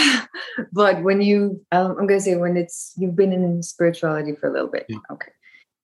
but 0.73 1.03
when 1.03 1.23
you 1.23 1.65
um, 1.73 1.97
I'm 1.99 2.07
gonna 2.07 2.21
say 2.21 2.37
when 2.37 2.59
it's 2.59 2.93
you've 2.99 3.17
been 3.17 3.33
in 3.33 3.63
spirituality 3.63 4.35
for 4.35 4.51
a 4.51 4.53
little 4.53 4.69
bit. 4.69 4.87
Okay. 5.11 5.33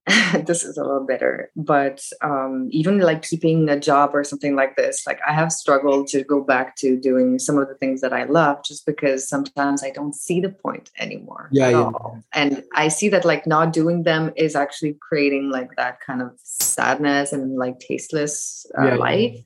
this 0.46 0.64
is 0.64 0.76
a 0.76 0.82
little 0.82 1.06
better. 1.06 1.50
But 1.56 2.02
um 2.22 2.68
even 2.70 2.98
like 2.98 3.22
keeping 3.22 3.68
a 3.68 3.78
job 3.78 4.10
or 4.14 4.24
something 4.24 4.54
like 4.54 4.76
this, 4.76 5.06
like 5.06 5.20
I 5.26 5.32
have 5.32 5.52
struggled 5.52 6.08
to 6.08 6.22
go 6.22 6.42
back 6.42 6.76
to 6.76 6.98
doing 6.98 7.38
some 7.38 7.58
of 7.58 7.68
the 7.68 7.74
things 7.74 8.00
that 8.00 8.12
I 8.12 8.24
love 8.24 8.64
just 8.64 8.86
because 8.86 9.28
sometimes 9.28 9.82
I 9.82 9.90
don't 9.90 10.14
see 10.14 10.40
the 10.40 10.50
point 10.50 10.90
anymore. 10.98 11.48
Yeah, 11.52 11.70
yeah. 11.70 11.90
and 12.32 12.62
i 12.74 12.88
see 12.88 13.08
that 13.08 13.24
like 13.24 13.46
not 13.46 13.72
doing 13.72 14.02
them 14.02 14.32
is 14.36 14.56
actually 14.56 14.94
creating 15.00 15.50
like 15.50 15.74
that 15.76 16.00
kind 16.00 16.22
of 16.22 16.30
sadness 16.42 17.32
and 17.32 17.56
like 17.56 17.78
tasteless 17.78 18.66
uh, 18.78 18.84
Yeah, 18.84 18.94
yeah. 18.94 19.00
life 19.00 19.36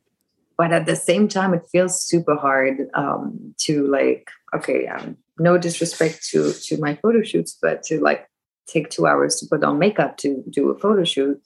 but 0.56 0.72
at 0.72 0.86
the 0.86 0.96
same 0.96 1.28
time 1.28 1.54
it 1.54 1.62
feels 1.70 2.02
super 2.02 2.36
hard 2.36 2.88
um 2.94 3.54
to 3.58 3.86
like 3.86 4.30
okay 4.54 4.86
um 4.86 5.16
no 5.38 5.56
disrespect 5.58 6.26
to 6.30 6.52
to 6.52 6.78
my 6.78 6.94
photo 6.96 7.22
shoots 7.22 7.56
but 7.60 7.82
to 7.84 8.00
like 8.00 8.28
take 8.68 8.88
two 8.90 9.06
hours 9.06 9.36
to 9.36 9.46
put 9.46 9.64
on 9.64 9.78
makeup 9.78 10.16
to 10.18 10.42
do 10.50 10.70
a 10.70 10.78
photo 10.78 11.04
shoot 11.04 11.40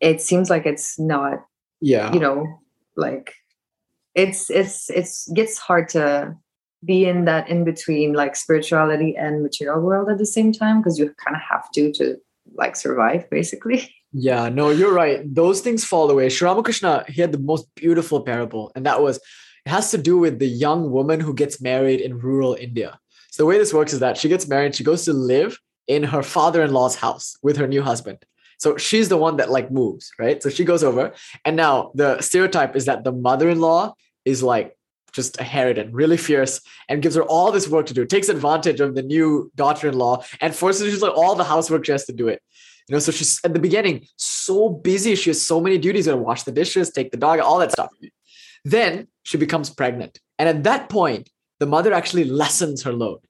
it 0.00 0.20
seems 0.20 0.50
like 0.50 0.66
it's 0.66 0.98
not 0.98 1.44
Yeah. 1.80 2.12
you 2.12 2.20
know 2.20 2.46
like 2.96 3.34
it's 4.14 4.50
it's 4.50 4.90
it's 4.90 5.28
gets 5.32 5.58
hard 5.58 5.88
to 5.90 6.36
be 6.84 7.06
in 7.06 7.24
that 7.24 7.48
in 7.48 7.64
between 7.64 8.12
like 8.12 8.36
spirituality 8.36 9.16
and 9.16 9.42
material 9.42 9.80
world 9.80 10.08
at 10.10 10.18
the 10.18 10.26
same 10.26 10.52
time 10.52 10.80
because 10.80 10.98
you 10.98 11.06
kind 11.24 11.34
of 11.36 11.42
have 11.42 11.70
to 11.72 11.90
to 11.92 12.16
like 12.54 12.76
survive 12.76 13.28
basically 13.30 13.94
Yeah, 14.16 14.48
no, 14.48 14.70
you're 14.70 14.94
right. 14.94 15.22
Those 15.34 15.60
things 15.60 15.84
fall 15.84 16.08
away. 16.08 16.28
Sri 16.28 16.46
Ramakrishna, 16.46 17.04
he 17.08 17.20
had 17.20 17.32
the 17.32 17.38
most 17.52 17.66
beautiful 17.74 18.20
parable, 18.22 18.70
and 18.76 18.86
that 18.86 19.02
was 19.02 19.16
it 19.66 19.70
has 19.70 19.90
to 19.90 19.98
do 19.98 20.16
with 20.18 20.38
the 20.38 20.46
young 20.46 20.92
woman 20.92 21.18
who 21.18 21.34
gets 21.34 21.60
married 21.60 22.00
in 22.00 22.20
rural 22.20 22.54
India. 22.54 23.00
So 23.32 23.42
the 23.42 23.46
way 23.46 23.58
this 23.58 23.74
works 23.74 23.92
is 23.92 23.98
that 23.98 24.16
she 24.16 24.28
gets 24.28 24.46
married, 24.46 24.76
she 24.76 24.84
goes 24.84 25.04
to 25.06 25.12
live 25.12 25.58
in 25.86 26.02
her 26.04 26.22
father-in-law's 26.22 26.96
house 26.96 27.36
with 27.42 27.56
her 27.56 27.66
new 27.66 27.82
husband. 27.82 28.18
So 28.58 28.76
she's 28.76 29.08
the 29.08 29.16
one 29.16 29.36
that 29.36 29.50
like 29.50 29.70
moves, 29.70 30.10
right? 30.18 30.42
So 30.42 30.48
she 30.48 30.64
goes 30.64 30.84
over, 30.84 31.12
and 31.44 31.56
now 31.56 31.90
the 31.94 32.20
stereotype 32.20 32.76
is 32.76 32.86
that 32.86 33.04
the 33.04 33.12
mother-in-law 33.12 33.94
is 34.24 34.42
like 34.42 34.76
just 35.12 35.40
a 35.40 35.44
harridan, 35.44 35.90
really 35.92 36.16
fierce, 36.16 36.60
and 36.88 37.02
gives 37.02 37.14
her 37.14 37.22
all 37.22 37.52
this 37.52 37.68
work 37.68 37.86
to 37.86 37.94
do, 37.94 38.04
takes 38.04 38.28
advantage 38.28 38.80
of 38.80 38.94
the 38.94 39.02
new 39.02 39.50
daughter-in-law, 39.54 40.24
and 40.40 40.54
forces 40.54 40.92
her 40.92 40.98
to 40.98 41.04
like 41.04 41.16
all 41.16 41.34
the 41.34 41.44
housework 41.44 41.84
she 41.84 41.92
has 41.92 42.04
to 42.06 42.12
do 42.12 42.28
it. 42.28 42.42
You 42.88 42.94
know, 42.94 42.98
so 42.98 43.12
she's 43.12 43.40
at 43.44 43.54
the 43.54 43.60
beginning 43.60 44.06
so 44.16 44.68
busy. 44.68 45.14
She 45.14 45.30
has 45.30 45.40
so 45.40 45.60
many 45.60 45.78
duties, 45.78 46.06
gonna 46.06 46.18
wash 46.18 46.42
the 46.42 46.52
dishes, 46.52 46.90
take 46.90 47.10
the 47.10 47.16
dog, 47.16 47.40
all 47.40 47.58
that 47.58 47.72
stuff. 47.72 47.90
Then 48.64 49.08
she 49.22 49.38
becomes 49.38 49.70
pregnant. 49.70 50.20
And 50.38 50.48
at 50.48 50.64
that 50.64 50.88
point, 50.88 51.30
the 51.60 51.66
mother 51.66 51.92
actually 51.92 52.24
lessens 52.24 52.82
her 52.82 52.92
load. 52.92 53.20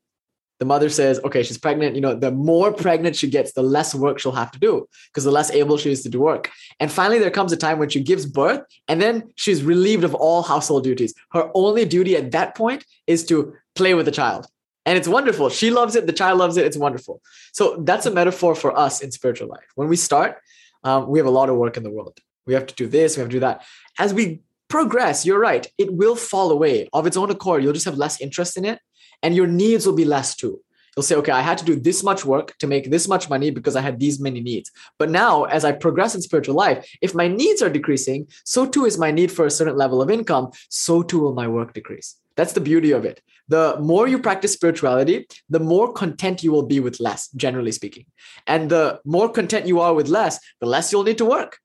The 0.64 0.68
mother 0.68 0.88
says, 0.88 1.20
okay, 1.26 1.42
she's 1.42 1.58
pregnant. 1.58 1.94
You 1.94 2.00
know, 2.00 2.14
the 2.14 2.30
more 2.30 2.72
pregnant 2.72 3.16
she 3.16 3.28
gets, 3.28 3.52
the 3.52 3.62
less 3.62 3.94
work 3.94 4.18
she'll 4.18 4.32
have 4.32 4.50
to 4.52 4.58
do 4.58 4.88
because 5.08 5.24
the 5.24 5.30
less 5.30 5.50
able 5.50 5.76
she 5.76 5.92
is 5.92 6.02
to 6.04 6.08
do 6.08 6.20
work. 6.20 6.50
And 6.80 6.90
finally, 6.90 7.18
there 7.18 7.30
comes 7.30 7.52
a 7.52 7.56
time 7.58 7.78
when 7.78 7.90
she 7.90 8.00
gives 8.00 8.24
birth 8.24 8.62
and 8.88 8.98
then 8.98 9.30
she's 9.36 9.62
relieved 9.62 10.04
of 10.04 10.14
all 10.14 10.42
household 10.42 10.82
duties. 10.82 11.12
Her 11.32 11.50
only 11.54 11.84
duty 11.84 12.16
at 12.16 12.30
that 12.30 12.54
point 12.54 12.86
is 13.06 13.26
to 13.26 13.52
play 13.74 13.92
with 13.92 14.06
the 14.06 14.10
child. 14.10 14.46
And 14.86 14.96
it's 14.96 15.06
wonderful. 15.06 15.50
She 15.50 15.70
loves 15.70 15.96
it. 15.96 16.06
The 16.06 16.14
child 16.14 16.38
loves 16.38 16.56
it. 16.56 16.64
It's 16.64 16.78
wonderful. 16.78 17.20
So 17.52 17.82
that's 17.84 18.06
a 18.06 18.10
metaphor 18.10 18.54
for 18.54 18.74
us 18.74 19.02
in 19.02 19.10
spiritual 19.10 19.48
life. 19.48 19.66
When 19.74 19.88
we 19.88 19.96
start, 19.96 20.38
um, 20.82 21.08
we 21.10 21.18
have 21.18 21.26
a 21.26 21.36
lot 21.40 21.50
of 21.50 21.56
work 21.56 21.76
in 21.76 21.82
the 21.82 21.90
world. 21.90 22.18
We 22.46 22.54
have 22.54 22.64
to 22.64 22.74
do 22.74 22.86
this, 22.86 23.18
we 23.18 23.20
have 23.20 23.28
to 23.28 23.36
do 23.36 23.40
that. 23.40 23.64
As 23.98 24.14
we 24.14 24.40
progress, 24.68 25.26
you're 25.26 25.38
right, 25.38 25.66
it 25.76 25.92
will 25.92 26.16
fall 26.16 26.50
away 26.50 26.88
of 26.94 27.06
its 27.06 27.18
own 27.18 27.30
accord. 27.30 27.62
You'll 27.62 27.74
just 27.74 27.84
have 27.84 27.98
less 27.98 28.18
interest 28.18 28.56
in 28.56 28.64
it, 28.64 28.78
and 29.24 29.34
your 29.34 29.48
needs 29.48 29.86
will 29.86 29.96
be 29.96 30.04
less 30.04 30.36
too. 30.36 30.60
You'll 30.96 31.02
say, 31.02 31.16
okay, 31.16 31.32
I 31.32 31.40
had 31.40 31.58
to 31.58 31.64
do 31.64 31.74
this 31.74 32.04
much 32.04 32.24
work 32.24 32.56
to 32.58 32.68
make 32.68 32.88
this 32.88 33.08
much 33.08 33.28
money 33.28 33.50
because 33.50 33.74
I 33.74 33.80
had 33.80 33.98
these 33.98 34.20
many 34.20 34.40
needs. 34.40 34.70
But 34.96 35.10
now, 35.10 35.44
as 35.44 35.64
I 35.64 35.72
progress 35.72 36.14
in 36.14 36.22
spiritual 36.22 36.54
life, 36.54 36.88
if 37.02 37.16
my 37.16 37.26
needs 37.26 37.62
are 37.62 37.70
decreasing, 37.70 38.28
so 38.44 38.64
too 38.64 38.84
is 38.84 38.96
my 38.96 39.10
need 39.10 39.32
for 39.32 39.44
a 39.44 39.50
certain 39.50 39.76
level 39.76 40.00
of 40.00 40.10
income, 40.10 40.52
so 40.68 41.02
too 41.02 41.18
will 41.18 41.34
my 41.34 41.48
work 41.48 41.74
decrease. 41.74 42.14
That's 42.36 42.52
the 42.52 42.60
beauty 42.60 42.92
of 42.92 43.04
it. 43.04 43.20
The 43.48 43.76
more 43.80 44.06
you 44.06 44.18
practice 44.18 44.52
spirituality, 44.52 45.26
the 45.50 45.60
more 45.60 45.92
content 45.92 46.44
you 46.44 46.52
will 46.52 46.66
be 46.66 46.80
with 46.80 47.00
less, 47.00 47.28
generally 47.30 47.72
speaking. 47.72 48.06
And 48.46 48.70
the 48.70 49.00
more 49.04 49.28
content 49.28 49.66
you 49.66 49.80
are 49.80 49.94
with 49.94 50.08
less, 50.08 50.38
the 50.60 50.66
less 50.66 50.92
you'll 50.92 51.02
need 51.02 51.18
to 51.18 51.24
work. 51.24 51.58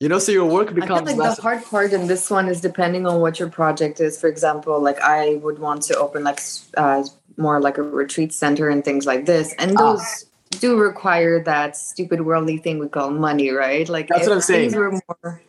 You 0.00 0.08
know, 0.08 0.20
so 0.20 0.30
your 0.30 0.46
work 0.46 0.68
I 0.68 0.72
feel 0.74 0.80
becomes 0.82 1.06
like 1.08 1.16
less. 1.16 1.36
the 1.36 1.42
hard 1.42 1.64
part 1.64 1.92
in 1.92 2.06
this 2.06 2.30
one 2.30 2.48
is 2.48 2.60
depending 2.60 3.04
on 3.04 3.20
what 3.20 3.40
your 3.40 3.48
project 3.48 3.98
is. 4.00 4.20
For 4.20 4.28
example, 4.28 4.80
like 4.80 5.00
I 5.00 5.36
would 5.42 5.58
want 5.58 5.82
to 5.84 5.98
open 5.98 6.22
like 6.22 6.40
uh, 6.76 7.04
more 7.36 7.60
like 7.60 7.78
a 7.78 7.82
retreat 7.82 8.32
center 8.32 8.68
and 8.68 8.84
things 8.84 9.06
like 9.06 9.26
this, 9.26 9.54
and 9.58 9.72
Ah. 9.76 9.92
those 9.94 10.26
do 10.50 10.78
require 10.78 11.42
that 11.44 11.76
stupid 11.76 12.20
worldly 12.24 12.58
thing 12.58 12.78
we 12.78 12.88
call 12.88 13.10
money, 13.10 13.50
right? 13.50 13.88
Like 13.88 14.08
That's 14.08 14.26
what 14.28 14.34
I'm 14.34 14.40
saying. 14.40 14.70
more, 14.72 15.42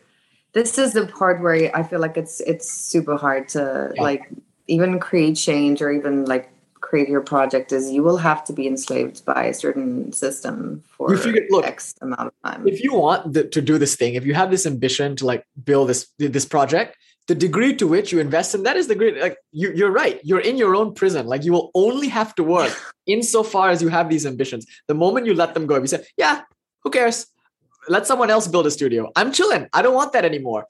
this 0.52 0.78
is 0.78 0.92
the 0.94 1.06
part 1.06 1.40
where 1.40 1.70
I 1.74 1.82
feel 1.84 2.00
like 2.00 2.16
it's 2.16 2.40
it's 2.40 2.68
super 2.68 3.16
hard 3.16 3.48
to 3.50 3.92
Yeah. 3.94 4.02
like 4.02 4.28
even 4.66 4.98
create 4.98 5.34
change 5.36 5.80
or 5.80 5.92
even 5.92 6.24
like 6.24 6.50
create 6.90 7.08
your 7.08 7.20
project 7.34 7.70
is 7.76 7.82
you 7.96 8.02
will 8.02 8.16
have 8.28 8.40
to 8.48 8.52
be 8.52 8.64
enslaved 8.72 9.24
by 9.24 9.44
a 9.44 9.54
certain 9.54 10.12
system 10.12 10.82
for 10.94 11.04
You 11.12 11.18
figure- 11.26 11.46
look, 11.50 11.64
X 11.64 11.94
amount 12.06 12.26
of 12.30 12.34
time. 12.44 12.66
if 12.66 12.78
you 12.84 12.92
want 12.94 13.32
the, 13.34 13.42
to 13.56 13.60
do 13.70 13.74
this 13.82 13.94
thing, 14.00 14.12
if 14.20 14.24
you 14.28 14.34
have 14.40 14.50
this 14.50 14.66
ambition 14.72 15.08
to 15.18 15.24
like 15.32 15.42
build 15.68 15.88
this 15.90 16.02
this 16.18 16.46
project, 16.56 16.90
the 17.30 17.36
degree 17.46 17.72
to 17.80 17.86
which 17.94 18.08
you 18.12 18.18
invest 18.28 18.48
in 18.56 18.60
that 18.66 18.76
is 18.80 18.86
the 18.90 18.96
great. 19.00 19.14
Like 19.26 19.36
you, 19.60 19.68
you're 19.78 19.94
right. 20.02 20.16
You're 20.28 20.44
in 20.50 20.56
your 20.62 20.72
own 20.80 20.88
prison. 21.00 21.22
Like 21.32 21.42
you 21.46 21.52
will 21.56 21.68
only 21.86 22.08
have 22.18 22.30
to 22.38 22.42
work 22.56 22.72
insofar 23.16 23.66
as 23.74 23.78
you 23.84 23.88
have 23.96 24.06
these 24.12 24.24
ambitions. 24.32 24.62
The 24.90 24.98
moment 25.04 25.26
you 25.28 25.34
let 25.42 25.50
them 25.54 25.64
go, 25.70 25.74
if 25.78 25.82
you 25.86 25.92
say, 25.94 26.02
"Yeah, 26.24 26.36
who 26.82 26.90
cares? 26.98 27.18
Let 27.94 28.02
someone 28.10 28.30
else 28.34 28.46
build 28.54 28.66
a 28.70 28.72
studio. 28.78 29.02
I'm 29.20 29.30
chilling. 29.38 29.64
I 29.76 29.80
don't 29.84 29.94
want 30.00 30.10
that 30.14 30.24
anymore." 30.32 30.62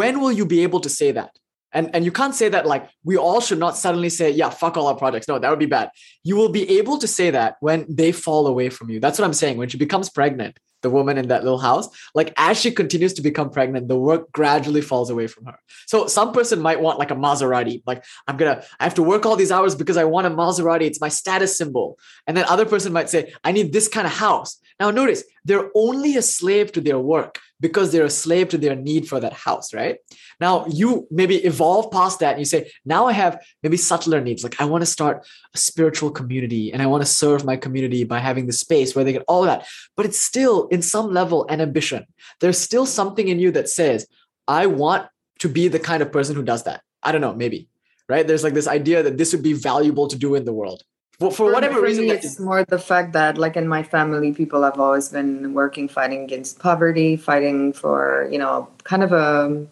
When 0.00 0.14
will 0.22 0.34
you 0.40 0.46
be 0.54 0.60
able 0.66 0.80
to 0.86 0.90
say 1.00 1.10
that? 1.18 1.30
And 1.74 1.90
and 1.94 2.04
you 2.04 2.12
can't 2.12 2.34
say 2.34 2.48
that 2.48 2.66
like 2.66 2.88
we 3.02 3.16
all 3.16 3.40
should 3.40 3.58
not 3.58 3.76
suddenly 3.76 4.08
say, 4.08 4.30
"Yeah, 4.30 4.50
fuck 4.50 4.76
all 4.76 4.86
our 4.86 4.96
projects." 4.96 5.28
No, 5.28 5.38
that 5.38 5.50
would 5.50 5.58
be 5.58 5.66
bad. 5.66 5.90
You 6.22 6.36
will 6.36 6.48
be 6.48 6.78
able 6.78 6.98
to 6.98 7.08
say 7.08 7.30
that 7.30 7.56
when 7.60 7.84
they 7.88 8.12
fall 8.12 8.46
away 8.46 8.70
from 8.70 8.90
you. 8.90 9.00
That's 9.00 9.18
what 9.18 9.24
I'm 9.26 9.34
saying. 9.34 9.58
When 9.58 9.68
she 9.68 9.76
becomes 9.76 10.08
pregnant, 10.08 10.58
the 10.84 10.90
woman 10.90 11.18
in 11.18 11.26
that 11.28 11.42
little 11.42 11.58
house, 11.58 11.88
like 12.14 12.32
as 12.36 12.60
she 12.60 12.70
continues 12.70 13.14
to 13.14 13.22
become 13.22 13.50
pregnant, 13.50 13.88
the 13.88 13.98
work 13.98 14.30
gradually 14.30 14.82
falls 14.82 15.10
away 15.10 15.26
from 15.26 15.46
her. 15.46 15.58
So 15.86 16.06
some 16.06 16.32
person 16.32 16.60
might 16.60 16.80
want 16.80 17.00
like 17.00 17.10
a 17.10 17.16
Maserati, 17.16 17.82
like 17.86 18.04
I'm 18.28 18.36
gonna, 18.36 18.62
I 18.78 18.84
have 18.84 18.94
to 18.94 19.02
work 19.02 19.26
all 19.26 19.34
these 19.34 19.50
hours 19.50 19.74
because 19.74 19.96
I 19.96 20.04
want 20.04 20.28
a 20.28 20.30
Maserati. 20.30 20.82
It's 20.82 21.00
my 21.00 21.08
status 21.08 21.58
symbol. 21.58 21.98
And 22.28 22.36
then 22.36 22.44
other 22.44 22.66
person 22.66 22.92
might 22.92 23.10
say, 23.10 23.32
I 23.42 23.50
need 23.50 23.72
this 23.72 23.88
kind 23.88 24.06
of 24.06 24.12
house. 24.12 24.60
Now 24.78 24.90
notice 24.90 25.24
they're 25.44 25.70
only 25.74 26.16
a 26.16 26.22
slave 26.22 26.70
to 26.72 26.80
their 26.80 26.98
work 26.98 27.40
because 27.64 27.92
they're 27.92 28.04
a 28.04 28.10
slave 28.10 28.50
to 28.50 28.58
their 28.58 28.76
need 28.76 29.08
for 29.08 29.18
that 29.18 29.32
house, 29.32 29.72
right? 29.72 29.96
Now 30.38 30.66
you 30.66 31.08
maybe 31.10 31.36
evolve 31.36 31.90
past 31.90 32.20
that 32.20 32.32
and 32.32 32.38
you 32.38 32.44
say, 32.44 32.70
now 32.84 33.06
I 33.06 33.12
have 33.12 33.42
maybe 33.62 33.78
subtler 33.78 34.20
needs. 34.20 34.44
Like 34.44 34.60
I 34.60 34.66
want 34.66 34.82
to 34.82 34.86
start 34.86 35.26
a 35.54 35.56
spiritual 35.56 36.10
community 36.10 36.70
and 36.74 36.82
I 36.82 36.86
want 36.86 37.00
to 37.04 37.08
serve 37.08 37.42
my 37.42 37.56
community 37.56 38.04
by 38.04 38.18
having 38.18 38.46
the 38.46 38.52
space 38.52 38.94
where 38.94 39.02
they 39.02 39.14
get 39.14 39.24
all 39.26 39.44
that. 39.44 39.66
But 39.96 40.04
it's 40.04 40.20
still 40.20 40.66
in 40.66 40.82
some 40.82 41.14
level 41.14 41.46
an 41.48 41.62
ambition. 41.62 42.04
There's 42.42 42.58
still 42.58 42.84
something 42.84 43.28
in 43.28 43.38
you 43.38 43.50
that 43.52 43.70
says, 43.70 44.06
I 44.46 44.66
want 44.66 45.06
to 45.38 45.48
be 45.48 45.68
the 45.68 45.80
kind 45.80 46.02
of 46.02 46.12
person 46.12 46.36
who 46.36 46.42
does 46.42 46.64
that. 46.64 46.82
I 47.02 47.12
don't 47.12 47.22
know, 47.22 47.34
maybe, 47.34 47.68
right? 48.10 48.26
There's 48.26 48.44
like 48.44 48.52
this 48.52 48.68
idea 48.68 49.02
that 49.04 49.16
this 49.16 49.32
would 49.32 49.42
be 49.42 49.54
valuable 49.54 50.08
to 50.08 50.18
do 50.18 50.34
in 50.34 50.44
the 50.44 50.52
world. 50.52 50.82
For, 51.18 51.30
for 51.30 51.52
whatever 51.52 51.74
for 51.76 51.82
reason, 51.82 52.04
me, 52.04 52.10
that 52.10 52.24
it's 52.24 52.40
more 52.40 52.64
the 52.64 52.78
fact 52.78 53.12
that, 53.12 53.38
like 53.38 53.56
in 53.56 53.68
my 53.68 53.82
family, 53.82 54.32
people 54.32 54.62
have 54.62 54.80
always 54.80 55.08
been 55.08 55.54
working, 55.54 55.88
fighting 55.88 56.24
against 56.24 56.58
poverty, 56.58 57.16
fighting 57.16 57.72
for 57.72 58.28
you 58.32 58.38
know, 58.38 58.68
kind 58.82 59.02
of 59.04 59.12
a 59.12 59.66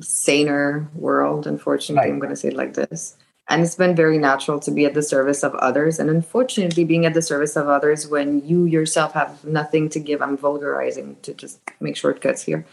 saner 0.00 0.88
world. 0.94 1.46
Unfortunately, 1.46 2.10
I'm 2.10 2.18
going 2.18 2.30
to 2.30 2.36
say 2.36 2.48
it 2.48 2.56
like 2.56 2.74
this. 2.74 3.16
And 3.48 3.62
it's 3.62 3.76
been 3.76 3.94
very 3.94 4.18
natural 4.18 4.58
to 4.60 4.70
be 4.72 4.86
at 4.86 4.94
the 4.94 5.02
service 5.02 5.44
of 5.44 5.54
others. 5.56 6.00
And 6.00 6.10
unfortunately, 6.10 6.84
being 6.84 7.06
at 7.06 7.14
the 7.14 7.22
service 7.22 7.54
of 7.54 7.68
others 7.68 8.08
when 8.08 8.44
you 8.44 8.64
yourself 8.64 9.12
have 9.12 9.44
nothing 9.44 9.88
to 9.90 10.00
give, 10.00 10.20
I'm 10.20 10.36
vulgarizing 10.36 11.16
to 11.22 11.32
just 11.32 11.60
make 11.78 11.96
shortcuts 11.96 12.42
here, 12.42 12.66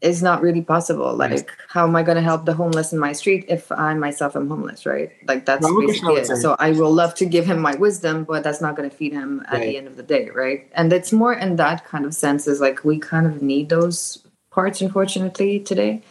is 0.00 0.22
not 0.22 0.42
really 0.42 0.62
possible. 0.62 1.14
Like, 1.14 1.50
how 1.68 1.84
am 1.84 1.96
I 1.96 2.02
going 2.04 2.16
to 2.16 2.22
help 2.22 2.44
the 2.44 2.54
homeless 2.54 2.92
in 2.92 2.98
my 2.98 3.12
street 3.12 3.44
if 3.48 3.72
I 3.72 3.94
myself 3.94 4.36
am 4.36 4.48
homeless, 4.48 4.86
right? 4.86 5.10
Like, 5.26 5.44
that's 5.44 5.64
Ramakrishna 5.64 6.08
basically 6.14 6.36
it. 6.36 6.40
So 6.40 6.54
I 6.58 6.70
will 6.72 6.92
love 6.92 7.14
to 7.16 7.26
give 7.26 7.46
him 7.46 7.58
my 7.58 7.74
wisdom, 7.74 8.24
but 8.24 8.44
that's 8.44 8.60
not 8.60 8.76
going 8.76 8.88
to 8.88 8.94
feed 8.94 9.12
him 9.12 9.44
at 9.48 9.54
Right. 9.54 9.62
the 9.70 9.76
end 9.76 9.88
of 9.88 9.96
the 9.96 10.04
day, 10.04 10.30
right? 10.30 10.68
And 10.72 10.92
it's 10.92 11.12
more 11.12 11.32
in 11.34 11.56
that 11.56 11.84
kind 11.84 12.04
of 12.04 12.14
sense 12.14 12.46
is 12.46 12.60
like 12.60 12.84
we 12.84 12.98
kind 12.98 13.26
of 13.26 13.42
need 13.42 13.70
those 13.70 14.18
parts, 14.50 14.80
unfortunately, 14.80 15.58
today. 15.60 16.02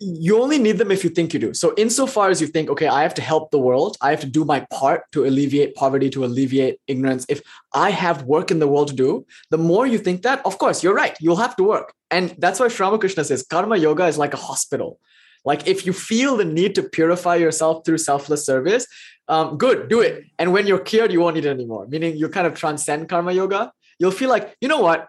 You 0.00 0.40
only 0.40 0.58
need 0.58 0.78
them 0.78 0.90
if 0.90 1.04
you 1.04 1.10
think 1.10 1.32
you 1.32 1.40
do. 1.40 1.54
So, 1.54 1.74
insofar 1.76 2.30
as 2.30 2.40
you 2.40 2.46
think, 2.46 2.70
okay, 2.70 2.86
I 2.86 3.02
have 3.02 3.14
to 3.14 3.22
help 3.22 3.50
the 3.50 3.58
world, 3.58 3.96
I 4.00 4.10
have 4.10 4.20
to 4.20 4.26
do 4.26 4.44
my 4.44 4.66
part 4.72 5.02
to 5.12 5.24
alleviate 5.24 5.74
poverty, 5.74 6.10
to 6.10 6.24
alleviate 6.24 6.80
ignorance. 6.86 7.26
If 7.28 7.42
I 7.74 7.90
have 7.90 8.22
work 8.24 8.50
in 8.50 8.58
the 8.58 8.68
world 8.68 8.88
to 8.88 8.94
do, 8.94 9.26
the 9.50 9.58
more 9.58 9.86
you 9.86 9.98
think 9.98 10.22
that, 10.22 10.44
of 10.44 10.58
course, 10.58 10.82
you're 10.82 10.94
right, 10.94 11.16
you'll 11.20 11.36
have 11.36 11.56
to 11.56 11.62
work. 11.62 11.94
And 12.10 12.34
that's 12.38 12.60
why 12.60 12.68
Sri 12.68 12.84
Ramakrishna 12.84 13.24
says 13.24 13.44
karma 13.48 13.76
yoga 13.76 14.06
is 14.06 14.18
like 14.18 14.34
a 14.34 14.38
hospital. 14.38 14.98
Like, 15.44 15.66
if 15.66 15.86
you 15.86 15.92
feel 15.92 16.36
the 16.36 16.44
need 16.44 16.74
to 16.74 16.82
purify 16.82 17.36
yourself 17.36 17.84
through 17.84 17.98
selfless 17.98 18.44
service, 18.44 18.86
um, 19.28 19.58
good, 19.58 19.88
do 19.88 20.00
it. 20.00 20.24
And 20.38 20.52
when 20.52 20.66
you're 20.66 20.78
cured, 20.78 21.12
you 21.12 21.20
won't 21.20 21.34
need 21.36 21.46
it 21.46 21.50
anymore, 21.50 21.86
meaning 21.88 22.16
you 22.16 22.28
kind 22.28 22.46
of 22.46 22.54
transcend 22.54 23.08
karma 23.08 23.32
yoga. 23.32 23.72
You'll 23.98 24.10
feel 24.10 24.30
like, 24.30 24.56
you 24.60 24.68
know 24.68 24.80
what? 24.80 25.08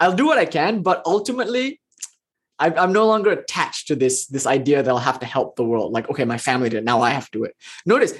I'll 0.00 0.14
do 0.14 0.26
what 0.26 0.38
I 0.38 0.44
can, 0.44 0.82
but 0.82 1.02
ultimately, 1.06 1.80
I'm 2.58 2.92
no 2.92 3.06
longer 3.06 3.30
attached 3.30 3.88
to 3.88 3.96
this 3.96 4.26
this 4.26 4.46
idea 4.46 4.82
that 4.82 4.90
I'll 4.90 4.98
have 4.98 5.20
to 5.20 5.26
help 5.26 5.56
the 5.56 5.64
world. 5.64 5.92
Like, 5.92 6.08
okay, 6.10 6.24
my 6.24 6.38
family 6.38 6.68
did, 6.70 6.84
now 6.84 7.02
I 7.02 7.10
have 7.10 7.30
to 7.30 7.38
do 7.38 7.44
it. 7.44 7.54
Notice 7.84 8.12